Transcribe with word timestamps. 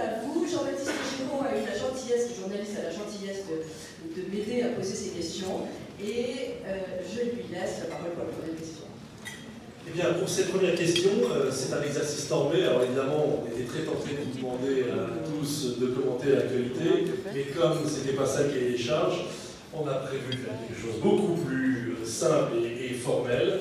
à 0.00 0.24
vous. 0.24 0.46
Jean-Baptiste 0.46 0.92
Géron 1.10 1.42
a 1.42 1.52
eu 1.56 1.64
la 1.66 1.76
gentillesse, 1.76 2.34
journaliste 2.38 2.78
a 2.78 2.88
la 2.88 2.94
gentillesse 2.94 3.44
de, 3.48 3.56
de 4.14 4.28
m'aider 4.28 4.62
à 4.62 4.68
poser 4.68 4.94
ces 4.94 5.10
questions. 5.10 5.66
Et 6.02 6.62
euh, 6.66 7.00
je 7.02 7.20
lui 7.30 7.42
laisse 7.52 7.86
la 7.86 7.94
parole 7.94 8.12
pour 8.12 8.24
la 8.24 8.32
première 8.32 8.56
question. 8.58 8.86
Eh 9.86 9.90
bien, 9.90 10.14
pour 10.14 10.28
cette 10.28 10.50
première 10.50 10.74
question, 10.74 11.10
euh, 11.30 11.50
c'est 11.52 11.72
un 11.72 11.82
exercice 11.82 12.28
normé. 12.30 12.64
Alors 12.64 12.82
évidemment, 12.82 13.42
on 13.42 13.46
était 13.46 13.68
très 13.68 13.82
tenté 13.82 14.16
de 14.16 14.24
vous 14.24 14.36
demander 14.38 14.90
à 14.90 15.22
tous 15.28 15.78
de 15.78 15.86
commenter 15.88 16.30
l'actualité, 16.32 17.12
mais 17.34 17.44
comme 17.54 17.78
ce 17.86 18.00
n'était 18.00 18.16
pas 18.16 18.26
ça 18.26 18.44
qui 18.44 18.58
est 18.58 18.70
les 18.70 18.78
charges, 18.78 19.26
on 19.72 19.86
a 19.86 19.94
prévu 19.94 20.32
faire 20.32 20.54
quelque 20.66 20.80
chose 20.80 21.00
beaucoup 21.02 21.34
plus 21.34 21.96
simple 22.04 22.56
et, 22.64 22.86
et 22.86 22.94
formel. 22.94 23.60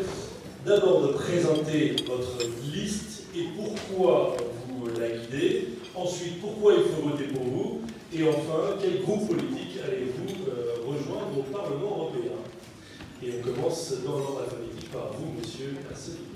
D'abord 0.66 1.08
de 1.08 1.14
présenter 1.14 1.96
votre 2.08 2.38
liste 2.72 3.24
et 3.36 3.48
pourquoi 3.58 4.38
vous 4.70 4.88
la 4.98 5.10
guidez. 5.10 5.68
Ensuite, 5.96 6.42
pourquoi 6.42 6.74
il 6.74 6.84
faut 6.84 7.08
voter 7.10 7.26
pour 7.26 7.44
vous. 7.44 7.82
Et 8.12 8.28
enfin, 8.28 8.78
quel 8.82 9.02
groupe 9.02 9.28
politique 9.28 9.78
allez-vous 9.86 10.50
euh, 10.50 10.76
rejoindre 10.88 11.38
au 11.38 11.44
Parlement 11.44 11.98
européen 11.98 12.38
Et 13.24 13.34
on 13.38 13.44
commence 13.44 13.94
dans 14.06 14.18
l'ordre 14.18 14.42
alphabétique 14.44 14.92
par 14.92 15.14
vous, 15.14 15.34
monsieur 15.40 15.76
Asselineau. 15.92 16.34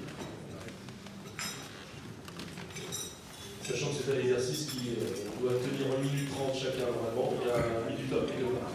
Sachant 3.64 3.88
que 3.88 3.94
c'est 4.06 4.16
un 4.16 4.20
exercice 4.20 4.68
qui 4.68 4.90
euh, 4.90 5.42
doit 5.42 5.54
tenir 5.60 5.94
1 5.98 6.02
minute 6.02 6.30
30 6.32 6.56
chacun 6.56 6.88
normalement, 6.92 7.34
il 7.42 7.48
y 7.48 7.52
a 7.52 7.58
un 7.58 7.90
minute 7.90 8.10
top 8.10 8.28
quelque 8.28 8.54
part. 8.54 8.72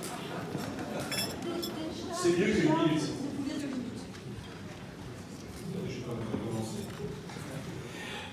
C'est 2.13 2.39
mieux 2.39 2.53
qu'une 2.53 2.71
minute. 2.71 3.22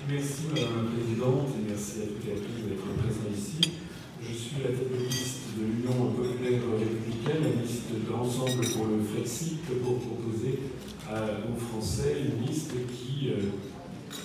Merci 0.10 0.50
Madame 0.50 0.90
la 0.90 0.90
Présidente 0.90 1.54
et 1.54 1.70
merci 1.70 2.02
à 2.02 2.10
toutes 2.10 2.26
et 2.26 2.34
à 2.34 2.42
tous 2.42 2.66
d'être 2.66 2.90
présents 2.98 3.30
ici. 3.30 3.78
Je 4.26 4.34
suis 4.34 4.58
la 4.66 4.74
tête 4.74 4.90
de 4.90 5.06
liste 5.06 5.54
de 5.54 5.70
l'Union 5.70 6.10
populaire 6.18 6.66
républicaine, 6.66 7.46
la 7.46 7.62
liste 7.62 7.94
de 7.94 8.10
l'ensemble 8.10 8.66
pour 8.74 8.90
le 8.90 9.06
Frexit, 9.06 9.62
pour 9.86 10.02
proposer 10.02 10.66
aux 11.06 11.60
Français 11.62 12.26
une 12.26 12.42
liste 12.42 12.74
qui, 12.90 13.30
euh, 13.30 13.54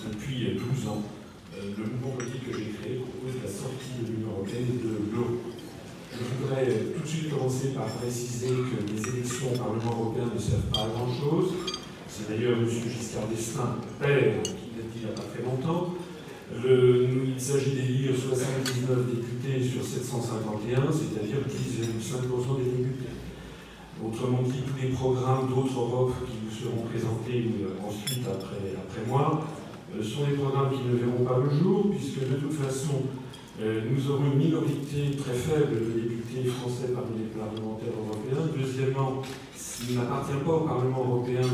depuis 0.09 0.57
12 0.57 0.89
ans, 0.89 1.03
euh, 1.53 1.69
le 1.77 1.83
mouvement 1.85 2.17
politique 2.17 2.49
que 2.49 2.57
j'ai 2.57 2.73
créé 2.81 3.05
propose 3.05 3.37
la 3.45 3.51
sortie 3.51 4.01
de 4.01 4.09
l'Union 4.09 4.41
européenne 4.41 4.81
de 4.81 5.13
l'euro. 5.13 5.37
Je 6.09 6.25
voudrais 6.33 6.65
tout 6.97 7.03
de 7.03 7.07
suite 7.07 7.29
commencer 7.29 7.77
par 7.77 7.85
préciser 8.01 8.49
que 8.49 8.81
les 8.89 9.21
élections 9.21 9.53
au 9.53 9.57
Parlement 9.57 10.01
européen 10.01 10.33
ne 10.33 10.41
servent 10.41 10.65
pas 10.73 10.81
à 10.81 10.89
grand-chose. 10.89 11.53
C'est 12.09 12.29
d'ailleurs 12.29 12.57
M. 12.57 12.65
Giscard 12.65 13.27
d'Estaing, 13.27 13.77
père, 14.01 14.41
pas 15.15 15.23
très 15.33 15.43
longtemps. 15.43 15.95
il 16.63 17.39
s'agit 17.39 17.71
d'élire 17.71 18.11
79 18.15 19.15
députés 19.15 19.63
sur 19.63 19.83
751, 19.83 20.91
c'est-à-dire 20.91 21.39
10,5% 21.47 22.57
des 22.57 22.71
députés. 22.77 23.15
Autrement 24.03 24.41
dit, 24.43 24.61
tous 24.67 24.81
les 24.81 24.89
programmes 24.89 25.47
d'autres 25.47 25.79
Europe 25.79 26.13
qui 26.27 26.35
vous 26.43 26.51
seront 26.53 26.83
présentés 26.83 27.47
euh, 27.63 27.87
ensuite, 27.87 28.27
après, 28.27 28.75
après 28.75 29.01
moi, 29.07 29.47
euh, 29.95 30.03
sont 30.03 30.25
des 30.27 30.35
programmes 30.35 30.69
qui 30.71 30.83
ne 30.83 30.97
verront 30.97 31.23
pas 31.23 31.39
le 31.39 31.49
jour, 31.57 31.91
puisque 31.91 32.19
de 32.19 32.35
toute 32.35 32.53
façon, 32.59 33.07
euh, 33.61 33.83
nous 33.89 34.11
aurons 34.11 34.33
une 34.33 34.39
minorité 34.39 35.15
très 35.15 35.33
faible 35.33 35.79
de 35.79 36.09
députés 36.09 36.43
français 36.43 36.91
parmi 36.93 37.23
les 37.23 37.31
parlementaires 37.31 37.95
européens. 37.95 38.51
Deuxièmement, 38.51 39.21
s'il 39.55 39.95
n'appartient 39.95 40.43
pas 40.45 40.51
au 40.51 40.67
Parlement 40.67 40.99
européen 40.99 41.47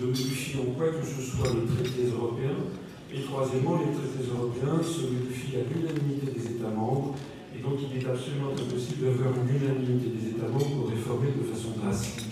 de 0.00 0.06
modifier 0.06 0.60
en 0.60 0.70
quoi 0.78 0.86
que 0.88 1.04
ce 1.04 1.20
soit 1.20 1.48
les 1.50 1.66
traités 1.74 2.06
européens. 2.06 2.54
Et 3.12 3.22
troisièmement, 3.22 3.78
les 3.82 3.90
traités 3.90 4.30
européens 4.30 4.78
se 4.82 5.10
modifient 5.10 5.58
à 5.58 5.64
l'unanimité 5.66 6.30
des 6.30 6.46
États 6.56 6.70
membres. 6.70 7.14
Et 7.54 7.62
donc 7.62 7.74
il 7.82 7.98
est 7.98 8.06
absolument 8.06 8.54
impossible 8.54 9.04
d'avoir 9.04 9.34
une 9.34 9.50
unanimité 9.50 10.14
des 10.14 10.28
États 10.30 10.48
membres 10.48 10.70
pour 10.70 10.88
réformer 10.88 11.28
de 11.34 11.44
façon 11.44 11.74
drastique 11.82 12.30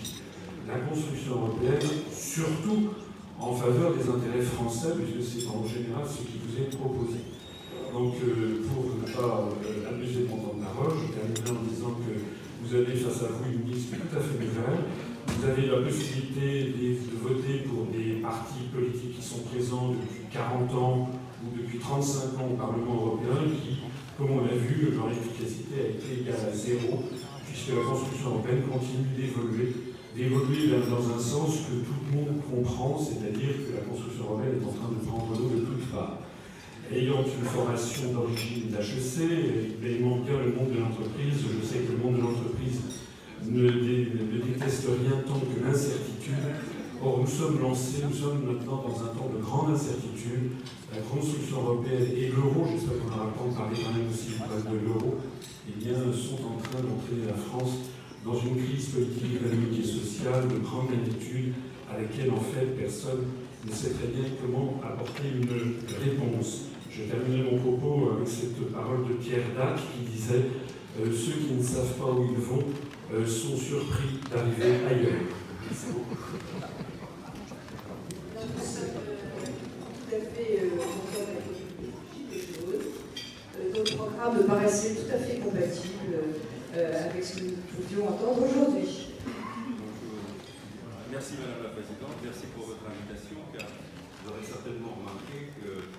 la 0.69 0.79
construction 0.85 1.33
européenne, 1.35 1.89
surtout 2.13 2.93
en 3.39 3.53
faveur 3.55 3.93
des 3.95 4.05
intérêts 4.07 4.45
français, 4.45 4.93
puisque 4.95 5.23
c'est 5.25 5.47
en 5.47 5.65
général 5.65 6.05
ce 6.05 6.21
qui 6.23 6.37
vous 6.37 6.55
est 6.61 6.69
proposé. 6.77 7.19
Donc, 7.91 8.13
euh, 8.21 8.61
pour 8.69 8.85
ne 8.85 9.07
pas 9.09 9.49
euh, 9.65 9.89
abuser 9.89 10.27
mon 10.29 10.37
temps 10.37 10.57
de 10.57 10.63
parole, 10.63 10.93
je 11.01 11.09
terminerai 11.09 11.57
en 11.57 11.65
disant 11.65 11.97
que 11.97 12.21
vous 12.61 12.75
avez 12.75 12.93
face 12.93 13.23
à 13.23 13.33
vous 13.33 13.49
une 13.49 13.71
liste 13.71 13.89
tout 13.89 14.15
à 14.15 14.21
fait 14.21 14.37
nouvelle, 14.37 14.85
vous 15.39 15.47
avez 15.47 15.67
la 15.67 15.77
possibilité 15.77 16.73
de 16.75 17.15
voter 17.15 17.63
pour 17.63 17.85
des 17.85 18.19
partis 18.19 18.67
politiques 18.73 19.15
qui 19.15 19.25
sont 19.25 19.39
présents 19.43 19.95
depuis 19.95 20.27
40 20.33 20.75
ans 20.75 21.09
ou 21.43 21.57
depuis 21.57 21.79
35 21.79 22.39
ans 22.39 22.49
au 22.51 22.57
Parlement 22.57 22.95
européen 22.95 23.47
qui, 23.47 23.79
comme 24.17 24.31
on 24.31 24.43
l'a 24.43 24.59
vu, 24.59 24.91
leur 24.91 25.07
efficacité 25.07 25.79
a 25.79 25.87
été 25.95 26.21
égale 26.21 26.51
à 26.51 26.53
zéro, 26.53 27.03
puisque 27.47 27.69
la 27.69 27.83
construction 27.87 28.29
européenne 28.31 28.63
continue 28.67 29.15
d'évoluer, 29.15 29.71
d'évoluer 30.11 30.75
dans 30.89 31.07
un 31.07 31.19
sens 31.19 31.71
que 31.71 31.87
tout 31.87 31.99
le 32.03 32.19
monde 32.19 32.41
comprend, 32.43 32.99
c'est-à-dire 32.99 33.63
que 33.63 33.79
la 33.79 33.87
construction 33.87 34.23
européenne 34.25 34.59
est 34.59 34.67
en 34.67 34.75
train 34.75 34.91
de 34.91 34.99
prendre 35.07 35.39
l'eau 35.39 35.55
de 35.55 35.63
toutes 35.63 35.87
parts. 35.87 36.19
Ayant 36.91 37.23
une 37.23 37.47
formation 37.47 38.11
d'origine 38.11 38.75
d'HEC, 38.75 39.79
aimant 39.87 40.19
bien 40.19 40.35
le 40.43 40.51
monde 40.51 40.73
de 40.75 40.79
l'entreprise, 40.83 41.47
je 41.47 41.65
sais 41.65 41.79
que 41.85 41.93
le 41.93 41.97
monde 42.03 42.17
de 42.17 42.21
l'entreprise 42.27 42.81
ne, 43.47 43.69
déteste 43.69 44.87
rien 44.87 45.21
tant 45.27 45.39
que 45.39 45.65
l'incertitude. 45.65 46.35
Or, 47.01 47.19
nous 47.21 47.27
sommes 47.27 47.61
lancés, 47.61 48.03
nous 48.03 48.15
sommes 48.15 48.43
maintenant 48.43 48.83
dans 48.83 48.95
un 49.03 49.15
temps 49.15 49.31
de 49.33 49.41
grande 49.41 49.73
incertitude. 49.73 50.51
La 50.93 51.01
construction 51.01 51.61
européenne 51.61 52.07
et 52.11 52.27
l'euro, 52.27 52.67
j'espère 52.69 52.99
qu'on 52.99 53.07
aura 53.07 53.31
le 53.31 53.39
temps 53.39 53.47
de 53.47 53.55
parler 53.55 53.77
quand 53.79 53.93
même 53.93 54.09
aussi 54.11 54.35
de 54.35 54.85
l'euro, 54.85 55.15
eh 55.69 55.79
bien, 55.79 55.95
sont 56.11 56.43
en 56.43 56.59
train 56.59 56.83
d'entrer 56.83 57.23
la 57.25 57.37
France 57.37 57.87
dans 58.25 58.35
une 58.35 58.57
crise 58.61 58.89
politique, 58.89 59.39
économique 59.39 59.79
et 59.79 59.87
sociale 59.87 60.47
de 60.49 60.59
grande 60.59 60.89
magnitude 60.89 61.53
à 61.89 62.01
laquelle, 62.01 62.31
en 62.31 62.41
fait, 62.41 62.75
personne 62.75 63.23
ne 63.65 63.71
sait 63.71 63.91
très 63.91 64.07
bien 64.07 64.25
comment 64.41 64.81
apporter 64.83 65.23
une 65.31 65.47
réponse. 65.47 66.65
Je 66.91 67.03
terminerai 67.03 67.51
mon 67.51 67.57
propos 67.59 68.11
avec 68.17 68.27
cette 68.27 68.59
parole 68.73 69.07
de 69.07 69.13
Pierre 69.13 69.47
Dac 69.55 69.77
qui 69.77 70.11
disait 70.11 70.51
euh, 70.99 71.05
Ceux 71.05 71.39
qui 71.39 71.53
ne 71.53 71.63
savent 71.63 71.93
pas 71.97 72.11
où 72.11 72.27
ils 72.29 72.43
vont 72.43 72.63
sont 73.25 73.57
surpris 73.57 74.19
d'arriver 74.31 74.85
ailleurs. 74.87 75.21
Euh, 83.57 83.71
Notre 83.75 83.95
programme 83.97 84.37
me 84.37 84.43
paraissait 84.43 84.95
tout 84.95 85.13
à 85.13 85.17
fait 85.17 85.37
compatible 85.39 86.15
euh, 86.75 87.09
avec 87.09 87.23
ce 87.23 87.37
que 87.37 87.43
nous 87.45 87.57
pouvions 87.75 88.09
entendre 88.09 88.43
aujourd'hui. 88.43 89.07
Merci 91.11 91.33
Madame 91.41 91.63
la 91.63 91.69
Présidente, 91.69 92.15
merci 92.23 92.45
pour 92.55 92.67
votre 92.67 92.85
invitation, 92.85 93.37
car 93.57 93.65
vous 94.21 94.29
aurez 94.29 94.45
certainement 94.45 94.93
remarqué 95.01 95.49
que 95.57 95.89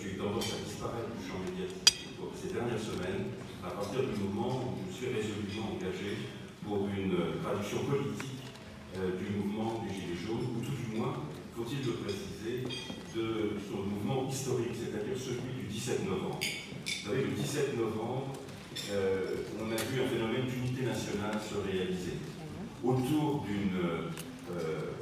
j'ai 0.00 0.14
eu 0.14 0.16
tendance 0.16 0.48
à 0.56 0.64
disparaître 0.64 1.12
du 1.12 1.28
champ 1.28 1.38
médiatique 1.44 2.08
ces 2.40 2.54
dernières 2.54 2.80
semaines 2.80 3.36
à 3.66 3.70
partir 3.70 4.00
du 4.00 4.20
moment 4.22 4.74
où 4.74 4.90
je 4.90 4.96
suis 4.96 5.06
résolument 5.06 5.76
engagé 5.76 6.16
pour 6.64 6.88
une 6.88 7.16
traduction 7.42 7.84
politique 7.84 8.40
euh, 8.96 9.16
du 9.18 9.36
mouvement 9.36 9.84
des 9.84 9.94
Gilets 9.94 10.16
jaunes, 10.26 10.46
ou 10.56 10.60
tout 10.64 10.72
du 10.72 10.98
moins, 10.98 11.14
faut-il 11.56 11.84
le 11.84 11.92
préciser, 11.92 12.64
de 13.14 13.56
son 13.68 13.82
mouvement 13.82 14.28
historique, 14.30 14.72
c'est-à-dire 14.72 15.18
celui 15.18 15.62
du 15.62 15.66
17 15.68 16.08
novembre. 16.08 16.38
Vous 16.40 17.08
savez, 17.08 17.22
le 17.22 17.30
17 17.30 17.76
novembre, 17.76 18.32
euh, 18.92 19.36
on 19.60 19.66
a 19.66 19.74
vu 19.74 20.00
un 20.00 20.08
phénomène 20.08 20.46
d'unité 20.46 20.82
nationale 20.86 21.38
se 21.42 21.56
réaliser 21.68 22.18
autour 22.84 23.44
d'une 23.44 23.78
euh, 24.56 24.92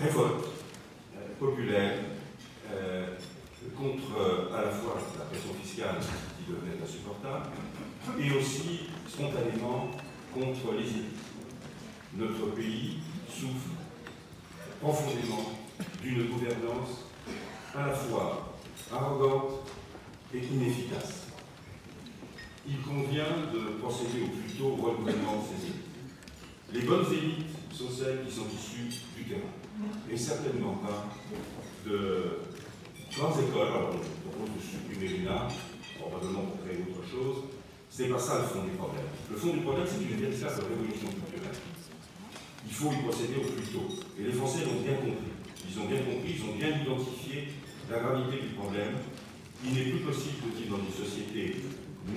révolte 0.00 0.46
populaire 1.38 1.98
contre 3.76 4.52
à 4.54 4.62
la 4.62 4.70
fois 4.70 4.96
la 5.18 5.24
pression 5.24 5.54
fiscale 5.62 5.98
qui 6.36 6.52
devenait 6.52 6.82
insupportable, 6.82 7.46
et 8.18 8.30
aussi 8.36 8.88
spontanément 9.08 9.90
contre 10.34 10.72
les 10.78 10.88
élites. 10.88 11.18
Notre 12.16 12.54
pays 12.54 12.98
souffre 13.28 13.70
profondément 14.80 15.52
d'une 16.02 16.28
gouvernance 16.28 17.06
à 17.74 17.86
la 17.86 17.94
fois 17.94 18.56
arrogante 18.92 19.70
et 20.34 20.38
inefficace. 20.38 21.28
Il 22.66 22.80
convient 22.80 23.48
de 23.52 23.80
procéder 23.80 24.24
au 24.24 24.28
plus 24.28 24.52
tôt 24.58 24.76
au 24.78 24.90
renouvellement 24.90 25.36
de 25.38 25.46
ces 25.48 25.64
élites. 25.64 25.82
Les 26.72 26.82
bonnes 26.82 27.12
élites 27.12 27.48
sont 27.72 27.90
celles 27.90 28.24
qui 28.26 28.34
sont 28.34 28.46
issues 28.54 29.00
du 29.16 29.24
terrain, 29.24 29.40
et 30.10 30.16
certainement 30.16 30.74
pas 30.74 31.08
de 31.86 32.40
grandes 33.16 33.38
écoles. 33.40 33.68
Alors, 33.68 33.92
on 33.92 34.30
propose 34.30 34.50
de 34.56 34.60
supprimer 34.60 35.08
l'UNA, 35.08 35.48
probablement 36.00 36.42
pour 36.48 36.64
créer 36.64 36.80
autre 36.80 37.04
chose. 37.04 37.44
Ce 37.90 38.02
n'est 38.02 38.08
pas 38.08 38.18
ça 38.18 38.40
le 38.40 38.48
fond 38.48 38.64
du 38.64 38.72
problème. 38.72 39.04
Le 39.30 39.36
fond 39.36 39.52
du 39.52 39.60
problème, 39.60 39.86
c'est 39.86 40.00
une 40.00 40.16
véritable 40.16 40.64
révolution 40.64 41.08
culturelle. 41.12 41.60
Il 42.64 42.72
faut 42.72 42.92
y 42.92 43.02
procéder 43.04 43.36
au 43.36 43.52
plus 43.52 43.68
tôt. 43.68 43.88
Et 44.18 44.22
les 44.24 44.32
Français 44.32 44.64
l'ont 44.64 44.80
bien 44.80 44.96
compris. 44.96 45.32
Ils 45.68 45.78
ont 45.78 45.86
bien 45.86 46.00
compris, 46.00 46.32
ils 46.36 46.44
ont 46.44 46.56
bien 46.56 46.72
identifié 46.72 47.48
la 47.90 47.98
gravité 48.00 48.48
du 48.48 48.54
problème. 48.56 48.96
Il 49.64 49.74
n'est 49.74 49.90
plus 49.92 50.00
possible 50.00 50.48
de 50.48 50.58
vivre 50.58 50.78
dans 50.78 50.84
une 50.84 50.96
société 50.96 51.56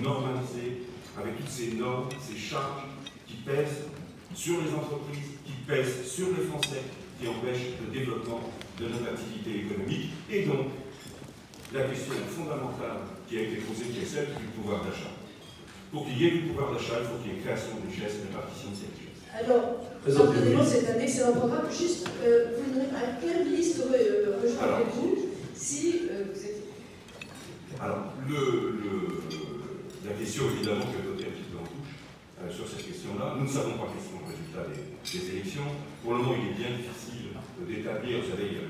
normalisée, 0.02 0.82
avec 1.16 1.36
toutes 1.36 1.48
ces 1.48 1.72
normes, 1.74 2.08
ces 2.20 2.36
charges 2.36 2.88
qui 3.26 3.34
pèsent 3.44 3.86
sur 4.34 4.60
les 4.60 4.72
entreprises, 4.74 5.38
qui 5.44 5.52
pèsent 5.66 6.08
sur 6.08 6.28
les 6.28 6.44
Français, 6.44 6.82
qui 7.20 7.28
empêchent 7.28 7.76
le 7.84 7.92
développement 7.92 8.40
de 8.80 8.88
notre 8.88 9.08
activité 9.12 9.60
économique. 9.60 10.10
Et 10.30 10.44
donc, 10.44 10.66
la 11.72 11.82
question 11.82 12.14
fondamentale 12.30 13.02
qui 13.28 13.38
a 13.38 13.42
été 13.42 13.56
posée, 13.56 13.90
qui 13.90 14.00
est 14.02 14.06
celle 14.06 14.28
du 14.38 14.46
pouvoir 14.54 14.84
d'achat. 14.84 15.10
Pour 15.90 16.06
qu'il 16.06 16.18
y 16.18 16.26
ait 16.26 16.30
du 16.30 16.42
pouvoir 16.50 16.72
d'achat, 16.72 17.02
il 17.02 17.06
faut 17.06 17.18
qu'il 17.22 17.32
y 17.32 17.36
ait 17.36 17.42
création 17.42 17.78
de 17.82 17.90
richesse 17.90 18.22
et 18.22 18.28
répartition 18.30 18.70
de 18.70 18.76
cette 18.76 18.94
richesse. 18.94 19.22
Alors, 19.34 19.82
pardonnez-moi, 20.06 20.64
c'est 20.64 20.86
un 20.90 21.00
excellent 21.00 21.32
programme. 21.32 21.66
Juste, 21.70 22.08
euh, 22.24 22.54
vous, 22.56 22.80
à 22.94 23.18
quelle 23.20 23.50
liste 23.50 23.82
euh, 23.82 24.38
rejoindrez-vous 24.42 25.28
si 25.54 26.08
euh, 26.10 26.30
vous 26.32 26.40
êtes... 26.40 26.62
Alors, 27.80 28.14
le, 28.28 28.80
le, 28.80 28.92
la 30.06 30.14
question, 30.14 30.44
évidemment, 30.54 30.86
que 30.86 31.02
côté 31.02 31.28
un 31.28 31.34
petit 31.34 31.50
peu 31.50 31.58
en 31.58 31.66
touche 31.66 31.92
euh, 32.40 32.50
sur 32.50 32.64
cette 32.68 32.86
question-là, 32.86 33.34
nous 33.36 33.44
ne 33.44 33.50
savons 33.52 33.76
pas 33.76 33.90
quels 33.90 34.06
sont 34.06 34.22
les 34.22 34.32
résultats 34.32 34.64
des, 34.70 34.86
des, 34.86 35.24
élections. 35.34 35.68
Pour 36.02 36.14
le 36.14 36.18
moment, 36.22 36.38
il 36.38 36.54
est 36.54 36.56
bien 36.56 36.72
difficile 36.78 37.34
d'établir, 37.66 38.22
vous 38.22 38.30
savez, 38.30 38.62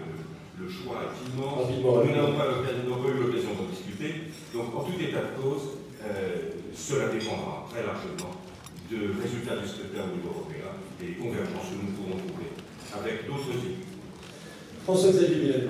le, 0.58 0.68
choix 0.68 1.02
est 1.04 1.16
immense. 1.30 1.68
Nous 1.70 1.82
n'avons 1.82 2.32
pas, 2.36 2.44
pas, 2.44 3.08
eu 3.08 3.20
l'occasion 3.20 3.54
d'en 3.54 3.68
discuter. 3.70 4.32
Donc, 4.54 4.74
en 4.74 4.84
tout 4.84 4.98
état 5.00 5.22
de 5.22 5.40
cause, 5.40 5.76
euh, 6.04 6.50
cela 6.74 7.08
dépendra 7.08 7.66
très 7.70 7.82
largement 7.82 8.36
de 8.90 9.20
résultats 9.20 9.56
du 9.56 9.66
scrutin 9.66 10.06
au 10.08 10.16
niveau 10.16 10.30
européen 10.30 10.70
et 11.02 11.06
des 11.06 11.14
convergences 11.14 11.70
que 11.70 11.82
nous 11.82 11.92
pourrons 11.92 12.18
trouver 12.18 12.50
avec 12.94 13.26
d'autres 13.26 13.58
pays. 13.60 13.82
François-Xavier 14.84 15.36
Millet. 15.36 15.66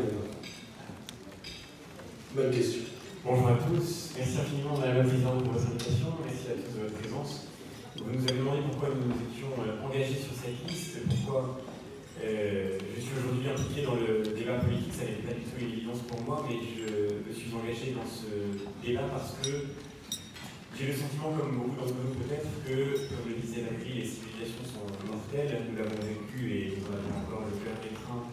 Même 2.37 2.51
question. 2.51 2.83
Bonjour 3.25 3.49
à 3.49 3.55
tous. 3.55 4.13
Merci 4.17 4.39
infiniment, 4.39 4.77
Madame 4.79 4.99
la 4.99 5.05
Présidente, 5.05 5.43
pour 5.43 5.53
votre 5.55 5.67
invitation. 5.67 6.07
Merci 6.23 6.47
à 6.53 6.55
tous 6.61 6.77
de 6.77 6.83
votre 6.85 6.99
présence. 7.01 7.49
Vous 7.97 8.13
nous 8.13 8.23
avez 8.29 8.39
demandé 8.39 8.61
pourquoi 8.71 8.91
nous 8.91 9.09
nous 9.09 9.19
étions 9.25 9.49
euh, 9.57 9.87
engagés 9.87 10.21
sur 10.21 10.37
cette 10.37 10.61
liste, 10.69 11.01
pourquoi 11.09 11.59
euh, 12.25 12.79
je 12.97 13.01
suis 13.01 13.13
aujourd'hui 13.19 13.49
impliqué 13.49 13.83
dans 13.83 13.97
le 13.97 14.23
débat 14.35 14.59
politique. 14.63 14.95
Ça 14.95 15.05
n'est 15.05 15.25
pas 15.25 15.35
du 15.35 15.45
tout 15.45 15.61
une 15.61 15.73
évidence 15.73 16.01
pour 16.09 16.21
moi, 16.23 16.45
mais 16.49 16.57
je 16.57 17.21
me 17.21 17.33
suis 17.35 17.53
engagé 17.53 17.93
dans 17.93 18.09
ce 18.09 18.57
débat 18.85 19.09
parce 19.13 19.37
que 19.43 19.69
j'ai 20.77 20.93
le 20.93 20.93
sentiment, 20.93 21.33
comme 21.33 21.57
beaucoup 21.57 21.81
d'entre 21.81 21.97
vous 21.97 22.21
peut-être, 22.21 22.53
que, 22.69 23.09
comme 23.09 23.33
le 23.33 23.41
disait 23.41 23.65
Macri, 23.65 23.97
les 23.97 24.05
civilisations 24.05 24.61
sont 24.61 24.85
mortelles. 25.09 25.73
Nous 25.73 25.77
l'avons 25.81 26.05
vécu 26.05 26.53
et 26.53 26.77
nous 26.77 26.85
avons 26.93 27.17
encore 27.17 27.49
le 27.49 27.57
cœur 27.65 27.81
étreint 27.81 28.29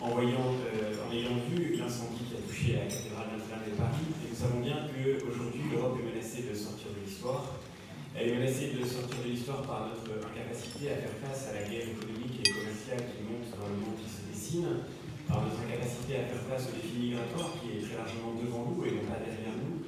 en, 0.00 0.08
voyant, 0.16 0.56
euh, 0.64 1.04
en 1.04 1.12
ayant 1.12 1.36
vu 1.44 1.76
l'incendie 1.76 2.24
qui 2.24 2.40
a 2.40 2.40
touché 2.40 2.72
la 2.80 2.88
cathédrale 2.88 3.36
Notre-Dame 3.36 3.68
de 3.68 3.76
Paris. 3.76 4.08
Et 4.24 4.32
nous 4.32 4.40
savons 4.40 4.64
bien 4.64 4.88
qu'aujourd'hui, 4.88 5.60
l'Europe 5.68 6.00
est 6.00 6.08
menacée 6.08 6.48
de 6.48 6.56
sortir 6.56 6.88
de 6.88 7.04
l'histoire. 7.04 7.60
Elle 8.16 8.32
est 8.32 8.36
menacée 8.40 8.72
de 8.72 8.80
sortir 8.80 9.20
de 9.20 9.28
l'histoire 9.28 9.60
par 9.68 9.92
notre 9.92 10.08
incapacité 10.24 10.88
à 10.88 11.04
faire 11.04 11.20
face 11.20 11.52
à 11.52 11.60
la 11.60 11.68
guerre 11.68 11.84
économique 11.84 12.23
et 12.44 12.52
commerciale 12.52 13.02
qui 13.08 13.24
monte 13.24 13.48
dans 13.56 13.68
le 13.72 13.78
monde 13.80 13.96
qui 13.96 14.08
se 14.08 14.22
dessine, 14.28 14.84
par 15.24 15.40
notre 15.40 15.56
incapacité 15.64 16.20
à 16.20 16.28
faire 16.28 16.44
face 16.44 16.68
au 16.68 16.76
défi 16.76 17.00
migratoire 17.00 17.56
qui 17.56 17.74
est 17.74 17.80
très 17.80 17.96
largement 17.96 18.36
devant 18.36 18.68
nous 18.68 18.84
et 18.84 18.92
non 18.92 19.08
pas 19.08 19.16
derrière 19.16 19.56
nous 19.56 19.84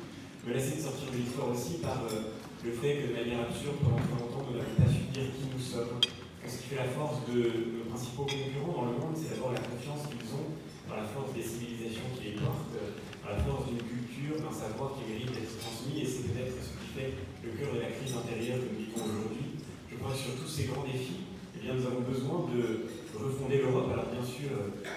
menacé 0.47 0.79
de 0.79 0.81
sortir 0.81 1.11
de 1.11 1.19
l'histoire 1.19 1.51
aussi 1.51 1.83
par 1.83 2.07
euh, 2.07 2.39
le 2.63 2.71
fait 2.71 3.03
que 3.03 3.11
de 3.11 3.15
manière 3.19 3.51
absurde, 3.51 3.83
pendant 3.83 3.99
très 3.99 4.15
longtemps, 4.15 4.47
nous 4.47 4.55
n'avons 4.55 4.79
pas 4.79 4.87
su 4.87 5.11
dire 5.11 5.27
qui 5.35 5.51
nous 5.51 5.59
sommes. 5.59 5.99
Ce 6.47 6.63
qui 6.63 6.71
fait 6.71 6.87
la 6.87 6.95
force 6.95 7.27
de 7.27 7.83
nos 7.83 7.91
principaux 7.91 8.23
concurrents 8.23 8.79
dans 8.79 8.89
le 8.95 8.97
monde, 9.03 9.19
c'est 9.19 9.35
d'abord 9.35 9.51
la 9.51 9.59
confiance 9.59 10.07
qu'ils 10.07 10.31
ont 10.31 10.55
dans 10.87 10.95
la 10.95 11.11
force 11.11 11.35
des 11.35 11.43
civilisations 11.43 12.07
qui 12.15 12.31
les 12.31 12.37
portent, 12.39 12.71
dans 12.71 13.35
la 13.35 13.43
force 13.43 13.67
d'une 13.67 13.83
culture, 13.83 14.39
d'un 14.39 14.55
savoir 14.55 14.95
qui 14.95 15.11
mérite 15.11 15.35
d'être 15.35 15.59
transmis, 15.59 15.99
et 15.99 16.07
c'est 16.07 16.31
peut-être 16.31 16.55
ce 16.63 16.79
qui 16.79 16.87
fait 16.95 17.11
le 17.43 17.51
cœur 17.59 17.75
de 17.75 17.83
la 17.83 17.91
crise 17.91 18.15
intérieure 18.15 18.63
que 18.63 18.71
nous 18.71 18.79
vivons 18.87 19.03
aujourd'hui. 19.03 19.59
Je 19.91 19.99
crois 19.99 20.15
que 20.15 20.23
sur 20.23 20.39
tous 20.39 20.47
ces 20.47 20.71
grands 20.71 20.87
défis, 20.87 21.26
nous 21.75 21.87
avons 21.87 22.01
besoin 22.01 22.47
de 22.55 22.87
refonder 23.19 23.59
l'Europe. 23.59 23.91
Alors 23.93 24.07
bien 24.07 24.25
sûr, 24.25 24.51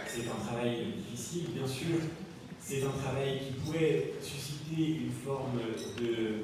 c'est 0.07 0.27
un 0.29 0.39
travail 0.45 0.93
difficile, 0.97 1.51
bien 1.55 1.67
sûr, 1.67 1.97
c'est 2.59 2.83
un 2.83 2.93
travail 3.01 3.39
qui 3.39 3.53
pourrait 3.59 4.13
susciter 4.21 5.01
une 5.05 5.11
forme 5.11 5.57
de 5.97 6.43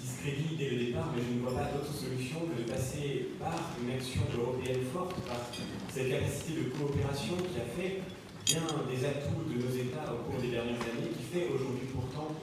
discrédit 0.00 0.56
dès 0.56 0.70
le 0.70 0.76
départ, 0.86 1.12
mais 1.14 1.22
je 1.22 1.36
ne 1.36 1.40
vois 1.42 1.54
pas 1.54 1.70
d'autre 1.70 1.92
solution 1.92 2.48
que 2.48 2.62
de 2.62 2.66
passer 2.70 3.36
par 3.38 3.76
une 3.82 3.90
action 3.92 4.22
européenne 4.34 4.82
forte, 4.92 5.20
par 5.26 5.50
cette 5.92 6.10
capacité 6.10 6.58
de 6.58 6.64
coopération 6.72 7.36
qui 7.36 7.58
a 7.60 7.68
fait 7.68 8.02
bien 8.46 8.66
des 8.90 9.04
atouts 9.04 9.46
de 9.46 9.62
nos 9.62 9.70
États 9.70 10.10
au 10.10 10.24
cours 10.26 10.40
des 10.40 10.50
dernières 10.50 10.80
années, 10.80 11.12
qui 11.14 11.22
fait 11.22 11.46
aujourd'hui 11.52 11.86
pourtant 11.92 12.34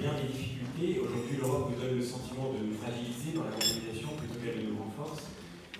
bien 0.00 0.12
des 0.20 0.28
difficultés. 0.28 1.00
Aujourd'hui, 1.00 1.36
l'Europe 1.40 1.70
nous 1.70 1.80
donne 1.80 1.96
le 1.96 2.04
sentiment 2.04 2.52
de 2.52 2.66
nous 2.66 2.76
fragiliser 2.76 3.32
dans 3.34 3.44
la 3.44 3.54
mondialisation 3.54 4.10
plutôt 4.18 4.38
qu'elle 4.42 4.68
nous 4.68 4.76
renforce. 4.76 5.37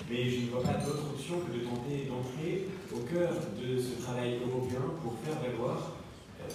Mais 0.08 0.24
je 0.24 0.48
ne 0.48 0.48
vois 0.48 0.64
pas 0.64 0.80
d'autre 0.80 1.12
option 1.12 1.44
que 1.44 1.52
de 1.52 1.68
tenter 1.68 2.08
d'entrer 2.08 2.64
au 2.96 3.04
cœur 3.04 3.28
de 3.60 3.76
ce 3.76 4.00
travail 4.00 4.40
européen 4.40 4.96
pour 5.04 5.20
faire 5.20 5.36
valoir 5.36 6.00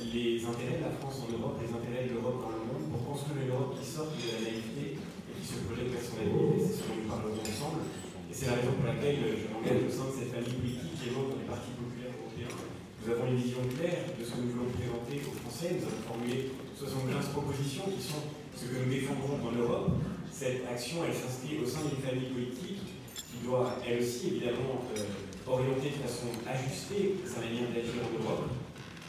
les 0.02 0.42
intérêts 0.42 0.82
de 0.82 0.90
la 0.90 0.96
France 0.98 1.22
en 1.22 1.30
Europe, 1.30 1.62
les 1.62 1.70
intérêts 1.70 2.10
de 2.10 2.18
l'Europe 2.18 2.42
dans 2.42 2.50
le 2.50 2.66
monde, 2.66 2.90
pour 2.90 3.14
construire 3.14 3.46
une 3.46 3.54
Europe 3.54 3.78
qui 3.78 3.86
sorte 3.86 4.18
de 4.18 4.26
la 4.26 4.42
naïveté 4.42 4.98
et 4.98 5.34
qui 5.38 5.46
se 5.46 5.62
projette 5.70 5.86
vers 5.86 6.02
son 6.02 6.18
avenir. 6.18 6.50
Et 6.50 6.66
c'est 6.66 6.82
ce 6.82 6.84
dont 6.90 6.98
nous 6.98 7.06
parlerons 7.06 7.46
ensemble. 7.46 7.86
Et 8.26 8.34
c'est 8.34 8.50
la 8.50 8.58
raison 8.58 8.74
pour 8.74 8.90
laquelle 8.90 9.22
je 9.22 9.46
m'engage 9.54 9.86
au 9.86 9.92
sein 9.94 10.10
de 10.10 10.16
cette 10.18 10.34
famille 10.34 10.58
politique 10.58 10.98
qui 10.98 11.04
est 11.06 11.14
l'autre 11.14 11.38
des 11.38 11.46
partis 11.46 11.78
populaires 11.78 12.18
européens. 12.18 12.58
Nous 12.58 13.08
avons 13.14 13.26
une 13.30 13.38
vision 13.38 13.62
claire 13.70 14.18
de 14.18 14.24
ce 14.26 14.34
que 14.34 14.42
nous 14.42 14.50
voulons 14.58 14.74
présenter 14.74 15.22
aux 15.30 15.38
Français. 15.46 15.78
Nous 15.78 15.86
avons 15.86 16.02
formulé 16.10 16.58
75 16.74 17.38
propositions 17.38 17.86
qui 17.94 18.02
sont 18.02 18.26
ce 18.58 18.66
que 18.66 18.82
nous 18.82 18.90
défendrons 18.90 19.38
dans 19.38 19.54
l'Europe. 19.54 20.02
Cette 20.34 20.66
action, 20.66 21.06
elle 21.06 21.14
s'inscrit 21.14 21.62
au 21.62 21.68
sein 21.70 21.86
d'une 21.86 22.02
famille 22.02 22.34
politique 22.34 22.82
doit, 23.44 23.76
elle 23.86 24.02
aussi, 24.02 24.28
évidemment, 24.28 24.84
euh, 24.96 25.52
orienter 25.52 25.90
de 25.90 26.08
façon 26.08 26.28
ajustée 26.48 27.16
sa 27.26 27.40
manière 27.42 27.70
d'agir 27.70 28.00
en 28.00 28.24
Europe 28.24 28.50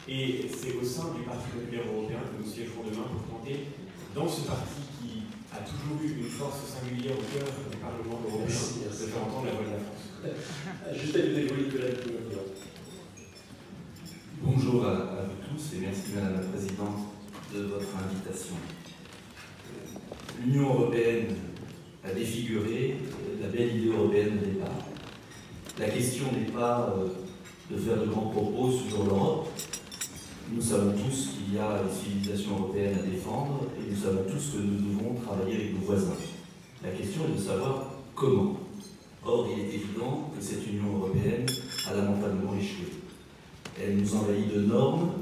et 0.07 0.45
c'est 0.53 0.75
au 0.75 0.83
sein 0.83 1.15
du 1.17 1.23
Parti 1.23 1.49
populaire 1.49 1.85
européen 1.91 2.19
que 2.21 2.43
nous 2.43 2.49
siégerons 2.49 2.83
demain 2.85 3.09
pour 3.09 3.39
tenter, 3.39 3.73
dans 4.13 4.27
ce 4.27 4.41
parti 4.41 4.85
qui 5.01 5.25
a 5.51 5.65
toujours 5.65 5.97
eu 6.03 6.21
une 6.21 6.29
force 6.29 6.61
singulière 6.61 7.17
au 7.17 7.25
cœur 7.25 7.49
du 7.49 7.77
Parlement 7.77 8.21
européen, 8.21 8.45
de 8.45 8.93
faire 8.93 9.23
entendre 9.23 9.45
la 9.45 9.51
voix 9.53 9.65
de 9.65 9.73
la 9.73 9.81
France. 9.81 10.05
Juste 11.01 11.15
à 11.15 11.19
de 11.19 11.33
la 11.33 11.89
Bonjour 14.43 14.85
à, 14.85 14.91
à, 14.91 15.23
vous 15.25 15.41
tous 15.49 15.75
et 15.75 15.79
merci 15.79 16.11
Madame 16.13 16.33
la 16.33 16.47
Présidente 16.47 16.99
de 17.53 17.61
votre 17.63 17.87
invitation. 17.97 18.55
L'Union 20.43 20.69
européenne 20.73 21.33
a 22.05 22.13
défiguré 22.13 22.97
la 23.41 23.47
belle 23.47 23.77
idée 23.77 23.89
européenne 23.89 24.39
de 24.39 24.45
départ. 24.45 24.85
La 25.79 25.89
question 25.89 26.25
n'est 26.31 26.51
pas 26.51 26.95
euh, 26.97 27.07
de 27.73 27.79
faire 27.79 27.99
de 28.01 28.05
grands 28.05 28.29
propos 28.29 28.71
sur 28.71 29.03
l'Europe, 29.03 29.47
nous 30.53 30.61
savons 30.61 30.91
tous 30.91 31.29
qu'il 31.31 31.55
y 31.55 31.59
a 31.59 31.81
une 31.81 31.91
civilisation 31.91 32.51
européenne 32.51 32.99
à 32.99 33.01
défendre 33.01 33.61
et 33.79 33.91
nous 33.91 33.97
savons 33.97 34.21
tous 34.29 34.51
que 34.51 34.61
nous 34.61 34.77
devons 34.77 35.15
travailler 35.15 35.55
avec 35.55 35.73
nos 35.73 35.87
voisins. 35.87 36.13
La 36.83 36.91
question 36.91 37.21
est 37.27 37.39
de 37.39 37.43
savoir 37.43 37.95
comment. 38.13 38.59
Or, 39.25 39.47
il 39.51 39.65
est 39.65 39.73
évident 39.73 40.31
que 40.37 40.43
cette 40.43 40.67
Union 40.67 40.97
européenne 40.97 41.47
a 41.89 41.95
lamentablement 41.95 42.53
échoué. 42.55 42.93
Elle 43.81 43.97
nous 43.97 44.15
envahit 44.15 44.53
de 44.53 44.61
normes, 44.61 45.13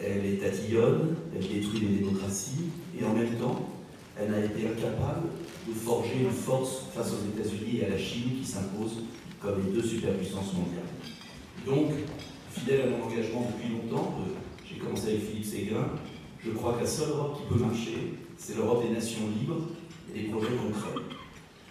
elle 0.00 0.24
est 0.24 0.36
tatillonne, 0.36 1.16
elle 1.34 1.48
détruit 1.48 1.80
les 1.80 1.96
démocraties, 1.96 2.70
et 2.96 3.04
en 3.04 3.12
même 3.12 3.34
temps, 3.34 3.68
elle 4.16 4.32
a 4.32 4.44
été 4.44 4.68
incapable 4.68 5.28
de 5.66 5.72
forger 5.72 6.20
une 6.20 6.30
force 6.30 6.82
face 6.94 7.12
aux 7.12 7.40
États-Unis 7.40 7.80
et 7.80 7.86
à 7.86 7.90
la 7.90 7.98
Chine 7.98 8.38
qui 8.40 8.46
s'imposent 8.46 9.02
comme 9.40 9.64
les 9.64 9.72
deux 9.72 9.86
superpuissances 9.86 10.52
mondiales. 10.54 10.84
Donc, 11.66 11.92
fidèle 12.50 12.82
à 12.82 12.86
mon 12.90 13.04
engagement 13.04 13.50
depuis 13.50 13.72
longtemps 13.72 14.14
j'ai 14.74 14.80
commencé 14.80 15.08
avec 15.08 15.28
Philippe 15.28 15.44
Séguin, 15.44 15.86
je 16.44 16.50
crois 16.50 16.74
que 16.74 16.80
la 16.80 16.86
seule 16.86 17.10
Europe 17.10 17.38
qui 17.38 17.54
peut 17.54 17.60
marcher, 17.60 18.14
c'est 18.36 18.56
l'Europe 18.56 18.82
des 18.86 18.92
nations 18.92 19.20
libres 19.38 19.68
et 20.14 20.20
des 20.20 20.28
projets 20.28 20.48
concrets. 20.56 21.00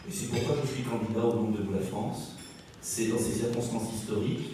Et 0.07 0.12
c'est 0.12 0.27
pourquoi 0.27 0.55
je 0.63 0.73
suis 0.73 0.83
candidat 0.83 1.25
au 1.25 1.33
nom 1.33 1.51
de 1.51 1.73
la 1.73 1.81
France. 1.81 2.35
C'est 2.81 3.07
dans 3.07 3.17
ces 3.17 3.31
circonstances 3.31 3.93
historiques, 3.93 4.51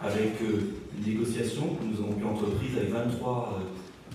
avec 0.00 0.40
euh, 0.42 0.74
une 0.96 1.12
négociation 1.12 1.76
que 1.76 1.84
nous 1.84 1.98
avons 2.02 2.12
pu 2.14 2.24
entreprise 2.24 2.76
avec 2.76 2.90
23, 2.90 3.60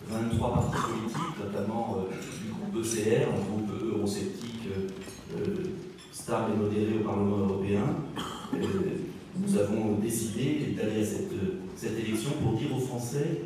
23 0.09 0.49
euh, 0.49 0.53
partis 0.53 0.91
politiques, 0.91 1.39
notamment 1.43 1.97
euh, 1.97 2.13
du 2.43 2.51
groupe 2.51 2.85
ECR, 2.85 3.27
un 3.29 3.41
groupe 3.49 3.71
eurosceptique 3.83 4.69
stable 6.11 6.53
et 6.53 6.57
modéré 6.57 6.99
au 6.99 7.03
Parlement 7.03 7.37
européen. 7.37 7.83
nous 8.53 9.57
avons 9.57 9.95
décidé 10.01 10.75
d'aller 10.75 11.01
à 11.01 11.05
cette, 11.05 11.99
élection 11.99 12.31
pour 12.41 12.53
dire 12.53 12.75
aux 12.75 12.79
Français 12.79 13.41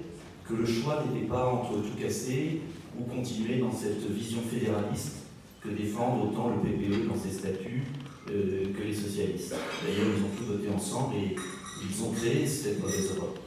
que 0.48 0.54
le 0.54 0.66
choix 0.66 1.04
n'était 1.06 1.28
pas 1.28 1.48
entre 1.48 1.74
tout 1.74 2.00
casser 2.00 2.62
ou 3.00 3.04
continuer 3.04 3.60
dans 3.60 3.72
cette 3.72 4.10
vision 4.12 4.42
fédéraliste 4.42 5.18
que 5.62 5.70
défendent 5.70 6.30
autant 6.30 6.50
le 6.50 6.70
PPE 6.70 7.08
dans 7.08 7.16
ses 7.16 7.32
statuts 7.32 7.84
euh, 8.30 8.66
que 8.78 8.84
les 8.84 8.94
socialistes. 8.94 9.56
D'ailleurs, 9.84 10.14
ils 10.18 10.24
ont 10.24 10.38
tous 10.38 10.54
voté 10.54 10.74
ensemble 10.74 11.16
et 11.16 11.36
ils 11.36 12.04
ont 12.04 12.12
créé 12.12 12.46
cette 12.48 12.82
mauvaise 12.82 13.16
Europe. 13.16 13.40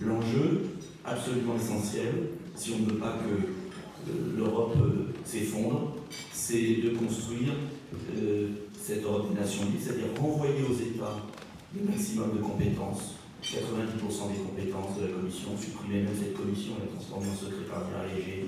L'enjeu 0.00 0.62
absolument 1.04 1.56
essentiel, 1.56 2.12
si 2.54 2.72
on 2.72 2.80
ne 2.80 2.90
veut 2.92 2.98
pas 2.98 3.18
que 3.18 4.10
euh, 4.10 4.36
l'Europe 4.36 4.74
euh, 4.76 5.12
s'effondre, 5.24 5.96
c'est 6.32 6.76
de 6.82 6.90
construire 6.96 7.52
cette 8.80 9.04
Europe 9.04 9.32
des 9.32 9.40
nations 9.40 9.64
libres, 9.64 9.78
c'est-à-dire 9.80 10.20
renvoyer 10.20 10.62
aux 10.68 10.74
États 10.74 11.16
le 11.74 11.88
maximum 11.88 12.36
de 12.36 12.42
compétences, 12.42 13.14
90% 13.42 13.54
des 14.32 14.42
compétences 14.42 14.98
de 14.98 15.06
la 15.06 15.12
Commission, 15.12 15.50
supprimer 15.58 16.02
même 16.02 16.14
cette 16.18 16.36
Commission 16.36 16.72
et 16.78 16.86
la 16.86 16.92
transformer 16.92 17.28
en 17.28 17.36
secrétariat 17.36 18.14
léger, 18.14 18.46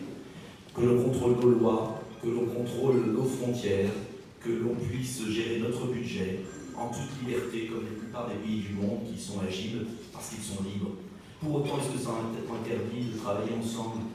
que 0.74 0.82
l'on 0.82 1.02
contrôle 1.04 1.36
nos 1.40 1.50
lois, 1.58 2.00
que 2.22 2.28
l'on 2.28 2.46
contrôle 2.46 3.06
nos 3.12 3.24
frontières, 3.24 3.90
que 4.40 4.50
l'on 4.50 4.74
puisse 4.74 5.26
gérer 5.28 5.60
notre 5.60 5.86
budget 5.86 6.40
en 6.76 6.88
toute 6.88 7.10
liberté, 7.22 7.66
comme 7.66 7.84
la 7.84 7.98
plupart 7.98 8.28
des 8.28 8.36
pays 8.36 8.60
du 8.60 8.74
monde 8.74 9.00
qui 9.06 9.20
sont 9.20 9.40
agiles 9.40 9.86
parce 10.12 10.30
qu'ils 10.30 10.42
sont 10.42 10.62
libres. 10.62 10.92
Pour 11.44 11.56
autant, 11.56 11.76
est-ce 11.76 11.92
que 11.92 12.00
ça 12.00 12.16
interdit 12.16 13.12
de 13.12 13.18
travailler 13.18 13.52
ensemble? 13.52 14.08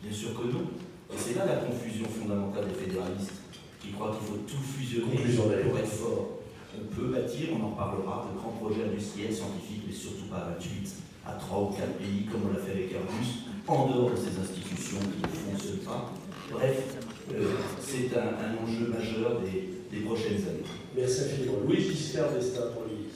Bien 0.00 0.12
sûr 0.12 0.38
que 0.38 0.46
non. 0.46 0.70
Et 1.10 1.18
c'est 1.18 1.34
là 1.34 1.44
la 1.44 1.66
confusion 1.66 2.06
fondamentale 2.06 2.68
des 2.68 2.78
fédéralistes, 2.78 3.42
qui 3.82 3.90
croient 3.90 4.14
qu'il 4.14 4.26
faut 4.28 4.42
tout 4.46 4.62
fusionner 4.62 5.18
pour 5.66 5.78
être 5.78 5.90
fort. 5.90 6.38
On 6.78 6.86
peut 6.94 7.08
bâtir, 7.08 7.48
on 7.58 7.66
en 7.66 7.70
parlera, 7.70 8.30
de 8.30 8.38
grands 8.38 8.54
projets 8.62 8.84
industriels, 8.86 9.34
scientifiques, 9.34 9.82
mais 9.86 9.92
surtout 9.92 10.30
pas 10.30 10.46
à 10.46 10.54
28, 10.54 10.94
à 11.26 11.32
3 11.32 11.58
ou 11.58 11.66
4 11.74 11.98
pays, 11.98 12.26
comme 12.30 12.42
on 12.46 12.54
l'a 12.54 12.62
fait 12.62 12.72
avec 12.72 12.92
Airbus, 12.92 13.50
en 13.66 13.86
dehors 13.90 14.10
de 14.10 14.16
ces 14.16 14.38
institutions 14.38 15.02
qui 15.02 15.22
ne 15.26 15.50
fonctionnent 15.50 15.82
pas. 15.82 16.12
Bref, 16.52 17.02
euh, 17.34 17.50
c'est 17.80 18.14
un, 18.14 18.62
enjeu 18.62 18.86
majeur 18.86 19.40
des, 19.42 19.74
prochaines 20.04 20.38
années. 20.46 20.70
Merci 20.94 21.22
infiniment. 21.22 21.58
Louis 21.66 21.80
Giscard 21.80 22.30
d'Estaing 22.32 22.70
pour 22.74 22.84
lui. 22.84 23.08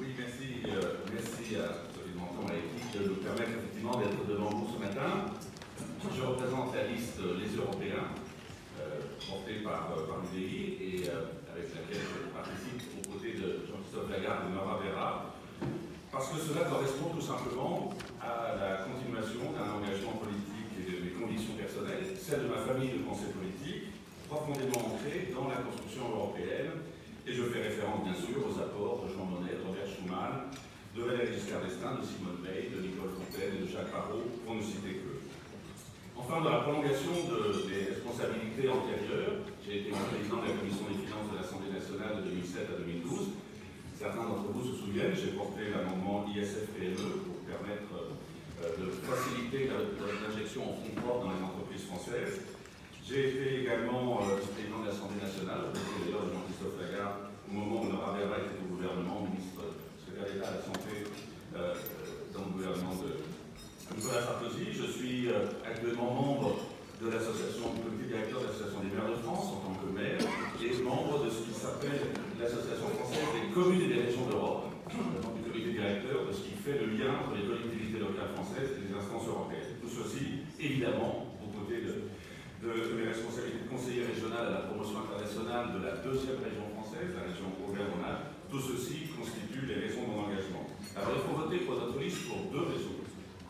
Oui, 0.00 0.06
merci, 0.18 0.64
euh, 0.66 1.04
merci 1.12 1.56
à 1.56 1.85
de 2.96 3.08
nous 3.08 3.20
permettre 3.20 3.52
effectivement 3.60 4.00
d'être 4.00 4.24
devant 4.24 4.48
vous 4.50 4.72
ce 4.72 4.78
matin. 4.80 5.28
Je 6.00 6.22
représente 6.22 6.72
la 6.74 6.88
liste 6.88 7.20
Les 7.20 7.52
Européens, 7.56 8.08
euh, 8.80 9.12
portée 9.28 9.60
par, 9.60 9.92
par 10.08 10.24
l'UDI 10.24 10.80
et 10.80 11.10
avec 11.52 11.68
laquelle 11.76 12.00
je 12.00 12.32
participe 12.32 12.80
aux 12.96 13.04
côtés 13.12 13.36
de 13.36 13.68
Jean-Christophe 13.68 14.08
Lagarde 14.08 14.48
et 14.48 14.52
Nora 14.54 14.80
Vera, 14.80 15.34
parce 16.12 16.32
que 16.32 16.38
cela 16.40 16.64
correspond 16.64 17.12
tout 17.12 17.20
simplement 17.20 17.92
à 18.22 18.56
la 18.56 18.88
continuation 18.88 19.52
d'un 19.52 19.76
engagement 19.76 20.16
politique 20.16 20.72
et 20.80 20.84
de 20.88 20.96
mes 21.04 21.12
convictions 21.12 21.52
personnelles, 21.58 22.16
celle 22.16 22.48
de 22.48 22.48
ma 22.48 22.64
famille 22.64 22.96
de 22.96 23.04
pensée 23.04 23.28
politique, 23.36 23.92
profondément 24.24 24.96
ancrée 24.96 25.28
dans 25.36 25.48
la 25.52 25.60
construction 25.60 26.08
européenne. 26.08 26.80
Et 27.26 27.34
je 27.34 27.42
fais 27.50 27.60
référence 27.60 28.06
bien 28.06 28.14
sûr 28.14 28.38
aux 28.40 28.56
apports 28.56 29.02
de 29.04 29.12
Jean 29.12 29.26
Monnet, 29.26 29.58
Robert 29.66 29.90
Schuman, 29.90 30.48
de 30.96 31.02
Valéry 31.04 31.28
Giscard 31.36 31.60
de 31.60 31.68
Simone 31.68 32.40
Veil, 32.40 32.72
de 32.72 32.80
Nicole 32.80 33.12
Fontaine 33.12 33.52
et 33.52 33.60
de 33.60 33.68
Jacques 33.68 33.92
Parot, 33.92 34.24
pour 34.48 34.56
ne 34.56 34.64
citer 34.64 35.04
que. 35.04 35.20
Enfin, 36.16 36.40
dans 36.40 36.48
la 36.48 36.64
prolongation 36.64 37.12
des 37.68 37.92
responsabilités 37.92 38.64
antérieures, 38.72 39.44
j'ai 39.60 39.84
été 39.84 39.92
président 39.92 40.40
de 40.40 40.48
la 40.48 40.56
Commission 40.56 40.88
des 40.88 41.04
finances 41.04 41.28
de 41.28 41.36
l'Assemblée 41.36 41.68
nationale 41.68 42.24
de 42.24 42.32
2007 42.32 42.72
à 42.72 42.76
2012. 42.80 43.36
Certains 43.92 44.24
d'entre 44.24 44.48
vous 44.56 44.64
se 44.64 44.72
souviennent, 44.80 45.12
j'ai 45.12 45.36
porté 45.36 45.68
l'amendement 45.68 46.24
ISF-PME 46.32 47.28
pour 47.28 47.44
permettre 47.44 47.92
euh, 48.64 48.80
de 48.80 48.88
faciliter 49.04 49.68
l'injection 49.68 50.64
en 50.64 50.74
fonds 50.80 50.96
propres 50.96 51.28
dans 51.28 51.34
les 51.36 51.44
entreprises 51.44 51.84
françaises. 51.92 52.40
J'ai 53.04 53.36
été 53.36 53.68
également 53.68 54.24
euh, 54.24 54.40
président 54.48 54.80
de 54.80 54.88
l'Assemblée 54.88 55.20
nationale, 55.20 55.68
d'ailleurs 55.76 56.24
de 56.24 56.32
Jean-Christophe 56.32 56.80
Lagarde, 56.80 57.28
au 57.44 57.52
moment 57.52 57.84
où 57.84 57.92
Nora 57.92 58.16
Vera 58.16 58.40
était 58.40 58.56
au 58.64 58.72
gouvernement, 58.72 59.28
ministre 59.28 59.55
à 60.26 60.58
la 60.58 60.62
Santé 60.62 61.06
euh, 61.54 61.74
dans 62.34 62.50
le 62.50 62.52
gouvernement 62.58 62.98
de 62.98 63.22
Nicolas 63.94 64.22
Sarkozy. 64.26 64.74
Je 64.74 64.86
suis 64.90 65.30
actuellement 65.62 66.10
membre 66.10 66.58
de 66.98 67.06
l'association, 67.10 67.70
du 67.76 67.86
comité 67.86 68.10
directeur 68.10 68.42
de 68.42 68.46
l'Association 68.50 68.82
des 68.82 68.90
maires 68.90 69.06
de 69.06 69.22
France 69.22 69.54
en 69.54 69.58
tant 69.62 69.76
que 69.78 69.86
maire, 69.94 70.18
et 70.18 70.72
membre 70.82 71.24
de 71.24 71.30
ce 71.30 71.46
qui 71.46 71.54
s'appelle 71.54 72.10
l'Association 72.40 72.90
française 72.98 73.30
des 73.38 73.54
communes 73.54 73.86
et 73.86 73.90
des 73.94 74.02
régions 74.10 74.26
d'Europe, 74.26 74.74
du 74.90 75.46
comité 75.46 75.70
directeur 75.70 76.26
de 76.26 76.32
ce 76.34 76.42
qui 76.42 76.58
fait 76.58 76.82
le 76.82 76.98
lien 76.98 77.22
entre 77.22 77.38
les 77.38 77.46
collectivités 77.46 78.00
locales 78.02 78.34
françaises 78.34 78.74
et 78.74 78.88
les 78.88 78.92
instances 78.98 79.28
européennes. 79.30 79.78
Tout 79.78 79.92
ceci, 79.92 80.42
évidemment, 80.58 81.36
de 82.66 82.98
mes 82.98 83.06
responsabilités 83.06 83.62
de 83.62 83.70
conseiller 83.70 84.02
régional 84.02 84.50
à 84.50 84.50
la 84.50 84.62
promotion 84.66 85.06
internationale 85.06 85.70
de 85.78 85.80
la 85.86 86.02
deuxième 86.02 86.42
région 86.42 86.66
française, 86.74 87.14
la 87.14 87.30
région 87.30 87.46
Auvergne-Rhône-Alpes, 87.62 88.50
tout 88.50 88.58
ceci 88.58 89.06
constitue 89.14 89.45
les 89.64 89.88
raisons 89.88 90.02
de 90.04 90.10
mon 90.12 90.20
engagement. 90.28 90.68
Alors 90.92 91.16
il 91.16 91.22
faut 91.24 91.36
voter 91.40 91.64
pour 91.64 91.76
notre 91.80 91.98
liste 91.98 92.28
pour 92.28 92.52
deux 92.52 92.68
raisons. 92.68 93.00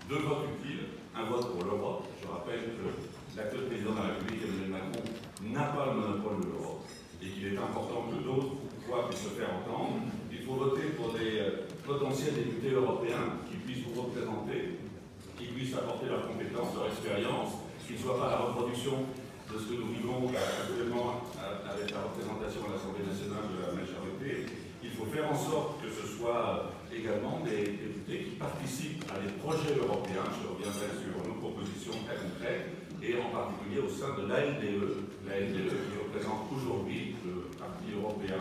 Deux 0.08 0.22
votes 0.22 0.46
utiles, 0.54 1.02
un 1.16 1.26
vote 1.26 1.50
pour 1.50 1.64
l'Europe. 1.66 2.06
Je 2.22 2.26
rappelle 2.30 2.78
que 2.78 2.86
l'actuel 3.34 3.66
président 3.66 3.90
de 3.90 3.98
la 3.98 4.06
République, 4.14 4.46
Emmanuel 4.46 4.70
Macron, 4.70 5.02
n'a 5.42 5.66
pas 5.74 5.90
le 5.90 5.94
monopole 5.98 6.38
de 6.46 6.48
l'Europe 6.54 6.86
et 7.18 7.26
qu'il 7.26 7.50
est 7.50 7.58
important 7.58 8.06
que 8.06 8.22
d'autres 8.22 8.62
voix 8.86 9.10
puissent 9.10 9.26
se 9.26 9.34
faire 9.34 9.50
entendre. 9.50 10.06
Il 10.30 10.46
faut 10.46 10.54
voter 10.54 10.94
pour 10.94 11.10
des 11.18 11.42
euh, 11.42 11.66
potentiels 11.82 12.34
députés 12.34 12.70
européens 12.70 13.42
qui 13.50 13.56
puissent 13.66 13.82
vous 13.90 14.02
représenter, 14.02 14.78
qui 15.34 15.46
puissent 15.50 15.74
apporter 15.74 16.06
leurs 16.06 16.28
compétences, 16.28 16.70
leur 16.76 16.86
expérience, 16.86 17.66
qui 17.82 17.94
ne 17.94 17.98
soit 17.98 18.18
pas 18.18 18.30
la 18.30 18.38
reproduction 18.46 19.10
de 19.50 19.58
ce 19.58 19.64
que 19.70 19.74
nous 19.78 19.90
vivons 19.94 20.30
actuellement 20.30 21.22
avec 21.38 21.90
la 21.90 22.02
représentation 22.02 22.66
à 22.66 22.74
l'Assemblée 22.74 23.06
nationale 23.06 23.46
de 23.46 23.58
la 23.62 23.70
majorité. 23.74 24.65
Il 24.96 25.04
faut 25.04 25.12
faire 25.12 25.30
en 25.30 25.36
sorte 25.36 25.82
que 25.84 25.92
ce 25.92 26.08
soit 26.16 26.72
également 26.88 27.44
des 27.44 27.76
députés 27.76 28.24
qui 28.24 28.36
participent 28.40 29.04
à 29.12 29.20
des 29.20 29.28
projets 29.44 29.76
européens. 29.76 30.24
Je 30.40 30.48
reviendrai 30.48 30.88
sur 30.96 31.20
nos 31.20 31.36
propositions 31.36 32.00
très 32.08 32.16
concrètes, 32.16 32.72
et 33.04 33.12
en 33.20 33.28
particulier 33.28 33.84
au 33.84 33.92
sein 33.92 34.16
de 34.16 34.24
l'ALDE, 34.24 35.04
l'ALDE 35.28 35.68
qui 35.68 35.96
représente 36.00 36.48
aujourd'hui 36.48 37.12
le 37.28 37.52
Parti 37.60 37.92
européen 37.92 38.40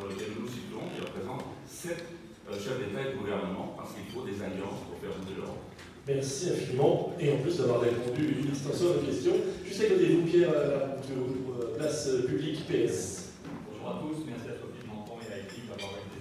dans 0.00 0.08
lequel 0.08 0.40
nous 0.40 0.48
citons, 0.48 0.88
qui 0.88 1.04
représente 1.04 1.44
sept 1.68 2.00
euh, 2.48 2.56
chefs 2.56 2.80
d'État 2.80 3.04
et 3.04 3.12
de 3.12 3.18
gouvernement, 3.20 3.76
parce 3.76 3.92
qu'il 3.92 4.08
faut 4.08 4.24
des 4.24 4.40
alliances 4.40 4.80
pour 4.88 4.96
faire 5.04 5.12
bouger 5.20 5.36
l'Europe. 5.36 5.68
Merci 6.08 6.48
infiniment, 6.48 7.12
et 7.20 7.28
en 7.32 7.44
plus 7.44 7.60
d'avoir 7.60 7.84
répondu 7.84 8.40
une 8.40 8.48
extension 8.48 8.96
de 8.96 9.04
questions. 9.04 9.36
Juste 9.68 9.84
à 9.84 9.92
côté 9.92 10.16
vous, 10.16 10.24
Pierre, 10.24 10.48
à 10.48 10.64
la 10.64 10.96
euh, 10.96 11.76
place 11.76 12.08
publique 12.26 12.64
PS. 12.66 13.36
Bonjour 13.68 13.84
à 13.84 14.00
tous, 14.00 14.24
merci 14.24 14.48
à 14.48 14.56
Sophie 14.56 14.88
Menton 14.88 15.20
et 15.20 15.32
à 15.32 15.36
l'équipe 15.36 15.68
d'avoir 15.68 15.92
été 15.92 16.20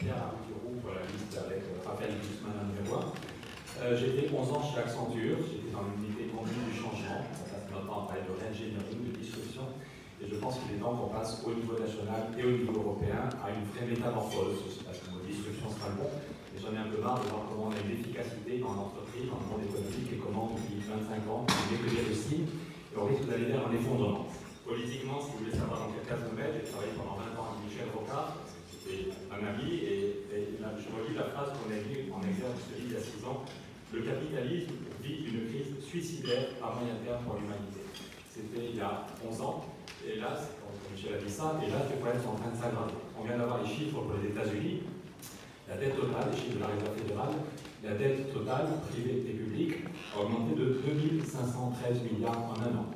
Pierre 0.00 0.32
Arthurou, 0.32 0.80
la 0.88 1.04
liste 1.12 1.36
avec 1.36 1.60
euh, 1.68 1.84
Raphaël 1.84 2.16
Guzman 2.16 2.56
à 2.56 2.64
1. 2.64 3.96
J'ai 4.00 4.16
été 4.16 4.32
11 4.32 4.48
ans 4.56 4.64
chez 4.64 4.80
Accenture, 4.80 5.36
j'étais 5.44 5.72
dans 5.76 5.84
l'unité 5.92 6.32
commune 6.32 6.68
du 6.68 6.76
changement, 6.76 7.20
on 7.20 7.44
passe 7.44 7.68
notre 7.68 7.84
temps 7.84 8.00
à 8.00 8.06
parler 8.08 8.24
de 8.24 8.32
réingénierie, 8.32 8.96
de 8.96 9.12
disruption, 9.20 9.76
et 10.20 10.24
je 10.24 10.36
pense 10.40 10.56
qu'il 10.60 10.76
est 10.76 10.80
temps 10.80 10.96
qu'on 10.96 11.12
passe 11.12 11.44
au 11.44 11.52
niveau 11.52 11.76
national 11.76 12.32
et 12.32 12.44
au 12.48 12.52
niveau 12.64 12.80
européen 12.80 13.28
à 13.44 13.52
une 13.52 13.68
vraie 13.72 13.88
métamorphose. 13.92 14.64
Je 14.72 14.88
ne 14.88 14.96
sais 14.96 15.20
disruption 15.28 15.68
sera 15.68 15.92
le 15.92 15.96
bon, 16.00 16.10
j'en 16.56 16.72
ai 16.72 16.80
un 16.80 16.88
peu 16.88 17.00
marre 17.04 17.20
de 17.20 17.28
voir 17.28 17.44
comment 17.48 17.68
on 17.68 17.74
a 17.76 17.80
une 17.84 17.92
efficacité 17.92 18.56
dans 18.56 18.72
l'entreprise, 18.72 19.28
dans 19.28 19.36
le 19.36 19.46
monde 19.52 19.64
économique, 19.68 20.08
et 20.16 20.18
comment 20.20 20.56
depuis 20.56 20.80
25 20.80 21.28
ans, 21.28 21.44
on 21.44 21.64
n'est 21.68 21.80
que 21.80 21.88
des 21.92 22.04
récits, 22.08 22.48
et 22.48 22.96
on 22.96 23.04
risque 23.04 23.28
d'aller 23.28 23.52
vers 23.52 23.68
un 23.68 23.72
effondrement. 23.76 24.28
Politiquement, 24.64 25.20
si 25.20 25.36
vous 25.36 25.44
voulez 25.44 25.56
savoir 25.56 25.84
dans 25.84 25.92
quel 25.92 26.04
cas 26.08 26.16
je 26.20 26.28
mets, 26.32 26.52
j'ai 26.56 26.64
travaillé 26.68 26.92
pendant 26.96 27.20
20 27.20 27.36
ans 27.36 27.46
avec 27.52 27.68
Michel 27.68 27.88
Rocard, 27.92 28.40
c'était 28.80 29.12
un 29.28 29.44
ami, 29.44 29.76
et, 29.84 30.56
là, 30.60 30.72
je 30.72 30.88
relis 30.88 31.14
la 31.14 31.24
phrase 31.36 31.52
qu'on 31.52 31.68
a 31.68 31.76
vue 31.76 32.08
en 32.12 32.20
exergue 32.24 32.56
celui 32.64 32.88
il 32.88 32.92
y 32.92 32.96
a 32.96 33.00
6 33.00 33.24
ans, 33.28 33.44
le 33.92 34.00
capitalisme 34.00 34.72
vit 35.02 35.28
une 35.28 35.48
crise 35.52 35.84
suicidaire 35.84 36.56
à 36.62 36.72
moyen 36.72 36.96
terme 37.04 37.24
pour 37.24 37.36
l'humanité. 37.36 37.84
C'était 38.30 38.72
il 38.72 38.76
y 38.76 38.80
a 38.80 39.04
11 39.20 39.40
ans, 39.42 39.64
et 40.06 40.16
là, 40.16 40.32
comme 40.32 40.96
Michel 40.96 41.14
a 41.14 41.18
dit 41.18 41.30
ça, 41.32 41.60
et 41.60 41.70
là, 41.70 41.84
les 41.90 41.96
problèmes 42.00 42.22
sont 42.22 42.32
en 42.32 42.40
train 42.40 42.50
de 42.50 42.56
s'aggraver. 42.56 42.96
On 43.18 43.24
vient 43.24 43.36
d'avoir 43.36 43.62
les 43.62 43.68
chiffres 43.68 44.00
pour 44.00 44.16
les 44.16 44.32
États-Unis, 44.32 44.80
la 45.68 45.76
dette 45.76 45.96
totale, 45.96 46.32
les 46.32 46.38
chiffres 46.38 46.56
de 46.56 46.64
la 46.64 46.72
réserve 46.72 46.96
fédérale, 46.96 47.36
la 47.84 47.94
dette 47.94 48.32
totale 48.32 48.66
privée 48.88 49.24
et 49.28 49.34
publique 49.36 49.84
a 50.16 50.20
augmenté 50.24 50.56
de 50.56 50.80
2513 50.84 52.00
milliards 52.08 52.48
en 52.48 52.56
un 52.64 52.72
an. 52.80 52.86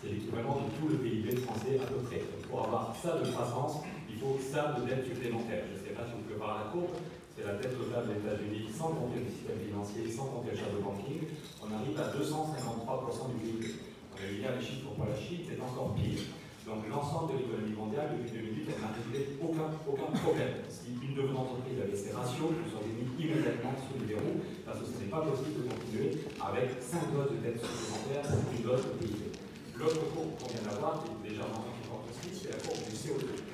C'est 0.00 0.10
l'équivalent 0.10 0.62
de 0.62 0.70
tout 0.78 0.88
le 0.88 0.98
PIB 0.98 1.36
français 1.42 1.78
à 1.82 1.86
peu 1.86 1.98
près. 2.06 2.22
pour 2.48 2.64
avoir 2.64 2.94
ça 2.94 3.18
de 3.18 3.30
croissance, 3.30 3.82
faut 4.18 4.38
ça 4.42 4.74
de 4.74 4.86
dette 4.86 5.06
supplémentaire. 5.06 5.62
Je 5.70 5.78
ne 5.78 5.82
sais 5.86 5.94
pas 5.94 6.02
si 6.06 6.18
vous 6.18 6.26
pouvez 6.26 6.38
voir 6.38 6.58
la 6.58 6.66
courbe, 6.74 6.98
c'est 7.34 7.46
la 7.46 7.54
dette 7.54 7.78
totale 7.78 8.10
des 8.10 8.18
États-Unis 8.18 8.66
sans 8.74 8.90
compter 8.98 9.22
le 9.22 9.30
système 9.30 9.62
financier, 9.62 10.10
sans 10.10 10.26
compter 10.34 10.50
le 10.52 10.58
shadow 10.58 10.82
banking. 10.82 11.22
On 11.62 11.70
arrive 11.70 11.94
à 11.94 12.10
253% 12.10 13.30
du 13.30 13.38
PIB. 13.38 13.78
On 14.10 14.18
a 14.18 14.26
vu 14.26 14.42
les 14.42 14.64
chiffres 14.64 14.90
pour 14.90 15.06
la 15.06 15.14
Chine, 15.14 15.46
c'est 15.46 15.62
encore 15.62 15.94
pire. 15.94 16.34
Donc 16.66 16.84
l'ensemble 16.90 17.32
de 17.32 17.38
l'économie 17.40 17.72
mondiale, 17.72 18.12
depuis 18.18 18.34
2008, 18.34 18.76
n'a 18.82 18.92
réglé 18.92 19.40
aucun, 19.40 19.72
aucun 19.88 20.10
problème. 20.20 20.60
Si 20.68 20.92
une 21.00 21.16
de 21.16 21.22
vos 21.24 21.38
entreprises 21.38 21.80
avait 21.80 21.96
ces 21.96 22.12
ratios, 22.12 22.52
vous 22.52 22.72
auriez 22.76 22.92
mis 22.92 23.08
immédiatement 23.16 23.72
sous 23.78 23.96
le 23.96 24.04
verrou, 24.04 24.42
parce 24.68 24.84
que 24.84 24.86
ce 24.90 25.00
n'est 25.00 25.08
pas 25.08 25.24
possible 25.24 25.64
de 25.64 25.70
continuer 25.70 26.28
avec 26.36 26.76
5 26.76 27.08
doses 27.08 27.32
de 27.32 27.40
dette 27.40 27.62
supplémentaire 27.62 28.26
une 28.52 28.62
dose 28.66 28.84
de 28.84 28.92
PIB. 29.00 29.32
L'autre 29.80 30.02
courbe 30.12 30.36
qu'on 30.36 30.50
vient 30.52 30.66
d'avoir, 30.68 31.00
qui 31.00 31.08
est 31.08 31.30
déjà 31.32 31.48
porte 31.48 32.04
aussi, 32.10 32.36
c'est 32.36 32.52
la 32.52 32.60
courbe 32.60 32.82
du 32.84 32.92
CO2. 32.92 33.47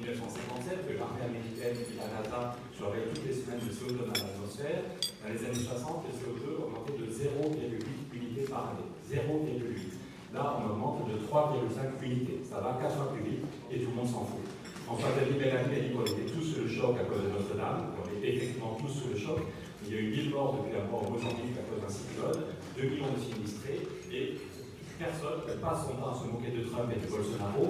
Ça 0.00 0.06
fait 0.06 0.16
depuis 0.16 0.32
1957 0.80 0.88
que 0.88 0.96
l'armée 0.96 1.24
américaine 1.28 1.76
et 1.76 1.96
la 2.00 2.08
NASA 2.08 2.56
surveillent 2.72 3.12
toutes 3.12 3.26
les 3.26 3.36
semaines 3.36 3.60
le 3.60 3.68
CO2 3.68 4.08
dans 4.08 4.16
l'atmosphère. 4.16 4.80
Dans 5.20 5.28
les 5.28 5.40
années 5.44 5.60
60, 5.60 6.08
le 6.08 6.12
CO2 6.16 6.44
a 6.48 6.64
augmenté 6.64 6.92
de 6.96 7.06
0,8 7.12 7.84
unité 8.16 8.48
par 8.48 8.72
année, 8.72 8.88
0,8. 9.04 9.60
Là, 10.32 10.56
on 10.56 10.72
augmente 10.72 11.04
de 11.04 11.20
3,5 11.20 12.00
unités. 12.00 12.40
Ça 12.48 12.64
va 12.64 12.80
4 12.80 12.96
fois 12.96 13.12
plus 13.12 13.24
vite 13.28 13.44
et 13.68 13.76
tout 13.84 13.92
le 13.92 13.96
monde 14.00 14.08
s'en 14.08 14.24
fout. 14.24 14.40
François-David 14.88 15.36
Bellamy 15.36 15.68
a 15.68 15.80
dit 15.84 15.92
qu'on 15.92 16.08
était 16.08 16.32
tous 16.32 16.44
sous 16.48 16.64
le 16.64 16.68
choc 16.68 16.96
à 16.96 17.04
cause 17.04 17.20
de 17.20 17.30
Notre-Dame. 17.36 17.92
On 18.00 18.08
est 18.08 18.24
effectivement 18.24 18.80
tous 18.80 18.88
sous 18.88 19.08
le 19.12 19.18
choc. 19.20 19.44
Il 19.84 19.92
y 19.92 19.96
a 19.96 20.00
eu 20.00 20.08
1000 20.16 20.30
morts 20.32 20.56
depuis 20.56 20.80
la 20.80 20.88
mort 20.88 21.04
au 21.04 21.12
Mozambique 21.12 21.60
à 21.60 21.64
cause 21.68 21.80
d'un 21.84 21.92
cyclone, 21.92 22.48
2 22.76 22.88
millions 22.88 23.12
de 23.12 23.20
sinistrés, 23.20 23.84
et 24.12 24.36
personne 24.96 25.44
ne 25.48 25.54
passe 25.60 25.88
son 25.88 25.96
temps 25.96 26.12
à 26.12 26.16
se 26.16 26.24
moquer 26.28 26.52
de 26.52 26.64
Trump 26.68 26.88
et 26.88 27.00
de 27.00 27.08
Bolsonaro. 27.08 27.64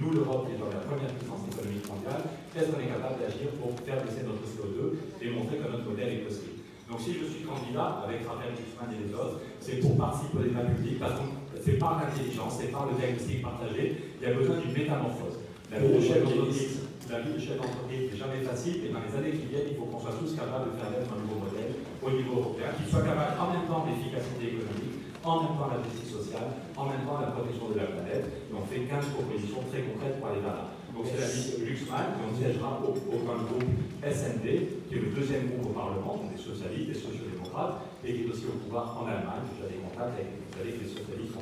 Nous, 0.00 0.16
l'Europe, 0.16 0.48
qui 0.48 0.56
est 0.56 0.60
dans 0.64 0.72
la 0.72 0.80
première 0.80 1.12
puissance 1.12 1.44
économique 1.44 1.84
mondiale, 1.84 2.24
est-ce 2.56 2.72
qu'on 2.72 2.80
est 2.80 2.88
capable 2.88 3.20
d'agir 3.20 3.52
pour 3.60 3.76
faire 3.84 4.00
baisser 4.00 4.24
notre 4.24 4.48
CO2 4.48 4.96
et 5.20 5.28
montrer 5.28 5.60
que 5.60 5.68
notre 5.68 5.84
modèle 5.84 6.16
est 6.16 6.24
possible. 6.24 6.64
Donc 6.88 7.04
si 7.04 7.20
je 7.20 7.28
suis 7.28 7.44
candidat 7.44 8.00
avec 8.08 8.24
Raphaël 8.24 8.56
Guzman 8.56 8.88
et 8.96 9.04
les 9.04 9.12
autres, 9.12 9.44
c'est 9.60 9.76
pour 9.84 10.00
participer 10.00 10.40
au 10.40 10.44
débat 10.48 10.64
public, 10.72 10.96
parce 10.96 11.20
que 11.20 11.28
c'est 11.60 11.76
par 11.76 12.00
l'intelligence, 12.00 12.56
c'est 12.56 12.72
par 12.72 12.88
le 12.88 12.96
diagnostic 12.96 13.44
partagé, 13.44 14.16
il 14.16 14.22
y 14.24 14.26
a 14.26 14.32
besoin 14.32 14.56
d'une 14.56 14.72
métamorphose. 14.72 15.36
La 15.68 15.84
vie 15.84 15.92
de 15.92 16.00
chef 16.00 16.24
d'entreprise 16.24 18.08
n'est 18.08 18.16
jamais 18.16 18.40
facile, 18.40 18.80
et 18.80 18.88
dans 18.88 19.04
les 19.04 19.12
années 19.12 19.36
qui 19.36 19.52
viennent, 19.52 19.68
il 19.68 19.76
faut 19.76 19.84
qu'on 19.84 20.00
soit 20.00 20.16
tous 20.16 20.32
capables 20.32 20.72
de 20.72 20.80
faire 20.80 20.96
naître 20.96 21.12
un 21.12 21.20
nouveau 21.20 21.44
modèle 21.44 21.76
au 22.00 22.10
niveau 22.10 22.40
européen, 22.40 22.72
qui 22.72 22.88
soit 22.88 23.04
capable 23.04 23.36
en 23.36 23.52
même 23.52 23.68
temps 23.68 23.84
l'efficacité 23.84 24.56
économique, 24.56 25.12
en 25.22 25.44
même 25.44 25.54
temps 25.60 25.68
la 25.68 25.84
justice 25.84 26.09
sociale, 26.30 26.54
en 26.78 26.86
même 26.86 27.02
temps 27.02 27.18
la 27.18 27.34
protection 27.34 27.74
de 27.74 27.78
la 27.82 27.90
planète. 27.90 28.24
Et 28.46 28.54
on 28.54 28.62
fait 28.62 28.86
15 28.86 29.18
propositions 29.18 29.66
très 29.66 29.82
concrètes 29.82 30.22
pour 30.22 30.30
aller 30.30 30.40
vers 30.40 30.54
là. 30.54 30.66
Donc 30.94 31.06
c'est 31.06 31.18
la 31.18 31.26
liste 31.26 31.58
Luxman, 31.58 32.06
et 32.14 32.22
on 32.22 32.32
siégera 32.34 32.78
au, 32.82 32.94
au, 32.94 33.18
groupe 33.18 33.66
SND, 34.02 34.46
qui 34.86 34.94
est 34.94 35.02
le 35.02 35.10
deuxième 35.14 35.54
groupe 35.54 35.70
au 35.70 35.74
Parlement, 35.74 36.18
donc 36.22 36.34
des 36.34 36.42
socialistes, 36.42 36.88
des 36.88 36.98
sociodémocrates, 36.98 37.82
et 38.04 38.14
qui 38.14 38.22
est 38.22 38.30
aussi 38.30 38.46
au 38.46 38.58
pouvoir 38.58 38.98
en 38.98 39.06
Allemagne. 39.06 39.46
J'ai 39.58 39.74
des 39.74 39.82
contacts 39.82 40.18
avec, 40.18 40.30
vous 40.30 40.54
savez 40.54 40.70
que 40.74 40.82
les 40.82 40.90
socialistes 40.90 41.38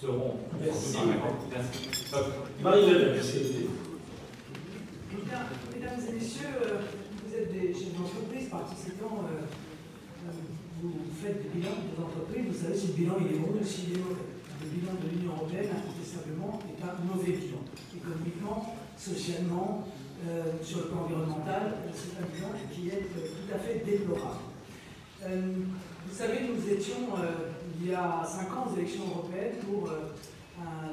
seront 0.00 0.34
Merci. 0.58 0.98
Merci. 1.50 1.78
Marie-Hélène, 2.62 3.12
merci. 3.14 3.38
Mesdames 5.12 6.00
et 6.08 6.12
messieurs, 6.12 6.56
euh, 6.64 6.78
vous 7.26 7.34
êtes 7.34 7.52
des 7.52 7.74
chefs 7.74 7.94
d'entreprise 7.94 8.48
participants, 8.48 9.24
euh, 9.28 9.44
euh, 10.26 10.32
vous 10.82 10.92
faites 11.22 11.42
des 11.42 11.48
bilans 11.48 11.78
des 11.90 12.02
entreprises, 12.02 12.44
vous 12.48 12.64
savez 12.64 12.76
si 12.78 12.86
le 12.88 12.92
bilan 12.94 13.14
il 13.20 13.36
est 13.36 13.38
bon 13.38 13.58
ou 13.60 13.64
s'il 13.64 13.94
est 13.94 13.98
mauvais. 13.98 14.31
Le 14.72 14.80
bilan 14.80 14.96
de 15.04 15.08
l'Union 15.12 15.32
Européenne, 15.36 15.68
incontestablement, 15.68 16.58
est 16.64 16.80
un 16.80 16.96
mauvais 17.04 17.36
bilan. 17.36 17.60
Économiquement, 17.92 18.74
socialement, 18.96 19.84
euh, 20.24 20.56
sur 20.64 20.78
le 20.78 20.84
plan 20.88 21.04
environnemental, 21.04 21.76
c'est 21.92 22.16
un 22.16 22.24
bilan 22.24 22.56
qui 22.72 22.88
est 22.88 23.04
euh, 23.04 23.28
tout 23.36 23.52
à 23.52 23.58
fait 23.58 23.84
déplorable. 23.84 24.48
Euh, 25.28 25.60
vous 26.08 26.16
savez, 26.16 26.48
nous 26.48 26.56
étions, 26.72 27.04
il 27.80 27.90
y 27.90 27.94
a 27.94 28.24
cinq 28.24 28.48
ans, 28.56 28.72
aux 28.72 28.76
élections 28.78 29.04
européennes 29.12 29.60
pour 29.60 29.92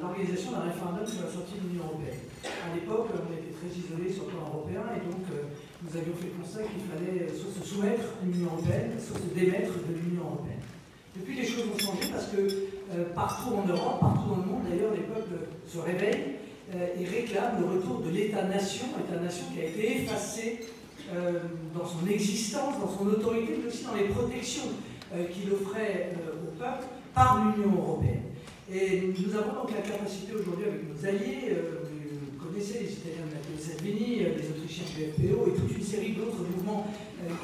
l'organisation 0.02 0.52
d'un 0.52 0.70
référendum 0.70 1.08
sur 1.08 1.24
la 1.24 1.32
sortie 1.32 1.56
de 1.56 1.70
l'Union 1.70 1.88
Européenne. 1.88 2.20
À 2.44 2.76
l'époque, 2.76 3.10
on 3.16 3.32
était 3.32 3.56
très 3.56 3.72
isolés 3.74 4.12
sur 4.12 4.28
le 4.28 4.36
plan 4.36 4.44
européen 4.54 4.84
et 4.92 5.02
donc 5.08 5.24
nous 5.26 5.92
avions 5.98 6.14
fait 6.14 6.30
le 6.30 6.38
constat 6.38 6.62
qu'il 6.70 6.86
fallait 6.86 7.26
soit 7.34 7.50
se 7.50 7.64
soumettre 7.66 8.06
à 8.22 8.26
l'Union 8.26 8.54
Européenne, 8.54 8.94
soit 9.02 9.18
se 9.18 9.34
démettre 9.34 9.74
de 9.82 9.94
l'Union 9.98 10.30
Européenne. 10.30 10.62
Depuis, 11.18 11.36
les 11.36 11.48
choses 11.48 11.66
ont 11.74 11.80
changé 11.80 12.06
parce 12.14 12.28
que 12.28 12.46
partout 13.14 13.54
en 13.56 13.68
Europe, 13.68 14.00
partout 14.00 14.30
dans 14.30 14.38
le 14.38 14.44
monde, 14.44 14.64
d'ailleurs, 14.70 14.94
les 14.94 15.04
peuples 15.04 15.36
se 15.68 15.78
réveillent 15.78 16.40
et 16.74 16.76
euh, 16.76 17.10
réclame 17.10 17.60
le 17.60 17.80
retour 17.80 18.02
de 18.02 18.10
l'État-nation, 18.10 18.86
État-nation 19.08 19.46
qui 19.54 19.62
a 19.62 19.66
été 19.66 20.04
effacé 20.04 20.60
euh, 21.14 21.40
dans 21.76 21.86
son 21.86 22.08
existence, 22.08 22.80
dans 22.80 22.90
son 22.90 23.08
autorité, 23.08 23.58
mais 23.60 23.68
aussi 23.68 23.84
dans 23.86 23.96
les 23.96 24.06
protections 24.06 24.70
euh, 25.16 25.26
qu'il 25.26 25.52
offrait 25.52 26.14
au 26.44 26.52
peuple 26.58 26.86
par 27.14 27.44
l'Union 27.44 27.76
européenne. 27.76 28.22
Et 28.72 29.12
nous 29.18 29.36
avons 29.36 29.64
donc 29.64 29.72
la 29.74 29.82
capacité 29.82 30.34
aujourd'hui 30.34 30.66
avec 30.66 30.82
nos 30.88 31.08
alliés, 31.08 31.58
vous 31.58 32.46
connaissez 32.46 32.82
les 32.82 32.92
Italiens 32.94 33.26
de 33.26 33.34
Matteo 33.34 33.58
Salvini, 33.58 34.20
les 34.20 34.50
Autrichiens 34.50 34.86
du 34.96 35.06
FPO 35.10 35.48
et 35.48 35.60
toute 35.60 35.76
une 35.76 35.84
série 35.84 36.12
d'autres 36.12 36.46
mouvements 36.56 36.86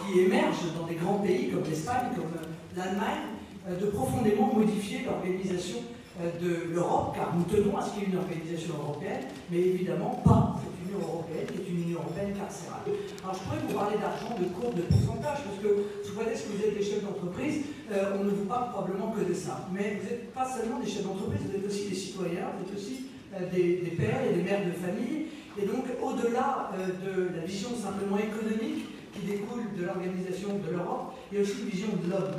qui 0.06 0.20
émergent 0.20 0.72
dans 0.78 0.86
des 0.86 0.94
grands 0.94 1.18
pays 1.18 1.50
comme 1.50 1.64
l'Espagne, 1.68 2.14
comme 2.16 2.30
l'Allemagne, 2.78 3.35
de 3.70 3.86
profondément 3.88 4.54
modifier 4.54 5.02
l'organisation 5.06 5.80
euh, 6.22 6.32
de 6.40 6.74
l'Europe, 6.74 7.16
car 7.16 7.34
nous 7.36 7.44
tenons 7.44 7.76
à 7.78 7.82
ce 7.84 7.92
qu'il 7.92 8.04
y 8.04 8.06
ait 8.06 8.10
une 8.14 8.20
organisation 8.20 8.76
européenne, 8.80 9.26
mais 9.52 9.60
évidemment 9.60 10.22
pas 10.24 10.56
cette 10.64 10.88
Union 10.88 11.02
européenne 11.02 11.48
qui 11.50 11.60
est 11.60 11.70
une 11.74 11.82
Union 11.90 12.00
européenne 12.00 12.32
carcérale. 12.38 12.88
Alors 13.24 13.36
je 13.36 13.44
pourrais 13.44 13.60
vous 13.68 13.74
parler 13.74 13.98
d'argent, 13.98 14.32
de 14.40 14.48
cours, 14.54 14.72
de 14.72 14.82
pourcentage, 14.88 15.44
parce 15.44 15.60
que 15.60 15.92
prétexte 16.16 16.48
que 16.48 16.52
vous 16.56 16.64
êtes 16.64 16.78
des 16.78 16.84
chefs 16.84 17.04
d'entreprise, 17.04 17.68
euh, 17.92 18.16
on 18.18 18.24
ne 18.24 18.30
vous 18.30 18.46
parle 18.46 18.72
probablement 18.72 19.12
que 19.12 19.28
de 19.28 19.34
ça. 19.34 19.68
Mais 19.74 20.00
vous 20.00 20.08
n'êtes 20.08 20.32
pas 20.32 20.48
seulement 20.48 20.80
des 20.80 20.88
chefs 20.88 21.04
d'entreprise, 21.04 21.42
vous 21.44 21.58
êtes 21.58 21.68
aussi 21.68 21.90
des 21.90 21.96
citoyens, 21.96 22.56
vous 22.56 22.64
êtes 22.64 22.80
aussi 22.80 23.12
euh, 23.36 23.50
des, 23.52 23.92
pères 24.00 24.24
et 24.24 24.40
des 24.40 24.44
mères 24.44 24.64
de 24.64 24.72
famille. 24.72 25.28
Et 25.60 25.66
donc 25.66 25.84
au-delà 26.00 26.72
de 27.04 27.36
la 27.36 27.46
vision 27.46 27.70
simplement 27.76 28.18
économique 28.18 28.88
qui 29.14 29.22
découle 29.26 29.64
de 29.78 29.86
l'organisation 29.86 30.60
de 30.60 30.72
l'Europe, 30.72 31.16
il 31.32 31.38
y 31.38 31.40
a 31.40 31.44
aussi 31.44 31.60
une 31.64 31.70
vision 31.70 31.88
de 32.04 32.12
l'homme. 32.12 32.36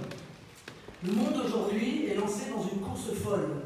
Le 1.06 1.12
monde 1.12 1.40
aujourd'hui 1.46 2.06
est 2.10 2.16
lancé 2.16 2.50
dans 2.50 2.62
une 2.62 2.80
course 2.80 3.12
folle 3.22 3.62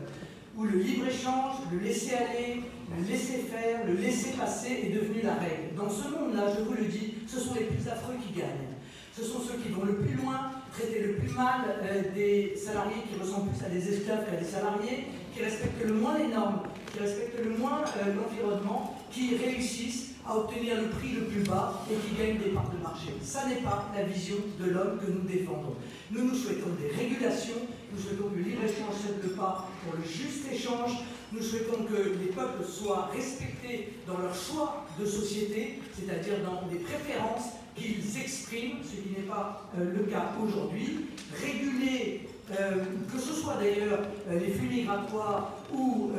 où 0.59 0.65
le 0.65 0.79
libre-échange, 0.79 1.55
le 1.73 1.79
laisser-aller, 1.79 2.61
le 2.95 3.03
laisser-faire, 3.09 3.87
le 3.87 3.95
laisser-passer 3.95 4.81
est 4.85 4.93
devenu 4.93 5.23
la 5.23 5.35
règle. 5.35 5.75
Dans 5.75 5.89
ce 5.89 6.09
monde-là, 6.09 6.53
je 6.55 6.65
vous 6.65 6.75
le 6.75 6.85
dis, 6.85 7.15
ce 7.27 7.41
sont 7.41 7.55
les 7.55 7.65
plus 7.65 7.89
affreux 7.89 8.17
qui 8.27 8.39
gagnent. 8.39 8.77
Ce 9.17 9.25
sont 9.25 9.41
ceux 9.41 9.57
qui 9.57 9.71
vont 9.71 9.87
le 9.87 9.97
plus 9.97 10.17
loin, 10.17 10.51
traiter 10.71 11.01
le 11.01 11.15
plus 11.15 11.31
mal 11.31 11.63
euh, 11.83 12.03
des 12.15 12.55
salariés 12.57 13.05
qui 13.09 13.19
ressemblent 13.19 13.51
plus 13.53 13.65
à 13.65 13.71
des 13.71 13.89
esclaves 13.89 14.27
qu'à 14.29 14.37
des 14.37 14.45
salariés, 14.45 15.07
qui 15.35 15.43
respectent 15.43 15.87
le 15.87 15.95
moins 15.95 16.19
les 16.19 16.29
normes, 16.29 16.61
qui 16.93 16.99
respectent 16.99 17.43
le 17.43 17.57
moins 17.57 17.81
euh, 17.97 18.15
l'environnement, 18.17 18.99
qui 19.11 19.37
réussissent 19.37 20.10
à 20.31 20.37
obtenir 20.37 20.77
le 20.81 20.89
prix 20.89 21.13
le 21.13 21.23
plus 21.23 21.43
bas 21.43 21.83
et 21.91 21.95
qui 21.95 22.15
gagnent 22.15 22.39
des 22.39 22.51
parts 22.51 22.71
de 22.71 22.83
marché. 22.83 23.09
Ça 23.23 23.49
n'est 23.49 23.63
pas 23.63 23.87
la 23.95 24.05
vision 24.05 24.37
de 24.61 24.71
l'homme 24.71 24.99
que 25.01 25.11
nous 25.11 25.29
défendons. 25.29 25.75
Nous 26.13 26.25
nous 26.25 26.35
souhaitons 26.35 26.71
des 26.81 26.95
régulations, 26.97 27.67
nous 27.93 28.01
souhaitons 28.01 28.29
que 28.29 28.37
le 28.37 28.43
libre-échange 28.43 28.95
cède 29.05 29.21
le 29.23 29.31
pas 29.31 29.69
pour 29.85 29.97
le 29.97 30.05
juste 30.05 30.47
échange, 30.53 30.99
nous 31.33 31.43
souhaitons 31.43 31.85
que 31.85 32.19
les 32.19 32.33
peuples 32.33 32.65
soient 32.65 33.11
respectés 33.13 33.95
dans 34.07 34.19
leur 34.19 34.35
choix 34.35 34.87
de 34.99 35.05
société, 35.05 35.81
c'est-à-dire 35.95 36.35
dans 36.45 36.63
les 36.71 36.79
préférences 36.79 37.55
qu'ils 37.75 38.21
expriment, 38.21 38.79
ce 38.85 38.97
qui 39.01 39.11
n'est 39.17 39.27
pas 39.27 39.69
euh, 39.79 39.93
le 39.97 40.05
cas 40.05 40.33
aujourd'hui, 40.43 41.07
réguler 41.41 42.29
euh, 42.53 42.85
que 43.13 43.19
ce 43.19 43.33
soit 43.33 43.55
d'ailleurs 43.55 44.01
euh, 44.29 44.39
les 44.39 44.53
flux 44.53 44.69
migratoires 44.69 45.55
ou 45.73 46.11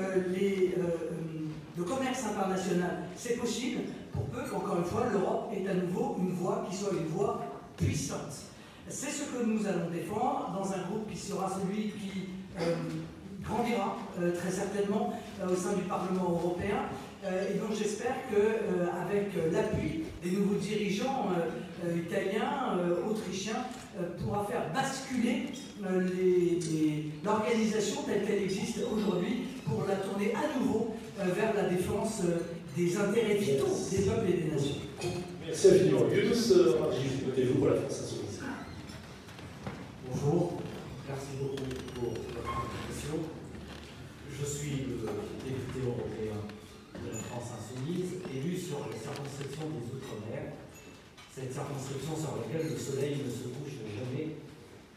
le 1.78 1.84
commerce 1.84 2.24
international, 2.26 3.04
c'est 3.16 3.38
possible, 3.38 3.82
pour 4.12 4.24
peu 4.26 4.42
qu'encore 4.50 4.78
une 4.78 4.86
fois 4.86 5.06
l'Europe 5.12 5.52
ait 5.54 5.68
à 5.70 5.74
nouveau 5.74 6.18
une 6.20 6.34
voix 6.34 6.66
qui 6.70 6.76
soit 6.76 6.92
une 6.92 7.08
voix 7.08 7.42
puissante. 7.78 8.52
C'est 8.88 9.10
ce 9.10 9.24
que 9.24 9.46
nous 9.46 9.66
allons 9.66 9.90
défendre 9.90 10.54
dans 10.54 10.72
un 10.74 10.82
groupe 10.90 11.10
qui 11.10 11.18
sera 11.18 11.50
celui 11.50 11.92
qui 11.92 12.30
euh, 12.60 12.76
grandira 13.42 13.98
euh, 14.20 14.36
très 14.36 14.52
certainement 14.52 15.14
euh, 15.42 15.54
au 15.54 15.56
sein 15.56 15.74
du 15.74 15.84
Parlement 15.84 16.30
européen. 16.30 16.90
et 17.24 17.58
donc 17.60 17.78
j'espère 17.78 18.16
qu'avec 18.30 19.28
l'appui 19.54 20.04
des 20.24 20.32
nouveaux 20.32 20.56
dirigeants 20.56 21.30
italiens, 21.96 22.80
autrichiens, 23.08 23.64
pourra 24.18 24.44
faire 24.46 24.74
basculer 24.74 25.50
l'organisation 27.24 28.02
telle 28.08 28.26
qu'elle 28.26 28.42
existe 28.42 28.80
aujourd'hui 28.92 29.46
pour 29.68 29.86
la 29.88 29.98
tourner 29.98 30.34
à 30.34 30.58
nouveau 30.58 30.96
vers 31.20 31.54
la 31.54 31.70
défense 31.70 32.24
des 32.76 32.98
intérêts 32.98 33.36
vitaux 33.36 33.68
des 33.92 33.98
peuples 34.04 34.30
et 34.30 34.34
des 34.34 34.52
nations. 34.52 34.76
Merci 35.46 35.68
infiniment. 35.68 36.08
Yunus 36.10 36.54
votez-vous 37.26 37.60
pour 37.60 37.68
la 37.68 37.76
France 37.76 38.02
Insoumise 38.04 38.40
Bonjour, 40.08 40.62
merci 41.08 41.28
beaucoup 41.40 41.70
pour 41.96 42.10
votre 42.14 42.48
invitation. 42.48 43.20
Je 44.32 44.46
suis 44.46 44.72
le 44.88 45.08
député 45.44 45.80
européen 45.86 46.40
de 46.96 47.12
la 47.12 47.24
France 47.24 47.52
Insoumise, 47.60 48.24
élu 48.34 48.58
sur 48.58 48.80
la 48.80 48.98
circonscription 48.98 49.64
des 49.68 49.92
Outre-mer, 49.92 50.54
cette 51.36 51.52
circonscription 51.52 52.16
sur 52.16 52.38
laquelle 52.40 52.72
le 52.72 52.78
soleil 52.80 53.18
ne 53.26 53.30
se 53.30 53.50
couche 53.52 53.84
jamais 53.84 54.36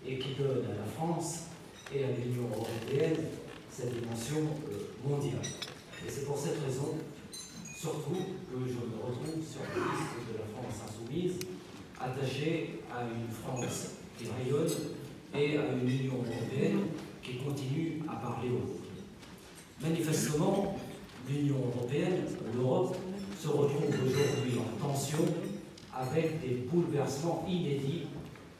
et 0.07 0.19
qui 0.19 0.35
donne 0.39 0.65
à 0.67 0.79
la 0.79 0.87
France 0.87 1.51
et 1.93 2.05
à 2.05 2.09
l'Union 2.09 2.49
européenne 2.55 3.17
cette 3.71 3.93
dimension 4.01 4.47
euh, 4.71 5.09
mondiale. 5.09 5.43
Et 6.07 6.11
c'est 6.11 6.25
pour 6.25 6.39
cette 6.39 6.63
raison 6.65 6.99
Surtout 7.85 8.13
que 8.15 8.57
je 8.67 8.77
me 8.77 8.97
retrouve 8.97 9.45
sur 9.45 9.61
la 9.61 9.77
liste 9.77 10.17
de 10.33 10.39
la 10.39 10.47
France 10.55 10.89
insoumise, 10.89 11.35
attachée 12.01 12.81
à 12.91 13.03
une 13.03 13.29
France 13.31 13.91
qui 14.17 14.25
rayonne 14.25 14.73
et 15.35 15.59
à 15.59 15.75
une 15.75 15.87
Union 15.87 16.15
européenne 16.15 16.87
qui 17.23 17.37
continue 17.45 18.01
à 18.09 18.17
parler 18.17 18.49
haut. 18.53 18.81
Manifestement, 19.83 20.79
l'Union 21.29 21.57
européenne, 21.77 22.25
l'Europe, 22.55 22.97
se 23.39 23.49
retrouve 23.49 23.85
aujourd'hui 23.85 24.55
en 24.59 24.89
tension 24.89 25.19
avec 25.95 26.41
des 26.41 26.67
bouleversements 26.73 27.45
inédits 27.47 28.05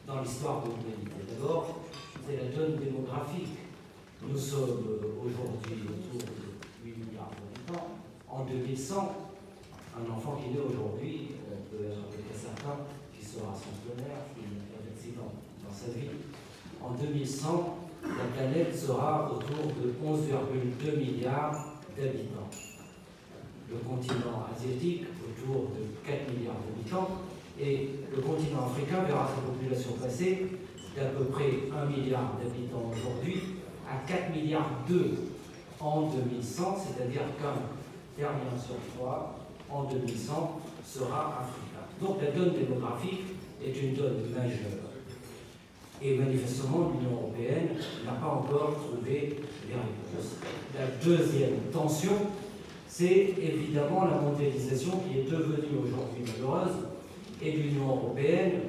dans 0.05 0.21
l'histoire 0.21 0.61
de 0.61 0.69
l'humanité. 0.69 1.33
D'abord, 1.33 1.81
c'est 2.27 2.37
la 2.37 2.55
donne 2.55 2.77
démographique 2.77 3.57
nous 4.27 4.37
sommes 4.37 4.99
aujourd'hui 5.23 5.83
autour 5.87 6.19
de 6.19 6.25
8 6.25 6.25
milliards 6.25 6.25
d'habitants. 6.25 6.44
En 8.35 8.43
2100, 8.43 9.15
un 9.95 10.11
enfant 10.11 10.35
qui 10.35 10.49
naît 10.49 10.59
aujourd'hui 10.59 11.31
peut 11.71 11.85
être 11.85 11.99
à 11.99 12.11
peu 12.11 12.37
certain 12.37 12.75
qu'il 13.13 13.25
sera 13.25 13.55
centenaire, 13.55 14.27
qu'il 14.35 15.15
dans 15.15 15.71
sa 15.71 15.97
vie. 15.97 16.09
En 16.83 16.91
2100, 16.91 17.77
la 18.03 18.25
planète 18.35 18.75
sera 18.75 19.31
autour 19.31 19.71
de 19.79 19.93
11,2 20.05 20.97
milliards 20.97 21.77
d'habitants. 21.95 22.51
Le 23.71 23.77
continent 23.77 24.45
asiatique 24.53 25.05
autour 25.23 25.69
de 25.71 26.05
4 26.05 26.33
milliards 26.35 26.59
d'habitants 26.67 27.07
et 27.57 27.89
le 28.13 28.21
continent 28.21 28.65
africain 28.65 29.03
verra 29.03 29.29
sa 29.29 29.41
population 29.49 29.93
passer 29.93 30.47
d'à 30.93 31.05
peu 31.05 31.23
près 31.25 31.69
1 31.73 31.85
milliard 31.85 32.33
d'habitants 32.37 32.91
aujourd'hui 32.91 33.41
à 33.89 34.05
4 34.05 34.35
milliards 34.35 34.71
2 34.89 35.15
en 35.79 36.09
2100, 36.09 36.75
c'est-à-dire 36.77 37.21
qu'un 37.39 37.61
dernier 38.17 38.57
sur 38.57 38.75
trois 38.95 39.35
en 39.69 39.83
2100 39.83 40.59
sera 40.85 41.41
africain. 41.41 41.85
Donc 42.01 42.21
la 42.21 42.31
donne 42.31 42.53
démographique 42.53 43.23
est 43.63 43.71
une 43.81 43.93
donne 43.93 44.21
majeure. 44.33 44.85
Et 46.01 46.17
manifestement, 46.17 46.91
l'Union 46.93 47.17
européenne 47.17 47.69
n'a 48.05 48.11
pas 48.13 48.27
encore 48.27 48.75
trouvé 48.75 49.37
les 49.67 49.73
réponses. 49.73 50.35
La 50.77 50.87
deuxième 51.03 51.57
tension, 51.71 52.11
c'est 52.87 53.33
évidemment 53.41 54.05
la 54.05 54.17
mondialisation 54.17 54.91
qui 54.99 55.19
est 55.19 55.23
devenue 55.23 55.79
aujourd'hui 55.83 56.31
malheureuse 56.33 56.75
et 57.41 57.51
l'Union 57.51 57.87
européenne 57.87 58.61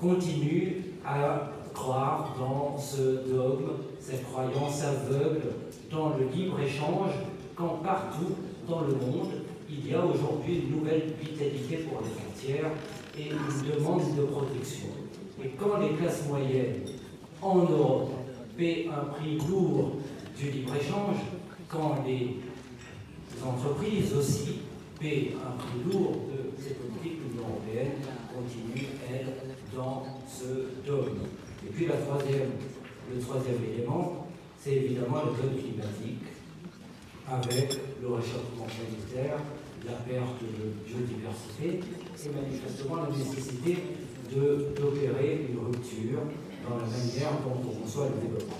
continue 0.00 0.82
à 1.04 1.50
croire 1.74 2.34
dans 2.38 2.76
ce 2.78 3.28
dogme, 3.28 3.72
cette 4.00 4.24
croyance 4.24 4.82
aveugle 4.82 5.42
dans 5.90 6.16
le 6.16 6.26
libre-échange, 6.34 7.12
quand 7.54 7.80
partout 7.82 8.34
dans 8.68 8.80
le 8.82 8.94
monde, 8.94 9.32
il 9.68 9.90
y 9.90 9.94
a 9.94 10.04
aujourd'hui 10.04 10.60
une 10.60 10.78
nouvelle 10.78 11.14
vitalité 11.20 11.78
pour 11.78 12.00
les 12.02 12.10
frontières 12.10 12.70
et 13.18 13.30
une 13.30 13.72
demande 13.72 14.16
de 14.16 14.22
protection. 14.22 14.88
Et 15.42 15.50
quand 15.58 15.78
les 15.78 15.90
classes 15.96 16.26
moyennes 16.28 16.82
en 17.42 17.56
Europe 17.56 18.10
paient 18.56 18.86
un 18.90 19.04
prix 19.06 19.38
lourd 19.48 19.96
du 20.36 20.50
libre-échange, 20.50 21.16
quand 21.68 22.04
les 22.06 22.36
entreprises 23.44 24.14
aussi 24.14 24.60
paient 24.98 25.34
un 25.44 25.56
prix 25.58 25.92
lourd 25.92 26.12
de 26.30 26.62
ces 26.62 26.74
politiques, 26.74 27.20
l'Union 27.28 27.48
européenne 27.48 27.92
continue, 28.32 28.86
elle, 29.10 29.26
dans 29.76 30.04
ce 30.26 30.88
dogme. 30.88 31.22
Et 31.66 31.70
puis 31.70 31.86
le 31.86 33.20
troisième 33.20 33.56
élément, 33.74 34.26
c'est 34.58 34.76
évidemment 34.76 35.22
le 35.26 35.30
code 35.32 35.56
climatique, 35.58 36.35
avec 37.30 37.80
le 38.00 38.08
réchauffement 38.08 38.66
planétaire, 38.66 39.38
la 39.84 39.92
perte 39.92 40.42
de 40.42 40.72
biodiversité 40.86 41.80
et 42.24 42.28
manifestement 42.30 42.96
la 43.02 43.16
nécessité 43.16 43.78
d'opérer 44.30 45.46
une 45.50 45.66
rupture 45.66 46.20
dans 46.68 46.76
la 46.76 46.82
manière 46.82 47.32
dont 47.44 47.60
on 47.62 47.82
conçoit 47.82 48.08
le 48.14 48.22
développement. 48.26 48.56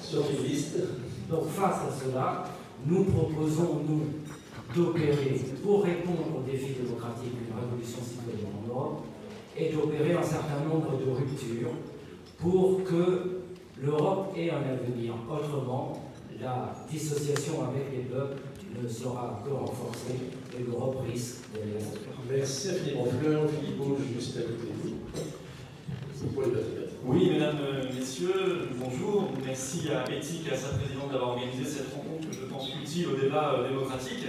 Donc 1.29 1.48
face 1.48 1.81
à 1.88 1.90
cela, 1.92 2.44
nous 2.87 3.05
proposons, 3.05 3.83
nous, 3.88 4.02
d'opérer, 4.74 5.40
pour 5.62 5.85
répondre 5.85 6.38
aux 6.38 6.50
défis 6.50 6.74
démocratiques 6.81 7.35
d'une 7.35 7.55
révolution 7.59 7.98
citoyenne 8.02 8.52
en 8.62 8.68
Europe, 8.68 9.05
et 9.59 9.72
d'opérer 9.72 10.12
un 10.12 10.22
certain 10.22 10.61
nombre 10.68 10.98
de 10.98 11.11
ruptures 11.11 11.72
pour 12.38 12.85
que 12.85 13.40
l'Europe 13.81 14.35
ait 14.37 14.50
un 14.50 14.62
avenir. 14.62 15.14
Autrement, 15.31 16.11
la 16.40 16.74
dissociation 16.90 17.64
avec 17.64 17.90
les 17.90 18.05
peuples 18.05 18.42
ne 18.83 18.89
sera 18.89 19.43
que 19.45 19.51
renforcée 19.51 20.19
et 20.59 20.62
l'Europe 20.62 21.03
risque 21.11 21.45
d'aller 21.55 21.85
Merci 22.29 22.71
infiniment. 22.71 23.05
Fleur 23.05 23.43
Philippot, 23.49 23.97
juste 24.15 24.37
à 24.37 24.41
côté 24.41 24.67
de 24.67 24.89
vous. 24.89 24.97
Oui, 27.05 27.31
mesdames, 27.31 27.59
messieurs, 27.95 28.69
bonjour. 28.79 29.31
Merci 29.45 29.89
à 29.91 30.11
Éthique 30.12 30.49
et 30.49 30.55
à 30.55 30.57
sa 30.57 30.69
présidente 30.71 31.12
d'avoir 31.12 31.31
organisé 31.31 31.65
cette 31.65 31.95
rencontre 31.95 32.29
que 32.29 32.35
je 32.35 32.47
pense 32.47 32.71
utile 32.83 33.09
au 33.09 33.17
débat 33.17 33.55
euh, 33.59 33.69
démocratique. 33.69 34.25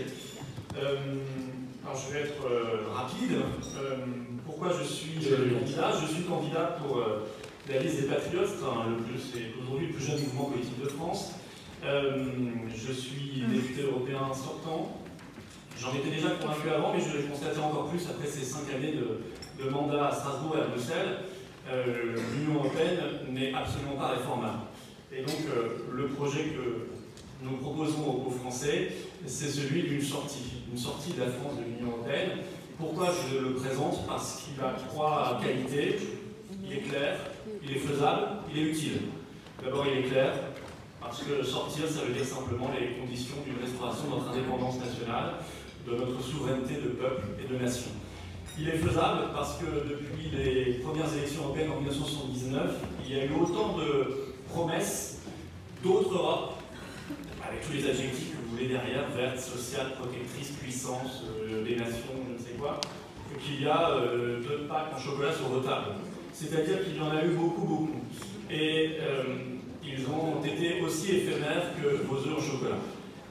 Euh, 0.77 0.95
alors 1.83 1.97
je 1.97 2.13
vais 2.13 2.19
être 2.25 2.45
euh, 2.45 2.93
rapide. 2.93 3.37
pourquoi 4.45 4.69
je 4.77 4.83
suis 4.83 5.15
candidat? 5.15 5.91
Je 6.01 6.13
suis 6.13 6.23
candidat 6.23 6.77
pour 6.81 7.01
la 7.69 7.79
liste 7.79 8.01
des 8.01 8.07
Patriotes, 8.07 8.47
c'est 8.47 9.61
aujourd'hui 9.61 9.87
le 9.87 9.93
plus 9.93 10.05
jeune 10.05 10.19
mouvement 10.19 10.45
politique 10.51 10.81
de 10.83 10.89
France. 10.89 11.31
Je 11.83 12.91
suis 12.91 13.43
député 13.49 13.83
européen 13.83 14.33
sortant. 14.33 15.01
J'en 15.79 15.93
étais 15.93 16.09
déjà 16.09 16.29
convaincu 16.31 16.69
avant, 16.69 16.93
mais 16.93 17.01
je 17.01 17.17
l'ai 17.17 17.23
constaté 17.25 17.59
encore 17.59 17.89
plus 17.89 18.07
après 18.09 18.27
ces 18.27 18.43
cinq 18.43 18.73
années 18.73 18.93
de, 18.93 19.63
de 19.63 19.69
mandat 19.69 20.07
à 20.07 20.11
Strasbourg 20.11 20.55
et 20.57 20.61
à 20.61 20.67
Bruxelles. 20.67 21.17
Euh, 21.69 22.15
l'Union 22.33 22.59
européenne 22.59 22.97
n'est 23.29 23.53
absolument 23.53 23.95
pas 23.95 24.07
réformable. 24.07 24.59
Et 25.11 25.21
donc 25.21 25.37
euh, 25.49 25.85
le 25.93 26.07
projet 26.07 26.45
que 26.45 26.87
nous 27.43 27.57
proposons 27.57 28.23
aux, 28.25 28.31
Français, 28.31 28.91
c'est 29.25 29.49
celui 29.49 29.83
d'une 29.83 30.01
sortie, 30.01 30.63
une 30.71 30.77
sortie 30.77 31.13
de 31.13 31.19
la 31.21 31.27
France 31.27 31.57
de 31.57 31.63
l'Union 31.63 31.95
européenne. 31.95 32.39
Pourquoi 32.79 33.09
je 33.11 33.37
le 33.37 33.53
présente? 33.53 34.07
Parce 34.07 34.43
qu'il 34.43 34.63
a 34.63 34.71
trois 34.87 35.39
qualités. 35.41 35.97
Il 36.63 36.73
est 36.73 36.81
clair, 36.81 37.17
il 37.63 37.71
est 37.71 37.79
faisable, 37.79 38.27
il 38.51 38.59
est 38.59 38.69
utile. 38.71 38.99
D'abord, 39.63 39.85
il 39.87 39.99
est 39.99 40.09
clair, 40.09 40.33
parce 41.07 41.23
que 41.23 41.41
sortir, 41.41 41.87
ça 41.87 42.01
veut 42.01 42.13
dire 42.13 42.25
simplement 42.25 42.69
les 42.77 42.99
conditions 42.99 43.37
d'une 43.45 43.63
restauration 43.63 44.05
de 44.05 44.09
notre 44.09 44.31
indépendance 44.31 44.77
nationale, 44.77 45.35
de 45.87 45.95
notre 45.95 46.21
souveraineté 46.21 46.75
de 46.75 46.89
peuple 46.89 47.23
et 47.39 47.47
de 47.47 47.57
nation. 47.57 47.91
Il 48.59 48.67
est 48.67 48.77
faisable 48.77 49.31
parce 49.33 49.57
que 49.57 49.65
depuis 49.87 50.29
les 50.35 50.79
premières 50.83 51.13
élections 51.13 51.43
européennes 51.43 51.71
en 51.71 51.79
1979, 51.79 52.75
il 53.05 53.15
y 53.15 53.19
a 53.19 53.25
eu 53.25 53.29
autant 53.39 53.77
de 53.77 54.33
promesses 54.49 55.21
d'autres 55.81 56.13
Europe, 56.13 56.53
avec 57.47 57.61
tous 57.65 57.73
les 57.73 57.89
adjectifs 57.89 58.31
que 58.31 58.43
vous 58.43 58.57
voulez 58.57 58.67
derrière, 58.67 59.07
verte, 59.15 59.39
sociale, 59.39 59.93
protectrice, 59.97 60.49
puissance, 60.61 61.23
euh, 61.23 61.63
des 61.63 61.77
nations, 61.77 62.17
je 62.27 62.33
ne 62.33 62.37
sais 62.37 62.55
quoi, 62.59 62.81
qu'il 63.45 63.63
y 63.63 63.67
a 63.67 63.91
euh, 63.91 64.41
deux 64.41 64.67
packs 64.67 64.93
en 64.93 64.99
chocolat 64.99 65.31
sur 65.31 65.47
vos 65.47 65.61
tables. 65.61 65.95
C'est-à-dire 66.33 66.83
qu'il 66.83 66.97
y 66.97 66.99
en 66.99 67.11
a 67.11 67.23
eu 67.23 67.29
beaucoup, 67.29 67.61
beaucoup. 67.61 68.01
Et 68.51 68.97
euh, 69.01 69.56
ils 69.97 70.05
ont 70.05 70.43
été 70.43 70.81
aussi 70.81 71.17
éphémères 71.17 71.73
que 71.81 72.03
vos 72.05 72.17
œufs 72.17 72.37
en 72.37 72.41
chocolat. 72.41 72.77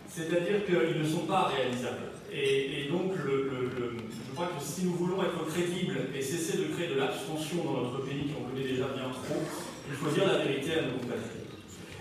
C'est-à-dire 0.08 0.64
qu'ils 0.64 1.00
ne 1.00 1.06
sont 1.06 1.26
pas 1.26 1.52
réalisables. 1.54 2.12
Et, 2.32 2.88
donc, 2.90 3.12
je 3.16 4.34
crois 4.34 4.46
que 4.46 4.62
si 4.62 4.84
nous 4.84 4.94
voulons 4.94 5.22
être 5.22 5.46
crédibles 5.46 5.98
et 6.14 6.20
cesser 6.20 6.58
de 6.58 6.64
créer 6.74 6.88
de 6.88 6.98
l'abstention 6.98 7.64
dans 7.64 7.82
notre 7.82 8.04
pays, 8.04 8.24
qui 8.26 8.34
en 8.34 8.48
connaît 8.50 8.66
déjà 8.66 8.86
bien 8.94 9.10
trop, 9.10 9.40
il 9.88 9.94
faut 9.94 10.10
dire 10.10 10.26
la 10.26 10.44
vérité 10.44 10.72
à 10.72 10.82
nos 10.82 10.98
compatriotes. 10.98 11.46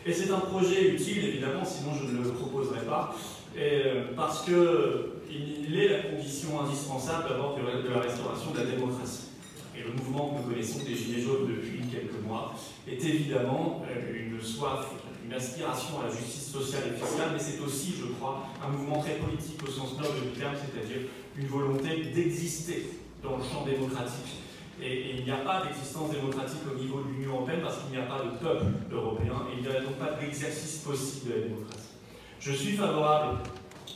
Et 0.05 0.13
c'est 0.13 0.31
un 0.31 0.39
projet 0.39 0.89
utile, 0.89 1.25
évidemment, 1.25 1.65
sinon 1.65 1.91
je 1.95 2.11
ne 2.11 2.23
le 2.23 2.29
proposerai 2.31 2.81
pas, 2.81 3.15
euh, 3.57 4.05
parce 4.15 4.45
qu'il 4.45 5.79
est 5.79 5.87
la 5.87 5.99
condition 5.99 6.61
indispensable 6.61 7.29
d'abord 7.29 7.57
de 7.57 7.89
la 7.89 7.99
restauration 7.99 8.51
de 8.51 8.59
la 8.59 8.65
démocratie. 8.65 9.29
Et 9.77 9.83
le 9.83 9.93
mouvement 9.93 10.29
que 10.29 10.41
nous 10.41 10.49
connaissons 10.49 10.79
des 10.85 10.95
Gilets 10.95 11.21
jaunes 11.21 11.47
depuis 11.47 11.84
quelques 11.95 12.21
mois 12.25 12.53
est 12.87 13.03
évidemment 13.03 13.83
euh, 13.89 14.33
une 14.33 14.41
soif 14.41 14.87
une 15.25 15.33
aspiration 15.33 16.01
à 16.01 16.07
la 16.07 16.11
justice 16.11 16.51
sociale 16.51 16.83
et 16.93 16.99
fiscale, 16.99 17.29
mais 17.33 17.39
c'est 17.39 17.59
aussi, 17.59 17.95
je 17.99 18.05
crois, 18.13 18.45
un 18.63 18.69
mouvement 18.69 19.01
très 19.01 19.15
politique 19.15 19.59
au 19.63 19.71
sens 19.71 19.97
noble 19.97 20.21
du 20.21 20.39
terme, 20.39 20.53
c'est-à-dire 20.53 21.07
une 21.35 21.47
volonté 21.47 22.11
d'exister 22.13 22.99
dans 23.23 23.37
le 23.37 23.43
champ 23.43 23.65
démocratique. 23.65 24.43
Et, 24.81 25.15
il 25.17 25.23
n'y 25.23 25.31
a 25.31 25.37
pas 25.37 25.63
d'existence 25.65 26.11
démocratique 26.11 26.61
au 26.71 26.77
niveau 26.77 27.01
de 27.01 27.09
l'Union 27.09 27.37
européenne 27.37 27.61
parce 27.63 27.77
qu'il 27.79 27.91
n'y 27.91 28.03
a 28.03 28.05
pas 28.05 28.21
de 28.23 28.37
peuple 28.37 28.65
européen 28.91 29.47
et 29.49 29.57
il 29.57 29.63
n'y 29.63 29.75
a 29.75 29.81
donc 29.81 29.95
pas 29.95 30.13
d'exercice 30.19 30.79
possible 30.79 31.31
de 31.31 31.35
la 31.35 31.41
démocratie. 31.47 31.95
Je 32.39 32.51
suis 32.51 32.73
favorable 32.73 33.39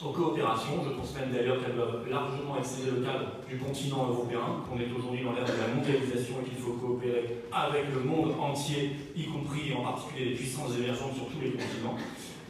aux 0.03 0.11
coopérations. 0.11 0.83
Je 0.83 0.95
pense 0.95 1.13
même 1.15 1.31
d'ailleurs 1.31 1.61
qu'elles 1.61 1.75
doivent 1.75 2.07
largement 2.09 2.57
excéder 2.57 2.91
le 2.91 3.01
cadre 3.01 3.31
du 3.47 3.57
continent 3.57 4.07
européen, 4.07 4.63
qu'on 4.67 4.79
est 4.79 4.91
aujourd'hui 4.95 5.23
dans 5.23 5.33
l'ère 5.33 5.45
de 5.45 5.59
la 5.59 5.75
mondialisation 5.75 6.35
et 6.41 6.49
qu'il 6.49 6.57
faut 6.57 6.73
coopérer 6.73 7.43
avec 7.51 7.85
le 7.93 8.01
monde 8.01 8.33
entier, 8.39 8.91
y 9.15 9.25
compris 9.25 9.73
en 9.73 9.83
particulier 9.83 10.29
les 10.29 10.35
puissances 10.35 10.75
émergentes 10.77 11.15
sur 11.15 11.27
tous 11.27 11.41
les 11.41 11.51
continents. 11.51 11.97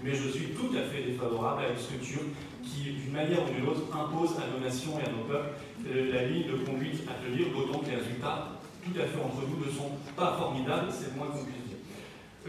Mais 0.04 0.14
je 0.16 0.30
suis 0.30 0.48
tout 0.56 0.72
à 0.78 0.84
fait 0.84 1.04
défavorable 1.04 1.64
à 1.66 1.70
une 1.72 1.78
structure 1.78 2.24
qui, 2.64 2.92
d'une 2.92 3.12
manière 3.12 3.44
ou 3.44 3.54
d'une 3.54 3.68
autre, 3.68 3.84
impose 3.92 4.38
à 4.38 4.48
nos 4.48 4.64
nations 4.64 4.94
et 5.00 5.08
à 5.08 5.12
nos 5.12 5.28
peuples 5.28 5.52
euh, 5.88 6.14
la 6.14 6.24
ligne 6.24 6.48
de 6.48 6.58
conduite 6.64 7.04
à 7.10 7.20
tenir, 7.20 7.52
d'autant 7.52 7.80
que 7.80 7.90
les 7.90 7.98
résultats, 7.98 8.60
tout 8.84 8.96
à 8.96 9.04
fait 9.04 9.20
entre 9.20 9.44
nous, 9.44 9.66
ne 9.66 9.72
sont 9.72 9.92
pas 10.16 10.38
formidables, 10.40 10.88
c'est 10.92 11.16
moins 11.18 11.28
compliqué. 11.28 11.69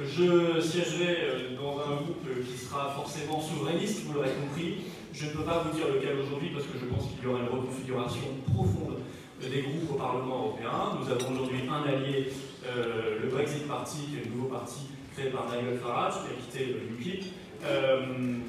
Je 0.02 0.60
siégerai 0.60 1.18
euh, 1.20 1.56
dans 1.60 1.78
un 1.80 1.96
groupe 1.96 2.24
qui 2.46 2.56
sera 2.56 2.90
forcément 2.90 3.40
souverainiste, 3.40 4.04
vous 4.06 4.14
l'aurez 4.14 4.30
compris. 4.30 4.76
Je 5.12 5.26
ne 5.26 5.30
peux 5.32 5.42
pas 5.42 5.62
vous 5.64 5.76
dire 5.76 5.88
lequel 5.92 6.18
aujourd'hui 6.18 6.50
parce 6.54 6.64
que 6.64 6.78
je 6.80 6.86
pense 6.86 7.10
qu'il 7.10 7.24
y 7.24 7.26
aura 7.26 7.40
une 7.40 7.48
reconfiguration 7.48 8.40
profonde 8.54 8.96
des 9.40 9.60
groupes 9.60 9.90
au 9.92 9.94
Parlement 9.94 10.36
européen. 10.38 10.96
Nous 10.98 11.10
avons 11.10 11.32
aujourd'hui 11.32 11.60
un 11.68 11.82
allié, 11.86 12.28
euh, 12.66 13.18
le 13.22 13.28
Brexit 13.28 13.68
Party, 13.68 13.98
qui 14.08 14.16
est 14.16 14.24
le 14.24 14.36
nouveau 14.36 14.48
parti 14.48 14.88
créé 15.14 15.28
par 15.28 15.46
Nigel 15.48 15.78
Farage, 15.78 16.14
qui 16.14 16.32
a 16.32 16.36
quitté 16.40 16.76
l'UKIP, 16.88 17.24
euh, 17.64 18.00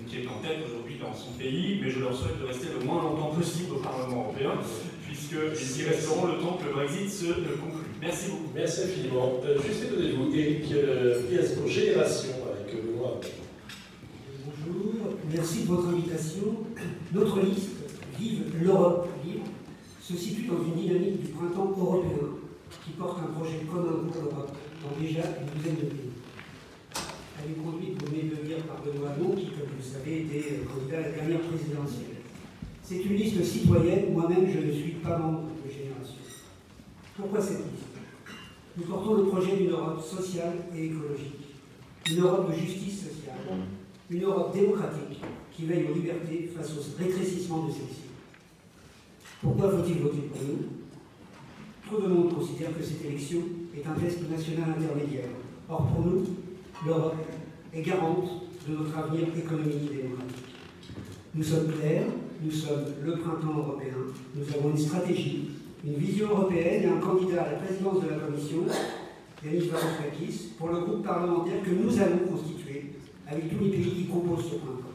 qui 0.07 0.21
est 0.21 0.27
en 0.27 0.39
tête 0.39 0.59
aujourd'hui 0.65 0.95
dans 1.01 1.13
son 1.13 1.31
pays, 1.31 1.79
mais 1.81 1.89
je 1.89 1.99
leur 1.99 2.15
souhaite 2.15 2.39
de 2.39 2.45
rester 2.45 2.67
le 2.79 2.85
moins 2.85 3.01
longtemps 3.01 3.35
possible 3.35 3.73
au 3.75 3.79
Parlement 3.79 4.23
européen, 4.23 4.51
puisqu'ils 5.05 5.81
y 5.81 5.89
resteront 5.89 6.27
le 6.27 6.37
temps 6.39 6.57
que 6.61 6.67
le 6.67 6.73
Brexit 6.75 7.09
se 7.09 7.33
conclue. 7.59 7.80
Merci 8.01 8.31
beaucoup. 8.31 8.49
Merci 8.55 8.81
infiniment. 8.81 9.33
Euh, 9.45 9.59
juste 9.61 9.91
donnez-vous, 9.91 10.33
Eric 10.33 10.71
euh, 10.73 11.21
pour 11.55 11.67
Génération 11.67 12.33
avec 12.51 12.83
Benoît. 12.83 13.21
Bonjour, 14.43 15.17
merci 15.31 15.61
de 15.61 15.67
votre 15.67 15.87
invitation. 15.89 16.65
Notre 17.13 17.41
liste, 17.41 17.69
Vive 18.19 18.41
l'Europe 18.59 19.07
libre, 19.23 19.45
se 20.01 20.17
situe 20.17 20.47
dans 20.47 20.63
une 20.63 20.81
dynamique 20.81 21.21
du 21.21 21.27
printemps 21.27 21.75
européen 21.77 22.41
qui 22.83 22.91
porte 22.93 23.19
un 23.19 23.33
projet 23.33 23.59
commun 23.71 24.09
pour 24.09 24.23
l'Europe 24.23 24.57
dans 24.81 24.99
déjà 24.99 25.21
une 25.37 25.53
douzaine 25.53 25.75
de 25.75 25.89
pays. 25.93 26.09
Elle 27.37 27.51
est 27.51 27.63
conduite, 27.63 28.01
vous 28.01 28.07
venez 28.07 28.29
de 28.29 28.47
dire, 28.47 28.63
par 28.65 28.81
Benoît 28.81 29.11
Hamon, 29.11 29.35
qui, 29.35 29.45
comme 29.45 29.69
vous 29.69 29.77
le 29.77 29.83
savez, 29.83 30.21
était 30.21 30.61
candidat 30.65 30.97
à 30.97 31.01
la 31.01 31.09
dernière 31.11 31.41
présidentielle. 31.41 32.17
C'est 32.81 32.97
une 33.05 33.13
liste 33.13 33.43
citoyenne, 33.43 34.11
moi-même 34.11 34.49
je 34.51 34.57
ne 34.57 34.71
suis 34.71 34.91
pas 35.03 35.19
membre 35.19 35.49
de 35.63 35.69
Génération. 35.71 36.15
Pourquoi 37.15 37.41
cette 37.41 37.57
liste? 37.57 37.90
Nous 38.77 38.83
portons 38.85 39.15
le 39.15 39.23
projet 39.25 39.57
d'une 39.57 39.71
Europe 39.71 40.01
sociale 40.01 40.53
et 40.75 40.85
écologique, 40.85 41.57
une 42.09 42.21
Europe 42.21 42.49
de 42.49 42.55
justice 42.55 42.99
sociale, 42.99 43.35
une 44.09 44.23
Europe 44.23 44.53
démocratique 44.53 45.21
qui 45.51 45.65
veille 45.65 45.87
aux 45.91 45.95
libertés 45.95 46.49
face 46.55 46.71
au 46.71 46.97
rétrécissement 46.97 47.65
de 47.65 47.71
celles-ci. 47.71 48.01
Pourquoi 49.41 49.71
faut-il 49.71 49.99
voter 49.99 50.29
pour 50.31 50.41
nous? 50.41 50.59
Trop 51.85 52.01
de 52.01 52.13
monde 52.13 52.33
considère 52.33 52.77
que 52.77 52.83
cette 52.83 53.03
élection 53.03 53.39
est 53.75 53.85
un 53.85 53.99
test 53.99 54.19
national 54.29 54.69
intermédiaire. 54.77 55.29
Or, 55.67 55.87
pour 55.87 56.05
nous, 56.05 56.23
l'Europe 56.85 57.15
est 57.73 57.81
garante 57.81 58.29
de 58.67 58.77
notre 58.77 58.97
avenir 58.97 59.27
économique 59.37 59.91
et 59.91 60.03
démocratique. 60.03 60.45
Nous 61.33 61.43
sommes 61.43 61.73
clairs, 61.73 62.07
nous 62.41 62.51
sommes 62.51 62.85
le 63.03 63.11
printemps 63.17 63.57
européen, 63.57 63.95
nous 64.35 64.53
avons 64.55 64.71
une 64.71 64.77
stratégie, 64.77 65.49
une 65.85 65.95
vision 65.95 66.29
européenne 66.29 66.83
et 66.83 66.87
un 66.87 66.99
candidat 66.99 67.43
à 67.43 67.51
la 67.51 67.57
présidence 67.57 68.03
de 68.03 68.09
la 68.09 68.17
Commission, 68.17 68.65
Yanis 69.43 69.67
Varoufakis, 69.67 70.49
pour 70.57 70.69
le 70.69 70.81
groupe 70.81 71.03
parlementaire 71.03 71.63
que 71.63 71.71
nous 71.71 71.99
allons 71.99 72.31
constituer 72.31 72.93
avec 73.27 73.49
tous 73.49 73.63
les 73.63 73.71
pays 73.71 73.91
qui 73.91 74.05
composent 74.05 74.45
ce 74.45 74.55
printemps. 74.55 74.93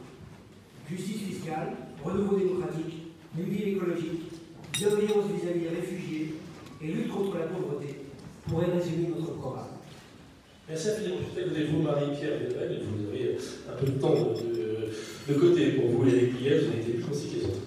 Justice 0.89 1.21
fiscale, 1.23 1.73
renouveau 2.03 2.37
démocratique, 2.37 3.11
New 3.37 3.45
Deal 3.45 3.75
écologique, 3.75 4.31
bienveillance 4.71 5.25
vis-à-vis 5.35 5.59
des 5.59 5.69
réfugiés 5.69 6.35
et 6.81 6.87
lutte 6.87 7.09
contre 7.09 7.37
la 7.37 7.45
pauvreté 7.47 7.95
pourraient 8.47 8.71
résumer 8.71 9.09
notre 9.09 9.33
programme. 9.33 9.65
Merci 10.69 10.89
infiniment. 10.89 11.17
Peut-être 11.35 11.71
vous, 11.71 11.81
Marie-Pierre 11.81 12.39
vous 12.49 13.11
avez 13.11 13.37
un 13.69 13.77
peu 13.77 13.85
de 13.87 13.99
temps 13.99 14.13
de, 14.13 15.33
côté 15.33 15.71
pour 15.71 15.89
vous, 15.89 16.03
les 16.05 16.27
Guillet, 16.27 16.59
vous 16.59 16.71
avez 16.71 16.81
été 16.81 16.91
plus. 16.93 17.66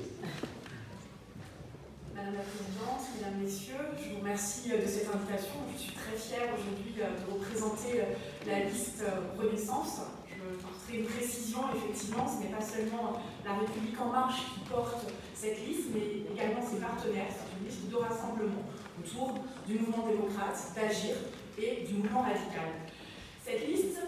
Madame 2.30 2.46
la 2.46 2.62
Présidente, 2.62 3.02
Mesdames, 3.16 3.42
Messieurs, 3.42 3.86
je 3.98 4.10
vous 4.10 4.20
remercie 4.20 4.68
de 4.68 4.86
cette 4.86 5.08
invitation. 5.10 5.66
Je 5.74 5.78
suis 5.82 5.92
très 5.92 6.14
fière 6.14 6.54
aujourd'hui 6.54 6.94
de 6.94 7.02
représenter 7.26 8.06
la 8.46 8.70
liste 8.70 9.02
Renaissance. 9.36 10.02
Je 10.28 10.38
ferai 10.86 10.98
une 11.02 11.06
précision, 11.06 11.60
effectivement, 11.74 12.26
ce 12.28 12.42
n'est 12.42 12.54
pas 12.54 12.62
seulement 12.62 13.22
la 13.44 13.58
République 13.58 13.98
En 14.00 14.12
Marche 14.12 14.42
qui 14.54 14.60
porte 14.70 15.06
cette 15.34 15.66
liste, 15.66 15.90
mais 15.92 16.22
également 16.30 16.62
ses 16.62 16.78
partenaires. 16.78 17.34
C'est 17.34 17.50
une 17.58 17.66
liste 17.66 17.90
de 17.90 17.96
rassemblement 17.96 18.62
autour 19.02 19.34
du 19.66 19.78
mouvement 19.80 20.06
démocrate, 20.06 20.54
d'agir 20.76 21.16
et 21.58 21.82
du 21.82 21.94
mouvement 21.94 22.22
radical. 22.22 22.78
Cette 23.44 23.66
liste, 23.66 23.98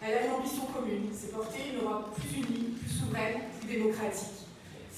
elle 0.00 0.14
a 0.14 0.26
une 0.26 0.32
ambition 0.32 0.66
commune, 0.66 1.10
c'est 1.12 1.32
porter 1.32 1.74
une 1.74 1.82
Europe 1.82 2.14
plus 2.14 2.38
unie, 2.38 2.78
plus 2.78 2.90
souveraine, 2.90 3.50
plus 3.58 3.68
démocratique. 3.68 4.47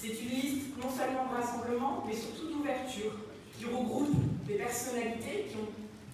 C'est 0.01 0.17
une 0.17 0.31
liste 0.31 0.81
non 0.81 0.89
seulement 0.89 1.29
de 1.29 1.37
rassemblement, 1.37 2.05
mais 2.07 2.17
surtout 2.17 2.49
d'ouverture, 2.49 3.13
qui 3.53 3.67
regroupe 3.67 4.17
des 4.49 4.55
personnalités 4.55 5.45
qui 5.45 5.57
ont, 5.61 5.69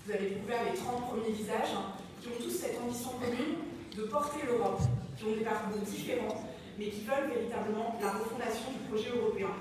vous 0.05 0.11
avez 0.11 0.31
découvert 0.31 0.64
les 0.66 0.77
30 0.77 1.07
premiers 1.07 1.31
visages, 1.31 1.70
hein, 1.70 1.94
qui 2.20 2.27
ont 2.27 2.42
tous 2.42 2.51
cette 2.51 2.81
ambition 2.83 3.11
commune 3.11 3.62
de 3.94 4.03
porter 4.11 4.42
l'Europe, 4.44 4.83
qui 5.16 5.25
ont 5.27 5.37
des 5.38 5.44
parcours 5.44 5.79
différents, 5.87 6.51
mais 6.77 6.90
qui 6.90 7.07
veulent 7.07 7.31
véritablement 7.31 7.94
la 8.03 8.11
refondation 8.11 8.75
du 8.75 8.90
projet 8.90 9.11
européen. 9.14 9.55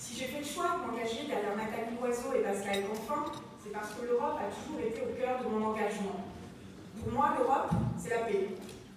Si 0.00 0.18
j'ai 0.18 0.26
fait 0.26 0.40
le 0.40 0.44
choix 0.44 0.74
de 0.74 0.90
m'engager 0.90 1.22
derrière 1.30 1.54
Nathalie 1.54 1.94
Loiseau 2.02 2.34
et 2.34 2.42
Pascal 2.42 2.82
Canfin, 2.90 3.38
c'est 3.62 3.70
parce 3.70 3.94
que 3.94 4.02
l'Europe 4.02 4.34
a 4.42 4.50
toujours 4.50 4.82
été 4.82 4.98
au 4.98 5.14
cœur 5.14 5.38
de 5.38 5.46
mon 5.46 5.70
engagement. 5.70 6.26
Pour 6.98 7.12
moi, 7.12 7.38
l'Europe, 7.38 7.70
c'est 8.02 8.10
la 8.10 8.26
paix, 8.26 8.50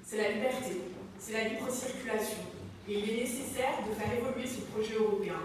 c'est 0.03 0.17
la 0.17 0.31
liberté, 0.31 0.81
c'est 1.19 1.33
la 1.33 1.43
libre 1.49 1.69
circulation. 1.69 2.54
Et 2.87 2.99
il 2.99 3.09
est 3.09 3.23
nécessaire 3.23 3.81
de 3.87 3.93
faire 3.95 4.13
évoluer 4.13 4.47
ce 4.47 4.61
projet 4.71 4.93
européen. 4.93 5.41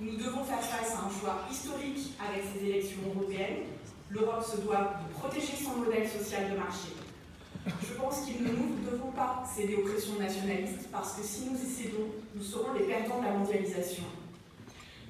Nous 0.00 0.16
devons 0.16 0.44
faire 0.44 0.62
face 0.62 0.92
à 0.92 1.04
un 1.04 1.10
choix 1.10 1.44
historique 1.50 2.14
avec 2.18 2.42
ces 2.44 2.66
élections 2.66 2.98
européennes. 3.14 3.68
L'Europe 4.08 4.42
se 4.42 4.60
doit 4.62 4.96
de 5.04 5.12
protéger 5.12 5.52
son 5.62 5.76
modèle 5.76 6.08
social 6.08 6.50
de 6.50 6.56
marché. 6.56 6.88
Je 7.66 7.94
pense 7.94 8.24
qu'il 8.24 8.42
ne 8.42 8.48
nous 8.48 8.76
devons 8.90 9.10
pas 9.12 9.44
céder 9.44 9.76
aux 9.76 9.88
pressions 9.88 10.18
nationalistes 10.18 10.88
parce 10.90 11.12
que 11.14 11.22
si 11.22 11.46
nous 11.50 11.56
y 11.56 11.70
cédons, 11.70 12.08
nous 12.34 12.42
serons 12.42 12.72
les 12.72 12.84
perdants 12.84 13.20
de 13.20 13.24
la 13.24 13.32
mondialisation. 13.32 14.04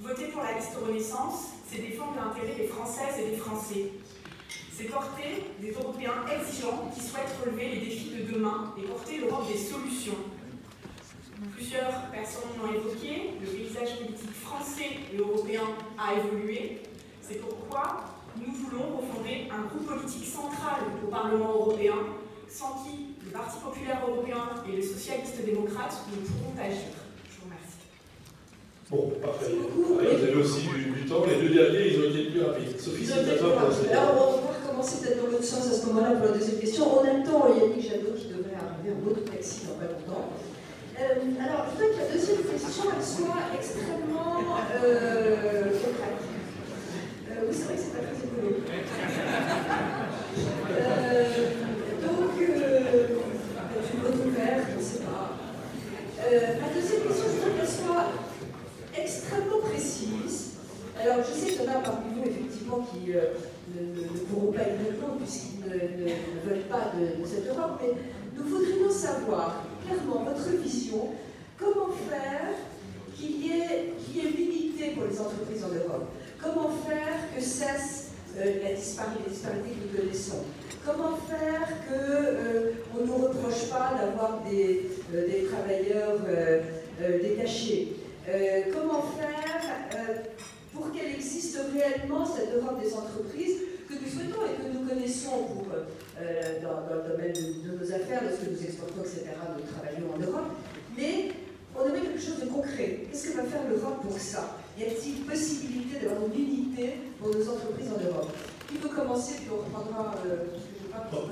Voter 0.01 0.27
pour 0.29 0.43
la 0.43 0.59
liste 0.59 0.77
Renaissance, 0.85 1.51
c'est 1.69 1.79
défendre 1.79 2.15
l'intérêt 2.17 2.57
des 2.57 2.67
Françaises 2.67 3.15
et 3.21 3.31
des 3.31 3.37
Français, 3.37 3.93
c'est 4.73 4.85
porter 4.85 5.45
des 5.61 5.71
Européens 5.71 6.25
exigeants 6.33 6.91
qui 6.93 7.01
souhaitent 7.01 7.35
relever 7.45 7.77
les 7.77 7.81
défis 7.81 8.11
de 8.11 8.33
demain 8.33 8.75
et 8.77 8.83
porter 8.83 9.19
l'Europe 9.19 9.47
des 9.47 9.59
solutions. 9.59 10.19
Plusieurs 11.53 12.11
personnes 12.13 12.51
l'ont 12.61 12.73
évoqué, 12.73 13.35
le 13.41 13.47
paysage 13.47 13.99
politique 13.99 14.35
français 14.43 14.91
et 15.13 15.17
européen 15.17 15.63
a 15.99 16.15
évolué. 16.15 16.79
C'est 17.21 17.41
pourquoi 17.41 18.05
nous 18.37 18.53
voulons 18.53 18.99
refonder 18.99 19.49
un 19.51 19.67
groupe 19.69 19.87
politique 19.87 20.27
central 20.27 20.81
au 21.05 21.09
Parlement 21.09 21.53
européen, 21.55 21.95
sans 22.49 22.85
qui 22.85 23.15
le 23.25 23.31
Parti 23.31 23.59
populaire 23.59 24.01
européen 24.09 24.63
et 24.69 24.77
les 24.77 24.83
socialistes 24.83 25.45
démocrates 25.45 26.03
ne 26.11 26.17
pourront 26.27 26.55
agir. 26.59 26.95
Bon, 28.91 29.11
parfait. 29.23 29.47
vous 29.51 29.99
avez 29.99 30.35
aussi 30.35 30.61
du, 30.69 31.09
temps. 31.09 31.25
Les 31.27 31.49
deux 31.49 31.55
derniers, 31.55 31.95
ils 31.95 32.01
ont 32.01 32.11
été 32.11 32.31
plus 32.31 32.43
rapides. 32.43 32.79
Sophie, 32.79 33.07
c'est 33.07 33.33
à 33.33 33.39
toi 33.39 33.57
Alors, 33.91 34.43
on 34.43 34.47
va 34.47 34.59
recommencer 34.61 35.01
peut-être 35.01 35.25
dans 35.25 35.31
l'autre 35.33 35.45
sens 35.45 35.67
à 35.67 35.73
ce 35.73 35.87
moment-là 35.87 36.11
pour 36.13 36.27
la 36.27 36.33
deuxième 36.33 36.61
question. 36.61 37.01
En 37.01 37.03
même 37.03 37.25
temps, 37.25 37.49
Yannick 37.49 37.81
Jadot 37.81 38.13
qui 38.13 38.29
devrait 38.29 38.53
arriver 38.55 38.93
en 38.93 39.05
mode 39.05 39.25
taxi 39.25 39.67
dans 39.67 39.75
pas 39.81 39.91
longtemps. 39.91 40.29
Euh, 40.97 41.05
alors, 41.45 41.67
je 41.67 41.71
voudrais 41.73 41.89
que 41.89 41.99
la 42.07 42.13
deuxième 42.13 42.43
question, 42.45 42.85
elle 42.97 43.05
soit 43.05 43.51
extrêmement 43.53 44.39
euh, 44.85 45.65
concrète. 45.83 46.23
Euh, 47.31 47.35
oui, 47.49 47.53
c'est 47.53 47.65
vrai 47.65 47.75
que 47.75 47.81
c'est 47.81 47.93
pas 47.93 48.05
très 48.07 48.15
écolo. 48.23 48.63
Euh, 50.71 51.25
donc, 52.03 52.31
euh, 52.41 53.07
une 53.93 54.01
bonne 54.01 54.29
ouverte, 54.29 54.67
je 54.71 54.79
ne 54.79 54.83
sais 54.83 54.99
pas. 54.99 55.37
Euh, 56.23 56.41
la 56.63 56.81
deuxième 56.81 57.03
question, 57.03 57.25
je 57.27 57.37
voudrais 57.37 57.61
qu'elle 57.61 57.69
soit 57.69 58.07
extrêmement 58.97 59.61
précise. 59.63 60.53
Alors, 61.01 61.19
je 61.27 61.33
sais 61.33 61.53
qu'il 61.53 61.65
y 61.65 61.69
en 61.69 61.73
a 61.73 61.83
parmi 61.83 62.15
vous, 62.15 62.25
effectivement, 62.25 62.87
qui 62.91 63.15
euh, 63.15 63.35
ne, 63.75 64.19
pourront 64.29 64.53
pas 64.53 64.63
y 64.63 64.91
répondre 64.91 65.19
puisqu'ils 65.19 65.61
ne, 65.69 66.49
veulent 66.49 66.69
pas 66.71 66.93
de, 66.95 67.27
cette 67.27 67.49
Europe, 67.49 67.81
mais 67.83 67.95
nous 68.37 68.49
voudrions 68.49 68.91
savoir 68.91 69.65
clairement 69.87 70.25
votre 70.25 70.49
vision, 70.63 71.11
comment 71.59 71.93
faire 72.09 72.55
qu'il 73.17 73.47
y, 73.47 73.51
ait, 73.53 73.93
qu 73.99 74.21
une 74.21 74.47
unité 74.47 74.91
pour 74.91 75.05
les 75.05 75.21
entreprises 75.21 75.65
en 75.65 75.75
Europe? 75.75 76.09
Comment 76.43 76.71
faire 76.87 77.35
que 77.35 77.43
cesse 77.43 78.11
euh, 78.37 78.63
la 78.63 78.75
disparité, 78.75 79.31
que 79.31 79.97
nous 79.97 80.03
connaissons 80.03 80.45
Comment 80.85 81.17
faire 81.29 81.69
qu'on 81.89 81.95
euh, 81.95 82.73
ne 83.01 83.07
nous 83.07 83.17
reproche 83.17 83.71
pas 83.71 83.93
d'avoir 83.99 84.43
des, 84.43 84.91
des, 85.11 85.45
travailleurs 85.45 86.19
détachés? 87.23 87.97
Euh, 88.27 88.63
comment 88.73 89.03
faire 89.03 89.61
euh, 89.95 90.15
pour 90.73 90.91
qu'elle 90.93 91.15
existe 91.15 91.59
réellement, 91.75 92.25
cette 92.25 92.55
Europe 92.55 92.81
des 92.83 92.95
entreprises, 92.95 93.59
que 93.87 93.95
nous 93.95 94.09
souhaitons 94.09 94.41
et 94.47 94.63
que 94.63 94.73
nous 94.73 94.89
connaissons 94.89 95.45
pour, 95.45 95.67
euh, 96.21 96.63
dans, 96.63 96.87
le 96.95 97.11
domaine 97.11 97.33
de, 97.33 97.77
nos 97.77 97.93
affaires, 97.93 98.23
lorsque 98.23 98.47
nous 98.51 98.63
exportons, 98.63 99.03
etc., 99.03 99.35
nous 99.59 99.67
travaillons 99.67 100.15
en 100.15 100.19
Europe, 100.19 100.51
mais 100.97 101.33
on 101.75 101.87
aimerait 101.87 102.01
quelque 102.03 102.23
chose 102.23 102.41
de 102.41 102.47
concret. 102.47 103.07
Qu'est-ce 103.11 103.31
que 103.31 103.37
va 103.37 103.45
faire 103.45 103.69
l'Europe 103.69 104.03
pour 104.03 104.19
ça? 104.19 104.57
Y 104.79 104.85
a-t-il 104.85 105.27
possibilité 105.27 105.99
d'avoir 106.01 106.27
une 106.31 106.41
unité 106.41 106.95
pour 107.19 107.29
nos 107.29 107.43
entreprises 107.43 107.91
en 107.91 108.03
Europe? 108.03 108.31
Qui 108.69 108.77
peut 108.77 108.89
commencer, 108.89 109.35
puis 109.43 109.51
on 109.53 109.65
reprendra... 109.65 110.15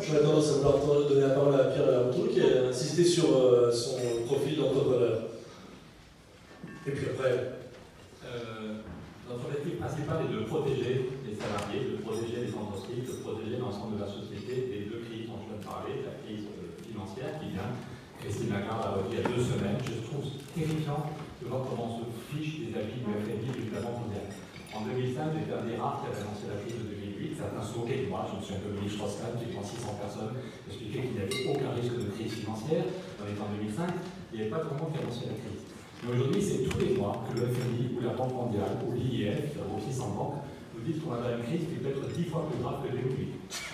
J'aurais 0.01 0.23
tendance 0.23 0.51
à 0.51 0.53
vouloir 0.55 1.09
donner 1.09 1.21
la 1.21 1.31
parole 1.31 1.55
à 1.55 1.65
Pierre 1.65 1.87
Laroutour 1.87 2.29
qui 2.31 2.41
a 2.41 2.67
insisté 2.69 3.05
sur 3.05 3.27
son 3.73 4.27
profil 4.27 4.57
d'entrepreneur. 4.57 5.23
Et 6.87 6.91
puis 6.91 7.07
après 7.15 7.63
euh, 8.27 8.83
Notre 9.29 9.47
objectif 9.47 9.79
principal 9.79 10.27
est 10.27 10.35
de 10.35 10.45
protéger 10.45 11.11
les 11.25 11.35
salariés, 11.39 11.95
de 11.95 12.03
protéger 12.03 12.43
les 12.43 12.53
entreprises, 12.55 13.07
de 13.07 13.23
protéger 13.23 13.57
l'ensemble 13.59 13.97
de 13.97 14.03
la 14.03 14.11
société 14.11 14.32
des 15.87 16.03
deux 16.03 16.15
crises 16.23 16.47
dont 16.47 17.07
je 17.07 17.21
viens 17.21 17.33
de 17.33 17.57
parler, 17.57 17.75
Christine 18.23 18.55
Lagarde 18.55 18.87
a 18.87 18.91
redit 19.03 19.19
il 19.19 19.19
y 19.19 19.23
a 19.23 19.27
deux 19.27 19.43
semaines. 19.43 19.83
Je 19.83 20.07
trouve 20.07 20.23
terrifiant 20.55 21.11
de 21.43 21.45
voir 21.51 21.67
comment 21.67 21.91
se 21.91 22.07
fiche 22.31 22.63
des 22.63 22.71
avis 22.71 23.03
du 23.03 23.11
FMI 23.11 23.51
et 23.51 23.67
du 23.67 23.75
Banque 23.75 24.07
mondiale. 24.07 24.31
En 24.73 24.87
2005, 24.87 25.35
j'étais 25.35 25.53
un 25.53 25.67
des 25.67 25.77
rares 25.77 26.01
qui 26.01 26.07
avait 26.09 26.23
annoncé 26.23 26.47
la 26.47 26.63
crise 26.63 26.79
de 26.79 26.87
2008. 26.87 27.35
Certains 27.35 27.67
de 27.67 28.07
moi. 28.09 28.25
Je 28.31 28.39
me 28.39 28.41
souviens 28.41 28.63
de 28.63 28.67
Dominique 28.71 28.95
Strauss-Kahn, 28.95 29.35
qui 29.37 29.51
devant 29.51 29.67
600 29.67 29.99
personnes, 29.99 30.35
expliquait 30.71 31.03
qu'il 31.03 31.19
n'y 31.19 31.25
avait 31.27 31.43
aucun 31.51 31.75
risque 31.75 31.99
de 31.99 32.09
crise 32.15 32.33
financière. 32.47 32.87
On 33.19 33.27
est 33.27 33.37
en 33.43 33.51
2005, 33.59 33.91
il 34.31 34.35
n'y 34.39 34.41
avait 34.47 34.55
pas 34.55 34.63
de 34.63 34.69
moment 34.71 34.87
qui 34.87 35.03
annonçait 35.03 35.29
la 35.29 35.39
crise. 35.43 35.67
Mais 36.03 36.09
aujourd'hui, 36.15 36.43
c'est 36.43 36.63
tous 36.63 36.79
les 36.79 36.95
mois 36.95 37.27
que 37.27 37.43
le 37.43 37.51
FMI 37.51 37.99
ou 37.99 38.07
la 38.07 38.15
Banque 38.15 38.35
mondiale 38.39 38.79
ou 38.87 38.95
l'IIF, 38.95 39.51
qui 39.51 39.59
a 39.59 39.67
aussi 39.67 39.91
100 40.83 40.89
banques, 40.89 40.89
nous 40.89 40.93
disent 40.93 41.03
qu'on 41.03 41.13
a 41.13 41.31
une 41.39 41.45
crise 41.45 41.69
qui 41.69 41.77
peut 41.79 41.91
être 41.91 42.07
10 42.11 42.25
fois 42.25 42.47
plus 42.51 42.63
grave 42.63 42.83
que 42.83 42.91
2008. 42.91 43.31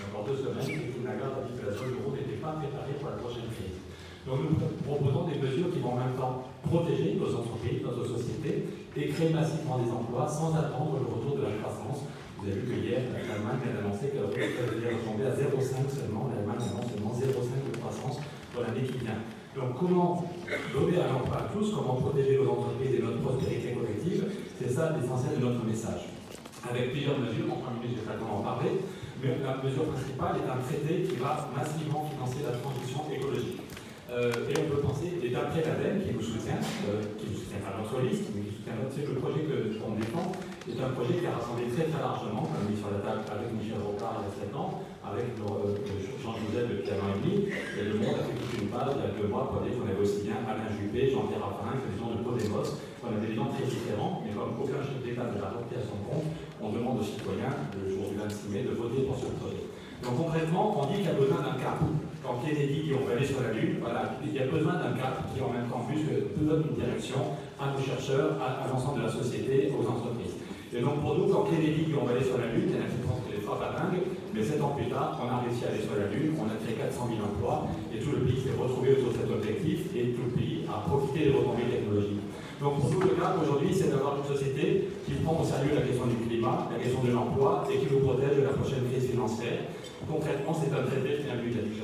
Encore 0.09 0.25
deux 0.29 0.37
semaines, 0.37 0.61
Christine 0.61 1.05
Lagarde 1.05 1.41
a 1.41 1.45
dit 1.49 1.57
que 1.57 1.65
la 1.65 1.73
euro 1.73 2.13
n'était 2.13 2.41
pas 2.41 2.53
préparée 2.61 2.97
pour 3.01 3.11
la 3.11 3.17
prochaine 3.17 3.49
crise. 3.57 3.81
Donc 4.27 4.45
nous 4.45 4.57
proposons 4.85 5.25
des 5.25 5.41
mesures 5.41 5.73
qui 5.73 5.81
vont 5.81 5.97
en 5.97 6.05
même 6.05 6.17
temps 6.19 6.45
protéger 6.69 7.17
nos 7.17 7.33
entreprises, 7.33 7.81
notre 7.81 8.05
société, 8.05 8.69
et 8.97 9.09
créer 9.09 9.33
massivement 9.33 9.79
des 9.79 9.89
emplois 9.89 10.29
sans 10.29 10.53
attendre 10.53 11.01
le 11.01 11.09
retour 11.09 11.39
de 11.39 11.49
la 11.49 11.55
croissance. 11.63 12.05
Vous 12.37 12.45
avez 12.45 12.61
vu 12.61 12.67
que 12.69 12.77
hier, 12.77 13.01
l'Allemagne 13.09 13.63
a 13.65 13.81
annoncé 13.81 14.13
qu'elle 14.13 14.29
allait 14.29 15.01
retomber 15.01 15.25
à 15.25 15.33
0,5 15.33 15.89
seulement. 15.89 16.29
L'Allemagne 16.29 16.61
annonce 16.61 16.93
seulement 16.93 17.15
0,5 17.15 17.73
de 17.73 17.77
croissance 17.79 18.21
pour 18.53 18.63
l'année 18.63 18.85
qui 18.85 19.01
vient. 19.01 19.23
Donc 19.57 19.79
comment 19.79 20.29
donner 20.75 20.99
un 21.01 21.15
emploi 21.15 21.39
à 21.39 21.49
tous, 21.51 21.73
comment 21.73 21.95
protéger 21.95 22.37
nos 22.37 22.53
entreprises 22.53 22.95
et 22.95 23.03
notre 23.03 23.23
prospérité 23.23 23.73
collective, 23.73 24.25
c'est 24.61 24.71
ça 24.71 24.93
l'essentiel 24.93 25.41
de 25.41 25.47
notre 25.47 25.65
message. 25.65 26.18
Avec 26.67 26.91
plusieurs 26.91 27.19
mesures, 27.19 27.55
en 27.55 27.63
premier 27.63 27.87
lieu, 27.87 28.03
j'ai 28.03 28.07
pas 28.09 28.19
d'en 28.19 28.43
parler, 28.43 28.83
mais 29.23 29.39
la 29.39 29.63
mesure 29.63 29.87
principale 29.95 30.43
est 30.43 30.51
un 30.51 30.59
traité 30.59 31.07
qui 31.07 31.15
va 31.23 31.47
massivement 31.55 32.11
financer 32.11 32.43
la 32.43 32.59
transition 32.59 33.07
écologique. 33.15 33.63
Euh, 34.11 34.33
et 34.49 34.55
on 34.57 34.67
peut 34.73 34.81
penser, 34.83 35.21
et 35.23 35.29
d'après 35.29 35.63
l'ADEME 35.63 36.01
qui 36.01 36.17
nous 36.17 36.25
soutient, 36.25 36.59
euh, 36.89 37.15
qui 37.21 37.29
nous 37.29 37.39
soutient 37.39 37.61
pas 37.61 37.77
notre 37.77 38.01
liste, 38.03 38.33
mais 38.35 38.43
qui 38.49 38.57
soutient 38.57 38.75
notre, 38.81 38.97
le 38.97 39.21
projet 39.21 39.45
qu'on 39.77 39.95
défend, 40.01 40.33
est 40.65 40.81
un 40.81 40.97
projet 40.97 41.21
qui 41.21 41.29
a 41.29 41.37
rassemblé 41.37 41.69
très 41.69 41.93
très 41.93 42.01
largement, 42.01 42.49
comme 42.49 42.67
mis 42.67 42.81
sur 42.81 42.89
la 42.89 43.05
table 43.05 43.23
avec 43.29 43.53
Michel 43.53 43.79
Rocard 43.85 44.25
il 44.25 44.27
y 44.27 44.29
a 44.33 44.49
7 44.49 44.57
ans, 44.57 44.81
avec 45.05 45.29
euh, 45.37 45.77
Jean 46.25 46.35
Joseph 46.41 46.73
depuis 46.73 46.89
un 46.89 47.01
an 47.05 47.13
et 47.13 47.21
demi, 47.21 47.37
et 47.53 47.85
le 47.85 48.01
monde 48.01 48.17
a 48.17 48.25
fait 48.25 48.37
toute 48.37 48.55
une 48.57 48.73
page 48.73 48.97
il 48.97 49.05
y 49.05 49.09
a 49.09 49.13
deux 49.13 49.29
mois 49.29 49.45
pour 49.53 49.61
dire 49.61 49.77
qu'on 49.77 49.85
avait 49.85 50.01
aussi 50.01 50.25
bien 50.25 50.41
Alain 50.41 50.73
Juppé, 50.73 51.13
Jean-Pierre 51.13 51.45
Raffarin, 51.45 51.77
que 51.77 51.93
des 51.93 52.01
gens 52.01 52.13
de 52.17 52.25
Podemos, 52.25 52.65
on 53.05 53.13
avait 53.13 53.29
des 53.29 53.37
gens 53.37 53.53
très 53.53 53.69
différents, 53.69 54.25
mais 54.25 54.33
comme 54.33 54.57
aucun 54.57 54.81
chef 54.81 55.05
d'État 55.05 55.29
ne 55.29 55.37
l'a 55.37 55.53
à 55.53 55.85
son 55.85 56.01
compte, 56.09 56.29
on 56.63 56.71
demande 56.71 57.01
aux 57.01 57.05
citoyens, 57.05 57.55
le 57.75 57.91
jour 57.91 58.11
du 58.11 58.17
26 58.17 58.49
mai, 58.51 58.63
de 58.63 58.75
voter 58.75 59.03
pour 59.03 59.17
ce 59.17 59.31
projet. 59.39 59.63
Donc 60.03 60.17
concrètement, 60.17 60.79
on 60.79 60.87
dit 60.87 61.03
qu'il 61.03 61.11
y 61.11 61.15
a 61.15 61.19
besoin 61.19 61.43
d'un 61.43 61.59
cap 61.59 61.83
quand 62.29 62.45
Kennedy 62.45 62.85
dit 62.85 62.93
on 62.93 63.07
va 63.09 63.17
aller 63.17 63.25
sur 63.25 63.41
la 63.41 63.57
Lune, 63.57 63.81
voilà, 63.81 64.19
il 64.21 64.35
y 64.35 64.39
a 64.39 64.47
besoin 64.47 64.75
d'un 64.77 64.93
cadre 65.01 65.25
qui 65.33 65.41
en 65.41 65.49
même 65.49 65.65
temps 65.71 65.87
plus 65.89 66.05
donne 66.37 66.65
une 66.69 66.77
direction 66.77 67.33
à 67.57 67.73
nos 67.73 67.81
chercheurs, 67.81 68.37
à, 68.37 68.69
l'ensemble 68.69 69.01
de 69.01 69.07
la 69.07 69.13
société, 69.13 69.73
aux 69.73 69.81
entreprises. 69.81 70.37
Et 70.75 70.85
donc 70.85 71.01
pour 71.01 71.17
nous, 71.17 71.33
quand 71.33 71.49
Kennedy 71.49 71.89
dit 71.89 71.97
on 71.97 72.05
va 72.05 72.13
aller 72.13 72.27
sur 72.27 72.37
la 72.37 72.53
Lune, 72.53 72.69
il 72.69 72.77
y 72.77 72.79
en 72.79 72.85
a 72.85 72.91
qui 72.93 73.01
pensent 73.01 73.25
qu'elle 73.25 73.41
est 73.41 73.47
fort 73.47 73.63
à 73.65 73.73
dingue, 73.73 74.05
mais 74.35 74.45
sept 74.45 74.61
ans 74.61 74.77
plus 74.77 74.93
tard, 74.93 75.17
on 75.25 75.29
a 75.33 75.41
réussi 75.41 75.65
à 75.65 75.73
aller 75.73 75.81
sur 75.81 75.97
la 75.97 76.13
Lune, 76.13 76.37
on 76.37 76.53
a 76.53 76.57
créé 76.61 76.77
400 76.77 77.09
000 77.09 77.17
emplois, 77.25 77.65
et 77.89 77.97
tout 77.97 78.13
le 78.13 78.29
pays 78.29 78.45
s'est 78.45 78.57
retrouvé 78.61 79.01
autour 79.01 79.17
de 79.17 79.25
cet 79.25 79.31
objectif, 79.33 79.89
et 79.97 80.13
tout 80.13 80.29
le 80.29 80.35
pays 80.37 80.69
a 80.69 80.85
profité 80.85 81.33
des 81.33 81.33
retombées 81.33 81.71
technologiques. 81.73 82.28
Donc 82.61 82.81
pour 82.81 82.91
nous, 82.91 83.01
le 83.03 83.15
cadre 83.15 83.39
aujourd'hui, 83.43 83.71
c'est 83.71 83.91
d'avoir 83.91 84.19
une 84.19 84.27
société 84.27 84.91
qui 85.07 85.15
prend 85.23 85.39
au 85.39 85.45
sérieux 85.47 85.79
la 85.79 85.87
question 85.87 86.07
du 86.07 86.17
climat, 86.27 86.67
la 86.75 86.83
question 86.83 87.03
de 87.07 87.13
l'emploi, 87.15 87.63
et 87.71 87.79
qui 87.79 87.87
nous 87.87 88.01
protège 88.03 88.35
de 88.35 88.43
la 88.43 88.51
prochaine 88.51 88.83
crise 88.91 89.11
financière. 89.11 89.71
Concrètement, 90.11 90.51
c'est 90.59 90.75
un 90.75 90.83
traité, 90.83 91.23
qui 91.23 91.31
vu 91.39 91.51
du 91.55 91.83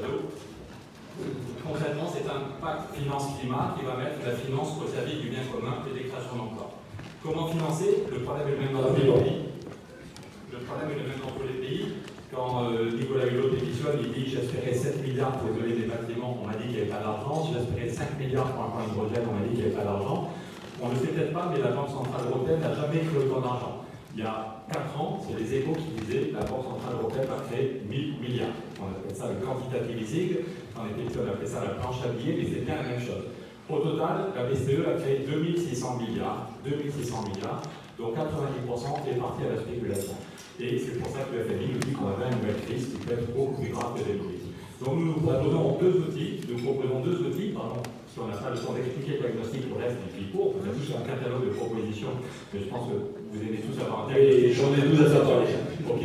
Concrètement, 1.63 2.11
c'est 2.11 2.27
un 2.27 2.59
pacte 2.59 2.91
finance-climat 2.99 3.79
qui 3.79 3.87
va 3.87 3.95
mettre 4.03 4.19
la 4.27 4.35
finance 4.35 4.75
au 4.83 4.91
service 4.91 5.23
du 5.23 5.31
bien 5.31 5.47
commun 5.47 5.87
et 5.87 5.95
des 5.95 6.11
créations 6.11 6.35
d'emplois. 6.35 6.75
Comment 7.23 7.47
financer? 7.47 8.11
Le 8.11 8.27
problème 8.27 8.49
est 8.49 8.59
le 8.59 8.61
même 8.67 8.75
dans 8.75 8.91
tous 8.91 8.99
les 8.99 9.15
pays. 9.15 9.47
Le 10.51 10.59
problème 10.59 10.91
est 10.91 10.99
le 10.99 11.07
même 11.07 11.23
dans 11.23 11.39
tous 11.39 11.47
les 11.47 11.63
pays. 11.63 12.03
Quand 12.35 12.67
euh, 12.67 12.91
Nicolas 12.99 13.31
Hulot 13.31 13.55
démissionne, 13.55 14.03
il 14.03 14.11
dit 14.11 14.27
j'espérais 14.27 14.75
7 14.75 15.07
milliards 15.07 15.39
pour 15.39 15.55
donner 15.55 15.79
des 15.79 15.87
bâtiments, 15.87 16.43
on 16.43 16.47
m'a 16.51 16.59
dit 16.59 16.67
qu'il 16.67 16.83
n'y 16.83 16.83
avait 16.83 16.91
pas 16.91 16.99
d'argent. 16.99 17.47
J'espérais 17.55 17.89
5 17.89 18.19
milliards 18.19 18.51
pour 18.51 18.67
un 18.67 18.71
plan 18.75 18.83
hydrogène, 18.91 19.23
on 19.31 19.39
m'a 19.39 19.47
dit 19.47 19.55
qu'il 19.55 19.63
n'y 19.63 19.71
avait 19.71 19.79
pas 19.79 19.87
d'argent. 19.87 20.35
On 20.83 20.89
ne 20.89 20.95
le 20.95 21.01
sait 21.01 21.07
peut-être 21.09 21.33
pas, 21.33 21.51
mais 21.53 21.63
la 21.63 21.71
Banque 21.71 21.89
Centrale 21.89 22.27
Européenne 22.29 22.61
n'a 22.61 22.75
jamais 22.75 23.01
créé 23.01 23.19
autant 23.19 23.41
d'argent 23.41 23.85
il 24.17 24.23
y 24.23 24.27
a 24.27 24.63
4 24.73 25.01
ans, 25.01 25.21
c'est 25.27 25.39
les 25.39 25.55
échos 25.59 25.73
qui 25.73 26.01
disaient 26.01 26.31
la 26.33 26.45
Banque 26.47 26.63
Centrale 26.63 26.95
Européenne 27.03 27.27
va 27.27 27.43
créer 27.51 27.83
1000 27.89 28.21
milliards. 28.21 28.55
On 28.79 28.87
appelle 28.95 29.17
ça 29.17 29.27
le 29.29 29.45
quantitative 29.45 30.01
easing, 30.01 30.37
on 30.79 30.87
appelle 30.87 31.49
ça 31.49 31.65
la 31.65 31.75
planche 31.83 31.99
à 32.05 32.15
billets, 32.15 32.39
mais 32.39 32.47
c'est 32.47 32.65
bien 32.65 32.77
la 32.77 32.95
même 32.95 33.01
chose. 33.01 33.27
Au 33.69 33.79
total, 33.81 34.31
la 34.37 34.45
BCE 34.45 34.87
a 34.87 35.01
créé 35.01 35.27
2600 35.27 35.99
milliards, 35.99 36.49
2600 36.65 37.25
milliards, 37.27 37.63
dont 37.99 38.13
90% 38.15 39.11
est 39.11 39.19
parti 39.19 39.43
à 39.43 39.57
la 39.57 39.61
spéculation. 39.61 40.15
Et 40.61 40.79
c'est 40.79 41.01
pour 41.01 41.11
ça 41.11 41.27
que 41.27 41.35
le 41.35 41.43
FMI 41.43 41.75
nous 41.75 41.81
dit 41.81 41.93
qu'on 41.93 42.15
a 42.15 42.31
une 42.31 42.39
nouvelle 42.39 42.63
crise 42.63 42.95
qui 42.95 42.99
peut 43.03 43.15
être 43.15 43.35
beaucoup 43.35 43.61
plus 43.63 43.73
grave 43.73 43.99
que 43.99 44.07
les 44.07 44.15
Donc 44.15 44.95
nous 44.95 45.07
nous 45.07 45.21
proposons 45.27 45.79
deux 45.81 46.07
outils, 46.07 46.41
nous 46.49 46.63
proposons 46.63 47.01
deux 47.01 47.19
outils, 47.27 47.51
pardon, 47.51 47.83
si 48.15 48.23
on 48.23 48.31
n'a 48.31 48.39
pas 48.39 48.55
le 48.55 48.59
temps 48.63 48.71
d'expliquer 48.79 49.19
le 49.19 49.27
diagnostic, 49.27 49.67
le 49.67 49.75
reste 49.75 49.99
du 50.15 50.31
cours, 50.31 50.55
on 50.55 50.63
a 50.63 50.71
tous 50.71 50.87
un 50.95 51.03
catalogue 51.03 51.51
de 51.51 51.55
propositions, 51.59 52.15
mais 52.55 52.63
je 52.63 52.71
pense 52.71 52.87
que 52.87 52.95
vous 53.11 53.41
aimez 53.43 53.59
tous 53.59 53.75
avoir 53.83 54.07
un 54.07 54.15
Et 54.15 54.55
j'en 54.55 54.71
ai 54.71 54.87
12 54.87 55.03
à 55.03 55.27
parler. 55.27 55.51
Ok 55.83 56.05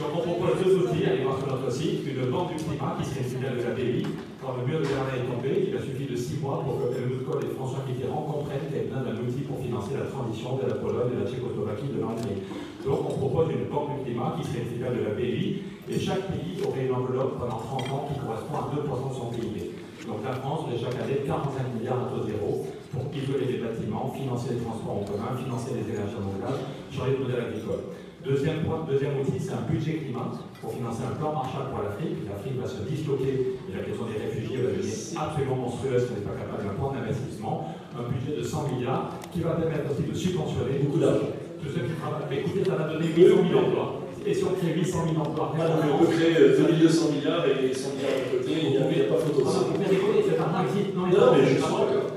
Donc 0.00 0.10
on 0.16 0.22
propose 0.24 0.56
deux 0.64 0.72
outils, 0.80 1.04
allez 1.04 1.20
voir 1.20 1.36
sur 1.36 1.52
notre 1.52 1.68
site, 1.68 2.00
une 2.08 2.32
banque 2.32 2.56
du 2.56 2.64
climat 2.64 2.96
qui 2.96 3.04
serait 3.04 3.28
une 3.28 3.32
filiale 3.36 3.60
de 3.60 3.64
la 3.68 3.76
BI. 3.76 4.08
Quand 4.40 4.56
le 4.56 4.64
mur 4.64 4.80
de 4.80 4.88
Berlin 4.88 5.12
est 5.20 5.28
tombé, 5.28 5.68
il 5.68 5.76
a 5.76 5.84
suffi 5.84 6.08
de 6.08 6.16
six 6.16 6.40
mois 6.40 6.64
pour 6.64 6.80
que 6.80 6.96
Helmut 6.96 7.28
Kohl 7.28 7.44
et 7.44 7.52
François 7.52 7.84
Mitterrand 7.84 8.24
comprennent 8.24 8.64
qu'il 8.64 8.80
y 8.80 8.88
a 8.88 9.04
d'un 9.04 9.20
outil 9.20 9.44
pour 9.44 9.60
financer 9.60 10.00
la 10.00 10.08
transition 10.08 10.56
de 10.56 10.64
la 10.64 10.80
Pologne, 10.80 11.12
de 11.12 11.20
la 11.20 11.28
Tchécoslovaquie, 11.28 11.92
de 11.92 12.00
l'Hongrie. 12.00 12.40
Donc 12.88 13.04
on 13.04 13.20
propose 13.20 13.52
une 13.52 13.68
banque 13.68 14.00
du 14.00 14.08
climat 14.08 14.32
qui 14.40 14.48
serait 14.48 14.64
une 14.64 14.80
filiale 14.80 14.96
de 14.96 15.04
la 15.04 15.12
BI, 15.12 15.60
et 15.92 15.98
chaque 16.00 16.24
pays 16.32 16.56
aurait 16.64 16.88
une 16.88 16.96
enveloppe 16.96 17.36
pendant 17.36 17.60
30 17.60 17.84
ans 17.92 18.08
qui 18.08 18.16
correspond 18.16 18.56
à 18.56 18.72
2% 18.72 18.80
de 18.80 19.12
son 19.12 19.28
PIB. 19.28 19.79
Donc 20.10 20.26
la 20.26 20.34
France 20.42 20.66
met 20.66 20.74
chaque 20.74 20.98
année 20.98 21.22
45 21.22 21.70
milliards 21.78 22.02
à 22.02 22.06
taux 22.10 22.26
zéro 22.26 22.66
pour 22.90 23.06
isoler 23.14 23.46
les 23.46 23.58
bâtiments, 23.62 24.10
financer 24.10 24.58
les 24.58 24.60
transports 24.66 24.98
en 24.98 25.06
commun, 25.06 25.38
financer 25.38 25.70
les 25.78 25.86
énergies 25.86 26.18
renouvelables, 26.18 26.66
changer 26.90 27.14
le 27.14 27.22
modèle 27.22 27.46
agricole. 27.46 27.94
Deuxième 28.26 28.66
point, 28.66 28.82
deuxième 28.90 29.22
outil, 29.22 29.38
c'est 29.38 29.54
un 29.54 29.62
budget 29.70 30.02
climat 30.02 30.34
pour 30.60 30.74
financer 30.74 31.06
un 31.06 31.14
plan 31.14 31.30
Marshall 31.30 31.70
pour 31.70 31.86
l'Afrique. 31.86 32.26
L'Afrique 32.26 32.58
va 32.58 32.66
se 32.66 32.82
disloquer 32.82 33.54
et 33.70 33.70
la 33.70 33.86
question 33.86 34.10
des 34.10 34.18
réfugiés 34.18 34.58
va 34.66 34.74
devenir 34.74 34.98
absolument 35.14 35.56
monstrueuse 35.62 36.02
si 36.02 36.10
on 36.10 36.18
n'est 36.18 36.26
pas 36.26 36.36
capable 36.42 36.66
d'un 36.66 36.74
plan 36.74 36.90
d'investissement. 36.90 37.70
Un 37.94 38.10
budget 38.10 38.34
de 38.34 38.42
100 38.42 38.66
milliards 38.74 39.14
qui 39.30 39.46
va 39.46 39.54
permettre 39.54 39.94
aussi 39.94 40.10
de 40.10 40.12
subventionner 40.12 40.82
beaucoup 40.82 40.98
d'argent. 40.98 41.30
Tous 41.62 41.70
ceux 41.70 41.86
qui 41.86 41.94
travaillent. 41.94 42.26
Mais 42.28 42.42
écoutez, 42.42 42.66
ça 42.66 42.74
va 42.74 42.90
donner 42.90 43.14
1 43.14 43.14
millions 43.14 43.62
d'emplois 43.62 43.99
et 44.26 44.34
si 44.34 44.44
on 44.44 44.52
crée 44.52 44.74
800 44.74 44.98
000 45.12 45.20
emplois. 45.20 45.54
Ah, 45.58 45.64
on 45.94 46.04
peut 46.04 46.12
créer 46.12 46.34
2200 46.58 46.60
euh, 46.60 47.12
milliards 47.16 47.44
et 47.46 47.72
100 47.72 47.96
milliards 47.96 48.20
de 48.20 48.38
côté, 48.38 48.52
il 48.62 48.70
n'y 48.70 48.76
a, 48.76 49.08
pas 49.08 49.16
photo 49.16 49.40
de 49.40 49.48
ça. 49.48 49.60
cet 49.64 50.40
argent 50.40 50.62
existe. 50.68 50.94
Non, 50.94 51.06
mais 51.08 51.44
je 51.46 51.56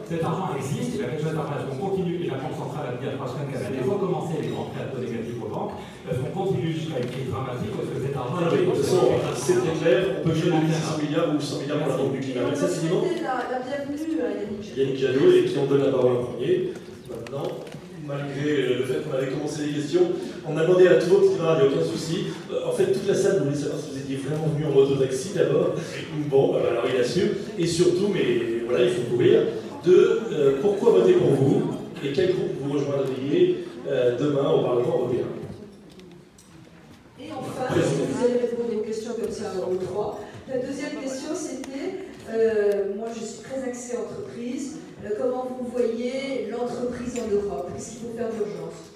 Cet 0.09 0.23
argent 0.23 0.49
existe, 0.57 0.99
la 0.99 1.07
continue, 1.79 2.23
et 2.23 2.27
la 2.27 2.37
Banque 2.43 2.57
centrale 2.59 2.87
a 2.91 2.95
dit 2.99 3.07
à 3.07 3.15
trois 3.15 3.27
semaines 3.27 3.49
qu'elle 3.51 3.65
allait 3.65 3.87
recommencer 3.87 4.35
les 4.41 4.49
grands 4.51 4.67
prêts 4.71 4.83
à 4.83 4.91
taux 4.91 4.99
négatifs 4.99 5.39
aux 5.39 5.47
banques. 5.47 5.79
Est-ce 6.03 6.19
qu'on 6.19 6.35
continue 6.35 6.71
jusqu'à 6.75 6.99
une 6.99 7.07
crise 7.07 7.29
dramatique 7.31 7.71
parce 7.71 7.87
que 7.87 7.99
cet 8.03 8.15
argent. 8.15 8.43
C'est 9.35 9.59
très 9.63 9.75
clair, 9.79 9.99
on 10.19 10.27
peut 10.27 10.35
créer 10.35 10.51
600 10.51 10.97
milliards 10.99 11.29
ou 11.31 11.39
100 11.39 11.59
milliards 11.63 11.79
pour 11.79 11.87
la 11.87 11.97
Banque 11.97 12.13
du 12.13 12.19
climat. 12.19 12.51
Merci 12.51 12.65
infiniment. 12.67 13.01
La 13.03 13.59
bienvenue 13.63 14.19
à 14.19 14.29
Yannick 14.43 14.63
Yannick 14.75 14.97
Jadot 14.99 15.31
et 15.31 15.43
qui 15.47 15.55
en 15.59 15.65
donne 15.65 15.83
la 15.87 15.91
parole 15.91 16.15
en 16.19 16.23
premier. 16.35 16.73
Maintenant 17.07 17.47
malgré 18.05 18.75
le 18.75 18.83
fait 18.83 19.01
qu'on 19.03 19.15
avait 19.15 19.31
commencé 19.31 19.65
les 19.65 19.73
questions. 19.73 20.11
On 20.47 20.57
a 20.57 20.65
demandé 20.65 20.87
à 20.87 20.95
tout 20.95 21.09
votre 21.09 21.31
il 21.33 21.41
n'y 21.41 21.47
a 21.47 21.65
aucun 21.65 21.85
souci. 21.85 22.25
Euh, 22.51 22.67
en 22.67 22.71
fait, 22.71 22.91
toute 22.91 23.07
la 23.07 23.15
salle 23.15 23.43
voulait 23.43 23.55
savoir 23.55 23.79
si 23.79 23.91
vous 23.91 23.97
étiez 23.97 24.17
vraiment 24.17 24.47
venu 24.47 24.65
en 24.65 24.71
moto-taxi 24.71 25.31
d'abord. 25.35 25.75
Bon, 26.29 26.53
bah, 26.53 26.59
alors 26.69 26.85
il 26.93 26.99
assume. 26.99 27.29
Et 27.57 27.65
surtout, 27.65 28.09
mais 28.13 28.63
voilà, 28.67 28.85
il 28.85 28.91
faut 28.91 29.03
courir, 29.03 29.41
de 29.85 30.19
euh, 30.31 30.57
pourquoi 30.61 30.91
voter 30.91 31.13
pour 31.13 31.31
vous 31.31 31.63
et 32.03 32.11
quel 32.11 32.33
groupe 32.33 32.51
vous 32.61 32.73
rejoindriez 32.73 33.65
euh, 33.87 34.17
demain 34.17 34.49
au 34.49 34.61
Parlement 34.61 34.97
européen? 34.99 35.25
Et 37.19 37.31
enfin, 37.31 37.73
vous 37.73 38.25
allez 38.25 38.39
répondre 38.39 38.69
une 38.73 38.83
question 38.83 39.13
comme 39.13 39.31
ça 39.31 39.53
en 39.61 39.75
trois. 39.85 40.19
La 40.49 40.57
deuxième 40.57 41.01
question, 41.01 41.29
c'était, 41.33 42.95
moi 42.97 43.07
je 43.13 43.25
suis 43.25 43.43
très 43.43 43.63
axée 43.69 43.97
entreprise, 43.97 44.75
euh, 44.75 44.82
comment 45.17 45.45
vous 45.59 45.67
voyez 45.67 46.47
l'entreprise 46.49 47.19
en 47.19 47.27
Europe 47.29 47.71
Qu'est-ce 47.73 47.89
qu'il 47.91 47.99
faut 48.01 48.13
faire 48.17 48.29
d'urgence 48.29 48.91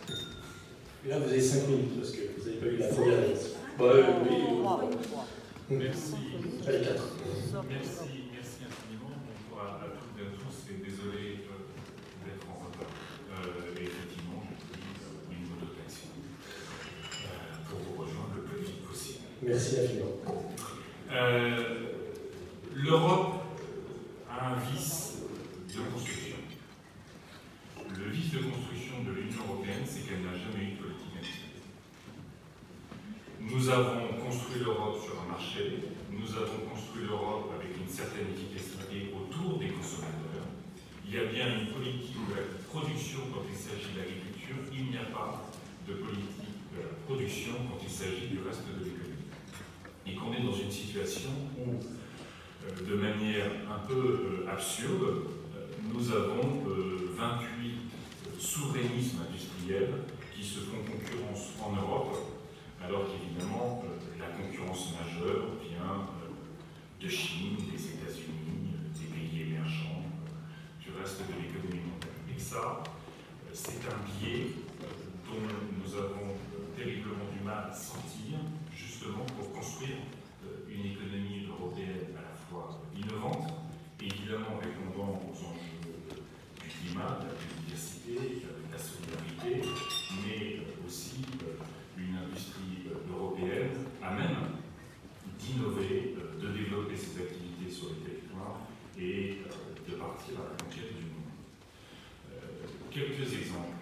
Là, 1.08 1.20
vous 1.20 1.30
avez 1.30 1.42
5 1.42 1.68
minutes 1.68 2.00
parce 2.00 2.12
que 2.12 2.22
vous 2.38 2.46
n'avez 2.46 2.58
pas 2.60 2.66
eu 2.66 2.78
la 2.78 2.88
première 2.88 3.20
réponse. 3.22 3.46
Bah, 3.78 3.86
euh, 3.86 4.04
oui, 4.30 4.38
Merci. 5.70 6.14
Allez, 6.68 6.80
4. 6.82 7.04
Merci, 7.70 8.08
merci 8.34 8.58
infiniment. 8.68 9.16
Bonjour 9.28 9.62
à, 9.62 9.84
à 9.84 9.88
toutes 9.90 10.16
et 10.20 10.26
à 10.26 10.32
tous 10.36 10.72
et 10.72 10.78
désolé 10.84 11.44
euh, 11.48 12.26
d'être 12.26 12.48
en 12.50 12.66
retard. 12.66 12.92
Euh, 13.32 13.80
et 13.80 13.84
effectivement, 13.84 14.44
j'ai 14.48 14.76
pris 15.28 15.36
une 15.44 15.50
mototaxi 15.52 16.08
euh, 17.24 17.70
pour 17.70 17.80
vous 17.80 18.02
rejoindre 18.02 18.36
le 18.38 18.42
plus 18.44 18.62
vite 18.66 18.82
possible. 18.88 19.20
Merci 19.44 19.80
infiniment. 19.80 20.16
L'Europe 22.74 23.34
a 24.30 24.52
un 24.52 24.56
vice 24.72 25.07
de 25.78 25.84
construction. 25.94 26.38
Le 27.94 28.10
vice 28.10 28.32
de 28.34 28.40
construction 28.40 29.06
de 29.06 29.12
l'Union 29.14 29.46
européenne, 29.48 29.86
c'est 29.86 30.10
qu'elle 30.10 30.26
n'a 30.26 30.34
jamais 30.34 30.74
eu 30.74 30.74
de 30.74 30.82
politique 30.82 31.14
industrielle. 31.14 31.62
Nous 33.40 33.70
avons 33.70 34.18
construit 34.18 34.60
l'Europe 34.66 34.98
sur 34.98 35.22
un 35.22 35.30
marché, 35.38 35.94
nous 36.10 36.30
avons 36.34 36.66
construit 36.66 37.06
l'Europe 37.06 37.54
avec 37.54 37.78
une 37.78 37.88
certaine 37.88 38.34
efficacité 38.34 39.14
autour 39.14 39.60
des 39.62 39.70
consommateurs. 39.70 40.50
Il 41.06 41.14
y 41.14 41.20
a 41.20 41.26
bien 41.30 41.48
une 41.62 41.72
politique 41.72 42.18
de 42.28 42.36
la 42.36 42.46
production 42.68 43.30
quand 43.32 43.46
il 43.48 43.56
s'agit 43.56 43.94
de 43.94 44.02
l'agriculture, 44.02 44.58
il 44.74 44.92
n'y 44.92 44.98
a 44.98 45.08
pas 45.14 45.46
de 45.88 45.94
politique 45.94 46.58
de 46.74 46.82
la 46.82 46.92
production 47.06 47.54
quand 47.70 47.80
il 47.80 47.90
s'agit 47.90 48.28
du 48.34 48.42
reste 48.44 48.66
de 48.68 48.84
l'économie. 48.84 49.30
Et 50.06 50.16
qu'on 50.16 50.34
est 50.34 50.44
dans 50.44 50.58
une 50.58 50.72
situation 50.72 51.32
où 51.56 51.80
euh, 51.80 52.90
de 52.90 52.96
manière 52.96 53.48
un 53.72 53.88
peu 53.88 54.44
euh, 54.44 54.52
absurde, 54.52 55.37
nous 55.94 56.12
avons 56.12 56.64
28 57.16 58.40
souverainismes 58.40 59.20
industriels 59.28 60.04
qui 60.36 60.44
se 60.44 60.60
font 60.60 60.78
concurrence 60.86 61.54
en 61.62 61.76
Europe, 61.76 62.18
alors 62.84 63.06
qu'évidemment, 63.08 63.84
la 64.20 64.28
concurrence 64.28 64.94
majeure 64.94 65.56
vient 65.64 66.08
de 67.00 67.10
Chine, 67.10 67.58
des 67.72 67.82
États-Unis, 67.82 68.74
des 68.94 69.06
pays 69.06 69.42
émergents, 69.50 70.04
du 70.80 70.90
reste 70.92 71.22
de 71.22 71.34
l'économie 71.42 71.84
mondiale. 71.86 72.14
Et 72.36 72.40
ça, 72.40 72.84
c'est 73.54 73.82
un 73.88 74.00
biais 74.06 74.54
dont 75.26 75.42
nous 75.84 75.96
avons 75.96 76.36
terriblement 76.76 77.26
du 77.34 77.44
mal 77.44 77.70
à 77.72 77.74
sortir, 77.74 78.38
justement 78.76 79.26
pour 79.38 79.52
construire 79.54 79.98
une 80.70 80.86
économie 80.86 81.48
européenne 81.50 82.14
à 82.18 82.22
la 82.22 82.36
fois 82.50 82.82
innovante, 82.96 83.52
évidemment 84.00 84.60
répondant 84.62 85.20
climat, 86.98 87.20
la 87.20 87.34
biodiversité, 87.34 88.42
de 88.42 88.72
la 88.72 88.80
solidarité, 88.80 89.70
mais 90.26 90.62
aussi 90.86 91.22
une 91.98 92.18
industrie 92.18 92.90
européenne 93.12 93.86
à 94.02 94.14
même 94.14 94.58
d'innover, 95.40 96.16
de 96.42 96.48
développer 96.48 96.96
ses 96.96 97.22
activités 97.22 97.70
sur 97.70 97.90
les 97.90 98.10
territoires 98.10 98.62
et 99.00 99.42
de 99.88 99.96
partir 99.96 100.40
à 100.40 100.50
la 100.52 100.64
conquête 100.64 100.96
du 100.98 101.06
monde. 101.06 101.34
quelques 102.92 103.34
exemples. 103.34 103.78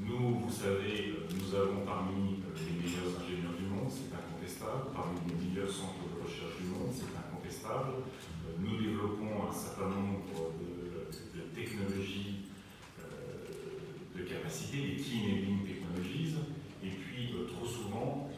Nous, 0.00 0.40
vous 0.40 0.50
savez, 0.50 1.14
nous 1.30 1.54
avons 1.54 1.86
parmi 1.86 2.42
les 2.58 2.72
meilleurs 2.82 3.14
ingénieurs 3.14 3.54
du 3.54 3.66
monde, 3.66 3.88
c'est 3.88 4.10
incontestable, 4.10 4.90
parmi 4.92 5.20
les 5.28 5.38
meilleurs 5.38 5.70
centres 5.70 6.02
de 6.10 6.18
recherche 6.18 6.58
du 6.60 6.66
monde, 6.66 6.90
c'est 6.90 7.14
incontestable. 7.14 8.02
Nous 8.58 8.76
développons 8.76 9.48
un 9.48 9.52
certain 9.52 9.88
nombre 9.88 10.50
de, 10.58 10.74
technologies 11.54 12.50
capacité, 14.24 14.78
des 14.78 14.96
key 14.96 15.24
enabling 15.24 15.64
technologies, 15.64 16.34
et 16.82 16.90
puis 16.90 17.34
trop 17.48 17.66
souvent, 17.66 18.30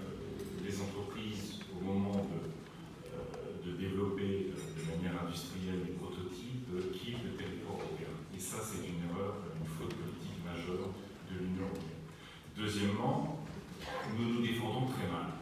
les 0.64 0.80
entreprises, 0.80 1.60
au 1.74 1.84
moment 1.84 2.26
de, 2.26 3.70
de 3.70 3.76
développer 3.76 4.52
de 4.54 4.82
manière 4.90 5.22
industrielle 5.22 5.82
des 5.86 5.92
prototypes, 5.92 6.68
quittent 6.92 7.24
le 7.24 7.36
territoire 7.36 7.78
européen. 7.78 8.12
Et 8.36 8.40
ça, 8.40 8.58
c'est 8.62 8.86
une 8.86 9.08
erreur, 9.10 9.36
une 9.60 9.66
faute 9.66 9.94
politique 9.94 10.44
majeure 10.44 10.90
de 11.30 11.38
l'Union 11.38 11.66
européenne. 11.70 12.04
Deuxièmement, 12.56 13.46
nous 14.18 14.34
nous 14.34 14.42
défendons 14.46 14.86
très 14.86 15.06
mal. 15.08 15.32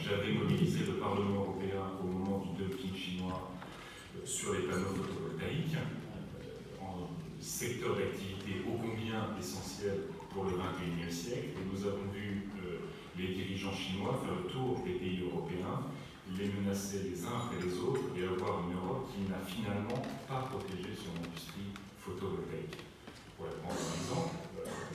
J'avais 0.00 0.32
mobilisé 0.34 0.86
le 0.86 0.94
Parlement 0.94 1.40
européen 1.40 1.82
au 2.00 2.06
moment 2.06 2.44
du 2.44 2.62
dumping 2.62 2.94
chinois 2.94 3.50
sur 4.24 4.52
les 4.54 4.60
panneaux 4.60 4.94
photovoltaïques, 4.94 5.76
secteur 7.56 7.96
d'activité 7.96 8.60
ô 8.68 8.76
combien 8.76 9.32
essentiel 9.40 10.12
pour 10.28 10.44
le 10.44 10.50
XXIe 10.60 11.10
siècle. 11.10 11.56
Et 11.56 11.64
nous 11.72 11.86
avons 11.86 12.04
vu 12.12 12.50
les 13.16 13.28
dirigeants 13.28 13.72
chinois 13.72 14.20
faire 14.22 14.36
le 14.44 14.50
tour 14.52 14.82
des 14.84 14.92
pays 14.92 15.22
européens, 15.24 15.88
les 16.36 16.48
menacer 16.52 17.08
les 17.08 17.24
uns 17.24 17.46
après 17.46 17.64
les 17.64 17.78
autres 17.78 18.12
et 18.14 18.24
avoir 18.24 18.68
une 18.68 18.76
Europe 18.76 19.08
qui 19.08 19.24
n'a 19.30 19.40
finalement 19.40 20.02
pas 20.28 20.50
protégé 20.52 20.92
son 20.92 21.16
industrie 21.16 21.72
photovoltaïque. 21.98 22.76
Pour 23.38 23.46
prendre 23.46 23.80
un 23.80 23.94
exemple, 24.04 24.36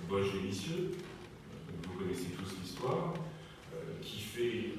Bosch 0.08 0.32
Délicieux, 0.34 0.92
vous 1.88 1.94
connaissez 1.98 2.30
tous 2.38 2.54
l'histoire, 2.62 3.16
qui 4.04 4.20
fait 4.20 4.76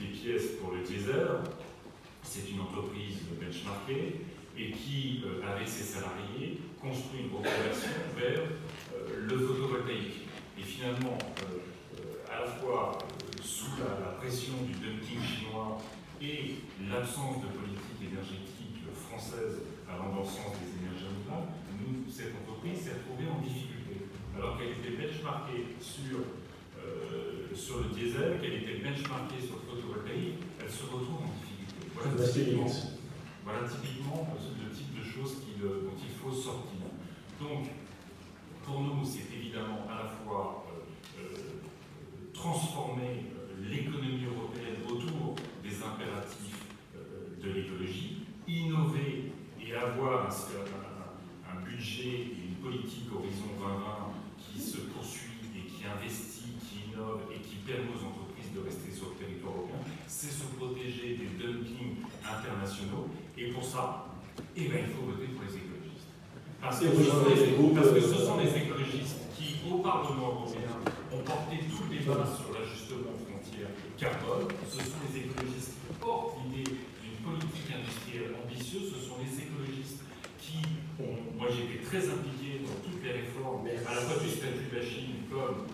des 0.00 0.06
pièces 0.08 0.56
pour 0.60 0.72
le 0.72 0.82
diesel. 0.82 1.28
C'est 2.24 2.50
une 2.50 2.60
entreprise 2.60 3.18
benchmarkée 3.40 4.25
et 4.58 4.70
qui, 4.70 5.22
avec 5.46 5.68
ses 5.68 5.84
salariés, 5.84 6.60
construit 6.80 7.20
une 7.24 7.36
reconversion 7.36 7.92
vers 8.16 8.40
le 9.20 9.38
photovoltaïque. 9.38 10.28
Et 10.58 10.62
finalement, 10.62 11.18
à 12.30 12.40
la 12.40 12.46
fois 12.46 12.98
sous 13.42 13.76
la, 13.78 14.16
pression 14.16 14.54
du 14.64 14.72
dumping 14.72 15.20
chinois 15.22 15.78
et 16.20 16.56
l'absence 16.88 17.44
de 17.44 17.48
politique 17.52 18.00
énergétique 18.00 18.80
française 19.06 19.60
allant 19.86 20.08
dans 20.10 20.24
le 20.24 20.26
sens 20.26 20.56
des 20.58 20.72
énergies 20.80 21.04
renouvelables, 21.04 21.52
nous, 21.78 22.10
cette 22.10 22.32
entreprise 22.32 22.80
s'est 22.80 22.96
retrouvée 23.04 23.28
en 23.28 23.38
difficulté. 23.44 24.08
Alors 24.34 24.58
qu'elle 24.58 24.80
était 24.80 24.96
benchmarkée 24.96 25.76
sur, 25.78 26.24
sur 27.54 27.84
le 27.84 27.94
diesel, 27.94 28.40
qu'elle 28.40 28.64
était 28.64 28.80
benchmarkée 28.80 29.38
sur 29.44 29.60
le 29.60 29.64
photovoltaïque, 29.68 30.40
elle 30.58 30.72
se 30.72 30.82
retrouve 30.84 31.28
en 31.28 31.32
difficulté. 31.36 31.92
Voilà 31.94 32.95
voilà 33.46 33.60
typiquement 33.68 34.26
le 34.60 34.74
type 34.74 34.98
de 34.98 35.04
choses 35.04 35.36
dont 35.62 35.94
il 35.96 36.14
faut 36.18 36.32
sortir. 36.32 36.80
Donc, 37.40 37.68
pour 38.64 38.80
nous, 38.80 39.04
c'est 39.04 39.32
évidemment 39.32 39.86
à 39.88 40.02
la 40.02 40.08
fois 40.08 40.66
transformer 42.34 43.30
l'économie 43.70 44.24
européenne 44.26 44.82
autour 44.90 45.36
des 45.62 45.76
impératifs 45.76 46.66
de 47.40 47.50
l'écologie, 47.52 48.26
innover 48.48 49.30
et 49.60 49.74
avoir 49.74 50.28
un, 50.28 51.60
budget 51.64 52.08
et 52.08 52.48
une 52.48 52.56
politique 52.56 53.06
Horizon 53.14 53.54
2020 53.58 54.12
qui 54.38 54.60
se 54.60 54.78
poursuit 54.78 55.38
et 55.56 55.66
qui 55.66 55.84
investit, 55.84 56.54
qui 56.60 56.90
innove 56.90 57.22
et 57.34 57.40
qui 57.40 57.56
permet 57.56 57.90
aux 57.90 58.06
entreprises 58.06 58.52
de 58.54 58.60
rester 58.60 58.90
sur 58.90 59.10
le 59.10 59.14
territoire 59.14 59.54
européen, 59.54 59.78
c'est 60.06 60.30
se 60.30 60.44
protéger 60.56 61.16
des 61.16 61.38
dumpings 61.38 62.02
internationaux. 62.24 63.08
Et 63.38 63.52
pour 63.52 63.64
ça, 63.64 64.08
eh 64.56 64.68
ben, 64.68 64.80
il 64.80 64.92
faut 64.96 65.04
voter 65.12 65.28
pour 65.36 65.44
les 65.44 65.60
écologistes. 65.60 66.08
Parce 66.56 66.80
que, 66.80 66.88
parce 66.88 67.92
que 67.92 68.00
ce 68.00 68.18
sont 68.24 68.40
les 68.40 68.48
écologistes 68.48 69.28
qui, 69.36 69.60
au 69.68 69.84
Parlement 69.84 70.40
européen, 70.40 70.72
ont 71.12 71.20
porté 71.20 71.60
tout 71.68 71.84
le 71.84 72.00
débat 72.00 72.24
sur 72.24 72.48
l'ajustement 72.56 73.12
aux 73.12 73.20
frontières 73.20 73.76
carbone. 74.00 74.48
Ce 74.64 74.80
sont 74.80 75.04
les 75.04 75.20
écologistes 75.20 75.76
qui 75.84 75.92
portent 76.00 76.40
l'idée 76.48 76.80
d'une 77.04 77.20
politique 77.20 77.68
industrielle 77.76 78.32
ambitieuse. 78.40 78.88
Ce 78.88 79.04
sont 79.04 79.20
les 79.20 79.36
écologistes 79.36 80.00
qui 80.40 80.64
ont. 80.96 81.36
Moi, 81.36 81.52
j'ai 81.52 81.68
été 81.68 81.84
très 81.84 82.08
impliqué 82.08 82.64
dans 82.64 82.80
toutes 82.80 83.04
les 83.04 83.20
réformes, 83.20 83.68
à 83.68 83.92
la 83.92 84.00
fois 84.00 84.16
du 84.16 84.32
statut 84.32 84.72
de 84.72 84.76
la 84.80 84.84
Chine 84.84 85.28
comme 85.28 85.68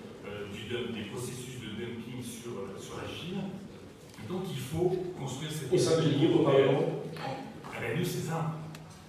du, 0.50 0.66
des 0.66 1.06
processus 1.14 1.62
de 1.62 1.78
dumping 1.78 2.18
sur, 2.26 2.66
sur 2.82 2.98
la 2.98 3.06
Chine. 3.06 3.38
Donc, 4.26 4.50
il 4.50 4.58
faut 4.58 5.14
construire 5.14 5.54
cette. 5.54 5.70
Au 5.70 5.78
sein 5.78 6.02
du 6.02 6.26
Parlement 6.42 7.06
Ah, 7.74 7.78
ben 7.80 7.98
nous, 7.98 8.04
c'est 8.04 8.28
ça. 8.28 8.52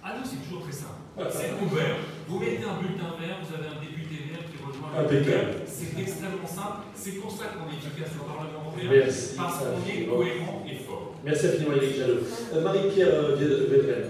Ah, 0.02 0.14
nous, 0.18 0.24
c'est 0.28 0.42
toujours 0.44 0.62
très 0.64 0.72
simple. 0.72 1.00
C'est 1.30 1.52
ouvert. 1.64 1.96
Vous 2.28 2.38
mettez 2.38 2.64
un 2.64 2.80
bulletin 2.80 3.14
vert, 3.20 3.38
vous 3.42 3.54
avez 3.54 3.68
un 3.68 3.80
député 3.80 4.28
vert 4.30 4.42
qui 4.50 4.58
rejoint 4.60 4.90
Impeccable. 4.98 5.62
C'est 5.66 5.98
extrêmement 6.00 6.46
simple. 6.46 6.90
C'est 6.94 7.12
pour 7.20 7.30
ça 7.30 7.44
qu'on 7.54 7.70
est 7.70 7.78
efficace 7.78 8.12
au 8.20 8.24
Parlement 8.24 8.66
européen. 8.66 8.90
Merci. 8.90 9.36
Parce 9.36 9.58
qu'on 9.58 9.80
est 9.88 10.04
cohérent 10.06 10.64
et 10.68 10.76
fort. 10.82 11.14
Merci 11.24 11.46
infiniment, 11.46 11.76
Eric 11.76 11.96
Jallot. 11.96 12.20
Euh, 12.52 12.62
Marie-Pierre 12.62 13.36
Védren, 13.36 14.04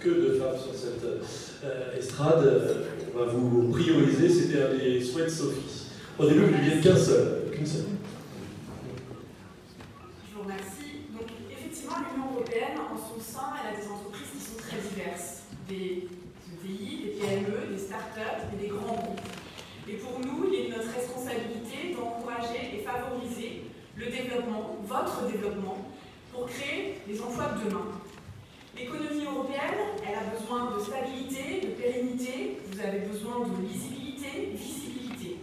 que 0.00 0.08
de 0.08 0.38
femmes 0.38 0.58
sur 0.58 0.74
cette 0.74 1.04
euh, 1.04 1.98
estrade. 1.98 2.86
On 3.14 3.18
va 3.18 3.26
vous 3.26 3.70
prioriser. 3.70 4.28
C'était 4.28 4.62
un 4.62 4.74
des 4.76 5.00
souhaits 5.02 5.26
de 5.26 5.30
Sophie. 5.30 5.86
Au 6.18 6.26
début, 6.26 6.44
il 6.50 6.64
n'y 6.64 6.72
avait 6.72 6.80
qu'un 6.80 6.96
seul. 6.96 7.50
Qu'une 7.52 7.66
seule. 7.66 7.84
Je 10.30 10.34
vous 10.36 10.42
remercie. 10.42 11.06
Donc, 11.12 11.28
effectivement, 11.52 11.96
l'Union 12.00 12.32
européenne, 12.34 12.78
elle 13.54 13.74
a 13.74 13.80
des 13.80 13.88
entreprises 13.88 14.30
qui 14.32 14.40
sont 14.40 14.58
très 14.58 14.78
diverses. 14.78 15.42
Des 15.68 16.08
ETI, 16.64 17.02
des 17.04 17.10
PME, 17.20 17.72
des 17.72 17.78
start-up 17.78 18.50
et 18.52 18.56
des 18.56 18.68
grands 18.68 18.94
groupes. 18.94 19.20
Et 19.88 19.94
pour 19.94 20.18
nous, 20.20 20.48
il 20.48 20.54
est 20.54 20.64
de 20.68 20.76
notre 20.76 20.92
responsabilité 20.92 21.94
d'encourager 21.94 22.74
et 22.74 22.82
favoriser 22.82 23.62
le 23.96 24.06
développement, 24.06 24.76
votre 24.84 25.26
développement, 25.30 25.78
pour 26.32 26.46
créer 26.46 26.98
les 27.08 27.20
emplois 27.20 27.54
de 27.56 27.68
demain. 27.68 27.86
L'économie 28.76 29.24
européenne, 29.24 29.96
elle 30.06 30.14
a 30.14 30.36
besoin 30.36 30.76
de 30.76 30.82
stabilité, 30.82 31.66
de 31.66 31.72
pérennité, 31.80 32.58
vous 32.70 32.80
avez 32.80 32.98
besoin 33.00 33.46
de 33.46 33.66
lisibilité, 33.66 34.50
visibilité. 34.52 35.36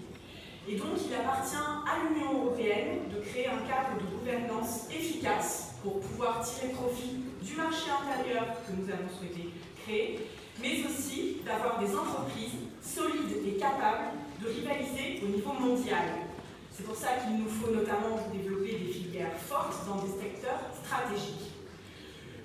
Et 0.68 0.76
donc, 0.76 1.00
il 1.08 1.14
appartient 1.16 1.56
à 1.56 2.04
l'Union 2.04 2.44
européenne 2.44 3.10
de 3.14 3.22
créer 3.22 3.48
un 3.48 3.66
cadre 3.68 3.98
de 3.98 4.18
gouvernance 4.18 4.88
efficace 4.92 5.76
pour 5.82 6.00
pouvoir 6.00 6.46
tirer 6.46 6.74
profit 6.74 7.23
du 7.44 7.56
marché 7.56 7.92
intérieur 7.92 8.46
que 8.66 8.72
nous 8.72 8.90
avons 8.90 9.12
souhaité 9.20 9.50
créer, 9.84 10.28
mais 10.62 10.80
aussi 10.86 11.42
d'avoir 11.46 11.80
des 11.80 11.94
entreprises 11.94 12.56
solides 12.82 13.44
et 13.46 13.60
capables 13.60 14.16
de 14.42 14.48
rivaliser 14.48 15.20
au 15.24 15.28
niveau 15.28 15.52
mondial. 15.52 16.24
C'est 16.72 16.84
pour 16.84 16.96
ça 16.96 17.20
qu'il 17.20 17.38
nous 17.38 17.50
faut 17.50 17.72
notamment 17.72 18.18
développer 18.34 18.80
des 18.80 18.94
filières 18.94 19.38
fortes 19.38 19.86
dans 19.86 20.02
des 20.02 20.12
secteurs 20.12 20.62
stratégiques. 20.84 21.52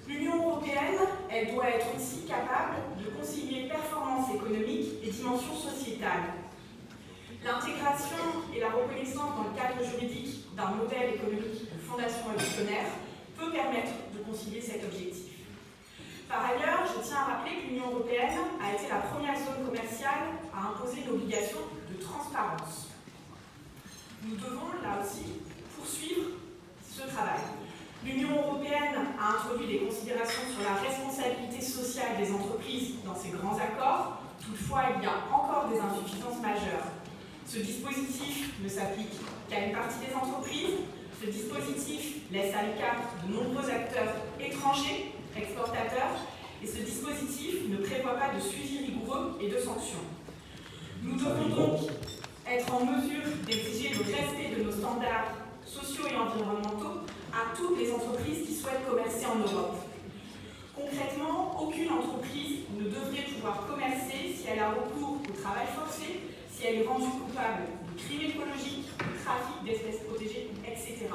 L'Union 0.09 0.49
européenne, 0.49 0.99
elle 1.31 1.55
doit 1.55 1.69
être 1.69 1.87
aussi 1.95 2.27
capable 2.27 2.77
de 2.99 3.11
concilier 3.11 3.69
performance 3.69 4.35
économique 4.35 4.99
et 5.05 5.11
dimension 5.11 5.55
sociétale. 5.55 6.35
L'intégration 7.45 8.43
et 8.55 8.61
la 8.61 8.71
reconnaissance 8.71 9.37
dans 9.37 9.45
le 9.45 9.57
cadre 9.57 9.79
juridique 9.85 10.45
d'un 10.57 10.71
modèle 10.73 11.15
économique 11.15 11.71
de 11.71 11.79
fondation 11.87 12.33
électionnaire 12.35 12.89
peut 13.39 13.51
permettre 13.53 13.93
de 14.13 14.19
concilier 14.23 14.61
cet 14.61 14.85
objectif. 14.85 15.39
Par 16.29 16.45
ailleurs, 16.45 16.85
je 16.85 17.07
tiens 17.07 17.19
à 17.19 17.25
rappeler 17.37 17.63
que 17.63 17.69
l'Union 17.69 17.91
européenne 17.91 18.39
a 18.61 18.75
été 18.75 18.89
la 18.91 19.01
première 19.01 19.39
zone 19.39 19.65
commerciale 19.65 20.37
à 20.53 20.69
imposer 20.69 21.05
l'obligation 21.09 21.59
de 21.89 22.03
transparence. 22.03 22.89
Nous 24.25 24.37
devons, 24.37 24.77
là 24.83 25.01
aussi, 25.01 25.41
poursuivre 25.75 26.37
ce 26.85 27.03
travail. 27.09 27.41
L'Union 28.05 28.37
européenne 28.37 29.15
a 29.19 29.39
introduit 29.39 29.67
des 29.67 29.79
considérations 29.87 30.43
sur 30.53 30.63
la 30.63 30.77
responsabilité 30.77 31.61
sociale 31.65 32.19
des 32.19 32.31
entreprises 32.33 32.97
dans 33.05 33.15
ses 33.15 33.31
grands 33.31 33.57
accords. 33.57 34.19
Toutefois, 34.45 34.83
il 34.97 35.03
y 35.03 35.07
a 35.07 35.25
encore 35.33 35.69
des 35.69 35.79
insuffisances 35.79 36.41
majeures. 36.43 36.93
Ce 37.47 37.59
dispositif 37.59 38.53
ne 38.63 38.69
s'applique 38.69 39.17
qu'à 39.49 39.65
une 39.65 39.73
partie 39.73 40.07
des 40.07 40.15
entreprises. 40.15 40.77
Ce 41.21 41.27
dispositif 41.27 42.31
laisse 42.31 42.55
à 42.55 42.63
l'écart 42.63 43.03
de 43.27 43.35
nombreux 43.35 43.69
acteurs 43.69 44.15
étrangers, 44.39 45.11
exportateurs, 45.37 46.15
et 46.63 46.67
ce 46.67 46.79
dispositif 46.79 47.69
ne 47.69 47.79
prévoit 47.79 48.15
pas 48.15 48.35
de 48.35 48.41
suivi 48.41 48.87
rigoureux 48.87 49.37
et 49.41 49.49
de 49.49 49.59
sanctions. 49.59 50.07
Nous 51.03 51.17
devons 51.17 51.49
donc 51.49 51.91
être 52.47 52.73
en 52.73 52.85
mesure 52.85 53.25
d'exiger 53.45 53.95
le 53.95 54.05
respect 54.05 54.55
de 54.57 54.63
nos 54.63 54.71
standards 54.71 55.35
sociaux 55.67 56.07
et 56.09 56.15
environnementaux 56.15 57.03
à 57.33 57.57
toutes 57.57 57.79
les 57.79 57.91
entreprises 57.91 58.47
qui 58.47 58.55
souhaitent 58.55 58.89
commercer 58.89 59.27
en 59.27 59.39
Europe. 59.39 59.77
Concrètement, 60.77 61.61
aucune 61.61 61.91
entreprise 61.91 62.61
ne 62.79 62.85
devrait 62.85 63.27
pouvoir 63.35 63.67
commercer 63.67 64.37
si 64.37 64.45
elle 64.49 64.61
a 64.61 64.71
recours 64.71 65.19
au 65.29 65.43
travail 65.43 65.67
forcé, 65.75 66.21
si 66.49 66.65
elle 66.65 66.83
est 66.83 66.87
rendue 66.87 67.11
coupable 67.11 67.67
crimes 67.99 68.31
écologiques, 68.31 68.89
trafic 69.25 69.65
d'espèces 69.65 70.03
protégées, 70.09 70.51
etc. 70.65 71.09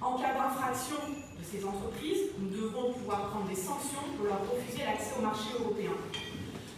En 0.00 0.18
cas 0.18 0.34
d'infraction 0.34 0.96
de 1.38 1.44
ces 1.44 1.64
entreprises, 1.64 2.32
nous 2.38 2.50
devrons 2.50 2.92
pouvoir 2.92 3.28
prendre 3.30 3.48
des 3.48 3.54
sanctions 3.54 4.02
pour 4.16 4.26
leur 4.26 4.40
refuser 4.50 4.84
l'accès 4.84 5.14
au 5.18 5.22
marché 5.22 5.50
européen. 5.60 5.92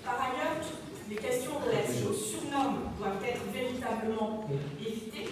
Par 0.05 0.21
ailleurs, 0.21 0.61
les 1.09 1.17
questions 1.17 1.53
relatives 1.59 2.11
aux 2.11 2.13
surnormes 2.13 2.91
doivent 2.99 3.25
être 3.25 3.45
véritablement 3.53 4.45
évitées. 4.81 5.31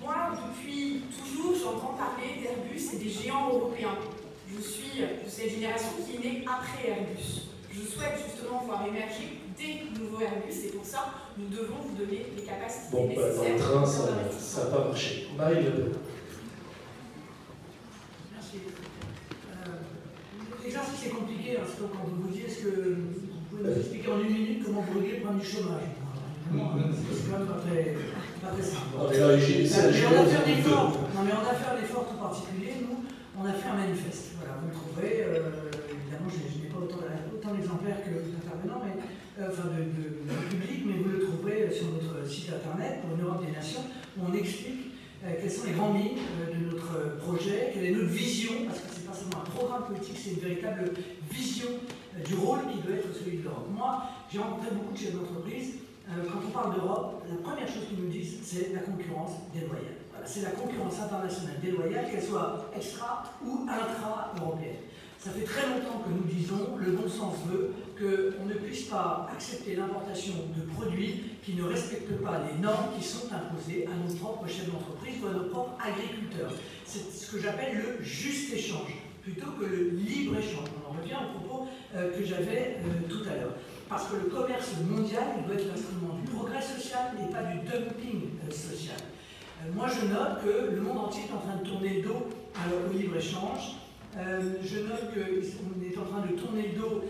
Moi, 0.00 0.14
depuis 0.48 1.04
toujours, 1.16 1.54
j'entends 1.54 1.96
parler 1.96 2.40
d'Airbus 2.42 2.94
et 2.94 2.98
des 2.98 3.10
géants 3.10 3.48
européens. 3.48 3.96
Je 4.48 4.60
suis 4.60 5.00
de 5.00 5.28
cette 5.28 5.50
génération 5.50 5.90
qui 6.04 6.16
est 6.16 6.30
née 6.30 6.44
après 6.46 6.90
Airbus. 6.90 7.48
Je 7.72 7.80
souhaite 7.80 8.18
justement 8.26 8.62
voir 8.64 8.86
émerger 8.86 9.39
des 9.60 10.00
nouveaux 10.00 10.20
Airbus 10.22 10.56
et 10.66 10.70
pour 10.70 10.84
ça, 10.84 11.12
nous 11.36 11.48
devons 11.48 11.76
vous 11.84 11.96
donner 11.96 12.26
les 12.36 12.42
capacités 12.42 12.88
bon, 12.92 13.08
nécessaires. 13.08 13.36
Bah, 13.36 13.44
dans 13.44 13.52
le 13.52 13.58
train, 13.58 13.86
ça 13.86 14.64
n'a 14.64 14.70
pas 14.70 14.84
marché. 14.88 15.28
Marie 15.36 15.54
Le 15.64 15.92
Merci. 18.32 18.56
Euh, 19.52 20.64
L'exercice 20.64 21.00
c'est 21.04 21.10
compliqué, 21.10 21.58
hein, 21.58 21.64
c'est 21.68 21.80
quand 21.80 22.04
vous 22.08 22.22
vous 22.24 22.32
dites, 22.32 22.46
est-ce 22.48 22.64
que 22.64 22.96
vous 22.96 23.40
pouvez 23.50 23.62
nous 23.70 23.76
expliquer 23.76 24.08
en 24.08 24.20
une 24.20 24.32
minute 24.32 24.64
comment 24.64 24.80
vous 24.80 25.00
le 25.00 25.20
problème 25.20 25.38
du 25.40 25.46
chômage 25.46 25.88
C'est 25.92 27.30
quand 27.30 27.38
même 27.38 27.48
pas 27.48 27.60
très, 27.60 27.96
pas 28.40 28.50
très 28.56 28.64
simple. 28.64 28.96
Non, 28.96 29.04
mais 29.10 29.18
là, 29.18 29.26
on 29.28 29.36
a 29.36 29.38
fait 29.38 30.40
un 30.40 30.58
effort. 30.58 30.88
Non, 31.14 31.22
mais 31.24 31.32
on 31.36 31.44
a 31.48 31.54
fait 31.54 31.68
un 31.68 31.84
effort 31.84 32.08
tout 32.08 32.16
particulier. 32.16 32.72
Nous, 32.80 32.96
on 33.38 33.44
a 33.44 33.52
fait 33.52 33.68
un 33.68 33.76
manifeste. 33.76 34.36
Voilà, 34.40 34.56
vous 34.60 34.68
le 34.68 34.74
trouverez. 34.74 35.24
euh, 35.28 35.68
évidemment, 35.92 36.28
je, 36.32 36.40
n'ai 36.64 36.68
pas 36.72 36.80
autant, 36.80 37.04
autant 37.04 37.52
d'exemplaires 37.54 38.00
que 38.04 38.10
euh, 38.10 38.39
enfin 39.48 39.68
de, 39.68 40.50
public, 40.50 40.84
mais 40.86 41.02
vous 41.02 41.08
le 41.10 41.20
trouverez 41.20 41.70
sur 41.72 41.86
notre 41.92 42.28
site 42.28 42.52
internet 42.52 43.00
pour 43.00 43.10
une 43.16 43.46
des 43.46 43.52
Nations, 43.52 43.80
où 44.18 44.22
on 44.28 44.34
explique 44.34 44.92
euh, 45.24 45.34
quelles 45.40 45.50
sont 45.50 45.66
les 45.66 45.72
grandes 45.72 45.96
lignes 45.96 46.18
euh, 46.40 46.54
de 46.54 46.70
notre 46.70 47.18
projet, 47.18 47.70
quelle 47.72 47.84
est 47.84 47.90
notre 47.92 48.10
vision, 48.10 48.52
parce 48.66 48.80
que 48.80 48.86
c'est 48.92 49.06
pas 49.06 49.14
seulement 49.14 49.44
un 49.46 49.50
programme 49.50 49.84
politique, 49.84 50.16
c'est 50.16 50.30
une 50.30 50.40
véritable 50.40 50.92
vision 51.30 51.68
euh, 52.16 52.24
du 52.24 52.34
rôle 52.34 52.60
qui 52.72 52.80
doit 52.80 52.96
être 52.96 53.08
celui 53.14 53.38
de 53.38 53.44
l'Europe. 53.44 53.68
Moi, 53.70 54.02
j'ai 54.32 54.38
rencontré 54.38 54.70
beaucoup 54.72 54.92
de 54.92 54.98
chefs 54.98 55.14
d'entreprise. 55.14 55.74
Euh, 56.08 56.24
quand 56.26 56.40
on 56.46 56.50
parle 56.50 56.74
d'Europe, 56.74 57.24
la 57.28 57.36
première 57.36 57.68
chose 57.68 57.86
qu'ils 57.88 58.02
nous 58.02 58.10
disent, 58.10 58.38
c'est 58.42 58.72
la 58.74 58.80
concurrence 58.80 59.32
déloyale. 59.54 60.00
Voilà, 60.10 60.26
c'est 60.26 60.42
la 60.42 60.50
concurrence 60.50 60.98
internationale 61.00 61.60
déloyale, 61.62 62.10
qu'elle 62.10 62.22
soit 62.22 62.70
extra 62.74 63.24
ou 63.44 63.66
intra-européenne. 63.68 64.76
Ça 65.18 65.30
fait 65.30 65.44
très 65.44 65.68
longtemps 65.68 66.02
que 66.02 66.10
nous 66.10 66.24
disons, 66.24 66.76
le 66.78 66.92
bon 66.92 67.08
sens 67.08 67.34
veut 67.46 67.72
qu'on 68.00 68.46
ne 68.46 68.54
puisse 68.54 68.84
pas 68.84 69.28
accepter 69.30 69.76
l'importation 69.76 70.32
de 70.56 70.62
produits 70.72 71.22
qui 71.44 71.52
ne 71.52 71.64
respectent 71.64 72.22
pas 72.22 72.40
les 72.50 72.58
normes 72.58 72.96
qui 72.98 73.06
sont 73.06 73.28
imposées 73.30 73.86
à 73.86 73.94
nos 73.94 74.14
propres 74.14 74.48
chefs 74.48 74.72
d'entreprise 74.72 75.16
ou 75.22 75.26
à 75.26 75.32
nos 75.32 75.50
propres 75.50 75.76
agriculteurs. 75.78 76.52
C'est 76.86 77.12
ce 77.12 77.30
que 77.30 77.42
j'appelle 77.42 77.76
le 77.76 78.02
juste 78.02 78.54
échange, 78.54 78.96
plutôt 79.22 79.50
que 79.60 79.66
le 79.66 79.90
libre-échange. 79.90 80.68
On 80.80 80.90
en 80.90 80.98
revient 80.98 81.14
au 81.14 81.38
propos 81.38 81.68
euh, 81.94 82.16
que 82.16 82.24
j'avais 82.24 82.78
euh, 82.80 83.08
tout 83.08 83.28
à 83.28 83.36
l'heure. 83.36 83.54
Parce 83.88 84.08
que 84.08 84.16
le 84.16 84.30
commerce 84.30 84.70
mondial 84.88 85.44
doit 85.46 85.56
être 85.56 85.68
l'instrument 85.68 86.14
du 86.14 86.30
progrès 86.30 86.62
social 86.62 87.12
et 87.20 87.30
pas 87.30 87.42
du 87.42 87.58
dumping 87.68 88.30
euh, 88.48 88.50
social. 88.50 88.96
Moi, 89.74 89.88
je 89.88 90.06
note 90.06 90.42
que 90.42 90.74
le 90.74 90.80
monde 90.80 90.96
entier 90.96 91.24
est 91.28 91.34
en 91.34 91.40
train 91.40 91.56
de 91.62 91.68
tourner 91.68 92.00
le 92.00 92.02
dos 92.02 92.28
au 92.66 92.92
libre-échange. 92.96 93.76
Je 94.16 94.78
note 94.78 95.12
qu'on 95.12 95.84
est 95.84 95.98
en 95.98 96.04
train 96.04 96.26
de 96.26 96.32
tourner 96.32 96.72
le 96.72 96.80
dos 96.80 97.04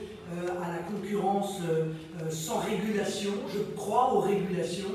à 0.63 0.69
la 0.73 0.79
concurrence 0.79 1.59
euh, 1.69 1.93
euh, 2.23 2.31
sans 2.31 2.59
régulation. 2.61 3.31
Je 3.53 3.61
crois 3.77 4.13
aux 4.15 4.21
régulations 4.21 4.91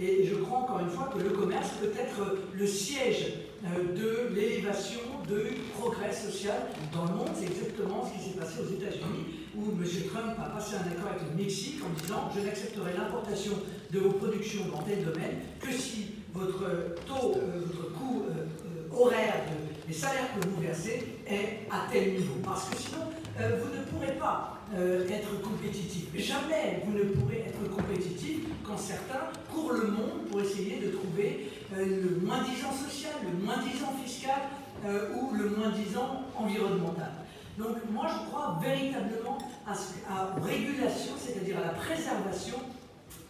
et 0.00 0.24
je 0.26 0.34
crois 0.36 0.58
encore 0.60 0.80
une 0.80 0.88
fois 0.90 1.10
que 1.14 1.18
le 1.22 1.30
commerce 1.30 1.70
peut 1.80 1.92
être 1.98 2.36
le 2.54 2.66
siège 2.66 3.34
euh, 3.64 3.94
de 3.94 4.34
l'élévation 4.34 5.00
du 5.28 5.56
progrès 5.78 6.12
social 6.12 6.56
dans 6.92 7.04
le 7.04 7.14
monde. 7.18 7.28
C'est 7.38 7.46
exactement 7.46 8.04
ce 8.04 8.18
qui 8.18 8.30
s'est 8.30 8.38
passé 8.38 8.60
aux 8.60 8.72
États-Unis 8.72 9.26
où 9.56 9.70
M. 9.72 9.84
Trump 10.12 10.34
a 10.38 10.48
passé 10.50 10.74
un 10.76 10.90
accord 10.90 11.10
avec 11.10 11.22
le 11.30 11.42
Mexique 11.42 11.80
en 11.84 12.00
disant 12.00 12.30
je 12.34 12.40
n'accepterai 12.46 12.92
l'importation 12.96 13.52
de 13.92 13.98
vos 13.98 14.10
productions 14.12 14.62
dans 14.72 14.82
tel 14.82 15.04
domaine 15.04 15.38
que 15.60 15.72
si 15.72 16.06
votre 16.32 16.60
taux, 17.06 17.34
euh, 17.36 17.60
votre 17.66 17.92
coût 17.94 18.24
euh, 18.28 18.32
euh, 18.64 18.96
horaire 18.96 19.34
de- 19.50 19.88
des 19.88 19.92
salaires 19.92 20.30
que 20.40 20.46
vous 20.48 20.60
versez 20.60 21.02
est 21.26 21.66
à 21.70 21.90
tel 21.92 22.12
niveau. 22.12 22.34
Parce 22.44 22.68
que 22.70 22.76
sinon, 22.76 23.02
euh, 23.40 23.58
vous 23.60 23.76
ne 23.76 23.82
pourrez 23.84 24.16
pas 24.18 24.59
euh, 24.72 25.08
être 25.08 25.40
compétitif. 25.42 26.04
Jamais 26.14 26.80
vous 26.84 26.96
ne 26.96 27.02
pourrez 27.02 27.44
être 27.48 27.74
compétitif 27.74 28.46
quand 28.64 28.78
certains 28.78 29.26
courent 29.52 29.72
le 29.72 29.88
monde 29.88 30.26
pour 30.30 30.40
essayer 30.40 30.78
de 30.78 30.92
trouver 30.92 31.50
euh, 31.74 31.84
le 31.84 32.24
moins-disant 32.24 32.70
social, 32.72 33.14
le 33.24 33.44
moins-disant 33.44 33.92
fiscal 34.04 34.42
euh, 34.86 35.12
ou 35.16 35.34
le 35.34 35.50
moins-disant 35.50 36.22
environnemental. 36.36 37.10
Donc 37.58 37.78
moi 37.90 38.06
je 38.06 38.30
crois 38.30 38.60
véritablement 38.62 39.38
à, 39.66 39.72
à 39.72 40.38
aux 40.38 40.42
régulations, 40.44 41.14
c'est-à-dire 41.18 41.58
à 41.58 41.62
la 41.62 41.72
préservation 41.72 42.58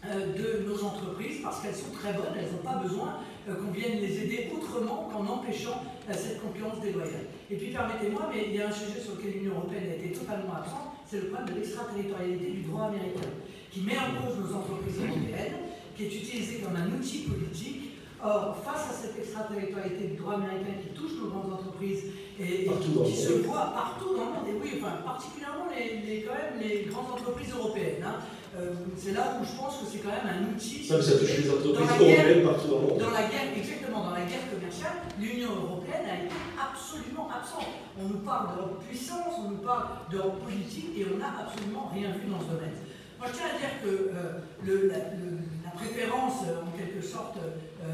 de 0.03 0.67
nos 0.67 0.83
entreprises 0.83 1.43
parce 1.43 1.61
qu'elles 1.61 1.75
sont 1.75 1.93
très 1.93 2.15
bonnes, 2.15 2.33
elles 2.35 2.51
n'ont 2.53 2.65
pas 2.65 2.79
besoin 2.79 3.19
qu'on 3.47 3.71
vienne 3.71 4.01
les 4.01 4.25
aider 4.25 4.51
autrement 4.55 5.11
qu'en 5.13 5.27
empêchant 5.27 5.83
cette 6.11 6.41
concurrence 6.43 6.81
déloyale. 6.81 7.27
Et 7.51 7.57
puis 7.57 7.71
permettez-moi, 7.71 8.31
mais 8.33 8.47
il 8.49 8.57
y 8.57 8.63
a 8.63 8.69
un 8.69 8.73
sujet 8.73 9.01
sur 9.01 9.17
lequel 9.17 9.33
l'Union 9.33 9.57
européenne 9.57 9.91
a 9.91 9.95
été 9.97 10.13
totalement 10.13 10.55
absente, 10.55 10.90
c'est 11.11 11.21
le 11.23 11.27
problème 11.29 11.55
de 11.55 11.61
l'extraterritorialité 11.61 12.51
du 12.51 12.63
droit 12.63 12.85
américain, 12.85 13.31
qui 13.73 13.81
met 13.83 13.99
en 13.99 14.15
cause 14.23 14.39
nos 14.39 14.55
entreprises 14.57 14.99
européennes, 14.99 15.57
qui 15.97 16.05
est 16.05 16.15
utilisé 16.15 16.59
comme 16.61 16.77
un 16.77 16.87
outil 16.97 17.19
politique. 17.27 17.77
Or, 18.23 18.55
face 18.63 18.91
à 18.91 18.93
cette 18.93 19.17
extraterritorialité 19.19 20.09
du 20.09 20.17
droit 20.17 20.35
américain 20.35 20.77
qui 20.83 20.93
touche 20.93 21.13
nos 21.23 21.31
grandes 21.31 21.55
entreprises 21.55 22.05
et, 22.39 22.67
qui 23.09 23.17
se 23.17 23.33
voit 23.49 23.73
partout 23.73 24.15
dans 24.15 24.25
le 24.29 24.33
monde, 24.37 24.47
et 24.51 24.57
oui, 24.63 24.77
enfin, 24.77 25.01
particulièrement 25.03 25.65
les, 25.73 26.05
les- 26.05 26.23
quand 26.23 26.35
même 26.35 26.61
les 26.61 26.85
grandes 26.91 27.13
entreprises 27.13 27.51
européennes. 27.55 28.05
hein. 28.05 28.17
Euh, 28.59 28.75
c'est 28.99 29.13
là 29.13 29.39
où 29.41 29.45
je 29.45 29.55
pense 29.57 29.79
que 29.79 29.87
c'est 29.87 29.99
quand 30.03 30.11
même 30.11 30.27
un 30.27 30.43
outil. 30.51 30.83
Ça, 30.85 30.99
touche 30.99 31.39
les 31.39 31.51
entreprises 31.51 31.87
européennes 32.01 32.43
partout 32.45 32.69
dans 32.69 32.81
le 32.83 32.87
monde. 32.89 32.99
Dans 32.99 33.11
la 33.15 33.25
guerre, 33.31 33.49
exactement, 33.57 34.01
dans 34.11 34.11
la 34.11 34.27
guerre 34.27 34.47
commerciale, 34.51 34.97
l'Union 35.23 35.55
européenne 35.55 36.07
a 36.11 36.17
été 36.27 36.35
absolument 36.59 37.29
absente. 37.31 37.71
On 37.95 38.09
nous 38.11 38.23
parle 38.27 38.57
d'Europe 38.57 38.83
puissance, 38.83 39.35
on 39.39 39.51
nous 39.55 39.63
parle 39.63 39.87
d'Europe 40.11 40.43
politique 40.43 40.91
et 40.99 41.07
on 41.15 41.19
n'a 41.23 41.31
absolument 41.47 41.91
rien 41.95 42.11
vu 42.11 42.27
dans 42.27 42.41
ce 42.43 42.51
domaine. 42.51 42.75
Moi, 43.23 43.29
je 43.31 43.37
tiens 43.39 43.53
à 43.55 43.59
dire 43.61 43.75
que 43.85 43.91
euh, 44.11 44.43
le- 44.67 44.89
la, 44.89 44.99
le- 45.15 45.47
la 45.63 45.71
préférence, 45.71 46.43
euh, 46.49 46.67
en 46.67 46.73
quelque 46.77 47.03
sorte, 47.05 47.39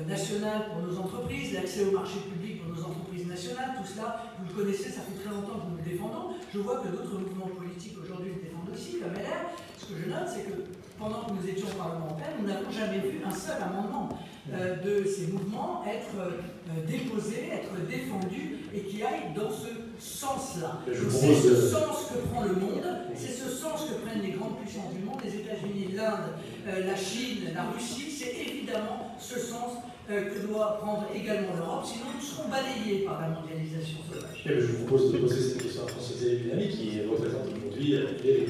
nationale 0.09 0.71
pour 0.73 0.83
nos 0.83 0.99
entreprises, 0.99 1.53
l'accès 1.55 1.85
au 1.87 1.93
marché 1.93 2.19
public 2.31 2.63
pour 2.63 2.75
nos 2.75 2.83
entreprises 2.83 3.27
nationales, 3.27 3.75
tout 3.79 3.87
cela, 3.87 4.23
vous 4.39 4.47
le 4.49 4.55
connaissez, 4.55 4.91
ça 4.91 5.01
fait 5.03 5.19
très 5.21 5.31
longtemps 5.35 5.59
que 5.63 5.71
nous 5.71 5.79
le 5.79 5.85
défendons. 5.89 6.35
Je 6.53 6.59
vois 6.59 6.81
que 6.83 6.89
d'autres 6.89 7.19
mouvements 7.19 7.51
politiques 7.57 7.97
aujourd'hui 8.03 8.33
le 8.35 8.41
défendent 8.43 8.71
aussi, 8.75 8.99
comme 8.99 9.15
LR. 9.15 9.47
Ce 9.87 9.93
que 9.93 10.03
je 10.03 10.09
note, 10.11 10.27
c'est 10.27 10.43
que 10.51 10.63
pendant 10.99 11.23
que 11.23 11.33
nous 11.33 11.49
étions 11.49 11.69
au 11.69 11.79
Parlement 11.79 12.07
européen, 12.07 12.35
nous 12.41 12.49
n'avons 12.49 12.71
jamais 12.73 12.99
vu 12.99 13.21
un 13.25 13.31
seul 13.31 13.63
amendement 13.63 14.09
euh, 14.53 14.83
de 14.83 15.07
ces 15.07 15.29
mouvements 15.29 15.85
être 15.87 16.19
euh, 16.19 16.87
déposé, 16.87 17.51
être 17.53 17.71
défendu 17.87 18.67
et 18.75 18.81
qui 18.81 19.03
aille 19.05 19.31
dans 19.37 19.51
ce 19.51 19.71
sens-là. 19.99 20.81
C'est 20.87 21.35
ce 21.35 21.69
sens 21.69 22.11
que 22.11 22.19
prend 22.29 22.43
le 22.43 22.55
monde, 22.55 22.83
c'est 23.15 23.33
ce 23.33 23.49
sens 23.49 23.85
que 23.85 23.95
prennent 24.05 24.23
les 24.23 24.33
grandes 24.33 24.59
puissances 24.59 24.93
du 24.93 25.05
monde, 25.05 25.21
les 25.23 25.37
États-Unis, 25.37 25.95
l'Inde, 25.95 26.35
euh, 26.67 26.85
la 26.85 26.97
Chine, 26.97 27.51
la 27.55 27.71
Russie, 27.71 28.11
c'est 28.11 28.35
évidemment 28.35 29.15
ce 29.21 29.39
sens 29.39 29.75
que 30.09 30.47
doit 30.47 30.79
prendre 30.79 31.07
également 31.13 31.55
l'Europe, 31.57 31.85
sinon 31.85 32.07
nous 32.15 32.25
serons 32.25 32.49
balayés 32.49 33.05
par 33.05 33.21
la 33.21 33.29
mondialisation 33.29 33.99
sauvage. 34.07 34.45
Bien, 34.45 34.55
je 34.61 34.67
vous 34.67 34.85
propose 34.87 35.13
de 35.13 35.19
poser 35.19 35.41
cette 35.41 35.63
question 35.63 35.83
à 35.85 35.89
François 35.89 36.17
Dynamique 36.17 36.71
qui 36.71 37.01
représente 37.03 37.49
aujourd'hui 37.51 37.95
euh, 37.97 38.07
les 38.23 38.47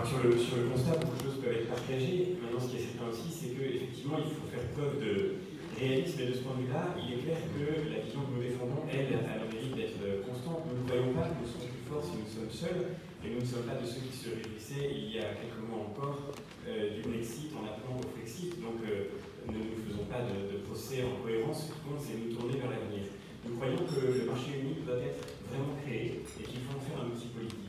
sur 0.00 0.24
le, 0.24 0.32
constat, 0.72 0.96
beaucoup 0.96 1.20
de 1.20 1.22
choses 1.28 1.38
peuvent 1.44 1.52
être 1.52 1.68
partagées. 1.68 2.40
Maintenant, 2.40 2.64
ce 2.64 2.72
qui 2.72 2.76
est 2.80 2.88
certain 2.88 3.12
aussi, 3.12 3.28
c'est 3.28 3.52
qu'effectivement, 3.52 4.16
il 4.16 4.32
faut 4.32 4.48
faire 4.48 4.64
preuve 4.72 4.96
de 5.04 5.36
réalisme. 5.76 6.16
Et 6.24 6.26
de 6.32 6.34
ce 6.34 6.40
point 6.40 6.56
de 6.56 6.64
vue-là, 6.64 6.96
il 6.96 7.12
est 7.12 7.20
clair 7.20 7.38
que 7.52 7.92
la 7.92 8.00
vision 8.00 8.24
que 8.24 8.32
nous 8.32 8.42
défendons, 8.42 8.88
elle, 8.88 9.12
a 9.20 9.36
le 9.36 9.46
mérite 9.52 9.76
d'être 9.76 10.24
constante. 10.24 10.64
Nous 10.64 10.80
ne 10.80 10.84
croyons 10.88 11.12
pas 11.12 11.28
que 11.28 11.44
nous 11.44 11.48
serons 11.48 11.68
plus 11.68 11.84
forts 11.84 12.04
si 12.08 12.16
nous 12.24 12.30
sommes 12.32 12.50
seuls. 12.50 12.96
Et 13.22 13.36
nous 13.36 13.44
ne 13.44 13.46
sommes 13.46 13.68
pas 13.68 13.78
de 13.78 13.86
ceux 13.86 14.02
qui 14.02 14.16
se 14.16 14.34
réjouissaient 14.34 14.90
il 14.90 15.14
y 15.14 15.22
a 15.22 15.38
quelques 15.38 15.62
mois 15.62 15.86
encore 15.92 16.34
euh, 16.66 16.98
du 16.98 17.06
Brexit 17.06 17.54
en 17.54 17.62
appelant 17.62 18.00
au 18.00 18.08
Brexit. 18.16 18.58
Donc, 18.58 18.82
euh, 18.82 19.14
ne 19.46 19.60
nous 19.60 19.78
faisons 19.86 20.08
pas 20.10 20.26
de, 20.26 20.56
de 20.56 20.64
procès 20.66 21.06
en 21.06 21.22
cohérence. 21.22 21.68
Ce 21.68 21.76
qui 21.76 21.80
compte, 21.86 22.02
c'est 22.02 22.18
nous 22.18 22.34
tourner 22.34 22.58
vers 22.58 22.72
l'avenir. 22.72 23.12
Nous 23.46 23.54
croyons 23.54 23.84
que 23.86 24.00
le 24.02 24.24
marché 24.26 24.58
unique 24.58 24.82
doit 24.82 24.98
être 24.98 25.22
vraiment 25.46 25.78
créé 25.84 26.24
et 26.24 26.42
qu'il 26.42 26.66
faut 26.66 26.74
en 26.74 26.82
faire 26.82 26.98
un 27.04 27.14
outil 27.14 27.30
politique. 27.30 27.61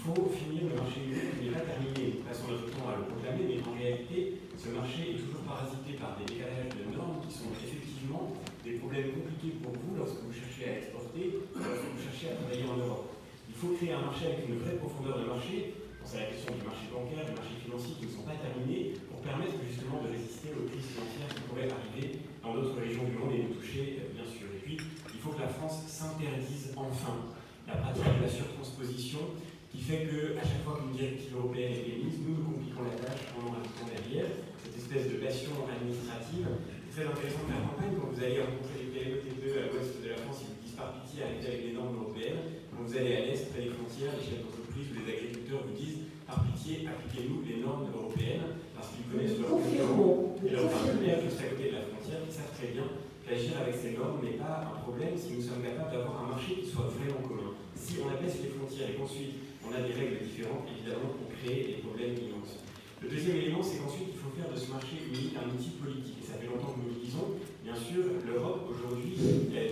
Il 0.00 0.16
faut 0.16 0.32
finir 0.32 0.64
le 0.72 0.80
marché 0.80 1.04
unique 1.04 1.28
qui 1.36 1.44
n'est 1.44 1.52
pas 1.52 1.60
terminé. 1.60 2.24
Passons 2.24 2.48
notre 2.48 2.72
temps 2.72 2.88
à 2.88 2.96
le 2.96 3.04
proclamer, 3.04 3.44
mais 3.52 3.60
en 3.60 3.76
réalité, 3.76 4.40
ce 4.56 4.72
marché 4.72 5.12
est 5.12 5.20
toujours 5.20 5.44
parasité 5.44 6.00
par 6.00 6.16
des 6.16 6.24
décalages 6.24 6.72
de 6.72 6.88
normes 6.88 7.20
qui 7.20 7.28
sont 7.28 7.52
effectivement 7.52 8.32
des 8.64 8.80
problèmes 8.80 9.12
compliqués 9.12 9.60
pour 9.60 9.76
vous 9.76 10.00
lorsque 10.00 10.24
vous 10.24 10.32
cherchez 10.32 10.72
à 10.72 10.72
exporter, 10.80 11.44
lorsque 11.52 11.84
vous 11.92 12.00
cherchez 12.00 12.32
à 12.32 12.40
travailler 12.40 12.64
en 12.64 12.80
Europe. 12.80 13.12
Il 13.44 13.52
faut 13.52 13.76
créer 13.76 13.92
un 13.92 14.08
marché 14.08 14.32
avec 14.32 14.48
une 14.48 14.64
vraie 14.64 14.80
profondeur 14.80 15.20
de 15.20 15.28
marché. 15.36 15.76
C'est 16.00 16.16
la 16.16 16.32
question 16.32 16.56
du 16.56 16.64
marché 16.64 16.88
bancaire, 16.88 17.28
du 17.28 17.36
marché 17.36 17.60
financier 17.60 17.92
qui 18.00 18.08
ne 18.08 18.12
sont 18.16 18.24
pas 18.24 18.40
terminés 18.40 18.96
pour 19.04 19.20
permettre 19.20 19.60
justement 19.68 20.00
de 20.00 20.16
résister 20.16 20.48
aux 20.56 20.64
crises 20.64 20.96
financières 20.96 21.28
qui 21.28 21.44
pourraient 21.44 21.68
arriver 21.68 22.24
dans 22.40 22.56
d'autres 22.56 22.80
régions 22.80 23.04
du 23.04 23.20
monde 23.20 23.36
et 23.36 23.44
nous 23.44 23.52
toucher, 23.52 24.00
euh, 24.00 24.16
bien 24.16 24.24
sûr. 24.24 24.48
Et 24.48 24.64
puis, 24.64 24.80
il 24.80 25.20
faut 25.20 25.36
que 25.36 25.44
la 25.44 25.52
France 25.52 25.84
s'interdise 25.84 26.72
enfin 26.72 27.36
la 27.68 27.76
pratique 27.84 28.16
de 28.16 28.24
la 28.24 28.32
surtransposition 28.32 29.36
qui 29.80 29.88
fait 29.88 30.04
qu'à 30.04 30.44
chaque 30.44 30.60
fois 30.60 30.76
qu'une 30.76 30.92
directive 30.92 31.32
européenne 31.32 31.72
est 31.72 31.88
émise, 31.88 32.20
nous 32.20 32.36
nous 32.36 32.44
compliquons 32.52 32.84
la 32.84 33.00
tâche 33.00 33.32
en 33.32 33.48
en 33.48 33.56
rajoutant 33.56 33.88
derrière, 33.88 34.28
cette 34.60 34.76
espèce 34.76 35.08
de 35.08 35.16
passion 35.16 35.56
administrative. 35.64 36.44
C'est 36.84 37.00
très 37.00 37.08
intéressant 37.08 37.48
de 37.48 37.56
faire 37.56 37.64
campagne 37.64 37.96
quand 37.96 38.12
vous 38.12 38.20
allez 38.20 38.44
rencontrer 38.44 38.76
les 38.76 38.92
PME 38.92 39.24
TPE 39.24 39.56
à 39.56 39.64
l'ouest 39.72 40.04
de 40.04 40.08
la 40.12 40.20
France, 40.20 40.44
ils 40.44 40.52
vous 40.52 40.60
disent 40.60 40.76
par 40.76 41.00
pitié 41.00 41.24
arrêtez 41.24 41.48
avec 41.48 41.62
les 41.64 41.72
normes 41.72 41.96
européennes. 41.96 42.60
Quand 42.68 42.84
vous 42.84 42.92
allez 42.92 43.14
à 43.16 43.22
l'est, 43.24 43.48
près 43.48 43.64
des 43.64 43.72
frontières, 43.72 44.12
les 44.20 44.24
chefs 44.28 44.44
d'entreprise 44.44 44.84
ou 44.92 44.94
les 45.00 45.06
agriculteurs 45.08 45.64
vous 45.64 45.72
disent 45.72 46.12
par 46.28 46.44
pitié 46.44 46.84
appliquez-nous 46.84 47.40
les 47.48 47.64
normes 47.64 47.88
européennes 47.88 48.60
parce 48.76 48.92
qu'ils 48.92 49.08
connaissent 49.08 49.40
leurs 49.40 49.48
concurrents 49.48 50.36
et 50.44 50.50
leurs 50.52 50.68
partenaires 50.68 51.24
juste 51.24 51.40
à 51.40 51.48
côté 51.56 51.72
de 51.72 51.80
la 51.80 51.88
frontière 51.88 52.20
qui 52.28 52.32
savent 52.36 52.52
très 52.52 52.68
bien 52.76 52.84
qu'agir 53.24 53.56
avec 53.56 53.74
ces 53.80 53.96
normes 53.96 54.20
n'est 54.20 54.36
pas 54.36 54.68
un 54.68 54.84
problème 54.84 55.16
si 55.16 55.40
nous 55.40 55.42
sommes 55.42 55.64
capables 55.64 55.88
d'avoir 55.88 56.28
un 56.28 56.36
marché 56.36 56.60
qui 56.60 56.68
soit 56.68 56.92
vraiment 56.92 57.24
commun. 57.24 57.56
Si 57.72 57.96
on 58.04 58.12
abaisse 58.12 58.44
les 58.44 58.52
frontières 58.52 58.92
et 58.92 58.96
qu'ensuite 59.00 59.49
on 59.70 59.78
a 59.78 59.86
des 59.86 59.94
règles 59.94 60.26
différentes, 60.26 60.66
évidemment, 60.66 61.14
on 61.14 61.30
crée 61.30 61.78
des 61.78 61.78
problèmes 61.86 62.18
immenses. 62.18 62.58
Le 62.98 63.06
deuxième 63.08 63.38
élément, 63.38 63.62
c'est 63.62 63.78
qu'ensuite, 63.78 64.10
il 64.10 64.18
faut 64.18 64.34
faire 64.34 64.50
de 64.50 64.58
ce 64.58 64.66
marché 64.74 64.98
unique 64.98 65.38
un 65.38 65.46
outil 65.46 65.78
politique. 65.78 66.18
Et 66.18 66.26
ça 66.26 66.34
fait 66.36 66.50
longtemps 66.50 66.74
que 66.74 66.82
nous 66.82 66.90
le 66.90 67.00
disons. 67.00 67.38
Bien 67.62 67.78
sûr, 67.78 68.02
l'Europe, 68.26 68.66
aujourd'hui, 68.66 69.14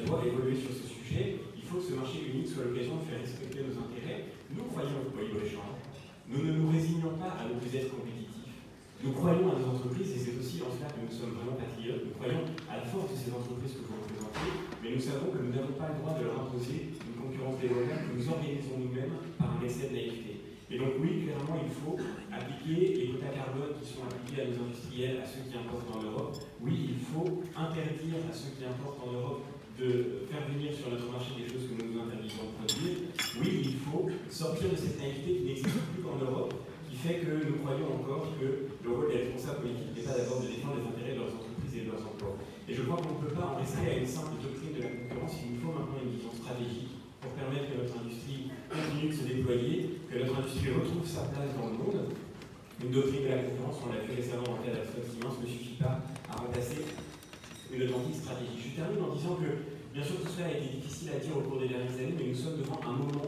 doit 0.06 0.22
évoluer 0.22 0.54
sur 0.54 0.70
ce 0.70 0.86
sujet. 0.86 1.42
Il 1.58 1.64
faut 1.66 1.82
que 1.82 1.90
ce 1.90 1.98
marché 1.98 2.24
unique 2.30 2.46
soit 2.46 2.64
l'occasion 2.64 3.02
de 3.02 3.04
faire 3.10 3.20
respecter 3.20 3.60
nos 3.66 3.74
intérêts. 3.74 4.32
Nous 4.54 4.64
croyons 4.70 5.02
au 5.02 5.18
libre-échange. 5.18 5.76
Nous 6.30 6.46
ne 6.46 6.52
nous 6.56 6.70
résignons 6.70 7.18
pas 7.18 7.36
à 7.36 7.50
ne 7.50 7.58
plus 7.58 7.74
être 7.74 7.90
compétitifs. 7.92 8.54
Nous 9.02 9.12
croyons 9.12 9.50
à 9.50 9.58
nos 9.58 9.76
entreprises, 9.76 10.14
et 10.14 10.18
c'est 10.18 10.36
aussi 10.38 10.62
en 10.64 10.72
cela 10.72 10.88
que 10.90 11.02
nous 11.02 11.12
sommes 11.12 11.36
vraiment 11.36 11.58
patriotes. 11.58 12.06
Nous 12.06 12.16
croyons 12.16 12.42
à 12.70 12.80
la 12.80 12.86
force 12.86 13.12
de 13.12 13.16
ces 13.18 13.30
entreprises 13.30 13.76
que 13.76 13.84
vous 13.84 13.98
représentez, 13.98 14.50
mais 14.82 14.94
nous 14.94 15.04
savons 15.04 15.28
que 15.34 15.38
nous 15.38 15.52
n'avons 15.52 15.76
pas 15.76 15.92
le 15.92 16.00
droit 16.00 16.16
de 16.18 16.24
leur 16.26 16.48
imposer 16.48 16.96
concurrence 17.38 18.02
que 18.02 18.12
nous 18.18 18.26
organisons 18.28 18.76
nous-mêmes 18.78 19.16
par 19.38 19.56
un 19.56 19.64
excès 19.64 19.88
de 19.88 19.94
naïveté. 19.94 20.48
Et 20.70 20.76
donc 20.76 21.00
oui, 21.00 21.24
clairement, 21.24 21.56
il 21.64 21.72
faut 21.72 21.96
appliquer 22.28 22.92
les 22.92 23.06
quotas 23.08 23.32
carbone 23.32 23.72
qui 23.80 23.88
sont 23.88 24.04
appliqués 24.04 24.42
à 24.42 24.52
nos 24.52 24.68
industriels, 24.68 25.24
à 25.24 25.24
ceux 25.24 25.48
qui 25.48 25.56
importent 25.56 25.88
en 25.96 26.02
Europe. 26.04 26.36
Oui, 26.60 26.92
il 26.92 27.00
faut 27.00 27.40
interdire 27.56 28.20
à 28.28 28.32
ceux 28.36 28.52
qui 28.52 28.68
importent 28.68 29.00
en 29.00 29.12
Europe 29.16 29.42
de 29.80 30.28
faire 30.28 30.44
venir 30.44 30.68
sur 30.74 30.92
notre 30.92 31.08
marché 31.08 31.40
des 31.40 31.48
choses 31.48 31.72
que 31.72 31.74
nous 31.80 31.88
nous 31.88 32.00
interdisons 32.04 32.52
de 32.52 32.54
produire. 32.60 32.96
Oui, 33.40 33.48
il 33.72 33.78
faut 33.80 34.12
sortir 34.28 34.68
de 34.68 34.76
cette 34.76 35.00
naïveté 35.00 35.40
qui 35.40 35.44
n'existe 35.48 35.80
plus 35.88 36.04
qu'en 36.04 36.20
Europe, 36.20 36.52
qui 36.84 36.96
fait 37.00 37.24
que 37.24 37.32
nous 37.48 37.64
croyons 37.64 38.04
encore 38.04 38.28
que 38.36 38.68
le 38.68 38.90
rôle 38.92 39.08
des 39.08 39.24
responsables 39.24 39.64
politiques 39.64 39.96
n'est 39.96 40.04
pas 40.04 40.20
d'abord 40.20 40.44
de 40.44 40.52
défendre 40.52 40.84
les 40.84 40.84
intérêts 40.84 41.16
de 41.16 41.24
leurs 41.24 41.32
entreprises 41.32 41.80
et 41.80 41.82
de 41.88 41.96
leurs 41.96 42.04
emplois. 42.04 42.36
Et 42.68 42.76
je 42.76 42.82
crois 42.84 43.00
qu'on 43.00 43.16
ne 43.16 43.22
peut 43.24 43.32
pas 43.32 43.56
en 43.56 43.56
rester 43.56 43.88
à 43.88 43.96
une 43.96 44.10
simple 44.10 44.36
doctrine 44.36 44.76
de 44.76 44.82
la 44.84 44.92
concurrence, 44.92 45.32
il 45.40 45.56
nous 45.56 45.60
faut 45.64 45.72
maintenant 45.72 45.96
une 46.04 46.12
vision 46.12 46.34
stratégique 46.36 46.97
pour 47.20 47.30
permettre 47.34 47.74
que 47.74 47.82
notre 47.82 47.98
industrie 47.98 48.50
continue 48.70 49.10
de 49.10 49.16
se 49.16 49.24
déployer, 49.26 50.00
que 50.06 50.18
notre 50.18 50.38
industrie 50.38 50.70
retrouve 50.70 51.06
sa 51.06 51.26
place 51.34 51.50
dans 51.58 51.66
le 51.66 51.76
monde. 51.78 52.14
Une 52.78 52.94
doctrine 52.94 53.26
de 53.26 53.30
la 53.34 53.42
concurrence, 53.42 53.82
on 53.82 53.90
l'a 53.90 54.06
vu 54.06 54.14
récemment 54.14 54.54
en 54.54 54.62
cas 54.62 54.70
d'Alfred 54.70 55.02
Siemens, 55.02 55.34
ne 55.42 55.50
suffit 55.50 55.82
pas 55.82 55.98
à 56.30 56.38
remplacer 56.38 56.86
une 57.74 57.82
authentique 57.82 58.22
stratégie. 58.22 58.70
Je 58.70 58.70
termine 58.78 59.02
en 59.02 59.10
disant 59.18 59.34
que, 59.34 59.66
bien 59.90 60.04
sûr, 60.06 60.22
tout 60.22 60.30
cela 60.30 60.46
a 60.46 60.54
été 60.54 60.78
difficile 60.78 61.10
à 61.10 61.18
dire 61.18 61.34
au 61.34 61.42
cours 61.42 61.58
des 61.58 61.66
dernières 61.66 61.98
années, 61.98 62.14
mais 62.14 62.30
nous 62.30 62.38
sommes 62.38 62.62
devant 62.62 62.78
un 62.86 62.94
moment, 62.94 63.26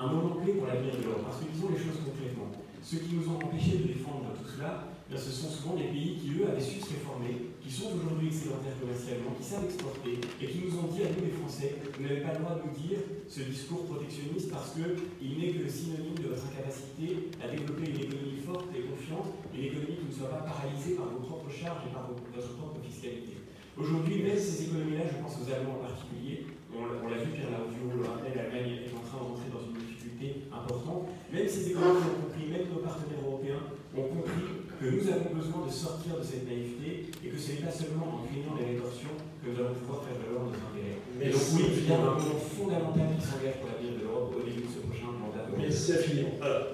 un 0.00 0.08
moment 0.08 0.40
clé 0.40 0.56
pour 0.56 0.64
l'avenir 0.64 0.96
de 0.96 1.04
l'Europe. 1.04 1.28
Parce 1.28 1.44
que 1.44 1.52
disons 1.52 1.68
les 1.68 1.76
choses 1.76 2.00
concrètement. 2.00 2.48
Ceux 2.80 3.04
qui 3.04 3.20
nous 3.20 3.28
ont 3.28 3.36
empêchés 3.36 3.84
de 3.84 3.92
défendre 3.92 4.32
tout 4.32 4.48
cela, 4.48 4.88
bien, 5.04 5.20
ce 5.20 5.28
sont 5.28 5.52
souvent 5.52 5.76
des 5.76 5.92
pays 5.92 6.16
qui, 6.16 6.40
eux, 6.40 6.48
avaient 6.48 6.64
su 6.64 6.80
se 6.80 6.96
réformer, 6.96 7.49
qui 7.70 7.78
sont 7.78 7.94
aujourd'hui 7.94 8.34
excédentaires 8.34 8.74
commercialement, 8.82 9.30
qui 9.38 9.46
savent 9.46 9.62
exporter, 9.70 10.18
et 10.42 10.46
qui 10.50 10.58
nous 10.66 10.74
ont 10.82 10.90
dit 10.90 11.06
à 11.06 11.14
nous 11.14 11.22
les 11.22 11.30
Français, 11.38 11.78
vous 11.78 12.02
n'avez 12.02 12.18
pas 12.26 12.34
le 12.34 12.42
droit 12.42 12.58
de 12.58 12.66
nous 12.66 12.74
dire 12.74 12.98
ce 13.30 13.46
discours 13.46 13.86
protectionniste 13.86 14.50
parce 14.50 14.74
qu'il 14.74 15.38
n'est 15.38 15.54
que 15.54 15.62
le 15.62 15.70
synonyme 15.70 16.18
de 16.18 16.34
votre 16.34 16.50
incapacité 16.50 17.30
à 17.38 17.46
développer 17.46 17.94
une 17.94 18.02
économie 18.10 18.42
forte 18.42 18.74
et 18.74 18.82
confiante, 18.90 19.38
une 19.54 19.70
économie 19.70 20.02
qui 20.02 20.10
ne 20.10 20.16
soit 20.18 20.34
pas 20.34 20.42
paralysée 20.50 20.98
par 20.98 21.14
vos 21.14 21.22
propres 21.22 21.46
charges 21.54 21.86
et 21.86 21.94
par 21.94 22.10
votre 22.10 22.26
propre 22.58 22.82
fiscalité. 22.82 23.38
Aujourd'hui, 23.78 24.26
même 24.26 24.34
ces 24.34 24.66
économies-là, 24.66 25.06
je 25.06 25.22
pense 25.22 25.38
aux 25.38 25.46
Allemands 25.46 25.78
en 25.78 25.86
particulier, 25.86 26.50
on, 26.74 26.90
l'a- 26.90 27.22
vu, 27.22 27.30
Pierre 27.30 27.54
Laudio 27.54 27.86
le 27.86 28.02
rappelle, 28.02 28.34
l'Allemagne 28.34 28.82
est 28.82 28.90
en 28.98 29.02
train 29.06 29.22
d'entrer 29.22 29.46
dans 29.46 29.62
une 29.62 29.78
difficulté 29.78 30.42
importante. 30.50 31.06
Même 31.30 31.46
ces 31.46 31.70
économies 31.70 32.02
ont 32.02 32.18
compris, 32.26 32.50
même 32.50 32.66
nos 32.66 32.82
partenaires 32.82 33.22
européens 33.22 33.62
ont 33.94 34.10
compris 34.10 34.59
que 34.80 34.86
nous 34.88 35.04
avons 35.12 35.34
besoin 35.36 35.66
de 35.68 35.72
sortir 35.72 36.16
de 36.16 36.24
cette 36.24 36.48
naïveté 36.48 37.12
et 37.22 37.28
que 37.28 37.36
ce 37.36 37.52
n'est 37.52 37.60
pas 37.68 37.70
seulement 37.70 38.16
en 38.16 38.24
craignant 38.24 38.56
les 38.56 38.72
rétorsions 38.74 39.12
que 39.44 39.52
nous 39.52 39.58
allons 39.60 39.76
pouvoir 39.76 40.00
faire 40.08 40.16
valoir 40.24 40.48
nos 40.48 40.56
intérêts. 40.56 40.96
Et 41.20 41.28
donc 41.28 41.44
oui, 41.52 41.64
il 41.68 41.84
y 41.84 41.92
a 41.92 42.00
un 42.00 42.16
moment 42.16 42.40
fondamental 42.40 43.12
qui 43.12 43.20
s'engage 43.20 43.60
pour 43.60 43.68
l'avenir 43.68 43.92
de 44.00 44.08
l'Europe 44.08 44.32
au 44.32 44.40
début 44.40 44.64
de 44.64 44.72
ce 44.72 44.80
prochain 44.88 45.12
mandat. 45.20 45.44
Merci 45.52 45.92
infiniment. 45.92 46.32
Alors, 46.40 46.72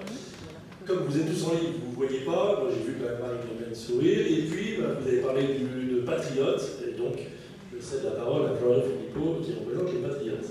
comme 0.87 1.03
vous 1.03 1.15
êtes 1.19 1.27
tous 1.27 1.43
en 1.51 1.53
ligne, 1.59 1.83
vous 1.83 1.91
ne 1.91 1.95
voyez 1.99 2.23
pas, 2.23 2.63
moi 2.63 2.71
j'ai 2.71 2.83
vu 2.87 2.95
quand 2.95 3.11
même 3.11 3.43
Pen 3.59 3.75
sourire, 3.75 4.23
et 4.23 4.41
puis 4.47 4.79
bah, 4.79 4.95
vous 4.95 5.07
avez 5.07 5.19
parlé 5.19 5.43
du- 5.59 5.91
de 5.91 5.99
patriote, 6.07 6.63
et 6.87 6.95
donc 6.95 7.19
je 7.19 7.77
cède 7.83 8.03
la 8.07 8.11
parole 8.23 8.45
à 8.47 8.55
Florian 8.55 8.87
Philippot 8.87 9.43
qui 9.43 9.51
représente 9.59 9.91
les 9.91 9.99
patriotes. 9.99 10.47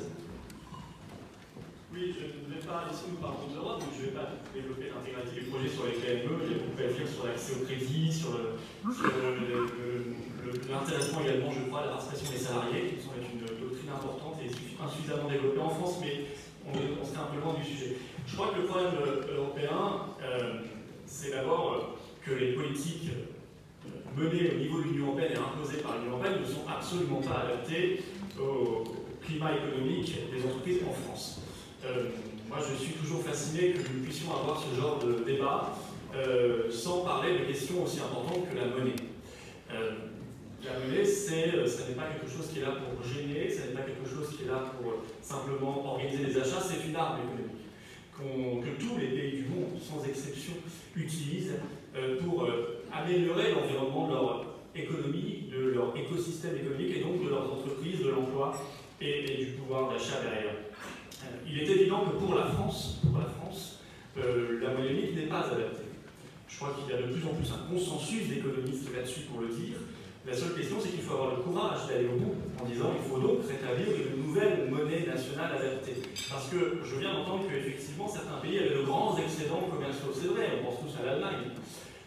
Oui, 1.93 2.13
je 2.13 2.46
je 2.67 4.03
ne 4.03 4.07
vais 4.07 4.13
pas 4.13 4.29
développer 4.53 4.91
l'intégralité 4.91 5.41
du 5.41 5.47
projet 5.47 5.69
sur 5.69 5.87
les 5.87 5.93
PME, 5.93 6.35
il 6.43 6.51
y 6.51 6.55
a 6.55 6.59
beaucoup 6.59 6.83
à 6.83 6.91
dire 6.91 7.07
sur 7.07 7.27
l'accès 7.27 7.53
au 7.55 7.65
crédit, 7.65 8.13
sur 8.13 8.31
l'intéressement 10.71 11.21
également, 11.23 11.51
je 11.53 11.69
crois, 11.71 11.87
la 11.87 11.93
participation 11.95 12.33
des 12.33 12.39
salariés, 12.39 12.83
qui 12.91 13.03
semble 13.03 13.23
être 13.23 13.31
une 13.31 13.47
doctrine 13.47 13.91
importante 13.91 14.37
et 14.43 14.51
insuffisamment 14.83 15.29
développée 15.29 15.61
en 15.61 15.71
France, 15.71 15.99
mais 16.01 16.27
on, 16.67 16.75
on 16.75 17.05
serait 17.07 17.23
un 17.23 17.31
peu 17.31 17.41
loin 17.41 17.55
du 17.55 17.65
sujet. 17.65 17.97
Je 18.27 18.35
crois 18.35 18.49
que 18.51 18.61
le 18.61 18.67
problème 18.67 18.95
euh, 18.99 19.37
européen, 19.39 20.11
euh, 20.23 20.67
c'est 21.07 21.31
d'abord 21.31 21.73
euh, 21.73 22.27
que 22.27 22.35
les 22.35 22.53
politiques 22.53 23.11
menées 24.17 24.51
au 24.51 24.59
niveau 24.59 24.79
de 24.81 24.85
l'Union 24.89 25.07
européenne 25.07 25.33
et 25.35 25.39
imposées 25.39 25.83
par 25.83 25.99
l'Union 25.99 26.19
européenne 26.19 26.41
ne 26.41 26.47
sont 26.47 26.67
absolument 26.67 27.21
pas 27.21 27.47
adaptées 27.47 28.03
au 28.41 28.83
climat 29.23 29.55
économique 29.55 30.17
des 30.33 30.45
entreprises 30.45 30.81
en 30.83 30.93
France. 30.93 31.41
Moi, 32.49 32.59
je 32.61 32.83
suis 32.83 32.95
toujours 32.95 33.23
fasciné 33.23 33.73
que 33.73 33.79
nous 33.93 34.05
puissions 34.05 34.31
avoir 34.31 34.63
ce 34.63 34.81
genre 34.81 34.99
de 34.99 35.25
débat 35.25 35.77
euh, 36.15 36.71
sans 36.71 37.01
parler 37.01 37.39
de 37.39 37.45
questions 37.45 37.83
aussi 37.83 37.99
importantes 37.99 38.49
que 38.49 38.57
la 38.57 38.67
monnaie. 38.67 38.97
Euh, 39.73 39.91
la 40.65 40.79
monnaie, 40.79 41.05
c'est, 41.05 41.55
euh, 41.55 41.67
ça 41.67 41.89
n'est 41.89 41.95
pas 41.95 42.07
quelque 42.07 42.31
chose 42.31 42.49
qui 42.53 42.61
est 42.61 42.63
là 42.63 42.73
pour 42.73 43.03
gêner, 43.07 43.51
ça 43.51 43.67
n'est 43.67 43.75
pas 43.75 43.83
quelque 43.83 44.09
chose 44.09 44.37
qui 44.37 44.45
est 44.45 44.49
là 44.49 44.73
pour 44.79 45.03
simplement 45.21 45.95
organiser 45.95 46.25
des 46.25 46.39
achats, 46.39 46.61
c'est 46.61 46.89
une 46.89 46.97
arme 46.97 47.19
économique 47.21 47.53
que 48.19 48.83
tous 48.83 48.97
les 48.99 49.09
pays 49.09 49.43
du 49.43 49.49
monde, 49.49 49.79
sans 49.79 50.03
exception, 50.09 50.55
utilisent 50.97 51.57
pour 52.25 52.49
améliorer 52.91 53.53
l'environnement 53.53 54.09
de 54.09 54.13
leur 54.15 54.47
économie, 54.75 55.51
de 55.53 55.73
leur 55.75 55.95
écosystème 55.95 56.57
économique 56.57 56.97
et 56.97 57.01
donc 57.01 57.23
de 57.23 57.29
leurs 57.29 57.53
entreprises, 57.53 58.01
de 58.03 58.09
l'emploi 58.09 58.55
et, 59.03 59.37
du 59.37 59.47
pouvoir 59.53 59.91
d'achat 59.91 60.23
derrière. 60.23 60.55
Il 61.47 61.59
est 61.59 61.69
évident 61.69 62.05
que 62.05 62.17
pour 62.17 62.35
la 62.35 62.47
France, 62.47 63.01
pour 63.03 63.19
la, 63.19 63.27
France 63.27 63.81
la 64.17 64.71
moyenne 64.71 64.97
unique 64.97 65.17
n'est 65.17 65.27
pas 65.27 65.41
adaptée. 65.41 65.87
Je 66.49 66.57
crois 66.57 66.75
qu'il 66.75 66.89
y 66.89 66.97
a 66.97 67.03
de 67.03 67.13
plus 67.13 67.25
en 67.27 67.35
plus 67.35 67.49
un 67.53 67.69
consensus 67.69 68.29
d'économistes 68.29 68.89
là-dessus 68.95 69.29
pour 69.29 69.41
le 69.41 69.49
dire. 69.49 69.77
La 70.27 70.35
seule 70.35 70.55
question, 70.55 70.77
c'est 70.83 70.91
qu'il 70.91 71.03
faut 71.03 71.15
avoir 71.15 71.37
le 71.37 71.43
courage 71.43 71.87
d'aller 71.87 72.09
au 72.09 72.19
bout 72.19 72.35
en 72.61 72.67
disant 72.67 72.91
qu'il 72.91 73.07
faut 73.07 73.21
donc 73.21 73.47
rétablir 73.47 73.87
une 73.95 74.27
nouvelle 74.27 74.69
monnaie 74.71 75.07
nationale 75.07 75.55
adaptée. 75.55 76.03
Parce 76.31 76.49
que 76.49 76.83
je 76.83 76.97
viens 76.97 77.15
d'entendre 77.15 77.45
qu'effectivement, 77.47 78.09
certains 78.09 78.43
pays 78.43 78.59
avaient 78.59 78.75
de 78.75 78.83
grands 78.83 79.17
excédents 79.19 79.69
commerciaux. 79.71 80.11
C'est 80.11 80.27
vrai, 80.29 80.59
on 80.59 80.67
pense 80.67 80.81
tous 80.83 80.99
à 80.99 81.07
l'Allemagne. 81.07 81.55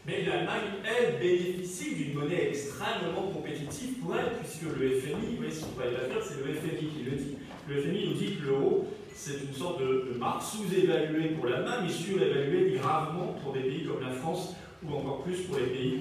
Mais 0.05 0.25
l'Allemagne, 0.25 0.83
elle, 0.83 1.19
bénéficie 1.19 1.95
d'une 1.95 2.13
monnaie 2.15 2.49
extrêmement 2.49 3.31
compétitive 3.31 3.99
pour 4.01 4.15
elle, 4.15 4.35
puisque 4.41 4.67
le 4.67 4.99
FMI, 4.99 5.37
voyez, 5.37 5.53
si 5.53 5.63
on 5.63 5.71
ne 5.71 5.79
pas 5.79 5.87
dire, 5.87 6.19
c'est 6.19 6.43
le 6.43 6.53
FMI 6.55 6.89
qui 6.89 7.03
le 7.03 7.11
dit. 7.15 7.37
Le 7.69 7.81
FMI 7.81 8.07
nous 8.07 8.13
dit 8.15 8.35
que 8.35 8.47
l'euro, 8.47 8.87
c'est 9.19 9.43
une 9.43 9.53
sorte 9.53 9.81
de, 9.81 10.17
marque 10.17 10.41
sous-évaluée 10.41 11.29
pour 11.29 11.47
l'Allemagne, 11.47 11.81
mais 11.83 11.91
surévaluée 11.91 12.77
gravement 12.77 13.35
pour 13.43 13.51
des 13.51 13.59
pays 13.59 13.85
comme 13.85 14.01
la 14.01 14.13
France, 14.13 14.55
ou 14.81 14.95
encore 14.95 15.23
plus 15.23 15.41
pour 15.41 15.57
les 15.57 15.65
pays 15.65 15.99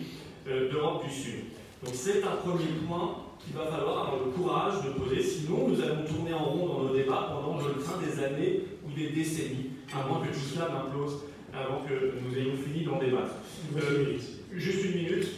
euh, 0.49 0.71
d'Europe 0.71 1.05
du 1.05 1.12
Sud. 1.12 1.41
Donc 1.85 1.95
c'est 1.95 2.23
un 2.23 2.37
premier 2.37 2.71
point 2.87 3.16
qu'il 3.41 3.55
va 3.55 3.66
falloir 3.66 4.07
avoir 4.07 4.25
le 4.25 4.31
courage 4.31 4.85
de 4.85 4.91
poser, 4.91 5.21
sinon 5.21 5.66
nous 5.66 5.81
allons 5.81 6.05
tourner 6.05 6.33
en 6.33 6.45
rond 6.45 6.66
dans 6.69 6.83
nos 6.85 6.95
débats 6.95 7.33
pendant, 7.33 7.59
je 7.59 7.69
le 7.69 7.83
crains, 7.83 7.99
des 7.99 8.23
années 8.23 8.62
ou 8.87 8.93
des 8.93 9.09
décennies, 9.09 9.71
avant 9.93 10.21
que 10.21 10.29
tout 10.29 10.55
cela 10.55 10.69
m'implose, 10.69 11.25
avant 11.53 11.83
que 11.83 12.14
nous 12.23 12.39
ayons 12.39 12.57
fini 12.57 12.85
d'en 12.85 13.01
débattre. 13.01 13.35
Euh, 13.77 14.16
juste 14.53 14.85
une 14.85 14.95
minute, 14.95 15.29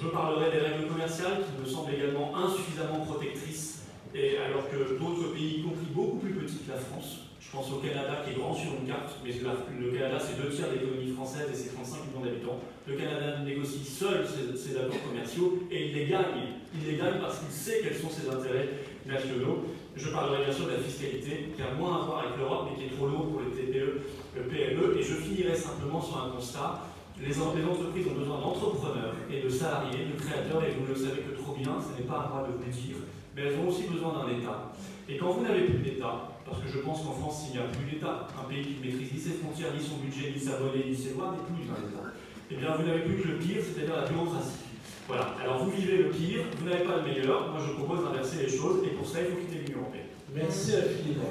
je 0.00 0.08
parlerai 0.08 0.50
des 0.50 0.58
règles 0.58 0.88
commerciales 0.88 1.38
qui 1.38 1.62
me 1.62 1.66
semblent 1.66 1.94
également 1.94 2.36
insuffisamment 2.36 3.00
protectrices, 3.06 3.84
et 4.14 4.36
alors 4.36 4.68
que 4.68 4.98
d'autres 4.98 5.32
pays, 5.32 5.60
y 5.60 5.62
compris 5.62 5.86
beaucoup 5.94 6.18
plus 6.18 6.34
petits 6.34 6.58
que 6.66 6.72
la 6.72 6.78
France, 6.78 7.29
je 7.50 7.56
pense 7.56 7.72
au 7.72 7.82
Canada 7.82 8.22
qui 8.22 8.30
est 8.30 8.38
grand 8.38 8.54
sur 8.54 8.70
une 8.78 8.86
carte, 8.86 9.18
mais 9.24 9.32
le 9.34 9.90
Canada 9.90 10.18
c'est 10.22 10.40
deux 10.40 10.54
tiers 10.54 10.70
de 10.70 10.78
l'économie 10.78 11.10
française 11.10 11.50
et 11.50 11.56
c'est 11.56 11.74
35 11.74 12.06
millions 12.06 12.22
d'habitants. 12.22 12.60
Le 12.86 12.94
Canada 12.94 13.42
négocie 13.42 13.82
seul 13.82 14.22
ses, 14.22 14.76
accords 14.78 15.02
commerciaux 15.02 15.58
et 15.68 15.88
il 15.88 15.94
les 15.94 16.06
gagne. 16.06 16.62
Il 16.72 16.86
les 16.86 16.96
gagne 16.96 17.18
parce 17.20 17.40
qu'il 17.40 17.50
sait 17.50 17.80
quels 17.82 17.98
sont 17.98 18.08
ses 18.08 18.30
intérêts 18.30 18.86
nationaux. 19.04 19.66
Je 19.96 20.10
parlerai 20.10 20.44
bien 20.44 20.54
sûr 20.54 20.66
de 20.66 20.78
la 20.78 20.78
fiscalité 20.78 21.50
qui 21.56 21.62
a 21.62 21.74
moins 21.74 22.02
à 22.02 22.04
voir 22.06 22.18
avec 22.22 22.38
l'Europe 22.38 22.70
mais 22.70 22.78
qui 22.78 22.86
est 22.86 22.96
trop 22.96 23.08
lourde 23.08 23.32
pour 23.34 23.42
les 23.42 23.50
TPE, 23.50 23.98
le 24.36 24.42
PME. 24.46 24.96
Et 24.96 25.02
je 25.02 25.14
finirai 25.14 25.56
simplement 25.56 26.00
sur 26.00 26.22
un 26.22 26.30
constat. 26.30 26.86
Les, 27.18 27.34
entreprises 27.42 28.06
ont 28.06 28.18
besoin 28.18 28.38
d'entrepreneurs 28.38 29.14
et 29.28 29.42
de 29.42 29.48
salariés, 29.48 30.06
de 30.06 30.16
créateurs, 30.16 30.62
et 30.64 30.70
vous 30.70 30.86
ne 30.86 30.94
le 30.94 30.96
savez 30.96 31.20
que 31.20 31.36
trop 31.36 31.52
bien, 31.52 31.76
ce 31.82 32.00
n'est 32.00 32.08
pas 32.08 32.24
un 32.24 32.28
droit 32.30 32.48
de 32.48 32.52
vous 32.54 32.70
dire, 32.70 32.96
mais 33.36 33.42
elles 33.42 33.58
ont 33.58 33.68
aussi 33.68 33.82
besoin 33.92 34.14
d'un 34.14 34.38
État. 34.38 34.72
Et 35.06 35.18
quand 35.18 35.32
vous 35.32 35.42
n'avez 35.42 35.64
plus 35.64 35.78
d'État, 35.78 36.29
parce 36.50 36.62
que 36.62 36.68
je 36.68 36.78
pense 36.78 37.02
qu'en 37.02 37.12
France, 37.12 37.46
s'il 37.46 37.52
n'y 37.52 37.62
a 37.64 37.68
plus 37.68 37.86
d'État, 37.88 38.26
un 38.34 38.48
pays 38.50 38.62
qui 38.62 38.74
ne 38.74 38.84
maîtrise 38.84 39.12
ni 39.12 39.20
ses 39.20 39.38
frontières, 39.38 39.72
ni 39.72 39.80
son 39.80 39.98
budget, 39.98 40.32
ni 40.34 40.40
sa 40.40 40.58
monnaie, 40.58 40.84
ni 40.84 40.96
ses 40.96 41.14
lois, 41.14 41.30
n'est 41.30 41.46
plus 41.46 41.70
un 41.70 41.78
État. 41.78 42.10
Eh 42.50 42.56
bien, 42.56 42.74
vous 42.74 42.82
n'avez 42.82 43.02
plus 43.02 43.22
que 43.22 43.28
le 43.28 43.38
pire, 43.38 43.62
c'est-à-dire 43.62 43.94
la 43.94 44.08
bureaucratie. 44.08 44.66
Voilà. 45.06 45.36
Alors, 45.40 45.64
vous 45.64 45.70
vivez 45.70 45.98
le 45.98 46.10
pire, 46.10 46.42
vous 46.58 46.68
n'avez 46.68 46.82
pas 46.82 46.96
le 46.96 47.02
meilleur. 47.02 47.52
Moi, 47.52 47.60
je 47.64 47.72
propose 47.72 48.02
d'inverser 48.04 48.42
les 48.42 48.50
choses, 48.50 48.82
et 48.84 48.90
pour 48.90 49.06
ça, 49.06 49.22
il 49.22 49.30
faut 49.30 49.38
quitter 49.38 49.62
l'Union 49.62 49.82
européenne. 49.82 50.10
Merci 50.34 50.74
infiniment. 50.74 51.30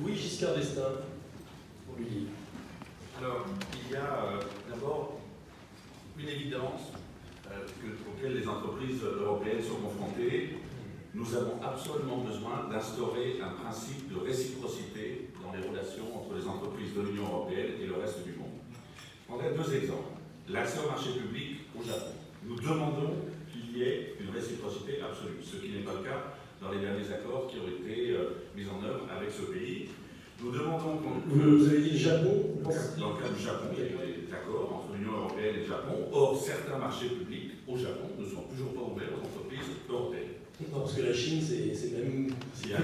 Louis 0.00 0.16
Giscard 0.16 0.54
d'Estaing, 0.54 1.04
pour 1.86 1.98
lui 1.98 2.28
Alors, 3.20 3.44
il 3.84 3.92
y 3.92 3.96
a 3.96 4.00
euh, 4.00 4.40
d'abord 4.70 5.20
une 6.18 6.28
évidence 6.28 6.92
euh, 7.52 7.66
auquel 8.08 8.40
les 8.40 8.48
entreprises 8.48 9.02
européennes 9.02 9.62
sont 9.62 9.76
confrontées 9.76 10.56
nous 11.14 11.34
avons 11.36 11.62
absolument 11.62 12.18
besoin 12.18 12.66
d'instaurer 12.68 13.38
un 13.40 13.54
principe 13.62 14.12
de 14.12 14.18
réciprocité 14.18 15.30
dans 15.42 15.52
les 15.54 15.62
relations 15.62 16.10
entre 16.10 16.34
les 16.34 16.46
entreprises 16.46 16.92
de 16.92 17.02
l'Union 17.02 17.22
européenne 17.30 17.78
et 17.80 17.86
le 17.86 17.94
reste 17.94 18.24
du 18.24 18.32
monde. 18.32 18.58
Je 18.74 19.28
prendrai 19.28 19.54
deux 19.54 19.74
exemples. 19.76 20.18
L'accès 20.48 20.80
au 20.84 20.90
marché 20.90 21.10
public 21.14 21.70
au 21.78 21.82
Japon. 21.86 22.18
Nous 22.44 22.56
demandons 22.56 23.14
qu'il 23.50 23.78
y 23.78 23.82
ait 23.84 24.14
une 24.20 24.34
réciprocité 24.34 24.98
absolue, 25.00 25.38
ce 25.40 25.56
qui 25.56 25.70
n'est 25.70 25.86
pas 25.86 25.94
le 25.94 26.02
cas 26.02 26.34
dans 26.60 26.72
les 26.72 26.80
derniers 26.80 27.06
accords 27.08 27.46
qui 27.46 27.62
ont 27.62 27.68
été 27.70 28.10
euh, 28.10 28.42
mis 28.56 28.66
en 28.66 28.82
œuvre 28.84 29.06
avec 29.08 29.30
ce 29.30 29.42
pays. 29.54 29.88
Nous 30.42 30.50
demandons 30.50 30.98
qu'on... 30.98 31.22
Vous, 31.30 31.68
avez 31.68 31.80
dit 31.80 31.96
Japon 31.96 32.58
Dans 32.98 33.14
le 33.14 33.22
cas 33.22 33.30
du 33.30 33.40
Japon, 33.40 33.70
il 33.72 33.78
y 33.78 33.86
a 33.86 34.26
des 34.26 34.34
accords 34.34 34.82
entre 34.82 34.98
l'Union 34.98 35.12
européenne 35.12 35.54
et 35.56 35.60
le 35.60 35.66
Japon. 35.66 36.10
Or, 36.12 36.36
certains 36.36 36.76
marchés 36.76 37.08
publics 37.08 37.52
au 37.68 37.78
Japon 37.78 38.10
ne 38.18 38.26
sont 38.26 38.42
toujours 38.50 38.74
pas 38.74 38.82
ouverts 38.82 39.14
aux 39.14 39.24
entreprises 39.24 39.70
européennes. 39.88 40.33
Non, 40.60 40.80
parce 40.80 40.94
que 40.94 41.02
la 41.02 41.12
Chine, 41.12 41.42
c'est 41.42 41.90
même 41.98 42.30
il 42.62 42.70
y, 42.70 42.74
a, 42.74 42.78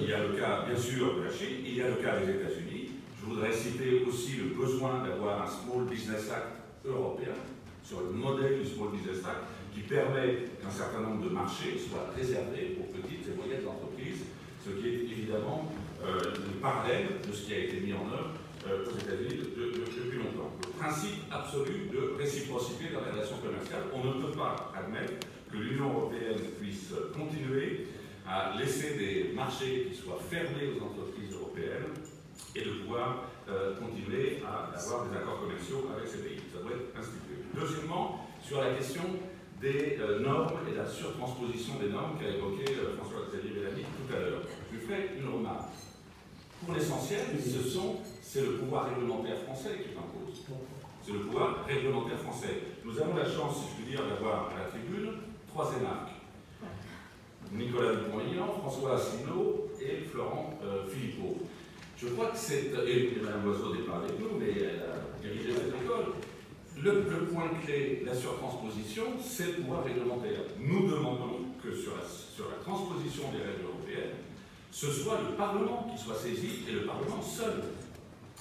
il 0.00 0.08
y 0.08 0.12
a 0.12 0.22
le 0.22 0.32
cas, 0.38 0.64
bien 0.64 0.78
sûr, 0.78 1.16
de 1.18 1.22
la 1.24 1.30
Chine, 1.30 1.58
il 1.66 1.76
y 1.76 1.82
a 1.82 1.88
le 1.88 1.96
cas 1.96 2.20
des 2.20 2.30
États-Unis. 2.38 2.90
Je 3.18 3.26
voudrais 3.26 3.52
citer 3.52 4.04
aussi 4.06 4.36
le 4.36 4.54
besoin 4.54 5.02
d'avoir 5.02 5.42
un 5.42 5.46
Small 5.50 5.86
Business 5.90 6.30
Act 6.30 6.62
européen, 6.86 7.34
sur 7.82 8.02
le 8.02 8.10
modèle 8.10 8.62
du 8.62 8.64
Small 8.66 8.90
Business 8.92 9.24
Act, 9.26 9.42
qui 9.74 9.80
permet 9.80 10.54
qu'un 10.62 10.70
certain 10.70 11.00
nombre 11.00 11.24
de 11.24 11.30
marchés 11.34 11.74
soient 11.76 12.14
réservés 12.16 12.78
aux 12.78 12.86
petites 12.94 13.26
et 13.26 13.34
moyennes 13.34 13.66
entreprises, 13.66 14.22
ce 14.64 14.70
qui 14.70 14.86
est 14.86 15.02
évidemment 15.10 15.66
euh, 16.06 16.14
le 16.22 16.60
parallèle 16.62 17.18
de 17.26 17.32
ce 17.34 17.42
qui 17.42 17.54
a 17.54 17.58
été 17.58 17.80
mis 17.80 17.92
en 17.92 18.06
œuvre 18.06 18.38
euh, 18.68 18.86
aux 18.86 18.94
États-Unis 18.96 19.50
depuis 19.50 20.18
longtemps. 20.18 20.54
Le 20.62 20.78
principe 20.78 21.26
absolu 21.30 21.90
de 21.90 22.14
réciprocité 22.16 22.94
dans 22.94 23.02
les 23.02 23.10
relations 23.18 23.42
commerciales, 23.42 23.90
on 23.92 24.04
ne 24.04 24.22
peut 24.22 24.32
pas 24.38 24.72
admettre 24.78 25.26
que 25.50 25.56
l'Union 25.56 25.92
européenne 25.92 26.40
puisse 26.60 26.92
continuer 27.16 27.88
à 28.26 28.56
laisser 28.56 28.96
des 28.96 29.32
marchés 29.34 29.88
qui 29.90 29.96
soient 29.96 30.20
fermés 30.30 30.70
aux 30.76 30.84
entreprises 30.84 31.34
européennes 31.34 31.90
et 32.54 32.62
de 32.62 32.70
pouvoir 32.82 33.24
euh, 33.48 33.74
continuer 33.78 34.42
à 34.46 34.70
avoir 34.78 35.08
des 35.08 35.16
accords 35.16 35.40
commerciaux 35.40 35.90
avec 35.94 36.08
ces 36.08 36.18
pays. 36.18 36.40
Ça 36.52 36.62
doit 36.62 36.72
être 36.72 36.96
institué. 36.96 37.42
Deuxièmement, 37.54 38.28
sur 38.42 38.60
la 38.60 38.74
question 38.74 39.02
des 39.60 39.98
euh, 40.00 40.20
normes 40.20 40.60
et 40.70 40.76
la 40.76 40.86
surtransposition 40.86 41.74
des 41.80 41.90
normes 41.90 42.18
qu'a 42.18 42.28
évoqué 42.28 42.64
euh, 42.70 42.96
François-Xavier 42.96 43.50
Bellamy 43.50 43.82
tout 43.82 44.14
à 44.14 44.20
l'heure. 44.20 44.42
Je 44.72 44.78
ferai 44.78 45.18
une 45.18 45.28
remarque. 45.28 45.74
Pour 46.64 46.74
l'essentiel, 46.74 47.20
c'est 48.22 48.42
le 48.42 48.52
pouvoir 48.58 48.94
réglementaire 48.94 49.38
français 49.42 49.82
qui 49.82 49.96
impose. 49.96 50.44
C'est 51.02 51.12
le 51.12 51.20
pouvoir 51.20 51.64
réglementaire 51.66 52.18
français. 52.18 52.78
Nous 52.84 52.98
avons 53.00 53.16
la 53.16 53.24
chance, 53.24 53.56
si 53.56 53.70
je 53.70 53.82
puis 53.82 53.90
dire, 53.92 54.06
d'avoir 54.06 54.50
à 54.54 54.58
la 54.58 54.64
tribune 54.66 55.29
trois 55.50 55.72
énarques. 55.78 56.14
Nicolas 57.52 57.96
Dupont-Aignan, 57.96 58.46
François 58.60 58.94
Asselineau 58.94 59.70
et 59.80 60.04
Florent 60.06 60.58
euh, 60.62 60.86
Philippot. 60.88 61.38
Je 61.96 62.08
crois 62.08 62.26
que 62.26 62.38
c'est. 62.38 62.70
Et 62.86 63.20
Mme 63.20 63.44
Loiseau 63.44 63.74
n'est 63.74 63.82
pas 63.82 63.96
avec 63.96 64.18
nous, 64.18 64.38
mais 64.38 64.52
elle 64.56 64.82
a 64.82 65.20
dirigé 65.20 65.52
cette 65.52 65.74
école. 65.82 66.14
Le, 66.82 67.26
point 67.26 67.50
clé 67.62 68.00
de 68.02 68.06
la 68.06 68.14
surtransposition, 68.14 69.02
c'est 69.20 69.46
le 69.46 69.52
pouvoir 69.64 69.84
réglementaire. 69.84 70.40
Nous 70.58 70.88
demandons 70.88 71.44
que 71.62 71.74
sur 71.74 71.96
la, 71.96 72.04
sur 72.04 72.48
la 72.48 72.56
transposition 72.64 73.24
des 73.32 73.42
règles 73.44 73.64
européennes, 73.68 74.16
ce 74.70 74.86
soit 74.86 75.18
le 75.28 75.36
Parlement 75.36 75.88
qui 75.90 76.02
soit 76.02 76.14
saisi 76.14 76.64
et 76.68 76.72
le 76.72 76.86
Parlement 76.86 77.20
seul. 77.20 77.64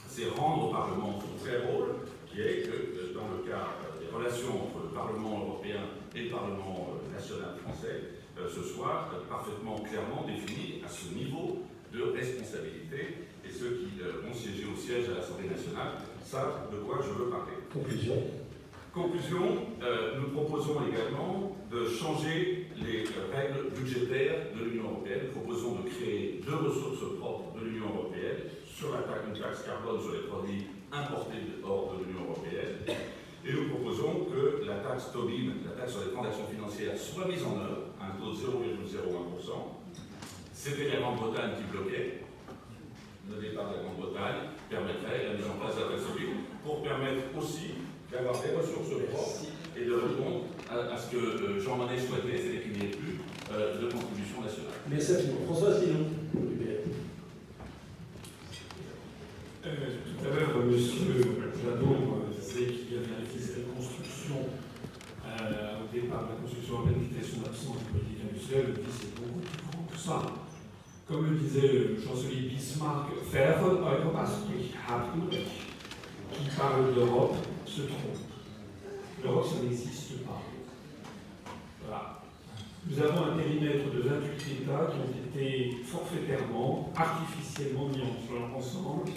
C'est 0.07 0.29
rendre 0.29 0.69
au 0.69 0.71
Parlement 0.71 1.19
son 1.19 1.43
vrai 1.43 1.57
rôle, 1.67 1.95
qui 2.31 2.39
est 2.39 2.63
que 2.63 2.71
euh, 2.71 3.13
dans 3.13 3.27
le 3.35 3.49
cas 3.49 3.65
euh, 3.65 3.99
des 3.99 4.15
relations 4.15 4.63
entre 4.63 4.83
le 4.83 4.95
Parlement 4.95 5.39
européen 5.39 5.81
et 6.15 6.23
le 6.23 6.29
Parlement 6.29 6.89
euh, 6.89 7.13
national 7.13 7.55
français 7.63 8.01
euh, 8.37 8.47
ce 8.47 8.63
soit 8.63 9.09
euh, 9.13 9.29
parfaitement 9.29 9.79
clairement 9.79 10.25
défini 10.25 10.81
à 10.85 10.89
ce 10.89 11.13
niveau 11.13 11.63
de 11.93 12.01
responsabilité. 12.03 13.27
Et 13.45 13.51
ceux 13.51 13.81
qui 13.81 13.99
ont 14.29 14.33
siégé 14.33 14.63
au 14.71 14.77
siège 14.77 15.09
à 15.09 15.19
l'Assemblée 15.19 15.49
nationale 15.49 15.97
savent 16.23 16.69
de 16.71 16.77
quoi 16.77 16.99
je 17.01 17.09
veux 17.09 17.29
parler. 17.29 17.53
Conclusion. 17.73 18.15
Conclusion, 18.93 19.65
nous 20.19 20.29
proposons 20.29 20.81
également 20.87 21.55
de 21.71 21.87
changer 21.87 22.67
les 22.77 23.05
règles 23.33 23.71
budgétaires 23.73 24.53
de 24.55 24.65
l'Union 24.65 24.91
européenne. 24.91 25.21
Nous 25.25 25.41
proposons 25.41 25.79
de 25.81 25.89
créer 25.89 26.41
deux 26.45 26.55
ressources 26.55 27.17
propres 27.19 27.57
de 27.59 27.65
l'Union 27.65 27.87
européenne 27.87 28.37
sur 28.67 28.91
la 28.91 29.01
taxe, 29.01 29.25
une 29.27 29.41
taxe 29.41 29.63
carbone 29.63 30.01
sur 30.01 30.13
les 30.13 30.27
produits 30.27 30.67
importés 30.91 31.41
hors 31.63 31.95
de 31.97 32.03
l'Union 32.03 32.29
européenne 32.29 32.97
et 33.45 33.53
nous 33.53 33.69
proposons 33.69 34.27
que 34.27 34.65
la 34.65 34.75
taxe 34.75 35.11
Tobin, 35.13 35.55
la 35.65 35.79
taxe 35.79 35.93
sur 35.93 36.01
les 36.05 36.11
transactions 36.11 36.47
financières, 36.51 36.97
soit 36.97 37.27
mise 37.27 37.43
en 37.43 37.55
œuvre 37.55 37.95
à 37.99 38.07
un 38.07 38.19
taux 38.19 38.31
de 38.31 38.37
0,01%. 38.37 38.99
C'était 40.53 40.89
la 40.89 40.99
Grande-Bretagne 40.99 41.51
qui 41.57 41.63
bloquait. 41.71 42.19
Le 43.29 43.39
départ 43.39 43.69
de 43.69 43.77
la 43.77 43.83
Grande-Bretagne 43.83 44.51
permettrait 44.69 45.31
la 45.31 45.33
mise 45.35 45.47
en 45.47 45.55
place 45.55 45.75
de 45.75 45.81
la 45.81 45.87
taxe 45.95 46.03
Tobin 46.03 46.35
pour 46.63 46.83
permettre 46.83 47.23
aussi 47.37 47.79
d'avoir 48.11 48.33
des 48.41 48.51
ressources 48.57 48.89
propres 49.13 49.45
et 49.77 49.85
de 49.85 49.93
répondre 49.93 50.45
à, 50.69 50.97
ce 50.97 51.11
que 51.11 51.17
euh, 51.17 51.59
Jean 51.59 51.77
Monnet 51.77 51.97
souhaitait, 51.97 52.37
c'est 52.37 52.61
qu'il 52.61 52.73
n'y 52.73 52.87
ait 52.87 52.95
plus 52.95 53.21
euh, 53.53 53.81
de 53.81 53.91
contribution 53.91 54.41
nationale. 54.41 54.73
Merci 54.89 55.13
infiniment. 55.13 55.45
François 55.45 55.69
Asselineau. 55.69 56.05
Euh, 59.65 59.69
tout 60.19 60.25
à 60.25 60.35
l'heure, 60.35 60.65
monsieur 60.65 61.21
Jadot 61.63 62.28
qu'il 62.53 62.93
y 62.93 62.97
avait 62.97 63.07
la 63.07 63.75
construction, 63.75 64.49
euh, 65.25 65.83
au 65.83 65.93
départ 65.93 66.25
de 66.25 66.29
la 66.29 66.35
construction 66.41 66.73
européenne, 66.75 67.07
qui 67.07 67.15
était 67.15 67.25
son 67.25 67.45
absence 67.45 67.77
de 67.85 67.91
politique 67.93 68.25
industrielle, 68.25 68.73
c'est 68.89 69.15
beaucoup 69.15 69.39
plus 69.39 69.61
grand 69.71 69.85
que 69.85 69.97
ça. 69.97 70.21
Comme 71.07 71.29
le 71.29 71.37
disait 71.37 71.67
le 71.67 72.01
chancelier 72.01 72.49
Bismarck, 72.49 73.09
faire. 73.31 73.59
Qui 76.31 76.55
parle 76.55 76.93
d'Europe 76.95 77.35
se 77.65 77.81
trompe. 77.81 78.17
L'Europe, 79.23 79.45
ça 79.45 79.63
n'existe 79.63 80.23
pas. 80.25 80.41
Voilà. 81.83 82.21
Nous 82.87 82.99
avons 83.01 83.31
un 83.31 83.37
périmètre 83.37 83.91
de 83.93 84.01
28 84.01 84.61
États 84.61 84.87
qui 84.87 84.97
ont 84.97 85.39
été 85.41 85.77
forfaitairement, 85.83 86.91
artificiellement 86.95 87.89
mis 87.89 88.01
ensemble, 88.55 89.11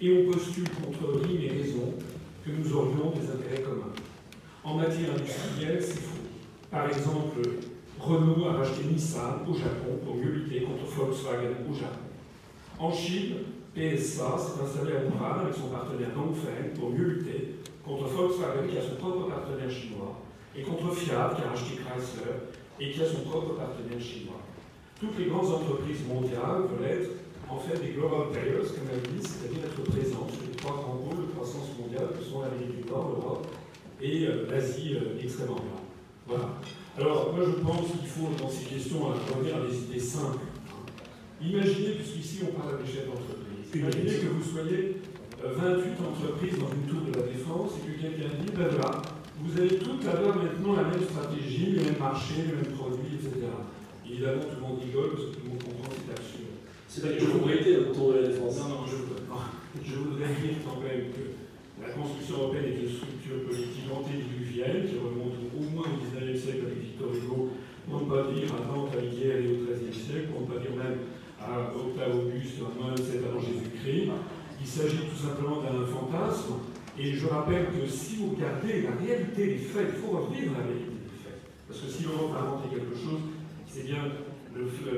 et 0.00 0.26
on 0.26 0.32
postule 0.32 0.68
contre 0.70 1.20
rime 1.20 1.40
et 1.42 1.48
raison 1.48 1.94
nous 2.56 2.72
aurions 2.74 3.10
des 3.10 3.30
intérêts 3.30 3.62
communs. 3.62 3.92
En 4.64 4.74
matière 4.74 5.10
industrielle, 5.12 5.82
c'est 5.82 6.00
faux. 6.00 6.18
Par 6.70 6.88
exemple, 6.88 7.40
Renault 7.98 8.46
a 8.46 8.52
racheté 8.52 8.84
Nissan 8.84 9.40
au 9.48 9.54
Japon 9.54 9.98
pour 10.04 10.16
mieux 10.16 10.30
lutter 10.30 10.62
contre 10.62 10.84
Volkswagen 10.84 11.56
au 11.68 11.74
Japon. 11.74 12.08
En 12.78 12.92
Chine, 12.92 13.36
PSA 13.74 14.38
s'est 14.38 14.62
installé 14.62 14.92
à 14.92 15.04
Wuhan 15.04 15.40
avec 15.42 15.54
son 15.54 15.68
partenaire 15.68 16.10
Dongfeng 16.14 16.78
pour 16.78 16.90
mieux 16.90 17.04
lutter 17.04 17.56
contre 17.84 18.04
Volkswagen 18.04 18.66
qui 18.70 18.78
a 18.78 18.82
son 18.82 18.96
propre 18.96 19.28
partenaire 19.28 19.70
chinois 19.70 20.20
et 20.56 20.62
contre 20.62 20.94
Fiat 20.94 21.34
qui 21.36 21.42
a 21.42 21.50
racheté 21.50 21.76
Chrysler 21.76 22.48
et 22.80 22.90
qui 22.90 23.02
a 23.02 23.06
son 23.06 23.22
propre 23.22 23.54
partenaire 23.54 24.00
chinois. 24.00 24.40
Toutes 25.00 25.18
les 25.18 25.26
grandes 25.26 25.52
entreprises 25.52 26.06
mondiales 26.06 26.66
veulent 26.70 26.90
être 26.90 27.10
en 27.48 27.58
fait 27.58 27.78
des 27.80 27.92
global 27.92 28.30
players, 28.30 28.66
comme 28.66 28.88
elle 28.92 29.02
dit, 29.14 29.22
c'est-à-dire 29.26 29.64
être 29.64 29.82
présents 29.90 30.26
sur 30.28 30.42
les 30.46 30.56
trois 30.56 30.76
grands 30.76 31.00
pôles 31.02 31.26
de 31.26 31.32
croissance 31.32 31.67
mondiale 31.88 32.08
que 32.18 32.24
sont 32.24 32.42
l'Amérique 32.42 32.84
du 32.84 32.90
Nord, 32.90 33.16
l'Europe 33.16 33.46
et 34.00 34.26
euh, 34.26 34.46
l'Asie 34.50 34.94
euh, 34.94 35.22
extrême-orientale. 35.22 35.88
Voilà. 36.26 36.60
Alors, 36.98 37.32
moi 37.34 37.44
je 37.46 37.62
pense 37.62 37.86
qu'il 37.98 38.08
faut, 38.08 38.28
dans 38.38 38.48
ces 38.48 38.64
questions, 38.66 39.00
revenir 39.00 39.56
à 39.56 39.66
des 39.66 39.76
idées 39.76 40.00
simples. 40.00 40.44
Imaginez, 41.40 41.94
puisqu'ici 41.94 42.40
on 42.42 42.58
parle 42.58 42.74
à 42.74 42.82
l'échelle 42.82 43.06
d'entreprise, 43.06 43.70
imaginez 43.72 44.18
que 44.18 44.26
vous 44.26 44.42
soyez 44.42 44.96
28 45.38 45.46
euh, 45.46 46.10
entreprises 46.10 46.58
dans 46.58 46.72
une 46.74 46.86
tour 46.90 47.06
de 47.06 47.14
la 47.14 47.26
défense 47.26 47.78
et 47.78 47.86
que 47.86 47.94
quelqu'un 48.02 48.34
dit, 48.42 48.52
ben 48.52 48.68
voilà, 48.68 49.02
vous 49.38 49.52
allez 49.56 49.78
toutes 49.78 50.04
avoir 50.06 50.36
maintenant 50.36 50.74
la 50.74 50.90
même 50.90 51.02
stratégie, 51.02 51.78
les 51.78 51.84
mêmes 51.84 51.98
marchés, 51.98 52.42
les 52.42 52.58
mêmes 52.58 52.74
produits, 52.74 53.14
etc. 53.14 53.46
Évidemment, 54.04 54.42
tout 54.42 54.56
le 54.58 54.62
monde 54.66 54.78
rigole 54.82 55.10
parce 55.14 55.30
que 55.30 55.34
tout 55.38 55.44
le 55.46 55.50
monde 55.50 55.62
comprend 55.62 55.88
que 55.94 56.00
c'est 56.02 56.10
absurde. 56.10 56.58
C'est 56.88 57.02
pas 57.02 57.08
quelque 57.14 57.30
chose 57.30 57.46
de 57.46 57.86
la 57.86 57.94
tour 57.94 58.12
de 58.12 58.18
la 58.18 58.28
défense. 58.28 58.58
Non, 58.58 58.68
non, 58.68 58.82
je, 58.88 58.98
je 59.86 59.94
voudrais 59.94 60.34
dire 60.34 60.58
quand 60.66 60.80
même 60.82 61.12
que 61.14 61.38
la 61.80 61.90
construction 61.90 62.34
européenne 62.38 62.64
est 62.74 62.82
une 62.82 62.90
structure 62.90 63.44
politique 63.46 63.88
antédiluvienne 63.92 64.86
qui 64.86 64.98
remonte 64.98 65.38
au 65.54 65.62
moins 65.70 65.86
au 65.86 65.98
XIXe 66.02 66.42
siècle 66.42 66.66
avec 66.66 66.78
Victor 66.78 67.08
Hugo, 67.14 67.50
pour 67.88 68.02
ne 68.02 68.06
pas 68.10 68.32
dire 68.32 68.50
à 68.52 68.60
Dante 68.66 68.92
Alighieri 68.96 69.46
au 69.48 69.64
XIIIe 69.64 69.94
siècle, 69.94 70.28
pour 70.32 70.42
ne 70.42 70.46
pas 70.46 70.60
dire 70.60 70.76
même 70.76 70.98
à 71.40 71.72
Octave 71.74 72.18
Auguste, 72.18 72.58
à 72.60 72.70
moins 72.74 72.96
7 72.96 73.22
avant 73.24 73.40
Jésus-Christ. 73.40 74.10
Il 74.60 74.66
s'agit 74.66 75.06
tout 75.06 75.16
simplement 75.16 75.62
d'un 75.62 75.86
fantasme. 75.86 76.54
Et 76.98 77.14
je 77.14 77.26
rappelle 77.28 77.66
que 77.66 77.86
si 77.86 78.16
vous 78.16 78.34
regardez 78.34 78.82
la 78.82 78.90
réalité 78.98 79.46
des 79.46 79.58
faits, 79.58 79.86
il 79.94 80.00
faut 80.02 80.18
revenir 80.18 80.50
à 80.50 80.58
la 80.58 80.64
réalité 80.66 80.98
des 80.98 81.18
faits. 81.22 81.38
Parce 81.68 81.80
que 81.80 81.88
si 81.88 82.02
l'Europe 82.02 82.34
a 82.36 82.42
inventé 82.42 82.74
quelque 82.74 82.98
chose, 82.98 83.22
c'est 83.68 83.86
bien 83.86 84.02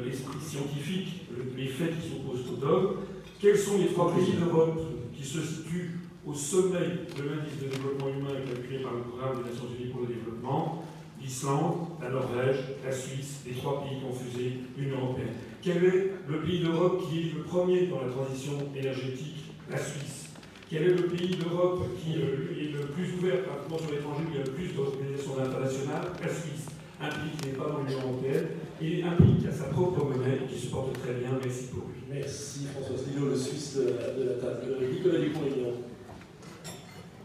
l'esprit 0.03 0.41
scientifique, 0.41 1.26
les 1.57 1.66
faits 1.66 1.93
qui 2.01 2.09
s'opposent 2.09 2.51
au 2.51 2.57
dogme. 2.57 2.97
Quels 3.39 3.59
sont 3.59 3.78
les 3.78 3.89
trois 3.89 4.14
pays 4.14 4.33
d'Europe 4.33 4.81
qui 5.14 5.24
se 5.24 5.41
situent 5.41 6.00
au 6.27 6.35
sommet 6.35 7.07
de 7.16 7.23
l'indice 7.23 7.59
de 7.62 7.68
développement 7.68 8.09
humain 8.09 8.41
calculé 8.47 8.83
par 8.83 8.93
le 8.93 9.01
programme 9.01 9.43
des 9.43 9.51
Nations 9.51 9.68
Unies 9.79 9.91
pour 9.91 10.03
le 10.03 10.09
développement, 10.09 10.85
l'Islande, 11.21 11.89
la 12.01 12.11
Norvège, 12.11 12.57
la 12.85 12.93
Suisse, 12.93 13.41
les 13.47 13.55
trois 13.55 13.83
pays 13.83 13.99
fusé 14.12 14.53
l'Union 14.77 14.99
européenne. 14.99 15.35
Quel 15.62 15.85
est 15.85 16.12
le 16.29 16.41
pays 16.41 16.61
d'Europe 16.61 17.03
qui 17.09 17.21
est 17.21 17.35
le 17.35 17.43
premier 17.43 17.87
dans 17.87 18.03
la 18.03 18.11
transition 18.11 18.53
énergétique? 18.77 19.45
La 19.71 19.79
Suisse. 19.79 20.29
Quel 20.71 20.83
est 20.85 20.95
le 20.95 21.07
pays 21.07 21.37
d'Europe 21.37 21.85
qui 22.03 22.14
euh, 22.16 22.57
est 22.59 22.73
le 22.73 22.87
plus 22.87 23.14
ouvert 23.18 23.43
pratiquement 23.43 23.79
sur 23.79 23.91
l'étranger, 23.91 24.23
où 24.27 24.31
il 24.33 24.39
y 24.39 24.43
a 24.43 24.45
le 24.45 24.53
plus 24.53 24.75
d'organisations 24.75 25.39
internationales? 25.39 26.12
La 26.23 26.29
Suisse. 26.29 26.66
Un 27.01 27.09
pays 27.09 27.33
qui 27.41 27.49
n'est 27.49 27.55
pas 27.55 27.68
dans 27.68 27.83
l'Union 27.83 28.01
européenne 28.03 28.47
et 28.81 29.03
un 29.03 29.12
pays 29.12 29.37
qui 29.41 29.49
a 29.49 29.53
sa 29.53 29.64
propre 29.64 30.05
monnaie 30.05 30.41
qui 30.49 30.59
se 30.59 30.66
porte 30.68 30.93
très 31.01 31.14
bien. 31.14 31.31
Merci 31.43 31.68
beaucoup. 31.73 31.91
Merci 32.11 32.66
François 32.73 32.97
Stilo, 32.99 33.29
le 33.29 33.37
Suisse 33.37 33.77
de 33.77 34.25
la, 34.25 34.35
table. 34.35 34.77
Euh, 34.81 34.93
Nicolas 34.93 35.18
Dupont-Aignan. 35.18 35.89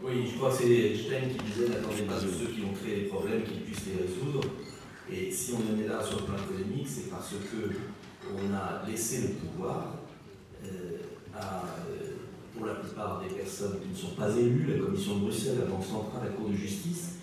Oui, 0.06 0.22
je 0.24 0.36
crois 0.36 0.50
que 0.50 0.58
c'est 0.58 0.70
Einstein 0.70 1.30
qui 1.30 1.50
disait 1.50 1.68
n'attendez 1.68 2.02
pas 2.02 2.20
de 2.20 2.30
ceux 2.30 2.52
qui 2.54 2.62
ont 2.62 2.72
créé 2.80 2.94
les 2.94 3.06
problèmes 3.06 3.42
qu'ils 3.42 3.62
puissent 3.62 3.86
les 3.86 4.06
résoudre. 4.06 4.46
Et 5.10 5.32
si 5.32 5.52
on 5.54 5.74
en 5.74 5.82
est 5.82 5.88
là 5.88 6.00
sur 6.00 6.18
le 6.18 6.26
plan 6.26 6.36
économique, 6.36 6.86
c'est 6.86 7.10
parce 7.10 7.30
que 7.30 7.74
on 8.32 8.54
a 8.54 8.88
laissé 8.88 9.22
le 9.22 9.28
pouvoir 9.34 9.96
euh, 10.64 10.98
à, 11.34 11.64
euh, 11.90 12.12
pour 12.54 12.66
la 12.66 12.74
plupart 12.74 13.20
des 13.20 13.34
personnes 13.34 13.80
qui 13.82 13.88
ne 13.88 13.96
sont 13.96 14.14
pas 14.14 14.30
élues, 14.30 14.66
la 14.74 14.84
Commission 14.84 15.16
de 15.16 15.20
Bruxelles, 15.22 15.56
la 15.58 15.64
Banque 15.64 15.84
centrale, 15.84 16.22
la 16.24 16.30
Cour 16.30 16.50
de 16.50 16.54
justice. 16.54 17.16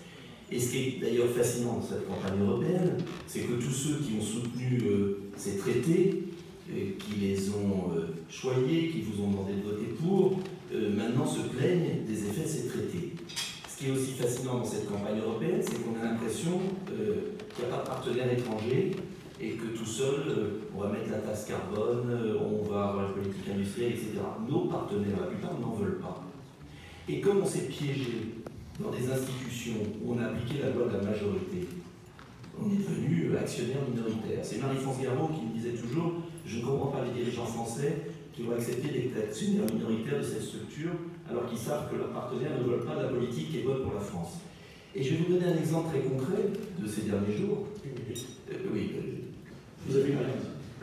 Et 0.52 0.60
ce 0.60 0.70
qui 0.70 0.78
est 0.78 1.00
d'ailleurs 1.00 1.30
fascinant 1.30 1.78
dans 1.78 1.82
cette 1.82 2.06
campagne 2.06 2.38
européenne, 2.38 2.98
c'est 3.26 3.40
que 3.40 3.54
tous 3.54 3.72
ceux 3.72 3.96
qui 3.96 4.12
ont 4.20 4.22
soutenu 4.22 4.82
euh, 4.84 5.20
ces 5.38 5.56
traités, 5.56 6.24
qui 6.66 7.20
les 7.20 7.50
ont 7.50 7.92
choyés, 8.30 8.88
qui 8.88 9.02
vous 9.02 9.22
ont 9.22 9.30
demandé 9.30 9.52
de 9.52 9.62
voter 9.68 9.84
pour, 10.02 10.40
euh, 10.72 10.96
maintenant 10.96 11.26
se 11.26 11.40
plaignent 11.40 12.04
des 12.06 12.26
effets 12.26 12.42
de 12.42 12.48
ces 12.48 12.68
traités. 12.68 13.12
Ce 13.68 13.78
qui 13.78 13.88
est 13.88 13.92
aussi 13.92 14.12
fascinant 14.12 14.58
dans 14.58 14.64
cette 14.64 14.88
campagne 14.88 15.20
européenne, 15.20 15.60
c'est 15.60 15.82
qu'on 15.82 16.00
a 16.00 16.04
l'impression 16.04 16.60
euh, 16.90 17.32
qu'il 17.54 17.64
n'y 17.64 17.70
a 17.70 17.76
pas 17.76 17.82
de 17.82 17.88
partenaire 17.88 18.32
étranger 18.32 18.92
et 19.40 19.50
que 19.50 19.76
tout 19.76 19.84
seul, 19.84 20.20
euh, 20.28 20.60
on 20.74 20.80
va 20.80 20.88
mettre 20.88 21.10
la 21.10 21.18
tasse 21.18 21.46
carbone, 21.46 22.36
on 22.40 22.62
va 22.70 22.88
avoir 22.88 23.02
la 23.02 23.08
politique 23.10 23.48
industrielle, 23.52 23.92
etc. 23.92 24.12
Nos 24.48 24.66
partenaires, 24.66 25.20
la 25.20 25.26
plupart, 25.26 25.58
n'en 25.60 25.74
veulent 25.74 26.00
pas. 26.00 26.24
Et 27.08 27.20
comme 27.20 27.42
on 27.42 27.46
s'est 27.46 27.66
piégé 27.66 28.34
dans 28.80 28.90
des 28.90 29.10
institutions 29.10 29.82
où 30.02 30.14
on 30.14 30.18
a 30.18 30.26
appliqué 30.26 30.62
la 30.62 30.70
loi 30.70 30.86
de 30.86 30.96
la 30.96 31.02
majorité, 31.02 31.68
on 32.58 32.70
est 32.70 32.76
devenu 32.76 33.36
actionnaire 33.36 33.82
minoritaire. 33.88 34.38
C'est 34.42 34.62
Marie-France 34.62 35.02
Garot 35.02 35.28
qui 35.28 35.44
me 35.44 35.52
disait 35.52 35.76
toujours 35.76 36.12
Je 36.46 36.58
ne 36.58 36.64
comprends 36.64 36.88
pas 36.88 37.04
les 37.04 37.22
dirigeants 37.22 37.44
français 37.46 38.13
qui 38.34 38.42
vont 38.42 38.52
accepter 38.52 38.88
d'être 38.88 39.16
actionnaires 39.16 39.66
minoritaires 39.72 40.18
de 40.18 40.24
cette 40.24 40.42
structure, 40.42 40.90
alors 41.30 41.48
qu'ils 41.48 41.58
savent 41.58 41.90
que 41.90 41.96
leurs 41.96 42.10
partenaires 42.10 42.58
ne 42.58 42.64
veulent 42.64 42.84
pas 42.84 42.96
de 42.96 43.02
la 43.02 43.08
politique 43.08 43.54
et 43.54 43.62
votent 43.62 43.84
pour 43.84 43.94
la 43.94 44.00
France. 44.00 44.40
Et 44.94 45.02
je 45.02 45.10
vais 45.10 45.16
vous 45.24 45.34
donner 45.34 45.46
un 45.46 45.58
exemple 45.58 45.90
très 45.90 46.00
concret 46.00 46.50
de 46.78 46.86
ces 46.86 47.02
derniers 47.02 47.36
jours. 47.36 47.68
Euh, 47.86 48.54
oui, 48.72 48.92
euh, 48.96 49.00
vous 49.86 49.96
avez 49.96 50.10
une 50.10 50.16
minute. 50.16 50.28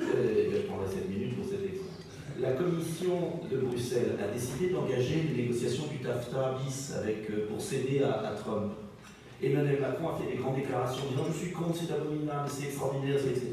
Euh, 0.01 0.49
je 0.51 0.67
prendrai 0.67 0.87
7 0.87 1.09
minutes 1.09 1.35
pour 1.35 1.45
cet 1.45 1.63
exemple. 1.63 1.91
La 2.39 2.53
commission 2.53 3.39
de 3.51 3.57
Bruxelles 3.57 4.17
a 4.21 4.33
décidé 4.33 4.69
d'engager 4.69 5.21
les 5.29 5.43
négociations 5.43 5.85
du 5.87 5.97
TAFTA 5.97 6.57
bis 6.63 6.93
avec, 6.97 7.47
pour 7.47 7.61
céder 7.61 8.03
à, 8.03 8.33
Trump. 8.37 8.73
Emmanuel 9.43 9.79
Macron 9.81 10.09
a 10.09 10.17
fait 10.17 10.31
des 10.31 10.41
grandes 10.41 10.55
déclarations 10.55 11.03
disant 11.09 11.25
Je 11.27 11.37
suis 11.37 11.51
contre, 11.51 11.77
c'est 11.77 11.93
abominable, 11.93 12.49
c'est 12.49 12.65
extraordinaire, 12.65 13.15
etc. 13.15 13.49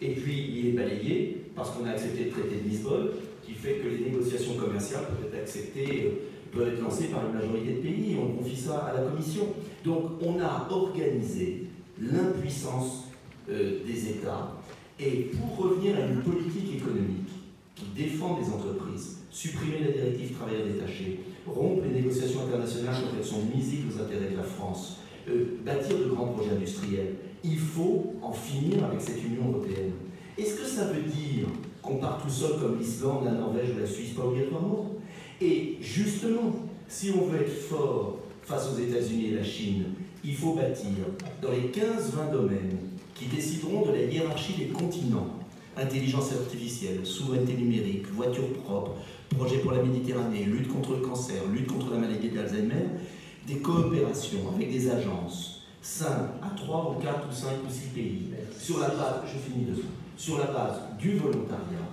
Et 0.00 0.12
puis 0.12 0.50
il 0.56 0.68
est 0.68 0.72
balayé 0.72 1.43
parce 1.54 1.70
qu'on 1.70 1.86
a 1.86 1.90
accepté 1.90 2.24
le 2.24 2.30
traité 2.30 2.56
de 2.56 2.68
Lisbonne, 2.68 3.08
qui 3.44 3.52
fait 3.52 3.74
que 3.74 3.88
les 3.88 4.10
négociations 4.10 4.54
commerciales 4.54 5.04
peuvent 5.06 5.32
être 5.32 5.42
acceptées, 5.42 6.12
peuvent 6.52 6.68
être 6.68 6.82
lancées 6.82 7.08
par 7.08 7.26
une 7.26 7.34
majorité 7.34 7.74
de 7.74 7.80
pays, 7.80 8.12
et 8.12 8.18
on 8.18 8.36
confie 8.36 8.56
ça 8.56 8.78
à 8.78 9.00
la 9.00 9.08
Commission. 9.08 9.46
Donc 9.84 10.22
on 10.22 10.40
a 10.40 10.68
organisé 10.70 11.64
l'impuissance 12.00 13.08
euh, 13.50 13.80
des 13.86 14.08
États, 14.08 14.56
et 14.98 15.30
pour 15.34 15.64
revenir 15.64 15.96
à 15.96 16.06
une 16.06 16.22
politique 16.22 16.76
économique 16.76 17.28
qui 17.74 17.86
défend 17.96 18.38
les 18.40 18.48
entreprises, 18.48 19.18
supprimer 19.30 19.80
la 19.80 19.92
directive 19.92 20.36
travailleurs 20.36 20.66
détachés, 20.66 21.20
rompre 21.46 21.82
les 21.84 22.00
négociations 22.00 22.42
internationales 22.46 22.94
quand 23.00 23.16
elles 23.18 23.24
sont 23.24 23.42
nuisibles 23.52 23.92
aux 23.92 24.00
intérêts 24.00 24.30
de 24.30 24.36
la 24.36 24.44
France, 24.44 25.00
euh, 25.28 25.58
bâtir 25.64 25.98
de 25.98 26.04
grands 26.04 26.28
projets 26.28 26.52
industriels, 26.52 27.14
il 27.42 27.58
faut 27.58 28.14
en 28.22 28.32
finir 28.32 28.84
avec 28.84 29.00
cette 29.00 29.22
Union 29.22 29.50
européenne. 29.50 29.92
Est-ce 30.36 30.54
que 30.54 30.66
ça 30.66 30.86
veut 30.86 31.02
dire 31.02 31.46
qu'on 31.80 31.98
part 31.98 32.20
tout 32.20 32.30
seul 32.30 32.58
comme 32.58 32.78
l'Islande, 32.78 33.24
la 33.24 33.32
Norvège 33.32 33.68
ou 33.76 33.80
la 33.80 33.86
Suisse, 33.86 34.14
pas 34.16 34.24
obligatoirement? 34.24 34.90
Et 35.40 35.78
justement, 35.80 36.56
si 36.88 37.10
on 37.10 37.26
veut 37.26 37.42
être 37.42 37.52
fort 37.52 38.18
face 38.42 38.68
aux 38.72 38.80
États-Unis 38.80 39.26
et 39.26 39.34
la 39.36 39.44
Chine, 39.44 39.84
il 40.24 40.34
faut 40.34 40.54
bâtir 40.54 40.90
dans 41.40 41.50
les 41.50 41.68
15-20 41.68 42.32
domaines 42.32 42.78
qui 43.14 43.26
décideront 43.26 43.86
de 43.86 43.92
la 43.92 44.02
hiérarchie 44.02 44.54
des 44.54 44.66
continents, 44.66 45.38
intelligence 45.76 46.32
artificielle, 46.32 47.06
souveraineté 47.06 47.54
numérique, 47.54 48.06
voiture 48.12 48.52
propre, 48.64 48.96
projet 49.30 49.58
pour 49.58 49.70
la 49.70 49.82
Méditerranée, 49.82 50.44
lutte 50.44 50.68
contre 50.68 50.92
le 50.92 51.06
cancer, 51.06 51.42
lutte 51.52 51.68
contre 51.68 51.92
la 51.92 51.98
maladie 51.98 52.30
d'Alzheimer, 52.30 52.86
des 53.46 53.58
coopérations 53.58 54.50
avec 54.52 54.72
des 54.72 54.90
agences 54.90 55.62
simples 55.80 56.30
à 56.42 56.48
3 56.56 56.96
ou 56.96 57.02
4 57.02 57.28
ou 57.28 57.32
5 57.32 57.48
ou 57.68 57.72
6 57.72 57.80
pays, 57.94 58.22
sur 58.58 58.80
la 58.80 58.88
base, 58.88 59.22
je 59.26 59.38
finis 59.38 59.66
de 59.66 59.74
sur 60.16 60.38
la 60.38 60.46
base 60.46 60.80
du 60.98 61.16
volontariat. 61.16 61.88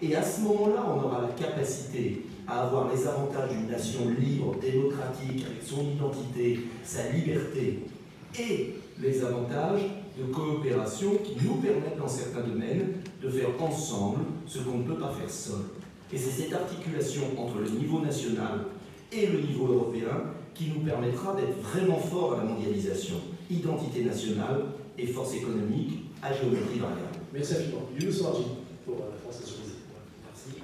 Et 0.00 0.14
à 0.14 0.22
ce 0.22 0.40
moment-là, 0.42 0.84
on 0.86 1.04
aura 1.04 1.22
la 1.22 1.28
capacité 1.28 2.24
à 2.46 2.62
avoir 2.66 2.90
les 2.92 3.06
avantages 3.06 3.50
d'une 3.50 3.68
nation 3.68 4.00
libre, 4.18 4.56
démocratique, 4.60 5.44
avec 5.44 5.62
son 5.62 5.82
identité, 5.82 6.60
sa 6.84 7.10
liberté, 7.10 7.80
et 8.38 8.74
les 9.00 9.24
avantages 9.24 9.82
de 10.18 10.32
coopération 10.32 11.10
qui 11.24 11.36
nous 11.44 11.56
permettent 11.56 11.98
dans 11.98 12.08
certains 12.08 12.40
domaines 12.40 12.94
de 13.22 13.28
faire 13.28 13.50
ensemble 13.60 14.20
ce 14.46 14.60
qu'on 14.60 14.78
ne 14.78 14.82
peut 14.82 14.98
pas 14.98 15.12
faire 15.12 15.30
seul. 15.30 15.60
Et 16.12 16.16
c'est 16.16 16.42
cette 16.42 16.52
articulation 16.52 17.22
entre 17.36 17.58
le 17.58 17.70
niveau 17.70 18.00
national 18.00 18.66
et 19.12 19.26
le 19.26 19.40
niveau 19.40 19.66
européen 19.66 20.22
qui 20.54 20.72
nous 20.74 20.80
permettra 20.80 21.34
d'être 21.34 21.56
vraiment 21.60 21.98
fort 21.98 22.34
à 22.34 22.38
la 22.38 22.44
mondialisation. 22.44 23.16
Identité 23.50 24.04
nationale 24.04 24.64
et 24.96 25.06
force 25.06 25.34
économique 25.34 26.04
à 26.22 26.32
géométrie 26.32 26.78
variable. 26.78 27.07
Merci 27.32 27.52
infiniment. 27.54 27.88
Youssef 28.00 28.24
pour 28.86 28.96
la 29.04 29.16
France 29.20 29.42
Insoumise. 29.42 29.84
Merci. 30.24 30.62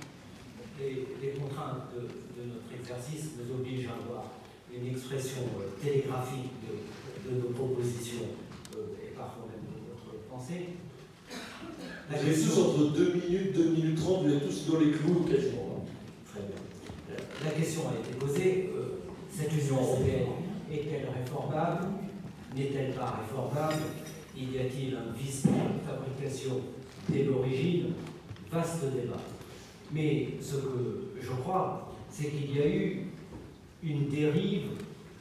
Les, 0.80 1.06
les 1.20 1.32
contraintes 1.34 1.92
de, 1.94 2.00
de, 2.40 2.48
notre 2.48 2.72
exercice 2.72 3.32
nous 3.36 3.54
obligent 3.54 3.88
à 3.88 4.00
avoir 4.02 4.24
une 4.72 4.88
expression 4.88 5.42
euh, 5.60 5.68
télégraphique 5.82 6.50
de, 6.64 7.30
de, 7.30 7.40
nos 7.42 7.50
propositions 7.52 8.32
euh, 8.76 9.04
et 9.04 9.14
parfois 9.14 9.46
même 9.52 9.60
de 9.68 9.92
notre 9.92 10.24
pensée. 10.30 10.80
La 12.10 12.18
vous 12.18 12.26
question... 12.28 12.48
tous 12.48 12.60
entre 12.60 12.92
2 12.96 13.12
minutes, 13.12 13.52
2 13.54 13.64
minutes 13.70 13.98
30, 14.00 14.24
vous 14.24 14.32
êtes 14.32 14.46
tous 14.48 14.72
dans 14.72 14.80
les 14.80 14.90
clous 14.92 15.24
quasiment. 15.28 15.84
Très 16.32 16.40
bien. 16.40 17.16
La 17.44 17.50
question 17.50 17.82
a 17.88 18.00
été 18.00 18.18
posée. 18.18 18.70
Euh, 18.74 19.04
cette 19.30 19.52
Union 19.52 19.82
européenne 19.82 20.28
est-elle 20.72 21.08
réformable? 21.12 21.88
N'est-elle 22.56 22.92
pas 22.94 23.20
réformable? 23.20 23.82
Y 24.36 24.58
a-t-il 24.58 24.96
un 24.96 25.12
vice 25.16 25.44
de 25.46 25.86
fabrication 25.86 26.60
dès 27.08 27.22
l'origine? 27.24 27.92
Vaste 28.50 28.84
débat. 28.92 29.20
Mais 29.92 30.28
ce 30.40 30.56
que 30.56 31.12
je 31.20 31.30
crois, 31.30 31.94
c'est 32.10 32.30
qu'il 32.30 32.56
y 32.56 32.60
a 32.60 32.66
eu 32.66 33.06
une 33.82 34.08
dérive 34.08 34.70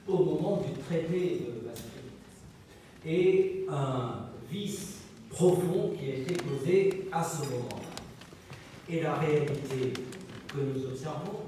au 0.07 0.17
moment 0.17 0.63
du 0.65 0.73
traité 0.81 1.41
de 1.45 1.67
Maastricht 1.67 2.03
et 3.05 3.65
un 3.69 4.29
vice 4.51 5.01
profond 5.29 5.93
qui 5.97 6.11
a 6.11 6.15
été 6.15 6.33
posé 6.35 7.07
à 7.11 7.23
ce 7.23 7.43
moment-là. 7.45 7.83
Et 8.89 9.01
la 9.01 9.15
réalité 9.15 9.93
que 10.47 10.57
nous 10.59 10.85
observons, 10.85 11.39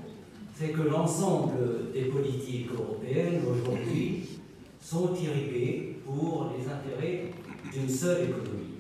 c'est 0.56 0.70
que 0.70 0.82
l'ensemble 0.82 1.92
des 1.94 2.06
politiques 2.06 2.70
européennes 2.72 3.42
aujourd'hui 3.50 4.24
sont 4.80 5.14
irriguées 5.16 5.98
pour 6.06 6.52
les 6.56 6.64
intérêts 6.72 7.32
d'une 7.74 7.90
seule 7.90 8.30
économie, 8.30 8.76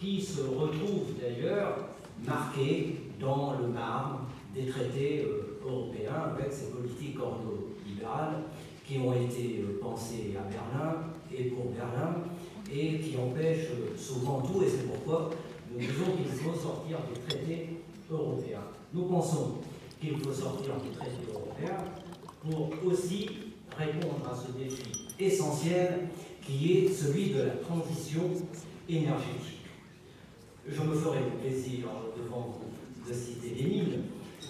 qui 0.00 0.20
se 0.20 0.42
retrouve 0.42 1.14
d'ailleurs 1.20 1.88
marquée 2.26 2.96
dans 3.20 3.54
le 3.60 3.68
marbre 3.68 4.20
des 4.54 4.66
traités 4.66 5.26
euh, 5.26 5.60
européens 5.66 6.34
avec 6.36 6.52
ces 6.52 6.70
politiques 6.70 7.18
ordolibérales 7.20 8.42
qui 8.86 8.98
ont 8.98 9.12
été 9.14 9.62
euh, 9.62 9.80
pensées 9.80 10.34
à 10.38 10.48
Berlin 10.48 10.96
et 11.36 11.44
pour 11.44 11.66
Berlin 11.66 12.16
et 12.72 12.98
qui 12.98 13.16
empêchent 13.16 13.70
souvent 13.96 14.40
tout, 14.40 14.62
et 14.62 14.68
c'est 14.68 14.86
pourquoi 14.86 15.30
nous 15.72 15.78
disons 15.78 16.16
qu'il 16.16 16.32
faut 16.32 16.54
sortir 16.54 16.98
des 17.12 17.20
traités 17.20 17.68
européens. 18.10 18.60
Nous 18.92 19.04
pensons 19.04 19.54
qu'il 20.00 20.16
faut 20.18 20.32
sortir 20.32 20.74
du 20.82 20.96
traité 20.96 21.16
européen 21.32 21.76
pour 22.42 22.70
aussi 22.86 23.28
répondre 23.76 24.28
à 24.30 24.34
ce 24.34 24.52
défi 24.52 24.82
essentiel 25.18 26.08
qui 26.46 26.72
est 26.72 26.88
celui 26.88 27.30
de 27.30 27.42
la 27.42 27.54
transition 27.56 28.30
énergétique. 28.88 29.64
Je 30.68 30.80
me 30.82 30.94
ferai 30.94 31.20
plaisir 31.40 31.86
devant 32.16 32.58
vous 32.58 33.08
de 33.08 33.14
citer 33.14 33.54
Lénine. 33.54 34.02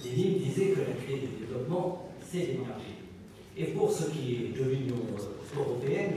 Lénine 0.05 0.39
disait 0.39 0.71
que 0.71 0.81
la 0.81 0.95
clé 1.05 1.19
du 1.21 1.45
développement, 1.45 2.09
c'est 2.31 2.39
l'énergie. 2.39 2.95
Et 3.57 3.65
pour 3.67 3.93
ce 3.93 4.11
qui 4.11 4.35
est 4.35 4.59
de 4.59 4.65
l'Union 4.65 4.97
européenne, 5.57 6.15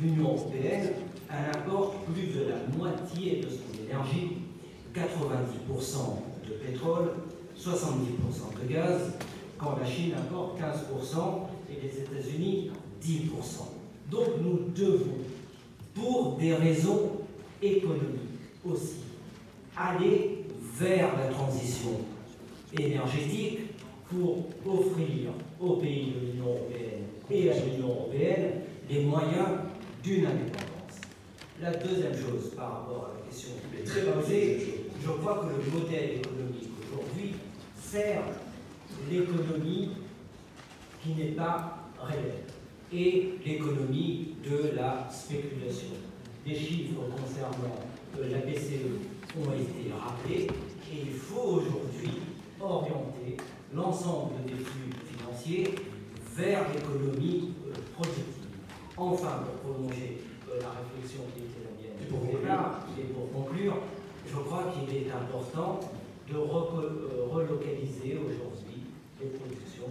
l'Union 0.00 0.32
européenne, 0.32 0.90
elle 1.30 1.56
apporte 1.56 2.04
plus 2.06 2.38
de 2.38 2.48
la 2.48 2.76
moitié 2.76 3.40
de 3.40 3.48
son 3.48 3.84
énergie, 3.84 4.38
90% 4.94 6.48
de 6.48 6.54
pétrole, 6.54 7.12
70% 7.58 8.62
de 8.62 8.72
gaz, 8.72 9.12
quand 9.56 9.76
la 9.78 9.86
Chine 9.86 10.12
apporte 10.16 10.58
15% 10.58 10.62
et 11.70 11.80
les 11.80 12.00
États-Unis 12.02 12.70
10%. 13.02 13.81
Donc 14.12 14.28
nous 14.42 14.68
devons, 14.76 15.16
pour 15.94 16.36
des 16.36 16.54
raisons 16.54 17.12
économiques 17.62 18.20
aussi, 18.62 19.04
aller 19.74 20.44
vers 20.78 21.16
la 21.16 21.28
transition 21.28 21.98
énergétique 22.78 23.60
pour 24.10 24.48
offrir 24.66 25.30
aux 25.58 25.76
pays 25.76 26.12
de 26.12 26.26
l'Union 26.26 26.44
européenne 26.48 27.04
et 27.30 27.50
à 27.50 27.54
l'Union 27.54 27.88
européenne 27.88 28.50
les 28.90 29.04
moyens 29.04 29.48
d'une 30.02 30.26
indépendance. 30.26 31.00
La 31.62 31.72
deuxième 31.72 32.14
chose 32.14 32.50
par 32.54 32.70
rapport 32.70 33.10
à 33.10 33.18
la 33.18 33.30
question 33.30 33.52
qui 33.78 33.82
très 33.82 34.02
posée, 34.02 34.84
je 35.02 35.08
crois 35.08 35.46
que 35.46 35.56
le 35.56 35.80
modèle 35.80 36.18
économique 36.18 36.68
aujourd'hui 36.84 37.32
sert 37.80 38.24
l'économie 39.10 39.92
qui 41.02 41.14
n'est 41.14 41.32
pas 41.32 41.88
réelle 41.98 42.42
et 42.94 43.34
l'économie 43.44 44.34
de 44.44 44.76
la 44.76 45.08
spéculation. 45.10 45.88
Les 46.46 46.54
chiffres 46.54 47.00
concernant 47.10 47.76
la 48.18 48.38
BCE 48.38 49.08
ont 49.38 49.52
été 49.52 49.92
rappelés 49.92 50.46
et 50.92 51.06
il 51.06 51.12
faut 51.12 51.60
aujourd'hui 51.60 52.20
orienter 52.60 53.36
l'ensemble 53.74 54.44
des 54.46 54.62
flux 54.62 54.92
financiers 55.10 55.74
vers 56.36 56.66
l'économie 56.72 57.54
euh, 57.66 57.72
productive. 57.94 58.24
Enfin, 58.96 59.44
pour 59.44 59.72
prolonger 59.72 60.18
euh, 60.50 60.60
la 60.60 60.68
réflexion 60.80 61.22
qui 61.34 61.44
était 61.44 61.64
la 61.64 61.72
mienne 61.80 62.08
pour 62.08 62.28
et 62.28 63.04
pour 63.12 63.32
conclure, 63.32 63.76
je 64.26 64.36
crois 64.36 64.72
qu'il 64.72 64.94
est 64.94 65.10
important 65.10 65.80
de 66.28 66.36
euh, 66.36 67.26
relocaliser 67.30 68.18
aujourd'hui 68.18 68.84
les 69.20 69.28
productions, 69.28 69.88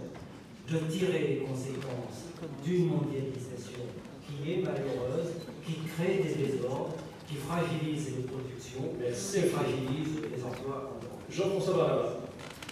de 0.72 0.78
tirer 0.88 1.18
les 1.28 1.36
conséquences 1.44 2.32
d'une 2.64 2.86
mondialisation 2.88 3.84
qui 4.24 4.52
est 4.52 4.62
malheureuse, 4.64 5.36
qui 5.66 5.76
crée 5.84 6.24
des 6.24 6.34
désordres, 6.34 6.96
qui 7.28 7.36
fragilise 7.36 8.16
les 8.16 8.24
productions, 8.24 8.88
et 9.04 9.12
fragilise 9.12 10.16
les 10.32 10.42
emplois 10.42 10.98
Jean-François 11.28 11.76
Barra. 11.76 12.08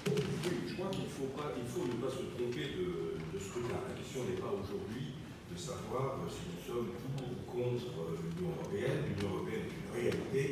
je 0.07 0.74
crois 0.74 0.88
qu'il 0.90 1.09
faut, 1.12 1.28
pas, 1.36 1.53
il 1.61 1.68
faut 1.68 1.84
ne 1.84 2.01
pas 2.01 2.09
se 2.09 2.24
tromper 2.32 2.72
de, 2.72 3.20
de 3.20 3.38
ce 3.38 3.48
que 3.53 3.68
la 3.68 3.92
question 3.92 4.24
n'est 4.24 4.40
pas 4.40 4.53
aujourd'hui 4.53 5.20
de 5.53 5.59
savoir 5.59 6.16
si 6.28 6.40
nous 6.48 6.62
sommes 6.64 6.88
pour 7.05 7.28
ou 7.28 7.40
contre 7.44 8.16
l'Union 8.16 8.53
européenne. 8.57 9.12
L'Union 9.12 9.34
européenne 9.36 9.68
est 9.68 9.76
une 9.76 9.92
réalité 9.92 10.44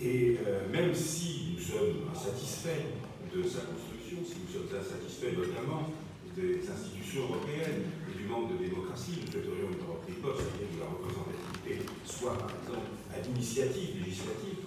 et 0.00 0.38
euh, 0.46 0.68
même 0.72 0.94
si 0.94 1.56
nous 1.56 1.60
sommes 1.62 2.08
insatisfaits 2.10 2.88
de 3.34 3.42
sa 3.42 3.68
construction, 3.68 4.24
si 4.24 4.40
nous 4.40 4.52
sommes 4.52 4.72
insatisfaits 4.72 5.36
notamment 5.36 5.92
des 6.40 6.64
institutions 6.70 7.22
européennes 7.28 7.92
et 8.08 8.16
du 8.16 8.24
manque 8.24 8.52
de 8.52 8.64
démocratie, 8.64 9.20
nous 9.20 9.30
souhaiterions 9.30 9.68
une 9.68 9.84
Europe 9.84 10.04
riposte, 10.08 10.40
c'est-à-dire 10.40 10.72
que 10.72 10.80
la 10.80 10.88
représentativité 10.88 11.72
soit, 12.04 12.36
par 12.38 12.50
exemple, 12.50 12.88
à 13.12 13.20
l'initiative 13.20 14.00
législative. 14.00 14.58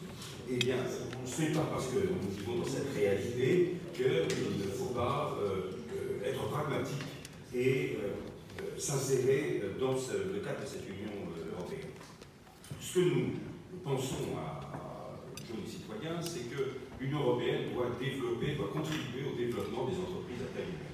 Eh 0.49 0.57
bien, 0.57 0.77
ce 1.25 1.41
n'est 1.41 1.51
pas 1.53 1.67
parce 1.71 1.87
que 1.87 1.99
nous 1.99 2.29
vivons 2.37 2.57
dans 2.59 2.69
cette 2.69 2.93
réalité 2.93 3.75
qu'il 3.93 4.05
ne 4.05 4.71
faut 4.71 4.93
pas 4.93 5.37
euh, 5.41 5.71
euh, 5.95 6.29
être 6.29 6.47
pragmatique 6.49 7.07
et 7.55 7.97
s'insérer 8.77 9.61
dans 9.79 9.93
le 9.93 10.39
cadre 10.39 10.61
de 10.61 10.65
cette 10.65 10.87
Union 10.87 11.13
européenne. 11.53 11.93
Ce 12.81 12.95
que 12.95 13.05
nous 13.05 13.31
pensons 13.83 14.35
à 14.37 14.63
des 15.53 15.69
citoyens, 15.69 16.21
c'est 16.21 16.49
que 16.49 16.81
l'Union 16.99 17.19
européenne 17.19 17.73
doit 17.73 17.91
développer, 17.99 18.55
doit 18.55 18.69
contribuer 18.73 19.29
au 19.31 19.37
développement 19.37 19.85
des 19.85 19.97
entreprises 19.97 20.41
à 20.41 20.57
taille. 20.57 20.92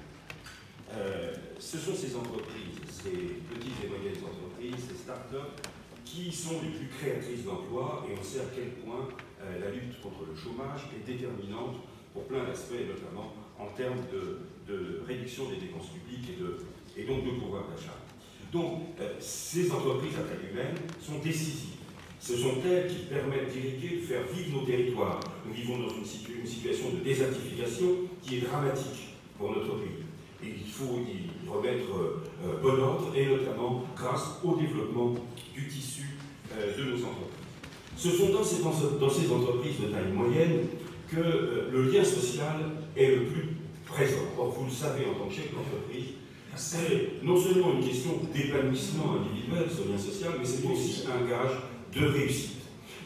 Euh, 0.96 1.32
ce 1.58 1.78
sont 1.78 1.94
ces 1.94 2.16
entreprises, 2.16 2.80
ces 2.90 3.10
petites 3.10 3.84
et 3.84 3.88
moyennes 3.88 4.22
entreprises, 4.24 4.86
ces 4.88 4.96
start-up, 4.96 5.60
qui 6.04 6.32
sont 6.32 6.60
les 6.62 6.70
plus 6.70 6.88
créatrices 6.88 7.44
d'emplois 7.44 8.06
et 8.08 8.18
on 8.18 8.22
sait 8.22 8.40
à 8.40 8.50
quel 8.54 8.70
point 8.82 9.08
euh, 9.42 9.60
la 9.60 9.70
lutte 9.70 10.00
contre 10.00 10.26
le 10.26 10.34
chômage 10.34 10.90
est 10.96 11.06
déterminante 11.06 11.76
pour 12.12 12.24
plein 12.24 12.44
d'aspects, 12.44 12.74
notamment 12.88 13.32
en 13.58 13.66
termes 13.76 14.00
de, 14.12 14.38
réduction 15.06 15.50
des 15.50 15.56
dépenses 15.56 15.88
publiques 15.88 16.30
et, 16.96 17.04
donc 17.04 17.24
de 17.24 17.30
pouvoir 17.40 17.64
d'achat. 17.68 17.96
Donc, 18.52 18.82
euh, 19.00 19.14
ces 19.18 19.70
entreprises 19.70 20.14
à 20.14 20.22
taille 20.22 20.50
humaine 20.50 20.76
sont 21.00 21.18
décisives 21.18 21.80
ce 22.20 22.36
sont 22.36 22.56
elles 22.66 22.86
qui 22.86 23.06
permettent 23.06 23.50
d'irriguer, 23.50 23.96
de 23.96 24.02
faire 24.02 24.22
vivre 24.26 24.60
nos 24.60 24.66
territoires. 24.66 25.20
Nous 25.46 25.54
vivons 25.54 25.78
dans 25.78 25.88
une, 25.88 26.04
situation 26.04 26.90
de 26.90 27.02
désertification 27.02 27.86
qui 28.22 28.36
est 28.36 28.40
dramatique 28.40 29.16
pour 29.38 29.50
notre 29.52 29.78
pays. 29.78 30.04
Il 30.42 30.70
faut 30.70 30.98
y 30.98 31.48
remettre 31.48 31.84
euh, 31.92 32.62
bon 32.62 32.82
ordre, 32.82 33.12
et 33.14 33.26
notamment 33.26 33.84
grâce 33.96 34.40
au 34.42 34.56
développement 34.56 35.14
du 35.54 35.68
tissu 35.68 36.16
euh, 36.56 36.76
de 36.76 36.84
nos 36.84 36.96
entreprises. 36.96 37.40
Ce 37.96 38.10
sont 38.10 38.30
dans 38.30 38.42
ces, 38.42 39.30
entreprises 39.30 39.80
de 39.80 39.86
taille 39.88 40.12
moyenne 40.14 40.66
que 41.08 41.20
euh, 41.20 41.70
le 41.70 41.90
lien 41.90 42.02
social 42.02 42.60
est 42.96 43.16
le 43.16 43.24
plus 43.24 43.48
présent. 43.84 44.22
Or, 44.38 44.48
vous 44.50 44.64
le 44.64 44.70
savez 44.70 45.04
en 45.04 45.18
tant 45.18 45.28
que 45.28 45.34
chef 45.34 45.52
d'entreprise, 45.52 46.14
c'est 46.56 47.22
non 47.22 47.36
seulement 47.36 47.74
une 47.74 47.86
question 47.86 48.12
d'épanouissement 48.32 49.16
individuel, 49.20 49.66
ce 49.68 49.90
lien 49.90 49.98
social, 49.98 50.32
mais 50.38 50.46
c'est 50.46 50.66
aussi 50.66 51.04
un 51.06 51.28
gage 51.28 51.58
de 51.94 52.06
réussite. 52.06 52.60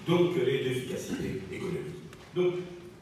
donc 0.06 0.36
et 0.36 0.64
d'efficacité 0.64 1.42
économique. 1.50 1.94
Donc, 2.34 2.54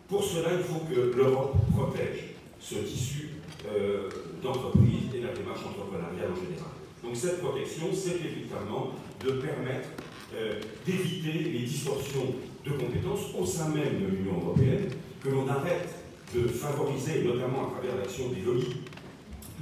pour 0.08 0.24
cela, 0.24 0.50
il 0.56 0.62
faut 0.64 0.84
que 0.84 1.16
l'Europe 1.16 1.56
protège 1.74 2.34
ce 2.60 2.76
tissu 2.76 3.30
euh, 3.70 4.08
d'entreprise 4.42 5.14
et 5.14 5.20
la 5.20 5.32
démarche 5.32 5.60
entrepreneuriale 5.64 6.32
en 6.32 6.34
général. 6.34 6.72
Donc 7.02 7.14
cette 7.14 7.40
protection, 7.40 7.86
c'est 7.92 8.16
évidemment 8.16 8.90
de 9.24 9.32
permettre 9.32 9.90
euh, 10.34 10.60
d'éviter 10.84 11.32
les 11.32 11.60
distorsions 11.60 12.34
de 12.66 12.70
compétences 12.70 13.34
au 13.38 13.46
sein 13.46 13.68
même 13.68 14.00
de 14.00 14.06
l'Union 14.06 14.40
européenne, 14.42 14.88
que 15.22 15.28
l'on 15.28 15.46
arrête 15.46 15.94
de 16.34 16.48
favoriser, 16.48 17.22
notamment 17.22 17.68
à 17.68 17.70
travers 17.70 17.96
l'action 17.96 18.30
des 18.30 18.40
lobbies, 18.40 18.78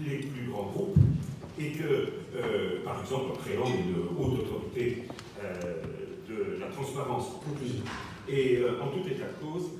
les 0.06 0.16
plus 0.16 0.50
grands 0.50 0.70
groupes, 0.72 0.96
et 1.58 1.72
que, 1.72 2.08
euh, 2.36 2.82
par 2.82 3.02
exemple, 3.02 3.32
en 3.32 3.36
créant 3.36 3.66
une 3.66 4.16
haute 4.18 4.40
autorité 4.40 5.04
de 6.28 6.58
la 6.58 6.68
transparence, 6.68 7.32
et 8.28 8.62
en 8.80 8.88
tout 8.88 9.06
état 9.06 9.26
de 9.26 9.44
cause, 9.44 9.70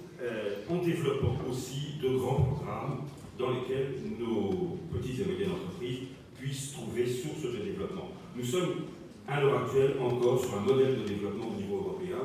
en 0.68 0.84
développant 0.84 1.36
aussi 1.48 1.98
de 2.02 2.18
grands 2.18 2.42
programmes 2.42 3.04
dans 3.40 3.50
lesquels 3.50 3.96
nos 4.18 4.78
petites 4.92 5.20
et 5.20 5.24
moyennes 5.24 5.52
entreprises 5.52 6.08
puissent 6.38 6.72
trouver 6.72 7.06
source 7.06 7.42
de 7.42 7.64
développement. 7.64 8.10
Nous 8.36 8.44
sommes 8.44 8.84
à 9.26 9.40
l'heure 9.40 9.64
actuelle 9.64 9.96
encore 10.00 10.40
sur 10.40 10.54
un 10.54 10.60
modèle 10.60 11.00
de 11.02 11.08
développement 11.08 11.48
au 11.48 11.60
niveau 11.60 11.76
européen. 11.76 12.18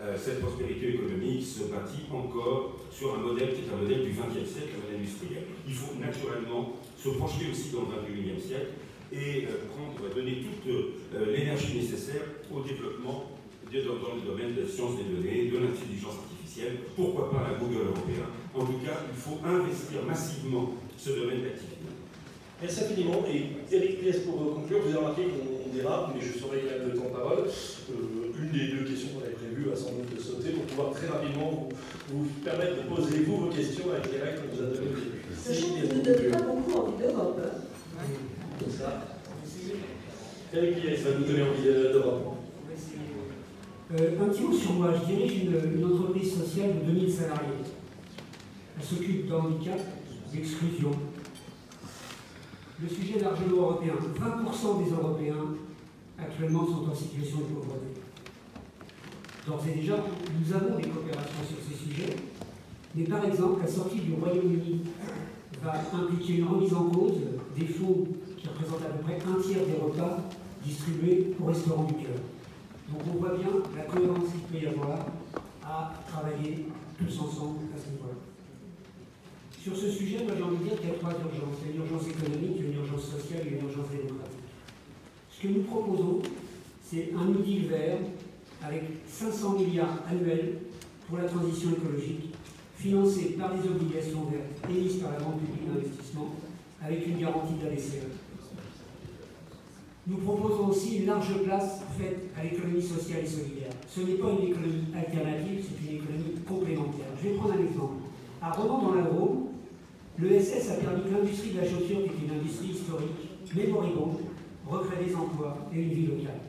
Euh, 0.00 0.16
cette 0.16 0.40
prospérité 0.40 0.94
économique 0.94 1.44
se 1.44 1.64
bâtit 1.64 2.04
encore 2.12 2.76
sur 2.90 3.14
un 3.14 3.18
modèle 3.18 3.54
qui 3.54 3.62
est 3.62 3.72
un 3.72 3.80
modèle 3.80 4.04
du 4.04 4.10
XXe 4.10 4.50
siècle, 4.50 4.70
un 4.76 4.84
modèle 4.84 5.00
industriel. 5.00 5.42
Il 5.68 5.74
faut 5.74 5.94
naturellement 6.00 6.76
se 6.98 7.10
projeter 7.10 7.50
aussi 7.52 7.70
dans 7.70 7.82
le 7.82 8.02
XXIe 8.02 8.48
siècle 8.48 8.72
et 9.12 9.46
euh, 9.46 10.14
donner 10.14 10.42
toute 10.42 10.72
euh, 10.72 11.32
l'énergie 11.34 11.76
nécessaire 11.76 12.22
au 12.52 12.60
développement 12.60 13.30
dans 13.72 14.14
le 14.14 14.22
domaine 14.22 14.54
de 14.54 14.62
la 14.62 14.68
science 14.68 14.96
des 14.96 15.08
données, 15.08 15.50
de 15.50 15.58
l'intelligence 15.58 16.20
artificielle, 16.22 16.78
pourquoi 16.94 17.30
pas 17.30 17.48
un 17.50 17.58
Google 17.58 17.90
européen. 17.90 18.28
En 18.54 18.64
tout 18.64 18.78
cas, 18.84 19.02
il 19.10 19.18
faut 19.18 19.40
investir 19.44 20.02
massivement 20.06 20.74
ce 20.96 21.10
domaine 21.10 21.42
d'activité. 21.42 21.90
Merci 22.62 22.84
infiniment. 22.84 23.24
Et 23.26 23.74
Eric 23.74 24.00
Pièce, 24.00 24.18
pour 24.20 24.54
conclure, 24.54 24.78
vous 24.80 24.88
avez 24.88 24.98
remarqué 24.98 25.22
qu'on 25.24 25.74
dérape, 25.74 26.14
mais 26.14 26.20
je 26.22 26.38
saurai 26.38 26.62
quand 26.62 26.78
même 26.78 26.92
le 26.92 26.96
temps 26.96 27.10
de 27.10 27.16
parole. 27.16 27.44
Euh, 27.44 28.40
une 28.40 28.52
des 28.52 28.68
deux 28.72 28.84
questions 28.84 29.08
qu'on 29.10 29.26
avait 29.26 29.34
prévues 29.34 29.72
a 29.72 29.76
sans 29.76 29.90
doute 29.90 30.14
de 30.14 30.20
sauter 30.20 30.50
pour 30.50 30.64
pouvoir 30.64 30.92
très 30.92 31.08
rapidement 31.08 31.68
vous, 32.08 32.24
permettre 32.44 32.76
de 32.78 32.94
poser 32.94 33.24
vous 33.26 33.48
vos 33.48 33.50
questions 33.50 33.90
avec 33.90 34.12
les 34.12 34.22
règles 34.22 34.38
qu'on 34.46 34.54
vous 34.54 34.62
a 34.62 34.66
données 34.70 34.86
au 34.86 34.94
début. 34.94 35.20
Sachant 35.34 35.74
que 35.74 35.86
vous 35.86 35.98
ne 35.98 36.04
donnez 36.04 36.28
pas 36.30 36.42
beaucoup 36.42 36.78
envie 36.78 37.02
d'Europe. 37.02 37.40
Comme 38.60 38.70
ça. 38.70 39.18
Eric 40.54 40.80
Pièce 40.80 41.00
va 41.00 41.18
nous 41.18 41.26
donner 41.26 41.42
envie 41.42 41.64
d'Europe. 41.64 42.34
Euh, 43.94 44.20
un 44.20 44.28
petit 44.28 44.42
mot 44.42 44.52
sur 44.52 44.72
moi. 44.72 44.88
Je 44.92 45.14
dirige 45.14 45.44
une, 45.44 45.84
entreprise 45.84 46.36
sociale 46.36 46.80
de 46.80 46.92
2000 46.92 47.12
salariés. 47.12 47.62
Elle 48.76 48.84
s'occupe 48.84 49.28
d'handicap, 49.28 49.78
d'exclusion, 50.32 50.90
le 52.82 52.88
sujet 52.88 53.20
largement 53.20 53.56
européen. 53.56 53.92
20% 53.94 54.84
des 54.84 54.90
Européens 54.90 55.54
actuellement 56.18 56.66
sont 56.66 56.90
en 56.90 56.94
situation 56.94 57.38
de 57.38 57.54
pauvreté. 57.54 57.86
D'ores 59.46 59.64
et 59.68 59.78
déjà, 59.78 59.94
nous 59.96 60.52
avons 60.52 60.76
des 60.76 60.88
coopérations 60.88 61.44
sur 61.46 61.58
ces 61.62 61.84
sujets, 61.84 62.16
mais 62.96 63.04
par 63.04 63.24
exemple, 63.24 63.60
la 63.62 63.68
sortie 63.68 64.00
du 64.00 64.14
Royaume-Uni 64.14 64.80
va 65.62 65.74
impliquer 65.94 66.38
une 66.38 66.48
remise 66.48 66.74
en 66.74 66.90
cause 66.90 67.20
des 67.56 67.66
fonds 67.66 68.08
qui 68.36 68.48
représentent 68.48 68.82
à 68.82 68.96
peu 68.96 69.04
près 69.04 69.18
un 69.18 69.40
tiers 69.40 69.64
des 69.66 69.80
repas 69.80 70.18
distribués 70.64 71.32
au 71.40 71.46
restaurant 71.46 71.84
du 71.84 71.94
cœur. 71.94 72.18
Donc 72.88 73.00
on 73.08 73.18
voit 73.18 73.36
bien 73.36 73.48
la 73.76 73.82
cohérence 73.84 74.30
qu'il 74.30 74.40
peut 74.42 74.64
y 74.64 74.68
avoir 74.68 75.06
à 75.64 75.94
travailler 76.06 76.66
tous 76.98 77.18
ensemble 77.18 77.60
à 77.74 77.78
ce 77.80 77.90
niveau-là. 77.90 78.18
Sur 79.62 79.76
ce 79.76 79.90
sujet, 79.90 80.18
moi 80.24 80.34
j'ai 80.36 80.42
envie 80.42 80.58
de 80.58 80.64
dire 80.64 80.80
qu'il 80.80 80.90
y 80.90 80.92
a 80.92 80.96
trois 80.96 81.12
urgences. 81.12 81.58
Il 81.62 81.68
y 81.68 81.72
a 81.72 81.74
une 81.74 81.80
urgence 81.82 82.08
économique, 82.08 82.60
une 82.60 82.74
urgence 82.74 83.04
sociale 83.04 83.40
et 83.46 83.56
une 83.56 83.64
urgence 83.64 83.88
démocratique. 83.88 84.44
Ce 85.30 85.42
que 85.42 85.48
nous 85.48 85.62
proposons, 85.62 86.22
c'est 86.82 87.10
un 87.16 87.28
outil 87.28 87.60
vert 87.60 87.98
avec 88.62 88.82
500 89.08 89.58
milliards 89.58 90.02
annuels 90.08 90.58
pour 91.08 91.18
la 91.18 91.24
transition 91.24 91.70
écologique, 91.72 92.34
financé 92.76 93.36
par 93.38 93.54
des 93.54 93.68
obligations 93.68 94.24
vertes 94.24 94.70
émises 94.70 94.96
par 94.96 95.12
la 95.12 95.18
Banque 95.18 95.40
publique 95.40 95.72
d'investissement, 95.72 96.34
avec 96.82 97.06
une 97.06 97.18
garantie 97.18 97.54
BCE. 97.54 98.23
Nous 100.06 100.18
proposons 100.18 100.68
aussi 100.68 100.98
une 100.98 101.06
large 101.06 101.42
place 101.44 101.80
faite 101.98 102.30
à 102.38 102.44
l'économie 102.44 102.82
sociale 102.82 103.20
et 103.24 103.26
solidaire. 103.26 103.72
Ce 103.88 104.00
n'est 104.00 104.14
pas 104.14 104.30
une 104.30 104.48
économie 104.48 104.84
alternative, 104.94 105.64
c'est 105.64 105.90
une 105.90 105.96
économie 105.96 106.34
complémentaire. 106.46 107.06
Je 107.22 107.28
vais 107.28 107.34
prendre 107.36 107.54
un 107.54 107.64
exemple. 107.64 108.02
À 108.42 108.50
Romans 108.50 108.82
dans 108.82 108.94
la 108.94 109.02
Drôme, 109.02 109.44
L'ESS 110.16 110.70
a 110.70 110.74
permis 110.74 111.02
que 111.02 111.16
l'industrie 111.16 111.50
de 111.50 111.60
la 111.60 111.64
chaussure, 111.64 112.04
qui 112.04 112.22
est 112.22 112.28
une 112.28 112.38
industrie 112.38 112.68
historique, 112.68 113.10
mais 113.56 113.66
recrée 114.66 115.04
des 115.04 115.14
emplois 115.14 115.58
et 115.74 115.82
une 115.82 115.88
vie 115.88 116.06
locale. 116.06 116.40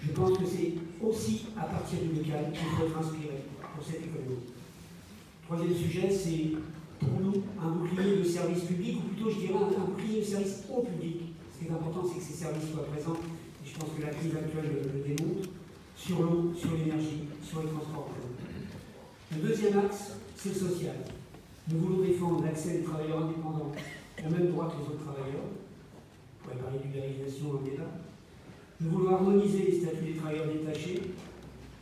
Je 0.00 0.12
pense 0.12 0.38
que 0.38 0.46
c'est 0.46 0.72
aussi 1.04 1.46
à 1.58 1.64
partir 1.64 1.98
du 2.00 2.18
local 2.18 2.52
qu'il 2.52 2.66
faut 2.68 2.86
être 2.86 2.98
inspiré 2.98 3.44
pour 3.74 3.84
cette 3.84 4.00
économie. 4.00 4.48
Troisième 5.44 5.74
sujet, 5.74 6.10
c'est 6.10 6.56
pour 6.98 7.20
nous 7.20 7.42
un 7.62 7.68
bouclier 7.68 8.16
de 8.16 8.24
service 8.24 8.64
public, 8.64 8.96
ou 8.96 9.08
plutôt 9.08 9.30
je 9.30 9.40
dirais 9.40 9.54
un, 9.54 9.84
bouclier 9.84 10.20
de 10.20 10.24
service 10.24 10.64
au 10.74 10.80
public. 10.82 11.15
Est 11.66 11.72
important, 11.72 12.06
c'est 12.06 12.20
que 12.20 12.24
ces 12.24 12.44
services 12.44 12.70
soient 12.70 12.86
présents, 12.86 13.18
et 13.18 13.68
je 13.68 13.74
pense 13.76 13.90
que 13.90 14.02
la 14.02 14.14
crise 14.14 14.36
actuelle 14.36 14.86
le, 14.86 15.02
démontre, 15.02 15.48
sur 15.96 16.22
l'eau, 16.22 16.52
sur 16.56 16.70
l'énergie, 16.78 17.26
sur 17.42 17.62
les 17.62 17.68
transports. 17.68 18.10
Le 19.32 19.48
deuxième 19.48 19.78
axe, 19.80 20.12
c'est 20.36 20.50
le 20.50 20.54
social. 20.54 20.94
Nous 21.68 21.78
voulons 21.80 22.04
défendre 22.04 22.44
l'accès 22.44 22.78
des 22.78 22.82
travailleurs 22.84 23.24
indépendants 23.24 23.72
au 23.74 24.30
même 24.30 24.52
droit 24.52 24.70
que 24.70 24.78
les 24.78 24.94
autres 24.94 25.02
travailleurs. 25.10 25.50
On 25.50 26.44
pourrait 26.44 26.62
parler 26.62 26.78
d'ubérisation 26.78 27.50
en 27.50 27.62
débat. 27.66 27.90
Nous 28.80 28.90
voulons 28.90 29.16
harmoniser 29.16 29.64
les 29.64 29.80
statuts 29.80 30.12
des 30.12 30.18
travailleurs 30.18 30.46
détachés, 30.46 31.02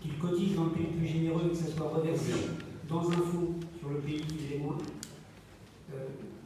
qu'ils 0.01 0.17
cotisent 0.17 0.57
dans 0.57 0.65
le 0.65 0.71
pays 0.71 0.87
le 0.93 0.97
plus 0.97 1.09
généreux 1.09 1.43
et 1.45 1.51
que 1.51 1.57
ça 1.57 1.69
soit 1.77 1.91
reversé 1.91 2.33
dans 2.89 3.07
un 3.11 3.21
fonds 3.21 3.61
sur 3.79 3.91
le 3.91 3.99
pays 3.99 4.23
qui 4.23 4.49
les 4.51 4.59
moins. 4.61 4.79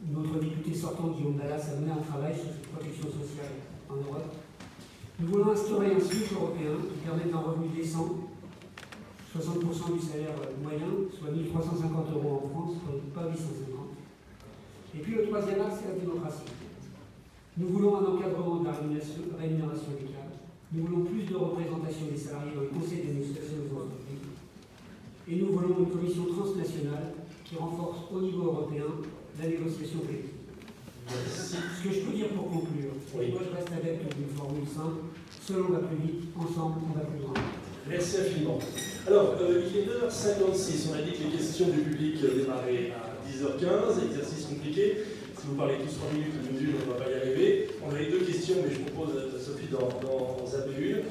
Euh, 0.09 0.13
notre 0.13 0.39
député 0.39 0.73
sortant, 0.73 1.09
Guillaume 1.09 1.37
Dallas, 1.37 1.69
a 1.71 1.79
mené 1.79 1.91
un 1.91 2.01
travail 2.01 2.33
sur 2.33 2.45
cette 2.45 2.67
protection 2.67 3.03
sociale 3.05 3.53
en 3.89 3.95
Europe. 3.95 4.33
Nous 5.19 5.27
voulons 5.27 5.51
instaurer 5.51 5.93
un 5.93 5.99
SMIC 5.99 6.31
européen 6.33 6.77
qui 6.89 6.99
permette 7.05 7.33
un 7.33 7.39
revenu 7.39 7.67
décent 7.75 8.07
60% 9.35 9.93
du 9.93 9.99
salaire 9.99 10.35
moyen, 10.61 10.87
soit 11.17 11.31
1350 11.31 12.11
euros 12.13 12.41
en 12.45 12.49
France, 12.49 12.75
pas 13.13 13.27
850. 13.27 13.89
Et 14.95 14.99
puis 14.99 15.15
le 15.15 15.27
troisième 15.27 15.61
axe, 15.61 15.83
c'est 15.83 15.93
la 15.93 15.99
démocratie. 15.99 16.49
Nous 17.57 17.67
voulons 17.67 17.97
un 17.97 18.05
encadrement 18.15 18.57
de 18.57 18.65
la 18.65 18.71
rémunération, 18.71 19.21
rémunération. 19.37 19.91
Nous 20.71 20.85
voulons 20.85 21.03
plus 21.03 21.23
de 21.23 21.35
représentation 21.35 22.05
des 22.11 22.17
salariés 22.17 22.53
dans 22.55 22.61
le 22.61 22.67
conseil 22.67 23.03
d'administration 23.03 23.57
des 23.57 23.73
entreprises. 23.73 24.29
Et 25.27 25.35
nous 25.35 25.51
voulons 25.51 25.79
une 25.79 25.89
commission 25.89 26.25
transnationale 26.25 27.13
qui 27.43 27.55
renforce 27.55 27.99
au 28.11 28.21
niveau 28.21 28.43
européen 28.45 28.85
la 29.41 29.47
négociation 29.47 29.99
collective. 29.99 30.39
Ce 31.09 31.87
que 31.87 31.93
je 31.95 31.99
peux 32.01 32.15
dire 32.15 32.27
pour 32.29 32.51
conclure, 32.51 32.93
moi 33.15 33.41
je 33.41 33.55
reste 33.55 33.71
adepte 33.71 34.15
d'une 34.15 34.29
formule 34.37 34.67
simple, 34.67 35.09
seul 35.41 35.63
on 35.67 35.73
va 35.73 35.79
plus 35.79 35.97
vite, 35.97 36.21
ensemble 36.37 36.85
on 36.85 36.97
va 36.99 37.05
plus 37.05 37.19
loin. 37.19 37.33
Merci 37.87 38.17
infiniment. 38.17 38.59
Alors, 39.07 39.35
euh, 39.41 39.63
il 39.65 39.77
est 39.79 39.85
9h56, 39.89 40.91
on 40.91 40.93
a 40.93 41.01
dit 41.01 41.13
que 41.13 41.23
les 41.23 41.37
questions 41.37 41.69
du 41.69 41.79
public 41.79 42.21
démarraient 42.21 42.93
à 42.93 43.17
10h15, 43.25 44.05
exercice 44.11 44.45
compliqué. 44.45 44.97
Si 45.39 45.47
vous 45.47 45.55
parlez 45.55 45.75
tous 45.79 45.95
3 45.97 46.13
minutes 46.13 46.35
de 46.35 46.53
mesure, 46.53 46.75
on 46.83 46.85
ne 46.85 46.93
va 46.93 47.03
pas 47.03 47.09
y 47.09 47.13
arriver. 47.15 47.69
On 47.81 47.89
avait 47.89 48.11
deux 48.11 48.19
questions, 48.19 48.55
mais 48.61 48.69
je 48.69 48.81
propose 48.91 49.15
à 49.17 49.39
Sophie 49.39 49.71
d'en 49.71 50.45
zapper 50.45 50.77
une. 50.77 51.01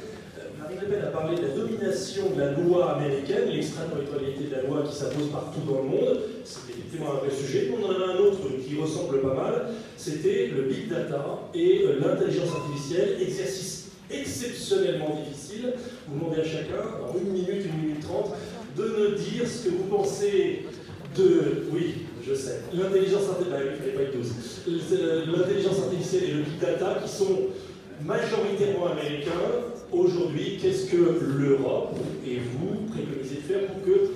Marine 0.68 0.80
Le 0.82 0.96
Pen 0.96 1.04
a 1.04 1.10
parlé 1.10 1.36
de 1.36 1.42
la 1.42 1.48
domination 1.48 2.30
de 2.36 2.40
la 2.40 2.52
loi 2.52 2.96
américaine, 2.96 3.48
l'extraterritorialité 3.48 4.44
de 4.44 4.54
la 4.54 4.62
loi 4.64 4.82
qui 4.86 4.94
s'impose 4.94 5.30
partout 5.32 5.60
dans 5.66 5.82
le 5.82 5.88
monde. 5.88 6.20
C'est 6.44 6.70
effectivement 6.70 7.12
un 7.14 7.24
vrai 7.24 7.30
sujet. 7.30 7.70
On 7.72 7.86
en 7.86 7.90
avait 7.90 8.12
un 8.12 8.18
autre 8.18 8.40
qui 8.62 8.78
ressemble 8.78 9.22
pas 9.22 9.32
mal. 9.34 9.68
C'était 9.96 10.48
le 10.48 10.62
big 10.62 10.88
data 10.88 11.24
et 11.54 11.86
l'intelligence 11.98 12.50
artificielle, 12.54 13.16
exercice 13.18 13.92
exceptionnellement 14.10 15.18
difficile. 15.24 15.72
Vous 16.06 16.18
demandez 16.18 16.42
à 16.42 16.44
chacun, 16.44 16.84
dans 17.00 17.18
une 17.18 17.32
minute, 17.32 17.64
une 17.64 17.88
minute 17.88 18.02
trente, 18.02 18.32
de 18.76 18.84
nous 18.84 19.14
dire 19.14 19.48
ce 19.48 19.64
que 19.64 19.70
vous 19.70 19.84
pensez 19.84 20.66
de. 21.16 21.64
Oui, 21.72 22.04
je 22.26 22.34
sais. 22.34 22.60
L'intelligence 22.74 23.24
artificielle. 23.30 23.94
Bah, 23.96 24.02
l'intelligence 25.34 25.78
artificielle 25.78 26.24
et 26.24 26.32
le 26.32 26.42
big 26.42 26.58
data 26.60 27.00
qui 27.02 27.08
sont 27.10 27.38
majoritairement 28.04 28.88
américains. 28.92 29.30
Aujourd'hui, 29.92 30.58
qu'est-ce 30.60 30.90
que 30.90 31.20
l'Europe 31.38 31.96
et 32.26 32.38
vous 32.38 32.86
préconisez 32.92 33.36
de 33.36 33.40
faire 33.40 33.66
pour 33.66 33.84
que 33.84 34.10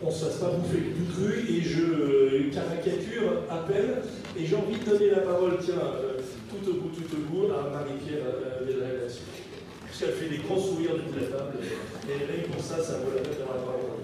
on 0.00 0.06
ne 0.06 0.12
se 0.12 0.24
fasse 0.26 0.36
pas 0.36 0.50
bouffer 0.50 0.78
du 0.78 1.04
cru 1.12 1.44
et 1.50 1.60
je 1.60 2.54
caricature 2.54 3.42
à 3.50 3.58
peine. 3.66 3.98
Et 4.38 4.46
j'ai 4.46 4.56
envie 4.56 4.78
de 4.78 4.84
donner 4.84 5.10
la 5.10 5.22
parole, 5.22 5.58
tiens, 5.60 5.74
euh, 5.74 6.20
tout 6.48 6.70
au 6.70 6.74
bout, 6.74 6.88
tout 6.90 7.16
au 7.16 7.20
bout, 7.28 7.52
à 7.52 7.68
Marie-Pierre 7.70 8.22
euh, 8.22 9.08
ce 9.90 10.04
qu'elle 10.04 10.14
fait 10.14 10.28
des 10.28 10.38
grands 10.38 10.58
sourires 10.58 10.94
de 10.94 11.00
toute 11.00 11.20
la 11.20 11.38
table. 11.38 11.58
Et 12.08 12.24
rien 12.24 12.44
pour 12.52 12.62
ça, 12.62 12.78
ça 12.82 12.98
vaut 12.98 13.10
la 13.14 13.22
peine 13.22 13.38
d'avoir 13.38 13.56
la 13.56 13.62
parole. 13.64 13.98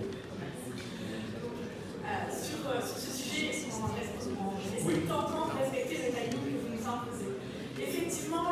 Euh, 2.02 2.26
sur, 2.34 2.58
euh, 2.68 2.82
sur 2.82 2.98
ce 2.98 3.16
sujet, 3.16 3.52
j'essaie 3.54 5.00
tentant 5.06 5.46
de 5.46 5.62
respecter 5.62 5.96
le 6.02 6.10
timing 6.10 6.42
que 6.42 6.58
vous 6.58 6.74
nous 6.74 6.82
imposez. 6.82 7.30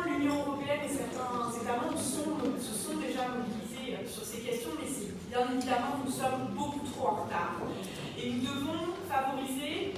L'Union 0.05 0.39
européenne 0.47 0.81
et 0.85 0.89
certains 0.89 1.51
États 1.59 1.75
membres 1.75 1.99
se 1.99 2.73
sont 2.73 2.97
déjà 2.99 3.27
mobilisés 3.27 3.99
euh, 3.99 4.07
sur 4.07 4.23
ces 4.23 4.39
questions, 4.39 4.71
mais 4.79 4.87
bien 5.29 5.43
évidemment, 5.51 5.99
nous 6.05 6.11
sommes 6.11 6.55
beaucoup 6.55 6.85
trop 6.87 7.07
en 7.07 7.15
retard. 7.23 7.59
Et 8.17 8.31
nous 8.31 8.41
devons 8.41 8.95
favoriser 9.09 9.93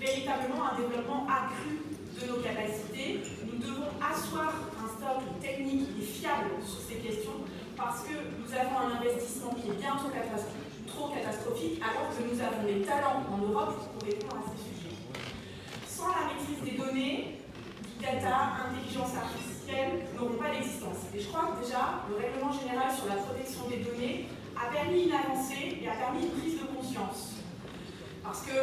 véritablement 0.00 0.72
un 0.72 0.76
développement 0.76 1.26
accru 1.28 1.80
de 2.20 2.26
nos 2.28 2.40
capacités. 2.44 3.20
Nous 3.48 3.58
devons 3.58 3.88
asseoir 4.00 4.52
un 4.76 4.88
stock 4.92 5.24
technique 5.40 5.88
et 5.98 6.04
fiable 6.04 6.60
sur 6.64 6.80
ces 6.80 7.00
questions 7.00 7.40
parce 7.76 8.02
que 8.04 8.12
nous 8.12 8.50
avons 8.52 8.76
un 8.76 9.00
investissement 9.00 9.56
qui 9.56 9.70
est 9.70 9.80
catastrophique 9.80 10.70
trop 10.86 11.08
catastrophique 11.08 11.80
alors 11.80 12.12
que 12.12 12.22
nous 12.28 12.40
avons 12.40 12.66
les 12.66 12.82
talents 12.84 13.24
en 13.32 13.38
Europe 13.38 13.72
pour 13.94 14.06
répondre 14.06 14.36
à 14.36 14.52
ces 14.52 14.60
sujets. 14.68 14.96
Sans 15.88 16.08
la 16.08 16.28
maîtrise 16.28 16.60
des 16.60 16.76
données, 16.76 17.39
data, 18.00 18.66
intelligence 18.66 19.14
artificielle 19.14 20.08
n'auront 20.16 20.40
pas 20.40 20.50
d'existence. 20.50 21.12
Et 21.14 21.20
je 21.20 21.28
crois 21.28 21.52
que 21.52 21.64
déjà, 21.64 22.04
le 22.08 22.16
règlement 22.16 22.52
général 22.52 22.88
sur 22.90 23.06
la 23.06 23.20
protection 23.22 23.68
des 23.68 23.84
données 23.84 24.26
a 24.56 24.72
permis 24.72 25.04
une 25.04 25.14
avancée 25.14 25.78
et 25.80 25.88
a 25.88 25.94
permis 25.94 26.26
une 26.26 26.34
prise 26.40 26.60
de 26.60 26.66
conscience. 26.72 27.40
Parce 28.24 28.42
que 28.42 28.56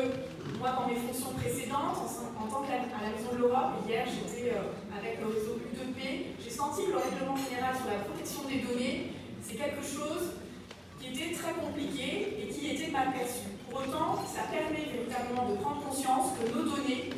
moi, 0.60 0.72
dans 0.78 0.88
mes 0.88 0.96
fonctions 0.96 1.34
précédentes, 1.34 1.98
en, 2.38 2.48
tant 2.48 2.62
qu'à 2.64 2.86
la 2.88 3.10
Maison 3.12 3.34
de 3.34 3.38
l'Europe, 3.38 3.84
hier 3.88 4.06
j'étais 4.06 4.54
euh, 4.54 4.72
avec 4.96 5.20
le 5.20 5.28
réseau 5.28 5.60
U2P, 5.60 6.38
j'ai 6.40 6.50
senti 6.50 6.86
que 6.86 6.92
le 6.92 6.98
règlement 6.98 7.36
général 7.36 7.76
sur 7.76 7.90
la 7.92 8.06
protection 8.06 8.48
des 8.48 8.62
données, 8.64 9.12
c'est 9.42 9.56
quelque 9.56 9.84
chose 9.84 10.40
qui 11.00 11.12
était 11.12 11.36
très 11.36 11.54
compliqué 11.54 12.38
et 12.42 12.48
qui 12.48 12.72
était 12.72 12.92
mal 12.92 13.12
perçu. 13.12 13.50
Pour 13.70 13.82
autant, 13.82 14.24
ça 14.24 14.48
permet 14.50 14.88
véritablement 14.88 15.50
de 15.50 15.56
prendre 15.58 15.84
conscience 15.84 16.34
que 16.40 16.48
nos 16.48 16.64
données, 16.64 17.10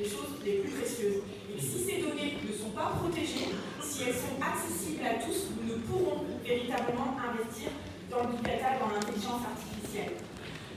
les 0.00 0.08
choses 0.08 0.40
les 0.44 0.64
plus 0.64 0.70
précieuses. 0.72 1.20
Et 1.52 1.60
si 1.60 1.84
ces 1.84 2.00
données 2.00 2.38
ne 2.40 2.52
sont 2.56 2.70
pas 2.70 2.96
protégées, 2.96 3.52
si 3.82 4.02
elles 4.08 4.16
sont 4.16 4.40
accessibles 4.40 5.04
à 5.04 5.20
tous, 5.20 5.52
nous 5.60 5.76
ne 5.76 5.78
pourrons 5.84 6.24
véritablement 6.42 7.20
investir 7.20 7.68
dans 8.08 8.24
le 8.24 8.32
big 8.32 8.42
data, 8.42 8.80
dans 8.80 8.88
l'intelligence 8.88 9.44
artificielle. 9.44 10.24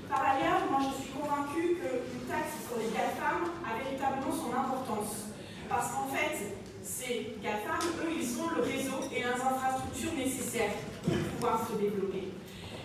Par 0.09 0.21
ailleurs, 0.27 0.67
moi 0.69 0.83
je 0.83 1.07
suis 1.07 1.11
convaincue 1.15 1.79
qu'une 1.79 2.27
taxe 2.27 2.67
sur 2.67 2.75
les 2.77 2.91
GAFAM 2.91 3.47
a 3.63 3.79
véritablement 3.79 4.35
son 4.35 4.51
importance. 4.51 5.31
Parce 5.69 5.95
qu'en 5.95 6.11
fait, 6.11 6.59
ces 6.83 7.39
GAFAM, 7.41 7.79
eux, 8.03 8.11
ils 8.19 8.29
ont 8.43 8.51
le 8.59 8.61
réseau 8.61 9.07
et 9.07 9.23
les 9.23 9.39
infrastructures 9.39 10.13
nécessaires 10.19 10.75
pour 11.01 11.15
pouvoir 11.15 11.63
se 11.65 11.79
développer. 11.79 12.27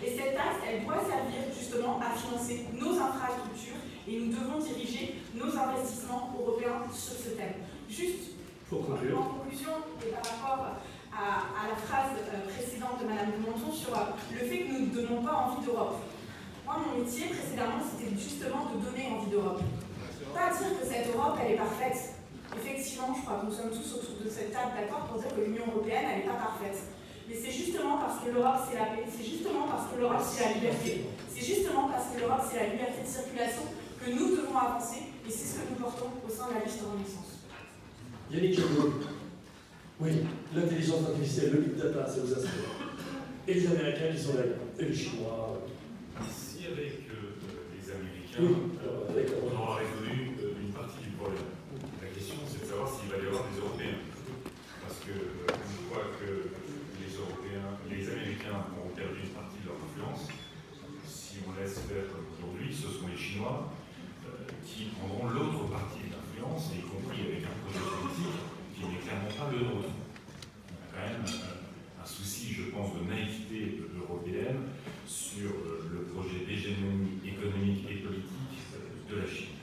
Et 0.07 0.15
cette 0.15 0.39
taxe, 0.39 0.63
elle 0.63 0.87
doit 0.87 1.03
servir 1.03 1.51
justement 1.51 1.99
à 1.99 2.15
financer 2.15 2.65
nos 2.79 2.95
infrastructures 2.95 3.78
et 4.09 4.19
nous 4.19 4.33
devons 4.33 4.59
diriger 4.59 5.21
nos 5.35 5.53
investissements 5.53 6.35
européens 6.39 6.89
sur 6.93 7.13
ce 7.13 7.37
thème. 7.37 7.61
Juste 7.89 8.41
pour 8.69 8.87
conclure. 8.87 9.21
en 9.21 9.45
conclusion, 9.45 9.85
et 10.05 10.11
par 10.11 10.25
rapport 10.25 10.65
à, 11.13 11.69
la 11.69 11.77
phrase 11.77 12.17
euh, 12.17 12.49
précédente 12.49 13.01
de 13.01 13.07
Mme 13.07 13.33
Dumonton 13.37 13.73
sur 13.73 13.93
euh, 13.93 14.13
le 14.33 14.47
fait 14.47 14.65
que 14.65 14.73
nous 14.73 14.87
ne 14.87 14.95
donnons 14.95 15.23
pas 15.23 15.49
envie 15.49 15.65
d'Europe. 15.67 16.01
Moi, 16.65 16.77
mon 16.85 17.03
métier 17.03 17.29
précédemment, 17.29 17.81
c'était 17.81 18.13
justement 18.17 18.73
de 18.73 18.81
donner 18.81 19.09
envie 19.09 19.31
d'Europe. 19.31 19.61
Pas 20.35 20.53
dire 20.53 20.79
que 20.79 20.85
cette 20.85 21.09
Europe, 21.09 21.37
elle 21.41 21.53
est 21.53 21.57
parfaite. 21.57 22.21
Effectivement, 22.57 23.13
je 23.17 23.25
crois 23.25 23.41
que 23.41 23.47
nous 23.47 23.57
sommes 23.57 23.73
tous 23.73 23.89
autour 23.97 24.25
de 24.25 24.29
cette 24.29 24.53
table 24.53 24.73
d'accord 24.77 25.09
pour 25.09 25.21
dire 25.21 25.33
que 25.35 25.41
l'Union 25.41 25.65
européenne, 25.69 26.05
elle 26.13 26.19
n'est 26.25 26.31
pas 26.31 26.53
parfaite. 26.53 26.77
Mais 27.29 27.37
c'est 27.37 27.53
justement 27.53 27.99
parce 27.99 28.25
que 28.25 28.31
l'Europe, 28.31 28.61
c'est 28.69 28.77
la 28.79 28.93
paix, 28.93 29.05
c'est 29.09 29.25
justement 29.25 29.69
parce 29.69 29.89
que 29.93 30.01
l'Europe, 30.01 30.25
c'est 30.25 30.45
la 30.45 30.53
liberté, 30.61 31.05
c'est 31.29 31.45
justement 31.45 31.89
parce 31.89 32.13
que 32.13 32.21
l'Europe, 32.21 32.41
c'est 32.49 32.57
la 32.57 32.69
liberté 32.73 33.05
de 33.05 33.09
circulation 33.09 33.69
que 34.09 34.19
nous 34.19 34.37
devons 34.37 34.57
avancer, 34.57 35.13
et 35.27 35.31
c'est 35.31 35.47
ce 35.47 35.55
que 35.61 35.71
nous 35.71 35.77
portons 35.77 36.11
au 36.27 36.31
sein 36.31 36.49
de 36.49 36.55
la 36.55 36.65
liste 36.65 36.81
de 36.81 36.87
Renaissance. 36.87 37.45
Yannick 38.31 38.61
Oui, 40.01 40.11
l'intelligence 40.55 41.09
artificielle, 41.09 41.51
le 41.53 41.59
big 41.61 41.77
data, 41.77 42.07
ça 42.07 42.21
vous 42.21 42.33
inspire. 42.33 42.73
Et 43.47 43.55
les 43.55 43.67
Américains 43.67 44.15
qui 44.15 44.23
sont 44.23 44.35
là, 44.35 44.43
et 44.79 44.85
les 44.85 44.95
Chinois. 44.95 45.61
Si 46.31 46.67
avec 46.67 47.09
euh, 47.11 47.37
les 47.77 47.91
Américains, 47.93 48.61
on 49.43 49.63
aura 49.63 49.77
résolu 49.77 50.37
euh, 50.43 50.53
une 50.61 50.73
partie 50.73 51.05
du 51.05 51.11
problème 51.17 51.59
savoir 52.69 52.89
s'il 52.89 53.09
va 53.09 53.17
y 53.17 53.27
avoir 53.27 53.49
des 53.49 53.59
Européens. 53.59 53.99
Parce 54.85 55.01
que 55.01 55.13
euh, 55.13 55.49
je 55.49 55.89
crois 55.89 56.05
que 56.21 56.53
les 57.01 57.13
Européens, 57.17 57.81
les 57.89 58.05
Américains 58.13 58.61
ont 58.77 58.93
perdu 58.93 59.25
une 59.25 59.33
partie 59.33 59.57
de 59.65 59.73
leur 59.73 59.81
influence. 59.81 60.29
Si 61.07 61.41
on 61.49 61.57
laisse 61.59 61.81
faire 61.89 62.13
comme 62.13 62.29
aujourd'hui, 62.37 62.69
ce 62.69 62.93
sont 62.93 63.09
les 63.09 63.17
Chinois 63.17 63.73
euh, 63.73 63.78
qui 64.79 64.95
prendront 64.95 65.27
l'autre 65.35 65.67
partie 65.75 66.07
de 66.07 66.15
l'influence, 66.15 66.71
y 66.71 66.87
compris 66.87 67.19
avec 67.27 67.43
un 67.43 67.57
projet 67.67 67.83
politique 67.83 68.39
qui 68.79 68.87
n'est 68.87 69.03
clairement 69.03 69.35
pas 69.35 69.51
le 69.51 69.59
nôtre. 69.67 69.91
On 69.91 70.79
a 70.79 70.87
quand 70.95 71.03
même 71.03 71.27
euh, 71.27 71.99
un 71.99 72.07
souci, 72.07 72.55
je 72.55 72.71
pense, 72.71 72.95
de 72.95 73.03
naïveté 73.11 73.83
européenne 73.99 74.71
sur 75.03 75.51
le 75.51 76.07
projet 76.15 76.47
d'hégémonie 76.47 77.19
économique 77.27 77.91
et 77.91 78.07
politique 78.07 78.71
de 79.11 79.15
la 79.19 79.27
Chine. 79.27 79.59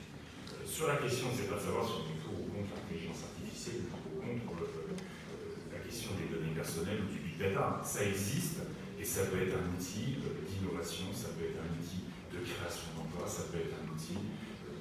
Sur 0.68 0.92
la 0.92 1.00
question, 1.00 1.32
c'est 1.32 1.48
pas 1.48 1.56
de 1.56 1.64
savoir 1.64 1.88
si 1.88 1.96
on 1.96 2.12
est 2.12 2.20
pour 2.20 2.36
ou 2.36 2.52
contre 2.52 2.76
l'intelligence 2.76 3.24
artificielle 3.24 3.88
ou 3.88 4.20
contre 4.20 4.68
euh, 4.68 5.00
la 5.72 5.80
question 5.80 6.12
des 6.20 6.28
données 6.28 6.52
personnelles 6.52 7.00
ou 7.00 7.08
du 7.08 7.24
big 7.24 7.40
data. 7.40 7.80
Ça 7.80 8.04
existe 8.04 8.60
et 9.00 9.04
ça 9.04 9.32
peut 9.32 9.40
être 9.40 9.56
un 9.56 9.64
outil 9.72 10.20
euh, 10.28 10.44
d'innovation, 10.44 11.08
ça 11.16 11.32
peut 11.32 11.48
être 11.48 11.64
un 11.64 11.72
outil 11.72 12.04
de 12.36 12.44
création 12.44 12.92
d'emplois, 12.92 13.24
ça 13.24 13.48
peut 13.48 13.64
être 13.64 13.80
un 13.80 13.88
outil 13.88 14.20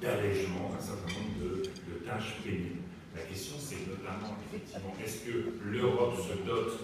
d'allègement 0.05 0.69
d'un 0.69 0.79
certain 0.79 1.09
nombre 1.17 1.41
de, 1.41 1.65
tâches 2.05 2.37
pénibles. 2.43 2.85
La 3.15 3.23
question, 3.23 3.55
c'est 3.57 3.87
notamment, 3.89 4.37
effectivement, 4.45 4.93
est-ce 5.03 5.25
que 5.25 5.57
l'Europe 5.65 6.15
se 6.21 6.45
dote 6.45 6.79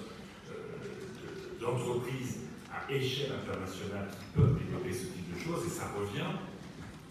euh, 0.49 1.61
d'entreprises 1.61 2.39
à 2.73 2.91
échelle 2.91 3.34
internationale 3.38 4.10
qui 4.10 4.26
peuvent 4.34 4.57
développer 4.57 4.91
ce 4.91 5.06
type 5.14 5.30
de 5.31 5.39
choses? 5.39 5.68
Et 5.68 5.69
ça 5.69 5.93
revient 5.95 6.34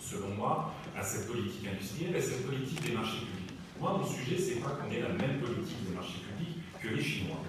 selon 0.01 0.35
moi, 0.35 0.74
à 0.97 1.03
cette 1.05 1.28
politique 1.28 1.69
industrielle, 1.69 2.16
à 2.16 2.20
cette 2.20 2.45
politique 2.47 2.82
des 2.82 2.93
marchés 2.93 3.19
publics. 3.19 3.55
Moi, 3.78 3.99
mon 3.99 4.05
sujet, 4.05 4.37
c'est 4.39 4.61
pas 4.61 4.70
qu'on 4.70 4.91
ait 4.91 5.01
la 5.01 5.15
même 5.15 5.39
politique 5.39 5.89
des 5.89 5.95
marchés 5.95 6.20
publics 6.27 6.59
que 6.82 6.89
les 6.89 7.03
Chinois. 7.03 7.45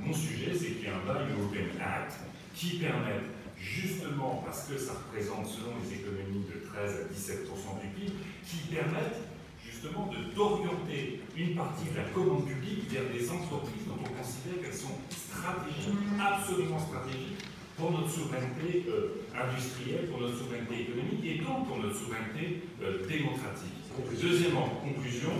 Mon 0.00 0.12
sujet, 0.12 0.50
c'est 0.52 0.72
qu'il 0.72 0.82
y 0.82 0.86
ait 0.86 0.90
un 0.90 1.04
Buy 1.06 1.30
European 1.38 1.70
Act 1.78 2.18
qui 2.54 2.78
permette, 2.78 3.22
justement, 3.62 4.42
parce 4.44 4.66
que 4.66 4.76
ça 4.76 4.94
représente, 4.94 5.46
selon 5.46 5.78
les 5.78 6.02
économies, 6.02 6.44
de 6.50 6.66
13 6.66 7.06
à 7.06 7.14
17% 7.14 7.80
du 7.80 7.88
PIB, 7.94 8.12
qui 8.44 8.74
permette 8.74 9.22
justement 9.62 10.10
d'orienter 10.34 11.20
une 11.36 11.54
partie 11.54 11.86
de 11.90 11.96
la 11.96 12.04
commande 12.10 12.46
publique 12.46 12.90
vers 12.90 13.06
des 13.06 13.30
entreprises 13.30 13.86
dont 13.86 14.02
on 14.02 14.10
considère 14.18 14.60
qu'elles 14.62 14.74
sont 14.74 14.98
stratégiques, 15.10 16.02
absolument 16.18 16.78
stratégiques, 16.78 17.46
pour 17.78 17.90
notre 17.92 18.10
souveraineté 18.10 18.84
euh, 18.88 19.24
industrielle, 19.32 20.10
pour 20.10 20.20
notre 20.20 20.36
souveraineté 20.38 20.82
économique 20.82 21.24
et 21.24 21.38
donc 21.38 21.66
pour 21.66 21.78
notre 21.78 21.96
souveraineté 21.96 22.62
euh, 22.82 23.06
démocratique. 23.08 23.72
Deuxièmement, 24.20 24.68
conclusion, 24.82 25.32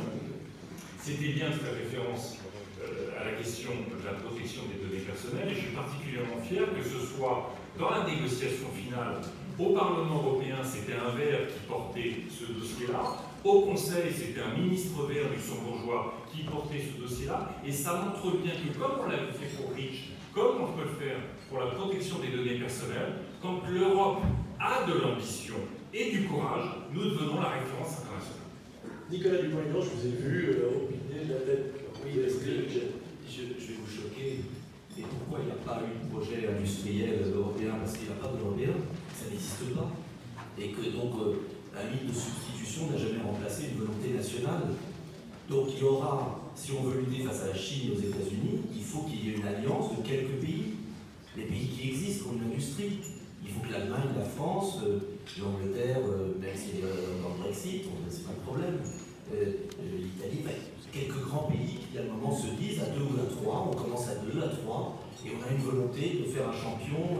c'était 0.98 1.32
bien 1.32 1.50
de 1.50 1.54
faire 1.54 1.74
référence 1.74 2.38
euh, 2.80 3.20
à 3.20 3.24
la 3.24 3.32
question 3.32 3.70
de 3.70 4.04
la 4.04 4.14
protection 4.14 4.62
des 4.72 4.80
données 4.80 5.04
personnelles 5.04 5.50
et 5.50 5.54
je 5.54 5.60
suis 5.60 5.76
particulièrement 5.76 6.40
fier 6.42 6.64
que 6.66 6.82
ce 6.82 6.98
soit 7.14 7.54
dans 7.78 7.90
la 7.90 8.04
négociation 8.04 8.68
finale 8.74 9.20
au 9.58 9.70
Parlement 9.74 10.16
européen, 10.16 10.56
c'était 10.64 10.94
un 10.94 11.16
vert 11.16 11.48
qui 11.48 11.60
portait 11.68 12.14
ce 12.28 12.52
dossier-là. 12.52 13.02
Au 13.44 13.62
Conseil, 13.62 14.12
c'était 14.14 14.40
un 14.40 14.56
ministre 14.58 15.06
vert 15.06 15.30
luxembourgeois 15.30 16.14
qui 16.32 16.44
portait 16.44 16.80
ce 16.80 17.00
dossier-là. 17.00 17.50
Et 17.66 17.72
ça 17.72 17.94
montre 17.94 18.36
bien 18.38 18.52
que, 18.52 18.78
comme 18.78 19.00
on 19.04 19.10
l'avait 19.10 19.32
fait 19.32 19.56
pour 19.56 19.74
Rich, 19.74 20.12
comme 20.32 20.62
on 20.62 20.72
peut 20.72 20.84
le 20.84 21.06
faire 21.06 21.18
pour 21.48 21.60
la 21.60 21.66
protection 21.66 22.18
des 22.20 22.28
données 22.28 22.58
personnelles, 22.58 23.14
quand 23.42 23.60
l'Europe 23.68 24.22
a 24.58 24.86
de 24.86 24.98
l'ambition 24.98 25.56
et 25.92 26.10
du 26.10 26.24
courage, 26.24 26.64
nous 26.92 27.04
devenons 27.04 27.40
la 27.40 27.50
référence 27.50 27.98
internationale. 28.00 28.42
Nicolas 29.10 29.42
dupont 29.42 29.58
je 29.74 29.90
vous 29.90 30.06
ai 30.06 30.16
vu 30.22 30.50
euh, 30.50 30.84
opiner 30.84 31.24
de 31.26 31.32
la 31.34 31.40
tête. 31.40 31.74
Oui, 32.04 32.12
je, 32.14 32.28
je, 32.28 33.38
vais 33.40 33.74
vous 33.78 34.02
choquer. 34.02 34.40
Et 34.98 35.02
pourquoi 35.02 35.40
il 35.40 35.46
n'y 35.46 35.52
a 35.52 35.64
pas 35.64 35.80
eu 35.80 36.04
de 36.04 36.12
projet 36.12 36.48
industriel 36.48 37.20
européen? 37.34 37.76
Parce 37.80 37.96
qu'il 37.96 38.08
n'y 38.08 38.12
a 38.12 38.20
pas 38.20 38.28
d'européen, 38.28 38.76
ça 39.14 39.30
n'existe 39.30 39.74
pas. 39.74 39.90
Et 40.58 40.70
que 40.70 40.82
donc 40.90 41.14
euh, 41.20 41.48
la 41.74 41.88
ligne 41.88 42.08
de 42.08 42.12
substitution 42.12 42.90
n'a 42.90 42.98
jamais 42.98 43.22
remplacé 43.24 43.72
une 43.72 43.78
volonté 43.78 44.12
nationale. 44.12 44.76
Donc 45.48 45.68
il 45.74 45.80
y 45.80 45.84
aura, 45.84 46.50
si 46.54 46.72
on 46.72 46.82
veut 46.82 47.00
lutter 47.00 47.24
face 47.24 47.42
à 47.42 47.46
la 47.48 47.54
Chine 47.54 47.88
et 47.88 47.96
aux 47.96 48.00
États-Unis, 48.00 48.62
il 48.74 48.82
faut 48.82 49.02
qu'il 49.02 49.24
y 49.24 49.30
ait 49.30 49.36
une 49.36 49.46
alliance 49.46 49.96
de 49.96 50.02
quelques 50.02 50.40
pays 50.40 50.74
les 51.36 51.44
pays 51.44 51.68
qui 51.68 51.88
existent 51.88 52.30
ont 52.30 52.36
une 52.36 52.52
industrie. 52.52 52.98
Il 53.42 53.50
faut 53.50 53.60
que 53.60 53.72
l'Allemagne, 53.72 54.12
la 54.16 54.24
France, 54.24 54.78
euh, 54.84 54.98
l'Angleterre, 55.40 55.98
euh, 56.06 56.34
même 56.38 56.54
si 56.54 56.78
est 56.78 56.82
dans 56.82 57.34
le 57.34 57.42
Brexit, 57.42 57.84
c'est 58.10 58.24
pas 58.24 58.32
le 58.36 58.44
problème. 58.44 58.78
l'Italie, 59.32 60.44
quelques 60.92 61.24
grands 61.24 61.48
pays 61.48 61.80
qui 61.90 61.98
à 61.98 62.02
un 62.02 62.14
moment 62.14 62.36
se 62.36 62.48
disent 62.60 62.80
à 62.80 62.86
deux 62.92 63.02
ou 63.02 63.16
à 63.18 63.24
trois, 63.24 63.68
on 63.72 63.74
commence 63.74 64.08
à 64.08 64.16
deux, 64.16 64.38
à 64.38 64.48
trois, 64.48 65.00
et 65.24 65.30
on 65.32 65.42
a 65.42 65.50
une 65.50 65.62
volonté 65.62 66.20
de 66.20 66.30
faire 66.30 66.48
un 66.48 66.52
champion 66.52 67.18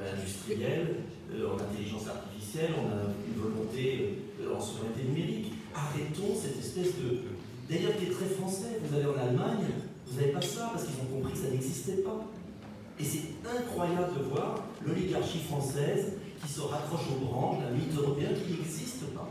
industriel 0.00 0.96
en 1.30 1.60
intelligence 1.60 2.08
artificielle, 2.08 2.72
on 2.80 2.88
a 2.88 3.12
une 3.28 3.40
volonté 3.40 4.18
en 4.42 4.60
souveraineté 4.60 5.04
numérique. 5.04 5.52
Arrêtons 5.74 6.34
cette 6.34 6.58
espèce 6.58 6.96
de... 6.96 7.20
D'ailleurs, 7.68 7.96
qui 7.96 8.06
est 8.06 8.10
très 8.10 8.26
français, 8.26 8.80
vous 8.82 8.96
allez 8.96 9.06
en 9.06 9.16
Allemagne, 9.16 9.64
vous 10.06 10.20
n'avez 10.20 10.32
pas 10.32 10.42
ça 10.42 10.70
parce 10.72 10.84
qu'ils 10.84 11.00
ont 11.04 11.20
compris 11.20 11.32
que 11.32 11.38
ça 11.38 11.50
n'existait 11.50 12.02
pas. 12.02 12.24
Et 12.98 13.04
c'est 13.04 13.32
incroyable 13.48 14.18
de 14.18 14.24
voir 14.24 14.64
l'oligarchie 14.84 15.38
française 15.38 16.14
qui 16.42 16.52
se 16.52 16.60
raccroche 16.60 17.06
aux 17.12 17.24
branches 17.24 17.60
d'un 17.60 17.70
mythe 17.70 17.94
européen 17.96 18.28
qui 18.34 18.52
n'existe 18.52 19.06
pas. 19.14 19.28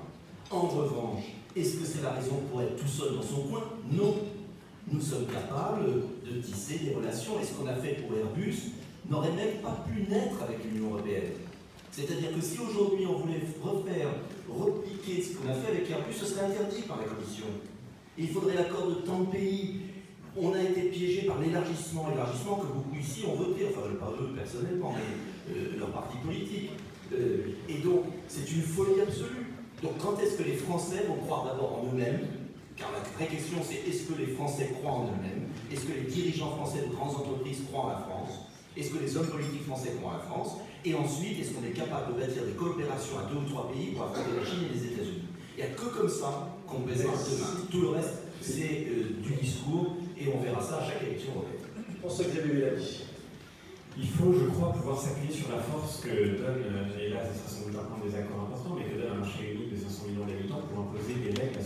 En 0.49 0.61
revanche, 0.61 1.23
est-ce 1.55 1.77
que 1.77 1.85
c'est 1.85 2.01
la 2.01 2.11
raison 2.11 2.41
pour 2.49 2.61
être 2.61 2.75
tout 2.75 2.87
seul 2.87 3.15
dans 3.15 3.21
son 3.21 3.41
coin? 3.43 3.63
Non. 3.91 4.15
Nous 4.91 5.01
sommes 5.01 5.25
capables 5.25 5.85
de 6.25 6.41
tisser 6.41 6.79
des 6.79 6.93
relations. 6.93 7.39
Et 7.41 7.45
ce 7.45 7.53
qu'on 7.53 7.67
a 7.67 7.75
fait 7.75 8.01
pour 8.01 8.17
Airbus 8.17 8.73
n'aurait 9.09 9.31
même 9.31 9.61
pas 9.61 9.85
pu 9.87 10.01
naître 10.09 10.41
avec 10.41 10.59
l'Union 10.63 10.93
européenne. 10.93 11.33
C'est-à-dire 11.91 12.33
que 12.33 12.41
si 12.41 12.57
aujourd'hui 12.59 13.05
on 13.05 13.19
voulait 13.19 13.41
refaire, 13.61 14.09
repliquer 14.49 15.21
ce 15.21 15.35
qu'on 15.35 15.49
a 15.49 15.53
fait 15.53 15.71
avec 15.71 15.89
Airbus, 15.89 16.13
ce 16.13 16.25
serait 16.25 16.45
interdit 16.45 16.83
par 16.83 16.97
la 16.97 17.03
Commission. 17.03 17.45
il 18.17 18.29
faudrait 18.29 18.55
l'accord 18.55 18.87
de 18.87 18.95
tant 18.95 19.19
de 19.19 19.25
pays 19.25 19.81
on 20.37 20.53
a 20.53 20.61
été 20.61 20.81
piégé 20.83 21.23
par 21.23 21.39
l'élargissement, 21.41 22.09
élargissement 22.13 22.55
que 22.55 22.67
beaucoup 22.67 22.95
ici 22.97 23.23
ont 23.27 23.35
voté, 23.35 23.67
enfin 23.69 23.81
pas 23.99 24.13
eux 24.21 24.29
personnellement, 24.35 24.95
mais 24.95 25.53
euh, 25.53 25.79
leur 25.79 25.91
parti 25.91 26.17
politique. 26.17 26.71
Euh, 27.13 27.47
et 27.67 27.79
donc, 27.79 28.05
c'est 28.27 28.49
une 28.51 28.61
folie 28.61 29.01
absolue. 29.01 29.50
Donc, 29.81 29.97
quand 29.99 30.19
est-ce 30.21 30.37
que 30.37 30.43
les 30.43 30.55
Français 30.55 31.05
vont 31.07 31.15
croire 31.25 31.45
d'abord 31.45 31.79
en 31.79 31.93
eux-mêmes 31.93 32.27
Car 32.77 32.89
la 32.91 32.99
vraie 33.17 33.27
question, 33.27 33.57
c'est 33.63 33.89
est-ce 33.89 34.03
que 34.03 34.19
les 34.19 34.27
Français 34.27 34.69
croient 34.79 34.91
en 34.91 35.03
eux-mêmes 35.05 35.49
Est-ce 35.71 35.85
que 35.85 35.93
les 35.93 36.09
dirigeants 36.09 36.55
français 36.55 36.85
de 36.87 36.93
grandes 36.93 37.15
entreprises 37.15 37.63
croient 37.71 37.85
en 37.85 37.89
la 37.89 37.97
France 37.97 38.45
Est-ce 38.77 38.91
que 38.91 38.99
les 38.99 39.17
hommes 39.17 39.27
politiques 39.27 39.65
français 39.65 39.93
croient 39.99 40.13
en 40.13 40.17
la 40.17 40.23
France 40.23 40.57
Et 40.85 40.93
ensuite, 40.93 41.39
est-ce 41.39 41.51
qu'on 41.51 41.65
est 41.65 41.73
capable 41.73 42.13
de 42.13 42.21
bâtir 42.21 42.45
des 42.45 42.53
coopérations 42.53 43.17
à 43.17 43.23
deux 43.31 43.39
ou 43.39 43.49
trois 43.49 43.71
pays 43.71 43.91
pour 43.91 44.03
affronter 44.03 44.37
la 44.37 44.45
Chine 44.45 44.69
et 44.69 44.73
les 44.77 44.85
États-Unis 44.93 45.25
Il 45.57 45.65
n'y 45.65 45.69
a 45.69 45.73
que 45.73 45.85
comme 45.85 46.09
ça 46.09 46.55
qu'on 46.67 46.81
peut 46.81 46.93
demain. 46.93 47.17
Tout 47.71 47.81
le 47.81 47.89
reste, 47.89 48.21
c'est 48.39 48.85
euh, 48.85 49.17
du 49.21 49.33
discours 49.41 49.97
et 50.17 50.29
on 50.33 50.39
verra 50.41 50.61
ça 50.61 50.77
à 50.77 50.85
chaque 50.85 51.01
élection 51.01 51.33
européenne. 51.33 51.61
François 52.01 52.25
Xavier 52.25 52.53
Mélanie. 52.53 53.05
Il 53.97 54.07
faut, 54.07 54.31
je 54.31 54.45
crois, 54.45 54.71
pouvoir 54.71 54.97
s'appuyer 54.97 55.33
sur 55.33 55.51
la 55.51 55.59
force 55.59 55.99
que 55.99 56.39
donne, 56.39 56.63
et 56.97 57.09
là 57.09 57.19
ce 57.27 57.37
sera 57.37 57.49
sans 57.49 57.67
doute 57.67 57.77
un 57.77 57.83
point 57.83 57.99
de 57.99 58.09
désaccord 58.09 58.47
important, 58.47 58.77
mais 58.79 58.87
que 58.87 58.95
donne 58.95 59.19
un 59.19 59.19
marché 59.19 59.51
unique 59.51 59.75
de 59.75 59.77
500 59.77 60.07
millions 60.07 60.25
d'habitants 60.25 60.63
pour 60.71 60.87
imposer 60.87 61.19
des 61.19 61.35
règles 61.35 61.59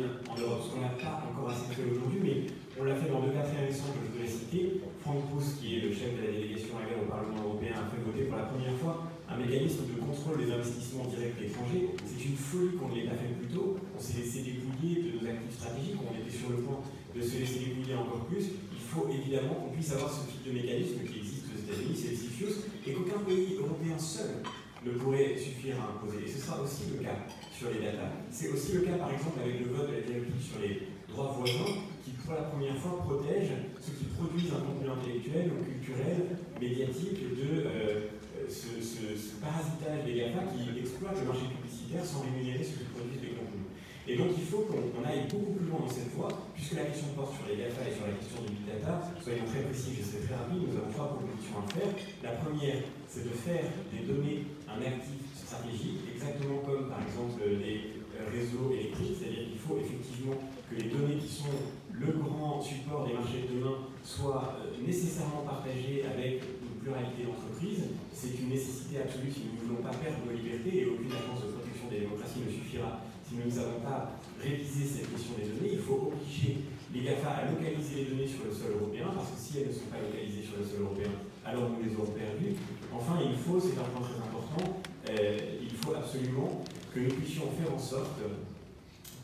en 0.00 0.36
Europe. 0.40 0.60
Ce 0.64 0.68
qu'on 0.72 0.80
n'a 0.80 0.96
pas 0.96 1.24
encore 1.28 1.50
assez 1.50 1.68
fait 1.74 1.84
aujourd'hui, 1.84 2.20
mais 2.22 2.36
on 2.80 2.84
l'a 2.84 2.96
fait 2.96 3.10
dans 3.10 3.20
deux 3.20 3.32
très 3.32 3.66
récents 3.66 3.92
que 3.92 4.00
je 4.00 4.12
voudrais 4.12 4.30
citer. 4.30 4.80
Franck 5.02 5.28
Pousse, 5.28 5.60
qui 5.60 5.76
est 5.76 5.80
le 5.84 5.92
chef 5.92 6.16
de 6.16 6.22
la 6.24 6.32
délégation 6.32 6.78
à 6.78 6.86
au 6.88 7.08
Parlement 7.10 7.42
européen, 7.44 7.74
a 7.76 7.90
fait 7.90 8.00
voter 8.00 8.30
pour 8.30 8.38
la 8.38 8.48
première 8.48 8.76
fois 8.80 9.10
un 9.28 9.36
mécanisme 9.36 9.84
de 9.90 10.00
contrôle 10.00 10.44
des 10.44 10.52
investissements 10.52 11.04
directs 11.10 11.40
étrangers. 11.42 11.92
C'est 12.06 12.22
une 12.24 12.36
folie 12.36 12.76
qu'on 12.76 12.88
ne 12.88 12.94
l'ait 12.96 13.08
pas 13.08 13.18
fait 13.18 13.32
plus 13.36 13.50
tôt. 13.52 13.76
On 13.96 14.00
s'est 14.00 14.22
laissé 14.22 14.46
dépouiller 14.46 15.02
de 15.02 15.10
nos 15.18 15.24
actifs 15.28 15.56
stratégiques, 15.58 16.00
on 16.00 16.14
était 16.14 16.32
sur 16.32 16.50
le 16.50 16.62
point 16.64 16.80
de 17.14 17.20
se 17.20 17.38
laisser 17.38 17.58
dépouiller 17.60 17.94
encore 17.94 18.24
plus, 18.24 18.56
il 18.72 18.80
faut 18.80 19.08
évidemment 19.12 19.54
qu'on 19.54 19.72
puisse 19.72 19.92
avoir 19.92 20.10
ce 20.10 20.24
type 20.30 20.44
de 20.48 20.52
mécanisme 20.52 21.04
qui 21.04 21.18
existe 21.18 21.44
aux 21.52 21.60
États-Unis, 21.60 21.96
c'est 21.96 22.10
le 22.10 22.16
CFIUS, 22.16 22.54
et 22.86 22.92
qu'aucun 22.92 23.20
pays 23.20 23.56
européen 23.60 23.98
seul 23.98 24.40
ne 24.84 24.92
pourrait 24.92 25.36
suffire 25.36 25.76
à 25.80 25.92
imposer. 25.92 26.24
Et 26.24 26.28
ce 26.28 26.40
sera 26.40 26.60
aussi 26.60 26.84
le 26.92 27.04
cas 27.04 27.16
les 27.70 27.84
data. 27.84 28.10
C'est 28.30 28.48
aussi 28.48 28.72
le 28.72 28.80
cas, 28.82 28.96
par 28.98 29.12
exemple, 29.12 29.38
avec 29.38 29.60
le 29.60 29.70
vote 29.70 29.90
de 29.90 29.96
la 29.96 30.02
directive 30.02 30.42
sur 30.42 30.58
les 30.58 30.88
droits 31.08 31.36
voisins, 31.38 31.86
qui 32.04 32.10
pour 32.24 32.34
la 32.34 32.48
première 32.50 32.76
fois 32.78 32.98
protège 33.04 33.52
ceux 33.78 33.92
qui 33.92 34.06
produisent 34.16 34.50
un 34.50 34.64
contenu 34.64 34.88
intellectuel 34.90 35.52
ou 35.52 35.62
culturel, 35.62 36.38
médiatique, 36.60 37.18
de 37.36 37.66
euh, 37.66 38.08
ce, 38.48 38.82
ce, 38.82 39.38
parasitage 39.38 40.04
des 40.06 40.14
GAFA 40.14 40.50
qui 40.50 40.78
exploitent 40.78 41.20
le 41.20 41.26
marché 41.26 41.46
publicitaire 41.50 42.04
sans 42.04 42.26
rémunérer 42.26 42.62
ceux 42.64 42.82
qui 42.82 42.90
produisent 42.90 43.22
des 43.22 43.34
contenus. 43.38 43.70
Et 44.08 44.18
donc 44.18 44.34
il 44.34 44.42
faut 44.42 44.66
qu'on 44.66 45.02
aille 45.06 45.30
beaucoup 45.30 45.54
plus 45.54 45.66
loin 45.70 45.86
dans 45.86 45.92
cette 45.92 46.10
voie, 46.18 46.30
puisque 46.54 46.74
la 46.74 46.90
question 46.90 47.14
porte 47.14 47.38
sur 47.38 47.46
les 47.46 47.62
GAFA 47.62 47.86
et 47.86 47.94
sur 47.94 48.06
la 48.06 48.18
question 48.18 48.42
du 48.42 48.58
big 48.58 48.66
data. 48.66 48.98
Soyons 49.22 49.46
très 49.46 49.62
précis, 49.62 49.94
je 49.94 50.02
serai 50.02 50.26
très 50.26 50.34
rapide, 50.34 50.66
nous 50.66 50.74
avons 50.74 50.90
trois 50.90 51.14
propositions 51.14 51.62
à 51.62 51.66
faire. 51.70 51.92
La 52.22 52.34
première, 52.42 52.82
c'est 53.06 53.22
de 53.22 53.34
faire 53.34 53.66
des 53.94 54.02
données 54.02 54.50
un 54.66 54.82
actif 54.82 55.21
exactement 56.14 56.58
comme 56.64 56.88
par 56.88 57.02
exemple 57.02 57.42
les 57.44 58.02
réseaux 58.30 58.72
électriques, 58.72 59.16
c'est-à-dire 59.18 59.48
qu'il 59.50 59.58
faut 59.58 59.78
effectivement 59.78 60.36
que 60.70 60.74
les 60.76 60.88
données 60.88 61.18
qui 61.18 61.28
sont 61.28 61.56
le 61.92 62.12
grand 62.18 62.60
support 62.60 63.06
des 63.06 63.14
marchés 63.14 63.44
de 63.46 63.58
demain 63.58 63.92
soient 64.02 64.56
euh, 64.58 64.80
nécessairement 64.84 65.44
partagées 65.44 66.02
avec 66.02 66.42
une 66.62 66.80
pluralité 66.80 67.28
d'entreprises. 67.28 67.94
C'est 68.12 68.34
une 68.40 68.48
nécessité 68.48 68.98
absolue 69.04 69.30
si 69.30 69.42
nous 69.46 69.54
ne 69.54 69.62
voulons 69.68 69.82
pas 69.82 69.94
perdre 69.94 70.24
nos 70.26 70.32
libertés 70.32 70.82
et 70.82 70.86
aucune 70.86 71.12
agence 71.12 71.44
de 71.46 71.52
protection 71.52 71.86
des 71.90 72.00
démocraties 72.00 72.42
ne 72.46 72.50
suffira 72.50 73.02
si 73.32 73.40
nous 73.40 73.54
n'avons 73.56 73.80
pas 73.80 74.18
révisé 74.42 74.84
cette 74.84 75.08
question 75.08 75.32
des 75.38 75.48
données, 75.48 75.72
il 75.72 75.80
faut 75.80 76.12
obliger 76.12 76.68
les 76.92 77.00
GAFA 77.00 77.30
à 77.30 77.50
localiser 77.50 78.04
les 78.04 78.06
données 78.12 78.28
sur 78.28 78.44
le 78.44 78.52
sol 78.52 78.76
européen, 78.76 79.08
parce 79.14 79.32
que 79.32 79.38
si 79.38 79.60
elles 79.60 79.68
ne 79.68 79.72
sont 79.72 79.88
pas 79.88 80.02
localisées 80.04 80.44
sur 80.44 80.60
le 80.60 80.64
sol 80.64 80.84
européen, 80.84 81.12
alors 81.44 81.70
nous 81.72 81.80
les 81.80 81.96
aurons 81.96 82.12
perdues. 82.12 82.60
Enfin, 82.92 83.16
il 83.24 83.36
faut, 83.38 83.56
c'est 83.56 83.78
un 83.80 83.88
point 83.88 84.04
très 84.04 84.20
important, 84.20 84.31
il 85.08 85.76
faut 85.76 85.94
absolument 85.94 86.62
que 86.94 87.00
nous 87.00 87.14
puissions 87.14 87.48
faire 87.58 87.74
en 87.74 87.78
sorte 87.78 88.20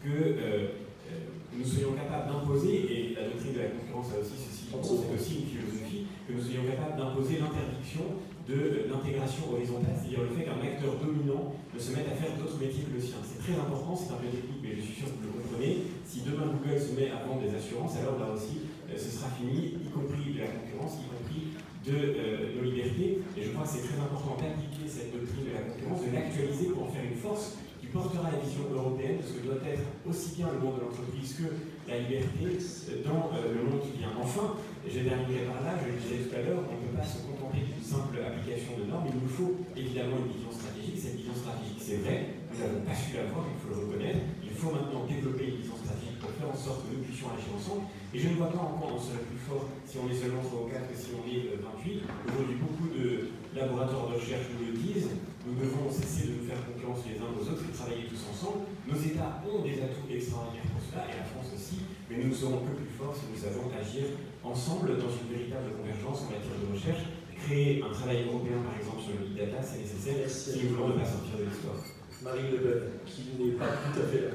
que 0.03 0.09
euh, 0.09 0.79
euh, 1.11 1.29
nous 1.53 1.65
soyons 1.65 1.93
capables 1.93 2.31
d'imposer, 2.31 2.87
et 2.87 3.15
la 3.15 3.29
doctrine 3.29 3.53
de 3.53 3.61
la 3.61 3.71
concurrence 3.75 4.15
a 4.15 4.21
aussi 4.21 4.39
ceci, 4.39 4.71
c'est 4.71 5.15
aussi 5.15 5.35
une 5.43 5.49
philosophie, 5.49 6.07
que 6.27 6.33
nous 6.33 6.43
soyons 6.43 6.65
capables 6.69 6.97
d'imposer 6.97 7.41
l'interdiction 7.41 8.21
de 8.49 8.89
l'intégration 8.89 9.53
horizontale, 9.53 9.93
c'est-à-dire 9.93 10.25
le 10.25 10.33
fait 10.33 10.45
qu'un 10.49 10.61
acteur 10.61 10.97
dominant 10.97 11.53
ne 11.69 11.79
se 11.79 11.93
mette 11.93 12.09
à 12.09 12.17
faire 12.17 12.33
d'autres 12.41 12.57
métiers 12.57 12.89
que 12.89 12.97
le 12.97 13.01
sien. 13.01 13.21
C'est 13.21 13.45
très 13.45 13.53
important, 13.61 13.93
c'est 13.93 14.09
un 14.09 14.17
peu 14.17 14.33
technique, 14.33 14.65
mais 14.65 14.73
je 14.73 14.85
suis 14.89 15.05
sûr 15.05 15.13
que 15.13 15.21
vous 15.21 15.37
le 15.37 15.45
comprenez. 15.45 15.85
Si 16.09 16.25
demain 16.25 16.49
Google 16.49 16.81
se 16.81 16.97
met 16.97 17.13
à 17.13 17.29
vendre 17.29 17.45
des 17.45 17.53
assurances, 17.53 18.01
alors 18.01 18.17
là 18.17 18.33
aussi, 18.33 18.65
euh, 18.89 18.97
ce 18.97 19.13
sera 19.13 19.29
fini, 19.37 19.77
y 19.85 19.89
compris 19.93 20.33
de 20.33 20.41
la 20.41 20.49
concurrence, 20.49 20.97
y 20.97 21.09
compris 21.13 21.48
de 21.87 21.95
euh, 21.95 22.57
nos 22.57 22.63
libertés. 22.63 23.23
Et 23.37 23.43
je 23.43 23.51
crois 23.51 23.65
que 23.65 23.73
c'est 23.79 23.87
très 23.87 23.99
important 23.99 24.37
d'appliquer 24.39 24.87
cette 24.89 25.13
doctrine 25.13 25.47
de 25.47 25.55
la 25.55 25.63
concurrence, 25.63 26.03
de 26.03 26.11
l'actualiser 26.15 26.67
pour 26.75 26.85
en 26.85 26.91
faire 26.91 27.05
une 27.05 27.19
force 27.19 27.59
qui 27.81 27.87
portera 27.87 28.31
la 28.31 28.43
vision 28.43 28.67
européenne 28.75 29.23
de 29.23 29.25
ce 29.25 29.39
que 29.39 29.47
doit 29.47 29.63
être 29.63 29.87
aussi 30.03 30.35
bien 30.37 30.51
le 30.53 30.59
monde 30.59 30.77
de 30.77 30.83
l'entreprise 30.91 31.39
que 31.39 31.49
la 31.87 32.03
liberté 32.03 32.59
dans 33.07 33.31
euh, 33.33 33.55
le 33.55 33.63
monde 33.65 33.81
qui 33.81 34.03
vient. 34.03 34.13
Enfin, 34.19 34.59
j'ai 34.85 35.07
terminé 35.07 35.47
par 35.47 35.63
là, 35.63 35.79
je 35.79 35.93
le 35.93 35.97
disais 35.97 36.27
tout 36.27 36.35
à 36.35 36.43
l'heure, 36.43 36.65
on 36.67 36.75
ne 36.75 36.83
peut 36.89 36.97
pas 36.99 37.07
se 37.07 37.23
contenter 37.25 37.65
d'une 37.65 37.85
simple 37.85 38.19
application 38.19 38.77
de 38.77 38.85
normes, 38.91 39.09
il 39.09 39.21
nous 39.21 39.31
faut 39.31 39.63
évidemment 39.77 40.21
une 40.27 40.33
vision 40.35 40.51
stratégique. 40.51 40.99
Cette 40.99 41.17
vision 41.17 41.37
stratégique, 41.37 41.79
c'est 41.79 42.03
vrai, 42.03 42.43
nous 42.51 42.59
n'avons 42.59 42.83
pas 42.83 42.97
su 42.97 43.15
l'avoir, 43.15 43.47
il 43.47 43.59
faut 43.63 43.71
le 43.71 43.79
reconnaître. 43.87 44.21
Il 44.43 44.51
faut 44.51 44.75
maintenant 44.75 45.07
développer 45.07 45.55
une 45.55 45.63
vision 45.63 45.79
stratégique 45.79 46.19
pour 46.19 46.35
faire 46.35 46.51
en 46.51 46.59
sorte 46.59 46.83
que 46.85 46.99
nous 46.99 47.07
puissions 47.07 47.31
agir 47.31 47.55
ensemble. 47.55 47.87
Et 48.15 48.19
je 48.19 48.29
ne 48.29 48.35
vois 48.41 48.49
pas 48.49 48.65
encore 48.65 48.97
on 48.97 49.01
serait 49.01 49.21
plus 49.21 49.37
fort 49.37 49.69
si 49.85 50.01
on 50.01 50.09
est 50.09 50.17
seulement 50.17 50.41
3 50.41 50.65
ou 50.65 50.69
4 50.73 50.89
que 50.89 50.97
si 50.97 51.13
on 51.13 51.29
est 51.29 51.61
28. 51.61 52.09
Euh, 52.09 52.33
Aujourd'hui, 52.33 52.57
beaucoup 52.57 52.89
de 52.89 53.29
laboratoires 53.53 54.09
de 54.09 54.17
recherche 54.17 54.49
nous 54.57 54.73
le 54.73 54.81
disent. 54.81 55.13
Nous 55.45 55.57
devons 55.61 55.89
cesser 55.93 56.29
de 56.29 56.33
nous 56.41 56.45
faire 56.49 56.61
concurrence 56.65 57.05
les 57.09 57.17
uns 57.21 57.29
aux 57.33 57.45
autres 57.45 57.65
et 57.69 57.73
travailler 57.73 58.05
tous 58.09 58.21
ensemble. 58.33 58.69
Nos 58.89 58.97
États 58.97 59.41
ont 59.45 59.61
des 59.65 59.81
atouts 59.81 60.09
extraordinaires 60.09 60.69
pour 60.73 60.81
cela, 60.85 61.09
et 61.09 61.21
la 61.21 61.25
France 61.25 61.49
aussi, 61.57 61.85
mais 62.09 62.21
nous 62.21 62.33
ne 62.33 62.37
serons 62.37 62.65
que 62.69 62.77
plus 62.77 62.93
forts 62.97 63.17
si 63.17 63.29
nous 63.33 63.41
savons 63.41 63.69
agir 63.73 64.13
ensemble 64.45 64.97
dans 65.01 65.09
une 65.09 65.29
véritable 65.33 65.73
convergence 65.77 66.29
en 66.29 66.33
matière 66.37 66.57
de 66.61 66.69
recherche. 66.69 67.05
Créer 67.45 67.81
un 67.81 67.93
travail 67.93 68.29
européen, 68.29 68.61
par 68.61 68.77
exemple, 68.77 69.01
sur 69.05 69.15
le 69.17 69.25
big 69.25 69.37
data, 69.41 69.61
c'est 69.65 69.81
nécessaire 69.85 70.21
si 70.29 70.65
nous 70.65 70.77
voulons 70.77 70.93
ne 70.93 71.01
pas 71.01 71.09
sortir 71.09 71.41
de 71.41 71.45
l'histoire. 71.49 71.81
Marie 72.21 72.51
Le 72.53 72.61
Pen, 72.61 72.81
qui 73.09 73.23
n'est 73.41 73.57
pas 73.57 73.73
tout 73.79 73.95
à 74.01 74.05
fait 74.05 74.23
là. 74.29 74.33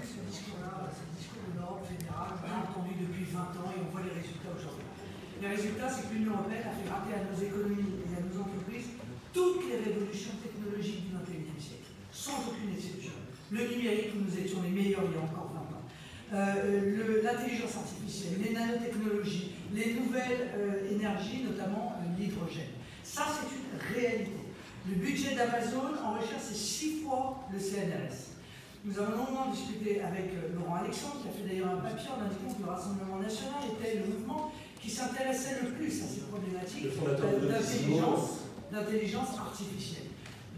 Ce 0.00 0.20
discours-là, 0.22 0.88
c'est 0.92 1.04
le 1.08 1.12
discours 1.18 1.44
de 1.44 1.60
l'Europe 1.60 1.84
l'a 2.54 2.62
entendu 2.70 2.94
depuis 2.94 3.26
20 3.26 3.42
ans 3.58 3.70
et 3.74 3.78
on 3.82 3.90
voit 3.90 4.06
les 4.06 4.14
résultats 4.14 4.54
aujourd'hui. 4.54 4.86
Les 5.42 5.50
résultats, 5.50 5.90
c'est 5.90 6.06
que 6.06 6.14
l'Union 6.14 6.38
européenne 6.38 6.62
a 6.62 6.74
fait 6.78 6.86
rater 6.86 7.12
à 7.18 7.26
nos 7.26 7.34
économies 7.34 8.06
et 8.06 8.14
à 8.14 8.22
nos 8.22 8.38
entreprises 8.38 8.94
toutes 9.34 9.66
les 9.66 9.82
révolutions 9.82 10.38
technologiques 10.38 11.10
du 11.10 11.18
XXIe 11.18 11.58
siècle, 11.58 11.90
sans 12.14 12.38
aucune 12.46 12.70
exception. 12.70 13.18
Le 13.50 13.66
numérique, 13.66 14.14
nous 14.14 14.30
étions 14.30 14.62
les 14.62 14.70
meilleurs 14.70 15.02
il 15.10 15.18
y 15.18 15.18
a 15.18 15.26
encore 15.26 15.50
20 15.50 15.74
ans. 15.74 15.84
Euh, 16.32 17.22
l'intelligence 17.22 17.76
artificielle, 17.76 18.38
les 18.40 18.54
nanotechnologies, 18.54 19.52
les 19.74 19.94
nouvelles 19.94 20.54
euh, 20.56 20.90
énergies, 20.90 21.42
notamment 21.42 21.98
euh, 21.98 22.18
l'hydrogène. 22.18 22.72
Ça, 23.02 23.26
c'est 23.34 23.50
une 23.50 23.74
réalité. 23.94 24.32
Le 24.88 24.94
budget 24.94 25.34
d'Amazon 25.34 25.98
en 26.02 26.14
recherche, 26.14 26.42
c'est 26.48 26.56
six 26.56 27.02
fois 27.02 27.44
le 27.52 27.58
CNRS. 27.58 28.33
Nous 28.84 28.98
avons 28.98 29.16
longuement 29.16 29.50
discuté 29.50 30.02
avec 30.02 30.28
Laurent 30.54 30.76
Alexandre, 30.84 31.22
qui 31.22 31.28
a 31.28 31.32
fait 31.32 31.48
d'ailleurs 31.48 31.72
un 31.72 31.80
papier 31.80 32.04
en 32.12 32.20
indiquant 32.20 32.52
que 32.52 32.62
le 32.62 32.68
Rassemblement 32.70 33.16
national 33.16 33.64
était 33.72 33.96
le 33.96 34.12
mouvement 34.12 34.52
qui 34.78 34.90
s'intéressait 34.90 35.62
le 35.62 35.70
plus 35.70 35.88
à 36.02 36.06
ces 36.06 36.20
problématiques 36.28 36.92
d'intelligence 38.70 39.38
artificielle. 39.38 40.04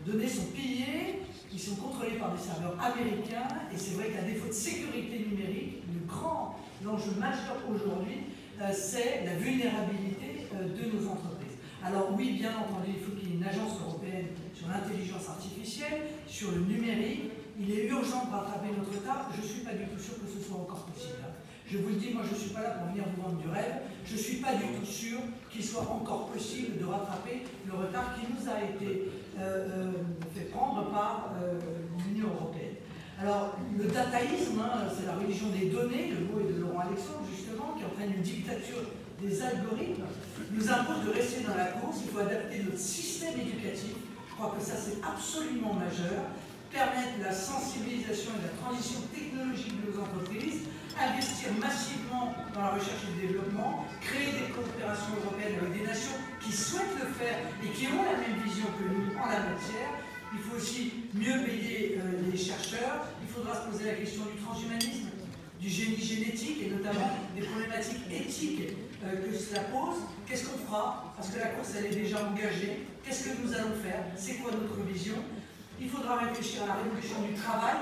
Les 0.04 0.12
données 0.12 0.28
sont 0.28 0.46
pillées, 0.46 1.22
Ils 1.52 1.60
sont 1.60 1.76
contrôlés 1.76 2.18
par 2.18 2.34
des 2.34 2.42
serveurs 2.42 2.74
américains 2.82 3.46
et 3.72 3.78
c'est 3.78 3.94
vrai 3.94 4.10
qu'à 4.10 4.22
défaut 4.22 4.48
de 4.48 4.52
sécurité 4.52 5.24
numérique, 5.30 5.84
le 5.94 6.04
grand 6.06 6.58
enjeu 6.84 7.12
majeur 7.20 7.62
aujourd'hui, 7.70 8.26
euh, 8.60 8.72
c'est 8.74 9.24
la 9.24 9.36
vulnérabilité 9.36 10.48
euh, 10.52 10.66
de 10.66 10.90
nos 10.90 11.08
entreprises. 11.08 11.56
Alors 11.84 12.10
oui, 12.18 12.32
bien 12.32 12.50
entendu, 12.50 12.90
il 12.98 13.04
faut 13.04 13.12
qu'il 13.12 13.28
y 13.28 13.32
ait 13.32 13.36
une 13.36 13.44
agence 13.44 13.78
européenne 13.80 14.26
sur 14.52 14.66
l'intelligence 14.66 15.28
artificielle, 15.28 16.10
sur 16.26 16.50
le 16.50 16.60
numérique. 16.62 17.30
Il 17.58 17.70
est 17.70 17.86
urgent 17.86 18.26
de 18.26 18.32
rattraper 18.32 18.68
notre 18.76 18.92
retard. 18.92 19.30
Je 19.34 19.42
ne 19.42 19.46
suis 19.46 19.60
pas 19.60 19.72
du 19.72 19.84
tout 19.86 19.98
sûr 19.98 20.14
que 20.14 20.28
ce 20.28 20.46
soit 20.46 20.58
encore 20.58 20.84
possible. 20.86 21.24
Je 21.68 21.78
vous 21.78 21.88
le 21.88 21.94
dis, 21.96 22.12
moi 22.12 22.22
je 22.28 22.34
ne 22.34 22.38
suis 22.38 22.50
pas 22.50 22.62
là 22.62 22.70
pour 22.70 22.88
venir 22.92 23.04
vous 23.16 23.22
vendre 23.22 23.40
du 23.42 23.48
rêve. 23.48 23.82
Je 24.04 24.12
ne 24.12 24.18
suis 24.18 24.36
pas 24.36 24.54
du 24.54 24.62
tout 24.78 24.86
sûr 24.86 25.18
qu'il 25.50 25.64
soit 25.64 25.82
encore 25.82 26.28
possible 26.28 26.78
de 26.78 26.84
rattraper 26.84 27.42
le 27.66 27.74
retard 27.74 28.14
qui 28.14 28.26
nous 28.30 28.48
a 28.48 28.62
été 28.62 29.10
euh, 29.38 29.40
euh, 29.40 29.92
fait 30.34 30.44
prendre 30.52 30.90
par 30.90 31.32
euh, 31.42 31.58
l'Union 32.06 32.28
européenne. 32.28 32.76
Alors, 33.20 33.56
le 33.76 33.84
dataïsme, 33.84 34.60
hein, 34.60 34.86
c'est 34.94 35.06
la 35.06 35.16
religion 35.16 35.48
des 35.48 35.66
données, 35.70 36.12
le 36.12 36.26
mot 36.26 36.38
est 36.38 36.52
de 36.52 36.60
Laurent 36.60 36.80
Alexandre 36.80 37.24
justement, 37.34 37.74
qui 37.76 37.84
entraîne 37.84 38.14
une 38.14 38.22
dictature 38.22 38.84
des 39.20 39.42
algorithmes, 39.42 40.04
nous 40.52 40.70
impose 40.70 41.04
de 41.06 41.10
rester 41.10 41.42
dans 41.42 41.56
la 41.56 41.72
course. 41.80 41.96
Il 42.04 42.12
faut 42.12 42.20
adapter 42.20 42.62
notre 42.62 42.78
système 42.78 43.40
éducatif. 43.40 43.96
Je 44.28 44.34
crois 44.34 44.54
que 44.56 44.62
ça 44.62 44.76
c'est 44.76 45.00
absolument 45.02 45.72
majeur. 45.72 46.28
Permettre 46.72 47.16
la 47.22 47.32
sensibilisation 47.32 48.32
et 48.38 48.42
la 48.42 48.54
transition 48.60 49.00
technologique 49.14 49.72
de 49.80 49.92
nos 49.92 50.02
entreprises, 50.02 50.68
investir 50.98 51.52
massivement 51.60 52.34
dans 52.52 52.60
la 52.60 52.70
recherche 52.76 53.00
et 53.08 53.22
le 53.22 53.28
développement, 53.28 53.84
créer 54.00 54.32
des 54.32 54.52
coopérations 54.52 55.16
européennes 55.24 55.56
avec 55.60 55.72
des 55.72 55.86
nations 55.86 56.16
qui 56.40 56.52
souhaitent 56.52 56.98
le 57.00 57.08
faire 57.16 57.38
et 57.64 57.68
qui 57.70 57.86
ont 57.88 58.04
la 58.04 58.18
même 58.20 58.36
vision 58.44 58.66
que 58.76 58.84
nous 58.92 59.08
en 59.16 59.26
la 59.26 59.40
matière. 59.56 59.90
Il 60.34 60.40
faut 60.40 60.56
aussi 60.56 61.08
mieux 61.14 61.44
payer 61.44 61.98
euh, 61.98 62.30
les 62.30 62.36
chercheurs. 62.36 63.08
Il 63.22 63.28
faudra 63.28 63.54
se 63.56 63.70
poser 63.70 63.86
la 63.86 63.94
question 63.94 64.24
du 64.26 64.42
transhumanisme, 64.42 65.08
du 65.60 65.68
génie 65.68 66.02
génétique 66.02 66.60
et 66.62 66.70
notamment 66.70 67.08
des 67.34 67.42
problématiques 67.42 68.04
éthiques 68.12 68.74
euh, 69.04 69.16
que 69.24 69.32
cela 69.32 69.60
pose. 69.72 69.96
Qu'est-ce 70.26 70.44
qu'on 70.48 70.58
fera? 70.66 71.14
Parce 71.16 71.30
que 71.30 71.38
la 71.38 71.56
course, 71.56 71.72
elle 71.78 71.86
est 71.86 71.96
déjà 71.96 72.26
engagée. 72.26 72.84
Qu'est-ce 73.04 73.28
que 73.28 73.42
nous 73.42 73.54
allons 73.54 73.76
faire? 73.82 74.02
C'est 74.16 74.34
quoi 74.34 74.50
notre 74.52 74.82
vision? 74.82 75.16
Il 75.80 75.90
faudra 75.90 76.16
réfléchir 76.16 76.62
à 76.64 76.66
la 76.68 76.74
révolution 76.74 77.20
du 77.20 77.34
travail, 77.34 77.76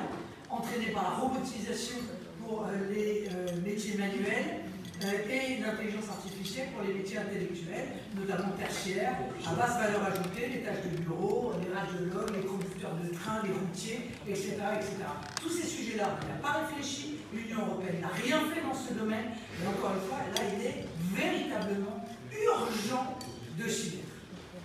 entraînée 0.51 0.91
par 0.93 1.05
la 1.05 1.11
robotisation 1.11 1.99
pour 2.43 2.67
euh, 2.67 2.93
les 2.93 3.29
euh, 3.31 3.61
métiers 3.65 3.97
manuels 3.97 4.67
euh, 5.05 5.31
et 5.31 5.63
l'intelligence 5.63 6.09
artificielle 6.11 6.69
pour 6.75 6.83
les 6.83 6.95
métiers 6.95 7.19
intellectuels, 7.19 7.95
notamment 8.19 8.51
tertiaires, 8.59 9.15
à 9.47 9.55
basse 9.55 9.79
valeur 9.79 10.03
ajoutée, 10.05 10.49
les 10.49 10.63
tâches 10.63 10.83
de 10.91 11.03
bureau, 11.03 11.53
les 11.63 11.73
radiologues, 11.73 12.35
les 12.35 12.47
conducteurs 12.47 12.95
de 12.99 13.15
train, 13.15 13.43
les 13.45 13.55
routiers, 13.55 14.11
etc. 14.29 14.57
etc. 14.75 14.97
Tous 15.41 15.51
ces 15.51 15.67
sujets-là, 15.67 16.19
on 16.19 16.29
n'a 16.29 16.41
pas 16.43 16.67
réfléchi, 16.67 17.21
l'Union 17.33 17.67
européenne 17.67 18.01
n'a 18.03 18.09
rien 18.09 18.41
fait 18.53 18.61
dans 18.61 18.75
ce 18.75 18.93
domaine, 18.93 19.31
et 19.63 19.67
encore 19.67 19.95
une 19.95 20.09
fois, 20.09 20.19
là, 20.35 20.43
il 20.59 20.67
est 20.67 20.85
véritablement 21.15 22.05
urgent 22.33 23.17
de 23.57 23.69
s'y 23.69 23.97
mettre. 23.97 24.14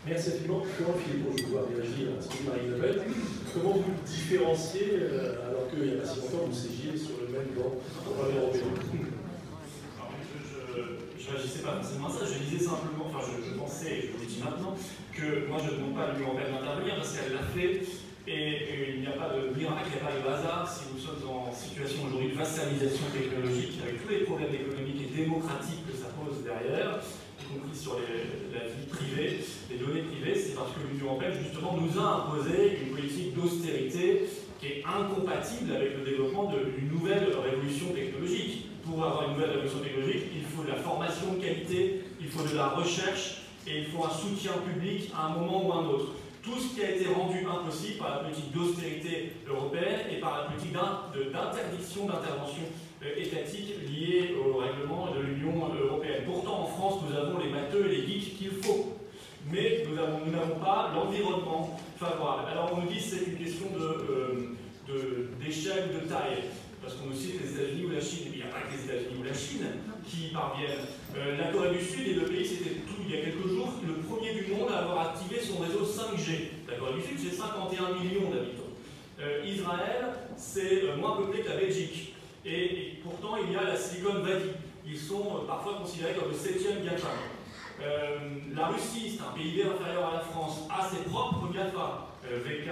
Merci 0.08 0.30
infiniment. 0.30 0.64
Comment 0.78 0.98
Philippe, 0.98 1.28
je 1.38 1.46
dois 1.52 1.68
réagir 1.68 2.08
à 2.18 2.22
ce 2.22 2.30
que 2.30 2.44
Marie 2.44 2.68
Le 2.68 2.78
Pen 2.78 3.14
Comment 3.54 3.74
vous 3.74 3.94
différenciez, 4.06 4.88
euh, 4.94 5.48
alors 5.48 5.70
qu'il 5.70 5.84
n'y 5.84 5.98
a 5.98 6.02
pas 6.02 6.08
si 6.08 6.20
longtemps, 6.22 6.46
vous 6.48 6.56
siégiez 6.56 6.98
sur 6.98 7.20
le 7.22 7.28
même 7.28 7.50
banc 7.56 7.76
au 8.08 8.12
Parlement 8.14 8.48
européen 8.48 8.70
je 11.30 11.36
ne 11.36 11.38
réagissais 11.38 11.62
pas 11.62 11.78
forcément 11.78 12.08
à 12.08 12.12
ça, 12.12 12.26
je 12.26 12.42
disais 12.42 12.66
simplement, 12.66 13.06
enfin 13.06 13.20
je, 13.22 13.54
pensais, 13.54 13.92
et 13.92 14.02
je 14.02 14.08
vous 14.14 14.20
le 14.20 14.26
dis 14.26 14.42
maintenant, 14.42 14.74
que 15.14 15.46
moi 15.48 15.58
je 15.62 15.72
ne 15.72 15.78
demande 15.78 15.96
pas 15.96 16.10
à 16.10 16.14
l'Union 16.14 16.34
européenne 16.34 16.58
d'intervenir 16.58 16.96
parce 16.96 17.14
qu'elle 17.14 17.34
l'a 17.34 17.46
fait, 17.54 17.86
et, 18.26 18.96
il 18.96 19.02
n'y 19.02 19.08
a 19.08 19.14
pas 19.14 19.30
de 19.30 19.54
miracle, 19.54 19.90
il 19.90 19.94
n'y 19.94 20.02
a 20.02 20.06
pas 20.10 20.16
de 20.18 20.26
hasard 20.26 20.66
si 20.66 20.90
nous 20.90 20.98
sommes 20.98 21.22
en 21.30 21.54
situation 21.54 22.10
aujourd'hui 22.10 22.34
de 22.34 22.38
vassalisation 22.38 23.06
technologique, 23.14 23.78
avec 23.84 24.02
tous 24.02 24.10
les 24.10 24.24
problèmes 24.26 24.54
économiques 24.54 25.02
et 25.06 25.12
démocratiques 25.22 25.86
que 25.86 25.94
ça 25.94 26.10
pose 26.18 26.42
derrière, 26.42 26.98
compris 27.50 27.76
sur 27.76 27.98
la 27.98 28.68
vie 28.68 28.86
privée, 28.90 29.40
les 29.70 29.78
données 29.78 30.02
privées, 30.02 30.36
c'est 30.36 30.56
parce 30.56 30.72
que 30.74 30.80
l'Union 30.86 31.14
européenne, 31.14 31.34
justement, 31.42 31.78
nous 31.78 32.00
a 32.00 32.26
imposé 32.26 32.80
une 32.82 32.96
politique 32.96 33.34
d'austérité 33.36 34.30
qui 34.60 34.66
est 34.68 34.84
incompatible 34.86 35.74
avec 35.76 35.98
le 35.98 36.04
développement 36.04 36.52
d'une 36.52 36.92
nouvelle 36.92 37.30
révolution 37.44 37.88
technologique. 37.94 38.68
Pour 38.86 39.04
avoir 39.04 39.30
une 39.30 39.36
nouvelle 39.36 39.52
révolution 39.52 39.80
technologique, 39.80 40.24
il 40.36 40.44
faut 40.44 40.64
de 40.64 40.70
la 40.70 40.76
formation 40.76 41.34
de 41.34 41.42
qualité, 41.42 42.02
il 42.20 42.28
faut 42.28 42.48
de 42.48 42.56
la 42.56 42.70
recherche 42.70 43.44
et 43.68 43.80
il 43.80 43.86
faut 43.86 44.04
un 44.04 44.10
soutien 44.10 44.54
public 44.66 45.12
à 45.16 45.28
un 45.28 45.30
moment 45.30 45.68
ou 45.68 45.72
à 45.72 45.76
un 45.78 45.86
autre. 45.86 46.14
Tout 46.42 46.58
ce 46.58 46.74
qui 46.74 46.82
a 46.84 46.92
été 46.92 47.08
rendu 47.08 47.46
impossible 47.46 47.98
par 47.98 48.10
la 48.10 48.18
politique 48.24 48.52
d'austérité 48.54 49.34
européenne 49.48 50.08
et 50.12 50.20
par 50.20 50.38
la 50.38 50.44
politique 50.46 50.74
d'interdiction 50.74 52.06
d'intervention 52.06 52.64
euh, 53.04 53.16
étatiques 53.18 53.76
liées 53.88 54.36
au 54.36 54.58
règlement 54.58 55.12
de 55.12 55.22
l'Union 55.22 55.70
européenne. 55.74 56.24
Pourtant, 56.26 56.62
en 56.62 56.66
France, 56.66 57.02
nous 57.08 57.16
avons 57.16 57.40
les 57.40 57.50
matheux 57.50 57.92
et 57.92 57.98
les 57.98 58.08
geeks 58.08 58.38
qu'il 58.38 58.52
faut. 58.52 58.96
Mais 59.52 59.86
nous 59.88 59.96
n'avons 60.32 60.60
pas 60.60 60.92
l'environnement 60.94 61.80
favorable. 61.98 62.50
Alors 62.52 62.72
on 62.74 62.82
nous 62.82 62.88
dit 62.88 62.98
que 62.98 63.02
c'est 63.02 63.26
une 63.26 63.38
question 63.38 63.68
d'échelle, 65.40 65.90
de, 65.90 65.94
de, 65.94 66.04
de 66.04 66.08
taille 66.08 66.44
parce 66.90 67.02
qu'on 67.02 67.14
cite 67.14 67.40
les 67.42 67.54
États-Unis 67.54 67.86
ou 67.86 67.90
la 67.92 68.02
Chine. 68.02 68.34
Il 68.34 68.38
n'y 68.38 68.42
a 68.42 68.48
pas 68.48 68.66
que 68.66 68.74
les 68.74 68.84
États-Unis 68.84 69.22
ou 69.22 69.24
la 69.24 69.34
Chine 69.34 69.66
qui 70.04 70.34
parviennent. 70.34 70.90
Euh, 71.16 71.38
la 71.38 71.52
Corée 71.52 71.78
du 71.78 71.86
Sud 71.86 72.08
est 72.08 72.18
le 72.18 72.26
pays, 72.26 72.46
c'était 72.46 72.82
tout 72.82 72.98
il 73.06 73.14
y 73.14 73.22
a 73.22 73.26
quelques 73.26 73.48
jours, 73.48 73.70
le 73.86 73.94
premier 74.02 74.34
du 74.34 74.52
monde 74.52 74.70
à 74.74 74.80
avoir 74.80 75.10
activé 75.10 75.40
son 75.40 75.62
réseau 75.62 75.86
5G. 75.86 76.66
La 76.68 76.78
Corée 76.78 76.94
du 76.94 77.02
Sud, 77.02 77.18
c'est 77.20 77.36
51 77.36 77.94
millions 77.94 78.32
d'habitants. 78.32 78.74
Euh, 79.22 79.46
Israël, 79.46 80.34
c'est 80.36 80.96
moins 80.98 81.18
peuplé 81.18 81.42
que 81.42 81.50
la 81.50 81.58
Belgique. 81.58 82.16
Et, 82.44 82.98
pourtant, 83.04 83.38
il 83.38 83.54
y 83.54 83.56
a 83.56 83.64
la 83.66 83.76
Silicon 83.76 84.24
Valley. 84.24 84.58
Ils 84.88 84.98
sont 84.98 85.44
euh, 85.44 85.48
parfois 85.48 85.76
considérés 85.76 86.14
comme 86.14 86.30
le 86.30 86.38
septième 86.38 86.84
GAFA. 86.84 87.10
Euh, 87.82 88.18
la 88.56 88.68
Russie, 88.68 89.16
c'est 89.16 89.22
un 89.22 89.32
PIB 89.38 89.64
inférieur 89.64 90.10
à 90.10 90.14
la 90.16 90.20
France, 90.22 90.68
a 90.70 90.90
ses 90.90 91.08
propres 91.10 91.54
GAFA. 91.54 92.08
Euh, 92.30 92.40
VK, 92.44 92.70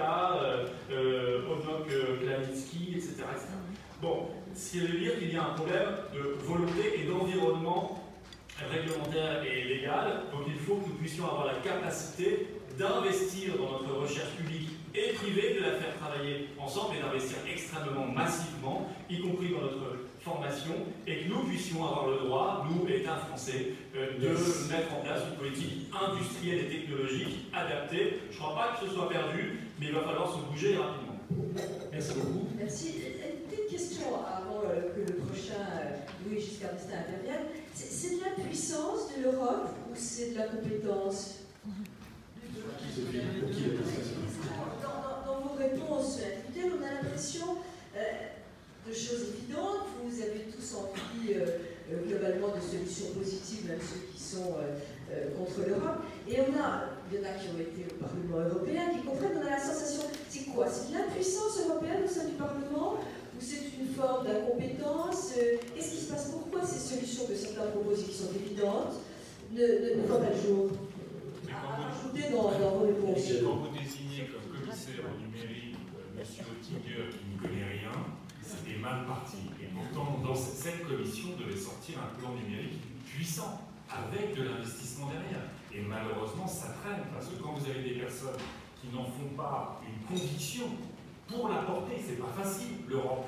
euh, 0.92 1.40
Odok 1.48 1.88
Klavitsky, 1.88 2.94
etc., 2.94 3.24
etc. 3.32 3.48
Bon, 4.00 4.28
ce 4.54 4.70
qui 4.70 4.78
veut 4.80 4.98
dire 4.98 5.18
qu'il 5.18 5.32
y 5.32 5.36
a 5.36 5.42
un 5.42 5.54
problème 5.54 5.88
de 6.14 6.36
volonté 6.44 7.00
et 7.00 7.04
d'environnement 7.04 8.04
réglementaire 8.70 9.42
et 9.44 9.64
légal. 9.64 10.22
Donc 10.32 10.42
il 10.46 10.54
faut 10.54 10.76
que 10.76 10.88
nous 10.88 10.94
puissions 10.94 11.24
avoir 11.24 11.46
la 11.46 11.54
capacité 11.54 12.46
d'investir 12.78 13.56
dans 13.56 13.72
notre 13.72 14.00
recherche 14.00 14.30
publique 14.36 14.70
et 14.94 15.12
privée, 15.14 15.54
de 15.54 15.60
la 15.60 15.72
faire 15.72 15.96
travailler 15.98 16.48
ensemble 16.58 16.96
et 16.96 17.02
d'investir 17.02 17.38
extrêmement 17.52 18.06
massivement, 18.06 18.88
y 19.10 19.20
compris 19.20 19.50
dans 19.50 19.60
notre 19.62 19.98
formation, 20.20 20.74
et 21.06 21.20
que 21.20 21.28
nous 21.28 21.42
puissions 21.44 21.84
avoir 21.84 22.08
le 22.08 22.18
droit, 22.18 22.66
nous, 22.70 22.88
État 22.88 23.16
français, 23.16 23.74
euh, 23.96 24.18
de 24.18 24.28
mettre 24.72 24.94
en 24.94 25.02
place 25.02 25.22
une 25.30 25.36
politique 25.36 25.88
industrielle 25.92 26.64
et 26.64 26.68
technologique 26.68 27.46
adaptée. 27.52 28.20
Je 28.30 28.36
ne 28.36 28.42
crois 28.42 28.54
pas 28.54 28.76
que 28.76 28.86
ce 28.86 28.94
soit 28.94 29.08
perdu, 29.08 29.60
mais 29.78 29.86
il 29.86 29.92
va 29.92 30.02
falloir 30.02 30.32
se 30.32 30.38
bouger 30.50 30.76
rapidement. 30.76 31.16
Merci 31.92 32.14
beaucoup. 32.14 32.48
Merci. 32.56 32.94
Petite 33.68 33.80
question 33.80 34.16
avant 34.24 34.62
euh, 34.64 34.94
que 34.94 35.00
le 35.00 35.18
prochain 35.18 35.60
euh, 35.60 35.96
Louis 36.24 36.40
Giscard 36.40 36.72
d'Estaing 36.72 37.00
intervienne. 37.00 37.48
C'est 37.74 38.16
de 38.16 38.20
la 38.24 38.42
puissance 38.42 39.12
de 39.14 39.24
l'Europe 39.24 39.68
ou 39.90 39.94
c'est 39.94 40.30
de 40.30 40.38
la 40.38 40.46
compétence? 40.46 41.34
Dans, 44.82 45.32
dans, 45.32 45.40
vos 45.40 45.54
réponses 45.54 46.20
on 46.56 46.82
a 46.82 47.02
l'impression 47.02 47.56
euh, 47.96 48.00
de 48.88 48.92
choses 48.92 49.34
évidentes. 49.36 49.86
Vous 50.02 50.22
avez 50.22 50.46
tous 50.50 50.74
envie 50.74 51.34
globalement 52.06 52.48
de 52.56 52.60
solutions 52.60 53.12
positives, 53.18 53.66
même 53.68 53.80
ceux 53.80 54.00
qui 54.12 54.20
sont 54.20 54.56
contre 55.36 55.68
l'Europe. 55.68 56.02
Et 56.26 56.40
on 56.40 56.58
a, 56.58 56.84
il 57.10 57.18
y 57.18 57.20
en 57.20 57.28
a 57.28 57.32
qui 57.34 57.48
ont 57.48 57.60
été 57.60 57.84
au 57.90 58.02
Parlement 58.02 58.48
européen, 58.48 58.90
qui 58.94 59.06
comprennent, 59.06 59.38
on 59.42 59.46
a 59.46 59.50
la 59.50 59.60
sensation, 59.60 60.04
c'est 60.28 60.44
quoi? 60.46 60.66
C'est 60.68 60.92
de 60.92 60.98
l'impuissance 60.98 61.60
européenne 61.66 62.04
au 62.04 62.08
sein 62.08 62.24
du 62.24 62.32
Parlement 62.32 62.98
ou 63.38 63.40
c'est 63.40 63.78
une 63.78 63.94
forme 63.94 64.26
d'incompétence 64.26 65.34
Qu'est-ce 65.74 65.90
qui 65.90 66.00
se 66.00 66.12
passe? 66.12 66.30
Pourquoi 66.30 66.66
ces 66.66 66.94
solutions 66.94 67.26
que 67.26 67.34
certains 67.34 67.70
proposent 67.70 68.04
qui 68.04 68.12
sont 68.14 68.34
évidentes 68.34 68.98
ne, 69.52 69.62
ne, 69.62 70.02
ne 70.02 70.06
voient 70.06 70.18
pas 70.18 70.30
le 70.30 70.40
jour? 70.40 70.70
Dans, 72.30 72.50
vos 72.50 72.84
réponses. 72.84 73.30
Quand 73.42 73.56
vous 73.56 73.72
désignez 73.72 74.28
comme 74.28 74.60
commissaire 74.60 75.00
au 75.06 75.16
numérique 75.22 75.76
euh, 75.96 76.20
M. 76.20 76.26
Oettinger 76.26 77.08
qui 77.08 77.24
ne 77.30 77.38
connaît 77.40 77.78
rien, 77.78 77.92
c'était 78.42 78.78
mal 78.78 79.06
parti. 79.06 79.48
Et 79.62 79.68
pourtant, 79.72 80.18
dans 80.22 80.34
cette, 80.34 80.86
commission 80.86 81.28
devait 81.38 81.56
sortir 81.56 81.96
un 82.02 82.18
plan 82.20 82.34
numérique 82.34 82.82
puissant, 83.06 83.62
avec 83.88 84.36
de 84.36 84.42
l'investissement 84.42 85.06
derrière. 85.06 85.48
Et 85.72 85.80
malheureusement, 85.80 86.46
ça 86.46 86.74
traîne, 86.82 87.06
parce 87.14 87.28
que 87.28 87.40
quand 87.40 87.54
vous 87.54 87.64
avez 87.70 87.82
des 87.82 87.96
personnes 88.00 88.36
qui 88.80 88.94
n'en 88.94 89.04
font 89.04 89.32
pas 89.36 89.80
une 89.86 90.04
conviction 90.04 90.66
pour 91.28 91.48
la 91.48 91.62
porter, 91.62 92.00
c'est 92.00 92.18
pas 92.18 92.32
facile, 92.32 92.88
l'Europe. 92.88 93.26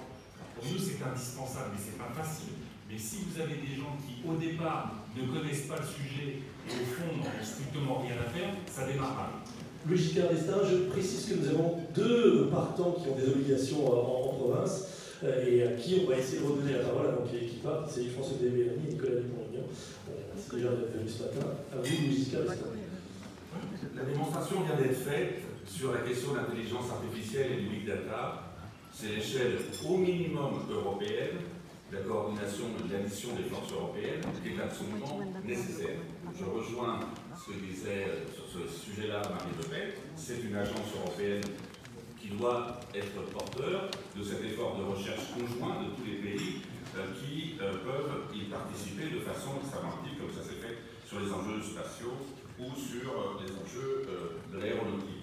Pour 0.56 0.64
nous, 0.64 0.78
c'est 0.78 1.04
indispensable, 1.04 1.70
mais 1.72 1.80
c'est 1.80 1.98
pas 1.98 2.10
facile. 2.16 2.54
Mais 2.90 2.98
si 2.98 3.18
vous 3.22 3.40
avez 3.40 3.54
des 3.54 3.76
gens 3.76 3.94
qui, 4.02 4.26
au 4.26 4.34
départ, 4.34 5.04
ne 5.16 5.22
connaissent 5.30 5.68
pas 5.68 5.76
le 5.76 5.86
sujet 5.86 6.42
et 6.66 6.72
au 6.72 6.86
fond 6.90 7.16
n'ont 7.16 7.44
strictement 7.44 8.00
rien 8.00 8.16
à 8.18 8.28
faire, 8.30 8.50
ça 8.66 8.86
démarre 8.86 9.14
mal. 9.14 9.30
Louis 9.86 10.12
Destin, 10.12 10.60
je 10.68 10.90
précise 10.90 11.26
que 11.26 11.34
nous 11.40 11.48
avons 11.48 11.78
deux 11.94 12.48
partants 12.50 12.92
qui 12.92 13.08
ont 13.08 13.16
des 13.16 13.28
obligations 13.28 13.86
en, 13.86 14.34
province 14.34 15.16
et 15.22 15.62
à 15.62 15.72
qui 15.72 16.02
on 16.02 16.10
va 16.10 16.16
essayer 16.16 16.40
de 16.40 16.46
redonner 16.46 16.72
la 16.72 16.84
parole 16.84 17.06
avant 17.08 17.26
qu'ils 17.26 17.60
partent. 17.62 17.90
C'est 17.90 18.04
François 18.06 18.36
Mélanie 18.42 18.88
et 18.88 18.92
Nicolas 18.92 19.20
Dupont-Aignan. 19.20 19.64
C'est 20.36 20.56
déjà 20.56 20.68
venu 20.68 21.08
ce 21.08 21.22
matin. 21.22 21.46
À 21.72 21.76
vous. 21.76 21.84
La 23.96 24.04
démonstration 24.04 24.62
vient 24.62 24.76
d'être 24.76 24.96
faite 24.96 25.42
sur 25.70 25.92
la 25.92 26.00
question 26.00 26.32
de 26.32 26.38
l'intelligence 26.38 26.90
artificielle 26.90 27.52
et 27.52 27.62
du 27.62 27.68
big 27.68 27.86
data. 27.86 28.42
C'est 28.92 29.08
l'échelle 29.08 29.58
au 29.88 29.96
minimum 29.96 30.66
européenne 30.68 31.38
la 31.92 32.00
coordination 32.00 32.66
de 32.74 32.92
la 32.92 33.00
mission 33.00 33.30
des 33.34 33.48
forces 33.48 33.72
européennes 33.72 34.22
qui 34.42 34.50
est 34.50 34.60
absolument 34.60 35.20
nécessaire. 35.44 35.96
Je 36.38 36.44
rejoins 36.44 37.00
ce 37.34 37.50
que 37.50 37.58
disait 37.58 38.06
euh, 38.06 38.26
sur 38.30 38.44
ce 38.46 38.68
sujet-là 38.68 39.22
Marie 39.22 39.50
Le. 39.58 39.94
C'est 40.16 40.42
une 40.42 40.54
agence 40.54 40.86
européenne 40.94 41.42
qui 42.20 42.28
doit 42.28 42.78
être 42.94 43.22
porteur 43.32 43.90
de 44.16 44.22
cet 44.22 44.44
effort 44.44 44.76
de 44.76 44.84
recherche 44.84 45.32
conjoint 45.34 45.82
de 45.82 45.90
tous 45.96 46.06
les 46.06 46.18
pays 46.18 46.62
euh, 46.96 47.06
qui 47.18 47.56
euh, 47.60 47.72
peuvent 47.82 48.30
y 48.34 48.44
participer 48.50 49.10
de 49.10 49.20
façon 49.20 49.58
extrêmement 49.60 49.98
active, 49.98 50.18
comme 50.20 50.30
ça 50.30 50.46
s'est 50.46 50.60
fait 50.62 50.78
sur 51.08 51.18
les 51.18 51.30
enjeux 51.32 51.62
spatiaux 51.62 52.14
ou 52.58 52.70
sur 52.76 53.40
les 53.42 53.50
enjeux 53.50 54.06
de 54.52 54.58
l'aéronautique. 54.58 55.19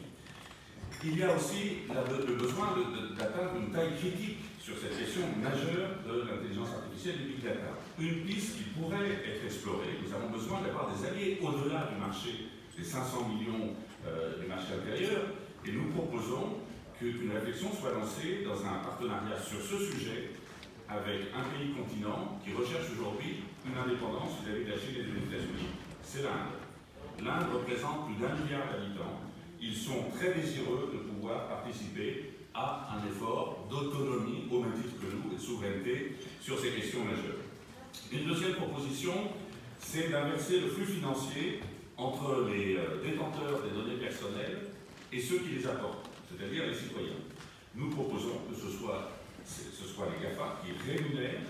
Il 1.04 1.20
y 1.20 1.24
a 1.24 1.36
aussi 1.36 1.86
le 1.90 2.34
besoin 2.34 2.74
d'atteindre 3.18 3.62
une 3.62 3.72
taille 3.72 3.96
critique 3.98 4.40
sur 4.60 4.76
cette 4.78 4.98
question 4.98 5.22
majeure 5.38 6.02
de 6.02 6.26
l'intelligence 6.26 6.74
artificielle 6.74 7.16
et 7.22 7.24
du 7.24 7.34
big 7.38 7.44
data. 7.44 7.78
Une 8.00 8.26
piste 8.26 8.58
qui 8.58 8.64
pourrait 8.74 9.22
être 9.24 9.46
explorée, 9.46 10.02
nous 10.02 10.12
avons 10.14 10.30
besoin 10.30 10.62
d'avoir 10.62 10.90
des 10.90 11.06
alliés 11.06 11.40
au-delà 11.42 11.90
du 11.94 12.02
marché 12.02 12.50
des 12.76 12.84
500 12.84 13.30
millions 13.30 13.78
euh, 14.08 14.42
du 14.42 14.48
marché 14.48 14.74
intérieur, 14.74 15.22
et 15.66 15.72
nous 15.72 15.90
proposons 15.94 16.66
qu'une 16.98 17.32
réflexion 17.32 17.70
soit 17.74 17.94
lancée 17.94 18.44
dans 18.44 18.58
un 18.66 18.82
partenariat 18.82 19.38
sur 19.38 19.62
ce 19.62 19.78
sujet 19.78 20.34
avec 20.90 21.30
un 21.36 21.46
pays 21.54 21.78
continent 21.78 22.40
qui 22.44 22.54
recherche 22.54 22.90
aujourd'hui 22.98 23.44
une 23.66 23.78
indépendance 23.78 24.42
vis-à-vis 24.42 24.66
de 24.66 24.72
la 24.72 24.78
Chine 24.78 24.98
et 24.98 25.06
des 25.06 25.30
États-Unis, 25.30 25.78
c'est 26.02 26.24
l'Inde. 26.24 26.58
L'Inde 27.22 27.54
représente 27.54 28.08
plus 28.08 28.16
d'un 28.16 28.34
milliard 28.34 28.66
d'habitants. 28.72 29.27
Ils 29.68 29.76
sont 29.76 30.06
très 30.16 30.34
désireux 30.34 30.92
de 30.94 31.00
pouvoir 31.12 31.50
participer 31.50 32.32
à 32.54 32.88
un 32.96 33.06
effort 33.06 33.68
d'autonomie 33.70 34.48
au 34.50 34.62
même 34.62 34.72
titre 34.82 34.96
que 35.02 35.12
nous 35.12 35.34
et 35.34 35.36
de 35.36 35.42
souveraineté 35.42 36.16
sur 36.42 36.58
ces 36.58 36.70
questions 36.70 37.04
majeures. 37.04 37.44
Une 38.14 38.26
deuxième 38.26 38.54
proposition, 38.54 39.12
c'est 39.78 40.10
d'inverser 40.10 40.62
le 40.62 40.68
flux 40.70 40.86
financier 40.86 41.60
entre 41.98 42.48
les 42.50 42.78
euh, 42.78 43.04
détenteurs 43.04 43.62
des 43.64 43.76
données 43.76 44.00
personnelles 44.00 44.72
et 45.12 45.20
ceux 45.20 45.40
qui 45.40 45.60
les 45.60 45.68
apportent, 45.68 46.08
c'est-à-dire 46.30 46.68
les 46.68 46.74
citoyens. 46.74 47.20
Nous 47.76 47.90
proposons 47.90 48.40
que 48.50 48.56
ce 48.56 48.70
soit, 48.72 49.12
les 49.44 50.24
GAFA 50.24 50.62
qui 50.64 50.72
rémunèrent 50.90 51.42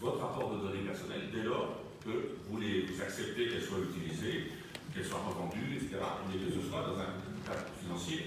votre 0.00 0.20
rapport 0.20 0.56
de 0.56 0.68
données 0.68 0.84
personnelles 0.84 1.30
dès 1.32 1.44
lors 1.44 1.80
que 2.04 2.36
vous, 2.50 2.60
les, 2.60 2.84
acceptez 3.00 3.48
qu'elles 3.48 3.62
soient 3.62 3.78
utilisées, 3.78 4.52
qu'elles 4.92 5.06
soient 5.06 5.24
revendues, 5.26 5.76
etc., 5.76 5.96
que 6.32 6.60
ce 6.60 6.68
soit 6.68 6.82
dans 6.82 7.00
un 7.00 7.25
cadre 7.46 7.66
financier. 7.80 8.26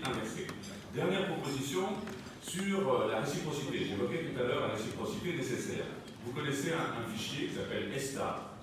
Dernière 0.93 1.27
proposition 1.27 1.83
sur 2.41 2.79
euh, 2.79 3.11
la 3.11 3.19
réciprocité. 3.21 3.85
J'évoquais 3.85 4.31
tout 4.31 4.39
à 4.39 4.47
l'heure 4.47 4.67
la 4.67 4.73
réciprocité 4.73 5.35
nécessaire. 5.35 5.85
Vous 6.25 6.31
connaissez 6.31 6.71
un, 6.73 7.03
fichier 7.11 7.47
qui 7.47 7.55
s'appelle 7.55 7.91
ESTA, 7.93 8.57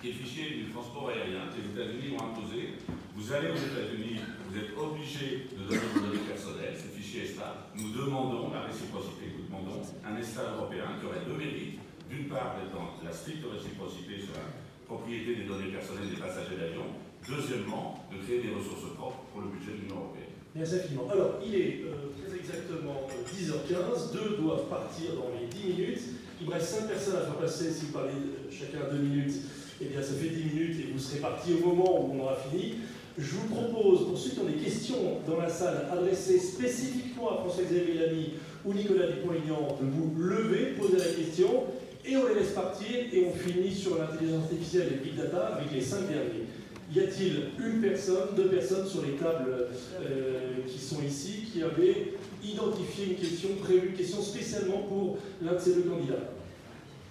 qui 0.00 0.08
est 0.08 0.12
le 0.12 0.18
fichier 0.18 0.50
du 0.56 0.70
transport 0.70 1.10
aérien 1.10 1.50
que 1.50 1.60
les 1.60 1.70
États-Unis 1.74 2.16
ont 2.16 2.24
imposé. 2.32 2.78
Vous 3.14 3.32
allez 3.32 3.50
aux 3.50 3.58
États-Unis, 3.58 4.20
vous 4.48 4.56
êtes 4.56 4.72
obligé 4.78 5.48
de 5.50 5.64
donner 5.66 5.86
vos 5.92 6.00
données 6.00 6.26
personnelles, 6.26 6.76
ce 6.78 6.88
fichier 6.96 7.24
ESTA. 7.24 7.68
Nous 7.74 7.90
demandons 7.90 8.50
la 8.52 8.62
réciprocité, 8.62 9.34
nous 9.36 9.46
demandons 9.46 9.82
un 10.06 10.16
ESTA 10.16 10.54
européen 10.56 10.96
qui 11.00 11.06
aurait 11.06 11.26
deux 11.26 11.36
mérites. 11.36 11.80
D'une 12.08 12.24
part, 12.24 12.56
d'être 12.56 12.72
dans 12.72 12.96
la 13.04 13.12
stricte 13.12 13.44
réciprocité 13.44 14.16
sur 14.16 14.32
la 14.32 14.48
propriété 14.86 15.36
des 15.36 15.44
données 15.44 15.70
personnelles 15.70 16.08
des 16.08 16.16
passagers 16.16 16.56
d'avion. 16.56 16.86
Deuxièmement, 17.28 18.08
de 18.10 18.24
créer 18.24 18.40
des 18.40 18.48
ressources 18.48 18.88
propres 18.96 19.20
pour 19.32 19.42
le 19.42 19.48
budget 19.48 19.76
de 19.76 19.84
l'Union 19.84 20.00
européenne. 20.00 20.32
Merci 20.56 20.76
infiniment. 20.76 21.08
Alors, 21.12 21.36
il 21.44 21.54
est 21.54 21.84
euh, 21.84 22.08
très 22.16 22.32
exactement 22.34 23.04
10h15, 23.28 24.16
deux 24.16 24.40
doivent 24.40 24.64
partir 24.72 25.12
dans 25.12 25.28
les 25.36 25.46
10 25.46 25.76
minutes. 25.76 26.00
Il 26.40 26.46
me 26.46 26.52
reste 26.52 26.68
5 26.80 26.88
personnes 26.88 27.16
à 27.16 27.20
faire 27.28 27.36
passer, 27.36 27.70
si 27.70 27.86
vous 27.86 27.92
parlez 27.92 28.16
chacun 28.50 28.88
2 28.90 28.96
minutes, 28.96 29.34
eh 29.80 29.84
bien 29.84 30.00
ça 30.00 30.14
fait 30.14 30.30
10 30.30 30.44
minutes 30.54 30.76
et 30.80 30.92
vous 30.92 30.98
serez 30.98 31.20
partis 31.20 31.52
au 31.52 31.66
moment 31.66 32.00
où 32.00 32.16
on 32.16 32.24
aura 32.24 32.36
fini. 32.48 32.76
Je 33.18 33.30
vous 33.34 33.52
propose, 33.52 34.06
pour 34.08 34.16
ceux 34.16 34.30
qui 34.30 34.40
ont 34.40 34.48
des 34.48 34.64
questions 34.64 35.20
dans 35.26 35.36
la 35.36 35.50
salle 35.50 35.86
adressées 35.92 36.38
spécifiquement 36.38 37.32
à 37.32 37.34
François-Xavier 37.42 37.94
Lamy 37.94 38.34
ou 38.64 38.72
Nicolas 38.72 39.08
Dupont-Aignan, 39.08 39.76
de 39.80 39.86
vous 39.86 40.14
lever, 40.16 40.76
poser 40.78 40.96
la 40.96 41.12
question, 41.12 41.64
et 42.06 42.16
on 42.16 42.26
les 42.28 42.36
laisse 42.36 42.52
partir, 42.52 42.88
et 43.12 43.26
on 43.26 43.36
finit 43.36 43.74
sur 43.74 43.98
l'intelligence 43.98 44.44
artificielle 44.44 44.88
et 44.94 45.04
big 45.04 45.16
data 45.16 45.56
avec 45.56 45.72
les 45.72 45.80
5 45.80 46.08
derniers. 46.08 46.47
Y 46.94 47.00
a-t-il 47.00 47.50
une 47.58 47.80
personne, 47.82 48.34
deux 48.34 48.48
personnes 48.48 48.86
sur 48.86 49.02
les 49.02 49.12
tables 49.12 49.68
euh, 50.00 50.40
qui 50.66 50.78
sont 50.78 51.02
ici 51.02 51.48
qui 51.52 51.62
avaient 51.62 52.14
identifié 52.42 53.10
une 53.10 53.16
question, 53.16 53.50
prévu 53.62 53.88
une 53.88 53.94
question 53.94 54.22
spécialement 54.22 54.78
pour 54.88 55.18
l'un 55.42 55.52
de 55.52 55.58
ces 55.58 55.74
deux 55.74 55.82
candidats? 55.82 56.32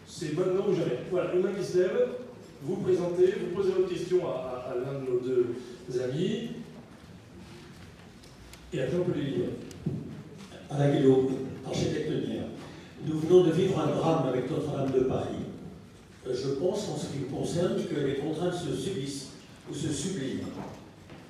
C'est 0.08 0.36
maintenant 0.36 0.66
ou 0.68 0.74
jamais. 0.74 1.00
Voilà, 1.12 1.34
une 1.36 1.42
main 1.42 1.52
qui 1.54 1.64
se 1.64 1.78
lève, 1.78 2.08
vous 2.64 2.78
présentez, 2.78 3.34
vous 3.40 3.56
posez 3.56 3.72
votre 3.72 3.90
question 3.90 4.26
à, 4.28 4.74
l'un 4.76 5.00
de 5.00 5.12
nos 5.12 5.20
deux 5.20 6.02
amis, 6.02 6.50
et 8.74 8.82
après 8.82 8.98
on 8.98 9.04
peut 9.04 9.18
les 9.18 9.26
lire. 9.26 9.50
Alain 10.70 10.96
Guillaume, 10.96 11.30
architecte 11.66 12.10
mien. 12.10 12.44
Nous 13.06 13.20
venons 13.20 13.44
de 13.44 13.52
vivre 13.52 13.80
un 13.80 13.96
drame 13.96 14.28
avec 14.28 14.50
Notre-Dame 14.50 14.92
de 14.92 15.02
Paris. 15.02 15.46
Euh, 16.28 16.34
je 16.34 16.50
pense, 16.56 16.90
en 16.90 16.98
ce 16.98 17.08
qui 17.08 17.20
me 17.20 17.30
concerne, 17.30 17.76
que 17.84 18.00
les 18.00 18.16
contraintes 18.16 18.56
se 18.56 18.76
subissent 18.76 19.27
ou 19.70 19.74
se 19.74 19.92
sublime. 19.92 20.42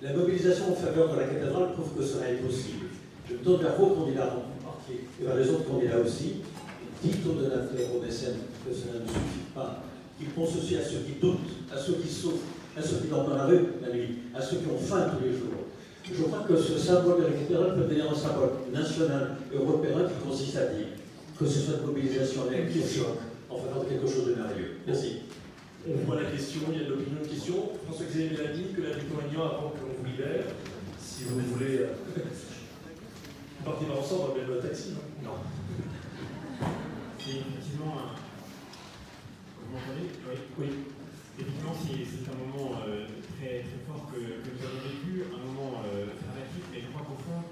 La 0.01 0.13
mobilisation 0.13 0.71
en 0.71 0.75
faveur 0.75 1.13
de 1.13 1.19
la 1.19 1.27
cathédrale 1.27 1.73
prouve 1.73 1.97
que 1.97 2.03
cela 2.03 2.29
est 2.29 2.35
possible. 2.35 2.85
Je 3.27 3.33
me 3.33 3.39
tourne 3.39 3.61
vers 3.61 3.75
vos 3.75 3.87
candidats 3.87 4.35
en 4.35 4.65
particulier 4.65 5.07
et 5.21 5.25
vers 5.25 5.35
les 5.35 5.49
autres 5.49 5.65
candidats 5.65 5.99
aussi. 5.99 6.35
Dites 7.03 7.25
aux 7.27 7.33
donateurs, 7.33 7.95
aux 7.95 8.01
mécènes 8.03 8.39
que 8.65 8.73
cela 8.73 8.99
ne 8.99 9.07
suffit 9.07 9.51
pas. 9.53 9.83
Qu'ils 10.17 10.29
pensent 10.29 10.55
aussi 10.55 10.77
à 10.77 10.83
ceux 10.83 10.99
qui 10.99 11.19
doutent, 11.21 11.49
à 11.71 11.77
ceux 11.77 11.93
qui 11.93 12.07
souffrent, 12.07 12.45
à 12.75 12.81
ceux 12.81 12.97
qui 12.97 13.07
dorment 13.07 13.29
dans 13.29 13.37
la 13.37 13.45
rue 13.45 13.65
la 13.81 13.93
nuit, 13.93 14.17
à 14.33 14.41
ceux 14.41 14.57
qui 14.57 14.67
ont 14.67 14.79
faim 14.79 15.11
tous 15.11 15.23
les 15.23 15.31
jours. 15.31 15.65
Je 16.05 16.23
crois 16.23 16.45
que 16.47 16.55
ce 16.55 16.77
symbole 16.77 17.17
de 17.17 17.23
la 17.27 17.33
cathédrale 17.33 17.75
peut 17.75 17.81
devenir 17.81 18.11
un 18.11 18.15
symbole 18.15 18.49
national, 18.73 19.35
européen, 19.53 20.07
qui 20.07 20.27
consiste 20.27 20.55
à 20.55 20.67
dire 20.67 20.87
que 21.37 21.45
ce 21.45 21.59
soit 21.59 21.75
une 21.81 21.87
mobilisation 21.87 22.49
électrochoc 22.51 23.17
en 23.49 23.57
faveur 23.57 23.83
de 23.83 23.89
quelque 23.89 24.07
chose 24.07 24.25
de 24.27 24.35
merveilleux. 24.35 24.77
Merci. 24.87 25.17
On 25.89 26.03
voit 26.05 26.21
la 26.21 26.29
question, 26.31 26.61
il 26.71 26.81
y 26.81 26.81
a 26.83 26.85
de 26.85 26.93
l'opinion 26.95 27.21
de 27.21 27.27
question. 27.27 27.71
François-Xavier 27.85 28.31
Mélanie, 28.31 28.73
que 28.75 28.81
la 28.81 28.95
Dupont-Aignan 28.95 29.45
avant 29.45 29.69
qu'on 29.71 29.95
vous 29.95 30.05
libère, 30.05 30.43
si 30.99 31.23
vous 31.23 31.39
voulez. 31.39 31.79
Euh, 31.79 31.95
partir 33.63 33.91
ensemble, 33.91 34.39
on 34.43 34.51
le 34.51 34.59
taxi, 34.59 34.95
non? 34.95 35.03
Non. 35.23 35.37
C'est 37.19 37.39
effectivement 37.39 37.99
un. 37.99 38.15
Vous 39.59 39.75
m'entendez? 39.75 40.07
Oui. 40.27 40.35
oui. 40.59 40.69
Effectivement, 41.39 41.75
c'est 41.75 42.31
un 42.31 42.35
moment 42.35 42.81
euh, 42.83 43.07
très, 43.37 43.63
très 43.63 43.79
fort 43.87 44.11
que, 44.11 44.17
que, 44.17 44.49
nous 44.49 44.63
avons 44.63 44.81
vécu, 44.91 45.23
un 45.29 45.39
moment 45.39 45.83
euh, 45.87 46.11
dramatique, 46.19 46.67
mais 46.73 46.81
je 46.81 46.89
crois 46.91 47.05
qu'au 47.05 47.19
fond, 47.21 47.43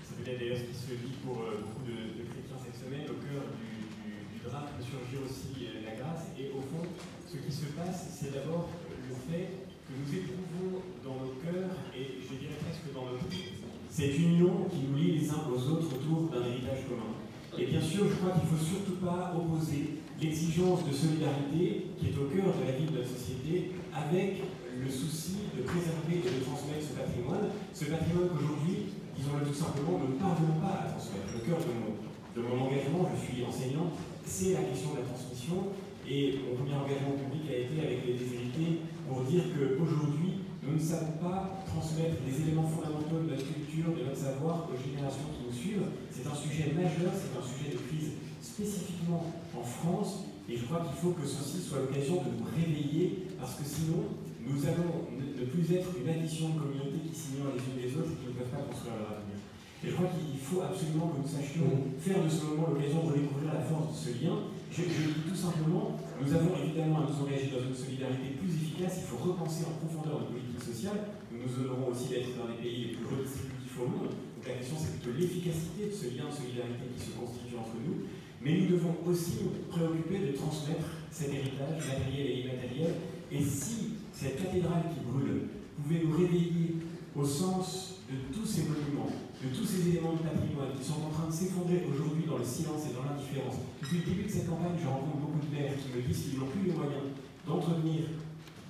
c'est 0.00 0.16
peut-être 0.22 0.38
d'ailleurs 0.38 0.60
ce 0.60 0.68
qui 0.70 0.78
se 0.78 0.94
dit 0.96 1.16
pour 1.26 1.42
euh, 1.44 1.60
beaucoup 1.60 1.82
de, 1.84 2.20
de, 2.20 2.22
chrétiens 2.24 2.56
cette 2.56 2.78
semaine, 2.78 3.08
au 3.10 3.18
cœur 3.18 3.42
du, 3.58 3.84
du, 4.00 4.12
du 4.30 4.38
drame 4.46 4.70
peut 4.76 4.84
surgir 4.84 5.26
aussi 5.26 5.74
la 5.82 5.98
grâce, 5.98 6.30
et 6.38 6.54
au 6.54 6.62
fond, 6.62 6.86
ce 7.32 7.38
qui 7.40 7.52
se 7.52 7.72
passe, 7.72 8.12
c'est 8.12 8.34
d'abord 8.34 8.68
le 9.08 9.16
fait 9.16 9.64
que 9.88 9.92
nous 9.96 10.08
éprouvons 10.12 10.84
dans 11.00 11.16
nos 11.24 11.32
cœurs, 11.40 11.72
et 11.96 12.20
je 12.20 12.36
dirais 12.36 12.60
presque 12.60 12.92
dans 12.92 13.08
nos 13.08 13.16
vies, 13.24 13.56
cette 13.88 14.18
union 14.20 14.68
qui 14.68 14.84
nous 14.84 14.96
lie 15.00 15.16
les 15.16 15.30
uns 15.30 15.48
aux 15.48 15.56
autres 15.72 15.96
autour 15.96 16.28
d'un 16.28 16.44
héritage 16.44 16.84
commun. 16.84 17.16
Et 17.56 17.72
bien 17.72 17.80
sûr, 17.80 18.04
je 18.04 18.16
crois 18.20 18.36
qu'il 18.36 18.44
ne 18.44 18.52
faut 18.52 18.64
surtout 18.64 19.00
pas 19.00 19.32
opposer 19.32 20.04
l'exigence 20.20 20.84
de 20.84 20.92
solidarité 20.92 21.96
qui 21.96 22.12
est 22.12 22.16
au 22.20 22.28
cœur 22.28 22.52
de 22.52 22.68
la 22.68 22.76
vie 22.76 22.84
de 22.84 23.00
notre 23.00 23.08
société 23.08 23.80
avec 23.96 24.44
le 24.76 24.88
souci 24.92 25.48
de 25.56 25.64
préserver 25.64 26.20
et 26.20 26.28
de 26.36 26.40
transmettre 26.44 26.84
ce 26.84 26.92
patrimoine, 26.96 27.48
ce 27.72 27.84
patrimoine 27.88 28.28
qu'aujourd'hui, 28.28 28.92
disons-le 29.16 29.48
tout 29.48 29.56
simplement, 29.56 30.00
nous 30.04 30.16
ne 30.16 30.20
parvenons 30.20 30.60
pas 30.60 30.84
à 30.84 30.92
transmettre. 30.92 31.32
Le 31.32 31.40
cœur 31.48 31.60
de 31.64 31.72
mon, 31.80 31.96
de 31.96 32.40
mon 32.44 32.68
engagement, 32.68 33.08
je 33.08 33.16
suis 33.20 33.40
enseignant, 33.44 33.92
c'est 34.24 34.52
la 34.52 34.64
question 34.68 34.96
de 34.96 35.04
la 35.04 35.08
transmission 35.08 35.72
et 36.12 36.36
mon 36.44 36.52
premier 36.60 36.76
engagement 36.76 37.16
public 37.16 37.48
a 37.48 37.56
été 37.64 37.80
avec 37.80 38.04
les 38.04 38.20
déshérités 38.20 38.84
pour 39.08 39.24
dire 39.24 39.48
qu'aujourd'hui, 39.48 40.44
nous 40.60 40.76
ne 40.76 40.78
savons 40.78 41.16
pas 41.16 41.64
transmettre 41.64 42.20
les 42.28 42.36
éléments 42.44 42.68
fondamentaux 42.68 43.24
de 43.24 43.32
notre 43.32 43.48
culture, 43.48 43.96
de 43.96 44.04
notre 44.04 44.20
savoir 44.20 44.68
aux 44.68 44.76
générations 44.76 45.32
qui 45.32 45.48
nous 45.48 45.56
suivent. 45.56 45.88
C'est 46.12 46.28
un 46.28 46.36
sujet 46.36 46.76
majeur, 46.76 47.16
c'est 47.16 47.32
un 47.32 47.40
sujet 47.40 47.72
de 47.72 47.80
crise 47.80 48.20
spécifiquement 48.44 49.24
en 49.56 49.64
France. 49.64 50.28
Et 50.50 50.56
je 50.60 50.68
crois 50.68 50.84
qu'il 50.84 51.00
faut 51.00 51.16
que 51.16 51.24
ceci 51.24 51.64
soit 51.64 51.80
l'occasion 51.80 52.20
de 52.28 52.30
nous 52.36 52.44
réveiller, 52.44 53.32
parce 53.40 53.56
que 53.56 53.64
sinon, 53.64 54.12
nous 54.44 54.60
allons 54.68 55.08
ne 55.16 55.44
plus 55.48 55.64
être 55.72 55.96
une 55.96 56.12
addition 56.12 56.52
de 56.52 56.60
communautés 56.60 57.08
qui 57.08 57.14
s'ignorent 57.16 57.56
les 57.56 57.62
unes 57.62 57.80
des 57.80 57.92
autres 57.96 58.12
et 58.12 58.18
qui 58.20 58.28
ne 58.28 58.36
peuvent 58.36 58.52
pas 58.52 58.68
construire 58.68 59.00
leur 59.00 59.16
avenir. 59.16 59.40
Et 59.82 59.90
je 59.90 59.94
crois 59.96 60.12
qu'il 60.14 60.38
faut 60.38 60.62
absolument 60.62 61.10
que 61.10 61.24
nous 61.24 61.30
sachions 61.30 61.66
faire 61.98 62.22
de 62.22 62.28
ce 62.30 62.52
moment 62.52 62.70
l'occasion 62.70 63.02
de 63.02 63.08
redécouvrir 63.16 63.50
la 63.54 63.64
force 63.64 63.90
de 63.90 63.98
ce 63.98 64.10
lien. 64.22 64.51
Je, 64.72 64.88
dis 64.88 65.28
tout 65.28 65.36
simplement, 65.36 66.00
nous 66.16 66.32
avons 66.32 66.56
évidemment 66.56 67.04
à 67.04 67.10
nous 67.10 67.20
engager 67.20 67.52
dans 67.52 67.60
une 67.60 67.76
solidarité 67.76 68.40
plus 68.40 68.48
efficace. 68.56 69.04
Il 69.04 69.08
faut 69.12 69.20
repenser 69.20 69.68
en 69.68 69.76
profondeur 69.76 70.24
nos 70.24 70.32
politiques 70.32 70.64
sociales. 70.64 71.12
Nous 71.28 71.44
nous 71.44 71.52
honorons 71.60 71.92
aussi 71.92 72.08
d'être 72.08 72.32
dans 72.40 72.48
les 72.48 72.56
pays 72.56 72.88
les 72.88 72.92
plus 72.96 73.04
redistributifs 73.04 73.76
au 73.76 73.84
monde. 73.92 74.16
Donc 74.16 74.48
la 74.48 74.56
question, 74.56 74.80
c'est 74.80 74.96
plutôt 74.96 75.12
l'efficacité 75.12 75.92
de 75.92 75.92
ce 75.92 76.16
lien 76.16 76.24
de 76.24 76.32
solidarité 76.32 76.88
qui 76.88 77.04
se 77.04 77.12
constitue 77.12 77.60
entre 77.60 77.76
nous. 77.84 78.08
Mais 78.40 78.64
nous 78.64 78.72
devons 78.72 78.96
aussi 79.04 79.44
nous 79.44 79.52
préoccuper 79.68 80.32
de 80.32 80.32
transmettre 80.40 80.88
cet 81.12 81.28
héritage 81.36 81.76
matériel 81.76 82.26
et 82.32 82.40
immatériel. 82.40 82.96
Et 83.28 83.44
si 83.44 84.00
cette 84.16 84.40
cathédrale 84.40 84.88
qui 84.88 85.04
brûle 85.04 85.52
pouvait 85.76 86.00
nous 86.00 86.16
réveiller 86.16 86.80
au 87.12 87.28
sens 87.28 88.00
de 88.08 88.16
tous 88.32 88.48
ces 88.48 88.64
monuments, 88.64 89.12
de 89.42 89.48
tous 89.50 89.66
ces 89.66 89.88
éléments 89.90 90.14
de 90.14 90.22
patrimoine 90.22 90.70
qui 90.78 90.86
sont 90.86 91.02
en 91.02 91.10
train 91.10 91.26
de 91.26 91.34
s'effondrer 91.34 91.82
aujourd'hui 91.82 92.30
dans 92.30 92.38
le 92.38 92.46
silence 92.46 92.86
et 92.86 92.94
dans 92.94 93.02
l'indifférence. 93.02 93.58
Depuis 93.82 93.98
le 93.98 94.06
début 94.14 94.26
de 94.30 94.32
cette 94.32 94.46
campagne, 94.46 94.78
je 94.78 94.86
rencontre 94.86 95.18
beaucoup 95.18 95.42
de 95.42 95.50
maires 95.50 95.74
qui 95.74 95.90
me 95.90 95.98
disent 95.98 96.30
qu'ils 96.30 96.38
n'ont 96.38 96.46
plus 96.46 96.70
les 96.70 96.74
moyens 96.78 97.10
d'entretenir 97.42 98.06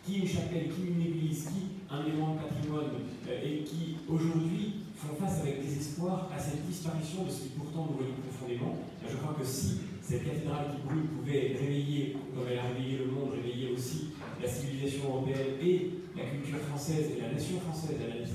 qui 0.05 0.19
une 0.19 0.27
chapelle, 0.27 0.67
qui 0.73 0.89
une 0.89 1.01
église, 1.01 1.47
qui 1.47 1.79
un 1.93 2.03
élément 2.05 2.35
de 2.35 2.41
patrimoine, 2.41 3.07
euh, 3.29 3.45
et 3.45 3.63
qui 3.63 4.01
aujourd'hui 4.09 4.83
font 4.97 5.15
face 5.15 5.41
avec 5.41 5.63
désespoir 5.63 6.31
à 6.35 6.39
cette 6.39 6.67
disparition 6.67 7.25
de 7.25 7.31
ce 7.31 7.43
qui 7.45 7.49
pourtant 7.51 7.87
nous 7.91 7.99
relie 7.99 8.19
profondément. 8.27 8.79
je 9.07 9.17
crois 9.17 9.37
que 9.39 9.45
si 9.47 9.79
cette 10.01 10.25
cathédrale 10.25 10.75
qui 10.75 10.83
brûle 10.83 11.07
pouvait 11.07 11.55
réveiller, 11.61 12.17
comme 12.35 12.49
elle 12.51 12.59
a 12.59 12.75
réveillé 12.75 12.99
le 12.99 13.13
monde, 13.13 13.31
réveiller 13.31 13.71
aussi 13.73 14.11
la 14.43 14.49
civilisation 14.49 15.05
européenne 15.07 15.55
et 15.63 15.91
la 16.17 16.25
culture 16.25 16.59
française 16.67 17.13
et 17.17 17.21
la 17.21 17.33
nation 17.33 17.61
française 17.61 17.97
à 18.03 18.09
la 18.09 18.27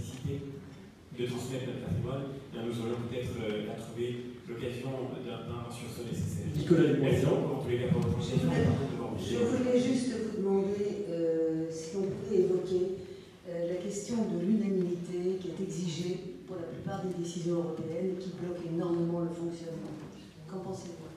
de 1.18 1.26
transmettre 1.26 1.66
notre 1.66 1.82
patrimoine, 1.82 2.26
bien 2.54 2.62
nous 2.62 2.78
aurions 2.78 3.02
peut-être 3.10 3.34
euh, 3.42 3.74
à 3.74 3.76
trouver 3.82 4.38
l'occasion 4.46 5.10
d'un 5.26 5.66
sursaut 5.74 6.06
nécessaire. 6.06 6.54
Nicolas 6.54 6.94
Merci 7.02 7.26
pour 7.26 7.64
tous 7.66 7.70
les 7.70 7.80
cas 7.82 7.90
pour 7.90 8.02
votre 8.06 8.22
Je 8.22 9.38
voulais 9.42 9.82
juste 9.82 10.14
vous 10.14 10.38
demander 10.38 11.10
euh, 11.10 11.66
si 11.72 11.98
on 11.98 12.06
pouvait 12.06 12.46
évoquer 12.46 13.02
euh, 13.50 13.74
la 13.74 13.78
question 13.82 14.30
de 14.30 14.46
l'unanimité 14.46 15.42
qui 15.42 15.48
est 15.50 15.60
exigée 15.66 16.38
pour 16.46 16.58
la 16.58 16.70
plupart 16.70 17.02
des 17.02 17.18
décisions 17.18 17.66
européennes 17.66 18.14
et 18.14 18.22
qui 18.22 18.38
bloque 18.38 18.62
énormément 18.62 19.26
le 19.26 19.34
fonctionnement. 19.34 19.98
Qu'en 20.46 20.60
pensez-vous? 20.62 21.10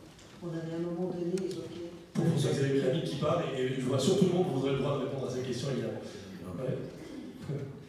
On 0.43 0.48
avait 0.48 0.72
à 0.72 0.81
un 0.81 0.89
moment 0.89 1.12
donné 1.12 1.36
évoqué. 1.36 1.93
François-Xavier 2.16 2.81
Bellamy 2.81 3.05
qui 3.05 3.16
parle 3.16 3.44
et 3.52 3.68
je 3.68 3.81
vois 3.82 3.98
surtout 3.98 4.32
le 4.32 4.32
monde 4.32 4.47
voudrait 4.55 4.72
le 4.72 4.78
droit 4.78 4.97
de 4.97 5.05
répondre 5.05 5.28
à 5.28 5.31
ces 5.31 5.43
questions 5.44 5.68
évidemment. 5.77 6.01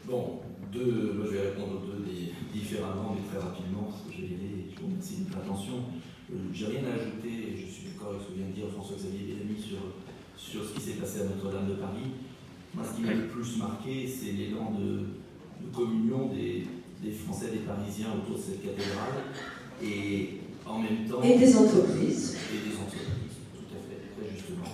Bon, 0.04 0.41
deux, 0.72 1.14
moi 1.16 1.26
je 1.28 1.36
vais 1.36 1.50
répondre 1.50 1.82
aux 1.82 1.86
deux 1.86 2.02
différemment, 2.54 3.16
mais 3.16 3.28
très 3.28 3.40
rapidement, 3.40 3.92
parce 3.92 4.04
que 4.04 4.12
j'ai 4.16 4.26
aidé, 4.26 4.72
je 4.72 4.80
vous 4.80 4.88
remercie 4.88 5.16
de 5.20 5.24
votre 5.26 5.40
attention. 5.40 5.78
Euh, 6.32 6.36
j'ai 6.54 6.66
rien 6.68 6.84
à 6.88 6.96
ajouter, 6.96 7.32
et 7.32 7.58
je 7.58 7.66
suis 7.68 7.84
d'accord 7.92 8.16
avec 8.16 8.22
ce 8.24 8.32
que 8.32 8.38
vient 8.40 8.48
de 8.48 8.56
dire 8.56 8.68
François-Xavier 8.72 9.36
Bellamy 9.36 9.60
sur, 9.60 9.80
sur 10.38 10.64
ce 10.64 10.74
qui 10.76 10.82
s'est 10.82 11.00
passé 11.00 11.22
à 11.22 11.26
Notre-Dame 11.26 11.68
de 11.70 11.76
Paris. 11.76 12.16
Moi, 12.74 12.84
ce 12.88 12.96
qui 12.96 13.02
m'a 13.04 13.14
le 13.14 13.28
plus 13.28 13.58
marqué, 13.58 14.08
c'est 14.08 14.32
l'élan 14.32 14.72
de, 14.80 15.20
communion 15.76 16.32
des, 16.32 16.68
des, 17.04 17.12
Français, 17.12 17.52
des 17.52 17.64
Parisiens 17.68 18.16
autour 18.16 18.38
de 18.38 18.42
cette 18.42 18.64
cathédrale, 18.64 19.28
et 19.84 20.40
en 20.66 20.80
même 20.80 21.04
temps... 21.08 21.22
Et 21.22 21.38
des 21.38 21.56
entreprises. 21.56 22.38
Et 22.48 22.70
des 22.70 22.76
entreprises, 22.76 23.38
tout 23.56 23.70
à 23.76 23.80
fait, 23.84 24.00
très 24.16 24.32
justement. 24.32 24.72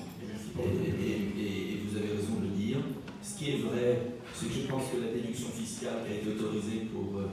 Et, 0.57 1.41
et 1.41 1.82
vous 1.86 1.98
avez 1.98 2.18
raison 2.18 2.40
de 2.40 2.45
le 2.45 2.53
dire. 2.53 2.78
Ce 3.22 3.38
qui 3.38 3.52
est 3.52 3.57
vrai, 3.57 4.18
c'est 4.39 4.47
que 4.47 4.53
je 4.53 4.68
pense 4.68 4.91
que 4.91 5.01
la 5.01 5.11
déduction 5.14 5.49
fiscale 5.49 6.05
qui 6.05 6.14
a 6.14 6.15
été 6.18 6.30
autorisée 6.30 6.85
pour, 6.93 7.18
euh, 7.18 7.26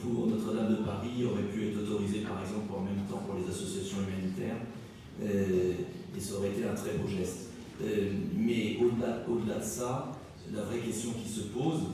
pour 0.00 0.26
Notre-Dame 0.28 0.70
de 0.70 0.82
Paris 0.84 1.24
aurait 1.24 1.50
pu 1.50 1.68
être 1.68 1.82
autorisée 1.82 2.20
par 2.20 2.40
exemple 2.40 2.70
en 2.76 2.82
même 2.82 3.02
temps 3.10 3.22
pour 3.26 3.34
les 3.34 3.50
associations 3.50 3.98
humanitaires, 4.06 4.62
euh, 5.22 5.72
et 6.16 6.20
ça 6.20 6.36
aurait 6.36 6.50
été 6.50 6.64
un 6.64 6.74
très 6.74 6.96
beau 6.96 7.08
geste. 7.08 7.50
Euh, 7.82 8.12
mais 8.36 8.78
au-delà 8.80 9.26
au 9.28 9.38
de 9.40 9.62
ça, 9.62 10.12
la 10.54 10.62
vraie 10.62 10.78
question 10.78 11.10
qui 11.12 11.28
se 11.28 11.40
pose, 11.48 11.90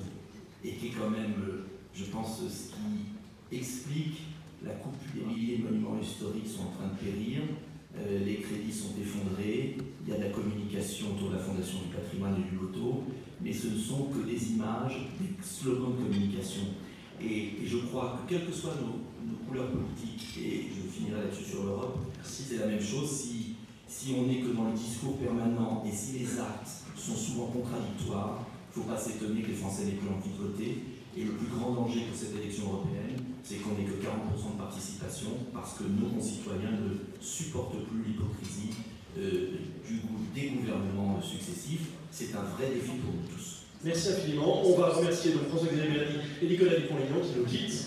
et 0.62 0.72
qui 0.72 0.88
est 0.88 0.92
quand 0.98 1.10
même, 1.10 1.34
je 1.94 2.04
pense, 2.04 2.38
ce 2.38 2.74
qui 2.74 3.56
explique 3.56 4.20
la 4.62 4.74
coupe 4.74 4.94
des 5.14 5.24
milliers 5.24 5.58
de 5.58 5.64
monuments 5.64 5.98
historiques 6.00 6.46
sont 6.46 6.68
en 6.68 6.70
train 6.70 6.88
de 6.92 7.10
périr, 7.10 7.42
les 8.24 8.36
crédits 8.36 8.72
sont 8.72 8.94
effondrés, 9.00 9.76
il 10.06 10.12
y 10.12 10.14
a 10.14 10.18
de 10.18 10.24
la 10.24 10.30
communication 10.30 11.08
autour 11.16 11.30
de 11.30 11.34
la 11.34 11.42
Fondation 11.42 11.78
du 11.80 11.94
patrimoine 11.94 12.36
et 12.38 12.48
du 12.48 12.56
loto, 12.56 13.02
mais 13.42 13.52
ce 13.52 13.68
ne 13.68 13.78
sont 13.78 14.04
que 14.04 14.26
des 14.26 14.52
images, 14.52 15.08
des 15.20 15.34
slogans 15.42 15.92
de 15.96 16.04
communication. 16.04 16.62
Et, 17.20 17.50
je 17.64 17.78
crois 17.78 18.18
que 18.18 18.30
quelles 18.30 18.46
que 18.46 18.52
soient 18.52 18.74
nos, 18.80 19.00
couleurs 19.46 19.70
politiques, 19.70 20.38
et 20.38 20.66
je 20.74 20.90
finirai 20.90 21.22
là-dessus 21.22 21.44
sur 21.44 21.64
l'Europe, 21.64 21.98
c'est 22.22 22.58
la 22.58 22.66
même 22.66 22.80
chose, 22.80 23.08
si, 23.08 23.54
si 23.86 24.14
on 24.18 24.26
n'est 24.26 24.40
que 24.40 24.48
dans 24.48 24.64
le 24.64 24.72
discours 24.72 25.16
permanent 25.18 25.84
et 25.86 25.92
si 25.92 26.18
les 26.18 26.40
actes 26.40 26.82
sont 26.96 27.14
souvent 27.14 27.46
contradictoires, 27.46 28.44
il 28.74 28.78
ne 28.78 28.84
faut 28.84 28.90
pas 28.90 28.98
s'étonner 28.98 29.42
que 29.42 29.48
les 29.48 29.54
Français 29.54 29.84
n'aient 29.84 29.92
plus 30.00 30.08
envie 30.08 30.30
de 30.30 30.42
voter. 30.42 30.78
Et 31.14 31.24
le 31.24 31.32
plus 31.32 31.46
grand 31.54 31.72
danger 31.72 32.00
pour 32.08 32.18
cette 32.18 32.34
élection 32.34 32.64
européenne, 32.72 33.20
c'est 33.42 33.56
qu'on 33.56 33.76
n'ait 33.76 33.84
que 33.84 34.00
40% 34.00 34.54
de 34.54 34.58
participation 34.58 35.28
parce 35.52 35.74
que 35.74 35.84
nos 35.84 36.08
concitoyens 36.08 36.72
ne 36.72 36.96
supportent 37.20 37.84
plus 37.84 38.02
l'hypocrisie 38.02 38.72
du, 39.16 40.00
des 40.34 40.48
gouvernements 40.50 41.20
successifs 41.22 41.88
c'est 42.12 42.36
un 42.36 42.44
vrai 42.56 42.68
défi 42.68 42.98
pour 43.00 43.14
nous 43.14 43.26
tous. 43.34 43.64
Merci 43.82 44.10
infiniment. 44.10 44.62
On 44.66 44.78
va 44.78 44.90
remercier 44.90 45.32
donc 45.32 45.48
François-Xavier 45.48 45.88
Mélanie 45.88 46.18
et 46.42 46.46
Nicolas 46.46 46.76
Dupont-Lignon 46.76 47.24
qui 47.24 47.38
nous 47.38 47.46
quittent 47.46 47.86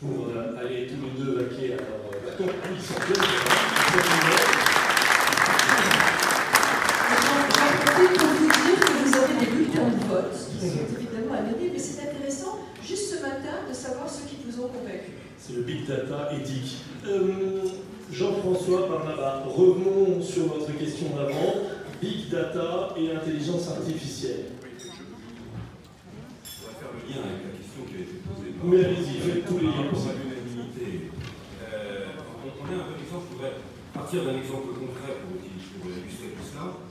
pour 0.00 0.26
euh, 0.26 0.58
aller 0.58 0.88
tous 0.88 0.98
les 1.00 1.24
deux 1.24 1.38
vaquer 1.38 1.74
à 1.74 1.76
leur 1.76 2.10
euh. 2.10 2.50
J'en 7.22 8.08
pour 8.18 8.28
vous 8.28 8.48
dire 8.48 8.80
que 8.80 8.92
vous 9.06 9.16
avez 9.16 9.34
des 9.38 9.50
bulletins 9.52 9.88
de 9.88 10.08
vote 10.08 10.34
qui 10.50 10.68
sont 10.68 10.86
évidemment 10.98 11.34
anonymes, 11.38 11.70
mais 11.72 11.78
c'est 11.78 12.02
intéressant 12.02 12.58
juste 12.84 13.14
ce 13.14 13.22
matin 13.22 13.68
de 13.68 13.72
savoir 13.72 14.10
ceux 14.10 14.26
qui 14.26 14.36
vous 14.44 14.64
ont 14.64 14.68
convaincu. 14.68 15.12
C'est 15.38 15.54
le 15.54 15.62
big 15.62 15.86
data 15.86 16.30
éthique. 16.34 16.78
Euh, 17.06 17.62
Jean-François 18.12 18.88
Barnaba, 18.88 19.44
revenons 19.46 20.20
sur 20.20 20.46
votre 20.48 20.76
question 20.76 21.14
d'avant 21.14 21.54
big 22.02 22.28
data 22.28 22.94
et 22.96 23.12
intelligence 23.12 23.68
artificielle. 23.70 24.46
On 26.58 26.66
va 26.66 26.74
faire 26.74 26.90
le 26.90 27.06
lien 27.06 27.22
avec 27.22 27.46
la 27.46 27.52
question 27.54 27.86
qui 27.86 27.94
a 27.94 28.00
été 28.02 28.18
posée 28.26 28.50
par... 28.58 28.66
Mais 28.66 28.84
allez-y, 28.84 29.20
faites 29.22 29.46
tous 29.46 29.58
les 29.58 29.70
liens. 29.70 29.94
Pour 29.94 30.02
l'unanimité. 30.10 31.10
Euh, 31.62 32.18
on, 32.42 32.66
est 32.66 32.74
un 32.74 32.84
peu 32.90 32.98
d'exemple, 32.98 33.30
je 33.30 33.36
voudrais 33.36 33.54
partir 33.94 34.24
d'un 34.24 34.36
exemple 34.38 34.74
concret 34.74 35.14
pour, 35.22 35.38
illustrer 35.38 36.34
tout 36.34 36.46
cela. 36.50 36.82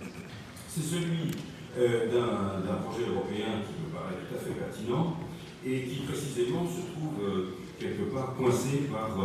C'est 0.72 0.88
celui 0.88 1.36
euh, 1.78 2.08
d'un 2.08 2.80
projet 2.80 3.12
européen 3.12 3.60
qui 3.68 3.76
me 3.76 3.92
paraît 3.92 4.24
tout 4.24 4.36
à 4.36 4.40
fait 4.40 4.56
pertinent 4.56 5.20
et 5.68 5.84
qui 5.84 6.08
précisément 6.08 6.64
se 6.64 6.88
trouve 6.96 7.20
euh, 7.28 7.59
quelque 7.80 8.14
part 8.14 8.36
coincé 8.36 8.90
par 8.92 9.18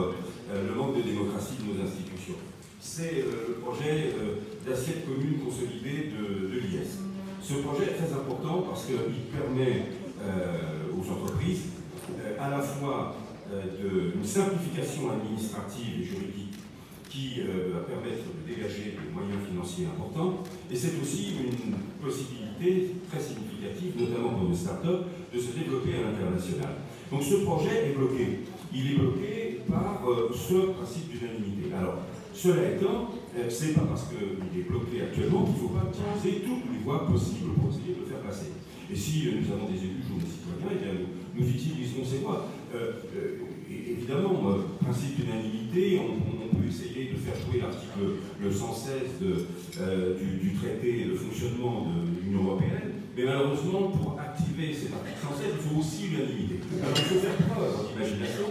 le 0.53 0.75
manque 0.75 0.97
de 0.97 1.03
démocratie 1.03 1.57
de 1.61 1.73
nos 1.73 1.85
institutions 1.85 2.35
c'est 2.85 3.25
euh, 3.25 3.49
le 3.49 3.55
projet 3.55 4.13
euh, 4.13 4.37
d'assiette 4.69 5.07
commune 5.07 5.41
consolidée 5.41 6.13
de, 6.13 6.61
l'IS. 6.61 7.01
Ce 7.43 7.55
projet 7.55 7.85
est 7.85 7.97
très 7.97 8.13
important 8.13 8.63
parce 8.69 8.85
qu'il 8.85 9.25
permet 9.33 9.89
euh, 10.23 10.93
aux 10.93 11.11
entreprises 11.11 11.73
à 12.39 12.51
la 12.51 12.61
fois 12.61 13.17
une 13.51 14.25
simplification 14.25 15.11
administrative 15.13 16.01
et 16.01 16.05
juridique 16.05 16.55
qui 17.09 17.41
va 17.41 17.81
permettre 17.81 18.25
de 18.25 18.43
dégager 18.43 18.97
des 18.99 19.13
moyens 19.13 19.39
financiers 19.47 19.87
importants, 19.87 20.43
et 20.71 20.75
c'est 20.75 20.99
aussi 21.01 21.35
une 21.39 21.77
possibilité 22.03 22.97
très 23.09 23.21
significative, 23.21 23.95
notamment 24.01 24.31
pour 24.31 24.49
nos 24.49 24.57
startups, 24.57 25.07
de 25.33 25.39
se 25.39 25.53
développer 25.53 25.95
à 25.95 26.11
l'international. 26.11 26.75
Donc 27.15 27.23
ce 27.23 27.37
projet 27.47 27.91
est 27.91 27.97
bloqué. 27.97 28.41
Il 28.75 28.91
est 28.91 28.95
bloqué 28.97 29.61
par 29.71 30.03
ce 30.35 30.73
principe 30.73 31.13
d'unanimité. 31.13 31.71
Alors, 31.79 31.99
cela 32.35 32.73
étant, 32.73 33.15
euh, 33.39 33.47
c'est 33.49 33.73
pas 33.73 33.87
parce 33.89 34.11
qu'il 34.11 34.59
est 34.59 34.65
bloqué 34.65 35.03
actuellement 35.03 35.45
qu'il 35.45 35.55
ne 35.55 35.59
faut 35.59 35.75
pas 35.79 35.87
utiliser 35.87 36.43
toutes 36.43 36.67
les 36.73 36.83
voies 36.83 37.07
possibles 37.07 37.55
pour 37.55 37.71
essayer 37.71 37.95
de 37.95 38.01
le 38.01 38.07
faire 38.07 38.19
passer. 38.19 38.51
Et 38.91 38.97
si 38.97 39.29
euh, 39.29 39.39
nous 39.39 39.47
avons 39.55 39.71
des 39.71 39.79
élus, 39.79 40.03
ou 40.11 40.19
des 40.19 40.27
citoyens, 40.27 40.75
eh 40.75 40.83
bien, 40.83 41.07
nous, 41.39 41.47
utiliserons 41.47 42.05
ces 42.05 42.19
voies. 42.19 42.51
Euh, 42.75 42.99
évidemment, 43.71 44.59
principe 44.83 45.23
d'unanimité, 45.23 46.01
on, 46.03 46.57
peut 46.59 46.67
essayer 46.67 47.15
de 47.15 47.17
faire 47.17 47.39
jouer 47.39 47.63
l'article 47.63 48.19
116 48.51 49.23
du, 49.23 50.53
traité 50.55 51.05
de 51.05 51.15
fonctionnement 51.15 51.87
de 51.87 52.27
l'Union 52.27 52.45
européenne, 52.45 52.94
mais 53.17 53.25
malheureusement, 53.25 53.89
pour 53.89 54.19
activer 54.19 54.75
cet 54.75 54.93
article 54.93 55.19
116, 55.23 55.47
il 55.55 55.63
faut 55.63 55.81
aussi 55.81 56.09
l'unanimité. 56.09 56.61
Alors 56.83 56.95
il 56.97 57.05
faut 57.05 57.21
faire 57.21 57.37
preuve 57.49 57.89
d'imagination, 57.93 58.47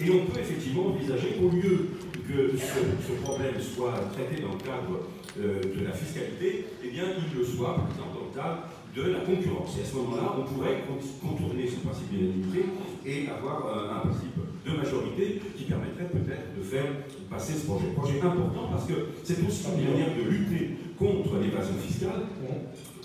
et 0.00 0.10
on 0.10 0.26
peut 0.26 0.40
effectivement 0.40 0.86
envisager, 0.88 1.38
au 1.42 1.48
lieu 1.50 1.90
que 2.28 2.52
ce, 2.58 3.12
problème 3.22 3.54
soit 3.60 3.94
traité 4.12 4.42
dans 4.42 4.52
le 4.52 4.60
cadre 4.60 5.08
euh, 5.40 5.60
de 5.62 5.84
la 5.84 5.92
fiscalité, 5.92 6.66
eh 6.84 6.90
bien, 6.90 7.04
il 7.16 7.38
le 7.38 7.44
soit, 7.44 7.74
par 7.74 7.88
exemple, 7.88 8.14
dans 8.14 8.26
le 8.28 8.34
cadre 8.34 8.62
de 8.94 9.12
la 9.12 9.20
concurrence. 9.20 9.76
Et 9.78 9.82
à 9.82 9.84
ce 9.84 9.96
moment-là, 9.96 10.34
on 10.36 10.44
pourrait 10.44 10.84
contourner 11.22 11.66
ce 11.66 11.80
principe 11.80 12.10
d'unanimité 12.10 12.66
et 13.06 13.28
avoir 13.28 13.66
euh, 13.66 13.96
un 13.96 14.00
principe 14.08 14.36
de 14.66 14.76
majorité 14.76 15.40
qui 15.56 15.64
permettrait 15.64 16.10
peut-être 16.12 16.52
de 16.56 16.62
faire 16.62 16.86
passer 17.30 17.54
ce 17.54 17.64
projet. 17.64 17.86
Projet 17.96 18.20
important 18.20 18.68
parce 18.70 18.86
que 18.86 19.16
c'est 19.24 19.40
aussi 19.46 19.64
une 19.78 19.90
manière 19.90 20.14
de 20.14 20.22
lutter 20.28 20.76
contre 20.98 21.38
l'évasion 21.40 21.74
fiscale 21.80 22.28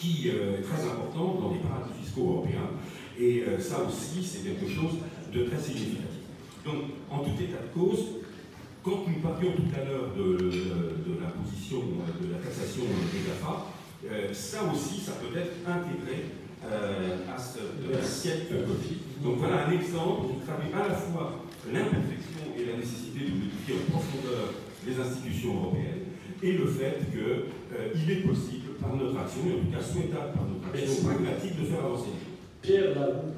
qui 0.03 0.29
euh, 0.29 0.59
est 0.59 0.61
très 0.61 0.83
important 0.83 1.39
dans 1.39 1.51
les 1.53 1.59
paradis 1.59 1.93
fiscaux 2.03 2.43
européens. 2.43 2.69
Et 3.17 3.43
euh, 3.47 3.59
ça 3.59 3.85
aussi, 3.87 4.23
c'est 4.23 4.43
quelque 4.43 4.67
chose 4.67 4.99
de 5.31 5.43
très 5.45 5.59
significatif. 5.59 6.27
Donc, 6.65 6.99
en 7.09 7.19
tout 7.19 7.31
état 7.39 7.63
de 7.63 7.71
cause, 7.73 8.19
quand 8.83 9.07
nous 9.07 9.21
parlions 9.21 9.51
tout 9.55 9.71
à 9.79 9.85
l'heure 9.85 10.11
de, 10.17 10.35
de, 10.35 11.13
la 11.21 11.29
position 11.31 11.79
de 11.79 12.31
la 12.31 12.39
taxation 12.39 12.83
des 12.83 13.23
GAFA, 13.27 13.67
euh, 14.11 14.33
ça 14.33 14.63
aussi, 14.73 14.99
ça 14.99 15.13
peut 15.13 15.37
être 15.37 15.55
intégré 15.65 16.35
euh, 16.65 17.17
à 17.33 17.37
ce 17.39 17.59
siècle 18.03 18.55
Covid. 18.67 18.99
Donc 19.23 19.37
voilà 19.37 19.67
un 19.67 19.71
exemple 19.71 20.27
qui 20.27 20.45
traduit 20.45 20.73
à 20.73 20.87
la 20.89 20.95
fois 20.95 21.45
l'imperfection 21.71 22.51
et 22.59 22.65
la 22.65 22.77
nécessité 22.77 23.19
de 23.19 23.31
modifier 23.31 23.75
en 23.75 23.91
profondeur 23.91 24.51
les 24.85 24.99
institutions 24.99 25.55
européennes 25.55 26.03
et 26.41 26.51
le 26.51 26.67
fait 26.67 26.99
qu'il 27.11 28.11
est 28.11 28.21
possible, 28.27 28.62
par 28.83 28.95
notre 28.99 29.15
action, 29.15 29.41
et 29.47 29.55
en 29.55 29.63
tout 29.63 29.71
cas 29.71 29.79
souhaitable 29.79 30.31
par 30.35 30.43
notre 30.43 30.67
action 30.67 31.07
pragmatique, 31.07 31.55
de 31.55 31.65
faire 31.65 31.83
avancer. 31.87 32.13
Pierre 32.59 32.91
Lavou, 32.99 33.31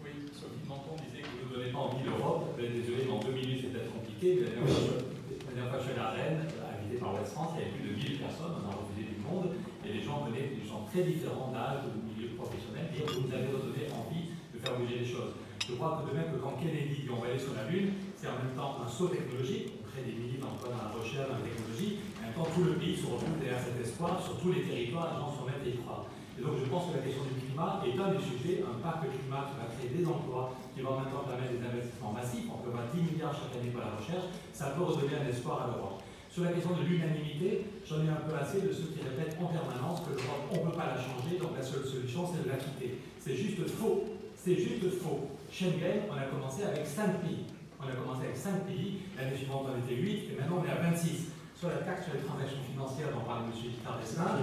Oui, 0.00 0.12
Sophie 0.32 0.64
Menton 0.64 0.96
disait 0.96 1.24
que 1.24 1.32
vous 1.36 1.52
ne 1.52 1.52
donnez 1.60 1.72
pas 1.72 1.84
envie 1.84 2.04
l'Europe. 2.04 2.56
Ben, 2.56 2.72
désolé, 2.72 3.04
dans 3.04 3.20
deux 3.20 3.36
minutes, 3.36 3.60
c'est 3.60 3.72
peut-être 3.72 3.92
compliqué. 3.92 4.44
La 4.44 5.52
dernière 5.52 5.68
fois, 5.68 5.80
je 5.80 5.86
suis 5.92 5.96
à 5.96 6.02
la 6.02 6.10
Rennes, 6.16 6.40
invité 6.48 6.96
par 6.96 7.12
West 7.14 7.36
France, 7.36 7.52
il 7.56 7.60
y 7.60 7.62
avait 7.68 7.76
plus 7.76 7.84
de 7.84 7.94
1000 7.94 8.24
personnes, 8.24 8.56
on 8.60 8.64
a 8.64 8.74
refusé 8.74 9.04
du 9.06 9.20
monde, 9.20 9.52
et 9.84 9.92
les 9.92 10.02
gens 10.02 10.24
venaient 10.24 10.56
des 10.56 10.64
gens 10.64 10.88
très 10.88 11.04
différents 11.04 11.52
d'âge, 11.52 11.84
de 11.84 11.92
milieu 12.00 12.32
professionnel, 12.34 12.88
et 12.96 13.04
vous 13.04 13.28
nous 13.28 13.32
avez 13.32 13.48
donné 13.52 13.84
envie 13.92 14.32
de 14.52 14.56
faire 14.58 14.74
bouger 14.80 15.04
les 15.04 15.08
choses. 15.08 15.36
Je 15.64 15.72
crois 15.80 15.96
que 15.96 16.12
de 16.12 16.16
même 16.16 16.28
que 16.28 16.40
quand 16.44 16.60
Kennedy 16.60 17.08
dit 17.08 17.08
on 17.08 17.24
va 17.24 17.32
aller 17.32 17.40
sur 17.40 17.56
la 17.56 17.64
Lune, 17.72 17.96
c'est 18.20 18.28
en 18.28 18.36
même 18.36 18.52
temps 18.52 18.76
un 18.84 18.88
saut 18.88 19.08
technologique, 19.08 19.80
on 19.80 19.88
crée 19.88 20.04
des 20.04 20.12
milliers 20.12 20.36
d'emplois 20.36 20.76
dans 20.76 20.82
la 20.84 20.92
recherche, 20.92 21.24
dans 21.24 21.40
la 21.40 21.46
technologie, 21.46 22.04
temps 22.34 22.50
tout 22.50 22.64
le 22.66 22.74
pays 22.74 22.98
se 22.98 23.06
retrouve 23.06 23.38
derrière 23.38 23.62
cet 23.62 23.78
espoir, 23.78 24.18
sur 24.18 24.36
tous 24.42 24.50
les 24.50 24.66
territoires, 24.66 25.14
les 25.14 25.18
gens 25.22 25.30
se 25.30 25.40
remettent 25.40 25.66
et 25.66 25.78
y 25.78 25.78
croient. 25.78 26.10
Et 26.34 26.42
donc 26.42 26.58
je 26.58 26.66
pense 26.66 26.90
que 26.90 26.98
la 26.98 27.02
question 27.06 27.22
du 27.30 27.38
climat 27.38 27.78
est 27.86 27.94
un 27.94 28.10
des 28.10 28.18
sujets, 28.18 28.66
un 28.66 28.82
parc 28.82 29.06
climat 29.06 29.46
qui 29.46 29.54
va 29.54 29.70
créer 29.70 29.90
des 29.94 30.02
emplois, 30.02 30.58
qui 30.74 30.82
va 30.82 30.98
en 30.98 31.06
même 31.06 31.14
temps 31.14 31.22
permettre 31.22 31.54
des 31.54 31.62
investissements 31.62 32.10
massifs, 32.10 32.50
on 32.50 32.58
peut 32.58 32.74
avoir 32.74 32.90
10 32.90 33.06
milliards 33.06 33.30
chaque 33.30 33.54
année 33.54 33.70
pour 33.70 33.86
la 33.86 33.94
recherche, 33.94 34.26
ça 34.50 34.74
peut 34.74 34.82
redonner 34.82 35.14
un 35.14 35.30
espoir 35.30 35.62
à 35.62 35.66
l'Europe. 35.70 36.02
Sur 36.34 36.42
la 36.42 36.50
question 36.50 36.74
de 36.74 36.82
l'unanimité, 36.82 37.70
j'en 37.86 38.02
ai 38.02 38.10
un 38.10 38.18
peu 38.26 38.34
assez 38.34 38.58
de 38.58 38.74
ceux 38.74 38.90
qui 38.90 38.98
répètent 39.06 39.38
en 39.38 39.46
permanence 39.46 40.02
que 40.02 40.18
l'Europe, 40.18 40.50
on 40.50 40.58
ne 40.58 40.66
peut 40.66 40.76
pas 40.76 40.90
la 40.90 40.98
changer, 40.98 41.38
donc 41.38 41.54
la 41.54 41.62
seule 41.62 41.86
solution, 41.86 42.26
c'est 42.26 42.42
de 42.42 42.50
la 42.50 42.58
quitter. 42.58 42.98
C'est 43.22 43.38
juste 43.38 43.62
faux. 43.70 44.02
C'est 44.34 44.58
juste 44.58 44.82
faux. 44.98 45.30
Schengen, 45.54 46.10
on 46.10 46.18
a 46.18 46.26
commencé 46.26 46.64
avec 46.64 46.84
5 46.84 47.22
pays. 47.22 47.46
On 47.78 47.86
a 47.86 47.94
commencé 47.94 48.26
avec 48.26 48.36
5 48.36 48.66
pays, 48.66 49.06
l'année 49.16 49.36
suivante 49.36 49.70
on 49.70 49.78
était 49.78 49.94
8, 49.94 50.10
et 50.10 50.36
maintenant 50.40 50.58
on 50.60 50.66
est 50.66 50.72
à 50.74 50.90
26. 50.90 51.30
Sur 51.54 51.68
la 51.68 51.86
taxe 51.86 52.04
sur 52.04 52.14
les 52.14 52.26
transactions 52.26 52.62
financières 52.66 53.14
dont 53.14 53.24
parle 53.24 53.46
M. 53.46 53.54
Guitard 53.54 53.98
d'Estin, 53.98 54.42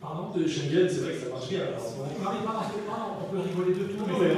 Pardon 0.00 0.30
De 0.30 0.46
Schengen, 0.46 0.86
c'est 0.86 1.02
vrai 1.02 1.18
que 1.18 1.20
ça 1.26 1.28
marche 1.34 1.48
bien. 1.48 1.66
Alors, 1.66 1.82
pardon, 1.82 3.10
on 3.18 3.28
peut 3.32 3.42
rigoler 3.42 3.74
de 3.74 3.90
tout, 3.90 4.06
mais, 4.06 4.30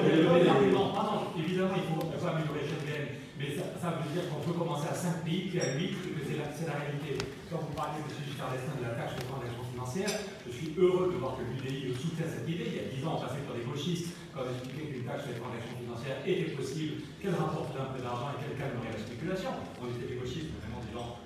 évidemment, 1.37 1.77
il 1.77 1.85
faut, 1.85 2.09
il 2.09 2.17
faut 2.17 2.31
améliorer 2.31 2.65
Schengen. 2.65 3.05
Mais 3.37 3.53
ça, 3.53 3.69
ça 3.77 4.01
veut 4.01 4.09
dire 4.17 4.25
qu'on 4.33 4.41
peut 4.41 4.57
commencer 4.57 4.89
à 4.89 4.97
5 4.97 5.29
pays, 5.29 5.53
puis 5.53 5.61
à 5.61 5.77
8, 5.77 5.93
que 5.93 6.25
c'est 6.25 6.41
la, 6.41 6.49
la, 6.49 6.81
réalité. 6.81 7.21
Quand 7.53 7.61
vous 7.61 7.75
parlez, 7.77 8.01
M. 8.01 8.09
Giscard 8.25 8.49
d'Estaing, 8.49 8.81
de 8.81 8.89
la 8.89 8.97
taxe 8.97 9.13
sur 9.13 9.21
les 9.21 9.29
transactions 9.29 9.67
financières, 9.77 10.15
je 10.49 10.53
suis 10.57 10.73
heureux 10.81 11.13
de 11.13 11.21
voir 11.21 11.37
que 11.37 11.45
l'UDI 11.45 11.93
soutient 11.93 12.25
cette 12.25 12.49
idée. 12.49 12.73
Il 12.73 12.77
y 12.81 12.85
a 12.87 12.89
10 12.97 13.05
ans, 13.05 13.21
on 13.21 13.21
passait 13.21 13.45
pour 13.45 13.53
des 13.53 13.67
gauchistes 13.67 14.17
quand 14.33 14.41
on 14.41 14.49
expliquait 14.57 14.89
qu'une 14.89 15.05
taxe 15.05 15.29
sur 15.29 15.37
les 15.37 15.41
transactions 15.43 15.77
financières 15.85 16.19
était 16.25 16.57
possible, 16.57 17.05
qu'elle 17.21 17.37
rapporterait 17.37 17.85
un 17.85 17.93
peu 17.93 18.01
d'argent 18.01 18.33
et 18.33 18.41
qu'elle 18.41 18.57
calmerait 18.57 18.97
la 18.97 19.03
spéculation. 19.05 19.53
On 19.85 19.93
était 19.93 20.09
des 20.09 20.17
gauchistes, 20.17 20.49
mais 20.57 20.65
vraiment 20.65 20.81
des 20.81 20.97
gens 20.97 21.21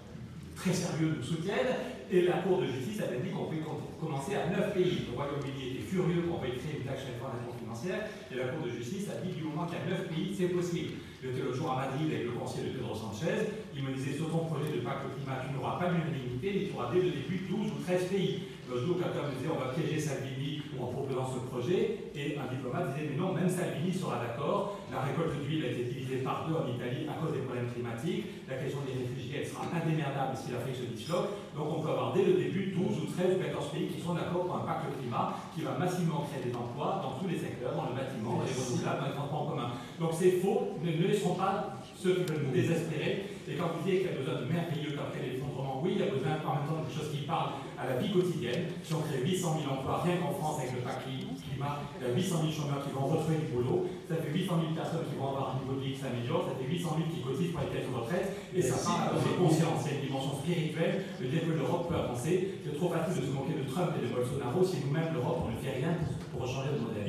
très 0.61 0.75
sérieux 0.75 1.17
nous 1.17 1.25
soutiennent. 1.25 1.97
Et 2.13 2.23
la 2.23 2.43
Cour 2.43 2.59
de 2.59 2.67
justice 2.67 3.01
avait 3.01 3.23
dit 3.23 3.31
qu'on 3.31 3.47
pouvait 3.47 3.63
commencer 3.99 4.35
à 4.35 4.51
9 4.51 4.75
pays. 4.75 5.07
Le 5.09 5.17
Royaume-Uni 5.17 5.79
était 5.79 5.87
furieux 5.87 6.27
qu'on 6.27 6.43
veuille 6.43 6.59
créer 6.59 6.83
une 6.83 6.85
taxe 6.85 7.07
sur 7.07 7.15
les 7.15 7.23
transactions 7.23 7.55
financières. 7.55 8.03
Et 8.29 8.35
la 8.35 8.51
Cour 8.51 8.67
de 8.67 8.71
justice 8.71 9.07
a 9.09 9.23
dit 9.23 9.33
du 9.33 9.47
moment 9.47 9.65
qu'il 9.65 9.79
y 9.79 9.83
a 9.87 9.97
9 9.97 10.11
pays, 10.11 10.35
c'est 10.35 10.51
possible. 10.51 11.01
J'étais 11.23 11.41
le 11.41 11.55
jour 11.55 11.71
à 11.71 11.87
Madrid 11.87 12.11
avec 12.11 12.27
le 12.27 12.35
conseiller 12.35 12.75
de 12.75 12.83
Pedro 12.83 12.93
Sanchez. 12.99 13.57
Il 13.73 13.87
me 13.87 13.95
disait 13.95 14.19
sur 14.19 14.29
ton 14.29 14.51
projet 14.51 14.75
de 14.75 14.83
pacte 14.83 15.07
climat, 15.17 15.39
tu 15.47 15.55
n'auras 15.55 15.79
pas 15.79 15.89
d'unanimité, 15.95 16.49
mais 16.51 16.65
tu 16.67 16.75
auras 16.75 16.91
dès 16.93 17.01
le 17.01 17.15
début 17.15 17.47
12 17.47 17.71
ou 17.71 17.79
13 17.87 18.11
pays. 18.11 18.51
Le 18.67 18.75
jour, 18.75 18.99
quelqu'un 18.99 19.31
me 19.31 19.35
disait 19.39 19.51
on 19.55 19.61
va 19.61 19.71
piéger 19.71 19.99
Salvini 20.03 20.60
en 20.83 20.93
proposant 20.93 21.27
ce 21.29 21.41
projet. 21.49 22.11
Et 22.15 22.37
un 22.39 22.49
diplomate 22.53 22.95
disait 22.95 23.09
mais 23.11 23.17
non, 23.17 23.33
même 23.33 23.49
Salvini 23.49 23.93
sera 23.93 24.21
d'accord. 24.21 24.81
La 24.91 25.01
récolte 25.03 25.37
d'huile 25.45 25.65
a 25.65 25.69
été 25.71 25.85
divisée 25.85 26.25
par 26.27 26.49
deux 26.49 26.55
en 26.57 26.67
Italie 26.67 27.07
à 27.09 27.21
cause 27.21 27.33
des 27.33 27.45
problèmes 27.45 27.71
climatiques. 27.71 28.27
La 28.49 28.57
question 28.57 28.81
des 28.85 28.97
réfugiés, 28.97 29.43
elle 29.43 29.49
sera 29.49 29.69
indémerdable 29.71 30.35
si 30.35 30.53
l'Afrique 30.53 30.77
se 30.77 30.89
disloque. 30.91 31.31
Donc 31.55 31.67
on 31.71 31.81
peut 31.81 31.91
avoir 31.91 32.13
dès 32.13 32.25
le 32.25 32.35
début 32.35 32.75
12 32.75 33.05
ou 33.05 33.07
13 33.07 33.37
ou 33.37 33.41
14 33.41 33.71
pays 33.71 33.89
qui 33.89 34.01
sont 34.01 34.15
d'accord 34.15 34.47
pour 34.47 34.57
un 34.57 34.67
pacte 34.67 34.91
climat 34.99 35.37
qui 35.55 35.63
va 35.63 35.79
massivement 35.79 36.27
créer 36.27 36.51
des 36.51 36.55
emplois 36.57 37.01
dans 37.03 37.19
tous 37.21 37.29
les 37.29 37.39
secteurs, 37.39 37.75
dans 37.77 37.91
le 37.91 37.95
bâtiment, 37.95 38.41
dans 38.41 38.47
les 38.47 38.57
renouvelables, 38.57 39.01
dans 39.01 39.09
les 39.09 39.17
transports 39.17 39.43
en 39.43 39.51
commun. 39.51 39.71
Donc 39.99 40.11
c'est 40.15 40.43
faux, 40.43 40.75
ne, 40.83 40.91
ne 40.91 41.07
laissons 41.07 41.35
pas 41.35 41.79
ceux 41.95 42.15
qui 42.15 42.25
veulent 42.25 42.47
nous 42.49 42.55
désespérer. 42.55 43.40
Et 43.51 43.59
quand 43.59 43.75
vous 43.75 43.83
dites 43.83 44.07
qu'il 44.07 44.11
y 44.11 44.15
a 44.15 44.19
besoin 44.23 44.39
de 44.39 44.47
merveilleux 44.47 44.95
après 44.95 45.27
l'effondrement, 45.27 45.83
oui, 45.83 45.99
il 45.99 46.01
y 46.01 46.07
a 46.07 46.15
besoin 46.15 46.39
en 46.47 46.55
même 46.55 46.67
temps 46.71 46.87
de 46.87 46.93
choses 46.95 47.11
qui 47.11 47.27
parlent 47.27 47.59
à 47.75 47.91
la 47.91 47.99
vie 47.99 48.15
quotidienne. 48.15 48.71
Si 48.87 48.95
on 48.95 49.03
crée 49.03 49.27
800 49.27 49.67
000 49.67 49.75
emplois, 49.75 50.07
rien 50.07 50.23
qu'en 50.23 50.31
France 50.31 50.63
avec 50.63 50.79
le 50.79 50.87
pacte 50.87 51.03
climat, 51.03 51.83
il 51.99 52.07
y 52.07 52.07
a 52.07 52.15
800 52.15 52.47
000 52.47 52.55
chômeurs 52.55 52.87
qui 52.87 52.95
vont 52.95 53.11
retrouver 53.11 53.43
du 53.43 53.51
boulot, 53.51 53.91
ça 54.07 54.23
fait 54.23 54.31
800 54.31 54.71
000 54.71 54.79
personnes 54.79 55.03
qui 55.11 55.19
vont 55.19 55.35
avoir 55.35 55.59
un 55.59 55.67
niveau 55.67 55.75
de 55.75 55.83
vie 55.83 55.99
qui 55.99 56.01
s'améliore, 56.01 56.47
ça 56.47 56.55
fait 56.55 56.69
800 56.71 56.95
000 56.95 57.11
qui 57.11 57.21
cotisent 57.27 57.51
pour 57.51 57.67
les 57.67 57.75
caisses 57.75 57.91
de 57.91 57.95
retraite, 57.99 58.27
et 58.55 58.63
ça 58.63 58.79
parle 58.87 59.19
à 59.19 59.35
conscience, 59.35 59.83
c'est 59.83 59.99
une 59.99 60.07
dimension 60.07 60.39
spirituelle, 60.39 61.11
le 61.19 61.27
dire 61.27 61.43
que 61.43 61.55
l'Europe 61.59 61.91
peut 61.91 61.99
avancer. 61.99 62.63
C'est 62.63 62.79
trop 62.79 62.87
facile 62.95 63.19
de 63.19 63.27
se 63.27 63.35
moquer 63.35 63.59
de 63.59 63.67
Trump 63.67 63.91
et 63.99 64.07
de 64.07 64.15
Bolsonaro 64.15 64.63
si 64.63 64.79
nous-mêmes, 64.87 65.11
l'Europe, 65.11 65.43
on 65.43 65.51
ne 65.51 65.59
fait 65.59 65.83
rien 65.83 65.99
pour, 65.99 66.39
pour 66.39 66.47
changer 66.47 66.71
de 66.71 66.87
modèle. 66.87 67.03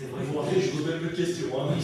C'est 0.00 0.06
vrai. 0.06 0.24
Je 0.24 0.70
vous 0.78 0.88
donne 0.88 1.02
une 1.02 1.12
question. 1.12 1.48
Hein, 1.60 1.76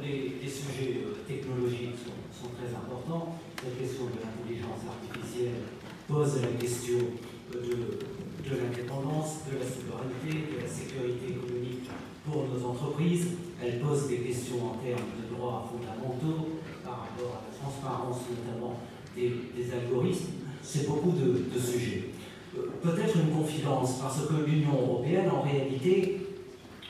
les, 0.00 0.40
les, 0.40 0.48
sujets 0.48 1.04
euh, 1.04 1.20
technologiques 1.28 2.00
sont, 2.00 2.16
sont, 2.32 2.48
très 2.56 2.72
importants. 2.72 3.36
La 3.60 3.76
question 3.76 4.08
de 4.08 4.16
l'intelligence 4.24 4.88
artificielle 4.88 5.68
pose 6.08 6.40
la 6.40 6.56
question 6.56 7.12
de, 7.52 7.60
de 7.60 8.52
l'indépendance, 8.56 9.44
de 9.52 9.60
la 9.60 9.68
souveraineté, 9.68 10.48
de 10.48 10.64
la 10.64 10.68
sécurité 10.68 11.36
économique 11.36 11.92
pour 12.24 12.48
nos 12.48 12.64
entreprises. 12.64 13.36
Elle 13.62 13.80
pose 13.80 14.08
des 14.08 14.24
questions 14.24 14.72
en 14.72 14.80
termes 14.80 15.12
de 15.12 15.36
droits 15.36 15.68
fondamentaux 15.68 16.56
par 16.82 17.04
rapport 17.04 17.36
à 17.36 17.52
la 17.52 17.52
transparence 17.52 18.32
notamment 18.32 18.80
des, 19.14 19.36
des 19.52 19.68
algorithmes. 19.76 20.40
C'est 20.62 20.88
beaucoup 20.88 21.12
de, 21.12 21.52
de 21.52 21.60
sujets. 21.60 22.16
Euh, 22.56 22.72
peut-être 22.80 23.14
une 23.16 23.36
confidence, 23.36 24.00
parce 24.00 24.24
que 24.24 24.48
l'Union 24.48 24.72
européenne, 24.72 25.28
en 25.28 25.42
réalité, 25.42 26.27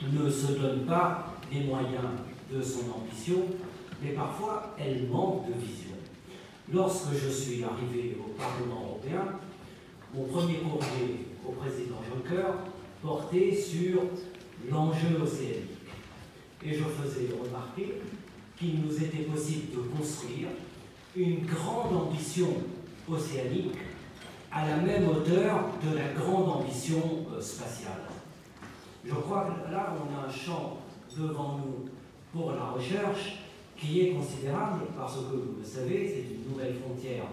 ne 0.07 0.31
se 0.31 0.53
donne 0.53 0.85
pas 0.87 1.35
les 1.53 1.65
moyens 1.65 2.05
de 2.53 2.63
son 2.63 2.91
ambition, 2.93 3.45
mais 4.03 4.13
parfois 4.13 4.75
elle 4.79 5.09
manque 5.09 5.47
de 5.49 5.55
vision. 5.55 5.97
Lorsque 6.73 7.15
je 7.15 7.29
suis 7.29 7.65
arrivé 7.65 8.17
au 8.21 8.31
Parlement 8.39 8.85
européen, 8.87 9.39
mon 10.15 10.25
premier 10.25 10.59
courrier 10.59 11.27
au 11.47 11.53
président 11.53 11.97
Juncker 12.09 12.53
portait 13.03 13.55
sur 13.55 14.03
l'enjeu 14.71 15.21
océanique. 15.23 15.79
Et 16.65 16.75
je 16.75 16.85
faisais 16.85 17.29
remarquer 17.43 18.01
qu'il 18.59 18.81
nous 18.81 18.97
était 19.03 19.25
possible 19.25 19.77
de 19.77 19.97
construire 19.97 20.49
une 21.17 21.47
grande 21.47 21.95
ambition 21.95 22.49
océanique 23.09 23.77
à 24.51 24.67
la 24.67 24.77
même 24.79 25.09
hauteur 25.09 25.71
de 25.85 25.97
la 25.97 26.09
grande 26.13 26.49
ambition 26.49 27.01
spatiale. 27.41 28.18
Je 29.09 29.15
crois 29.15 29.47
que 29.47 29.73
là, 29.73 29.95
on 29.97 30.15
a 30.15 30.29
un 30.29 30.31
champ 30.31 30.77
devant 31.17 31.59
nous 31.59 31.89
pour 32.31 32.53
la 32.53 32.73
recherche 32.73 33.39
qui 33.75 34.01
est 34.01 34.11
considérable 34.11 34.83
parce 34.99 35.15
que, 35.15 35.37
vous 35.37 35.57
le 35.61 35.65
savez, 35.65 36.07
c'est 36.09 36.35
une 36.35 36.53
nouvelle 36.53 36.75
frontière 36.75 37.25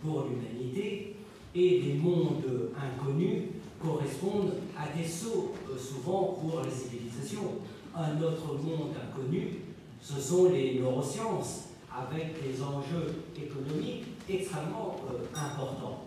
pour 0.00 0.26
l'humanité 0.28 1.16
et 1.54 1.80
des 1.80 1.94
mondes 1.94 2.70
inconnus 2.76 3.42
correspondent 3.82 4.54
à 4.78 4.96
des 4.96 5.06
sauts, 5.06 5.54
souvent 5.76 6.38
pour 6.40 6.62
les 6.62 6.70
civilisations. 6.70 7.58
Un 7.96 8.20
autre 8.22 8.54
monde 8.54 8.92
inconnu, 8.94 9.58
ce 10.00 10.20
sont 10.20 10.50
les 10.50 10.78
neurosciences, 10.78 11.70
avec 11.92 12.34
des 12.42 12.62
enjeux 12.62 13.22
économiques 13.36 14.04
extrêmement 14.28 14.96
euh, 15.10 15.24
importants. 15.34 16.04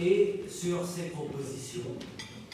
Et 0.00 0.44
sur 0.48 0.84
ces 0.84 1.10
propositions, 1.10 1.90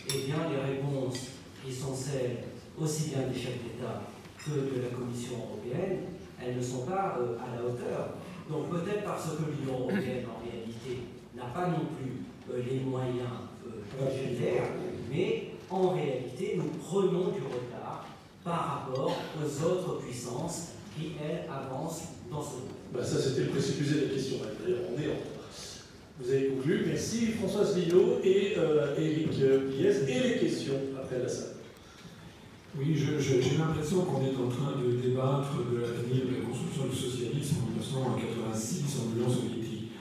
eh 0.08 0.26
bien, 0.26 0.36
les 0.50 0.74
réponses 0.74 1.33
qui 1.64 1.72
sont 1.72 1.94
celles 1.94 2.44
aussi 2.78 3.10
bien 3.10 3.28
des 3.28 3.38
chefs 3.38 3.62
d'État 3.62 4.02
que 4.44 4.50
de 4.50 4.82
la 4.82 4.90
Commission 4.94 5.36
européenne 5.38 6.14
elles 6.44 6.56
ne 6.56 6.62
sont 6.62 6.84
pas 6.84 7.18
euh, 7.18 7.36
à 7.38 7.56
la 7.56 7.62
hauteur. 7.62 8.14
Donc 8.48 8.70
peut-être 8.70 9.04
parce 9.04 9.24
que 9.24 9.42
l'Union 9.50 9.80
européenne, 9.80 10.24
en 10.28 10.44
réalité, 10.44 11.04
n'a 11.34 11.44
pas 11.44 11.68
non 11.68 11.86
plus 11.96 12.24
euh, 12.52 12.62
les 12.68 12.80
moyens 12.80 13.48
budgétaires, 13.98 14.68
mais 15.10 15.52
en 15.70 15.90
réalité, 15.90 16.54
nous 16.56 16.70
prenons 16.82 17.30
du 17.30 17.40
retard 17.40 18.06
par 18.44 18.86
rapport 18.86 19.16
aux 19.38 19.64
autres 19.64 20.00
puissances 20.00 20.68
qui, 20.96 21.12
elles, 21.22 21.48
avancent 21.50 22.02
dans 22.30 22.42
ce 22.42 22.56
monde. 22.56 22.68
Bah 22.92 23.02
ça, 23.02 23.18
c'était 23.18 23.40
le 23.40 23.46
de 23.48 24.00
la 24.06 24.14
question. 24.14 24.36
D'ailleurs, 24.62 24.80
on 24.90 25.00
est 25.00 25.06
en 25.06 26.20
Vous 26.20 26.30
avez 26.30 26.48
conclu. 26.48 26.84
Merci 26.86 27.28
Françoise 27.28 27.76
Lillot 27.76 28.20
et 28.22 28.54
euh, 28.58 28.94
Eric 28.98 29.30
Pièce. 29.30 30.02
Et 30.08 30.28
les 30.28 30.38
questions 30.38 30.74
après 30.96 31.20
la 31.20 31.28
salle. 31.28 31.53
Oui, 32.76 32.96
j'ai 32.96 33.56
l'impression 33.56 34.02
qu'on 34.02 34.18
est 34.18 34.34
en 34.34 34.50
train 34.50 34.74
de 34.82 34.98
débattre 34.98 35.62
de 35.70 35.78
l'avenir 35.78 36.26
de 36.26 36.42
la 36.42 36.42
construction 36.42 36.90
du 36.90 36.96
socialisme 36.96 37.62
en 37.62 37.70
1986 37.70 38.98
en 38.98 39.14
Union 39.14 39.30
soviétique. 39.30 39.92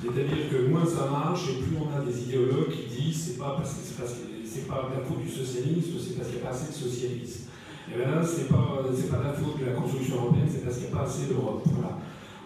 C'est-à-dire 0.00 0.46
que 0.48 0.70
moins 0.70 0.86
ça 0.86 1.10
marche 1.10 1.50
et 1.50 1.60
plus 1.60 1.74
on 1.74 1.90
a 1.90 2.04
des 2.04 2.22
idéologues 2.22 2.70
qui 2.70 3.02
disent 3.02 3.34
c'est 3.34 3.38
pas 3.38 3.56
parce 3.58 3.74
que 3.74 3.82
c'est 3.82 4.68
pas 4.68 4.90
la 4.94 5.04
faute 5.04 5.22
du 5.22 5.28
socialisme, 5.28 5.98
c'est 5.98 6.16
parce 6.16 6.28
qu'il 6.28 6.38
n'y 6.38 6.46
a 6.46 6.50
pas 6.50 6.54
assez 6.54 6.70
de 6.70 6.78
socialisme. 6.78 7.50
Et 7.90 7.98
bien 7.98 8.06
là, 8.06 8.22
c'est 8.22 8.48
pas, 8.48 8.86
pas 8.86 9.24
la 9.24 9.32
faute 9.32 9.58
de 9.58 9.66
la 9.66 9.72
construction 9.72 10.14
européenne, 10.22 10.46
c'est 10.48 10.64
parce 10.64 10.78
qu'il 10.78 10.86
n'y 10.86 10.92
a 10.92 10.96
pas 10.96 11.02
assez 11.02 11.26
d'Europe. 11.26 11.66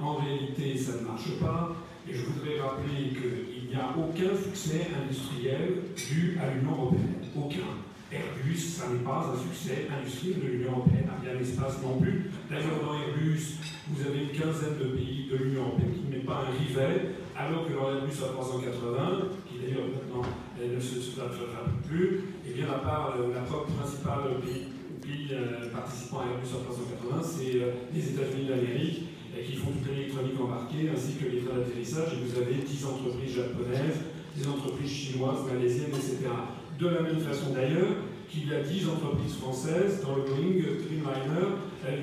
En 0.01 0.15
réalité, 0.16 0.78
ça 0.78 0.97
ne 0.97 1.06
marche 1.06 1.39
pas. 1.39 1.77
Et 2.09 2.15
je 2.15 2.24
voudrais 2.24 2.59
rappeler 2.59 3.12
qu'il 3.12 3.69
n'y 3.69 3.74
a 3.77 3.93
aucun 3.97 4.32
succès 4.36 4.89
industriel 4.97 5.93
dû 5.94 6.39
à 6.40 6.55
l'Union 6.55 6.73
européenne. 6.73 7.20
Aucun. 7.36 7.84
Airbus, 8.14 8.58
ça 8.58 8.88
n'est 8.88 9.02
pas 9.02 9.34
un 9.34 9.36
succès 9.36 9.88
industriel 9.90 10.38
de 10.40 10.46
l'Union 10.46 10.70
européenne. 10.78 11.10
Ariane 11.10 11.42
Espace 11.42 11.82
non 11.82 11.98
plus. 11.98 12.30
D'ailleurs, 12.48 12.78
dans 12.78 12.94
Airbus, 12.94 13.58
vous 13.90 14.00
avez 14.06 14.30
une 14.30 14.30
quinzaine 14.30 14.78
de 14.78 14.94
pays 14.94 15.26
de 15.30 15.36
l'Union 15.36 15.74
européenne 15.74 15.92
qui 15.92 16.06
ne 16.06 16.10
mettent 16.14 16.26
pas 16.26 16.46
un 16.46 16.54
rivet, 16.54 17.18
alors 17.34 17.66
que 17.66 17.74
dans 17.74 17.90
Airbus 17.90 18.14
A380, 18.14 19.34
qui 19.50 19.58
d'ailleurs 19.58 19.90
maintenant 19.90 20.22
ne 20.56 20.80
se 20.80 21.10
fera 21.10 21.28
plus, 21.88 22.22
et 22.46 22.50
eh 22.50 22.52
bien 22.54 22.66
à 22.70 22.78
part 22.78 23.14
euh, 23.18 23.34
la 23.34 23.42
propre 23.42 23.72
principale 23.72 24.38
pays, 24.40 24.70
pays 25.02 25.28
euh, 25.32 25.70
participant 25.72 26.20
à 26.20 26.30
Airbus 26.30 26.48
A380, 26.54 27.20
c'est 27.22 27.58
euh, 27.60 27.72
les 27.92 28.14
États-Unis 28.14 28.46
d'Amérique 28.46 29.02
qui 29.34 29.56
font 29.56 29.72
toute 29.72 29.90
l'électronique 29.90 30.38
embarquée 30.40 30.88
ainsi 30.94 31.18
que 31.18 31.26
les 31.26 31.42
trains 31.42 31.58
d'atterrissage. 31.58 32.14
Et 32.14 32.22
vous 32.22 32.38
avez 32.38 32.54
10 32.54 32.86
entreprises 32.86 33.34
japonaises, 33.34 33.98
des 34.36 34.46
entreprises 34.46 34.92
chinoises, 34.92 35.42
malaisiennes, 35.50 35.90
etc. 35.90 36.30
De 36.78 36.88
la 36.88 37.02
même 37.02 37.20
façon 37.20 37.52
d'ailleurs 37.55 37.94
qu'il 38.28 38.48
y 38.48 38.55
a 38.55 38.60
10 38.60 38.88
entreprises 38.88 39.36
françaises 39.36 40.01
dans 40.02 40.16
le 40.16 40.22
Boeing 40.22 40.59
Dreamliner 40.59 41.55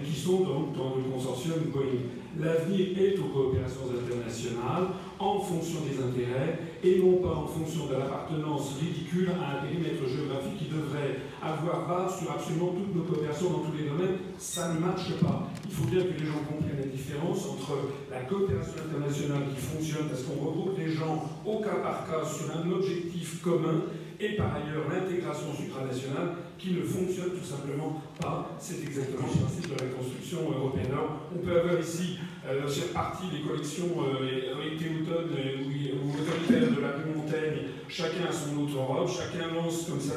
qui 0.05 0.17
sont 0.17 0.41
donc 0.41 0.73
dans 0.77 0.95
le 0.95 1.03
consortium 1.11 1.59
Boeing. 1.73 2.07
L'avenir 2.39 2.97
est 2.97 3.19
aux 3.19 3.27
coopérations 3.33 3.91
internationales 3.91 4.95
en 5.19 5.39
fonction 5.39 5.79
des 5.83 5.99
intérêts 5.99 6.59
et 6.83 6.99
non 6.99 7.17
pas 7.17 7.35
en 7.35 7.45
fonction 7.45 7.87
de 7.87 7.93
l'appartenance 7.93 8.77
ridicule 8.79 9.29
à 9.35 9.57
un 9.57 9.67
périmètre 9.67 10.07
géographique 10.07 10.57
qui 10.57 10.69
devrait 10.71 11.19
avoir 11.43 11.87
base 11.87 12.19
sur 12.19 12.31
absolument 12.31 12.71
toutes 12.77 12.95
nos 12.95 13.03
coopérations 13.03 13.49
dans 13.51 13.59
tous 13.67 13.75
les 13.75 13.89
domaines. 13.89 14.17
Ça 14.37 14.71
ne 14.73 14.79
marche 14.79 15.11
pas. 15.19 15.51
Il 15.65 15.71
faut 15.71 15.89
bien 15.91 16.03
que 16.03 16.15
les 16.15 16.25
gens 16.25 16.39
comprennent 16.47 16.79
la 16.79 16.87
différence 16.87 17.45
entre 17.49 17.91
la 18.09 18.21
coopération 18.21 18.79
internationale 18.79 19.43
qui 19.53 19.59
fonctionne 19.59 20.07
parce 20.07 20.23
qu'on 20.23 20.39
regroupe 20.39 20.77
les 20.77 20.93
gens 20.93 21.27
au 21.45 21.59
cas 21.59 21.83
par 21.83 22.07
cas 22.07 22.23
sur 22.23 22.47
un 22.55 22.71
objectif 22.71 23.41
commun 23.41 23.83
et 24.21 24.35
par 24.35 24.55
ailleurs 24.55 24.85
l'intégration 24.89 25.53
supranationale 25.53 26.35
qui 26.57 26.73
ne 26.73 26.81
fonctionne 26.81 27.31
tout 27.31 27.45
simplement 27.45 28.01
pas. 28.19 28.55
C'est 28.59 28.83
exactement 28.83 29.27
le 29.33 29.39
principe 29.41 29.73
de 29.73 29.83
la 29.83 29.89
construction 29.91 30.39
européenne. 30.51 30.91
Alors, 30.93 31.25
on 31.35 31.39
peut 31.39 31.59
avoir 31.59 31.79
ici 31.79 32.19
euh, 32.47 32.67
sur 32.67 32.93
partie 32.93 33.27
des 33.33 33.41
collections 33.41 33.89
euh, 33.97 34.53
ou, 34.53 36.09
autoritaires 36.09 36.69
de 36.69 36.81
la 36.81 36.91
Montaigne, 37.15 37.69
chacun 37.87 38.29
a 38.29 38.31
son 38.31 38.61
autre 38.61 38.75
Europe, 38.75 39.09
chacun 39.09 39.53
lance 39.53 39.85
comme 39.89 39.99
ça 39.99 40.15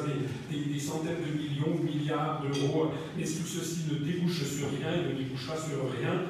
des, 0.49 0.73
des, 0.73 0.79
centaines 0.79 1.21
de 1.25 1.37
millions, 1.37 1.83
milliards 1.83 2.41
d'euros, 2.41 2.91
mais 3.17 3.23
tout 3.23 3.45
ceci 3.45 3.85
ne 3.91 4.05
débouche 4.05 4.43
sur 4.43 4.67
rien, 4.69 5.01
il 5.01 5.13
ne 5.13 5.23
débouchera 5.23 5.55
sur 5.55 5.89
rien. 5.99 6.21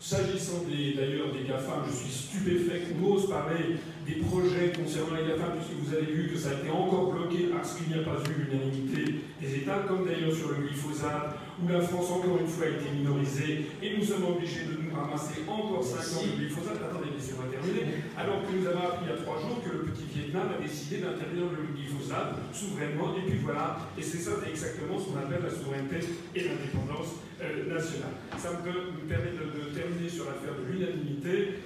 S'agissant 0.00 0.62
d'ailleurs 0.62 1.32
des, 1.34 1.42
GAFAM, 1.42 1.82
je 1.90 1.92
suis 1.92 2.30
stupéfait 2.30 2.86
qu'on 2.86 3.14
ose 3.14 3.28
parler 3.28 3.82
des 4.06 4.22
projets 4.22 4.70
concernant 4.70 5.18
les 5.18 5.26
GAFAM, 5.26 5.58
puisque 5.58 5.74
vous 5.74 5.92
avez 5.92 6.06
vu 6.06 6.30
que 6.30 6.38
ça 6.38 6.50
a 6.50 6.62
été 6.62 6.70
encore 6.70 7.10
bloqué 7.10 7.50
parce 7.50 7.74
qu'il 7.74 7.88
n'y 7.90 7.98
a 7.98 8.04
pas 8.06 8.22
eu 8.22 8.46
l'unanimité 8.46 9.26
des 9.42 9.54
États, 9.56 9.82
comme 9.88 10.06
d'ailleurs 10.06 10.32
sur 10.32 10.54
le 10.54 10.62
glyphosate, 10.62 11.34
où 11.58 11.66
la 11.66 11.80
France 11.80 12.10
encore 12.14 12.38
une 12.38 12.46
fois 12.46 12.66
a 12.66 12.78
été 12.78 12.86
minorisée, 12.94 13.66
et 13.82 13.98
nous 13.98 14.04
sommes 14.04 14.38
obligés 14.38 14.70
de 14.70 14.78
nous 14.78 14.94
ramasser 14.94 15.42
encore 15.50 15.82
5 15.82 15.98
ans 15.98 16.26
de 16.30 16.46
glyphosate. 16.46 16.78
Attendez, 16.78 17.10
laissez-moi 17.18 17.50
terminer. 17.50 18.06
Alors 18.14 18.46
que 18.46 18.54
nous 18.54 18.66
avons 18.70 18.86
appris 18.86 19.02
il 19.02 19.10
y 19.10 19.18
a 19.18 19.18
3 19.18 19.34
jours 19.42 19.58
que 19.66 19.77
Vietnam 20.18 20.48
a 20.58 20.62
décidé 20.62 20.98
d'interdire 20.98 21.46
le 21.54 21.70
glyphosate 21.70 22.34
souverainement, 22.52 23.14
et 23.14 23.30
puis 23.30 23.38
voilà, 23.38 23.78
et 23.96 24.02
c'est 24.02 24.18
ça 24.18 24.32
exactement 24.50 24.98
ce 24.98 25.10
qu'on 25.10 25.18
appelle 25.18 25.42
la 25.42 25.50
souveraineté 25.50 26.02
et 26.34 26.40
l'indépendance 26.42 27.22
euh, 27.40 27.70
nationale. 27.70 28.18
Ça 28.36 28.50
me, 28.50 29.06
permet 29.06 29.30
de 29.38 29.70
terminer 29.70 30.08
sur 30.08 30.26
l'affaire 30.26 30.58
de 30.58 30.66
l'unanimité. 30.66 31.62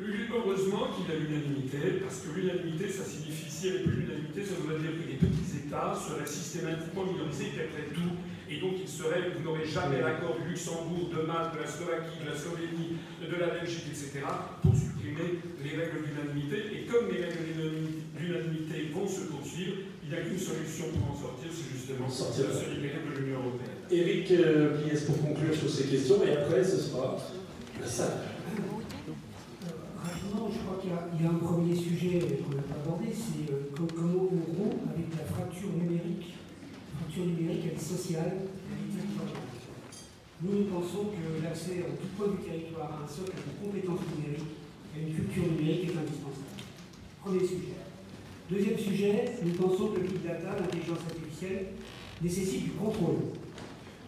Heureusement 0.00 0.90
qu'il 0.92 1.06
y 1.08 1.16
a 1.16 1.20
l'unanimité, 1.20 2.02
parce 2.02 2.26
que 2.26 2.34
l'unanimité, 2.34 2.88
ça 2.88 3.04
signifie, 3.04 3.48
si 3.48 3.68
elle 3.68 3.74
n'est 3.74 3.82
plus 3.84 4.02
l'unanimité, 4.02 4.44
ça 4.44 4.54
voudrait 4.60 4.80
dire 4.80 4.92
que 4.98 5.06
les 5.08 5.16
petits 5.16 5.64
États 5.64 5.94
seraient 5.94 6.26
systématiquement 6.26 7.06
minorisés, 7.06 7.54
qu'après 7.54 7.88
tout, 7.94 8.18
et 8.52 8.60
donc 8.60 8.76
il 8.80 8.88
serait, 8.88 9.32
vous 9.32 9.42
n'aurez 9.42 9.64
jamais 9.64 10.00
l'accord 10.00 10.36
du 10.36 10.50
Luxembourg, 10.50 11.08
de 11.08 11.24
Malte, 11.24 11.56
de 11.56 11.60
la 11.64 11.68
Slovaquie, 11.68 12.20
de 12.20 12.28
la 12.28 12.36
Slovénie, 12.36 13.00
de 13.24 13.36
la 13.40 13.48
Belgique, 13.56 13.88
etc., 13.88 14.20
pour 14.60 14.76
supprimer 14.76 15.40
les 15.64 15.72
règles 15.72 16.04
d'unanimité. 16.04 16.56
Et 16.76 16.84
comme 16.84 17.08
les 17.08 17.24
règles 17.24 17.96
d'unanimité 18.12 18.92
vont 18.92 19.08
se 19.08 19.32
poursuivre, 19.32 19.88
il 20.04 20.10
n'y 20.12 20.16
a 20.16 20.20
qu'une 20.20 20.38
solution 20.38 20.92
pour 20.92 21.16
en 21.16 21.16
sortir, 21.16 21.48
c'est 21.48 21.72
justement 21.72 22.08
sortir 22.08 22.48
de 22.48 22.52
se 22.52 22.68
libérer 22.76 23.00
de 23.00 23.16
l'Union 23.16 23.40
européenne. 23.40 23.88
Éric 23.88 24.30
euh, 24.32 24.76
pour 25.06 25.16
conclure 25.16 25.54
sur 25.54 25.70
ces 25.70 25.88
questions, 25.88 26.20
et 26.26 26.36
après, 26.36 26.62
ce 26.62 26.76
sera 26.76 27.16
Rapidement, 30.02 30.50
je 30.52 30.58
crois 30.60 30.78
qu'il 30.80 30.90
y, 30.90 31.26
a 31.26 31.30
un 31.30 31.38
premier 31.38 31.74
sujet 31.74 32.18
qu'on 32.42 32.56
n'a 32.56 32.62
pas 32.62 32.80
abordé, 32.84 33.08
c'est 33.14 33.52
euh, 33.52 33.70
comment 33.94 34.28
on 34.28 34.52
rompt 34.52 34.76
avec 34.92 35.08
la 35.16 35.24
fracture 35.24 35.70
numérique. 35.70 36.34
Fracture 37.12 37.28
numérique, 37.28 37.68
elle 37.68 37.76
est 37.76 37.84
sociale, 37.92 38.32
elle 38.40 38.88
est 38.88 38.96
territoriale. 38.96 39.44
Nous, 40.40 40.64
nous 40.64 40.68
pensons 40.72 41.12
que 41.12 41.44
l'accès 41.44 41.84
à 41.84 41.92
tout 41.92 42.08
point 42.16 42.32
du 42.32 42.40
territoire 42.40 42.88
à 42.88 43.04
un 43.04 43.08
socle 43.08 43.36
de 43.36 43.52
compétences 43.60 44.00
numériques 44.16 44.56
et 44.96 45.00
une 45.04 45.12
culture 45.12 45.44
numérique 45.44 45.92
est 45.92 45.98
indispensable. 46.00 46.56
Premier 47.20 47.44
sujet. 47.44 47.84
Deuxième 48.48 48.78
sujet, 48.80 49.28
nous 49.44 49.52
pensons 49.60 49.92
que 49.92 50.00
le 50.00 50.08
big 50.08 50.24
data, 50.24 50.56
l'intelligence 50.56 51.04
artificielle, 51.04 51.76
nécessite 52.24 52.64
du 52.64 52.72
contrôle. 52.80 53.36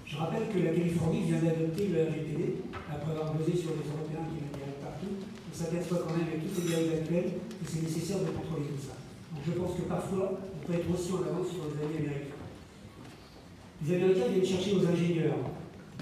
Je 0.09 0.17
rappelle 0.17 0.49
que 0.49 0.65
la 0.65 0.73
Californie 0.73 1.29
vient 1.29 1.45
d'adopter 1.45 1.93
le 1.93 2.09
RGPD, 2.09 2.73
après 2.89 3.13
avoir 3.13 3.37
posé 3.37 3.53
sur 3.53 3.77
les 3.77 3.85
Européens 3.85 4.25
qui 4.33 4.49
viennent 4.49 4.81
partout. 4.81 5.13
On 5.21 5.53
s'aperçoit 5.53 6.09
quand 6.09 6.17
même 6.17 6.33
avec 6.33 6.41
toutes 6.41 6.57
les 6.57 6.73
dérives 6.73 7.05
actuelles 7.05 7.37
que 7.53 7.69
c'est 7.69 7.85
nécessaire 7.85 8.25
de 8.25 8.33
contrôler 8.33 8.73
tout 8.73 8.81
ça. 8.81 8.97
Donc 9.29 9.45
je 9.45 9.53
pense 9.53 9.77
que 9.77 9.85
parfois, 9.93 10.41
on 10.41 10.61
peut 10.65 10.73
être 10.73 10.89
aussi 10.89 11.13
en 11.13 11.21
avance 11.21 11.53
sur 11.53 11.69
les 11.69 11.85
amis 11.85 12.01
américains. 12.01 12.34
Les 13.87 13.97
Américains 13.97 14.29
viennent 14.29 14.47
chercher 14.47 14.75
nos 14.77 14.87
ingénieurs. 14.87 15.37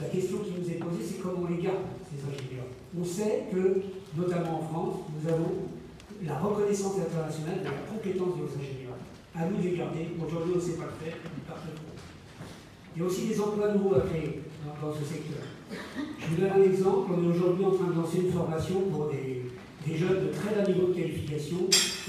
La 0.00 0.08
question 0.08 0.38
qui 0.38 0.52
nous 0.58 0.70
est 0.70 0.78
posée, 0.78 1.02
c'est 1.02 1.20
comment 1.20 1.46
on 1.48 1.50
les 1.50 1.62
garde, 1.62 1.82
ces 2.06 2.22
ingénieurs. 2.22 2.70
On 2.98 3.04
sait 3.04 3.44
que, 3.50 3.82
notamment 4.16 4.60
en 4.60 4.62
France, 4.68 4.94
nous 5.10 5.28
avons 5.28 5.52
la 6.24 6.38
reconnaissance 6.38 6.94
internationale 6.98 7.58
de 7.60 7.64
la 7.64 7.82
compétence 7.90 8.38
de 8.38 8.42
nos 8.42 8.54
ingénieurs. 8.54 8.98
À 9.34 9.46
nous 9.46 9.56
de 9.58 9.62
les 9.62 9.76
garder. 9.76 10.08
Aujourd'hui, 10.16 10.52
on 10.54 10.56
ne 10.56 10.62
sait 10.62 10.78
pas 10.78 10.86
le 10.86 11.04
faire, 11.04 11.16
il 12.94 13.00
y 13.00 13.04
a 13.04 13.08
aussi 13.08 13.26
des 13.26 13.40
emplois 13.40 13.72
nouveaux 13.72 13.94
à 13.96 14.00
créer 14.00 14.42
dans, 14.82 14.92
ce 14.92 15.04
secteur. 15.04 15.40
Je 16.20 16.26
vous 16.26 16.40
donne 16.42 16.50
un 16.50 16.62
exemple. 16.62 17.12
On 17.16 17.24
est 17.24 17.34
aujourd'hui 17.34 17.64
en 17.64 17.70
train 17.70 17.86
de 17.86 17.94
lancer 17.94 18.18
une 18.18 18.30
formation 18.32 18.80
pour 18.92 19.08
des, 19.08 19.96
jeunes 19.96 20.26
de 20.26 20.32
très 20.32 20.54
bas 20.54 20.68
niveau 20.68 20.88
de 20.88 20.92
qualification 20.92 21.56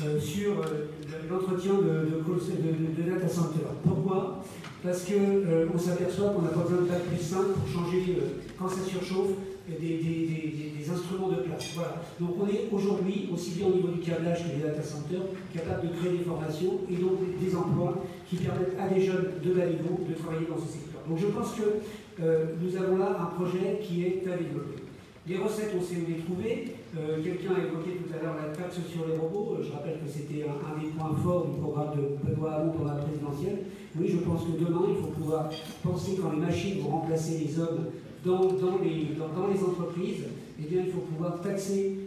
euh, 0.04 0.20
sur 0.20 0.60
euh, 0.60 0.92
l'entretien 1.30 1.76
de, 1.76 3.02
de, 3.02 3.10
data 3.10 3.28
center. 3.30 3.64
Pourquoi? 3.84 4.44
Parce 4.84 5.06
qu'on 5.06 5.14
euh, 5.14 5.78
s'aperçoit 5.78 6.32
qu'on 6.32 6.42
n'a 6.42 6.50
pas 6.50 6.62
besoin 6.62 6.82
de 6.82 6.90
bac 6.90 7.04
plus 7.04 7.24
5 7.24 7.38
pour 7.38 7.68
changer, 7.68 8.18
quand 8.60 8.68
ça 8.68 8.84
surchauffe, 8.86 9.32
des, 9.70 10.90
instruments 10.92 11.30
de 11.30 11.38
place. 11.38 11.76
Donc 12.20 12.36
on 12.42 12.48
est 12.48 12.68
aujourd'hui, 12.72 13.30
aussi 13.34 13.52
bien 13.52 13.68
au 13.68 13.76
niveau 13.76 13.88
du 13.88 14.00
câblage 14.02 14.44
que 14.44 14.56
des 14.56 14.64
data 14.64 14.84
centers, 14.84 15.22
capable 15.54 15.88
de 15.88 15.96
créer 15.96 16.18
des 16.18 16.24
formations 16.24 16.82
et 16.92 16.98
donc 16.98 17.20
des 17.40 17.56
emplois 17.56 18.04
qui 18.30 18.36
permettent 18.36 18.78
à 18.78 18.90
des 18.90 19.02
jeunes 19.02 19.40
de 19.42 19.54
bas 19.54 19.66
niveau 19.66 20.00
de 20.08 20.14
travailler 20.14 20.46
dans 20.48 20.58
ce 20.58 20.68
secteur. 20.68 21.02
Donc 21.08 21.18
je 21.18 21.28
pense 21.28 21.54
que 21.54 21.80
euh, 22.22 22.46
nous 22.62 22.76
avons 22.76 22.98
là 22.98 23.18
un 23.20 23.26
projet 23.40 23.80
qui 23.82 24.04
est 24.04 24.24
à 24.28 24.38
développer. 24.38 24.84
Les 25.26 25.38
recettes, 25.38 25.72
on 25.78 25.82
sait 25.82 25.96
où 25.96 26.10
les 26.10 26.20
trouver. 26.20 26.76
Euh, 26.98 27.24
quelqu'un 27.24 27.56
a 27.56 27.64
évoqué 27.64 27.96
tout 27.96 28.12
à 28.14 28.22
l'heure 28.22 28.36
la 28.36 28.52
taxe 28.52 28.76
sur 28.92 29.08
les 29.08 29.16
robots. 29.16 29.56
Euh, 29.56 29.64
je 29.64 29.72
rappelle 29.72 29.98
que 30.04 30.10
c'était 30.12 30.44
un, 30.44 30.80
des 30.80 30.88
points 30.88 31.16
forts 31.24 31.48
du 31.48 31.58
programme 31.62 31.96
de 31.96 32.20
Benoît 32.28 32.56
Hamon 32.56 32.72
pour 32.74 32.86
la 32.86 32.96
présidentielle. 32.96 33.64
Oui, 34.00 34.10
je 34.10 34.18
pense 34.18 34.42
que 34.44 34.64
demain, 34.64 34.86
il 34.90 34.96
faut 34.96 35.12
pouvoir 35.12 35.50
penser 35.84 36.18
quand 36.22 36.32
les 36.32 36.40
machines 36.40 36.82
vont 36.82 36.90
remplacer 36.90 37.38
les 37.38 37.60
hommes 37.60 37.86
dans, 38.26 38.46
dans, 38.46 38.80
les, 38.82 39.16
dans, 39.16 39.48
les, 39.48 39.60
entreprises, 39.60 40.24
eh 40.60 40.64
bien, 40.64 40.84
il 40.86 40.92
faut 40.92 41.02
pouvoir 41.02 41.42
taxer 41.42 42.00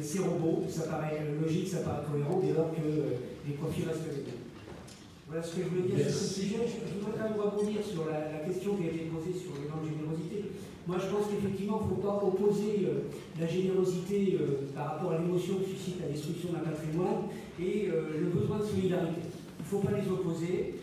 ces 0.00 0.18
robots. 0.20 0.64
Ça 0.68 0.82
paraît 0.84 1.26
logique, 1.40 1.68
ça 1.68 1.78
paraît 1.78 2.02
cohérent 2.10 2.40
dès 2.42 2.54
lors 2.54 2.70
que 2.72 2.80
les 3.46 3.54
profits 3.54 3.84
restent 3.84 4.06
les 4.08 4.22
mêmes. 4.22 4.48
Voilà 5.28 5.42
ce 5.42 5.56
que 5.56 5.62
je 5.62 5.68
voulais 5.68 5.94
dire 5.94 6.08
sur 6.08 6.18
ce 6.18 6.40
sujet. 6.40 6.56
Je, 6.64 6.94
voudrais 6.96 7.12
quand 7.20 7.28
même 7.28 7.38
rebondir 7.38 7.84
sur 7.84 8.08
la, 8.08 8.40
question 8.48 8.76
qui 8.76 8.84
a 8.84 8.86
été 8.88 9.12
posée 9.12 9.36
sur 9.36 9.52
les 9.60 9.68
grandes 9.68 9.84
générosité. 9.84 10.56
Moi, 10.86 10.96
je 10.96 11.06
pense 11.12 11.28
qu'effectivement, 11.28 11.84
il 11.84 11.84
ne 11.84 11.90
faut 11.92 12.00
pas 12.00 12.16
opposer 12.24 12.88
euh, 12.88 13.12
la 13.38 13.46
générosité 13.46 14.40
euh, 14.40 14.72
par 14.74 14.96
rapport 14.96 15.12
à 15.12 15.18
l'émotion 15.18 15.60
que 15.60 15.68
suscite 15.68 16.00
la 16.00 16.08
destruction 16.08 16.48
d'un 16.48 16.64
patrimoine 16.64 17.28
et 17.60 17.92
euh, 17.92 18.24
le 18.24 18.32
besoin 18.32 18.56
de 18.56 18.64
solidarité. 18.64 19.20
Il 19.20 19.62
ne 19.62 19.68
faut 19.68 19.84
pas 19.84 19.92
les 19.92 20.08
opposer. 20.08 20.77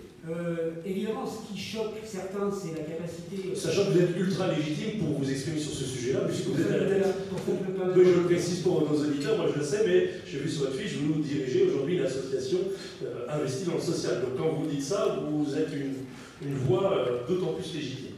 Évidemment, 0.85 1.26
ce 1.26 1.52
qui 1.52 1.60
choque 1.60 1.95
certains, 2.03 2.49
c'est 2.52 2.77
la 2.77 2.84
capacité. 2.84 3.56
Sachant 3.56 3.85
que 3.85 3.91
vous 3.91 3.99
êtes 3.99 4.18
ultra 4.18 4.47
légitime 4.47 4.99
pour 4.99 5.19
vous 5.19 5.30
exprimer 5.30 5.60
sur 5.60 5.72
ce 5.72 5.85
sujet-là, 5.85 6.22
puisque 6.27 6.47
vous 6.47 6.61
êtes 6.61 6.72
à 6.72 6.77
la 6.77 6.89
tête. 6.89 7.06
je 7.95 8.02
le 8.02 8.23
précise 8.26 8.60
pour 8.60 8.81
nos 8.81 8.97
auditeurs, 8.97 9.38
moi 9.38 9.47
je 9.53 9.60
le 9.60 9.65
sais, 9.65 9.84
mais 9.85 10.10
j'ai 10.26 10.39
vu 10.39 10.49
sur 10.49 10.65
votre 10.65 10.76
fiche, 10.76 10.97
vous 10.97 11.22
dirigez 11.22 11.64
aujourd'hui 11.68 11.97
une 11.97 12.06
association 12.06 12.60
investie 13.30 13.65
dans 13.65 13.76
le 13.76 13.81
social. 13.81 14.22
Donc 14.22 14.38
quand 14.38 14.53
vous 14.53 14.68
dites 14.68 14.84
ça, 14.84 15.19
vous 15.30 15.56
êtes 15.56 15.73
une, 15.73 16.47
une 16.47 16.57
voix 16.57 17.06
d'autant 17.27 17.53
plus 17.53 17.73
légitime. 17.73 18.15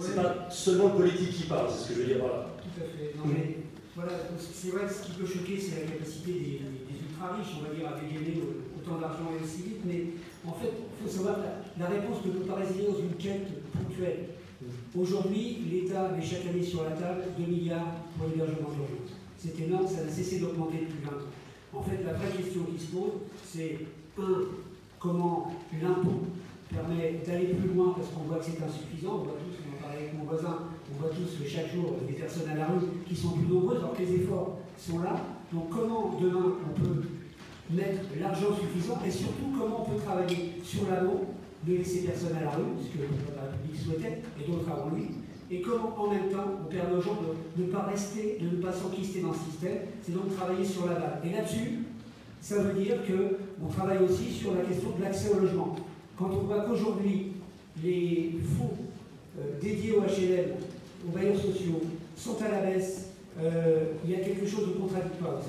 C'est 0.00 0.16
pas 0.16 0.48
seulement 0.50 0.88
le 0.88 0.94
politique 0.94 1.32
qui 1.32 1.42
parle, 1.44 1.68
c'est 1.70 1.84
ce 1.84 1.88
que 1.88 1.94
je 1.94 2.00
veux 2.00 2.06
dire 2.06 2.18
par 2.18 2.28
là. 2.28 2.46
Tout 2.58 2.80
à 2.80 2.86
fait. 2.86 3.14
Non, 3.16 3.24
mais, 3.26 3.56
voilà, 3.94 4.12
c'est 4.38 4.70
vrai 4.70 4.86
que 4.86 4.92
ce 4.92 5.02
qui 5.04 5.12
peut 5.12 5.26
choquer, 5.26 5.60
c'est 5.60 5.84
la 5.84 5.92
capacité 5.92 6.32
des, 6.32 6.60
ultra-riches, 6.96 7.60
on 7.60 7.68
va 7.68 7.74
dire, 7.74 7.86
à 7.86 8.00
dégainer 8.00 8.40
autant 8.78 8.98
d'argent 8.98 9.28
et 9.36 9.44
aussi 9.44 9.62
vite, 9.62 9.84
mais 9.84 10.16
en 10.46 10.52
fait, 10.52 10.72
il 10.72 11.06
faut 11.06 11.16
savoir 11.16 11.36
que 11.36 11.80
la, 11.80 11.86
réponse 11.86 12.24
ne 12.24 12.32
peut 12.32 12.46
pas 12.46 12.56
résider 12.56 12.86
dans 12.86 12.98
une 12.98 13.14
quête 13.14 13.48
ponctuelle. 13.72 14.28
Aujourd'hui, 14.96 15.58
l'État 15.70 16.08
met 16.08 16.22
chaque 16.22 16.46
année 16.46 16.62
sur 16.62 16.84
la 16.84 16.90
table 16.90 17.22
2 17.38 17.44
milliards 17.44 17.94
pour 18.16 18.28
l'hébergement 18.28 18.70
d'urgence. 18.70 19.16
C'est 19.38 19.58
énorme, 19.60 19.86
ça 19.86 20.04
n'a 20.04 20.10
cessé 20.10 20.38
d'augmenter 20.38 20.78
depuis 20.82 21.04
20 21.04 21.10
ans. 21.10 21.32
En 21.74 21.82
fait, 21.82 22.02
la 22.04 22.12
vraie 22.12 22.36
question 22.36 22.62
qui 22.64 22.84
se 22.84 22.90
pose, 22.90 23.12
c'est 23.44 23.78
un, 24.18 24.42
comment 24.98 25.52
l'impôt 25.80 26.26
permet 26.72 27.20
d'aller 27.26 27.54
plus 27.54 27.74
loin 27.74 27.94
parce 27.96 28.08
qu'on 28.08 28.22
voit 28.22 28.38
que 28.38 28.44
c'est 28.44 28.62
insuffisant, 28.62 29.20
on 29.20 29.24
voit 29.24 29.34
tous 29.38 29.88
avec 29.88 30.14
mon 30.16 30.24
voisin, 30.24 30.58
on 30.92 31.00
voit 31.00 31.10
tous 31.10 31.44
chaque 31.46 31.72
jour 31.72 31.96
des 32.06 32.14
personnes 32.14 32.48
à 32.50 32.54
la 32.54 32.66
rue 32.66 32.86
qui 33.06 33.14
sont 33.14 33.30
plus 33.30 33.46
nombreuses, 33.46 33.78
alors 33.78 33.94
que 33.94 34.02
les 34.02 34.14
efforts 34.14 34.58
sont 34.78 35.00
là. 35.00 35.16
Donc 35.52 35.68
comment 35.70 36.18
demain 36.20 36.54
on 36.66 36.80
peut 36.80 37.02
mettre 37.72 38.00
l'argent 38.20 38.54
suffisant 38.54 38.98
et 39.06 39.10
surtout 39.10 39.52
comment 39.58 39.86
on 39.86 39.90
peut 39.90 40.02
travailler 40.02 40.52
sur 40.62 40.88
l'amont 40.90 41.26
de 41.66 41.74
laisser 41.74 42.00
personne 42.00 42.36
à 42.36 42.44
la 42.44 42.50
rue, 42.50 42.74
ce 42.82 42.96
que 42.96 43.02
la 43.02 43.42
République 43.42 43.80
souhaitait, 43.80 44.22
et 44.40 44.50
d'autres 44.50 44.68
avant 44.70 44.90
lui, 44.90 45.08
et 45.50 45.60
comment 45.60 45.94
en 45.98 46.10
même 46.10 46.28
temps 46.30 46.60
on 46.62 46.70
permet 46.70 46.96
aux 46.96 47.02
gens 47.02 47.18
de 47.56 47.62
ne 47.62 47.68
pas 47.68 47.82
rester, 47.82 48.38
de 48.40 48.56
ne 48.56 48.62
pas 48.62 48.72
s'enquister 48.72 49.20
dans 49.20 49.28
le 49.28 49.50
système, 49.50 49.78
c'est 50.02 50.12
donc 50.12 50.34
travailler 50.34 50.64
sur 50.64 50.86
la 50.86 50.94
balle. 50.94 51.20
Et 51.24 51.30
là-dessus, 51.30 51.84
ça 52.40 52.58
veut 52.58 52.82
dire 52.82 52.96
qu'on 53.06 53.66
travaille 53.68 53.98
aussi 53.98 54.32
sur 54.32 54.54
la 54.54 54.62
question 54.62 54.90
de 54.98 55.02
l'accès 55.02 55.30
au 55.30 55.40
logement. 55.40 55.76
Quand 56.18 56.30
on 56.32 56.46
voit 56.46 56.62
qu'aujourd'hui, 56.62 57.32
les 57.82 58.34
fonds 58.58 58.76
euh, 59.38 59.60
dédiés 59.60 59.92
au 59.92 60.00
HLM, 60.00 60.52
aux 61.06 61.12
bailleurs 61.12 61.36
sociaux, 61.36 61.80
sont 62.16 62.36
à 62.42 62.48
la 62.48 62.60
baisse, 62.62 63.10
euh, 63.40 63.92
il 64.04 64.10
y 64.10 64.14
a 64.14 64.18
quelque 64.18 64.46
chose 64.46 64.68
de 64.68 64.72
contradictoire. 64.72 65.40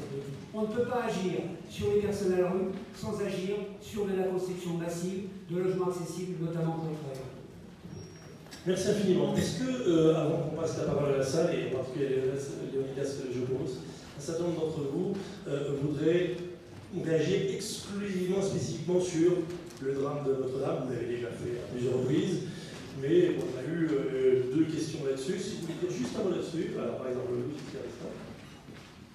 On 0.54 0.62
ne 0.62 0.68
peut 0.68 0.84
pas 0.84 1.06
agir 1.08 1.40
sur 1.74 1.92
les 1.92 2.02
personnes 2.02 2.34
à 2.34 2.42
la 2.42 2.52
rue 2.52 2.70
sans 2.96 3.20
agir 3.20 3.56
sur 3.82 4.06
de 4.06 4.16
la 4.16 4.26
construction 4.26 4.76
massive 4.76 5.24
de 5.50 5.58
logements 5.58 5.90
accessibles, 5.90 6.46
notamment 6.46 6.74
pour 6.74 6.90
les 6.90 6.96
travailleurs. 6.96 7.34
Merci 8.68 8.90
infiniment. 8.90 9.36
Est-ce 9.36 9.60
que, 9.60 9.90
euh, 9.90 10.16
avant 10.16 10.38
qu'on 10.38 10.56
passe 10.62 10.78
la 10.78 10.84
parole 10.84 11.14
à 11.16 11.18
la 11.18 11.26
salle, 11.26 11.50
et 11.56 11.74
en 11.74 11.78
particulier 11.80 12.06
à 12.06 12.72
Léonidas 12.72 13.18
pose, 13.48 13.80
un 14.16 14.22
certain 14.22 14.44
nombre 14.44 14.62
d'entre 14.62 14.82
vous 14.94 15.14
euh, 15.48 15.74
voudraient 15.82 16.36
réagir 17.04 17.56
exclusivement, 17.56 18.42
spécifiquement 18.42 19.02
sur 19.02 19.32
le 19.82 19.94
drame 19.94 20.26
de 20.28 20.32
Notre-Dame 20.32 20.86
Vous 20.86 20.94
l'avez 20.94 21.08
déjà 21.08 21.28
fait 21.28 21.58
à 21.58 21.74
plusieurs 21.74 21.98
reprises 21.98 22.42
mais 23.02 23.36
on 23.40 23.58
a 23.58 23.64
eu 23.64 23.90
euh, 23.90 24.44
deux 24.54 24.66
questions 24.66 25.00
là-dessus. 25.06 25.40
Si 25.40 25.58
vous 25.58 25.74
voulez 25.82 25.94
juste 25.94 26.16
un 26.20 26.24
mot 26.24 26.30
là-dessus, 26.30 26.72
alors 26.78 26.98
par 26.98 27.08
exemple, 27.08 27.32
Louis 27.32 27.58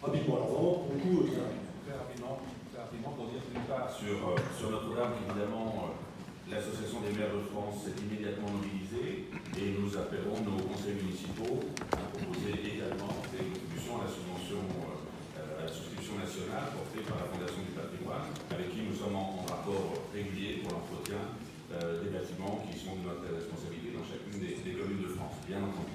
Rapidement, 0.02 0.36
alors 0.36 0.50
vraiment. 0.50 0.84
Euh, 0.84 0.94
rapidement, 0.94 1.67
pour 3.02 3.30
dire 3.30 3.42
d'une 3.46 3.62
part 3.70 3.86
sur, 3.90 4.34
euh, 4.34 4.36
sur 4.58 4.70
Notre-Dame, 4.70 5.22
évidemment, 5.22 5.94
l'Association 6.50 7.04
des 7.06 7.14
maires 7.14 7.30
de 7.30 7.44
France 7.46 7.86
s'est 7.86 7.94
immédiatement 7.94 8.50
mobilisée 8.50 9.28
et 9.54 9.66
nous 9.78 9.92
appellerons 9.94 10.42
nos 10.42 10.58
conseils 10.66 10.98
municipaux 10.98 11.60
à 11.92 12.02
proposer 12.10 12.56
également 12.58 13.12
des 13.30 13.44
contributions 13.44 14.00
à 14.00 14.08
la 14.08 14.10
subvention, 14.10 14.64
à 15.36 15.62
la 15.62 15.68
souscription 15.68 16.16
nationale 16.18 16.72
portée 16.72 17.04
par 17.04 17.20
la 17.22 17.26
Fondation 17.28 17.62
du 17.62 17.76
patrimoine, 17.76 18.32
avec 18.50 18.72
qui 18.72 18.80
nous 18.82 18.96
sommes 18.96 19.14
en 19.14 19.44
rapport 19.44 20.08
régulier 20.10 20.64
pour 20.64 20.72
l'entretien 20.72 21.36
euh, 21.68 22.00
des 22.00 22.08
bâtiments 22.08 22.64
qui 22.64 22.80
sont 22.80 22.96
de 22.96 23.04
notre 23.12 23.28
responsabilité 23.28 23.92
dans 23.92 24.06
chacune 24.08 24.40
des, 24.40 24.72
communes 24.72 25.04
de 25.04 25.12
France, 25.12 25.36
bien 25.44 25.60
entendu. 25.60 25.92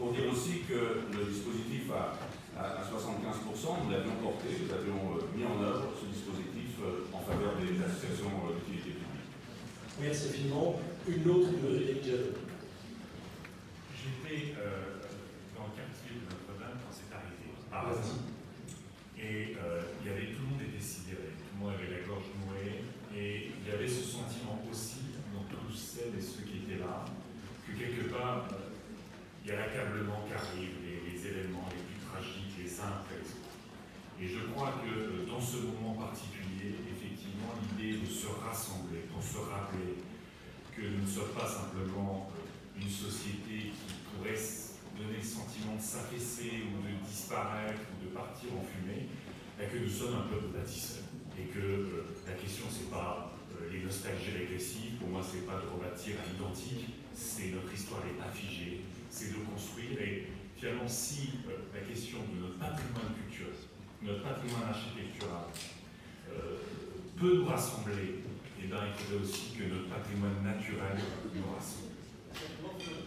Pour 0.00 0.12
dire 0.12 0.28
aussi 0.32 0.64
que 0.64 1.04
le 1.12 1.22
dispositif 1.28 1.92
à, 1.92 2.16
à, 2.58 2.82
75%, 2.82 3.84
nous 3.84 3.90
l'avions 3.90 4.16
porté, 4.22 4.48
nous 4.64 4.72
avions 4.72 5.16
euh, 5.16 5.28
mis 5.36 5.44
en 5.44 5.60
œuvre 5.62 5.92
ce 6.00 6.06
dispositif 6.06 6.80
euh, 6.82 7.04
en 7.12 7.20
faveur 7.20 7.56
des 7.60 7.76
associations 7.84 8.32
d'utilité 8.56 8.96
publique. 8.96 9.30
Merci 10.00 10.28
infiniment. 10.28 10.80
Une 11.06 11.30
autre 11.30 11.50
J'étais 14.06 14.54
dans 15.54 15.66
le 15.66 15.74
quartier 15.74 16.18
de 16.18 16.24
Notre-Dame 16.26 16.78
quand 16.82 16.94
c'est 16.94 17.10
arrivé, 17.14 17.54
par 17.70 17.90
Et 19.18 19.54
il 19.54 20.06
y 20.06 20.10
avait 20.10 20.32
tout 20.34 20.42
le 20.42 20.50
monde 20.50 20.62
était 20.62 20.82
sidéré, 20.82 21.34
tout 21.38 21.54
le 21.54 21.64
monde 21.64 21.74
avait 21.74 21.90
la 21.90 22.02
gorge 22.06 22.30
nouée, 22.42 22.86
et 23.14 23.50
il 23.50 23.64
y 23.66 23.72
avait 23.74 23.88
ce 23.88 24.02
sentiment 24.02 24.62
aussi 24.70 25.16
dans 25.32 25.46
tous 25.48 25.74
celles 25.74 26.14
et 26.18 26.22
ceux 26.22 26.44
qui 26.44 26.58
étaient 26.66 26.80
là, 26.80 27.04
que 27.66 27.72
quelque 27.72 28.12
part, 28.12 28.46
euh, 28.52 28.70
il 29.44 29.50
y 29.50 29.54
a 29.54 29.56
l'accablement 29.56 30.22
qui 30.26 30.34
arrive, 30.34 30.78
les, 30.84 31.26
événements 31.26 31.65
les 31.65 31.65
Et 34.18 34.28
je 34.28 34.38
crois 34.52 34.80
que 34.80 34.88
euh, 34.88 35.26
dans 35.28 35.40
ce 35.40 35.58
moment 35.58 35.92
particulier, 35.92 36.72
effectivement, 36.88 37.52
l'idée 37.60 38.00
de 38.00 38.06
se 38.06 38.28
rassembler, 38.28 39.04
pour 39.12 39.22
se 39.22 39.36
rappeler 39.36 40.00
que 40.74 40.80
nous 40.80 41.02
ne 41.02 41.06
sommes 41.06 41.36
pas 41.36 41.46
simplement 41.46 42.30
euh, 42.32 42.80
une 42.80 42.88
société 42.88 43.72
qui 43.76 43.94
pourrait 44.08 44.40
donner 44.96 45.18
le 45.18 45.22
sentiment 45.22 45.76
de 45.76 45.82
s'affaisser 45.82 46.64
ou 46.64 46.80
de 46.80 46.96
disparaître 47.06 47.80
ou 47.92 48.08
de 48.08 48.14
partir 48.14 48.56
en 48.56 48.64
fumée, 48.64 49.08
mais 49.58 49.68
que 49.68 49.84
nous 49.84 49.90
sommes 49.90 50.16
un 50.16 50.32
peuple 50.32 50.48
bâtisseur. 50.56 51.04
Et 51.38 51.52
que 51.52 51.60
euh, 51.60 52.16
la 52.26 52.32
question, 52.32 52.64
c'est 52.70 52.88
pas 52.90 53.36
les 53.70 53.84
nostalgies 53.84 54.32
régressives, 54.32 54.96
pour 54.98 55.08
moi, 55.08 55.20
c'est 55.20 55.44
pas 55.44 55.60
de 55.60 55.68
rebâtir 55.68 56.16
à 56.24 56.32
l'identique, 56.32 56.88
c'est 57.12 57.52
notre 57.52 57.72
histoire 57.72 58.00
n'est 58.00 58.16
pas 58.16 58.32
figée, 58.32 58.80
c'est 59.10 59.36
de 59.36 59.44
construire. 59.44 60.00
Et 60.00 60.28
finalement, 60.56 60.88
si 60.88 61.44
la 61.74 61.80
question 61.80 62.18
de 62.32 62.40
notre 62.40 62.58
patrimoine 62.58 63.12
culturel, 63.20 63.52
notre 64.02 64.22
patrimoine 64.22 64.68
architectural 64.68 65.46
peut 67.16 67.36
nous 67.36 67.46
rassembler, 67.46 68.20
et 68.58 68.64
eh 68.64 68.66
bien, 68.66 68.78
il 68.86 68.92
faudrait 68.92 69.24
aussi 69.24 69.56
que 69.56 69.64
notre 69.64 69.88
patrimoine 69.88 70.44
naturel 70.44 71.00
nous 71.34 71.48
rassemble. 71.48 71.96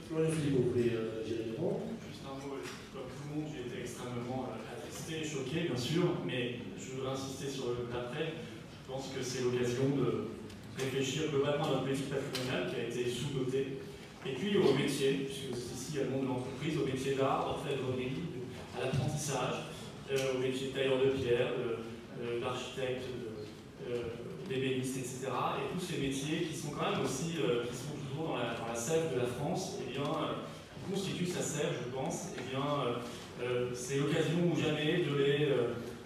Florian 0.08 0.32
Philippe, 0.32 0.58
vous 0.58 0.72
voulez 0.72 0.90
dire 0.90 1.06
Juste 1.26 2.26
un 2.26 2.34
mot, 2.42 2.58
comme 2.94 3.06
tout 3.06 3.26
le 3.30 3.36
monde, 3.36 3.46
j'ai 3.54 3.70
été 3.70 3.82
extrêmement 3.82 4.50
attristé, 4.50 5.22
choqué, 5.22 5.70
bien 5.70 5.78
sûr, 5.78 6.26
mais 6.26 6.60
je 6.78 6.96
voudrais 6.96 7.14
insister 7.14 7.50
sur 7.50 7.78
l'après. 7.94 8.34
Je 8.34 8.92
pense 8.92 9.14
que 9.14 9.22
c'est 9.22 9.44
l'occasion 9.44 9.94
de 9.94 10.34
réfléchir 10.78 11.30
globalement 11.30 11.66
à 11.66 11.70
notre 11.70 11.84
politique 11.84 12.10
patrimoniale 12.10 12.74
qui 12.74 12.82
a 12.82 12.84
été 12.90 13.10
sous-dotée. 13.10 13.78
Et 14.26 14.34
puis 14.34 14.58
au 14.58 14.74
métier, 14.74 15.30
puisque 15.30 15.54
ici 15.54 15.94
il 15.94 15.96
y 15.98 16.00
a 16.02 16.04
le 16.06 16.10
monde 16.10 16.24
de 16.24 16.28
l'entreprise, 16.28 16.78
au 16.78 16.86
métier 16.86 17.14
d'art, 17.14 17.46
d'orfèvrerie, 17.46 18.26
à 18.76 18.86
l'apprentissage, 18.86 19.54
euh, 19.54 19.79
au 20.12 20.40
métier 20.40 20.68
de 20.68 20.74
tailleur 20.74 20.98
de 20.98 21.10
pierre, 21.12 21.54
d'architecte, 22.42 23.06
d'ébéniste, 24.50 24.98
etc. 24.98 25.28
Et 25.60 25.78
tous 25.78 25.86
ces 25.86 26.02
métiers 26.02 26.48
qui 26.50 26.58
sont 26.58 26.72
quand 26.72 26.90
même 26.90 27.06
aussi, 27.06 27.38
euh, 27.38 27.64
qui 27.70 27.76
sont 27.76 27.94
toujours 27.94 28.34
dans 28.34 28.68
la, 28.68 28.76
sève 28.76 29.14
de 29.14 29.20
la 29.20 29.28
France, 29.28 29.78
eh 29.86 29.92
bien, 29.92 30.02
euh, 30.02 30.90
constituent 30.90 31.28
sa 31.28 31.42
sève, 31.42 31.70
je 31.86 31.96
pense, 31.96 32.34
et 32.36 32.42
eh 32.42 32.56
bien, 32.56 32.66
c'est 33.74 33.98
l'occasion 33.98 34.52
ou 34.52 34.60
jamais 34.60 35.04
de 35.04 35.16
les 35.16 35.48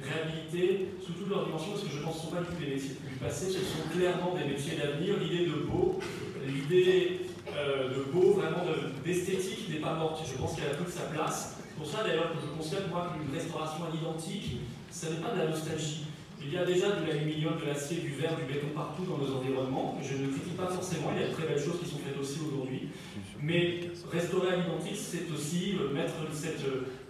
réhabiliter 0.03 0.89
sous 1.03 1.13
toutes 1.13 1.29
leurs 1.29 1.45
dimensions, 1.45 1.71
parce 1.71 1.83
que 1.83 1.89
je 1.89 2.03
pense 2.03 2.15
que 2.15 2.21
ce 2.21 2.25
ne 2.25 2.29
sont 2.29 2.35
pas 2.35 2.59
des 2.59 2.67
métiers 2.67 2.95
du 3.09 3.15
passé, 3.15 3.45
ce 3.47 3.59
sont 3.59 3.87
clairement 3.95 4.35
des 4.35 4.43
métiers 4.43 4.75
d'avenir. 4.77 5.15
L'idée 5.17 5.45
de 5.45 5.65
beau, 5.65 5.99
l'idée 6.45 7.21
euh, 7.55 7.89
de 7.89 8.03
beau, 8.11 8.33
vraiment 8.33 8.63
d'esthétique 9.05 9.69
n'est 9.69 9.79
pas 9.79 9.93
morte. 9.93 10.21
Je 10.25 10.37
pense 10.37 10.55
qu'elle 10.55 10.71
a 10.71 10.75
toute 10.75 10.89
sa 10.89 11.03
place. 11.03 11.52
C'est 11.73 11.81
pour 11.81 11.89
ça 11.89 12.05
d'ailleurs 12.05 12.31
que 12.31 12.37
je 12.37 12.53
constate 12.55 12.87
moi 12.89 13.09
qu'une 13.09 13.33
restauration 13.33 13.85
à 13.85 13.89
l'identique, 13.89 14.61
ce 14.91 15.07
n'est 15.07 15.17
pas 15.25 15.33
de 15.33 15.39
la 15.39 15.47
nostalgie. 15.49 16.05
Il 16.39 16.53
y 16.53 16.57
a 16.57 16.65
déjà 16.65 16.91
de 16.91 17.07
l'aluminium, 17.07 17.57
de 17.57 17.65
l'acier, 17.65 17.97
du 17.97 18.13
verre, 18.13 18.35
du 18.37 18.45
béton 18.45 18.67
partout 18.75 19.03
dans 19.09 19.17
nos 19.17 19.41
environnements. 19.41 19.97
Je 20.03 20.21
ne 20.21 20.27
critique 20.27 20.55
pas 20.55 20.67
forcément, 20.67 21.09
il 21.15 21.21
y 21.21 21.25
a 21.25 21.27
de 21.29 21.33
très 21.33 21.47
belles 21.47 21.59
choses 21.59 21.79
qui 21.81 21.89
sont 21.89 21.97
faites 21.97 22.19
aussi 22.19 22.39
aujourd'hui. 22.45 22.89
Mais 23.41 23.89
restaurer 24.11 24.53
à 24.53 24.55
l'identique, 24.57 24.99
c'est 25.01 25.25
aussi 25.33 25.73
mettre 25.95 26.13
cette 26.31 26.61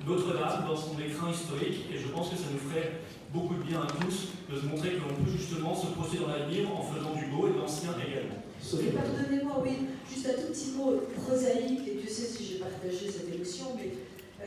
Notre-Dame 0.07 0.64
dans 0.65 0.77
son 0.77 0.95
écrin 0.95 1.30
historique, 1.30 1.84
et 1.91 1.98
je 1.98 2.07
pense 2.07 2.30
que 2.30 2.38
ça 2.38 2.48
nous 2.53 2.61
ferait 2.69 3.02
beaucoup 3.34 3.56
de 3.56 3.64
bien 3.64 3.81
à 3.81 3.88
tous 3.99 4.31
de 4.48 4.56
se 4.56 4.65
montrer 4.65 4.95
que 4.95 5.02
l'on 5.02 5.15
peut 5.18 5.31
justement 5.35 5.76
se 5.76 5.88
projeter 5.88 6.19
dans 6.23 6.30
l'avenir 6.30 6.72
en 6.72 6.81
faisant 6.81 7.14
du 7.18 7.26
beau 7.34 7.48
et 7.48 7.52
de 7.52 7.57
l'ancien 7.57 7.91
également. 7.99 8.40
Et 8.80 8.95
pardonnez-moi, 8.95 9.60
oui, 9.65 9.90
juste 10.07 10.30
un 10.30 10.40
tout 10.40 10.53
petit 10.53 10.72
mot 10.77 11.02
prosaïque, 11.26 11.81
et 11.90 11.99
Dieu 11.99 12.10
sait 12.10 12.30
si 12.30 12.45
j'ai 12.45 12.60
partagé 12.60 13.10
cette 13.10 13.34
émotion, 13.34 13.73
mais 13.76 13.90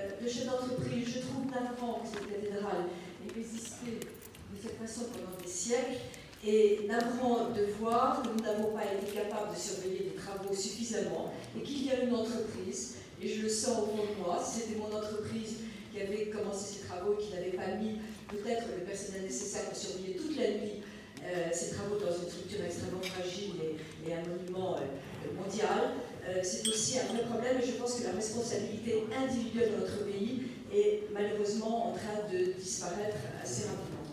euh, 0.06 0.22
le 0.22 0.28
chef 0.28 0.46
d'entreprise, 0.46 1.08
je 1.08 1.20
trouve 1.20 1.46
navrant 1.50 2.00
que 2.00 2.08
cette 2.08 2.28
cathédrale 2.28 2.86
ait 3.24 3.38
existé 3.38 4.00
de 4.00 4.62
cette 4.62 4.78
façon 4.78 5.06
pendant 5.12 5.36
des 5.42 5.48
siècles, 5.48 6.00
et 6.46 6.86
navrant 6.86 7.50
de 7.50 7.72
voir 7.80 8.22
que 8.22 8.28
nous 8.28 8.44
n'avons 8.44 8.70
pas 8.72 8.84
été 8.84 9.12
capables 9.12 9.52
de 9.54 9.58
surveiller 9.58 10.12
les 10.12 10.22
travaux 10.22 10.54
suffisamment, 10.54 11.32
et 11.56 11.62
qu'il 11.62 11.86
y 11.86 11.90
a 11.90 12.02
une 12.02 12.14
entreprise, 12.14 12.96
et 13.20 13.28
je 13.28 13.42
le 13.42 13.48
sens 13.48 13.78
au 13.78 13.86
fond 13.86 14.04
de 14.04 14.24
moi, 14.24 14.42
si 14.44 14.60
c'était 14.60 14.78
mon 14.78 14.94
entreprise 14.94 15.56
qui 15.92 16.00
avait 16.00 16.26
commencé 16.26 16.74
ces 16.74 16.86
travaux 16.86 17.14
et 17.18 17.22
qui 17.22 17.32
n'avait 17.32 17.56
pas 17.56 17.74
mis 17.76 17.98
peut-être 18.28 18.64
le 18.78 18.84
personnel 18.84 19.22
nécessaire 19.22 19.64
pour 19.64 19.76
surveiller 19.76 20.16
toute 20.16 20.36
la 20.36 20.50
nuit 20.50 20.82
euh, 21.24 21.48
ces 21.50 21.74
travaux 21.74 21.96
dans 21.96 22.12
une 22.12 22.28
structure 22.28 22.64
extrêmement 22.64 23.02
fragile 23.02 23.54
et, 24.06 24.12
un 24.12 24.22
monument 24.28 24.76
euh, 24.76 25.34
mondial, 25.34 25.98
euh, 26.28 26.40
c'est 26.42 26.66
aussi 26.68 26.98
un 26.98 27.12
vrai 27.12 27.22
problème 27.24 27.56
et 27.62 27.66
je 27.66 27.72
pense 27.72 28.00
que 28.00 28.04
la 28.04 28.12
responsabilité 28.12 29.04
individuelle 29.14 29.72
de 29.76 29.80
notre 29.80 30.04
pays 30.04 30.42
est 30.72 31.02
malheureusement 31.12 31.90
en 31.90 31.92
train 31.92 32.26
de 32.32 32.52
disparaître 32.58 33.16
assez 33.42 33.68
rapidement. 33.68 34.06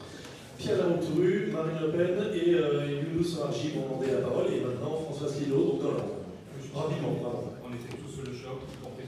Pierre 0.57 0.77
Lamontouru, 0.77 1.51
Marine 1.51 1.79
Le 1.81 1.91
Pen 1.91 2.31
et 2.33 2.53
euh, 2.53 3.01
Younous 3.01 3.39
Marji 3.39 3.71
vont 3.71 3.87
demander 3.89 4.11
la 4.11 4.27
parole 4.27 4.53
et 4.53 4.61
maintenant 4.61 5.01
François 5.09 5.27
Lilo, 5.39 5.79
donc 5.81 6.23
Rapidement, 6.73 7.13
pardon. 7.21 7.53
On 7.61 7.69
était 7.69 7.93
tous 8.01 8.09
sous 8.09 8.25
le 8.25 8.33
choc, 8.33 8.57
y 8.65 8.81
compris 8.81 9.05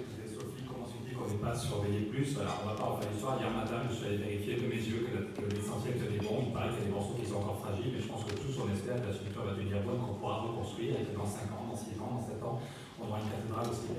qu'on 1.18 1.26
n'est 1.26 1.42
pas 1.42 1.56
surveillé 1.58 2.06
plus? 2.12 2.38
Alors, 2.38 2.62
on 2.62 2.70
va 2.70 2.76
pas 2.78 2.88
refaire 2.94 3.10
l'histoire. 3.10 3.42
Hier 3.42 3.50
matin, 3.50 3.82
je 3.90 3.96
suis 3.96 4.06
allé 4.06 4.18
vérifier 4.22 4.62
de 4.62 4.68
mes 4.70 4.78
yeux 4.78 5.02
que, 5.10 5.18
l'essentiel 5.50 5.98
était 5.98 6.22
bon. 6.22 6.46
Il 6.46 6.54
paraît 6.54 6.70
qu'il 6.76 6.86
y 6.86 6.86
a 6.86 6.88
des 6.92 6.94
morceaux 6.94 7.18
qui 7.18 7.26
sont 7.26 7.42
encore 7.42 7.66
fragiles, 7.66 7.90
mais 7.90 8.02
je 8.04 8.06
pense 8.06 8.22
que 8.22 8.38
tous, 8.38 8.54
on 8.62 8.70
espère 8.70 9.02
que 9.02 9.10
la 9.10 9.16
structure 9.18 9.42
va 9.42 9.58
devenir 9.58 9.82
bonne, 9.82 9.98
qu'on 9.98 10.20
pourra 10.22 10.46
reconstruire 10.46 10.94
et 10.94 11.10
que 11.10 11.18
dans 11.18 11.26
5 11.26 11.50
ans, 11.58 11.66
dans 11.74 11.80
6 11.80 11.98
ans, 11.98 12.22
dans 12.22 12.22
7 12.22 12.38
ans, 12.46 12.62
aura 13.08 13.22
une 13.22 13.30
cathédrale 13.30 13.70
aussi. 13.70 13.94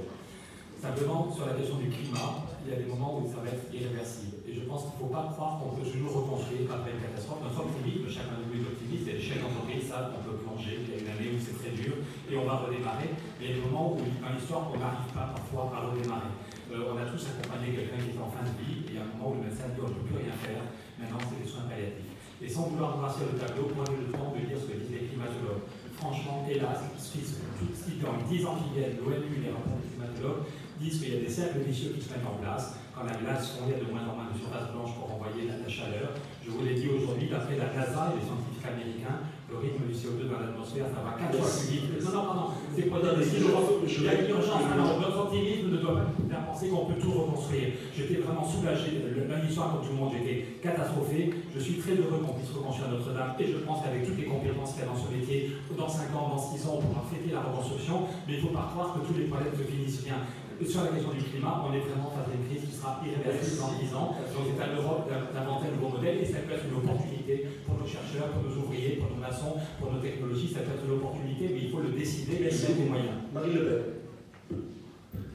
Simplement, 0.76 1.32
sur 1.32 1.48
la 1.48 1.56
question 1.56 1.80
du 1.80 1.88
climat, 1.88 2.44
il 2.62 2.68
y 2.68 2.74
a 2.76 2.78
des 2.78 2.90
moments 2.90 3.18
où 3.18 3.24
ça 3.24 3.40
va 3.40 3.48
être 3.48 3.64
irréversible. 3.72 4.44
Et 4.44 4.52
je 4.52 4.68
pense 4.68 4.86
qu'il 4.86 5.00
ne 5.00 5.08
faut 5.08 5.14
pas 5.14 5.32
croire 5.32 5.56
qu'on 5.58 5.72
peut 5.72 5.88
toujours 5.88 6.20
reconstruire 6.20 6.68
après 6.68 6.92
une 6.92 7.00
catastrophe. 7.00 7.40
Nous 7.42 7.56
sommes 7.56 7.72
optimistes, 7.72 8.12
chacun 8.12 8.36
de 8.38 8.44
nous 8.44 8.60
est 8.60 8.68
optimiste, 8.68 9.08
et 9.08 9.16
les 9.16 9.24
chefs 9.24 9.40
d'entreprise 9.40 9.88
savent 9.88 10.12
qu'on 10.12 10.24
peut 10.28 10.38
plonger. 10.44 10.84
Il 10.84 10.88
y 10.92 10.94
a 10.94 10.98
une 11.00 11.10
année 11.16 11.30
où 11.32 11.40
c'est 11.40 11.56
très 11.56 11.72
dur, 11.72 11.96
et 12.28 12.34
on 12.36 12.44
va 12.44 12.68
redémarrer. 12.68 13.08
Mais 13.40 13.42
il 13.42 13.48
y 13.48 13.52
a 13.52 13.56
des 13.56 13.64
moments 13.64 13.96
où, 13.96 14.04
dans 14.04 14.32
l'histoire, 14.36 14.68
on 14.68 14.76
n'arrive 14.76 15.10
pas 15.16 15.32
parfois 15.32 15.72
à 15.72 15.88
redémarrer. 15.88 16.30
Euh, 16.76 16.92
on 16.92 16.98
a 17.00 17.08
tous 17.08 17.24
accompagné 17.24 17.72
quelqu'un 17.72 17.96
qui 18.02 18.10
était 18.12 18.20
en 18.20 18.28
fin 18.28 18.44
de 18.44 18.54
vie, 18.60 18.84
et 18.84 18.90
il 18.90 18.94
y 18.94 19.00
a 19.00 19.06
un 19.06 19.10
moment 19.16 19.32
où 19.32 19.40
le 19.40 19.48
médecin 19.48 19.70
dit 19.72 19.80
on 19.80 19.88
ne 19.88 19.96
peut 19.96 20.06
plus 20.12 20.18
rien 20.18 20.34
faire, 20.34 20.60
maintenant 20.98 21.22
c'est 21.24 21.40
des 21.40 21.48
soins 21.48 21.64
palliatifs. 21.70 22.12
Et 22.42 22.48
sans 22.50 22.68
vouloir 22.68 22.98
noircir 22.98 23.32
le 23.32 23.38
tableau, 23.38 23.70
moi 23.72 23.86
j'ai 23.88 24.02
le 24.02 24.12
temps 24.12 24.34
de 24.34 24.44
dire 24.44 24.58
ce 24.60 24.68
que 24.68 24.76
disent 24.76 24.92
les 24.92 25.08
climatologues. 25.08 25.64
Franchement, 25.98 26.46
hélas, 26.48 26.84
qui 27.12 27.96
dans 28.00 28.12
les 28.16 28.36
10 28.36 28.46
ans 28.46 28.56
qui 28.60 28.78
viennent, 28.78 28.96
l'ONU, 29.00 29.40
les 29.40 29.48
rapports 29.48 29.80
des 29.80 29.88
climatologues, 29.88 30.44
disent 30.78 31.00
qu'il 31.00 31.14
y 31.14 31.16
a 31.16 31.20
des 31.20 31.32
cercles 31.32 31.60
vicieux 31.60 31.96
qui 31.96 32.04
se 32.04 32.12
mettent 32.12 32.26
en 32.26 32.36
place, 32.36 32.76
quand 32.94 33.04
la 33.04 33.16
glace 33.16 33.56
fondait 33.56 33.80
de 33.80 33.88
moins 33.88 34.04
en 34.04 34.16
moins 34.16 34.28
de 34.28 34.36
surface 34.36 34.72
blanche 34.72 34.92
pour 34.96 35.08
envoyer 35.12 35.48
la, 35.48 35.56
chaleur. 35.68 36.12
Je 36.44 36.50
vous 36.50 36.64
l'ai 36.64 36.74
dit 36.74 36.88
aujourd'hui, 36.88 37.28
d'après 37.28 37.56
la 37.56 37.72
NASA 37.72 38.12
et 38.12 38.20
les 38.20 38.24
scientifiques 38.24 38.64
américains, 38.64 39.24
le 39.46 39.56
rythme 39.62 39.86
du 39.86 39.94
CO2 39.94 40.26
dans 40.26 40.42
l'atmosphère, 40.42 40.90
ça 40.90 41.06
va 41.06 41.14
4 41.14 41.38
fois 41.38 41.46
plus 41.46 41.70
vite. 41.70 41.86
Non, 42.02 42.10
non, 42.10 42.24
non, 42.26 42.34
non, 42.34 42.48
c'est 42.74 42.90
pas 42.90 42.98
dire 42.98 43.14
Il 43.14 44.02
y 44.02 44.08
a 44.08 44.14
une 44.18 44.30
urgence. 44.30 44.66
Alors, 44.74 44.98
notre 44.98 45.18
optimisme 45.30 45.70
ne 45.70 45.78
doit 45.78 46.02
pas 46.02 46.10
faire 46.26 46.46
penser 46.50 46.68
qu'on 46.68 46.86
peut 46.90 46.98
tout 46.98 47.14
reconstruire. 47.14 47.78
J'étais 47.94 48.18
vraiment 48.26 48.42
soulagé. 48.42 49.06
Lundi 49.06 49.50
soir, 49.54 49.70
comme 49.70 49.86
tout 49.86 49.94
le 49.94 49.98
monde, 50.02 50.12
j'étais 50.18 50.58
catastrophé. 50.62 51.30
Je 51.54 51.60
suis 51.60 51.78
très 51.78 51.94
heureux 51.94 52.18
qu'on 52.26 52.34
puisse 52.34 52.50
reconstruire 52.50 52.90
Notre-Dame 52.90 53.34
et 53.38 53.46
je 53.46 53.58
pense 53.62 53.82
qu'avec 53.82 54.06
toutes 54.06 54.18
les 54.18 54.26
compétences 54.26 54.74
qu'il 54.74 54.82
y 54.82 54.86
a 54.86 54.90
dans 54.90 54.98
ce 54.98 55.10
métier, 55.14 55.54
dans 55.78 55.88
5 55.88 56.10
ans, 56.14 56.34
dans 56.34 56.42
6 56.42 56.66
ans, 56.66 56.78
on 56.78 56.82
pourra 56.82 57.06
fêter 57.06 57.30
la 57.30 57.46
reconstruction. 57.46 58.10
Mais 58.26 58.34
il 58.34 58.42
ne 58.42 58.50
faut 58.50 58.54
pas 58.54 58.66
croire 58.74 58.98
que 58.98 59.06
tous 59.06 59.14
les 59.14 59.30
problèmes 59.30 59.54
se 59.54 59.62
finissent 59.62 60.02
bien 60.02 60.26
sur 60.64 60.84
la 60.84 60.88
question 60.88 61.12
du 61.12 61.20
climat, 61.20 61.60
on 61.68 61.72
est 61.74 61.84
vraiment 61.84 62.08
face 62.08 62.32
à 62.32 62.34
une 62.34 62.48
crise 62.48 62.64
qui 62.64 62.74
sera 62.74 63.02
irréversible 63.04 63.60
dans 63.60 63.76
10 63.76 63.92
ans. 63.92 64.16
Donc 64.16 64.44
c'est 64.48 64.62
à 64.62 64.72
l'Europe 64.72 65.04
d'inventer 65.10 65.68
un 65.68 65.76
nouveau 65.76 66.00
modèle 66.00 66.22
et 66.22 66.24
ça 66.24 66.40
peut 66.40 66.54
être 66.56 66.64
une 66.64 66.80
opportunité 66.80 67.44
pour 67.66 67.76
nos 67.76 67.84
chercheurs, 67.86 68.32
pour 68.32 68.48
nos 68.48 68.56
ouvriers, 68.64 68.96
pour 68.96 69.12
nos 69.12 69.20
maçons, 69.20 69.60
pour 69.78 69.92
nos 69.92 70.00
technologies. 70.00 70.48
Ça 70.48 70.64
peut 70.64 70.72
être 70.72 70.88
une 70.88 70.96
opportunité, 70.96 71.52
mais 71.52 71.60
il 71.60 71.70
faut 71.70 71.84
le 71.84 71.92
décider 71.92 72.40
et 72.40 72.44
mettre 72.48 72.72
des 72.72 72.88
moyens. 72.88 73.20
Marie 73.34 73.52
Le 73.52 73.60
Pen. 73.68 74.60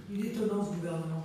Il 0.10 0.26
est 0.26 0.30
étonnant 0.34 0.65
ce 0.65 0.73
gouvernement. 0.76 1.22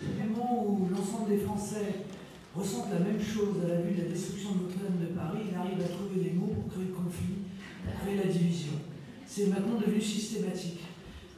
Au 0.00 0.28
moment 0.30 0.64
où 0.64 0.88
l'ensemble 0.88 1.28
des 1.28 1.42
Français 1.42 2.06
ressentent 2.54 2.92
la 2.94 3.00
même 3.00 3.20
chose 3.20 3.58
à 3.66 3.68
la 3.68 3.80
vue 3.82 3.94
de 3.94 4.02
la 4.02 4.08
destruction 4.08 4.54
de 4.54 4.70
Notre-Dame 4.70 4.98
de 5.02 5.12
Paris, 5.12 5.50
il 5.50 5.54
arrive 5.54 5.80
à 5.82 5.90
trouver 5.90 6.22
des 6.22 6.32
mots 6.38 6.54
pour 6.54 6.72
créer 6.72 6.86
le 6.88 6.94
conflit, 6.94 7.50
pour 7.84 7.94
créer 8.00 8.16
la 8.16 8.30
division. 8.30 8.72
C'est 9.26 9.46
maintenant 9.46 9.78
devenu 9.78 10.00
systématique. 10.00 10.80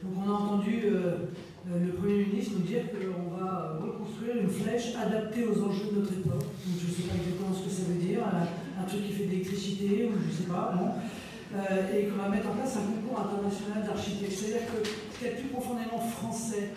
Donc 0.01 0.13
on 0.25 0.29
a 0.29 0.33
entendu 0.33 0.81
euh, 0.85 1.29
le 1.71 1.91
Premier 1.93 2.25
ministre 2.25 2.53
nous 2.57 2.65
dire 2.65 2.83
qu'on 2.91 3.35
va 3.35 3.79
reconstruire 3.81 4.35
une 4.41 4.49
flèche 4.49 4.95
adaptée 4.95 5.45
aux 5.45 5.63
enjeux 5.63 5.91
de 5.91 5.99
notre 5.99 6.13
époque. 6.13 6.43
Donc, 6.43 6.75
je 6.75 6.87
ne 6.87 6.91
sais 6.91 7.07
pas 7.07 7.15
exactement 7.15 7.55
ce 7.55 7.63
que 7.63 7.71
ça 7.71 7.83
veut 7.87 8.01
dire, 8.01 8.19
un, 8.23 8.83
truc 8.83 9.07
qui 9.07 9.13
fait 9.13 9.25
de 9.25 9.31
l'électricité, 9.31 10.11
ou 10.11 10.19
je 10.19 10.27
ne 10.27 10.35
sais 10.43 10.51
pas, 10.51 10.75
non. 10.75 10.99
Euh, 11.55 11.95
et 11.95 12.09
qu'on 12.09 12.17
va 12.17 12.29
mettre 12.29 12.49
en 12.49 12.55
place 12.55 12.75
un 12.75 12.91
concours 12.91 13.29
international 13.29 13.85
d'architectes. 13.85 14.33
C'est-à-dire 14.33 14.67
que 14.73 14.83
ce 14.83 15.19
qui 15.19 15.25
est 15.25 15.37
plus 15.39 15.49
profondément 15.49 15.99
français 15.99 16.73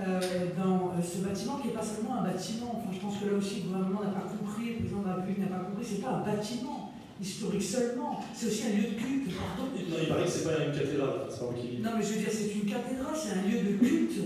euh, 0.00 0.20
dans 0.56 0.94
ce 1.02 1.18
bâtiment, 1.18 1.58
qui 1.58 1.68
n'est 1.68 1.74
pas 1.74 1.84
seulement 1.84 2.22
un 2.22 2.24
bâtiment, 2.24 2.80
je 2.88 2.98
pense 2.98 3.18
que 3.18 3.26
là 3.26 3.36
aussi 3.36 3.60
le 3.60 3.68
gouvernement 3.68 4.00
n'a 4.00 4.16
pas 4.16 4.24
compris, 4.30 4.72
le 4.72 4.86
président 4.86 5.02
de 5.02 5.08
la 5.08 5.14
République 5.20 5.40
n'a 5.44 5.52
pas 5.52 5.64
compris, 5.68 5.84
c'est 5.84 6.00
pas 6.00 6.16
un 6.16 6.24
bâtiment 6.24 6.79
historique 7.20 7.62
seulement, 7.62 8.24
c'est 8.34 8.46
aussi 8.46 8.62
un 8.66 8.76
lieu 8.76 8.88
de 8.90 8.94
culte, 8.94 9.36
pardon. 9.36 9.70
Non, 9.74 9.96
il 10.00 10.08
paraît 10.08 10.24
que 10.24 10.30
c'est 10.30 10.44
pas 10.44 10.64
une 10.64 10.72
cathédrale, 10.72 11.26
c'est 11.28 11.40
pas 11.40 11.52
qui... 11.54 11.78
Non, 11.82 11.90
mais 11.96 12.02
je 12.02 12.14
veux 12.14 12.20
dire, 12.20 12.28
c'est 12.32 12.54
une 12.54 12.70
cathédrale, 12.70 13.14
c'est 13.14 13.38
un 13.38 13.42
lieu 13.48 13.72
de 13.72 13.76
culte 13.78 14.18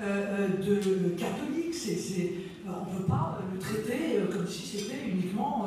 euh, 0.00 0.38
euh 0.40 0.48
de 0.58 1.08
catholique. 1.10 1.60
Euh, 1.88 2.70
on 2.70 2.92
ne 2.92 2.98
peut 2.98 3.04
pas 3.06 3.38
le 3.52 3.58
traiter 3.58 4.18
comme 4.30 4.46
si 4.46 4.66
c'était 4.66 5.08
uniquement 5.08 5.66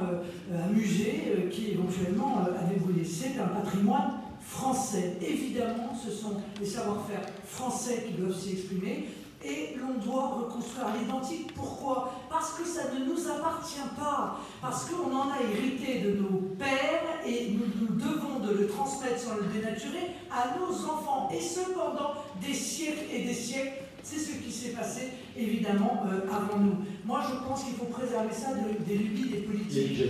un 0.53 0.71
musée 0.71 1.49
qui 1.51 1.71
éventuellement 1.71 2.39
avait 2.39 2.79
brûlé. 2.79 3.03
C'est 3.03 3.39
un 3.39 3.47
patrimoine 3.47 4.19
français. 4.41 5.17
Évidemment, 5.21 5.93
ce 5.95 6.11
sont 6.11 6.35
les 6.59 6.65
savoir-faire 6.65 7.21
français 7.45 8.05
qui 8.07 8.21
doivent 8.21 8.37
s'y 8.37 8.51
exprimer 8.51 9.07
et 9.45 9.75
l'on 9.77 9.99
doit 9.99 10.27
reconstruire 10.27 10.87
l'identique. 10.99 11.53
Pourquoi? 11.53 12.13
Parce 12.29 12.53
que 12.53 12.65
ça 12.65 12.93
ne 12.93 13.05
nous 13.05 13.27
appartient 13.27 13.89
pas, 13.97 14.39
parce 14.61 14.85
qu'on 14.85 15.13
en 15.13 15.29
a 15.31 15.41
hérité 15.41 15.99
de 15.99 16.21
nos 16.21 16.55
pères 16.57 17.19
et 17.25 17.51
nous, 17.51 17.65
nous, 17.81 17.95
devons 17.95 18.39
de 18.39 18.53
le 18.53 18.67
transmettre 18.67 19.19
sans 19.19 19.35
le 19.35 19.43
dénaturer 19.53 20.11
à 20.31 20.57
nos 20.57 20.73
enfants. 20.73 21.29
Et 21.33 21.41
cependant, 21.41 22.13
des 22.41 22.53
siècles 22.53 23.05
et 23.13 23.23
des 23.23 23.33
siècles, 23.33 23.83
c'est 24.03 24.19
ce 24.19 24.31
qui 24.43 24.51
s'est 24.51 24.71
passé 24.71 25.11
évidemment 25.37 26.03
euh, 26.05 26.27
avant 26.29 26.59
nous. 26.59 26.77
Moi, 27.05 27.21
je 27.29 27.47
pense 27.47 27.63
qu'il 27.63 27.75
faut 27.75 27.85
préserver 27.85 28.33
ça 28.33 28.49
des 28.85 28.95
lubies 28.95 29.29
des 29.29 29.37
politiques. 29.37 30.03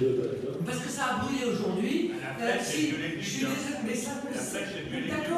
Parce 0.66 0.80
que 0.80 0.90
ça 0.90 1.04
a 1.04 1.24
brûlé 1.24 1.46
aujourd'hui. 1.52 2.12
Euh, 2.42 2.58
si, 2.62 2.90
je 3.20 3.30
suis 3.30 3.46
désolé, 3.46 3.78
mais 3.86 3.96
ça 3.96 4.12
D'accord, 5.10 5.38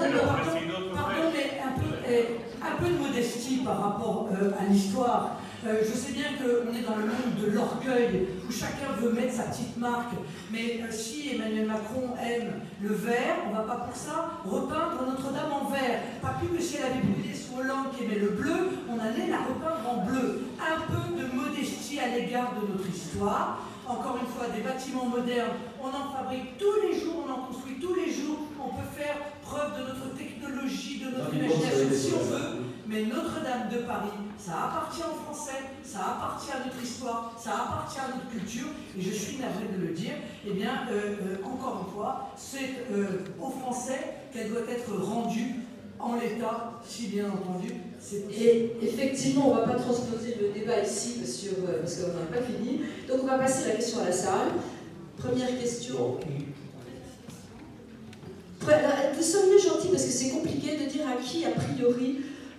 pardon, 0.94 1.32
mais 1.34 1.60
un 1.60 1.80
peu, 1.80 1.96
eh, 2.10 2.26
un 2.66 2.82
peu 2.82 2.90
de 2.90 2.98
modestie 2.98 3.58
par 3.58 3.80
rapport 3.82 4.30
euh, 4.32 4.52
à 4.60 4.66
l'histoire. 4.66 5.38
Euh, 5.66 5.82
je 5.82 5.98
sais 5.98 6.12
bien 6.12 6.30
qu'on 6.38 6.74
est 6.74 6.84
dans 6.84 6.96
le 6.96 7.06
monde 7.06 7.36
de 7.42 7.52
l'orgueil, 7.52 8.28
où 8.48 8.52
chacun 8.52 8.94
veut 9.00 9.12
mettre 9.12 9.34
sa 9.34 9.44
petite 9.44 9.78
marque, 9.78 10.14
mais 10.52 10.82
euh, 10.82 10.92
si 10.92 11.36
Emmanuel 11.36 11.68
Macron 11.68 12.14
aime 12.24 12.54
le 12.82 12.94
vert, 12.94 13.38
on 13.48 13.50
ne 13.50 13.56
va 13.56 13.64
pas 13.64 13.86
pour 13.86 13.96
ça 13.96 14.32
repeindre 14.46 15.06
Notre-Dame 15.08 15.52
en 15.52 15.70
vert. 15.70 16.02
Pas 16.22 16.36
plus 16.40 16.50
que 16.56 16.62
si 16.62 16.78
elle 16.78 16.86
avait 16.86 17.02
brûlé 17.02 17.34
sous 17.34 17.60
Hollande 17.60 17.88
qui 17.96 18.04
aimait 18.04 18.20
le 18.20 18.30
bleu, 18.30 18.70
on 18.90 19.00
allait 19.00 19.30
la 19.30 19.40
repeindre 19.40 19.90
en 19.90 20.06
bleu. 20.06 20.46
Un 20.60 20.82
peu 20.86 21.20
de 21.20 21.26
modestie 21.34 22.00
à 22.00 22.16
l'égard 22.16 22.54
de 22.62 22.72
notre 22.72 22.90
histoire. 22.90 23.60
Encore 23.88 24.18
une 24.20 24.28
fois, 24.28 24.48
des 24.56 24.62
bâtiments 24.62 25.06
modernes, 25.06 25.54
on 25.86 25.90
en 25.90 26.12
fabrique 26.12 26.58
tous 26.58 26.82
les 26.82 27.00
jours, 27.00 27.26
on 27.28 27.32
en 27.32 27.46
construit 27.46 27.76
tous 27.80 27.94
les 27.94 28.12
jours, 28.12 28.40
on 28.60 28.70
peut 28.70 28.90
faire 28.98 29.18
preuve 29.44 29.78
de 29.78 29.88
notre 29.88 30.18
technologie, 30.18 31.00
de 31.00 31.12
notre 31.16 31.34
imagination 31.34 31.90
si 31.94 32.14
on 32.16 32.24
veut, 32.24 32.64
mais 32.88 33.06
Notre-Dame 33.06 33.70
de 33.72 33.86
Paris, 33.86 34.18
ça 34.38 34.66
appartient 34.66 35.04
aux 35.04 35.24
Français, 35.24 35.62
ça 35.84 36.00
appartient 36.00 36.52
à 36.52 36.66
notre 36.66 36.82
histoire, 36.82 37.34
ça 37.38 37.52
appartient 37.52 38.00
à 38.00 38.16
notre 38.16 38.30
culture, 38.30 38.68
et 38.98 39.02
je 39.02 39.12
suis 39.12 39.38
navré 39.38 39.66
de 39.78 39.82
le 39.86 39.94
dire, 39.94 40.14
eh 40.48 40.54
bien, 40.54 40.88
euh, 40.90 41.16
euh, 41.22 41.46
encore 41.46 41.86
une 41.86 41.94
fois, 41.94 42.30
c'est 42.36 42.86
euh, 42.92 43.24
aux 43.40 43.52
Français 43.52 44.18
qu'elle 44.34 44.50
doit 44.50 44.68
être 44.70 44.92
rendue 45.00 45.56
en 46.00 46.16
l'état, 46.16 46.74
si 46.86 47.08
bien 47.08 47.26
entendu, 47.30 47.70
c'est 48.00 48.26
Et 48.38 48.74
effectivement, 48.82 49.50
on 49.50 49.56
ne 49.56 49.60
va 49.62 49.68
pas 49.68 49.80
transposer 49.80 50.38
le 50.40 50.50
débat 50.50 50.82
ici 50.84 51.22
parce 51.22 51.96
qu'on 51.96 52.08
n'a 52.08 52.26
pas 52.26 52.46
fini. 52.46 52.82
Donc 53.08 53.22
on 53.24 53.26
va 53.26 53.40
passer 53.40 53.70
la 53.70 53.76
question 53.76 54.02
à 54.02 54.06
la 54.06 54.12
salle. 54.12 54.52
Première 55.18 55.60
question. 55.60 56.18
Vous 58.62 59.24
seriez 59.24 59.60
gentil 59.60 59.88
parce 59.90 60.06
que 60.06 60.12
c'est 60.12 60.30
compliqué 60.30 60.72
de 60.78 60.90
dire 60.90 61.04
à 61.08 61.22
qui, 61.22 61.46
a 61.46 61.52
priori, 61.52 62.18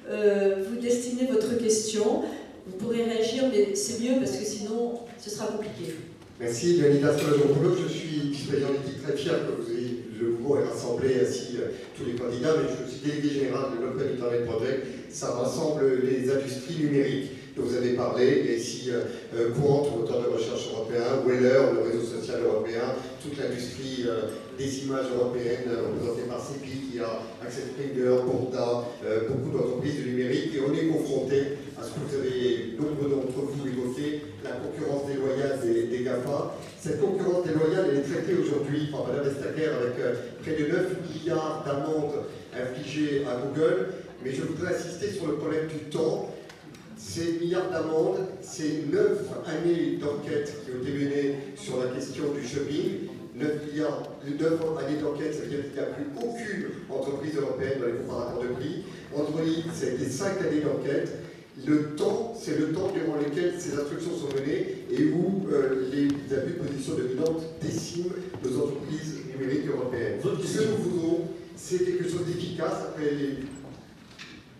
euh, 0.08 0.64
vous 0.68 0.80
destinez 0.80 1.26
votre 1.30 1.58
question. 1.58 2.22
Vous 2.66 2.76
pourrez 2.78 3.04
réagir, 3.04 3.44
mais 3.50 3.74
c'est 3.74 4.00
mieux 4.00 4.18
parce 4.18 4.32
que 4.32 4.44
sinon, 4.44 5.00
ce 5.18 5.30
sera 5.30 5.46
compliqué. 5.46 5.94
Merci, 6.38 6.76
Leonidas 6.76 7.14
Kolodopoulos. 7.14 7.76
Je 7.82 7.88
suis 7.88 8.20
vice-président 8.30 8.68
d'équipe 8.72 9.02
très 9.02 9.16
fier 9.16 9.34
que 9.46 9.62
vous 9.62 9.70
ayez 9.70 10.04
de 10.20 10.26
nouveau 10.26 10.54
rassemblé 10.54 11.16
ainsi 11.20 11.56
euh, 11.56 11.70
tous 11.96 12.04
les 12.04 12.14
candidats, 12.14 12.54
mais 12.56 12.68
je 12.68 12.90
suis 12.92 13.00
délégué 13.08 13.40
général 13.40 13.72
de 13.76 13.84
l'Open 13.84 14.12
Internet 14.14 14.46
Project. 14.46 14.86
Ça 15.10 15.28
rassemble 15.30 16.02
les 16.04 16.30
industries 16.30 16.76
numériques 16.84 17.30
dont 17.56 17.62
vous 17.62 17.76
avez 17.76 17.94
parlé, 17.94 18.42
les 18.42 18.58
si 18.58 18.90
euh, 18.90 19.00
euh 19.34 19.50
courantes 19.52 19.96
moteur 19.96 20.22
de 20.22 20.28
recherche 20.28 20.68
européen, 20.72 21.24
Weller, 21.26 21.72
le 21.72 21.88
réseau 21.88 22.04
social 22.04 22.40
européen, 22.44 22.92
toute 23.22 23.38
l'industrie 23.38 24.04
euh, 24.06 24.28
des 24.58 24.84
images 24.84 25.08
européennes 25.16 25.64
euh, 25.68 25.88
représentée 25.88 26.28
par 26.28 26.40
CEPI, 26.44 26.92
qui 26.92 27.00
a 27.00 27.24
Access 27.42 27.72
Springer, 27.72 28.20
Porta, 28.28 28.84
beaucoup 29.28 29.56
d'entreprises 29.56 29.96
du 29.96 30.10
numérique, 30.10 30.52
et 30.54 30.60
on 30.60 30.74
est 30.74 30.86
confronté 30.86 31.56
à 31.80 31.84
ce 31.84 31.96
que 31.96 32.00
vous 32.04 32.14
avez, 32.16 32.76
nombre 32.76 33.08
d'entre 33.08 33.40
vous 33.40 33.66
évoqué, 33.66 34.22
la 34.44 34.60
concurrence 34.60 35.08
déloyale 35.08 35.60
des, 35.64 35.86
des, 35.88 36.04
GAFA. 36.04 36.56
Cette 36.80 37.00
concurrence 37.00 37.44
déloyale, 37.44 37.88
elle 37.90 37.98
est 37.98 38.08
traitée 38.08 38.34
aujourd'hui 38.36 38.88
par 38.90 39.06
Mme 39.08 39.24
Vestager 39.24 39.68
avec 39.72 39.96
près 40.42 40.52
de 40.52 40.72
9 40.72 40.96
milliards 41.08 41.64
d'amendes 41.64 42.24
infligées 42.52 43.24
à 43.24 43.40
Google, 43.40 43.92
mais 44.24 44.32
je 44.32 44.42
voudrais 44.42 44.74
insister 44.74 45.10
sur 45.10 45.26
le 45.26 45.34
problème 45.34 45.68
du 45.68 45.90
temps 45.90 46.30
ces 47.16 47.32
milliards 47.40 47.70
d'amendes, 47.70 48.26
c'est 48.42 48.84
9 48.92 49.00
années 49.46 49.96
d'enquête 49.98 50.52
qui 50.64 50.70
ont 50.70 50.82
été 50.82 50.92
menées 50.92 51.36
sur 51.56 51.82
la 51.82 51.90
question 51.90 52.24
du 52.32 52.46
shopping. 52.46 53.08
9, 53.34 53.72
milliards, 53.72 54.02
9 54.26 54.52
années 54.84 55.00
d'enquête, 55.00 55.34
ça 55.34 55.40
veut 55.40 55.48
dire 55.48 55.62
qu'il 55.64 55.72
n'y 55.72 55.78
a 55.78 55.92
plus 55.92 56.04
aucune 56.16 56.66
entreprise 56.90 57.36
européenne 57.36 57.80
dans 57.80 57.86
les 57.86 57.92
comparateurs 57.92 58.42
de 58.42 58.48
prix. 58.48 58.84
Android, 59.14 59.72
ça 59.74 59.86
a 59.86 59.90
été 59.90 60.04
5 60.04 60.42
années 60.42 60.60
d'enquête. 60.60 61.10
Le 61.66 61.94
temps, 61.96 62.34
c'est 62.38 62.58
le 62.58 62.72
temps 62.72 62.92
durant 62.92 63.16
lequel 63.16 63.54
ces 63.58 63.78
instructions 63.78 64.12
sont 64.12 64.36
menées 64.36 64.84
et 64.90 65.08
où 65.08 65.46
euh, 65.50 65.88
les 65.90 66.08
abus 66.36 66.52
de 66.52 66.68
position 66.68 66.96
dominante 66.96 67.42
déciment 67.62 68.12
nos 68.44 68.58
entreprises 68.58 69.14
numériques 69.32 69.68
européennes. 69.68 70.20
Ce 70.22 70.58
que 70.58 70.64
nous 70.64 70.90
voudrons, 70.90 71.28
c'est 71.56 71.78
quelque 71.78 72.04
chose 72.04 72.26
d'efficace 72.26 72.84
après 72.90 73.10
les 73.10 73.38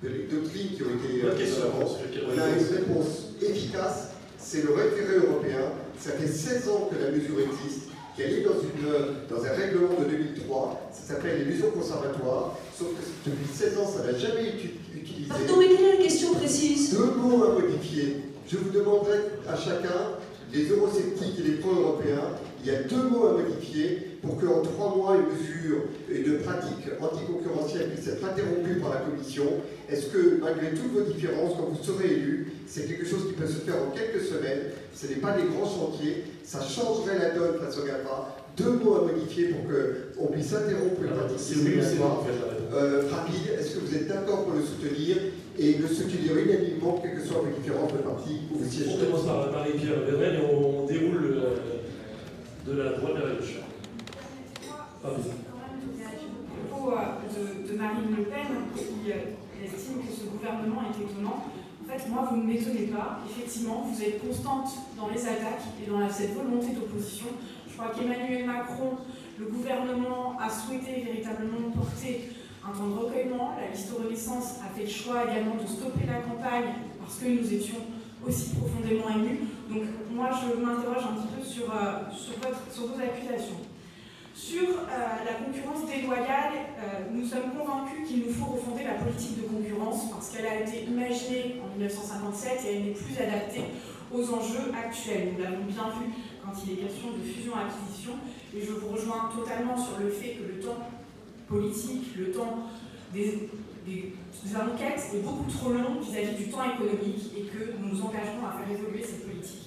les 0.09 0.27
doctrines 0.31 0.69
qui 0.77 0.83
ont 0.83 0.95
été 0.95 1.39
question, 1.39 1.65
on 1.75 2.39
a 2.39 2.49
une 2.49 2.77
réponse 2.77 3.35
efficace, 3.43 4.11
c'est 4.39 4.65
le 4.65 4.73
référé 4.75 5.17
européen. 5.17 5.73
Ça 5.99 6.13
fait 6.13 6.29
16 6.29 6.69
ans 6.69 6.91
que 6.91 7.03
la 7.03 7.11
mesure 7.11 7.41
existe, 7.41 7.89
qu'elle 8.17 8.33
est 8.35 8.43
dans, 8.43 8.61
une, 8.61 9.27
dans 9.29 9.45
un 9.45 9.53
règlement 9.53 9.99
de 9.99 10.05
2003, 10.05 10.91
ça 10.93 11.15
s'appelle 11.15 11.45
les 11.45 11.53
mesures 11.53 11.73
conservatoires, 11.73 12.57
sauf 12.79 12.89
que 12.89 13.31
depuis 13.31 13.53
16 13.53 13.79
ans, 13.79 13.87
ça 13.87 14.05
n'a 14.05 14.19
jamais 14.19 14.49
été 14.49 14.75
utilisé. 14.95 15.29
Pardon, 15.29 15.55
mais 15.59 15.69
quelle 15.69 15.87
est 15.87 15.97
la 15.97 16.03
question 16.03 16.35
précise? 16.35 16.93
Deux 16.93 17.13
mots 17.17 17.45
à 17.45 17.61
modifier. 17.61 18.17
Je 18.49 18.59
vous 18.59 18.71
demanderai 18.71 19.19
à 19.49 19.57
chacun, 19.57 20.17
les 20.53 20.69
eurosceptiques 20.69 21.39
et 21.41 21.43
les 21.43 21.57
pro-européens, 21.57 22.37
il 22.65 22.73
y 22.73 22.75
a 22.75 22.83
deux 22.83 23.03
mots 23.09 23.27
à 23.27 23.33
modifier 23.33 24.16
pour 24.23 24.39
qu'en 24.41 24.63
trois 24.63 24.97
mois, 24.97 25.17
une 25.17 25.37
mesure 25.37 25.83
de 26.09 26.39
pratique 26.39 26.87
anticoncurrentielle 27.01 27.91
puisse 27.91 28.09
être 28.09 28.25
interrompue 28.25 28.81
par 28.81 28.91
la 28.91 29.01
Commission. 29.01 29.45
Est-ce 29.91 30.07
que, 30.07 30.41
malgré 30.41 30.71
toutes 30.71 30.93
vos 30.93 31.13
différences, 31.13 31.53
quand 31.57 31.69
vous 31.71 31.83
serez 31.83 32.13
élu, 32.13 32.53
c'est 32.67 32.87
quelque 32.89 33.07
chose 33.07 33.29
qui 33.29 33.35
peut 33.35 33.47
se 33.47 33.61
faire 33.61 33.77
en 33.77 33.91
quelques 33.91 34.25
semaines 34.25 34.73
Ce 34.95 35.07
n'est 35.07 35.17
pas 35.17 35.33
des 35.33 35.45
grands 35.45 35.69
chantiers, 35.69 36.25
ça 36.43 36.61
changerait 36.61 37.19
la 37.19 37.31
donne 37.31 37.59
face 37.61 37.79
au 37.79 37.85
GAFA. 37.85 38.37
Deux 38.57 38.73
mots 38.73 38.97
à 38.97 39.13
modifier 39.13 39.49
pour 39.49 39.69
qu'on 39.69 40.33
puisse 40.33 40.53
interrompre 40.55 41.03
une 41.03 41.11
pratique 41.11 41.37
discriminatoire 41.37 42.25
euh, 42.73 43.03
rapide. 43.11 43.53
Est-ce 43.59 43.77
que 43.77 43.81
vous 43.81 43.95
êtes 43.95 44.09
d'accord 44.09 44.45
pour 44.45 44.55
le 44.55 44.63
soutenir 44.63 45.19
et 45.59 45.75
le 45.75 45.87
soutenir 45.87 46.37
unanimement, 46.37 46.99
quelles 47.03 47.17
que 47.17 47.27
soient 47.27 47.43
vos 47.43 47.55
différences 47.55 47.93
de 47.93 47.99
parti 47.99 48.41
où 48.53 48.59
vous 48.59 48.71
siégez 48.71 48.93
On 48.95 49.05
commence 49.05 49.27
par 49.27 49.53
Marie-Pierre 49.53 50.01
Védrel 50.07 50.37
et 50.37 50.55
on, 50.55 50.87
déroule 50.87 51.43
de 52.67 52.73
la 52.77 52.93
droite 52.93 53.15
vers 53.15 53.27
la 53.27 53.35
gauche. 53.35 53.57
De, 55.07 55.13
de, 57.71 57.79
Marine 57.79 58.11
Le 58.17 58.25
Pen 58.25 58.51
qui 58.75 59.13
euh, 59.13 59.37
estime 59.65 60.03
que 60.03 60.11
ce 60.13 60.25
gouvernement 60.27 60.83
est 60.83 60.99
étonnant. 61.01 61.45
En 61.83 61.87
fait, 61.89 62.03
moi, 62.09 62.27
vous 62.31 62.39
ne 62.39 62.43
m'étonnez 62.43 62.87
pas. 62.87 63.21
Effectivement, 63.31 63.87
vous 63.87 64.03
êtes 64.03 64.21
constante 64.27 64.69
dans 64.97 65.09
les 65.09 65.23
attaques 65.23 65.63
et 65.81 65.87
dans 65.89 66.11
cette 66.11 66.35
volonté 66.35 66.75
d'opposition. 66.75 67.29
Je 67.69 67.75
crois 67.77 67.93
qu'Emmanuel 67.95 68.47
Macron, 68.47 68.97
le 69.39 69.47
gouvernement, 69.47 70.37
a 70.41 70.51
souhaité 70.51 71.03
véritablement 71.03 71.71
porter 71.71 72.33
un 72.67 72.73
temps 72.77 72.89
de 72.89 72.95
recueillement. 72.95 73.55
La 73.61 73.69
liste 73.71 73.93
Renaissance 73.97 74.57
a 74.65 74.69
fait 74.75 74.83
le 74.85 74.91
choix 74.91 75.23
également 75.23 75.55
de 75.55 75.67
stopper 75.69 76.07
la 76.07 76.21
campagne 76.21 76.75
parce 76.99 77.19
que 77.19 77.27
nous 77.29 77.55
étions 77.55 77.83
aussi 78.27 78.57
profondément 78.57 79.09
émus. 79.11 79.43
Donc 79.71 79.85
moi, 80.11 80.31
je 80.35 80.47
m'interroge 80.61 81.05
un 81.05 81.15
petit 81.21 81.29
peu 81.37 81.45
sur, 81.45 81.71
euh, 81.71 82.11
sur, 82.11 82.33
vos 82.87 83.01
accusations. 83.01 83.66
Sur 84.37 84.69
euh, 84.69 85.25
la 85.25 85.33
concurrence 85.33 85.89
déloyale, 85.89 86.69
euh, 86.77 87.09
nous 87.11 87.25
sommes 87.25 87.57
convaincus 87.57 88.07
qu'il 88.07 88.27
nous 88.27 88.33
faut 88.35 88.53
refonder 88.53 88.85
la 88.85 89.01
politique 89.01 89.41
de 89.41 89.49
concurrence 89.49 90.11
parce 90.11 90.29
qu'elle 90.29 90.45
a 90.45 90.61
été 90.61 90.85
imaginée 90.85 91.57
en 91.65 91.73
1957 91.73 92.61
et 92.67 92.77
elle 92.77 92.85
n'est 92.85 92.91
plus 92.91 93.17
adaptée 93.17 93.65
aux 94.13 94.23
enjeux 94.29 94.69
actuels. 94.77 95.33
Nous 95.33 95.43
l'avons 95.43 95.65
bien 95.65 95.89
vu 95.89 96.13
quand 96.45 96.53
il 96.63 96.73
est 96.75 96.83
question 96.85 97.17
de 97.17 97.25
fusion-acquisition 97.25 98.13
et 98.55 98.61
je 98.61 98.73
vous 98.73 98.93
rejoins 98.93 99.33
totalement 99.35 99.75
sur 99.75 99.99
le 100.05 100.11
fait 100.11 100.37
que 100.37 100.53
le 100.53 100.61
temps 100.61 100.85
politique, 101.49 102.15
le 102.19 102.31
temps 102.31 102.69
des, 103.15 103.49
enquêtes 104.53 105.01
est 105.15 105.23
beaucoup 105.25 105.51
trop 105.51 105.71
long 105.73 105.99
vis-à-vis 106.03 106.37
du 106.37 106.51
temps 106.51 106.63
économique 106.63 107.33
et 107.39 107.43
que 107.45 107.73
nous 107.81 107.89
nous 107.89 108.03
engagerons 108.03 108.45
à 108.45 108.53
faire 108.53 108.71
évoluer 108.71 109.03
cette 109.03 109.25
politique. 109.27 109.63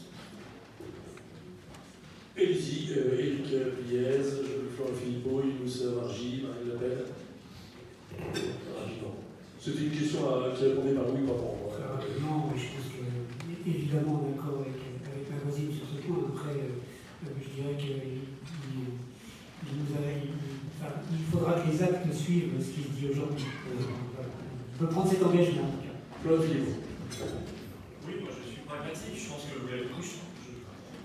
Élysée, 2.38 2.96
euh, 2.96 3.20
Éric 3.20 3.48
Florent 3.48 4.19
Youssef 5.70 5.94
Margie, 6.02 6.42
Marine 6.42 6.66
Le 6.66 6.82
Pen. 6.82 7.06
Rapidement. 8.18 9.22
C'était 9.62 9.86
une 9.86 9.94
question 9.94 10.26
à, 10.26 10.50
qui 10.50 10.64
répondait 10.66 10.98
par 10.98 11.06
oui 11.14 11.22
ou 11.22 11.28
par 11.30 11.38
non. 11.38 11.70
Rapidement, 11.70 12.50
je 12.58 12.74
pense 12.74 12.90
que, 12.90 13.06
évidemment, 13.70 14.26
d'accord 14.26 14.66
avec, 14.66 14.82
avec 15.06 15.30
ma 15.30 15.38
voisine 15.46 15.70
sur 15.70 15.86
ce 15.86 16.02
point. 16.02 16.26
Après, 16.34 16.58
euh, 16.58 16.82
je 17.38 17.50
dirais 17.54 17.78
qu'il 17.78 18.02
il, 18.74 18.98
il, 19.70 21.26
faudra 21.30 21.54
que 21.54 21.70
les 21.70 21.84
actes 21.84 22.14
suivent 22.18 22.58
ce 22.58 22.74
qui 22.74 22.82
se 22.90 22.90
dit 22.98 23.14
aujourd'hui. 23.14 23.46
Je 24.74 24.80
peux 24.80 24.90
prendre 24.90 25.10
cet 25.12 25.22
engagement, 25.22 25.70
en 25.70 25.74
tout 25.78 25.86
cas. 25.86 25.94
Oui, 28.08 28.14
moi 28.22 28.30
je 28.34 28.50
suis 28.50 28.66
pragmatique. 28.66 29.14
Je 29.14 29.30
pense 29.30 29.46
que 29.46 29.62
vous 29.62 29.68
l'avez 29.70 29.86
compris 29.86 30.18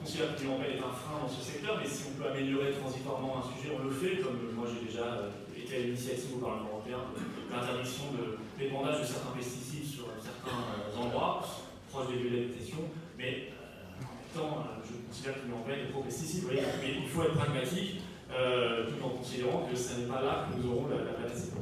considère 0.05 0.37
que 0.37 0.45
l'empêche 0.45 0.77
est 0.77 0.85
un 0.85 0.93
frein 0.93 1.17
dans 1.25 1.33
ce 1.33 1.41
secteur, 1.41 1.81
mais 1.81 1.89
si 1.89 2.13
on 2.13 2.21
peut 2.21 2.29
améliorer 2.29 2.77
transitoirement 2.77 3.41
un 3.41 3.45
sujet, 3.57 3.73
on 3.73 3.89
le 3.89 3.91
fait, 3.91 4.21
comme 4.21 4.37
moi 4.53 4.69
j'ai 4.69 4.85
déjà 4.85 5.33
euh, 5.33 5.57
été 5.57 5.77
à 5.77 5.81
l'initiative 5.81 6.37
au 6.37 6.45
Parlement 6.45 6.77
européen 6.77 7.01
de 7.09 7.25
l'interdiction 7.49 8.13
de 8.13 8.37
l'épandage 8.61 9.01
de 9.01 9.07
certains 9.09 9.33
pesticides 9.33 9.89
sur 9.89 10.13
certains 10.21 10.61
euh, 10.61 11.01
endroits, 11.01 11.41
proches 11.89 12.13
des 12.13 12.21
lieux 12.21 12.37
d'habitation, 12.37 12.85
mais 13.17 13.49
euh, 13.57 14.05
en 14.05 14.13
même 14.13 14.33
temps, 14.37 14.85
je 14.85 14.93
considère 15.09 15.41
que 15.41 15.49
l'empêche 15.49 15.89
est 15.89 15.91
trop 15.91 16.05
pesticide. 16.05 16.45
Mais 16.53 16.61
il 17.01 17.09
faut 17.09 17.25
être 17.25 17.41
pragmatique, 17.41 18.05
tout 18.29 19.01
en 19.01 19.11
considérant 19.17 19.65
que 19.65 19.77
ce 19.77 20.01
n'est 20.01 20.11
pas 20.11 20.21
là 20.21 20.51
que 20.51 20.61
nous 20.61 20.69
aurons 20.69 20.89
la, 20.93 21.01
la 21.01 21.17
panacée. 21.17 21.55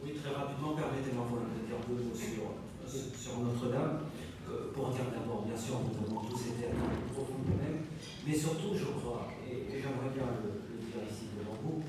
Oui, 0.00 0.16
très 0.16 0.32
rapidement, 0.32 0.72
permettez-moi 0.72 1.28
de 1.28 1.60
dire 1.68 1.76
deux 1.84 2.00
mots 2.08 2.16
sur, 2.16 2.56
sur 2.88 3.34
Notre-Dame 3.42 4.00
pour 4.74 4.88
dire 4.90 5.04
d'abord, 5.10 5.42
bien 5.42 5.56
sûr, 5.56 5.80
nous 5.82 5.96
avons 6.06 6.26
tous 6.28 6.40
été 6.48 6.66
à 6.66 6.74
un 6.74 7.12
profond 7.12 7.40
problème, 7.44 7.84
mais 8.26 8.34
surtout, 8.34 8.74
je 8.74 8.84
crois, 9.00 9.28
et, 9.48 9.66
j'aimerais 9.72 10.12
bien 10.14 10.28
le, 10.44 10.78
dire 10.78 11.02
ici 11.10 11.26
devant 11.36 11.58
vous, 11.62 11.82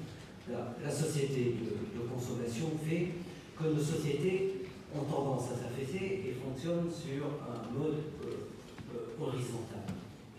la, 0.49 0.91
société 0.91 1.55
de, 1.61 1.99
consommation 2.09 2.71
fait 2.83 3.09
que 3.57 3.69
nos 3.69 3.79
sociétés 3.79 4.65
ont 4.95 5.03
tendance 5.03 5.51
à 5.51 5.55
s'affaisser 5.55 6.25
et 6.25 6.35
fonctionnent 6.43 6.89
sur 6.89 7.25
un 7.45 7.77
mode 7.77 7.99
euh, 8.25 8.47
euh, 8.95 9.23
horizontal. 9.23 9.85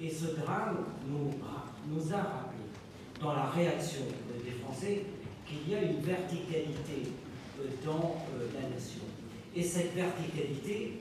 Et 0.00 0.10
ce 0.10 0.36
drame 0.36 0.78
nous, 1.08 1.30
nous 1.88 2.12
a 2.12 2.16
rappelé, 2.16 2.64
dans 3.20 3.32
la 3.34 3.46
réaction 3.46 4.02
des 4.44 4.50
Français, 4.62 5.04
qu'il 5.46 5.70
y 5.70 5.74
a 5.74 5.82
une 5.82 6.00
verticalité 6.00 7.12
euh, 7.60 7.66
dans 7.84 8.16
la 8.54 8.68
nation. 8.68 9.02
Et 9.54 9.62
cette 9.62 9.94
verticalité, 9.94 11.00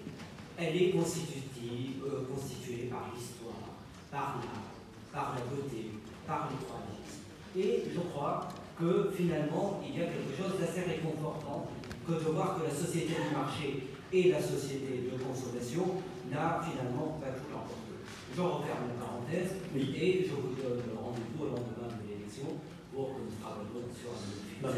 elle 0.59 0.75
est 0.75 0.91
constitutive, 0.91 2.03
euh, 2.05 2.27
constituée 2.27 2.91
par 2.91 3.11
l'histoire, 3.15 3.79
par 4.11 4.43
l'art, 4.43 4.67
par 5.13 5.35
la 5.35 5.41
beauté, 5.47 5.91
par 6.27 6.49
le 6.51 6.57
croyance. 6.65 7.23
Et 7.55 7.89
je 7.93 7.99
crois 8.11 8.49
que 8.77 9.11
finalement, 9.15 9.81
il 9.83 9.97
y 9.97 10.03
a 10.03 10.07
quelque 10.07 10.35
chose 10.35 10.59
d'assez 10.59 10.81
réconfortant 10.81 11.67
que 12.05 12.13
de 12.13 12.29
voir 12.31 12.59
que 12.59 12.63
la 12.67 12.75
société 12.75 13.15
du 13.15 13.35
marché 13.35 13.87
et 14.11 14.31
la 14.31 14.41
société 14.41 15.07
de 15.07 15.15
consommation 15.23 16.01
n'a 16.29 16.59
finalement 16.59 17.19
pas 17.21 17.31
tout 17.31 17.47
l'emporté. 17.51 17.95
Je 18.35 18.41
referme 18.41 18.91
la 18.91 19.05
parenthèse 19.05 19.55
et 19.75 20.27
je 20.27 20.33
vous 20.35 20.55
donne 20.59 20.83
rendez-vous 20.95 21.43
au 21.43 21.47
lendemain 21.47 21.87
de 21.87 22.03
l'élection 22.07 22.59
pour 22.93 23.15
que 23.15 23.21
nous 23.23 23.35
travaillions 23.39 23.87
sur 23.95 24.11
un 24.11 24.71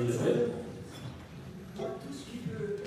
Tout 1.76 2.14
ce 2.14 2.24
qui 2.30 2.38
peut 2.38 2.78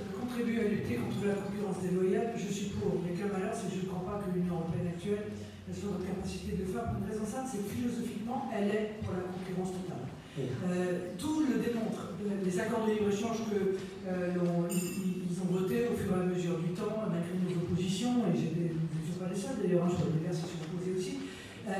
lutter 0.43 0.97
contre 0.97 1.27
la 1.27 1.35
concurrence 1.39 1.79
déloyale, 1.83 2.35
je 2.35 2.51
suis 2.51 2.75
pour. 2.75 2.99
Mais 3.05 3.15
qu'un 3.15 3.31
malheur, 3.31 3.55
c'est 3.55 3.71
que 3.71 3.77
je 3.79 3.87
ne 3.87 3.91
crois 3.91 4.03
pas 4.03 4.19
que 4.25 4.35
l'Union 4.35 4.59
européenne 4.59 4.91
actuelle 4.91 5.31
ait 5.31 5.75
soit 5.75 5.95
notre 5.95 6.07
capacité 6.07 6.59
de 6.59 6.65
faire. 6.67 6.91
Pour 6.91 6.99
une 7.05 7.11
raison 7.11 7.27
simple, 7.27 7.49
c'est 7.51 7.63
que 7.63 7.71
philosophiquement, 7.71 8.51
elle 8.51 8.69
est 8.69 8.87
pour 9.03 9.15
la 9.15 9.31
concurrence 9.31 9.73
totale. 9.79 10.05
Euh, 10.35 11.15
tout 11.17 11.47
le 11.47 11.63
démontre. 11.63 12.11
Les 12.43 12.59
accords 12.59 12.87
de 12.87 12.93
libre-échange 12.93 13.47
que 13.47 13.79
euh, 14.09 14.35
ils, 14.35 15.37
ont 15.39 15.53
votés 15.53 15.87
au 15.87 15.97
fur 15.97 16.11
et 16.11 16.21
à 16.21 16.25
mesure 16.25 16.59
du 16.59 16.71
temps, 16.75 17.07
malgré 17.07 17.39
nos 17.39 17.55
oppositions, 17.63 18.27
et 18.33 18.37
je 18.37 18.43
ne 18.43 19.05
suis 19.05 19.19
pas 19.21 19.29
les 19.31 19.39
seuls, 19.39 19.63
d'ailleurs, 19.63 19.89
je 19.89 19.95
vois 19.95 20.11
des 20.11 20.27
qui 20.27 20.35
sont 20.35 20.65
opposés 20.67 20.95
aussi, 20.97 21.19
euh, 21.69 21.73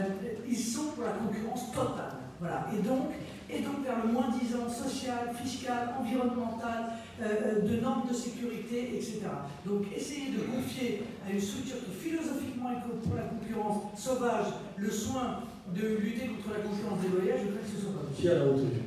ils 0.47 0.57
sont 0.57 0.93
pour 0.95 1.05
la 1.05 1.13
concurrence 1.13 1.73
totale. 1.73 2.21
Voilà. 2.39 2.67
Et 2.77 2.83
donc, 2.83 3.11
et 3.51 3.61
donc 3.61 3.85
vers 3.85 4.05
le 4.05 4.13
moins-disant 4.13 4.69
social, 4.69 5.35
fiscal, 5.35 5.95
environnemental, 5.99 6.93
de 7.21 7.81
normes 7.81 8.09
de 8.09 8.15
sécurité, 8.15 8.97
etc. 8.97 9.21
Donc 9.65 9.85
essayer 9.95 10.31
de 10.33 10.41
confier 10.51 11.03
à 11.27 11.33
une 11.33 11.41
structure 11.41 11.77
qui 11.85 11.93
philosophiquement 11.93 12.71
est 12.73 12.83
pour 13.07 13.17
la 13.17 13.23
concurrence 13.23 13.97
sauvage 13.97 14.47
le 14.77 14.91
soin 14.91 15.45
de 15.73 15.97
lutter 15.97 16.29
contre 16.29 16.53
la 16.53 16.61
concurrence 16.61 17.01
déloyale, 17.01 17.41
je 17.41 17.49
crois 17.49 17.63
que 17.65 17.73
ce 17.73 17.81
soit 17.81 17.95
pas 17.97 18.05
Qui 18.13 18.29
a 18.29 18.35
la 18.35 18.45
hauteur 18.45 18.85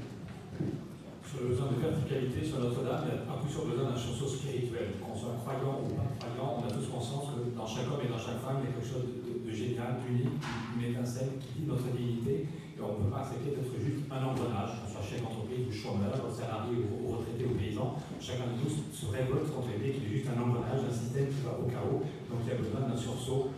Sur 1.25 1.41
le 1.41 1.47
besoin 1.49 1.73
de 1.73 1.79
verticalité 1.81 2.45
sur 2.45 2.59
Notre-Dame, 2.59 3.09
il 3.09 3.15
y 3.15 3.17
a 3.17 3.25
un 3.25 3.39
peu 3.41 3.49
sur 3.49 3.65
le 3.65 3.71
besoin 3.73 3.89
d'un 3.89 3.97
chanson 3.97 4.27
spirituel. 4.29 5.01
Qu'on 5.01 5.17
soit 5.17 5.41
croyant 5.41 5.81
ou 5.81 5.97
pas 5.97 6.05
croyant, 6.21 6.61
on 6.61 6.63
a 6.67 6.71
tous 6.71 6.85
conscience 6.85 7.33
que 7.33 7.55
dans 7.57 7.65
chaque 7.65 7.89
homme 7.89 8.05
et 8.05 8.11
dans 8.11 8.21
chaque 8.21 8.43
femme, 8.45 8.61
il 8.61 8.69
y 8.69 8.69
a 8.69 8.73
quelque 8.77 8.91
chose 8.91 9.07
de, 9.07 9.49
génial, 9.49 9.97
d'unique, 10.05 10.37
une 10.77 10.85
étincelle 10.93 11.41
qui 11.41 11.63
dit 11.63 11.65
notre 11.65 11.89
dignité. 11.89 12.45
On 12.77 12.93
ne 12.93 13.03
peut 13.03 13.11
pas 13.11 13.25
accepter 13.25 13.57
d'être 13.57 13.73
juste 13.81 14.05
un 14.05 14.21
engrenage, 14.21 14.77
qu'on 14.77 14.89
soit 14.89 15.01
chef 15.01 15.25
d'entreprise 15.25 15.65
ou 15.65 15.73
chômeur, 15.73 16.13
ou 16.13 16.29
salarié 16.29 16.77
ou, 16.77 17.09
retraité 17.09 17.49
ou 17.49 17.57
paysan. 17.57 17.97
Chacun 18.21 18.53
de 18.53 18.61
nous 18.61 18.69
se 18.69 19.05
révolte 19.09 19.49
contre 19.49 19.73
l'idée 19.73 19.97
qu'il 19.97 20.05
est 20.05 20.13
juste 20.21 20.29
un 20.29 20.37
engrenage, 20.37 20.85
un 20.85 20.93
système 20.93 21.27
qui 21.33 21.41
va 21.41 21.57
au 21.57 21.65
chaos. 21.65 22.05
Donc 22.29 22.45
il 22.45 22.49
y 22.49 22.53
a 22.53 22.61
besoin 22.61 22.85
d'un 22.85 22.97
sursaut 22.97 23.49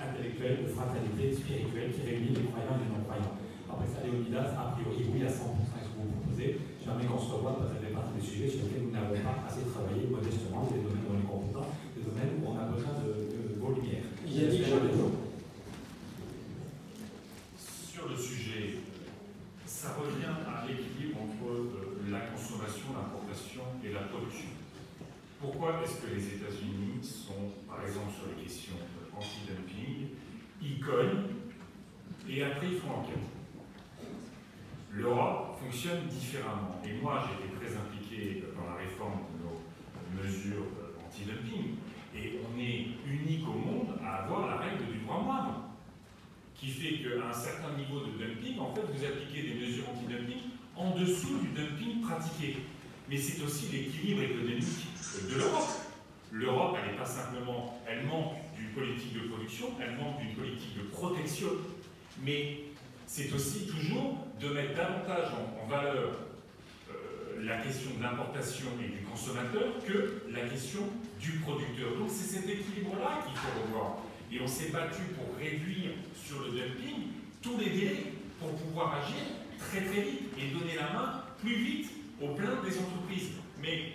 intellectuelle, 0.00 0.64
de 0.64 0.68
fraternité 0.72 1.36
spirituelle 1.36 1.92
qui 1.92 2.02
réunit 2.02 2.32
les 2.32 2.48
croyants 2.48 2.80
et 2.80 2.88
les 2.88 2.90
non-croyants. 2.90 3.36
Après 3.68 3.88
ça, 3.88 4.04
Léonidas, 4.04 4.56
a 4.56 4.72
priori, 4.76 5.04
oui, 5.12 5.20
à 5.24 5.30
100% 5.30 5.68
ce 5.68 5.92
que 5.92 6.00
vous 6.00 6.12
proposez. 6.16 6.60
Jamais 6.80 7.04
qu'on 7.04 7.20
se 7.20 7.30
revoit, 7.30 7.56
parce 7.56 7.70
que 7.70 7.76
ça 7.76 7.80
fait 7.84 7.94
partie 7.94 8.16
des 8.16 8.24
sujets 8.24 8.48
sur 8.48 8.64
lesquels 8.66 8.88
nous 8.88 8.94
n'avons 8.96 9.16
pas 9.20 9.44
assez 9.46 9.68
travaillé 9.68 10.08
modestement, 10.08 10.64
des 10.72 10.80
domaines 10.80 11.04
où 11.04 11.12
on 11.12 11.20
est 11.20 11.28
compétent, 11.28 11.68
des 11.92 12.04
domaines 12.04 12.40
où 12.40 12.44
on 12.50 12.56
a 12.56 12.66
besoin 12.72 12.96
de, 13.04 13.30
de 13.32 13.60
vos 13.60 13.72
lumières. 13.76 14.08
Sur 17.56 18.08
le 18.08 18.16
sujet, 18.16 18.82
ça 19.82 19.96
revient 19.98 20.30
à 20.46 20.64
l'équilibre 20.64 21.18
entre 21.22 21.50
euh, 21.50 22.06
la 22.08 22.20
consommation, 22.20 22.94
l'importation 22.94 23.62
et 23.82 23.90
la 23.90 24.02
production. 24.02 24.50
Pourquoi 25.40 25.82
est-ce 25.82 26.06
que 26.06 26.14
les 26.14 26.24
États-Unis 26.38 27.02
sont, 27.02 27.50
par 27.66 27.82
exemple, 27.82 28.12
sur 28.14 28.30
les 28.30 28.44
questions 28.44 28.78
anti-dumping, 29.16 30.06
ils 30.62 30.78
cognent 30.78 31.34
et 32.30 32.44
après 32.44 32.68
ils 32.68 32.78
font 32.78 32.94
enquête? 33.00 33.26
L'Europe 34.92 35.58
fonctionne 35.58 36.06
différemment. 36.06 36.78
Et 36.86 37.02
moi, 37.02 37.24
j'ai 37.26 37.44
été 37.44 37.52
très 37.58 37.76
impliqué 37.76 38.44
dans 38.54 38.70
la 38.70 38.76
réforme 38.76 39.18
de 39.34 39.42
nos 39.42 40.22
mesures 40.22 40.66
anti-dumping. 41.04 41.74
Et 42.14 42.38
on 42.46 42.56
est 42.56 42.86
unique 43.04 43.48
au 43.48 43.58
monde 43.58 43.98
à 44.04 44.22
avoir 44.22 44.46
la 44.46 44.56
règle 44.58 44.92
du 44.92 44.98
droit 45.00 45.22
moindre, 45.22 45.61
qui 46.62 46.68
fait 46.68 47.02
qu'à 47.02 47.26
un 47.28 47.32
certain 47.32 47.76
niveau 47.76 48.00
de 48.06 48.12
dumping, 48.22 48.56
en 48.60 48.72
fait, 48.72 48.82
vous 48.82 49.04
appliquez 49.04 49.42
des 49.48 49.54
mesures 49.54 49.82
anti-dumping 49.90 50.38
en 50.76 50.94
dessous 50.96 51.38
du 51.38 51.48
dumping 51.48 52.00
pratiqué. 52.02 52.58
Mais 53.10 53.16
c'est 53.16 53.42
aussi 53.42 53.66
l'équilibre 53.72 54.22
économique 54.22 54.86
de 55.28 55.34
l'Europe. 55.34 55.68
L'Europe, 56.30 56.76
elle 56.78 56.92
n'est 56.92 56.96
pas 56.96 57.04
simplement, 57.04 57.80
elle 57.88 58.06
manque 58.06 58.34
d'une 58.56 58.68
politique 58.68 59.12
de 59.12 59.28
production, 59.28 59.66
elle 59.80 59.96
manque 59.96 60.20
d'une 60.20 60.36
politique 60.36 60.78
de 60.78 60.84
protection, 60.84 61.48
mais 62.24 62.60
c'est 63.06 63.32
aussi 63.32 63.66
toujours 63.66 64.18
de 64.40 64.48
mettre 64.50 64.76
davantage 64.76 65.32
en, 65.34 65.68
valeur 65.68 66.12
euh, 66.90 67.44
la 67.44 67.58
question 67.58 67.90
de 67.98 68.02
l'importation 68.02 68.66
et 68.80 68.88
du 68.88 69.04
consommateur 69.04 69.64
que 69.84 70.22
la 70.30 70.48
question 70.48 70.82
du 71.20 71.32
producteur. 71.40 71.96
Donc 71.98 72.08
c'est 72.08 72.36
cet 72.36 72.48
équilibre-là 72.48 73.24
qu'il 73.26 73.36
faut 73.36 73.62
revoir. 73.66 73.98
Et 74.32 74.40
on 74.40 74.46
s'est 74.46 74.70
battu 74.70 75.02
pour 75.14 75.36
réduire 75.38 75.90
sur 76.14 76.40
le 76.40 76.52
dumping 76.52 77.08
tous 77.42 77.58
les 77.58 77.70
délais 77.70 78.12
pour 78.40 78.50
pouvoir 78.54 79.02
agir 79.04 79.22
très 79.58 79.82
très 79.82 80.02
vite 80.02 80.22
et 80.38 80.58
donner 80.58 80.76
la 80.76 80.92
main 80.92 81.24
plus 81.40 81.54
vite 81.54 81.90
aux 82.20 82.28
plaintes 82.28 82.64
des 82.64 82.78
entreprises. 82.78 83.32
Mais 83.60 83.92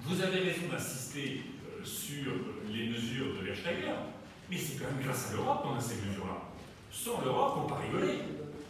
vous 0.00 0.20
avez 0.22 0.38
raison 0.38 0.68
d'insister 0.70 1.42
sur 1.84 2.32
les 2.72 2.88
mesures 2.88 3.34
de 3.38 3.44
Versteiger, 3.44 3.94
mais 4.50 4.56
c'est 4.56 4.78
quand 4.78 4.90
même 4.90 5.04
grâce 5.04 5.30
à 5.30 5.36
l'Europe 5.36 5.62
qu'on 5.62 5.74
a 5.76 5.80
ces 5.80 5.96
mesures-là. 5.96 6.48
Sans 6.90 7.20
l'Europe, 7.20 7.58
on 7.64 7.68
pas 7.68 7.76
rigoler. 7.76 8.18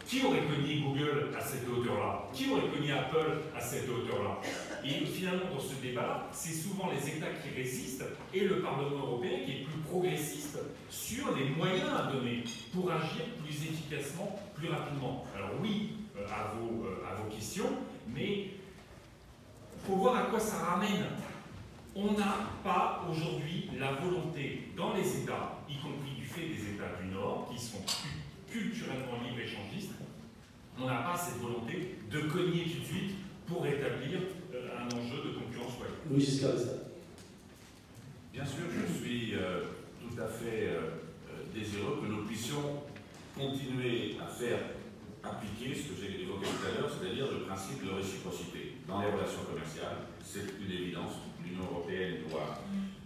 Qui 0.05 0.23
aurait 0.25 0.41
cogné 0.41 0.81
Google 0.81 1.29
à 1.37 1.39
cette 1.39 1.69
hauteur-là? 1.69 2.27
Qui 2.33 2.49
aurait 2.51 2.67
cogné 2.67 2.91
Apple 2.91 3.41
à 3.55 3.61
cette 3.61 3.87
hauteur-là? 3.87 4.41
Et 4.83 5.05
finalement, 5.05 5.53
dans 5.53 5.59
ce 5.59 5.75
débat, 5.81 6.27
c'est 6.31 6.53
souvent 6.53 6.89
les 6.91 7.09
États 7.09 7.29
qui 7.29 7.55
résistent 7.55 8.05
et 8.33 8.41
le 8.41 8.59
Parlement 8.59 9.05
européen 9.05 9.45
qui 9.45 9.51
est 9.51 9.63
plus 9.65 9.79
progressiste 9.87 10.57
sur 10.89 11.35
les 11.35 11.49
moyens 11.49 11.89
à 11.97 12.11
donner 12.11 12.43
pour 12.73 12.91
agir 12.91 13.23
plus 13.43 13.53
efficacement, 13.53 14.39
plus 14.55 14.69
rapidement. 14.69 15.25
Alors 15.35 15.51
oui, 15.61 15.93
euh, 16.17 16.25
à, 16.25 16.53
vos, 16.55 16.85
euh, 16.85 17.05
à 17.09 17.21
vos 17.21 17.29
questions, 17.29 17.69
mais 18.07 18.41
il 18.41 19.87
faut 19.87 19.95
voir 19.95 20.17
à 20.17 20.21
quoi 20.23 20.39
ça 20.39 20.57
ramène. 20.57 21.05
On 21.95 22.13
n'a 22.13 22.49
pas 22.63 23.05
aujourd'hui 23.09 23.69
la 23.77 23.93
volonté 23.93 24.69
dans 24.77 24.93
les 24.93 25.21
États, 25.21 25.59
y 25.69 25.75
compris 25.77 26.13
du 26.17 26.25
fait 26.25 26.47
des 26.47 26.75
États 26.75 27.01
du 27.01 27.09
Nord, 27.13 27.49
qui 27.51 27.59
sont 27.59 27.81
culturellement 28.49 29.21
libre-échangistes, 29.23 29.93
on 30.81 30.85
n'a 30.85 31.01
pas 31.01 31.17
cette 31.17 31.41
volonté 31.41 31.97
de 32.09 32.19
cogner 32.21 32.63
tout 32.63 32.79
de 32.79 32.85
suite 32.85 33.15
pour 33.45 33.65
établir 33.65 34.19
euh, 34.53 34.69
un 34.79 34.85
enjeu 34.85 35.17
de 35.17 35.37
concurrence. 35.37 35.73
Louis 36.09 36.21
Giscard 36.21 36.53
Bien 38.31 38.45
sûr, 38.45 38.63
je 38.71 38.93
suis 38.93 39.35
euh, 39.35 39.63
tout 40.09 40.21
à 40.21 40.27
fait 40.27 40.73
euh, 40.73 40.99
désireux 41.53 42.01
que 42.01 42.07
nous 42.07 42.25
puissions 42.25 42.83
continuer 43.37 44.17
à 44.21 44.27
faire 44.27 44.59
appliquer 45.23 45.75
ce 45.75 45.91
que 45.91 45.95
j'ai 46.01 46.23
évoqué 46.23 46.47
tout 46.47 46.65
à 46.65 46.79
l'heure, 46.79 46.89
c'est-à-dire 46.89 47.27
le 47.31 47.45
principe 47.45 47.85
de 47.85 47.91
réciprocité 47.91 48.79
dans 48.87 49.01
les 49.01 49.11
relations 49.11 49.43
commerciales. 49.45 50.09
C'est 50.23 50.47
une 50.59 50.71
évidence 50.71 51.29
l'Union 51.43 51.65
européenne 51.71 52.23
doit 52.29 52.59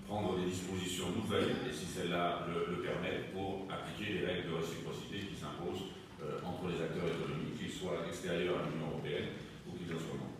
prendre 0.07 0.37
des 0.37 0.45
dispositions 0.45 1.09
nouvelles, 1.15 1.55
et 1.65 1.73
si 1.73 1.85
celles-là 1.85 2.45
le, 2.49 2.81
permettent, 2.81 3.33
pour 3.33 3.65
appliquer 3.71 4.19
les 4.19 4.25
règles 4.25 4.51
de 4.51 4.55
réciprocité 4.61 5.31
qui 5.31 5.35
s'imposent 5.37 5.89
euh, 6.21 6.43
entre 6.45 6.69
les 6.69 6.77
acteurs 6.81 7.07
économiques, 7.07 7.57
qu'ils 7.57 7.71
soient 7.73 8.05
extérieurs 8.07 8.61
à 8.61 8.69
l'Union 8.69 8.93
européenne 8.93 9.33
ou 9.65 9.73
qu'ils 9.77 9.89
en 9.95 9.99
soient 9.99 10.19
membres. 10.19 10.37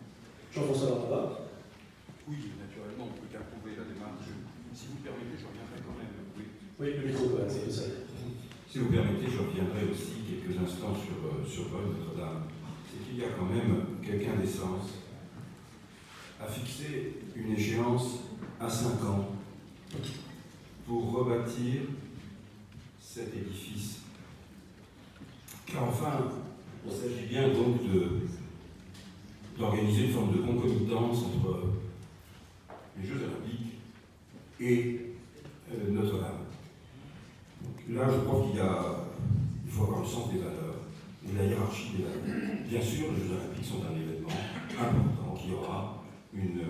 Jean-François 0.52 1.48
Oui, 2.28 2.38
naturellement, 2.60 3.10
on 3.10 3.16
peut 3.18 3.28
qu'approuver 3.32 3.74
la 3.74 3.88
démarche. 3.88 4.30
Si 4.74 4.86
vous 4.90 5.02
permettez, 5.06 5.38
je 5.38 5.46
reviendrai 5.46 5.53
quand 5.53 5.53
même. 5.53 5.53
Oui, 6.80 6.88
le 7.00 7.06
micro, 7.08 7.38
c'est 7.48 7.70
ça. 7.70 7.82
Si 8.68 8.78
vous 8.78 8.90
permettez, 8.90 9.30
je 9.30 9.38
reviendrai 9.38 9.84
aussi 9.92 10.24
quelques 10.28 10.58
instants 10.60 10.94
sur, 10.94 11.14
euh, 11.24 11.46
sur 11.46 11.64
Notre-Dame. 11.70 12.42
C'est 12.90 13.08
qu'il 13.08 13.20
y 13.20 13.24
a 13.24 13.28
quand 13.38 13.46
même 13.46 13.98
quelqu'un 14.02 14.34
d'essence 14.40 15.04
a 16.44 16.46
fixé 16.46 17.14
une 17.36 17.52
échéance 17.52 18.20
à 18.60 18.68
5 18.68 19.04
ans 19.04 19.28
pour 20.86 21.12
rebâtir 21.12 21.82
cet 23.00 23.34
édifice. 23.34 24.00
Car 25.66 25.84
enfin, 25.84 26.28
il 26.86 26.92
s'agit 26.92 27.26
bien 27.28 27.48
donc 27.48 27.80
d'organiser 29.58 30.06
une 30.06 30.12
forme 30.12 30.32
de 30.36 30.42
concomitance 30.42 31.18
entre 31.18 31.60
les 33.00 33.06
Jeux 33.06 33.22
olympiques 33.22 33.74
et 34.60 35.00
euh, 35.72 35.90
Notre-Dame. 35.90 36.43
Là, 37.90 38.08
je 38.10 38.24
crois 38.24 38.42
qu'il 38.42 38.60
il 39.66 39.70
faut 39.70 39.84
avoir 39.84 40.00
le 40.00 40.06
sens 40.06 40.32
des 40.32 40.38
valeurs 40.38 40.76
et 41.28 41.36
la 41.36 41.44
hiérarchie 41.44 41.92
des 41.96 42.04
valeurs. 42.04 42.58
Bien 42.66 42.80
sûr, 42.80 43.06
les 43.12 43.28
Jeux 43.28 43.34
olympiques 43.34 43.64
sont 43.64 43.82
un 43.84 43.94
événement 43.94 44.28
important 44.70 45.34
qui 45.34 45.52
aura 45.52 46.02
une 46.32 46.62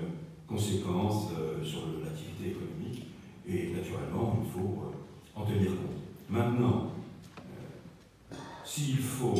conséquence 0.49 1.29
euh, 1.39 1.65
sur 1.65 1.81
l'activité 2.05 2.51
économique 2.51 3.07
et 3.49 3.73
naturellement 3.73 4.43
il 4.45 4.51
faut 4.51 4.83
euh, 4.83 5.41
en 5.41 5.45
tenir 5.45 5.71
compte. 5.71 6.03
Maintenant, 6.29 6.91
euh, 8.33 8.37
s'il 8.65 8.99
faut 8.99 9.35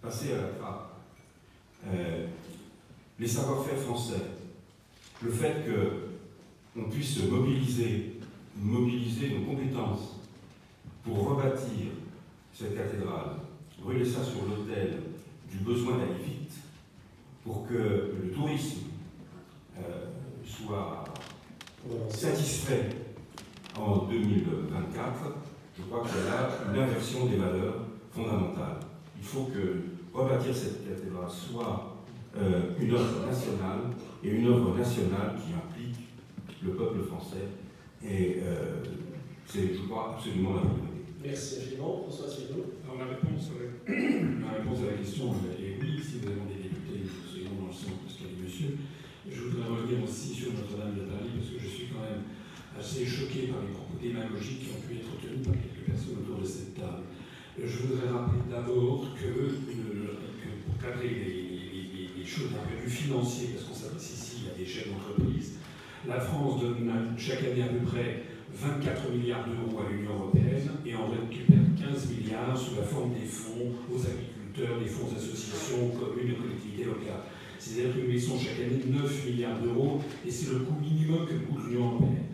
passer 0.00 0.32
à 0.32 0.36
la 0.36 0.48
trappe 0.48 0.84
les 3.18 3.26
savoir-faire 3.26 3.78
français, 3.78 4.22
le 5.22 5.30
fait 5.30 5.64
qu'on 6.74 6.90
puisse 6.90 7.22
mobiliser, 7.24 8.16
mobiliser 8.56 9.30
nos 9.30 9.46
compétences 9.46 10.17
pour 11.04 11.30
rebâtir 11.30 11.92
cette 12.52 12.76
cathédrale, 12.76 13.36
brûler 13.80 14.04
ça 14.04 14.22
sur 14.22 14.42
l'autel 14.48 15.00
du 15.50 15.58
besoin 15.58 15.98
d'aller 15.98 16.22
vite, 16.24 16.52
pour 17.44 17.66
que 17.66 18.14
le 18.22 18.30
tourisme 18.34 18.88
euh, 19.78 20.06
soit 20.44 21.04
satisfait 22.08 22.88
en 23.78 24.06
2024, 24.06 25.36
je 25.76 25.82
crois 25.84 26.02
qu'il 26.02 26.16
y 26.16 26.28
a 26.28 26.70
une 26.70 26.82
inversion 26.82 27.26
des 27.26 27.36
valeurs 27.36 27.86
fondamentales. 28.10 28.80
Il 29.16 29.24
faut 29.24 29.44
que 29.44 29.84
rebâtir 30.12 30.54
cette 30.54 30.88
cathédrale 30.88 31.30
soit 31.30 31.96
euh, 32.36 32.74
une 32.80 32.92
œuvre 32.92 33.26
nationale 33.26 33.80
et 34.22 34.30
une 34.30 34.46
œuvre 34.46 34.76
nationale 34.76 35.36
qui 35.36 35.54
implique 35.54 36.08
le 36.62 36.72
peuple 36.72 37.02
français. 37.04 37.48
Et 38.04 38.40
euh, 38.42 38.82
c'est, 39.46 39.74
je 39.74 39.88
crois, 39.88 40.14
absolument 40.16 40.54
la. 40.54 40.87
Merci 41.28 41.60
infiniment. 41.60 42.08
François 42.08 42.24
Asselineau. 42.24 42.72
Alors 42.88 43.04
la 43.04 43.12
réponse, 43.12 43.52
la 43.52 44.50
réponse 44.56 44.80
à 44.80 44.86
la 44.88 44.96
question 44.96 45.28
est 45.28 45.76
oui, 45.76 46.00
si 46.00 46.24
vous 46.24 46.32
avez 46.32 46.56
des 46.56 46.72
députés, 46.72 47.04
soyons 47.04 47.52
dans 47.60 47.68
le 47.68 47.76
sens 47.76 48.00
de 48.00 48.08
ce 48.08 48.24
qu'a 48.24 48.32
dit 48.32 48.40
monsieur. 48.40 48.80
Je 49.28 49.36
voudrais 49.44 49.68
revenir 49.68 50.00
aussi 50.08 50.32
sur 50.32 50.56
Notre-Dame 50.56 50.96
de 50.96 51.04
Paris, 51.04 51.28
parce 51.36 51.52
que 51.52 51.60
je 51.60 51.68
suis 51.68 51.92
quand 51.92 52.00
même 52.00 52.24
assez 52.72 53.04
choqué 53.04 53.52
par 53.52 53.60
les 53.60 53.76
propos 53.76 54.00
démagogiques 54.00 54.64
qui 54.64 54.72
ont 54.72 54.80
pu 54.80 55.04
être 55.04 55.12
tenus 55.20 55.44
par 55.44 55.52
quelques 55.52 55.84
personnes 55.84 56.24
autour 56.24 56.40
de 56.40 56.48
cette 56.48 56.72
table. 56.72 57.04
Je 57.60 57.76
voudrais 57.84 58.08
rappeler 58.08 58.48
d'abord 58.48 59.12
que, 59.12 59.52
que, 59.52 59.84
pour 60.64 60.80
cadrer 60.80 61.12
les, 61.12 62.24
choses 62.24 62.52
d'un 62.52 62.64
point 62.64 62.76
de 62.76 62.88
vue 62.88 62.96
financier, 63.04 63.52
parce 63.52 63.68
qu'on 63.68 63.76
s'adresse 63.76 64.16
ici 64.16 64.48
à 64.48 64.56
des 64.56 64.64
chefs 64.64 64.88
d'entreprise, 64.88 65.60
la 66.06 66.20
France 66.20 66.60
donne 66.60 66.88
chaque 67.16 67.44
année 67.44 67.64
à 67.64 67.68
peu 67.68 67.84
près 67.84 68.24
24 68.60 69.10
milliards 69.12 69.46
d'euros 69.46 69.86
à 69.86 69.92
l'Union 69.92 70.14
européenne 70.18 70.66
et 70.84 70.94
en 70.94 71.06
récupère 71.06 71.62
15 71.78 72.10
milliards 72.10 72.58
sous 72.58 72.74
la 72.74 72.82
forme 72.82 73.14
des 73.14 73.26
fonds 73.26 73.70
aux 73.86 74.00
agriculteurs, 74.02 74.80
des 74.82 74.90
fonds 74.90 75.06
associations, 75.14 75.94
communes 75.94 76.34
et 76.34 76.34
collectivités 76.34 76.84
locales. 76.84 77.22
C'est-à-dire 77.58 77.94
que 77.94 78.00
nous 78.00 78.10
laissons 78.10 78.34
chaque 78.36 78.58
année 78.58 78.82
9 78.82 79.26
milliards 79.26 79.60
d'euros 79.62 80.02
et 80.26 80.30
c'est 80.30 80.50
le 80.50 80.60
coût 80.60 80.74
minimum 80.80 81.26
que 81.26 81.34
coûte 81.46 81.70
l'Union 81.70 81.86
européenne. 81.86 82.26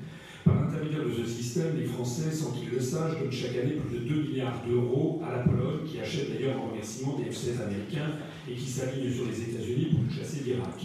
Par 0.44 0.55
l'intermédiaire 0.56 1.05
de 1.05 1.12
ce 1.12 1.28
système, 1.28 1.76
les 1.76 1.86
Français, 1.86 2.30
sans 2.30 2.52
qu'ils 2.52 2.70
le 2.70 2.80
sachent, 2.80 3.18
donnent 3.18 3.32
chaque 3.32 3.56
année 3.56 3.76
plus 3.76 3.98
de 3.98 4.05
2 4.09 4.22
milliards 4.22 4.62
d'euros 4.66 5.20
à 5.24 5.32
la 5.32 5.38
Pologne, 5.38 5.84
qui 5.86 6.01
achète 6.01 6.32
d'ailleurs 6.32 6.60
en 6.60 6.68
remerciement 6.68 7.18
des 7.18 7.24
F-16 7.32 7.64
américains 7.64 8.16
et 8.48 8.55
qui 8.55 8.68
s'aligne 8.68 9.12
sur 9.12 9.24
les 9.24 9.40
États-Unis 9.40 9.92
pour 9.92 10.14
chasser 10.14 10.44
l'Irak. 10.44 10.84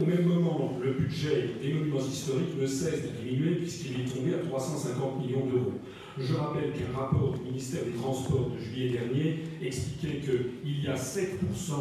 Au 0.00 0.06
même 0.06 0.24
moment, 0.24 0.78
le 0.82 0.92
budget 0.92 1.50
des 1.62 1.72
monuments 1.74 1.98
historiques 2.00 2.58
ne 2.58 2.66
cesse 2.66 3.02
de 3.02 3.08
diminuer 3.08 3.56
puisqu'il 3.56 4.00
est 4.00 4.04
tombé 4.04 4.34
à 4.34 4.38
350 4.38 5.20
millions 5.20 5.46
d'euros. 5.46 5.74
Je 6.18 6.34
rappelle 6.34 6.72
qu'un 6.72 6.98
rapport 6.98 7.34
du 7.34 7.50
ministère 7.50 7.84
des 7.84 7.92
Transports 7.92 8.50
de 8.50 8.58
juillet 8.58 8.90
dernier 8.90 9.40
expliquait 9.62 10.20
qu'il 10.20 10.84
y 10.84 10.88
a 10.88 10.94
7% 10.94 11.30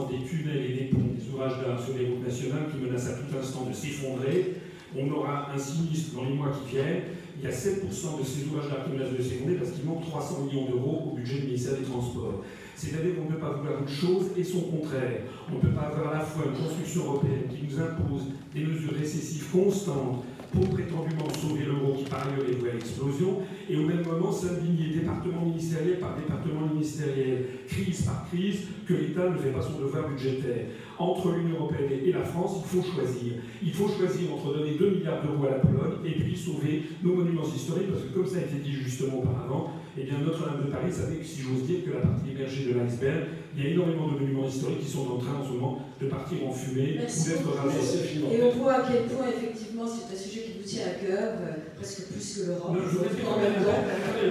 des 0.10 0.26
tunnels 0.28 0.66
et 0.72 0.74
des 0.74 0.86
ponts, 0.86 1.16
des 1.16 1.34
ouvrages 1.34 1.60
d'art 1.62 1.82
sur 1.82 1.98
les 1.98 2.06
routes 2.06 2.26
nationales 2.26 2.68
qui 2.72 2.86
menacent 2.86 3.08
à 3.08 3.14
tout 3.14 3.38
instant 3.38 3.66
de 3.66 3.74
s'effondrer 3.74 4.56
on 4.98 5.10
aura 5.12 5.52
un 5.54 5.58
sinistre 5.58 6.16
dans 6.16 6.26
les 6.26 6.34
mois 6.34 6.52
qui 6.52 6.76
viennent. 6.76 7.04
Il 7.38 7.46
y 7.46 7.48
a 7.48 7.56
7% 7.56 8.20
de 8.20 8.26
ces 8.26 8.46
ouvrages 8.46 8.70
d'articulation 8.70 9.18
de 9.18 9.24
secondaire 9.24 9.60
parce 9.60 9.72
qu'il 9.72 9.86
manque 9.86 10.06
300 10.06 10.42
millions 10.46 10.66
d'euros 10.66 11.12
au 11.12 11.16
budget 11.16 11.40
du 11.40 11.46
ministère 11.48 11.78
des 11.78 11.86
Transports. 11.86 12.44
C'est-à-dire 12.82 13.16
qu'on 13.16 13.26
ne 13.26 13.36
peut 13.36 13.40
pas 13.40 13.52
vouloir 13.52 13.80
une 13.80 13.88
chose 13.88 14.32
et 14.36 14.44
son 14.44 14.62
contraire. 14.62 15.22
On 15.52 15.58
ne 15.58 15.62
peut 15.62 15.70
pas 15.70 15.94
avoir 15.94 16.16
à 16.16 16.18
la 16.18 16.26
fois 16.26 16.45
une 16.48 16.66
construction 16.66 17.06
européenne 17.06 17.45
qui 17.48 17.68
nous 17.70 17.80
impose 17.80 18.24
des 18.56 18.64
mesures 18.66 18.98
récessives 18.98 19.52
constantes 19.52 20.26
pour 20.52 20.68
prétendument 20.68 21.30
sauver 21.30 21.66
l'euro 21.66 21.94
qui 21.94 22.06
par 22.06 22.28
ailleurs 22.28 22.49
est 22.49 22.60
voué 22.60 22.72
à 22.72 22.74
l'explosion, 22.74 23.38
et 23.70 23.78
au 23.78 23.86
même 23.86 24.03
moment 24.03 24.32
s'indigner 24.32 24.95
département 24.95 25.45
ministériel 25.45 25.99
par 25.99 26.18
département 26.18 26.68
ministériel, 26.74 27.45
crise 27.68 28.02
par 28.02 28.28
crise, 28.28 28.68
que 28.88 28.94
l'État 28.95 29.30
ne 29.30 29.38
fait 29.38 29.52
pas 29.52 29.62
son 29.62 29.80
devoir 29.80 30.10
budgétaire. 30.10 30.66
Entre 31.00 31.32
l'Union 31.32 31.60
européenne 31.60 32.00
et 32.06 32.12
la 32.12 32.24
France, 32.24 32.62
il 32.64 32.82
faut 32.82 32.88
choisir. 32.88 33.34
Il 33.64 33.74
faut 33.74 33.88
choisir 33.88 34.34
entre 34.34 34.54
donner 34.58 34.76
2 34.78 34.90
milliards 34.90 35.24
d'euros 35.24 35.46
à 35.48 35.52
la 35.52 35.60
Pologne 35.60 35.98
et 36.06 36.12
puis 36.12 36.38
sauver 36.38 36.84
nos 37.04 37.16
monuments 37.16 37.44
historiques, 37.44 37.92
parce 37.92 38.04
que 38.04 38.14
comme 38.14 38.28
ça 38.28 38.38
a 38.38 38.42
été 38.42 38.58
dit 38.64 38.74
justement 38.74 39.20
auparavant, 39.20 39.72
eh 39.98 40.04
bien 40.04 40.20
Notre-Dame 40.20 40.66
de 40.66 40.72
Paris, 40.72 40.92
ça 40.92 41.08
fait, 41.08 41.24
si 41.24 41.42
j'ose 41.42 41.64
dire, 41.64 41.84
que 41.86 41.92
la 41.92 42.02
partie 42.02 42.32
émergée 42.32 42.66
de 42.66 42.80
l'iceberg. 42.80 43.24
Il 43.56 43.64
y 43.64 43.68
a 43.68 43.70
énormément 43.72 44.08
de 44.08 44.20
monuments 44.20 44.48
historiques 44.48 44.80
qui 44.80 44.90
sont 44.90 45.12
en 45.12 45.18
train 45.18 45.36
en 45.42 45.46
ce 45.46 45.52
moment 45.52 45.80
de 46.00 46.08
partir 46.08 46.38
en 46.48 46.52
fumée 46.52 46.96
ou 46.96 47.02
d'être 47.02 47.52
ramassés. 47.54 48.22
Et 48.32 48.44
on 48.44 48.52
voit 48.52 48.74
à 48.76 48.82
quel 48.90 49.04
point, 49.14 49.28
effectivement, 49.28 49.84
c'est 49.86 50.14
un 50.14 50.18
sujet 50.18 50.42
qui 50.44 50.58
nous 50.60 50.64
tient 50.64 50.86
à 50.86 51.06
cœur, 51.06 51.34
euh, 51.82 51.88
presque 51.88 52.14
plus 52.14 52.38
que 52.38 52.48
l'Europe. 52.48 52.78
Non, 52.78 52.82
je 52.86 52.90
voudrais 52.94 53.14
dire 53.18 53.26
en 53.26 53.38
même 53.41 53.58
temps. 53.66 53.82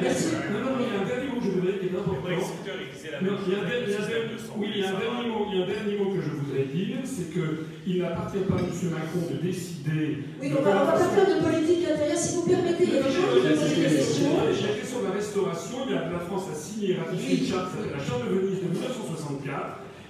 Merci. 0.00 0.26
Non, 0.54 0.60
non, 0.62 0.72
il 0.78 0.86
y 0.86 0.94
a 0.94 1.00
un 1.02 1.06
dernier 1.06 1.26
mot 1.26 1.40
que 1.40 1.46
je 1.46 1.50
voudrais 1.50 1.72
dire 1.72 1.80
qui 1.80 1.86
est 1.90 1.98
important. 1.98 2.30
Non, 3.20 3.34
il 3.42 3.50
y 3.50 3.54
a 3.54 3.58
un 3.58 3.68
dernier, 3.68 4.36
oui, 4.56 4.68
il 4.70 4.80
y 4.80 4.84
a 4.84 4.88
un 4.88 4.98
dernier 4.98 5.28
mot, 5.28 5.42
il 5.50 5.58
y 5.58 5.60
a 5.60 5.64
un 5.64 5.68
dernier 5.68 5.96
mot 5.98 6.08
que 6.14 6.22
je 6.22 6.30
voudrais 6.30 6.66
dire, 6.70 7.02
c'est 7.04 7.28
qu'il 7.34 7.98
n'appartient 7.98 8.46
pas 8.46 8.54
à 8.54 8.62
M. 8.62 8.70
Macron 8.70 9.22
de 9.26 9.36
décider. 9.42 10.24
Oui, 10.40 10.52
on 10.56 10.62
va, 10.62 10.70
va 10.70 10.92
pas 10.94 11.10
faire 11.10 11.26
de 11.26 11.42
politique 11.42 11.84
intérieure, 11.90 12.16
si 12.16 12.36
vous 12.36 12.46
permettez. 12.46 12.84
Il 12.86 12.94
y 12.94 12.98
a 12.98 13.02
des 13.02 13.12
gens 13.12 13.26
qui 13.34 13.42
des 13.42 13.96
questions. 13.98 14.30
La 14.38 14.74
question 14.78 14.98
de 15.02 15.06
la 15.10 15.14
restauration, 15.18 15.78
la 15.90 16.22
France 16.22 16.46
a 16.52 16.54
signé 16.54 16.94
et 16.94 16.96
ratifié 16.96 17.38
une 17.40 17.46
charte, 17.46 17.74
la 17.76 17.98
charte 17.98 18.24
de 18.24 18.30
Venise 18.30 18.62
de 18.62 18.70
1960 18.70 19.42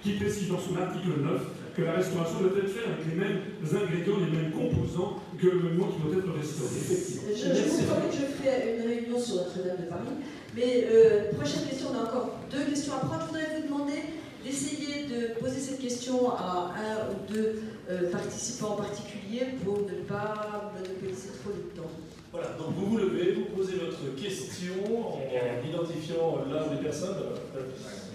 qui 0.02 0.12
précise 0.12 0.48
dans 0.48 0.58
son 0.58 0.76
article 0.80 1.20
9 1.20 1.40
que 1.76 1.82
la 1.82 1.92
restauration 1.92 2.40
doit 2.40 2.58
être 2.58 2.68
faite 2.68 2.86
avec 2.86 3.06
les 3.06 3.14
mêmes 3.14 3.40
ingrédients, 3.62 4.18
les 4.18 4.36
mêmes 4.36 4.52
composants 4.52 5.22
que 5.40 5.46
le 5.46 5.58
monument 5.58 5.88
qui 5.88 6.00
doit 6.02 6.18
être 6.18 6.32
restauré. 6.32 6.80
Je, 6.80 7.36
je 7.36 7.68
vous 7.68 7.82
promets 7.84 8.08
que 8.08 8.16
je 8.16 8.26
ferai 8.36 8.76
une 8.76 8.86
réunion 8.86 9.20
sur 9.20 9.36
Notre-Dame 9.36 9.76
de 9.78 9.88
Paris. 9.88 10.16
Mais 10.56 10.86
euh, 10.90 11.32
prochaine 11.34 11.64
question, 11.68 11.88
on 11.92 11.98
a 11.98 12.08
encore 12.08 12.38
deux 12.50 12.64
questions 12.64 12.94
à 12.94 12.98
prendre. 13.06 13.22
Je 13.22 13.26
voudrais 13.26 13.60
vous 13.60 13.68
demander 13.68 14.02
d'essayer 14.44 15.06
de 15.06 15.38
poser 15.38 15.60
cette 15.60 15.80
question 15.80 16.30
à 16.32 16.74
un 16.76 17.12
ou 17.12 17.32
deux 17.32 17.62
euh, 17.88 18.10
participants 18.10 18.76
particuliers 18.76 19.54
pour 19.64 19.78
ne 19.82 20.02
pas 20.08 20.72
monopoliser 20.74 21.28
trop 21.40 21.52
de 21.52 21.80
temps. 21.80 21.90
Voilà, 22.32 22.48
donc 22.58 22.74
vous 22.76 22.86
vous 22.86 22.98
levez, 22.98 23.32
vous 23.32 23.56
posez 23.56 23.74
votre 23.74 24.14
question 24.14 24.74
en, 24.86 25.68
identifiant 25.68 26.44
l'un 26.50 26.74
des 26.74 26.82
personnes. 26.82 27.16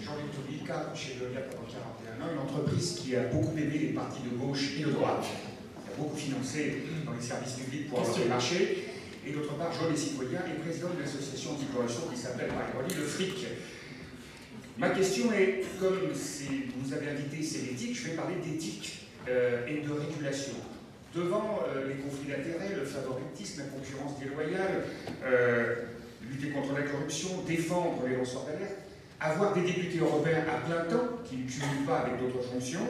Jean-Luc 0.02 0.32
Toubica, 0.36 0.94
chez 0.94 1.15
Veolia 1.19 1.41
pendant 2.19 2.25
41 2.25 2.25
ans, 2.25 2.31
une 2.33 2.39
entreprise 2.39 2.99
qui 3.01 3.15
a 3.15 3.23
beaucoup 3.23 3.57
aidé 3.57 3.79
les 3.79 3.93
partis 3.93 4.21
de 4.23 4.37
gauche 4.37 4.73
et 4.79 4.83
de 4.83 4.91
droite, 4.91 5.23
qui 5.23 5.91
a 5.91 5.97
beaucoup 5.97 6.15
financé 6.15 6.83
dans 7.05 7.13
les 7.13 7.21
services 7.21 7.53
publics 7.53 7.89
pour 7.89 7.99
avoir 7.99 8.17
des 8.17 8.25
marchés, 8.25 8.87
et 9.27 9.31
d'autre 9.31 9.55
part, 9.55 9.71
Jean 9.73 9.89
les 9.89 9.97
citoyens 9.97 10.41
et 10.45 10.59
président 10.59 10.89
d'une 10.89 11.03
association 11.03 11.53
d'exploration 11.53 12.01
qui 12.13 12.19
s'appelle 12.19 12.49
Marie 12.49 12.95
le 12.95 13.03
FRIC. 13.03 13.47
Ma 14.77 14.89
question 14.89 15.31
est, 15.31 15.63
comme 15.79 15.97
vous 16.77 16.93
avez 16.93 17.09
invité, 17.09 17.41
c'est 17.41 17.65
l'éthique, 17.65 17.97
je 17.97 18.09
vais 18.09 18.15
parler 18.15 18.35
d'éthique 18.43 19.07
euh, 19.27 19.65
et 19.67 19.81
de 19.81 19.91
régulation. 19.91 20.53
Devant 21.15 21.61
euh, 21.73 21.87
les 21.87 21.95
conflits 21.95 22.27
d'intérêts, 22.27 22.75
le 22.75 22.85
favoritisme, 22.85 23.61
la 23.61 23.67
concurrence 23.67 24.19
déloyale, 24.19 24.83
euh, 25.23 25.75
lutter 26.29 26.49
contre 26.49 26.73
la 26.73 26.81
corruption, 26.81 27.29
défendre 27.47 28.03
les 28.05 28.17
lanceurs 28.17 28.45
d'alerte, 28.45 28.85
avoir 29.19 29.53
des 29.53 29.61
députés 29.61 29.99
européens 29.99 30.43
à 30.49 30.65
plein 30.67 30.85
temps 30.85 31.07
qui 31.23 31.37
ne 31.37 31.49
cumulent 31.49 31.85
pas 31.85 31.99
avec 31.99 32.19
d'autres 32.19 32.43
fonctions, 32.43 32.87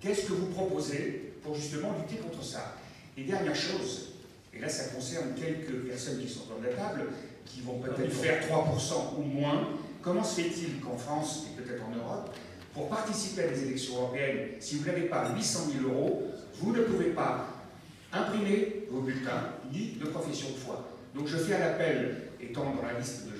qu'est-ce 0.00 0.26
que 0.26 0.32
vous 0.32 0.46
proposez 0.46 1.32
pour 1.42 1.54
justement 1.54 1.92
lutter 1.98 2.20
contre 2.20 2.42
ça? 2.42 2.76
Et 3.16 3.24
dernière 3.24 3.54
chose, 3.54 4.14
et 4.52 4.58
là 4.58 4.68
ça 4.68 4.94
concerne 4.94 5.34
quelques 5.34 5.86
personnes 5.86 6.20
qui 6.20 6.28
sont 6.28 6.44
dans 6.48 6.62
la 6.62 6.74
table, 6.74 7.06
qui 7.44 7.60
vont 7.60 7.78
peut-être 7.78 8.12
faire 8.12 8.42
3% 8.48 9.18
ou 9.18 9.22
moins, 9.22 9.68
comment 10.02 10.24
se 10.24 10.40
fait-il 10.40 10.80
qu'en 10.80 10.96
France, 10.96 11.46
et 11.46 11.62
peut-être 11.62 11.82
en 11.84 11.94
Europe, 11.94 12.34
pour 12.72 12.88
participer 12.88 13.44
à 13.44 13.48
des 13.48 13.62
élections 13.62 13.96
européennes, 13.96 14.48
si 14.58 14.76
vous 14.76 14.86
n'avez 14.86 15.02
pas 15.02 15.32
800 15.34 15.60
000 15.80 15.94
euros, 15.94 16.24
vous 16.54 16.72
ne 16.72 16.82
pouvez 16.82 17.10
pas 17.10 17.46
imprimer 18.12 18.86
vos 18.90 19.00
bulletins 19.00 19.50
ni 19.72 19.92
de 19.92 20.06
profession 20.06 20.48
de 20.50 20.56
foi? 20.56 20.88
Donc 21.14 21.28
je 21.28 21.36
fais 21.36 21.54
un 21.54 21.62
appel, 21.62 22.30
étant 22.40 22.74
dans 22.74 22.82
la 22.82 22.98
liste 22.98 23.26
de 23.26 23.33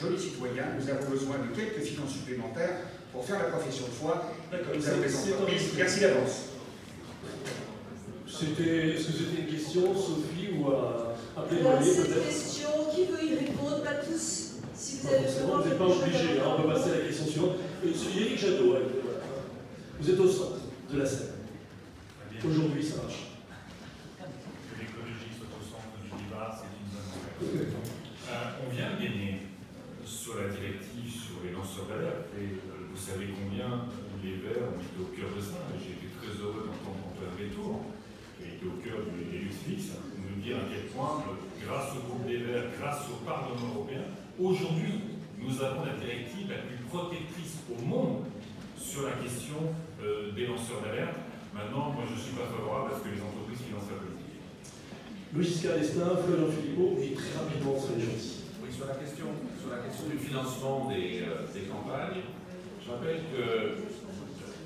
Joli 0.00 0.18
citoyen, 0.18 0.64
nous 0.78 0.88
avons 0.90 1.08
besoin 1.10 1.36
de 1.38 1.54
quelques 1.54 1.82
finances 1.84 2.10
supplémentaires 2.10 2.76
pour 3.12 3.24
faire 3.24 3.38
la 3.38 3.50
profession 3.50 3.86
de 3.86 3.92
foi 3.92 4.32
que 4.50 4.76
nous 4.76 4.88
avons 4.88 5.46
les 5.46 5.58
Merci 5.76 6.00
d'avance. 6.00 6.36
C'était, 8.26 8.94
est-ce 8.94 9.06
que 9.06 9.12
c'était 9.12 9.42
une 9.42 9.46
question, 9.46 9.94
Sophie, 9.94 10.48
ou 10.58 10.68
à, 10.70 11.14
à 11.36 11.42
plaidoyer 11.42 11.94
peut-être? 11.94 12.26
question, 12.26 12.68
qui 12.92 13.04
veut 13.04 13.24
y 13.24 13.34
répondre? 13.36 13.82
Pas 13.84 13.94
tous. 13.94 14.54
Si 14.74 14.98
vous 14.98 15.08
avez 15.08 15.24
besoin, 15.26 15.60
vous 15.60 15.68
n'êtes 15.68 15.78
pas 15.78 15.84
obligé, 15.84 16.40
hein, 16.40 16.56
on 16.58 16.62
peut 16.62 16.68
passer 16.68 16.90
à 16.90 16.94
la 16.98 17.04
question 17.06 17.26
suivante. 17.26 17.56
Yannick 17.84 18.38
Jadot, 18.38 18.74
vous 20.00 20.10
êtes 20.10 20.18
au 20.18 20.28
centre 20.28 20.58
de 20.92 20.98
la 20.98 21.06
scène. 21.06 21.28
Aujourd'hui, 22.44 22.82
ça 22.84 22.96
marche. 23.02 23.30
L'écologie 24.80 25.30
soit 25.38 25.46
au 25.46 25.62
centre 25.62 25.94
du 26.02 26.24
débat, 26.24 26.58
c'est 26.58 26.66
une 26.74 26.90
bonne 26.90 27.60
nouvelle. 27.60 27.91
Euh, 28.32 28.64
on 28.64 28.72
vient 28.72 28.96
de 28.96 29.04
gagner 29.04 29.44
euh, 29.44 30.06
sur 30.06 30.40
la 30.40 30.48
directive 30.48 31.04
sur 31.04 31.44
les 31.44 31.52
lanceurs 31.52 31.84
d'alerte, 31.84 32.32
et 32.40 32.56
euh, 32.56 32.88
vous 32.88 32.96
savez 32.96 33.28
combien 33.28 33.92
les 34.24 34.40
Verts 34.40 34.72
ont 34.72 34.80
été 34.80 34.96
au 34.96 35.12
cœur 35.12 35.28
de 35.36 35.42
ça. 35.42 35.60
J'ai 35.76 36.00
été 36.00 36.08
très 36.16 36.32
heureux 36.40 36.64
d'entendre 36.64 37.12
Antoine 37.12 37.36
Bétour, 37.36 37.84
qui 38.40 38.48
a 38.48 38.56
été 38.56 38.64
au 38.64 38.80
cœur 38.80 39.04
du 39.04 39.20
Luxfix, 39.36 40.00
nous 40.16 40.40
dire 40.40 40.64
à 40.64 40.66
quel 40.72 40.88
point, 40.96 41.20
grâce 41.60 41.92
au 41.92 42.08
groupe 42.08 42.24
des 42.24 42.40
Verts, 42.40 42.72
grâce 42.80 43.04
au 43.12 43.20
Parlement 43.20 43.68
européen, 43.68 44.08
aujourd'hui, 44.40 45.12
nous 45.36 45.52
avons 45.60 45.84
la 45.84 46.00
directive 46.00 46.48
la 46.48 46.64
plus 46.64 46.80
protectrice 46.88 47.60
au 47.68 47.84
monde 47.84 48.24
sur 48.78 49.02
la 49.02 49.12
question 49.20 49.74
des 50.34 50.46
lanceurs 50.46 50.80
d'alerte. 50.80 51.18
Maintenant, 51.52 51.90
moi 51.90 52.04
je 52.06 52.14
ne 52.14 52.20
suis 52.20 52.34
pas 52.38 52.46
favorable 52.46 52.94
à 52.94 52.98
ce 52.98 53.02
que 53.02 53.14
les 53.14 53.20
entreprises 53.20 53.66
financent 53.66 53.90
la 53.90 53.98
politique. 53.98 54.11
Louis 55.32 55.48
Giscard 55.48 55.80
d'Estaing, 55.80 56.12
Florian 56.28 56.52
Philippot, 56.52 57.00
et 57.00 57.16
très 57.16 57.32
rapidement, 57.40 57.72
sur 57.80 57.96
les. 57.96 58.04
Oui, 58.04 58.68
sur 58.68 58.84
la 58.84 59.00
question, 59.00 59.32
sur 59.56 59.72
la 59.72 59.80
question 59.80 60.04
du 60.12 60.20
financement 60.20 60.92
des, 60.92 61.24
euh, 61.24 61.48
des 61.56 61.64
campagnes, 61.72 62.20
je 62.84 62.86
rappelle 62.92 63.24
que 63.32 63.80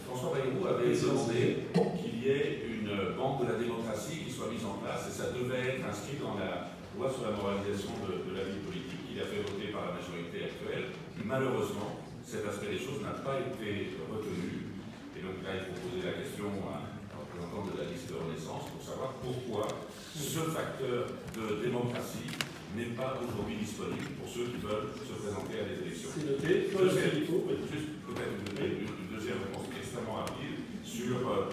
François 0.02 0.34
Bayrou 0.34 0.66
avait 0.66 0.90
demandé 0.90 1.70
qu'il 1.70 2.18
y 2.18 2.26
ait 2.34 2.66
une 2.66 3.14
banque 3.14 3.46
de 3.46 3.54
la 3.54 3.58
démocratie 3.62 4.26
qui 4.26 4.32
soit 4.34 4.50
mise 4.50 4.66
en 4.66 4.82
place 4.82 5.06
et 5.06 5.14
ça 5.14 5.30
devait 5.30 5.78
être 5.78 5.86
inscrit 5.86 6.18
dans 6.18 6.34
la 6.34 6.74
loi 6.98 7.14
sur 7.14 7.30
la 7.30 7.38
moralisation 7.38 7.94
de, 8.02 8.26
de 8.26 8.32
la 8.34 8.50
vie 8.50 8.58
politique 8.66 9.06
qu'il 9.06 9.22
a 9.22 9.26
fait 9.30 9.46
voter 9.46 9.70
par 9.70 9.94
la 9.94 10.02
majorité 10.02 10.50
actuelle. 10.50 10.90
Malheureusement, 11.22 12.02
cet 12.26 12.42
aspect 12.42 12.74
des 12.74 12.82
choses 12.82 13.06
n'a 13.06 13.14
pas 13.22 13.38
été 13.38 13.94
retenu. 14.10 14.74
Et 15.14 15.22
donc 15.22 15.46
là, 15.46 15.62
il 15.62 15.62
faut 15.70 15.78
poser 15.78 16.02
la 16.02 16.18
question 16.18 16.50
à 16.66 16.90
un 16.90 17.22
représentant 17.22 17.70
de 17.70 17.74
la 17.78 17.86
liste 17.86 18.10
de 18.10 18.18
Renaissance 18.18 18.66
pour 18.74 18.82
savoir 18.82 19.14
pourquoi 19.22 19.70
ce 20.16 20.40
facteur 20.50 21.06
de 21.36 21.62
démocratie 21.62 22.32
n'est 22.74 22.96
pas 22.96 23.20
aujourd'hui 23.20 23.56
disponible 23.56 24.16
pour 24.20 24.28
ceux 24.28 24.48
qui 24.48 24.60
veulent 24.60 24.92
se 24.96 25.12
présenter 25.12 25.60
à 25.60 25.64
des 25.68 25.86
élections. 25.86 26.08
C'est 26.12 26.26
noté. 26.26 26.68
Deuxième, 26.72 27.20
juste 27.20 28.00
peut-être 28.04 28.36
une, 28.60 29.16
deuxième 29.16 29.38
réponse 29.44 29.66
extrêmement 29.76 30.24
rapide 30.24 30.56
sur. 30.84 31.16
Euh, 31.16 31.48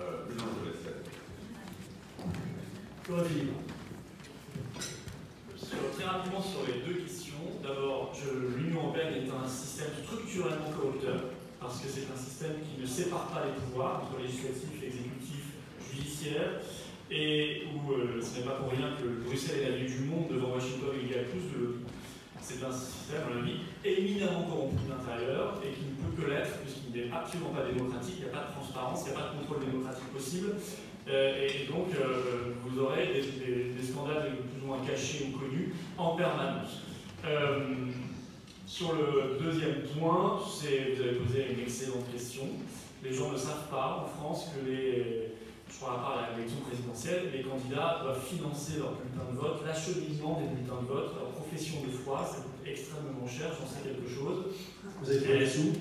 euh, 0.00 0.26
laisse 0.66 0.82
Très 5.94 6.04
rapidement 6.04 6.42
sur 6.42 6.66
les 6.66 6.82
deux 6.82 7.02
questions. 7.02 7.58
D'abord, 7.62 8.12
l'Union 8.56 8.84
européenne 8.84 9.14
est 9.14 9.30
un 9.30 9.46
système 9.48 9.90
structurellement 10.02 10.70
corrupteur, 10.76 11.20
parce 11.60 11.80
que 11.80 11.88
c'est 11.88 12.06
un 12.12 12.18
système 12.18 12.56
qui 12.62 12.80
ne 12.80 12.86
sépare 12.86 13.28
pas 13.28 13.44
les 13.46 13.52
pouvoirs 13.52 14.02
entre 14.02 14.20
législatif, 14.20 14.82
exécutif, 14.82 15.54
judiciaire, 15.92 16.60
et 17.10 17.62
où 17.74 17.92
euh, 17.92 18.20
ce 18.20 18.38
n'est 18.38 18.46
pas 18.46 18.54
pour 18.54 18.70
rien 18.70 18.96
que 18.96 19.26
Bruxelles 19.26 19.60
est 19.60 19.70
la 19.70 19.76
ville 19.76 19.92
du 19.92 20.04
monde 20.04 20.28
devant 20.30 20.54
Washington 20.54 20.90
il 21.02 21.10
y 21.10 21.14
a 21.14 21.24
plus 21.24 21.40
de. 21.40 21.80
C'est 22.40 22.62
un 22.62 22.70
système, 22.70 23.22
à 23.22 23.34
mon 23.34 23.40
avis, 23.40 23.56
éminemment 23.82 24.42
corrompu 24.42 24.76
de 24.84 24.92
l'intérieur 24.92 25.58
et 25.64 25.72
qui 25.72 25.80
ne 25.88 25.96
peut 25.96 26.22
que 26.22 26.28
l'être 26.28 26.58
puisqu'il 26.60 26.92
n'est 26.92 27.10
absolument 27.10 27.50
pas 27.50 27.64
démocratique, 27.64 28.16
il 28.18 28.24
n'y 28.24 28.30
a 28.30 28.32
pas 28.34 28.48
de 28.48 28.52
transparence, 28.52 29.04
il 29.06 29.12
n'y 29.12 29.16
a 29.16 29.20
pas 29.20 29.32
de 29.32 29.38
contrôle 29.40 29.64
démocratique 29.64 30.12
possible. 30.12 30.48
Euh, 31.08 31.48
et 31.48 31.72
donc, 31.72 31.88
euh, 31.94 32.52
vous 32.66 32.80
aurez 32.80 33.06
des, 33.14 33.72
des, 33.72 33.82
scandales 33.82 34.36
plus 34.52 34.62
ou 34.62 34.66
moins 34.66 34.84
cachés 34.86 35.28
ou 35.28 35.38
connus 35.38 35.72
en 35.96 36.16
permanence. 36.16 36.82
Sur 38.66 38.92
le 38.92 39.38
deuxième 39.42 39.82
point, 39.96 40.38
vous 40.38 40.66
avez 40.66 41.12
posé 41.14 41.46
une 41.50 41.60
excellente 41.60 42.10
question. 42.12 42.42
Les 43.02 43.12
gens 43.12 43.32
ne 43.32 43.38
savent 43.38 43.68
pas 43.70 44.04
en 44.04 44.06
France 44.06 44.50
que 44.52 44.68
les 44.68 45.33
crois 45.84 45.94
à 45.94 46.00
part 46.00 46.28
l'élection 46.32 46.60
présidentielle, 46.64 47.28
les 47.32 47.42
candidats 47.42 48.00
doivent 48.02 48.24
financer 48.24 48.80
leur 48.80 48.96
bulletin 48.96 49.28
de 49.28 49.36
vote, 49.36 49.60
l'acheminement 49.64 50.40
des 50.40 50.48
bulletins 50.48 50.80
de 50.80 50.88
vote, 50.88 51.12
leur 51.12 51.28
profession 51.36 51.84
de 51.84 51.92
foi, 51.92 52.24
ça 52.24 52.40
coûte 52.40 52.64
extrêmement 52.64 53.28
cher, 53.28 53.52
j'en 53.52 53.68
sais 53.68 53.84
quelque 53.84 54.08
chose. 54.08 54.56
Vous 55.00 55.10
avez 55.10 55.20
trouvé 55.20 55.38
les 55.38 55.48
sous? 55.48 55.72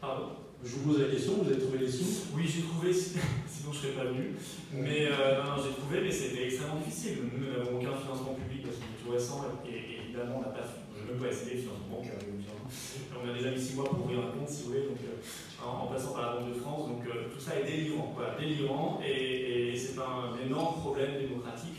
Pardon? 0.00 0.40
Je 0.64 0.76
vous 0.76 0.92
pose 0.92 1.00
la 1.02 1.10
question, 1.10 1.42
vous 1.42 1.50
avez 1.50 1.60
trouvé 1.60 1.78
les 1.84 1.90
sous? 1.90 2.32
Oui, 2.32 2.48
j'ai 2.48 2.62
trouvé, 2.62 2.92
sinon 2.94 3.72
je 3.72 3.76
ne 3.76 3.82
serais 3.82 3.92
pas 3.92 4.08
venu. 4.08 4.32
Mais 4.72 5.10
euh, 5.10 5.44
non, 5.44 5.56
non 5.56 5.62
j'ai 5.62 5.74
trouvé, 5.76 6.00
mais 6.00 6.10
c'était 6.10 6.48
extrêmement 6.48 6.80
difficile. 6.80 7.28
Nous 7.28 7.50
n'avons 7.52 7.76
aucun 7.76 7.92
financement 7.92 8.32
public 8.32 8.64
parce 8.64 8.76
que 8.76 8.84
c'est 8.88 9.04
tout 9.04 9.12
récent 9.12 9.44
et, 9.66 9.68
et 9.68 10.00
évidemment 10.08 10.40
on 10.40 10.42
n'a 10.48 10.54
pas, 10.54 10.64
je 10.64 11.02
ne 11.02 11.18
peux 11.18 11.24
pas 11.26 11.32
essayer 11.32 11.56
de 11.56 11.60
financement 11.68 12.00
bancaire. 12.00 12.22
On 13.12 13.28
a 13.28 13.32
déjà 13.34 13.50
mis 13.50 13.60
6 13.60 13.74
mois 13.76 13.84
pour 13.84 14.00
ouvrir 14.04 14.20
un 14.20 14.30
compte, 14.32 14.48
si 14.48 14.62
vous 14.62 14.68
voulez. 14.70 14.86
Donc, 14.86 14.98
euh, 15.04 15.20
en, 15.64 15.86
passant 15.86 16.12
par 16.12 16.22
la 16.22 16.40
Banque 16.40 16.54
de 16.54 16.60
France. 16.60 16.88
Donc 16.88 17.02
euh, 17.06 17.28
tout 17.32 17.40
ça 17.40 17.58
est 17.58 17.64
délirant, 17.64 18.12
voilà, 18.14 18.34
délirant 18.38 19.00
et, 19.04 19.72
et 19.72 19.76
c'est 19.76 19.98
un 19.98 20.36
énorme 20.44 20.80
problème 20.80 21.18
démocratique 21.20 21.78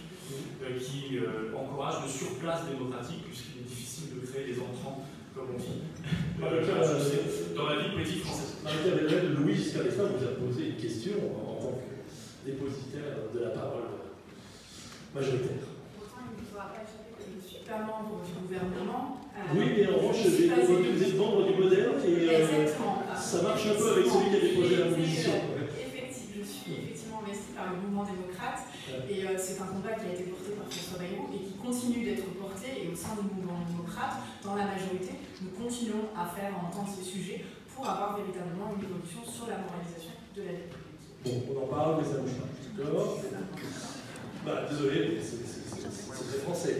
euh, 0.63 0.79
qui 0.79 1.17
euh, 1.17 1.55
encourage 1.55 2.03
le 2.03 2.09
surplace 2.09 2.65
démocratique 2.67 3.23
puisqu'il 3.25 3.61
est 3.61 3.67
difficile 3.67 4.19
de 4.19 4.25
créer 4.25 4.45
des 4.53 4.59
entrants, 4.59 5.03
comme 5.35 5.55
on 5.55 5.57
dit, 5.57 5.83
dans 7.55 7.65
la 7.65 7.81
vie 7.81 7.89
politique 7.93 8.23
française. 8.23 8.57
Louis 9.37 9.55
Giscard 9.55 9.83
vous 9.83 10.25
a 10.25 10.47
posé 10.47 10.69
une 10.69 10.77
question 10.77 11.13
en 11.35 11.61
tant 11.61 11.71
que 11.71 12.49
dépositaire 12.49 13.31
de 13.33 13.39
la 13.39 13.49
parole 13.49 13.83
majoritaire. 15.13 15.72
Ne 16.53 16.59
pas 16.59 16.69
je 17.17 17.33
ne 17.33 17.41
suis 17.41 17.65
pas 17.65 17.81
membre 17.81 18.21
du 18.21 18.29
gouvernement. 18.45 19.17
oui, 19.57 19.73
mais 19.73 19.89
en 19.89 19.97
revanche, 19.97 20.21
vous 20.21 21.01
êtes 21.01 21.17
membre 21.17 21.49
du 21.49 21.57
moderne 21.57 21.97
et 22.05 22.29
euh, 22.29 22.67
ça 23.17 23.41
marche 23.41 23.65
un 23.65 23.73
peu 23.73 23.89
avec 23.89 24.05
celui 24.05 24.29
qui 24.29 24.37
a 24.37 24.39
déposé 24.39 24.75
la 24.77 24.85
mobilisation. 24.85 25.33
Effectivement, 25.81 26.45
je 26.45 26.45
suis 26.45 26.73
effectivement 26.77 27.25
investie 27.25 27.57
par 27.57 27.73
le 27.73 27.81
mouvement 27.81 28.05
démocrate 28.05 28.69
et 29.09 29.25
euh, 29.25 29.33
c'est 29.33 29.57
un 29.65 29.65
combat 29.65 29.97
qui 29.97 30.05
a 30.05 30.13
été 30.13 30.29
porté 30.29 30.53
par 30.53 30.69
François 30.69 31.01
Bayrou 31.01 31.25
et 31.33 31.41
qui 31.41 31.57
continue 31.57 32.05
d'être 32.05 32.29
porté 32.37 32.85
et 32.85 32.85
au 32.85 32.93
sein 32.93 33.17
du 33.17 33.25
mouvement 33.33 33.57
démocrate, 33.65 34.21
dans 34.45 34.53
la 34.53 34.69
majorité, 34.77 35.25
nous 35.41 35.57
continuons 35.57 36.13
à 36.13 36.29
faire 36.29 36.53
entendre 36.53 36.93
ces 36.93 37.01
sujets 37.01 37.41
pour 37.73 37.89
avoir 37.89 38.13
véritablement 38.21 38.77
une 38.77 38.85
évolution 38.85 39.25
sur 39.25 39.49
la 39.49 39.57
moralisation 39.57 40.13
de 40.37 40.41
la 40.45 40.53
vie 40.53 40.69
politique. 40.69 41.17
Bon, 41.25 41.33
on 41.49 41.65
en 41.65 41.69
parle, 41.73 41.97
mais 41.97 42.05
ça 42.05 42.21
bouge 42.21 42.37
pas. 42.37 42.53
D'accord 42.77 43.17
bah, 44.45 44.69
Désolé, 44.69 45.17
mais 45.17 45.62
c'est 45.91 46.27
très 46.27 46.39
français. 46.39 46.75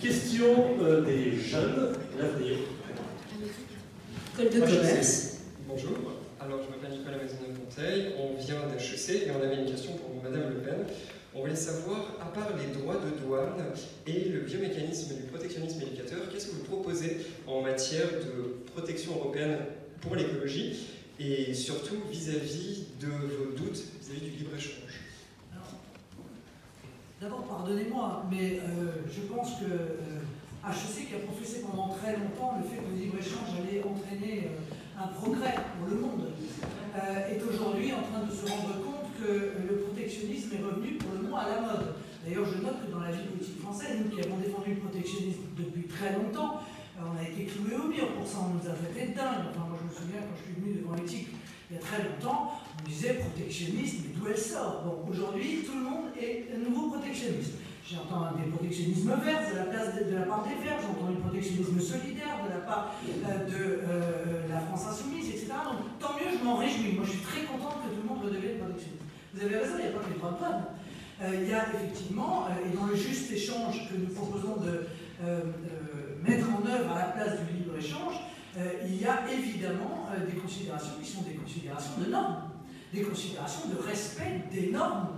Question 0.00 0.76
euh, 0.82 1.02
des 1.02 1.36
jeunes, 1.36 1.92
l'avenir. 2.18 2.58
École 4.34 4.52
de 4.52 4.60
commerce. 4.60 5.38
Bonjour, 5.68 5.92
alors 6.40 6.60
je 6.62 6.70
m'appelle 6.70 6.98
Nicolas 6.98 7.18
Maisonneuve-Ponteil, 7.18 8.12
on 8.18 8.36
vient 8.36 8.66
d'HEC 8.68 9.26
et 9.26 9.30
on 9.30 9.42
avait 9.42 9.62
une 9.62 9.70
question 9.70 9.92
pour 9.92 10.22
Madame 10.22 10.50
Le 10.50 10.60
Pen. 10.60 10.84
On 11.34 11.40
voulait 11.40 11.56
savoir, 11.56 12.16
à 12.20 12.26
part 12.26 12.50
les 12.56 12.78
droits 12.78 12.96
de 12.96 13.24
douane 13.24 13.64
et 14.06 14.28
le 14.28 14.40
biomécanisme 14.40 15.14
du 15.16 15.22
protectionnisme 15.22 15.82
éducateur, 15.82 16.28
qu'est-ce 16.30 16.48
que 16.48 16.56
vous 16.56 16.64
proposez 16.64 17.18
en 17.46 17.62
matière 17.62 18.06
de 18.06 18.64
protection 18.72 19.12
européenne 19.16 19.58
pour 20.00 20.14
l'écologie 20.14 20.86
et 21.18 21.54
surtout 21.54 21.96
vis-à-vis 22.10 22.84
-vis 23.00 23.00
de 23.00 23.06
vos 23.08 23.52
doutes 23.56 23.82
vis-à-vis 24.00 24.20
-vis 24.20 24.30
du 24.30 24.38
libre-échange? 24.44 24.93
D'abord, 27.24 27.48
pardonnez-moi, 27.48 28.26
mais 28.30 28.60
euh, 28.60 29.00
je 29.08 29.22
pense 29.32 29.56
que 29.56 29.64
euh, 29.64 30.68
HEC, 30.68 31.08
qui 31.08 31.14
a 31.16 31.24
professé 31.24 31.64
pendant 31.64 31.88
très 31.88 32.12
longtemps 32.20 32.60
le 32.60 32.68
fait 32.68 32.84
que 32.84 32.92
le 32.92 33.00
libre-échange 33.00 33.48
allait 33.64 33.80
entraîner 33.80 34.52
euh, 34.52 35.00
un 35.00 35.08
progrès 35.08 35.56
pour 35.72 35.88
le 35.88 36.04
monde, 36.04 36.28
est 36.94 37.40
aujourd'hui 37.40 37.96
en 37.96 38.04
train 38.04 38.28
de 38.28 38.30
se 38.30 38.44
rendre 38.44 38.76
compte 38.84 39.08
que 39.16 39.56
le 39.56 39.88
protectionnisme 39.88 40.52
est 40.52 40.62
revenu 40.62 41.00
pour 41.00 41.16
le 41.16 41.24
moment 41.24 41.40
à 41.40 41.48
la 41.48 41.60
mode. 41.64 41.96
D'ailleurs, 42.20 42.44
je 42.44 42.60
note 42.60 42.84
que 42.84 42.92
dans 42.92 43.00
la 43.00 43.10
vie 43.10 43.24
politique 43.24 43.58
française, 43.58 44.04
nous 44.04 44.14
qui 44.14 44.20
avons 44.20 44.36
défendu 44.36 44.76
le 44.76 44.80
protectionnisme 44.84 45.48
depuis 45.56 45.88
très 45.88 46.12
longtemps, 46.12 46.60
on 47.00 47.16
a 47.16 47.24
été 47.24 47.48
cloués 47.48 47.80
au 47.80 47.88
mur 47.88 48.12
pour 48.20 48.28
ça, 48.28 48.44
on 48.44 48.60
nous 48.60 48.68
a 48.68 48.76
fait 48.76 49.16
dingue. 49.16 49.48
Enfin, 49.48 49.64
moi, 49.64 49.80
je 49.80 49.88
me 49.88 49.94
souviens 49.96 50.20
quand 50.28 50.36
je 50.36 50.44
suis 50.44 50.60
venu 50.60 50.76
devant 50.76 50.94
l'éthique 50.94 51.32
il 51.70 51.76
y 51.76 51.78
a 51.78 51.82
très 51.82 52.02
longtemps, 52.02 52.52
on 52.78 52.88
disait 52.88 53.14
protectionnisme, 53.14 54.04
mais 54.04 54.14
d'où 54.14 54.28
elle 54.28 54.38
sort? 54.38 54.82
Bon, 54.84 55.10
aujourd'hui, 55.10 55.64
tout 55.64 55.78
le 55.78 55.84
monde 55.84 56.04
est 56.20 56.48
un 56.54 56.58
nouveau 56.58 56.90
protectionniste. 56.90 57.54
J'entends 57.84 58.32
des 58.32 58.50
protectionnismes 58.50 59.12
verts 59.22 59.44
de 59.50 59.56
la, 59.56 59.64
place 59.64 59.94
de, 59.94 60.14
la 60.14 60.22
part 60.22 60.42
des 60.44 60.56
verts, 60.64 60.80
j'entends 60.80 61.12
du 61.12 61.18
protectionnisme 61.18 61.78
solidaire 61.78 62.40
de 62.42 62.48
la 62.48 62.60
part 62.64 62.94
euh, 63.04 63.44
de 63.44 63.80
euh, 63.84 64.48
la 64.48 64.60
France 64.60 64.88
insoumise, 64.88 65.28
etc. 65.28 65.48
Donc 65.68 65.98
tant 66.00 66.14
mieux, 66.16 66.32
je 66.32 66.42
m'en 66.42 66.56
réjouis. 66.56 66.92
Moi 66.92 67.04
je 67.04 67.10
suis 67.10 67.20
très 67.20 67.42
contente 67.42 67.84
que 67.84 67.94
tout 67.94 68.00
le 68.00 68.08
monde 68.08 68.24
redevienne 68.24 68.56
protectionniste. 68.56 69.04
Vous 69.34 69.44
avez 69.44 69.56
raison, 69.56 69.74
il 69.78 69.84
n'y 69.84 69.88
a 69.88 69.98
pas 69.98 70.04
que 70.04 70.12
les 70.12 70.18
droits 70.18 70.32
de 70.32 70.38
douane. 70.38 70.64
Euh, 71.22 71.42
il 71.42 71.48
y 71.48 71.52
a 71.52 71.66
effectivement, 71.76 72.46
euh, 72.48 72.64
et 72.64 72.74
dans 72.74 72.86
le 72.86 72.96
juste 72.96 73.30
échange 73.30 73.88
que 73.90 73.96
nous 73.96 74.14
proposons 74.14 74.56
de 74.64 74.88
mettre 76.26 76.46
en 76.50 76.66
œuvre 76.66 76.92
à 76.92 76.98
la 76.98 77.08
place 77.12 77.38
du 77.40 77.58
libre-échange, 77.58 78.14
il 78.86 79.00
y 79.00 79.06
a 79.06 79.20
évidemment 79.32 80.08
des 80.28 80.40
considérations 80.40 80.94
qui 81.02 81.10
sont 81.10 81.22
des 81.22 81.34
considérations 81.34 82.00
de 82.00 82.10
normes, 82.10 82.50
des 82.92 83.02
considérations 83.02 83.68
de 83.68 83.86
respect 83.86 84.42
des 84.52 84.70
normes. 84.70 85.08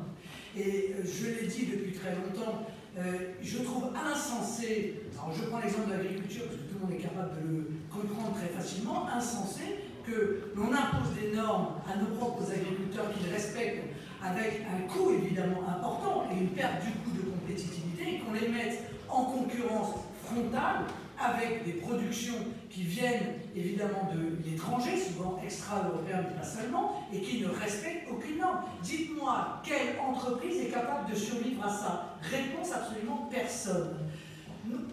Et 0.56 0.94
euh, 0.94 1.04
je 1.04 1.26
l'ai 1.26 1.46
dit 1.46 1.66
depuis 1.66 1.92
très 1.92 2.14
longtemps, 2.14 2.66
euh, 2.98 3.34
je 3.42 3.58
trouve 3.58 3.90
insensé, 3.94 5.02
alors 5.12 5.34
je 5.36 5.44
prends 5.44 5.60
l'exemple 5.60 5.88
de 5.88 5.92
l'agriculture 5.92 6.44
parce 6.46 6.56
que 6.56 6.62
tout 6.62 6.74
le 6.80 6.86
monde 6.86 6.98
est 6.98 7.02
capable 7.02 7.42
de 7.42 7.46
le 7.46 7.70
comprendre 7.92 8.34
très 8.34 8.48
facilement, 8.48 9.06
insensé 9.06 9.84
que 10.06 10.50
l'on 10.56 10.72
impose 10.72 11.12
des 11.20 11.36
normes 11.36 11.74
à 11.92 11.98
nos 11.98 12.16
propres 12.16 12.50
agriculteurs 12.50 13.12
qu'ils 13.12 13.30
respectent 13.30 13.84
avec 14.24 14.62
un 14.64 14.88
coût 14.88 15.12
évidemment 15.12 15.62
important 15.68 16.24
et 16.32 16.40
une 16.40 16.48
perte 16.50 16.82
du 16.84 16.92
coût 16.92 17.10
de 17.14 17.30
compétitivité 17.30 18.14
et 18.14 18.18
qu'on 18.20 18.32
les 18.32 18.48
mette 18.48 18.82
en 19.10 19.24
concurrence 19.24 19.94
frontale 20.24 20.86
avec 21.18 21.64
des 21.66 21.72
productions 21.72 22.38
qui 22.77 22.82
viennent 22.82 23.40
évidemment 23.55 24.11
de 24.15 24.36
l'étranger, 24.47 24.98
souvent 24.98 25.40
extra-européens, 25.43 26.24
mais 26.28 26.36
pas 26.36 26.44
seulement, 26.44 27.07
et 27.11 27.23
qui 27.23 27.40
ne 27.40 27.48
respectent 27.48 28.07
aucune 28.11 28.36
norme. 28.36 28.65
Dites-moi, 28.82 29.62
quelle 29.65 29.98
entreprise 29.98 30.61
est 30.61 30.70
capable 30.70 31.11
de 31.11 31.16
survivre 31.16 31.65
à 31.65 31.70
ça? 31.70 32.19
Réponse 32.20 32.70
absolument 32.74 33.31
personne. 33.32 33.97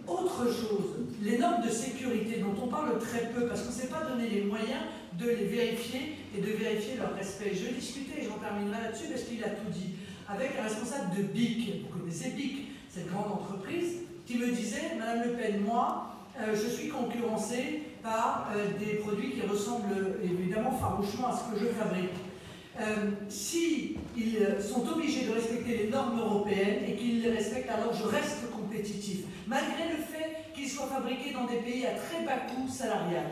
Autre 0.08 0.46
chose, 0.46 1.08
les 1.20 1.36
normes 1.36 1.62
de 1.62 1.68
sécurité 1.68 2.40
dont 2.40 2.54
on 2.62 2.68
parle 2.68 2.98
très 2.98 3.28
peu, 3.34 3.46
parce 3.48 3.60
qu'on 3.60 3.68
ne 3.68 3.74
s'est 3.74 3.88
pas 3.88 4.04
donné 4.08 4.30
les 4.30 4.42
moyens 4.44 4.80
de 5.18 5.28
les 5.28 5.44
vérifier 5.44 6.16
et 6.34 6.40
de 6.40 6.52
vérifier 6.52 6.96
leur 6.96 7.14
respect. 7.14 7.52
Je 7.52 7.74
discutais, 7.74 8.22
et 8.22 8.24
j'en 8.24 8.38
terminerai 8.38 8.80
là-dessus 8.80 9.08
parce 9.10 9.24
qu'il 9.24 9.44
a 9.44 9.50
tout 9.50 9.70
dit, 9.70 9.96
avec 10.26 10.52
un 10.58 10.62
responsable 10.62 11.14
de 11.18 11.22
BIC. 11.24 11.82
Vous 11.82 11.98
connaissez 11.98 12.30
BIC, 12.30 12.68
cette 12.88 13.10
grande 13.12 13.30
entreprise, 13.32 14.04
qui 14.24 14.38
me 14.38 14.46
disait 14.46 14.96
Madame 14.98 15.24
Le 15.28 15.32
Pen, 15.34 15.60
moi, 15.60 16.13
je 16.38 16.68
suis 16.68 16.88
concurrencé 16.88 17.82
par 18.02 18.48
euh, 18.54 18.78
des 18.78 18.96
produits 18.96 19.30
qui 19.30 19.46
ressemblent 19.46 20.18
évidemment 20.22 20.72
farouchement 20.72 21.28
à 21.28 21.36
ce 21.36 21.52
que 21.52 21.60
je 21.60 21.72
fabrique. 21.72 22.10
Euh, 22.80 23.10
si 23.28 23.96
ils 24.16 24.38
sont 24.60 24.86
obligés 24.88 25.26
de 25.26 25.32
respecter 25.32 25.76
les 25.78 25.88
normes 25.88 26.18
européennes 26.18 26.84
et 26.86 26.96
qu'ils 26.96 27.22
les 27.22 27.30
respectent, 27.30 27.70
alors 27.70 27.94
je 27.94 28.04
reste 28.04 28.50
compétitif, 28.50 29.20
malgré 29.46 29.90
le 29.90 30.02
fait 30.02 30.52
qu'ils 30.54 30.68
soient 30.68 30.86
fabriqués 30.86 31.32
dans 31.32 31.44
des 31.44 31.58
pays 31.58 31.86
à 31.86 31.94
très 31.94 32.24
bas 32.24 32.46
coût 32.48 32.68
salarial. 32.68 33.26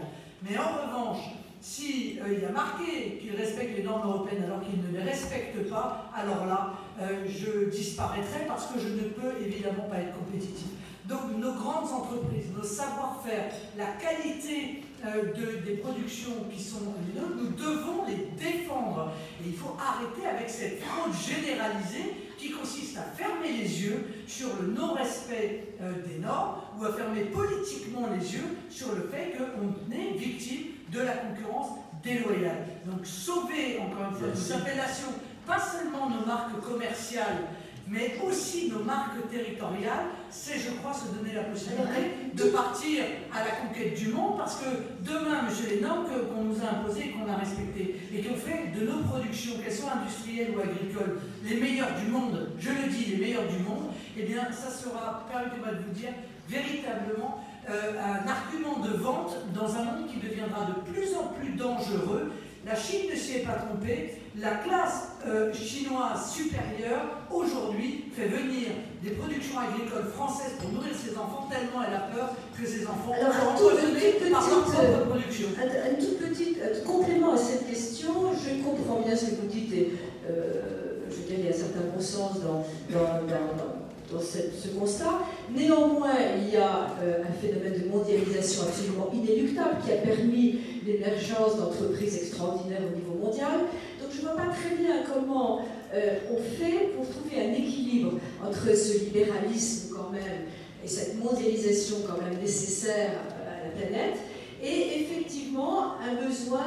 Mais 0.48 0.56
en 0.58 0.86
revanche, 0.86 1.22
s'il 1.60 2.20
euh, 2.20 2.40
y 2.40 2.44
a 2.44 2.50
marqué 2.50 3.18
qu'ils 3.20 3.36
respectent 3.36 3.76
les 3.76 3.84
normes 3.84 4.08
européennes 4.08 4.44
alors 4.44 4.60
qu'ils 4.62 4.82
ne 4.82 4.96
les 4.96 5.02
respectent 5.02 5.70
pas, 5.70 6.10
alors 6.14 6.46
là, 6.46 6.74
euh, 7.00 7.24
je 7.26 7.70
disparaîtrai 7.70 8.46
parce 8.48 8.66
que 8.66 8.80
je 8.80 8.88
ne 8.88 9.08
peux 9.08 9.40
évidemment 9.44 9.84
pas 9.90 9.98
être 9.98 10.16
compétitif. 10.18 10.66
Donc 11.08 11.36
nos 11.36 11.52
grandes 11.52 11.90
entreprises, 11.90 12.46
nos 12.56 12.62
savoir-faire, 12.62 13.52
la 13.76 13.86
qualité 13.86 14.84
euh, 15.04 15.32
de, 15.32 15.64
des 15.66 15.76
productions 15.78 16.46
qui 16.50 16.62
sont 16.62 16.94
les 17.06 17.20
nôtres, 17.20 17.36
nous 17.36 17.50
devons 17.50 18.04
les 18.06 18.28
défendre. 18.38 19.12
Et 19.40 19.48
il 19.48 19.56
faut 19.56 19.76
arrêter 19.80 20.26
avec 20.26 20.48
cette 20.48 20.80
fraude 20.80 21.12
généralisée 21.12 22.14
qui 22.38 22.50
consiste 22.52 22.96
à 22.98 23.02
fermer 23.02 23.52
les 23.52 23.82
yeux 23.82 24.06
sur 24.28 24.48
le 24.60 24.68
non-respect 24.68 25.74
euh, 25.80 25.92
des 26.06 26.20
normes 26.20 26.60
ou 26.78 26.84
à 26.84 26.92
fermer 26.92 27.22
politiquement 27.22 28.08
les 28.16 28.34
yeux 28.34 28.56
sur 28.70 28.92
le 28.94 29.08
fait 29.12 29.36
qu'on 29.36 29.92
est 29.92 30.16
victime 30.16 30.66
de 30.92 31.00
la 31.00 31.14
concurrence 31.14 31.78
déloyale. 32.02 32.66
Donc 32.86 33.04
sauver, 33.04 33.78
encore 33.80 34.10
une 34.10 34.16
fois, 34.16 34.28
nos 34.28 34.52
appellations, 34.52 35.12
pas 35.46 35.58
seulement 35.58 36.10
nos 36.10 36.24
marques 36.26 36.60
commerciales, 36.60 37.48
mais 37.92 38.16
aussi 38.26 38.70
nos 38.70 38.82
marques 38.82 39.28
territoriales, 39.30 40.06
c'est, 40.30 40.58
je 40.58 40.70
crois, 40.80 40.94
se 40.94 41.14
donner 41.14 41.34
la 41.34 41.44
possibilité 41.44 42.32
de 42.34 42.44
partir 42.44 43.04
à 43.30 43.44
la 43.44 43.50
conquête 43.50 43.94
du 43.94 44.08
monde, 44.08 44.38
parce 44.38 44.56
que 44.56 44.64
demain, 45.02 45.42
monsieur, 45.42 45.68
les 45.68 45.80
normes 45.82 46.06
qu'on 46.06 46.44
nous 46.44 46.56
a 46.64 46.78
imposées 46.78 47.08
et 47.08 47.10
qu'on 47.10 47.30
a 47.30 47.36
respectées, 47.36 48.00
et 48.14 48.22
qu'on 48.22 48.34
fait 48.34 48.72
de 48.74 48.86
nos 48.86 49.02
productions, 49.02 49.52
qu'elles 49.62 49.74
soient 49.74 49.92
industrielles 50.00 50.54
ou 50.56 50.60
agricoles, 50.60 51.20
les 51.44 51.60
meilleures 51.60 51.94
du 52.02 52.10
monde, 52.10 52.48
je 52.58 52.70
le 52.70 52.88
dis, 52.88 53.04
les 53.12 53.18
meilleures 53.18 53.48
du 53.48 53.62
monde, 53.62 53.90
eh 54.16 54.22
bien, 54.22 54.50
ça 54.50 54.70
sera, 54.70 55.26
permettez-moi 55.30 55.72
de 55.72 55.84
vous 55.86 55.92
dire, 55.92 56.14
véritablement 56.48 57.44
euh, 57.68 57.92
un 58.00 58.26
argument 58.26 58.80
de 58.80 58.96
vente 58.96 59.36
dans 59.54 59.76
un 59.76 59.84
monde 59.84 60.08
qui 60.08 60.16
deviendra 60.16 60.64
de 60.64 60.90
plus 60.90 61.14
en 61.14 61.28
plus 61.38 61.50
dangereux 61.50 62.32
la 62.66 62.74
Chine 62.76 63.10
ne 63.10 63.16
s'y 63.16 63.36
est 63.38 63.40
pas 63.46 63.54
trompée. 63.54 64.18
La 64.40 64.56
classe 64.64 65.08
euh, 65.26 65.52
chinoise 65.52 66.32
supérieure, 66.32 67.20
aujourd'hui, 67.30 68.04
fait 68.16 68.28
venir 68.28 68.68
des 69.02 69.10
productions 69.10 69.58
agricoles 69.58 70.10
françaises 70.14 70.54
pour 70.58 70.72
nourrir 70.72 70.94
ses 70.94 71.16
enfants, 71.18 71.48
tellement 71.50 71.84
elle 71.86 71.94
a 71.94 72.08
peur 72.14 72.34
que 72.58 72.66
ses 72.66 72.86
enfants 72.86 73.12
Alors, 73.12 73.34
seront 73.34 73.50
empoisonnés 73.50 74.12
par 74.20 74.30
leur 74.30 74.62
propre 74.62 74.80
euh, 74.80 75.04
production. 75.04 75.48
Un, 75.60 75.90
un 75.90 75.94
tout 75.96 76.16
petit 76.18 76.56
un 76.62 76.86
complément 76.86 77.34
à 77.34 77.36
cette 77.36 77.68
question. 77.68 78.32
Je 78.32 78.62
comprends 78.64 79.00
bien 79.02 79.14
ce 79.14 79.26
que 79.26 79.40
vous 79.42 79.48
dites 79.48 79.72
et 79.74 79.92
euh, 80.30 81.04
je 81.10 81.14
veux 81.16 81.22
dire, 81.24 81.36
il 81.40 81.44
y 81.44 81.48
a 81.48 81.50
un 81.50 81.58
certain 81.58 81.80
bon 81.94 82.00
sens 82.00 82.40
dans, 82.40 82.64
dans, 82.90 83.26
dans 83.26 83.52
dans 83.58 83.81
ce 84.20 84.68
constat. 84.78 85.20
Néanmoins, 85.54 86.14
il 86.38 86.52
y 86.52 86.56
a 86.56 86.96
euh, 87.02 87.22
un 87.22 87.32
phénomène 87.32 87.80
de 87.80 87.88
mondialisation 87.88 88.62
absolument 88.62 89.10
inéluctable 89.12 89.76
qui 89.84 89.92
a 89.92 89.96
permis 89.96 90.58
l'émergence 90.86 91.56
d'entreprises 91.56 92.16
extraordinaires 92.16 92.80
au 92.92 92.96
niveau 92.96 93.24
mondial. 93.24 93.60
Donc 94.00 94.10
je 94.12 94.18
ne 94.18 94.22
vois 94.22 94.36
pas 94.36 94.52
très 94.52 94.76
bien 94.76 95.02
comment 95.12 95.60
euh, 95.94 96.18
on 96.30 96.36
fait 96.36 96.92
pour 96.96 97.08
trouver 97.08 97.48
un 97.48 97.52
équilibre 97.52 98.12
entre 98.44 98.76
ce 98.76 98.98
libéralisme 99.04 99.94
quand 99.94 100.10
même 100.10 100.46
et 100.84 100.88
cette 100.88 101.22
mondialisation 101.22 101.98
quand 102.06 102.20
même 102.22 102.40
nécessaire 102.40 103.12
à 103.46 103.64
la 103.64 103.70
planète 103.70 104.18
et 104.62 105.02
effectivement 105.02 105.94
un 106.00 106.26
besoin 106.26 106.66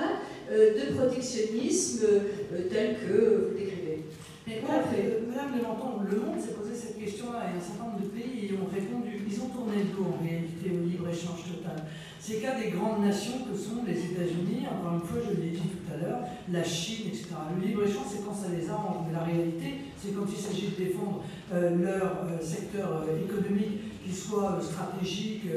euh, 0.51 0.74
de 0.74 0.95
protectionnisme 0.95 2.06
tel 2.72 2.95
que 2.99 3.49
vous 3.49 3.57
décrivez. 3.57 4.03
Mais 4.48 4.61
voilà, 4.64 4.83
Madame 5.27 5.57
Levanton, 5.57 6.06
le 6.06 6.19
monde 6.22 6.40
s'est 6.40 6.53
posé 6.53 6.75
cette 6.75 6.99
question-là 6.99 7.49
et 7.49 7.57
un 7.57 7.61
certain 7.61 7.85
nombre 7.90 8.01
de 8.01 8.14
pays 8.14 8.45
y 8.45 8.53
ont 8.53 8.69
répondu. 8.69 9.25
Ils 9.25 9.41
ont 9.41 9.49
tourné 9.49 9.82
le 9.82 9.90
dos 9.90 10.06
en 10.06 10.22
réalité 10.22 10.69
au 10.69 10.85
libre-échange 10.85 11.49
total. 11.49 11.82
C'est 12.19 12.38
qu'à 12.38 12.53
des 12.53 12.69
grandes 12.69 13.01
nations 13.01 13.41
que 13.49 13.57
sont 13.57 13.82
les 13.88 13.98
États-Unis, 13.98 14.69
encore 14.69 15.01
une 15.01 15.07
fois, 15.07 15.17
je 15.25 15.41
l'ai 15.41 15.49
dit 15.49 15.65
tout 15.65 15.90
à 15.90 15.98
l'heure, 15.98 16.22
la 16.51 16.64
Chine, 16.64 17.07
etc. 17.09 17.33
Le 17.57 17.65
libre-échange, 17.65 18.06
c'est 18.06 18.24
quand 18.24 18.35
ça 18.35 18.53
les 18.53 18.69
arrange. 18.69 19.09
Mais 19.09 19.17
la 19.17 19.25
réalité, 19.25 19.90
c'est 19.98 20.14
quand 20.14 20.30
il 20.30 20.38
s'agit 20.38 20.69
de 20.77 20.83
défendre 20.85 21.24
euh, 21.51 21.82
leur 21.82 22.30
euh, 22.30 22.38
secteur 22.40 23.01
euh, 23.01 23.25
économique, 23.25 24.03
qu'il 24.03 24.14
soit 24.14 24.59
stratégique 24.61 25.49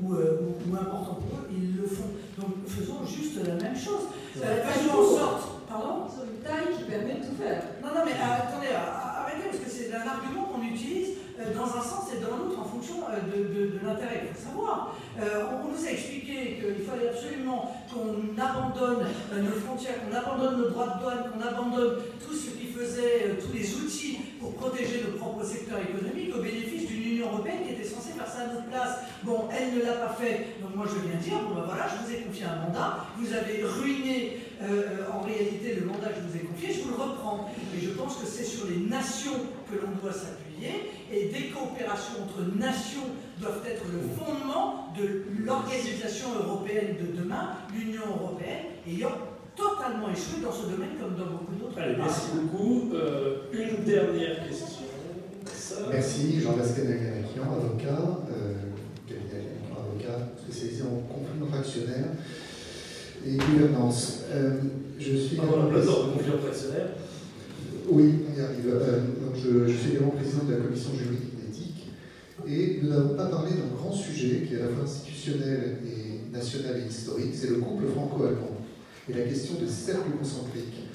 ou, 0.00 0.14
ou, 0.14 0.74
important 0.74 1.18
pour 1.18 1.38
eux, 1.40 1.50
ils 1.50 1.74
le 1.74 1.82
font. 1.82 2.14
Donc 2.38 2.50
faisons 2.68 3.04
juste 3.04 3.44
la 3.44 3.54
même 3.54 3.74
chose. 3.74 4.06
faisons 4.36 5.00
en 5.00 5.18
sorte 5.18 5.55
Sur 5.76 6.24
une 6.24 6.40
taille 6.40 6.72
qui 6.72 6.84
permet 6.84 7.20
de 7.20 7.26
tout 7.26 7.36
faire. 7.36 7.60
Non, 7.84 7.92
non, 7.92 8.00
mais 8.06 8.16
attendez, 8.16 8.72
arrêtez, 8.72 9.52
parce 9.52 9.60
que 9.60 9.68
c'est 9.68 9.92
un 9.92 10.08
argument 10.08 10.48
qu'on 10.48 10.62
utilise 10.62 11.20
euh, 11.38 11.52
dans 11.52 11.68
un 11.68 11.84
sens 11.84 12.08
et 12.16 12.24
dans 12.24 12.32
l'autre 12.32 12.58
en 12.58 12.64
fonction 12.64 13.04
euh, 13.12 13.20
de, 13.28 13.76
l'intérêt. 13.84 14.24
Il 14.24 14.34
faut 14.34 14.48
savoir. 14.48 14.96
Euh, 15.20 15.44
on 15.52 15.68
nous 15.68 15.86
a 15.86 15.90
expliqué 15.90 16.56
qu'il 16.56 16.84
fallait 16.84 17.08
absolument 17.08 17.76
qu'on 17.92 18.32
abandonne 18.40 19.04
nos 19.36 19.60
frontières, 19.60 20.00
qu'on 20.00 20.16
abandonne 20.16 20.62
nos 20.62 20.70
droits 20.70 20.96
de 20.96 21.00
douane, 21.00 21.24
qu'on 21.28 21.44
abandonne 21.44 21.96
tout 22.24 22.32
ce 22.32 22.56
qui 22.56 22.72
faisait, 22.72 23.36
tous 23.36 23.52
les 23.52 23.74
outils 23.76 24.18
pour 24.40 24.54
protéger 24.54 25.04
nos 25.04 25.18
propres 25.18 25.44
secteurs 25.44 25.80
économiques 25.80 26.34
au 26.34 26.40
bénéfice 26.40 26.88
d'une 26.88 26.95
Européenne 27.20 27.58
qui 27.66 27.72
était 27.74 27.88
censée 27.88 28.12
faire 28.12 28.26
ça 28.26 28.42
à 28.42 28.46
notre 28.52 28.66
place. 28.66 28.98
Bon, 29.22 29.48
elle 29.50 29.78
ne 29.78 29.84
l'a 29.84 29.92
pas 29.92 30.14
fait, 30.14 30.56
donc 30.62 30.74
moi 30.74 30.86
je 30.86 31.08
viens 31.08 31.18
dire, 31.18 31.42
bon 31.46 31.54
ben 31.54 31.66
voilà, 31.66 31.86
je 31.88 32.04
vous 32.04 32.12
ai 32.12 32.22
confié 32.22 32.44
un 32.44 32.66
mandat, 32.66 33.06
vous 33.18 33.32
avez 33.32 33.62
ruiné 33.62 34.38
en 35.12 35.20
réalité 35.20 35.74
le 35.74 35.86
mandat 35.86 36.08
que 36.08 36.20
je 36.22 36.28
vous 36.28 36.36
ai 36.36 36.46
confié, 36.46 36.72
je 36.72 36.82
vous 36.82 36.96
le 36.96 37.02
reprends. 37.02 37.50
Et 37.76 37.84
je 37.84 37.90
pense 37.90 38.16
que 38.16 38.26
c'est 38.26 38.44
sur 38.44 38.66
les 38.66 38.78
nations 38.88 39.38
que 39.70 39.76
l'on 39.76 39.92
doit 40.02 40.12
s'appuyer 40.12 40.46
et 41.12 41.26
des 41.26 41.48
coopérations 41.48 42.22
entre 42.24 42.56
nations 42.56 43.06
doivent 43.40 43.62
être 43.66 43.84
le 43.92 44.00
fondement 44.16 44.88
de 44.96 45.24
l'organisation 45.44 46.28
européenne 46.42 46.96
de 47.00 47.20
demain, 47.20 47.50
l'Union 47.74 48.02
européenne, 48.18 48.64
ayant 48.88 49.12
totalement 49.54 50.08
échoué 50.10 50.42
dans 50.42 50.52
ce 50.52 50.66
domaine 50.66 50.96
comme 51.00 51.14
dans 51.16 51.30
beaucoup 51.32 51.54
d'autres. 51.54 51.78
Allez, 51.78 51.96
merci 51.96 52.28
beaucoup. 52.34 52.92
Euh, 52.94 53.36
une 53.52 53.84
dernière 53.84 54.46
question. 54.48 54.85
Merci, 55.90 56.40
Jean-Baptiste 56.40 56.88
Naganakian, 56.88 57.42
avocat, 57.52 58.20
euh, 58.32 58.54
avocat 59.70 60.32
spécialisé 60.42 60.82
en 60.82 61.02
conflit 61.12 61.48
fractionnaire 61.50 62.06
et 63.26 63.36
gouvernance. 63.36 64.20
Euh, 64.30 64.60
je 64.98 65.16
suis. 65.16 65.36
De 65.36 65.42
conflit 65.42 66.30
fractionnaire. 66.42 66.88
Oui, 67.88 68.14
on 68.28 68.38
y 68.38 68.42
arrive. 68.42 68.66
Euh, 68.68 69.00
donc 69.20 69.34
je, 69.36 69.72
suis 69.72 69.90
également 69.92 70.10
président 70.10 70.44
de 70.44 70.52
la 70.52 70.60
commission 70.60 70.90
juridique 70.94 71.34
et 71.44 71.50
éthique. 71.50 71.90
Et 72.48 72.80
nous 72.82 72.90
n'avons 72.90 73.14
pas 73.14 73.26
parlé 73.26 73.50
d'un 73.50 73.76
grand 73.76 73.92
sujet 73.92 74.46
qui 74.46 74.54
est 74.54 74.62
à 74.62 74.66
la 74.66 74.68
fois 74.68 74.84
institutionnel 74.84 75.78
et 75.84 76.32
national 76.34 76.82
et 76.84 76.88
historique, 76.88 77.34
c'est 77.34 77.50
le 77.50 77.56
couple 77.56 77.86
franco-allemand 77.88 78.56
et 79.08 79.12
la 79.12 79.24
question 79.24 79.54
de 79.60 79.66
cercle 79.66 80.10
concentrique. 80.18 80.90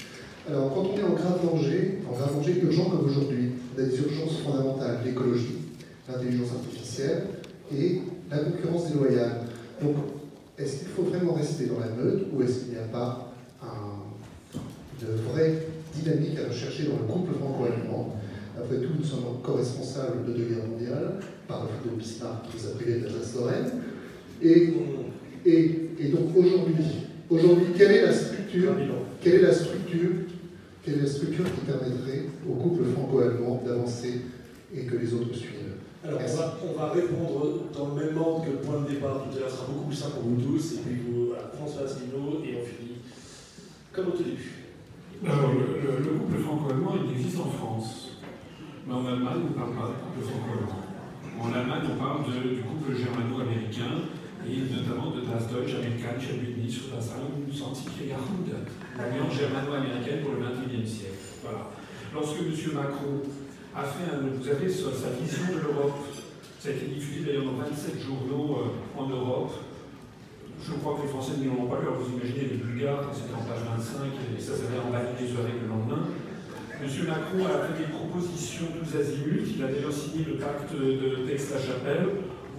Alors, 0.48 0.74
quand 0.74 0.82
on 0.82 0.98
est 0.98 1.04
en 1.04 1.14
grave 1.14 1.40
danger, 1.44 1.98
en 2.08 2.16
grave 2.16 2.34
danger 2.34 2.60
urgent 2.62 2.90
comme 2.90 3.06
aujourd'hui, 3.06 3.51
des 3.76 3.98
urgences 3.98 4.38
fondamentales, 4.44 4.98
l'écologie, 5.04 5.58
l'intelligence 6.08 6.48
artificielle 6.52 7.22
et 7.74 8.02
la 8.30 8.38
concurrence 8.38 8.90
déloyale. 8.90 9.42
Donc, 9.82 9.96
est-ce 10.58 10.78
qu'il 10.78 10.88
faut 10.88 11.02
vraiment 11.02 11.32
rester 11.32 11.66
dans 11.66 11.80
la 11.80 11.88
meute 11.88 12.26
ou 12.32 12.42
est-ce 12.42 12.60
qu'il 12.60 12.74
n'y 12.74 12.78
a 12.78 12.88
pas 12.92 13.32
un, 13.62 14.02
de 15.02 15.12
vrai 15.30 15.66
dynamique 15.94 16.38
à 16.38 16.48
rechercher 16.48 16.84
dans 16.84 16.98
le 16.98 17.12
couple 17.12 17.34
franco-allemand. 17.38 18.16
Après 18.56 18.76
tout, 18.76 18.90
nous 18.98 19.04
sommes 19.04 19.26
encore 19.26 19.58
responsables 19.58 20.26
de 20.26 20.32
deux 20.32 20.44
guerres 20.44 20.66
mondiales, 20.66 21.14
par 21.48 21.64
le 21.64 21.68
fait 21.68 21.94
de 21.94 22.00
Bismarck 22.00 22.46
qui 22.50 22.56
nous 22.62 22.70
a 22.70 22.74
privé 22.74 23.00
d'Alsace 23.00 23.34
Lorraine. 23.34 23.70
Et, 24.42 24.74
et, 25.46 25.90
et 25.98 26.08
donc 26.08 26.36
aujourd'hui, 26.36 27.08
aujourd'hui, 27.30 27.66
quelle 27.76 27.92
est 27.92 28.02
la 28.02 28.12
structure 28.12 28.74
Quelle 29.20 29.34
est 29.34 29.42
la 29.42 29.54
structure 29.54 30.10
Quelle 30.84 30.98
est 30.98 31.02
la 31.02 31.06
structure 31.06 31.44
qui 31.44 31.60
permettrait 31.60 32.26
au 32.48 32.54
couple 32.54 32.84
franco-allemand 32.92 33.62
d'avancer 33.64 34.22
et 34.74 34.84
que 34.84 34.96
les 34.96 35.14
autres 35.14 35.34
suivent 35.34 35.62
alors 36.04 36.18
on 36.20 36.36
va, 36.36 36.58
on 36.66 36.72
va, 36.76 36.90
répondre 36.90 37.70
dans 37.72 37.94
le 37.94 38.04
même 38.04 38.18
ordre 38.18 38.44
que 38.44 38.50
le 38.50 38.56
point 38.56 38.80
de 38.80 38.88
départ 38.90 39.22
tout 39.22 39.36
à 39.36 39.40
l'heure 39.40 39.50
sera 39.50 39.66
beaucoup 39.68 39.86
plus 39.86 39.96
simple 39.96 40.14
pour 40.18 40.22
vous 40.24 40.42
tous, 40.42 40.72
et 40.72 40.78
puis 40.78 40.98
vous, 40.98 41.26
voilà, 41.26 41.46
François 41.54 41.86
Asselineau, 41.86 42.42
et 42.42 42.58
on 42.58 42.66
finit 42.66 42.98
comme 43.92 44.08
au 44.08 44.10
tout 44.10 44.24
début. 44.24 44.66
Alors, 45.22 45.54
le, 45.54 46.18
couple 46.18 46.42
franco-allemand, 46.42 46.94
il 47.06 47.20
existe 47.20 47.38
en 47.38 47.50
France. 47.50 48.18
Mais 48.84 48.94
en 48.94 49.06
Allemagne, 49.06 49.46
on 49.46 49.50
ne 49.50 49.54
parle 49.54 49.74
pas 49.78 49.94
de 49.94 50.02
couple 50.02 50.26
franco-allemand. 50.26 50.82
En 51.38 51.52
Allemagne, 51.54 51.86
on 51.94 52.02
parle 52.02 52.24
du 52.26 52.62
couple 52.66 52.98
germano-américain 52.98 54.10
et 54.42 54.58
notamment 54.74 55.14
de 55.14 55.22
Das 55.22 55.46
Deutsche 55.46 55.78
Amerikanische 55.78 56.34
Bündnis 56.34 56.82
für 56.82 56.96
das 56.96 57.14
21. 57.14 58.10
Jahrhundert, 58.10 58.66
l'alliance 59.02 59.34
germano-américaine 59.34 60.22
pour 60.22 60.38
le 60.38 60.46
21e 60.46 60.86
siècle. 60.86 61.42
Voilà. 61.42 61.74
lorsque 62.14 62.38
M. 62.38 62.54
Macron 62.74 63.18
a 63.74 63.82
fait 63.82 64.06
un, 64.14 64.22
vous 64.30 64.48
avez 64.48 64.68
sa 64.68 65.10
vision 65.18 65.46
de 65.50 65.58
l'Europe, 65.58 66.06
ça 66.60 66.68
a 66.68 66.72
été 66.72 66.86
diffusé 66.86 67.26
d'ailleurs 67.26 67.50
dans 67.50 67.58
27 67.66 67.98
journaux 67.98 68.62
euh, 68.62 69.00
en 69.00 69.08
Europe. 69.08 69.52
Je 70.62 70.74
crois 70.74 70.94
que 70.94 71.02
les 71.02 71.08
Français 71.08 71.32
n'y 71.42 71.48
ont 71.48 71.66
pas 71.66 71.80
lu. 71.82 71.90
vous 71.90 72.14
imaginez 72.14 72.46
les 72.54 72.58
Bulgares, 72.62 73.10
c'était 73.10 73.34
en 73.34 73.42
page 73.42 73.66
25, 73.66 74.06
et 74.38 74.40
ça 74.40 74.54
s'avait 74.54 74.78
emballé 74.78 75.18
des 75.18 75.34
oreilles 75.34 75.58
le 75.58 75.66
lendemain. 75.66 76.06
M. 76.78 76.86
Macron 76.86 77.46
a 77.50 77.66
fait 77.66 77.82
des 77.82 77.90
propositions 77.90 78.66
tous 78.78 78.94
azimuts. 78.94 79.42
Il 79.56 79.64
a 79.64 79.66
d'ailleurs 79.66 79.92
signé 79.92 80.24
le 80.24 80.34
pacte 80.38 80.70
de 80.70 81.26
Aix-la-Chapelle 81.26 82.06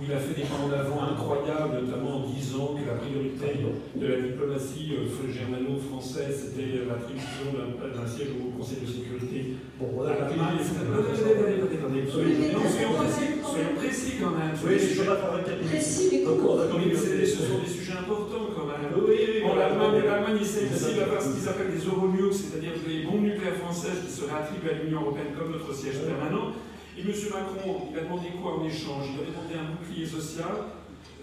il 0.03 0.11
a 0.11 0.19
fait 0.19 0.35
des 0.35 0.43
pas 0.43 0.59
en 0.59 0.67
avant 0.67 1.15
incroyables, 1.15 1.79
notamment 1.87 2.19
en 2.19 2.27
disant 2.27 2.75
que 2.75 2.83
la 2.83 2.99
priorité 2.99 3.63
de 3.95 4.03
la 4.07 4.19
diplomatie 4.19 4.99
euh, 4.99 5.07
germano-française, 5.31 6.51
c'était 6.51 6.83
l'attribution 6.83 7.55
d'un 7.55 8.07
siège 8.07 8.35
au 8.35 8.51
Conseil 8.51 8.83
de 8.83 8.89
sécurité. 8.91 9.55
Bon, 9.79 9.95
voilà, 9.95 10.27
Attendez, 10.27 10.43
attendez, 10.43 11.79
attendez, 11.79 12.03
soyons 12.03 13.75
précis 13.79 14.19
quand 14.19 14.35
même. 14.35 14.51
Oui, 14.59 14.75
je 14.75 15.01
ne 15.01 15.07
pas 15.07 15.15
faire 15.15 15.43
Précis, 15.63 16.27
mais 16.27 17.25
Ce 17.25 17.39
sont 17.47 17.59
des 17.63 17.71
sujets 17.71 17.95
importants 17.95 18.51
quand 18.51 18.67
même. 18.67 18.91
Bon, 18.91 19.55
l'Allemagne 19.55 20.41
essaie 20.41 20.67
aussi 20.67 20.99
d'avoir 20.99 21.21
ce 21.21 21.31
qu'ils 21.31 21.47
appellent 21.47 21.71
des 21.71 21.85
euromux, 21.87 22.31
c'est-à-dire 22.33 22.75
des 22.85 23.03
bombes 23.07 23.23
nucléaires 23.23 23.55
françaises 23.63 24.03
qui 24.05 24.11
seraient 24.11 24.35
attribuées 24.35 24.71
à 24.71 24.83
l'Union 24.83 25.01
européenne 25.01 25.31
comme 25.37 25.51
notre 25.51 25.71
siège 25.73 26.03
permanent. 26.03 26.51
Et 26.95 27.01
M. 27.01 27.09
Macron, 27.09 27.89
il 27.89 27.97
a 27.97 28.01
demandé 28.03 28.29
quoi 28.39 28.59
en 28.59 28.65
échange? 28.65 29.09
Il 29.09 29.17
a 29.17 29.25
demandé 29.25 29.57
un 29.57 29.73
bouclier 29.73 30.05
social. 30.05 30.69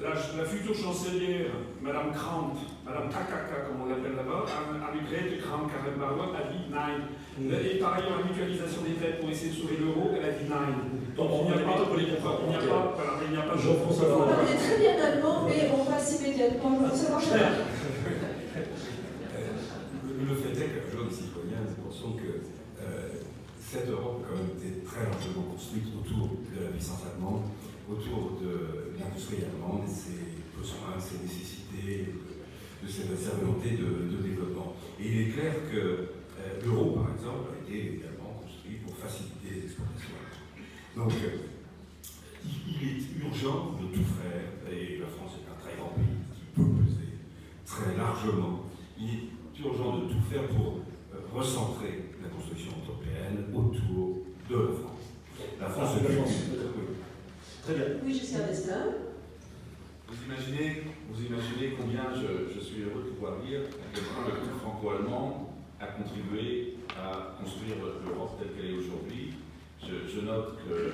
La, 0.02 0.16
future 0.44 0.74
chancelière, 0.74 1.52
Mme 1.82 2.10
Kramp, 2.16 2.56
Mme 2.86 3.12
Kakaka, 3.12 3.68
comme 3.68 3.84
on 3.84 3.88
l'appelle 3.92 4.16
là-bas, 4.16 4.48
Annegret 4.48 5.36
Kramp-Karrenbauer, 5.36 6.32
a 6.32 6.48
dit 6.48 6.72
nine. 6.72 7.04
Et 7.52 7.78
par 7.78 7.94
ailleurs, 7.94 8.18
la 8.18 8.24
mutualisation 8.24 8.80
des 8.82 8.96
dettes 8.96 9.20
pour 9.20 9.28
essayer 9.28 9.52
de 9.52 9.60
sauver 9.60 9.76
l'euro, 9.76 10.10
elle 10.16 10.24
a 10.24 10.32
dit 10.32 10.48
nine. 10.48 11.04
Donc 11.14 11.52
il 11.52 11.52
n'y 11.52 11.62
a 11.62 11.68
pas 11.68 11.78
de 11.78 11.84
politique. 11.84 12.16
Il 12.16 12.48
n'y 12.48 12.56
a 12.56 12.64
pas, 12.64 12.96
voilà, 12.96 13.12
il 13.28 13.30
n'y 13.30 13.36
a 13.36 13.44
pas 13.44 13.54
de 13.54 13.60
Jean-François 13.60 14.08
Vous 14.08 14.24
parlez 14.24 14.56
très 14.56 14.78
bien 14.80 14.96
allemand, 14.96 15.44
mais 15.46 15.68
on 15.68 15.84
passe 15.84 16.18
immédiatement. 16.18 16.80
Je 16.80 16.90
veux 16.90 16.96
savoir 16.96 17.20
Le 20.18 20.34
fait 20.34 20.56
est 20.56 20.70
que, 20.72 20.80
jeunes 20.96 21.12
citoyens, 21.12 21.60
nous 21.60 21.76
pensons 21.84 22.16
que 22.16 22.40
cette 23.70 23.88
Europe 23.88 24.26
quand 24.26 24.34
même 24.34 24.50
été 24.58 24.82
très 24.82 25.04
largement 25.04 25.54
construite 25.54 25.86
autour 25.94 26.26
de 26.50 26.64
la 26.64 26.70
puissance 26.70 27.06
allemande, 27.06 27.46
autour 27.88 28.40
de 28.42 28.98
l'industrie 28.98 29.46
allemande, 29.46 29.86
ses 29.86 30.42
besoins, 30.58 30.98
ses 30.98 31.22
nécessités, 31.22 32.18
de, 32.82 32.88
sa 32.88 33.36
volonté 33.36 33.78
de, 33.78 34.18
développement. 34.26 34.74
Et 34.98 35.06
il 35.06 35.20
est 35.20 35.30
clair 35.30 35.54
que 35.70 35.78
euh, 35.78 36.58
l'euro, 36.64 36.98
par 36.98 37.14
exemple, 37.14 37.54
a 37.54 37.62
été 37.62 38.02
également 38.02 38.42
construit 38.42 38.82
pour 38.82 38.96
faciliter 38.96 39.54
les 39.54 39.62
exportations. 39.70 40.18
Donc, 40.96 41.12
euh, 41.22 41.46
il, 42.42 42.74
est 42.74 43.22
urgent 43.22 43.78
de 43.78 43.86
tout 43.94 44.08
faire, 44.18 44.50
et 44.66 44.98
la 44.98 45.06
France 45.06 45.38
est 45.38 45.46
un 45.46 45.58
très 45.62 45.78
grand 45.78 45.94
pays 45.94 46.18
qui 46.34 46.42
peut 46.58 46.66
peser 46.82 47.22
très 47.64 47.96
largement. 47.96 48.66
Il 48.98 49.06
est 49.06 49.62
urgent 49.62 49.98
de 49.98 50.04
tout 50.10 50.22
faire 50.28 50.48
pour 50.48 50.80
euh, 51.14 51.18
recentrer 51.32 52.09
européenne 53.20 53.44
autour 53.54 54.18
de 54.48 54.56
la 54.56 54.72
France. 54.72 55.00
La 55.60 55.68
France, 55.68 55.90
ah, 55.96 56.12
France. 56.12 56.34
Très 57.62 57.74
bien. 57.74 57.84
Oui, 58.04 58.14
Giscard 58.14 58.46
d'Estaing. 58.48 58.94
Vous 60.08 60.24
imaginez, 60.26 60.82
vous 61.08 61.22
imaginez 61.22 61.76
combien 61.78 62.02
je, 62.14 62.52
je, 62.52 62.60
suis 62.60 62.82
heureux 62.82 63.04
de 63.04 63.10
pouvoir 63.10 63.38
dire 63.40 63.60
à 63.60 63.94
quel 63.94 64.02
point 64.04 64.24
le 64.26 64.40
couple 64.40 64.58
franco-allemand 64.58 65.54
a 65.78 65.86
contribué 65.86 66.78
à 66.98 67.38
construire 67.40 67.76
l'Europe 68.04 68.38
telle 68.38 68.50
qu'elle 68.52 68.72
est 68.72 68.78
aujourd'hui. 68.78 69.34
Je, 69.80 70.10
je, 70.12 70.20
note 70.20 70.58
que, 70.66 70.92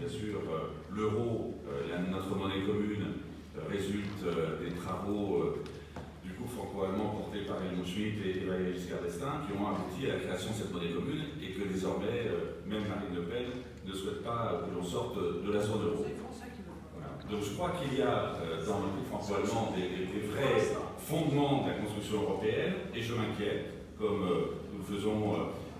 bien 0.00 0.08
sûr, 0.08 0.40
euh, 0.50 0.74
l'euro, 0.94 1.54
euh, 1.68 2.10
notre 2.10 2.34
monnaie 2.34 2.66
commune, 2.66 3.22
euh, 3.56 3.60
résulte 3.70 4.24
des 4.60 4.74
travaux 4.74 5.54
franco-allemand 6.44 7.16
porté 7.16 7.40
par 7.48 7.56
Helmut 7.62 7.86
Schmidt 7.86 8.20
et 8.20 8.44
Valéry 8.44 8.76
Giscard 8.76 9.00
d'Estaing 9.00 9.46
qui 9.46 9.56
ont 9.56 9.64
abouti 9.64 10.10
à 10.10 10.14
la 10.14 10.20
création 10.20 10.50
de 10.52 10.56
cette 10.56 10.72
monnaie 10.72 10.92
commune 10.92 11.24
et 11.40 11.52
que 11.56 11.64
désormais, 11.68 12.28
euh, 12.28 12.60
même 12.66 12.84
Marine 12.84 13.14
Le 13.14 13.22
Pen 13.22 13.48
ne 13.86 13.92
souhaite 13.92 14.22
pas 14.22 14.60
que 14.66 14.74
l'on 14.74 14.84
sorte 14.84 15.16
de 15.16 15.50
la 15.52 15.60
zone 15.60 15.82
euro. 15.84 16.04
Donc 17.30 17.42
je 17.42 17.54
crois 17.54 17.72
qu'il 17.80 17.98
y 17.98 18.02
a 18.02 18.36
euh, 18.36 18.64
dans 18.66 18.84
le 18.84 18.92
groupe 18.92 19.08
franco-allemand 19.08 19.72
des, 19.74 20.28
vrais 20.28 20.60
fondements 20.98 21.64
de 21.64 21.70
la 21.70 21.74
construction 21.78 22.22
européenne 22.22 22.74
et 22.94 23.00
je 23.00 23.14
m'inquiète, 23.14 23.96
comme 23.98 24.22
euh, 24.22 24.60
nous 24.72 24.78
le 24.78 24.84
faisons 24.84 25.32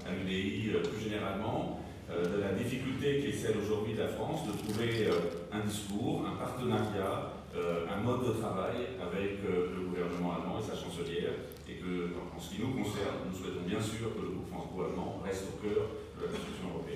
à 0.07 0.15
l'UDI 0.15 0.71
plus 0.89 1.11
généralement, 1.11 1.81
de 2.09 2.41
la 2.41 2.53
difficulté 2.53 3.19
qui 3.19 3.27
est 3.31 3.33
celle 3.33 3.57
aujourd'hui 3.59 3.95
de 3.95 3.99
la 3.99 4.07
France 4.07 4.47
de 4.47 4.53
trouver 4.53 5.09
un 5.53 5.59
discours, 5.67 6.25
un 6.25 6.37
partenariat 6.37 7.33
euh, 7.57 7.87
un 7.89 8.01
mode 8.01 8.27
de 8.29 8.33
travail 8.39 9.01
avec 9.01 9.41
euh, 9.45 9.73
le 9.75 9.89
gouvernement 9.89 10.37
allemand 10.37 10.61
et 10.61 10.63
sa 10.63 10.77
chancelière, 10.77 11.33
et 11.69 11.75
que, 11.81 12.13
en 12.35 12.39
ce 12.39 12.55
qui 12.55 12.63
nous 12.63 12.73
concerne, 12.77 13.27
nous 13.27 13.37
souhaitons 13.37 13.65
bien 13.67 13.81
sûr 13.81 14.15
que 14.15 14.23
le 14.23 14.29
groupe 14.37 14.51
franco-allemand 14.51 15.23
reste 15.25 15.45
au 15.51 15.57
cœur 15.65 15.89
de 16.17 16.27
la 16.27 16.31
construction 16.31 16.69
européenne. 16.71 16.87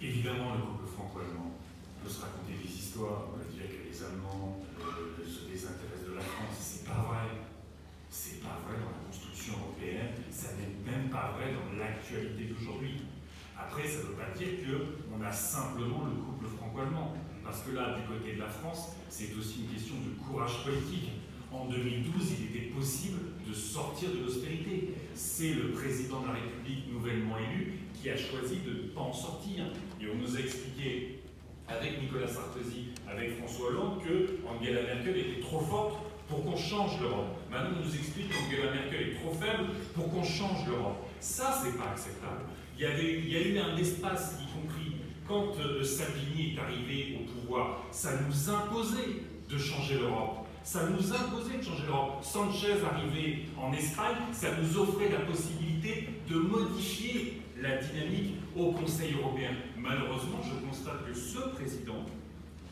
Évidemment, 0.00 0.54
le 0.54 0.62
couple 0.62 0.86
franco-allemand 0.94 1.58
peut 2.02 2.08
se 2.08 2.20
raconter 2.22 2.54
des 2.54 2.70
histoires. 2.70 3.34
On 3.34 3.42
dirait 3.50 3.66
que 3.66 3.82
les 3.90 3.98
Allemands 3.98 4.62
euh, 4.78 5.18
se 5.26 5.50
désintéressent 5.50 6.06
de 6.06 6.14
la 6.14 6.22
France. 6.22 6.54
C'est 6.54 6.86
pas 6.86 7.02
vrai. 7.02 7.42
C'est 8.08 8.40
pas 8.40 8.62
vrai 8.62 8.78
dans 8.78 8.94
la 8.94 9.02
construction 9.10 9.54
européenne. 9.58 10.14
Ça 10.30 10.54
n'est 10.54 10.70
même 10.86 11.10
pas 11.10 11.34
vrai 11.34 11.50
dans 11.50 11.76
l'actualité 11.76 12.46
d'aujourd'hui. 12.46 13.02
Après, 13.58 13.82
ça 13.86 13.98
ne 13.98 14.14
veut 14.14 14.14
pas 14.14 14.30
dire 14.38 14.54
qu'on 14.62 15.18
a 15.20 15.32
simplement 15.32 16.06
le 16.06 16.14
couple 16.22 16.46
franco-allemand. 16.46 17.18
Parce 17.48 17.62
que 17.62 17.74
là, 17.74 17.96
du 17.96 18.02
côté 18.06 18.34
de 18.34 18.40
la 18.40 18.48
France, 18.48 18.90
c'est 19.08 19.32
aussi 19.34 19.60
une 19.62 19.74
question 19.74 19.94
de 20.04 20.22
courage 20.22 20.62
politique. 20.64 21.08
En 21.50 21.64
2012, 21.64 22.12
il 22.38 22.54
était 22.54 22.66
possible 22.66 23.20
de 23.48 23.54
sortir 23.54 24.10
de 24.10 24.18
l'austérité. 24.18 24.92
C'est 25.14 25.54
le 25.54 25.70
président 25.70 26.20
de 26.20 26.26
la 26.26 26.34
République 26.34 26.92
nouvellement 26.92 27.38
élu 27.38 27.78
qui 27.94 28.10
a 28.10 28.18
choisi 28.18 28.56
de 28.66 28.82
ne 28.82 28.88
pas 28.88 29.00
en 29.00 29.14
sortir. 29.14 29.64
Et 29.98 30.04
on 30.12 30.16
nous 30.16 30.36
a 30.36 30.40
expliqué, 30.40 31.20
avec 31.66 32.02
Nicolas 32.02 32.28
Sarkozy, 32.28 32.88
avec 33.08 33.38
François 33.38 33.68
Hollande, 33.68 34.02
que 34.04 34.40
Angela 34.46 34.82
Merkel 34.82 35.16
était 35.16 35.40
trop 35.40 35.60
forte 35.60 35.96
pour 36.28 36.44
qu'on 36.44 36.56
change 36.56 37.00
l'Europe. 37.00 37.34
Maintenant, 37.50 37.78
on 37.80 37.86
nous 37.86 37.94
explique 37.94 38.28
qu'Angela 38.28 38.72
Merkel 38.72 39.08
est 39.08 39.14
trop 39.22 39.32
faible 39.32 39.70
pour 39.94 40.10
qu'on 40.10 40.22
change 40.22 40.68
l'Europe. 40.68 41.08
Ça, 41.18 41.58
c'est 41.64 41.78
pas 41.78 41.92
acceptable. 41.92 42.42
Il 42.76 42.82
y, 42.82 42.84
avait, 42.84 43.20
il 43.20 43.28
y 43.32 43.36
a 43.36 43.40
eu 43.40 43.58
un 43.58 43.74
espace, 43.78 44.36
y 44.38 44.52
compris 44.52 44.87
quand 45.28 45.52
euh, 45.60 45.84
Salvini 45.84 46.54
est 46.54 46.58
arrivé 46.58 47.18
au 47.20 47.40
pouvoir, 47.40 47.82
ça 47.90 48.12
nous 48.26 48.50
imposait 48.50 49.22
de 49.48 49.58
changer 49.58 49.98
l'Europe. 49.98 50.46
Ça 50.64 50.88
nous 50.88 51.12
imposait 51.12 51.58
de 51.58 51.62
changer 51.62 51.84
l'Europe. 51.86 52.22
Sanchez 52.22 52.74
arrivé 52.90 53.46
en 53.58 53.72
Espagne, 53.72 54.16
ça 54.32 54.48
nous 54.60 54.78
offrait 54.78 55.10
la 55.10 55.20
possibilité 55.20 56.08
de 56.28 56.34
modifier 56.36 57.42
la 57.60 57.76
dynamique 57.76 58.34
au 58.56 58.72
Conseil 58.72 59.14
européen. 59.14 59.50
Malheureusement, 59.76 60.38
je 60.42 60.66
constate 60.66 61.06
que 61.06 61.14
ce 61.14 61.38
président 61.56 62.04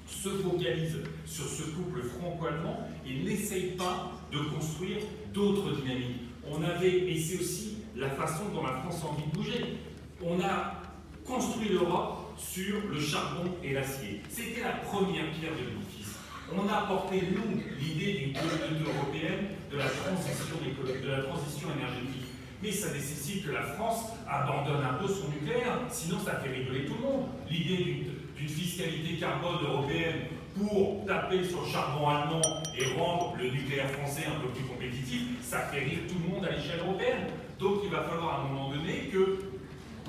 se 0.06 0.28
focalise 0.28 0.98
sur 1.24 1.44
ce 1.44 1.62
couple 1.70 2.02
franco-allemand 2.02 2.88
et 3.06 3.22
n'essaye 3.24 3.72
pas 3.72 4.12
de 4.32 4.38
construire 4.38 4.98
d'autres 5.34 5.72
dynamiques. 5.80 6.22
On 6.48 6.62
avait, 6.62 7.10
et 7.10 7.18
c'est 7.18 7.40
aussi 7.40 7.78
la 7.96 8.10
façon 8.10 8.44
dont 8.54 8.62
la 8.62 8.74
France 8.80 9.02
a 9.04 9.08
envie 9.08 9.26
de 9.30 9.36
bouger, 9.36 9.78
on 10.22 10.40
a 10.40 10.82
construit 11.24 11.70
l'Europe 11.70 12.25
sur 12.36 12.76
le 12.90 13.00
charbon 13.00 13.44
et 13.62 13.72
l'acier. 13.72 14.20
C'était 14.28 14.62
la 14.62 14.76
première 14.88 15.30
pierre 15.32 15.52
de 15.52 15.70
l'édifice. 15.70 16.16
On 16.52 16.68
a 16.68 16.82
porté, 16.86 17.22
nous, 17.34 17.60
l'idée 17.80 18.12
d'une 18.18 18.32
communauté 18.32 18.90
européenne 18.90 19.46
de 19.70 19.78
la, 19.78 19.88
transition, 19.88 21.68
énergétique. 21.76 22.26
Mais 22.62 22.70
ça 22.70 22.92
nécessite 22.92 23.46
que 23.46 23.52
la 23.52 23.62
France 23.62 24.12
abandonne 24.28 24.84
un 24.84 24.94
peu 24.94 25.08
son 25.08 25.28
nucléaire, 25.28 25.80
sinon 25.90 26.18
ça 26.24 26.36
fait 26.36 26.50
rigoler 26.50 26.86
tout 26.86 26.94
le 26.94 27.00
monde. 27.00 27.26
L'idée 27.50 28.06
d'une 28.36 28.48
fiscalité 28.48 29.16
carbone 29.18 29.58
européenne 29.64 30.20
pour 30.56 31.04
taper 31.06 31.44
sur 31.44 31.62
le 31.62 31.68
charbon 31.68 32.08
allemand 32.08 32.62
et 32.78 32.98
rendre 32.98 33.34
le 33.36 33.50
nucléaire 33.50 33.90
français 33.90 34.24
un 34.26 34.40
peu 34.40 34.48
plus 34.48 34.64
compétitif, 34.64 35.22
ça 35.42 35.60
fait 35.70 35.80
rire 35.80 35.98
tout 36.08 36.14
le 36.22 36.34
monde 36.34 36.44
à 36.44 36.52
l'échelle 36.52 36.80
européenne. 36.80 37.26
Donc 37.58 37.80
il 37.84 37.90
va 37.90 38.02
falloir 38.02 38.40
à 38.40 38.42
un 38.42 38.48
moment 38.48 38.70
donné 38.70 39.10
que 39.12 39.38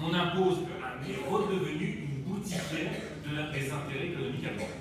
on 0.02 0.14
impose 0.14 0.58
un 0.84 0.88
est 1.10 1.30
redevenu 1.30 2.07
de 2.48 3.52
des 3.52 3.68
intérêts 3.72 4.08
économiques 4.08 4.46
allemands. 4.48 4.76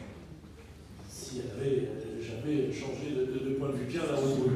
Si 1.08 1.42
elle 1.42 1.50
avait 1.58 1.88
jamais 2.22 2.70
changé 2.70 3.10
de, 3.10 3.54
point 3.58 3.70
de 3.70 3.82
vue, 3.82 3.86
Pierre 3.86 4.06
Larousseau. 4.06 4.50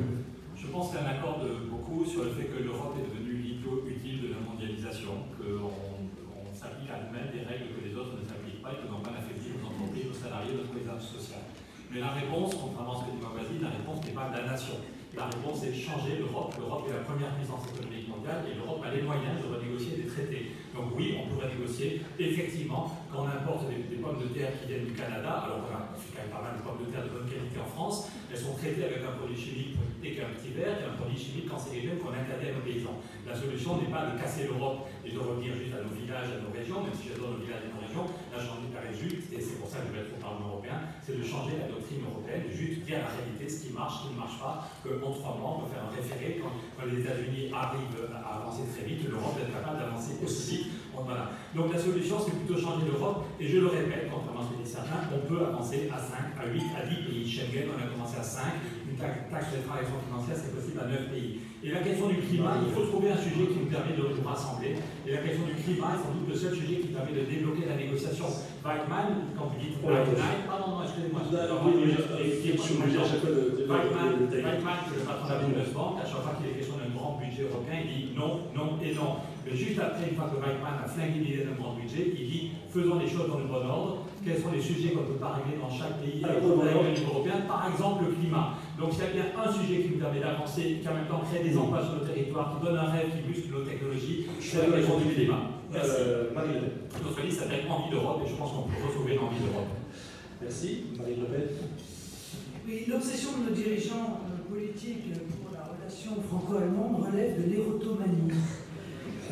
Je 0.55 0.67
pense 0.69 0.93
qu'elle 0.93 1.07
accorde 1.07 1.49
beaucoup 1.67 2.05
sur 2.05 2.23
le 2.23 2.31
fait 2.31 2.47
que 2.47 2.63
l'Europe 2.63 2.95
est 3.01 3.09
devenue 3.09 3.43
l'idiot 3.43 3.83
utile 3.89 4.29
de 4.29 4.29
la 4.37 4.41
mondialisation, 4.45 5.27
qu'on 5.35 5.73
on, 5.73 6.53
s'applique 6.55 6.93
à 6.93 7.01
nous-mêmes 7.03 7.33
des 7.33 7.43
règles 7.43 7.75
que 7.75 7.83
les 7.83 7.97
autres 7.97 8.15
ne 8.21 8.23
s'appliquent 8.29 8.63
pas 8.63 8.77
et 8.77 8.85
que 8.85 8.87
l'on 8.87 9.01
va 9.01 9.17
affaiblir 9.17 9.57
nos 9.59 9.73
entreprises, 9.73 10.13
nos 10.13 10.21
salariés, 10.21 10.55
notre 10.55 10.71
paysage 10.77 11.03
social. 11.03 11.43
Mais 11.91 11.99
la 11.99 12.15
réponse, 12.15 12.55
contrairement 12.55 12.95
à 12.95 12.99
ce 13.03 13.05
que 13.11 13.17
dit 13.17 13.25
Mawasi, 13.25 13.59
la 13.59 13.73
réponse 13.75 13.99
n'est 14.05 14.15
pas 14.15 14.29
de 14.31 14.37
la 14.39 14.45
nation. 14.55 14.79
La 15.17 15.27
réponse 15.27 15.59
est 15.67 15.75
changer 15.75 16.23
l'Europe. 16.23 16.55
L'Europe 16.55 16.87
est 16.87 16.95
la 16.95 17.03
première 17.03 17.35
puissance 17.35 17.67
économique 17.67 18.07
mondiale 18.07 18.47
et 18.47 18.55
l'Europe 18.55 18.85
a 18.87 18.95
les 18.95 19.03
moyens 19.03 19.43
de 19.43 19.51
renégocier 19.51 19.99
des 19.99 20.07
traités. 20.07 20.50
Donc 20.81 20.97
oui, 20.97 21.15
on 21.21 21.29
pourrait 21.29 21.53
négocier. 21.53 22.01
Effectivement, 22.19 22.97
quand 23.13 23.25
on 23.25 23.29
importe 23.29 23.69
des, 23.69 23.97
pommes 23.97 24.19
de 24.19 24.33
terre 24.33 24.53
qui 24.59 24.69
viennent 24.69 24.87
du 24.87 24.93
Canada, 24.93 25.45
alors 25.45 25.61
on, 25.61 25.99
fait 26.01 26.17
quand 26.17 26.23
même 26.25 26.33
pas 26.33 26.41
mal 26.41 26.57
de 26.57 26.63
pommes 26.65 26.81
de 26.87 26.91
terre 26.91 27.05
de 27.05 27.11
bonne 27.11 27.29
qualité 27.29 27.61
en 27.61 27.69
France, 27.69 28.09
elles 28.33 28.39
sont 28.39 28.55
traitées 28.55 28.85
avec 28.85 29.05
un 29.05 29.13
produit 29.19 29.37
chimique 29.37 29.77
lutter 30.01 30.17
qu'un 30.17 30.33
petit 30.33 30.57
verre 30.57 30.81
et 30.81 30.85
un 30.89 30.97
produit 30.97 31.19
chimique 31.19 31.49
cancérigène 31.49 31.99
qu'on 32.01 32.13
interdit 32.13 32.57
nos 32.57 32.65
paysans. 32.65 32.97
La 33.29 33.37
solution 33.37 33.77
n'est 33.77 33.93
pas 33.93 34.09
de 34.09 34.19
casser 34.21 34.49
l'Europe 34.49 34.89
et 35.05 35.13
de 35.13 35.19
revenir 35.19 35.53
juste 35.55 35.77
à 35.77 35.85
nos 35.85 35.93
villages, 35.93 36.33
à 36.33 36.41
nos 36.41 36.53
régions, 36.53 36.81
même 36.81 36.97
si 36.97 37.13
j'adore 37.13 37.37
nos 37.37 37.45
villages 37.45 37.69
et 37.69 37.73
nos 37.73 37.85
régions. 37.85 38.09
Là, 38.33 38.41
j'en 38.41 38.57
ai 38.65 38.71
juste, 39.01 39.33
et 39.33 39.41
c'est 39.41 39.57
pour 39.57 39.69
ça 39.69 39.81
que 39.81 39.89
je 39.89 39.93
vais 39.93 40.05
être 40.05 40.13
au 40.19 40.21
Parlement 40.21 40.61
européen, 40.61 40.83
c'est 41.01 41.17
de 41.17 41.23
changer 41.23 41.57
la 41.57 41.73
doctrine 41.73 42.05
européenne, 42.05 42.45
juste 42.51 42.85
dire 42.85 43.01
la 43.01 43.13
réalité, 43.17 43.49
ce 43.49 43.65
qui 43.65 43.73
marche, 43.73 44.03
ce 44.03 44.09
qui 44.09 44.15
ne 44.15 44.21
marche 44.21 44.37
pas, 44.37 44.69
qu'en 44.83 45.13
trois 45.13 45.37
mois, 45.39 45.51
on 45.57 45.59
peut 45.65 45.73
faire 45.73 45.87
un 45.87 45.95
référé. 45.95 46.43
Quand, 46.43 46.53
les 46.85 47.01
États-Unis 47.01 47.53
arrivent 47.53 48.09
à 48.13 48.41
avancer 48.41 48.65
très 48.73 48.85
vite, 48.85 49.09
l'Europe 49.09 49.37
est 49.41 49.53
capable 49.53 49.79
d'avancer 49.79 50.17
aussi 50.25 50.71
voilà. 51.05 51.31
Donc 51.55 51.73
la 51.73 51.79
solution, 51.79 52.17
c'est 52.19 52.37
plutôt 52.37 52.61
changer 52.61 52.87
l'Europe. 52.87 53.25
Et 53.39 53.49
je 53.49 53.59
le 53.59 53.67
répète, 53.67 54.09
contrairement 54.11 54.41
à 54.41 54.45
ce 54.45 54.57
que 54.57 54.63
disent 54.63 54.75
certains, 54.75 55.09
on 55.13 55.27
peut 55.27 55.45
avancer 55.45 55.91
à 55.93 55.99
5, 55.99 56.39
à 56.39 56.47
8, 56.47 56.63
à 56.77 56.87
10 56.87 56.95
pays. 57.07 57.29
Schengen, 57.29 57.69
on 57.75 57.79
a 57.79 57.87
commencé 57.91 58.19
à 58.19 58.23
5. 58.23 58.43
Taxe 59.01 59.57
de 59.57 59.65
transaction 59.65 59.97
financière, 60.05 60.37
c'est 60.37 60.53
possible 60.53 60.77
à 60.77 60.85
9 60.85 61.09
pays. 61.09 61.41
Et 61.65 61.73
la 61.73 61.81
question 61.81 62.09
du 62.09 62.21
climat, 62.21 62.61
il 62.61 62.73
faut 62.73 62.85
trouver 62.85 63.13
un 63.13 63.21
sujet 63.21 63.49
qui 63.49 63.65
nous 63.65 63.73
permet 63.73 63.97
de 63.97 64.01
nous 64.01 64.25
rassembler. 64.25 64.77
Et 65.05 65.13
la 65.13 65.25
question 65.25 65.45
du 65.49 65.57
climat 65.57 65.97
est 65.97 66.03
sans 66.05 66.13
doute 66.13 66.29
le 66.29 66.37
seul 66.37 66.53
sujet 66.57 66.85
qui 66.85 66.89
permet 66.89 67.13
de 67.17 67.25
débloquer 67.25 67.65
la 67.69 67.77
négociation. 67.77 68.29
Weidmann, 68.65 69.37
quand 69.37 69.53
vous 69.53 69.61
dites 69.61 69.77
Weidmann, 69.81 70.49
ah 70.49 70.57
non, 70.61 70.69
non, 70.77 70.85
excusez-moi. 70.85 71.21
Weidmann, 73.69 74.29
Weidmann, 74.33 74.79
qui 74.85 74.93
est 74.93 75.01
le 75.01 75.05
patron 75.05 75.25
de 75.25 75.33
la 75.33 75.39
Bundesbank, 75.41 75.93
à 76.01 76.05
chaque 76.09 76.25
fois 76.25 76.37
qu'il 76.37 76.49
est 76.49 76.57
question 76.61 76.80
européen, 77.61 77.85
il 77.85 77.89
dit 77.91 78.09
non, 78.17 78.49
non 78.57 78.81
et 78.83 78.95
non. 78.95 79.21
Mais 79.45 79.57
juste 79.57 79.79
après, 79.81 80.09
une 80.09 80.17
fois 80.17 80.33
que 80.33 80.37
Weidmann 80.41 80.81
a 80.85 80.89
flingué 80.89 81.21
l'idée 81.21 81.45
d'un 81.45 81.57
grand 81.57 81.75
budget, 81.75 82.13
il 82.17 82.27
dit 82.29 82.51
faisons 82.73 82.99
les 82.99 83.09
choses 83.09 83.29
dans 83.29 83.39
le 83.39 83.45
bon 83.45 83.65
ordre. 83.65 84.07
Quels 84.25 84.41
sont 84.41 84.53
les 84.53 84.61
sujets 84.61 84.93
qu'on 84.93 85.01
ne 85.09 85.17
peut 85.17 85.21
pas 85.21 85.41
régler 85.41 85.57
dans 85.57 85.71
chaque 85.73 85.97
pays 86.01 86.21
avec 86.25 86.45
l'Union 86.45 87.09
européenne 87.09 87.49
Par 87.49 87.69
exemple, 87.73 88.05
le 88.05 88.13
climat. 88.13 88.57
Donc, 88.79 88.93
s'il 88.93 89.05
y 89.05 89.07
a 89.07 89.13
bien 89.13 89.33
un 89.33 89.53
sujet 89.53 89.81
qui 89.81 89.89
nous 89.97 90.01
permet 90.01 90.21
d'avancer, 90.21 90.81
qui 90.81 90.89
en 90.89 90.95
même 90.95 91.09
temps 91.09 91.25
crée 91.25 91.43
des 91.43 91.57
emplois 91.57 91.81
sur 91.81 92.01
le 92.01 92.05
territoire, 92.05 92.53
qui 92.53 92.65
donne 92.65 92.77
un 92.77 92.91
rêve, 92.93 93.09
qui 93.17 93.25
muscle 93.29 93.49
nos 93.53 93.65
technologies, 93.65 94.27
c'est 94.41 94.69
la 94.69 94.77
question 94.77 94.99
du 95.01 95.15
climat. 95.15 95.61
Merci. 95.73 95.91
Euh, 96.01 96.35
Marie 96.35 96.61
Notre 97.03 97.23
liste 97.23 97.41
s'appelle 97.41 97.65
Envie 97.71 97.91
d'Europe 97.91 98.23
et 98.27 98.29
je 98.29 98.35
pense 98.35 98.51
qu'on 98.53 98.69
peut 98.69 98.83
retrouver 98.85 99.15
l'envie 99.15 99.39
d'Europe. 99.39 99.73
Merci. 100.43 100.85
Marie 100.99 101.17
Le 101.17 101.27
Pen. 101.27 101.49
Oui, 102.67 102.85
l'obsession 102.89 103.31
de 103.39 103.51
nos 103.51 103.55
dirigeants 103.55 104.21
euh, 104.27 104.53
politiques 104.53 105.13
franco-allemande 106.29 107.05
relève 107.07 107.43
de 107.43 107.51
l'érotomanie. 107.51 108.33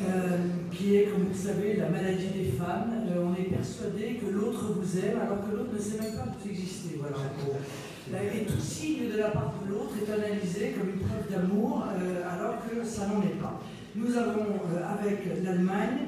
Euh, 0.06 0.38
qui 0.70 0.94
est, 0.94 1.04
comme 1.04 1.24
vous 1.24 1.30
le 1.30 1.34
savez, 1.34 1.74
la 1.74 1.88
maladie 1.88 2.28
des 2.28 2.52
femmes. 2.56 2.92
Euh, 3.08 3.24
on 3.26 3.34
est 3.34 3.50
persuadé 3.50 4.20
que 4.22 4.30
l'autre 4.30 4.76
vous 4.78 4.98
aime 4.98 5.18
alors 5.20 5.42
que 5.42 5.56
l'autre 5.56 5.74
ne 5.74 5.78
sait 5.78 5.98
même 6.00 6.14
pas 6.14 6.30
que 6.30 6.44
vous 6.44 6.50
existez. 6.50 7.00
Voilà. 7.00 7.16
Euh, 8.14 8.38
et 8.40 8.44
tout 8.44 8.60
signe 8.60 9.10
de 9.12 9.18
la 9.18 9.30
part 9.30 9.54
de 9.64 9.72
l'autre 9.72 9.94
est 10.00 10.12
analysé 10.12 10.76
comme 10.78 10.90
une 10.90 11.00
preuve 11.00 11.28
d'amour 11.30 11.84
alors 12.30 12.56
que 12.62 12.86
ça 12.86 13.08
n'en 13.08 13.22
est 13.22 13.40
pas. 13.40 13.60
Nous 13.96 14.16
avons, 14.16 14.46
avec 15.00 15.44
l'Allemagne, 15.44 16.06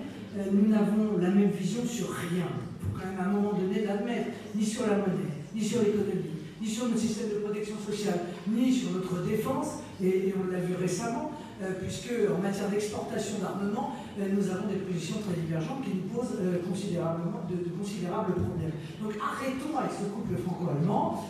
nous 0.53 0.69
n'avons 0.69 1.19
la 1.21 1.31
même 1.31 1.51
vision 1.51 1.85
sur 1.85 2.11
rien. 2.11 2.47
Il 2.47 2.87
faut 2.87 2.97
quand 2.97 3.11
même 3.11 3.19
à 3.19 3.25
un 3.25 3.33
moment 3.33 3.55
donné 3.55 3.85
l'admettre, 3.85 4.31
ni 4.55 4.65
sur 4.65 4.87
la 4.87 4.99
monnaie, 4.99 5.35
ni 5.53 5.63
sur 5.63 5.81
l'économie, 5.81 6.39
ni 6.61 6.69
sur 6.69 6.87
notre 6.87 7.01
système 7.01 7.31
de 7.31 7.45
protection 7.45 7.75
sociale, 7.85 8.21
ni 8.49 8.73
sur 8.73 8.93
notre 8.93 9.27
défense, 9.27 9.81
et 10.03 10.35
on 10.39 10.51
l'a 10.51 10.61
vu 10.61 10.75
récemment, 10.75 11.31
euh, 11.63 11.73
puisque 11.83 12.11
en 12.33 12.41
matière 12.41 12.71
d'exportation 12.71 13.39
d'armement, 13.39 13.95
euh, 14.19 14.25
nous 14.33 14.49
avons 14.49 14.67
des 14.67 14.81
positions 14.81 15.17
très 15.21 15.39
divergentes 15.41 15.85
qui 15.85 15.91
nous 15.93 16.09
posent 16.09 16.39
euh, 16.41 16.57
de, 16.57 17.69
considérables 17.79 18.33
problèmes. 18.33 18.73
Donc 19.03 19.13
arrêtons 19.21 19.77
avec 19.77 19.93
ce 19.93 20.09
couple 20.09 20.41
franco-allemand. 20.43 21.29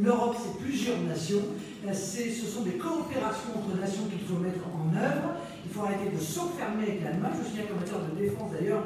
L'Europe, 0.00 0.36
c'est 0.36 0.58
plusieurs 0.62 1.00
nations. 1.02 1.42
ce 1.86 2.46
sont 2.46 2.62
des 2.62 2.72
coopérations 2.72 3.56
entre 3.56 3.80
nations 3.80 4.04
qu'il 4.10 4.20
faut 4.20 4.42
mettre 4.42 4.60
en 4.66 4.94
œuvre. 4.96 5.38
Faut 5.78 5.84
arrêter 5.84 6.10
de 6.12 6.20
s'enfermer 6.20 6.82
avec 6.82 7.04
l'Allemagne. 7.04 7.38
Je 7.38 7.48
souviens 7.48 7.62
qu'en 7.70 7.78
matière 7.78 8.00
de 8.10 8.18
défense, 8.18 8.50
d'ailleurs, 8.50 8.82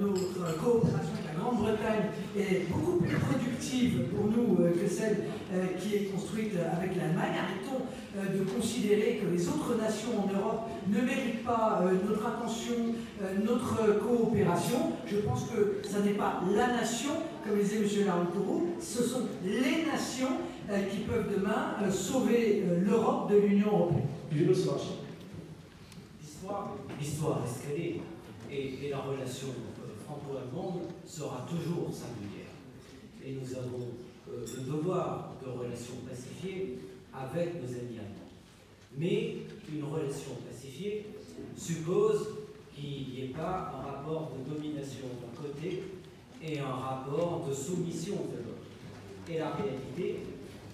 notre 0.00 0.58
coopération 0.58 1.14
avec 1.14 1.30
la 1.30 1.38
Grande-Bretagne 1.38 2.10
est 2.36 2.66
beaucoup 2.72 2.98
plus 2.98 3.16
productive 3.16 4.02
pour 4.10 4.26
nous 4.26 4.56
que 4.56 4.88
celle 4.88 5.30
qui 5.78 5.94
est 5.94 6.04
construite 6.10 6.54
avec 6.58 6.96
l'Allemagne. 6.96 7.38
Arrêtons 7.38 7.84
euh, 8.16 8.38
de 8.38 8.44
considérer 8.44 9.20
que 9.20 9.26
les 9.34 9.48
autres 9.48 9.74
nations 9.76 10.10
en 10.22 10.32
Europe 10.32 10.68
ne 10.86 11.00
méritent 11.00 11.44
pas 11.44 11.82
euh, 11.82 11.94
notre 12.08 12.24
attention, 12.26 12.94
euh, 13.20 13.34
notre 13.44 13.98
coopération. 13.98 14.92
Je 15.04 15.16
pense 15.16 15.44
que 15.50 15.80
ce 15.82 15.98
n'est 15.98 16.14
pas 16.14 16.40
la 16.54 16.68
nation, 16.68 17.10
comme 17.44 17.58
disait 17.58 17.78
M. 17.78 18.06
Laroutourou, 18.06 18.68
ce 18.80 19.02
sont 19.02 19.22
les 19.44 19.84
nations 19.84 20.38
qui 20.90 21.00
peuvent 21.00 21.26
demain 21.30 21.74
sauver 21.90 22.64
l'Europe 22.86 23.30
de 23.30 23.36
l'Union 23.36 23.66
européenne. 23.66 25.03
L'histoire 27.00 27.42
est 27.44 27.48
ce 27.48 27.66
qu'elle 27.66 27.80
est, 27.80 28.00
et, 28.50 28.90
la 28.90 28.98
relation 28.98 29.48
franco-allemande 30.04 30.82
sera 31.06 31.46
toujours 31.48 31.90
singulière. 31.90 32.52
Et 33.24 33.32
nous 33.32 33.56
avons 33.56 33.88
le 34.30 34.72
devoir 34.72 35.32
de 35.42 35.48
relations 35.48 35.94
pacifiées 36.06 36.78
avec 37.14 37.54
nos 37.54 37.68
amis 37.68 37.98
allemands. 37.98 38.30
Mais 38.96 39.36
une 39.72 39.84
relation 39.84 40.32
pacifiée 40.46 41.06
suppose 41.56 42.28
qu'il 42.74 43.08
n'y 43.08 43.20
ait 43.22 43.32
pas 43.34 43.72
un 43.74 43.90
rapport 43.90 44.32
de 44.36 44.54
domination 44.54 45.06
d'un 45.22 45.42
côté 45.42 45.82
et 46.42 46.58
un 46.58 46.74
rapport 46.74 47.46
de 47.48 47.54
soumission 47.54 48.16
de 48.16 48.36
l'autre. 48.44 49.30
Et 49.30 49.38
la 49.38 49.52
réalité, 49.52 50.20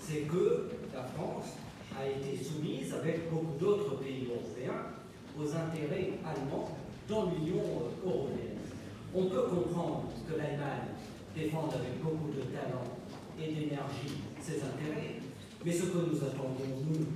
c'est 0.00 0.22
que 0.22 0.68
la 0.92 1.04
France 1.04 1.54
a 1.96 2.08
été 2.08 2.42
soumise, 2.42 2.92
avec 2.92 3.30
beaucoup 3.30 3.56
d'autres 3.58 3.96
pays 3.98 4.26
européens, 4.28 4.99
aux 5.40 5.48
intérêts 5.56 6.12
allemands 6.24 6.68
dans 7.08 7.32
l'Union 7.32 7.62
européenne. 8.04 8.60
On 9.14 9.24
peut 9.24 9.42
comprendre 9.48 10.04
que 10.28 10.36
l'Allemagne 10.36 10.92
défende 11.34 11.72
avec 11.74 12.02
beaucoup 12.02 12.28
de 12.28 12.42
talent 12.52 12.84
et 13.40 13.48
d'énergie 13.48 14.20
ses 14.40 14.62
intérêts, 14.62 15.16
mais 15.64 15.72
ce 15.72 15.84
que 15.84 15.98
nous 15.98 16.16
attendons, 16.22 16.84
nous, 16.86 17.06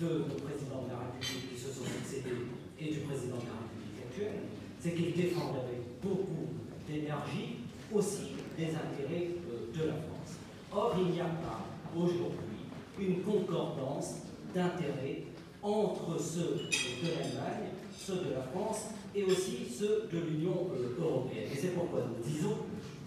de 0.00 0.18
nos 0.18 0.40
présidents 0.40 0.84
de 0.88 0.92
la 0.92 0.98
République 1.06 1.54
qui 1.54 1.60
se 1.60 1.70
sont 1.70 1.84
succédés 1.84 2.48
et 2.80 2.90
du 2.90 3.00
président 3.00 3.36
de 3.36 3.48
la 3.52 3.60
République 3.62 4.00
actuelle, 4.08 4.40
c'est 4.80 4.94
qu'ils 4.94 5.14
défendent 5.14 5.56
avec 5.56 5.80
beaucoup 6.02 6.48
d'énergie 6.88 7.68
aussi 7.92 8.32
des 8.56 8.68
intérêts 8.68 9.28
euh, 9.50 9.76
de 9.76 9.88
la 9.88 9.94
France. 9.94 10.40
Or, 10.72 10.94
il 10.98 11.12
n'y 11.12 11.20
a 11.20 11.24
pas 11.24 11.66
aujourd'hui 11.94 12.64
une 12.98 13.22
concordance 13.22 14.22
d'intérêts 14.54 15.24
entre 15.62 16.20
ceux 16.20 16.68
de 17.02 17.08
l'Allemagne, 17.08 17.70
ceux 17.96 18.16
de 18.16 18.34
la 18.34 18.42
France 18.42 18.90
et 19.14 19.24
aussi 19.24 19.66
ceux 19.70 20.08
de 20.12 20.18
l'Union 20.18 20.68
euh, 20.74 21.02
européenne. 21.02 21.48
Et 21.52 21.56
c'est 21.56 21.74
pourquoi 21.74 22.00
nous 22.08 22.24
disons 22.24 22.56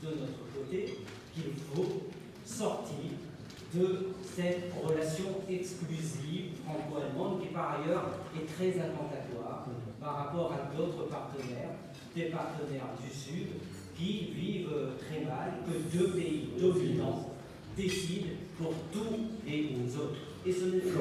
de 0.04 0.10
notre 0.10 0.44
côté 0.54 1.00
qu'il 1.34 1.54
faut 1.74 2.04
sortir 2.46 3.12
de 3.74 4.10
cette 4.36 4.72
relation 4.84 5.26
exclusive 5.50 6.52
franco-allemande 6.64 7.42
qui 7.42 7.48
par 7.48 7.80
ailleurs 7.82 8.20
est 8.36 8.46
très 8.46 8.80
attentatoire 8.80 9.66
par 10.00 10.16
rapport 10.18 10.54
à 10.54 10.76
d'autres 10.76 11.08
partenaires, 11.08 11.72
des 12.16 12.26
partenaires 12.26 12.90
du 13.04 13.10
Sud 13.10 13.48
qui 13.98 14.32
vivent 14.36 14.70
très 15.00 15.26
mal 15.26 15.54
que 15.66 15.98
deux 15.98 16.12
pays 16.12 16.50
dominants 16.60 17.32
décident 17.76 18.30
pour 18.58 18.74
tous 18.92 19.48
les 19.48 19.98
autres. 19.98 20.33
Et 20.46 20.52
ce 20.52 20.66
n'est 20.66 20.80
pas 20.80 21.00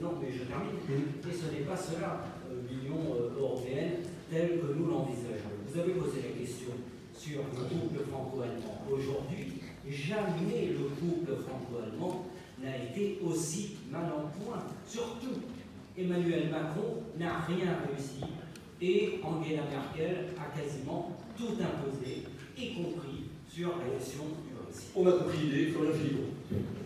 non, 0.00 0.12
mais 0.22 0.30
je 0.32 0.44
termine. 0.44 0.78
Et 0.88 1.34
ce 1.34 1.52
n'est 1.52 1.66
pas 1.66 1.76
cela 1.76 2.24
euh, 2.48 2.60
l'Union 2.70 3.16
euh, 3.16 3.40
européenne 3.40 3.94
telle 4.30 4.60
que 4.60 4.72
nous 4.78 4.86
l'envisageons. 4.86 5.58
Vous 5.66 5.80
avez 5.80 5.92
posé 5.92 6.22
la 6.22 6.38
question 6.38 6.70
sur 7.12 7.38
le 7.38 7.62
couple 7.68 8.04
franco-allemand. 8.08 8.84
Aujourd'hui, 8.88 9.60
jamais 9.88 10.68
le 10.68 10.84
couple 11.00 11.32
franco-allemand 11.42 12.26
n'a 12.62 12.76
été 12.76 13.18
aussi 13.26 13.76
mal 13.90 14.04
en 14.04 14.28
point. 14.38 14.62
Surtout, 14.86 15.40
Emmanuel 15.98 16.50
Macron 16.50 17.02
n'a 17.18 17.40
rien 17.40 17.74
réussi 17.88 18.22
et 18.80 19.20
Angela 19.22 19.62
Merkel 19.68 20.28
a 20.38 20.56
quasiment 20.56 21.18
tout 21.36 21.56
imposé, 21.60 22.22
y 22.56 22.74
compris 22.74 23.24
sur 23.48 23.76
la 23.78 23.96
question 23.96 24.24
du 24.46 24.54
Brexit. 24.54 24.90
On 24.94 25.06
a 25.06 25.12
compris 25.12 25.38
l'idée, 25.38 25.66
Florian 25.66 25.92
Philippot. 25.92 26.79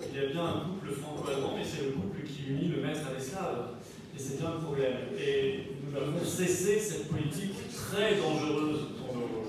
Il 0.00 0.14
y 0.14 0.24
a 0.24 0.28
bien 0.28 0.44
un 0.44 0.60
couple 0.68 0.92
franco-allemand, 0.92 1.54
mais 1.56 1.64
c'est 1.64 1.86
le 1.86 1.92
couple 1.92 2.20
qui 2.22 2.50
unit 2.50 2.68
le 2.68 2.82
maître 2.82 3.00
à 3.08 3.14
l'esclave. 3.16 3.76
Et 4.14 4.18
c'est 4.18 4.38
bien 4.38 4.52
le 4.52 4.60
problème. 4.60 4.96
Et 5.18 5.72
nous 5.82 5.96
avons 5.96 6.24
cessé 6.24 6.78
cette 6.78 7.08
politique 7.08 7.56
très 7.72 8.16
dangereuse 8.16 8.80
pour 8.98 9.16
nos, 9.16 9.46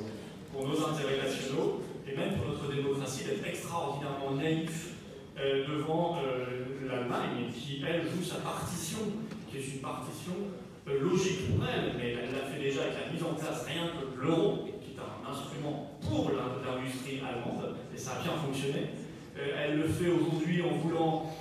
pour 0.52 0.68
nos 0.68 0.88
intérêts 0.88 1.18
nationaux 1.24 1.82
et 2.08 2.16
même 2.16 2.36
pour 2.36 2.48
notre 2.48 2.74
démocratie 2.74 3.26
d'être 3.26 3.46
extraordinairement 3.46 4.36
naïf 4.36 4.94
euh, 5.38 5.68
devant 5.68 6.18
euh, 6.24 6.88
l'Allemagne, 6.88 7.52
qui, 7.54 7.84
elle, 7.88 8.04
joue 8.04 8.24
sa 8.24 8.38
partition, 8.38 9.00
qui 9.52 9.58
est 9.58 9.76
une 9.76 9.82
partition 9.82 10.34
euh, 10.88 11.00
logique 11.00 11.52
pour 11.52 11.66
elle, 11.68 11.94
mais 11.98 12.16
elle 12.24 12.32
l'a 12.32 12.48
fait 12.48 12.60
déjà 12.60 12.84
avec 12.84 13.06
la 13.06 13.12
mise 13.12 13.24
en 13.24 13.36
place 13.36 13.66
rien 13.68 13.92
que 13.92 14.26
l'euro, 14.26 14.66
qui 14.82 14.96
est 14.96 15.00
un 15.00 15.30
instrument 15.30 16.00
pour 16.02 16.32
l'industrie 16.32 17.20
allemande, 17.20 17.76
et 17.94 17.98
ça 17.98 18.12
a 18.20 18.24
bien 18.24 18.32
fonctionné. 18.34 18.88
Euh, 19.40 19.64
elle 19.64 19.78
le 19.78 19.88
fait 19.88 20.10
aujourd'hui 20.10 20.62
en 20.64 20.76
voulant, 20.78 21.32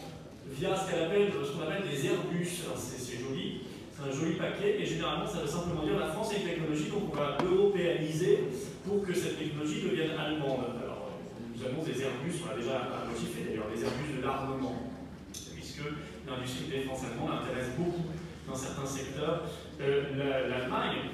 via 0.51 0.77
ce 0.77 0.91
qu'on 0.91 1.63
appelle 1.63 1.83
des 1.91 2.07
Airbus, 2.07 2.63
c'est 2.77 3.19
joli, 3.19 3.63
c'est 3.91 4.09
un 4.09 4.13
joli 4.13 4.35
paquet, 4.35 4.77
et 4.81 4.85
généralement 4.85 5.27
ça 5.27 5.41
veut 5.41 5.47
simplement 5.47 5.83
dire 5.83 5.99
la 5.99 6.09
France 6.09 6.33
est 6.35 6.41
une 6.41 6.49
technologie, 6.49 6.91
donc 6.91 7.13
on 7.13 7.17
va 7.17 7.39
l'européaniser 7.43 8.45
pour 8.85 9.03
que 9.03 9.15
cette 9.15 9.39
technologie 9.39 9.83
devienne 9.83 10.11
allemande. 10.19 10.77
Alors, 10.85 11.11
nous 11.55 11.65
avons 11.65 11.83
des 11.83 12.03
Airbus, 12.03 12.37
on 12.45 12.53
a 12.53 12.57
déjà 12.57 12.89
motivé 13.09 13.49
d'ailleurs, 13.49 13.69
des 13.75 13.83
Airbus 13.83 14.19
de 14.19 14.23
l'armement, 14.23 14.93
puisque 15.55 15.83
l'industrie 16.29 16.69
défense 16.71 17.01
allemande 17.05 17.43
intéresse 17.43 17.73
beaucoup 17.79 18.05
dans 18.47 18.55
certains 18.55 18.87
secteurs. 18.87 19.43
Euh, 19.81 20.49
L'Allemagne, 20.49 21.11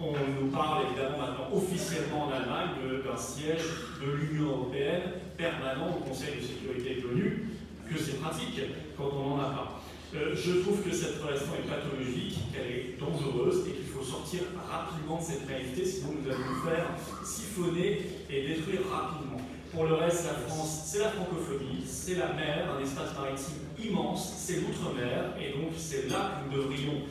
on 0.00 0.12
nous 0.12 0.50
parle 0.50 0.86
évidemment 0.86 1.18
maintenant 1.18 1.48
officiellement 1.52 2.28
en 2.28 2.32
Allemagne 2.32 3.02
d'un 3.04 3.16
siège 3.16 3.62
de 4.00 4.12
l'Union 4.12 4.50
européenne 4.50 5.02
permanent 5.36 5.96
au 5.96 6.08
Conseil 6.08 6.36
de 6.36 6.42
sécurité 6.42 7.00
de 7.00 7.08
l'ONU, 7.08 7.48
que 7.90 7.98
c'est 7.98 8.20
pratique 8.20 8.60
quand 8.96 9.10
on 9.12 9.30
n'en 9.30 9.40
a 9.40 9.50
pas. 9.50 9.82
Euh, 10.14 10.34
je 10.34 10.60
trouve 10.60 10.82
que 10.82 10.94
cette 10.94 11.20
relation 11.20 11.52
est 11.58 11.68
pathologique, 11.68 12.38
qu'elle 12.52 12.70
est 12.70 12.98
dangereuse 12.98 13.66
et 13.68 13.72
qu'il 13.72 13.86
faut 13.86 14.04
sortir 14.04 14.40
rapidement 14.70 15.18
de 15.18 15.22
cette 15.22 15.48
naïveté, 15.48 15.84
sinon 15.84 16.14
nous 16.22 16.30
allons 16.30 16.44
nous 16.48 16.70
faire 16.70 16.86
siphonner 17.24 18.02
et 18.30 18.46
détruire 18.46 18.82
rapidement. 18.90 19.40
Pour 19.72 19.84
le 19.84 19.94
reste, 19.94 20.24
la 20.24 20.34
France, 20.48 20.84
c'est 20.86 21.00
la 21.00 21.10
francophonie, 21.10 21.84
c'est 21.84 22.14
la 22.14 22.32
mer, 22.32 22.68
un 22.78 22.82
espace 22.82 23.14
maritime 23.18 23.66
immense, 23.82 24.32
c'est 24.38 24.60
l'outre-mer, 24.60 25.34
et 25.40 25.58
donc 25.58 25.72
c'est 25.76 26.08
là 26.08 26.40
que 26.40 26.54
nous 26.54 26.62
devrions 26.62 27.02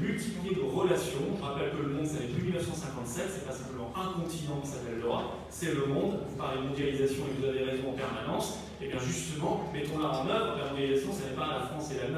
multiplier 0.00 0.56
nos 0.56 0.68
relations. 0.68 1.36
Je 1.38 1.42
rappelle 1.42 1.70
que 1.70 1.82
le 1.82 1.88
monde, 1.94 2.06
ça 2.06 2.20
n'est 2.20 2.32
plus 2.32 2.42
1957, 2.44 3.24
c'est 3.28 3.46
pas 3.46 3.52
simplement 3.52 3.92
un 3.96 4.20
continent 4.20 4.60
qui 4.62 4.68
s'appelle 4.68 5.00
l'Europe, 5.00 5.36
c'est 5.48 5.74
le 5.74 5.86
monde. 5.86 6.20
Vous 6.28 6.36
parlez 6.36 6.60
de 6.62 6.66
mondialisation 6.68 7.24
et 7.28 7.40
vous 7.40 7.46
avez 7.46 7.64
raison 7.64 7.90
en 7.90 7.92
permanence. 7.92 8.58
Et 8.80 8.86
eh 8.86 8.88
bien 8.88 8.98
justement, 8.98 9.68
mettons-la 9.74 10.08
en 10.08 10.26
œuvre. 10.26 10.56
La 10.56 10.70
mondialisation, 10.70 11.12
ce 11.12 11.28
n'est 11.28 11.36
pas 11.36 11.46
la 11.46 11.60
France 11.66 11.92
et 11.92 11.96
l'Allemagne 11.96 12.08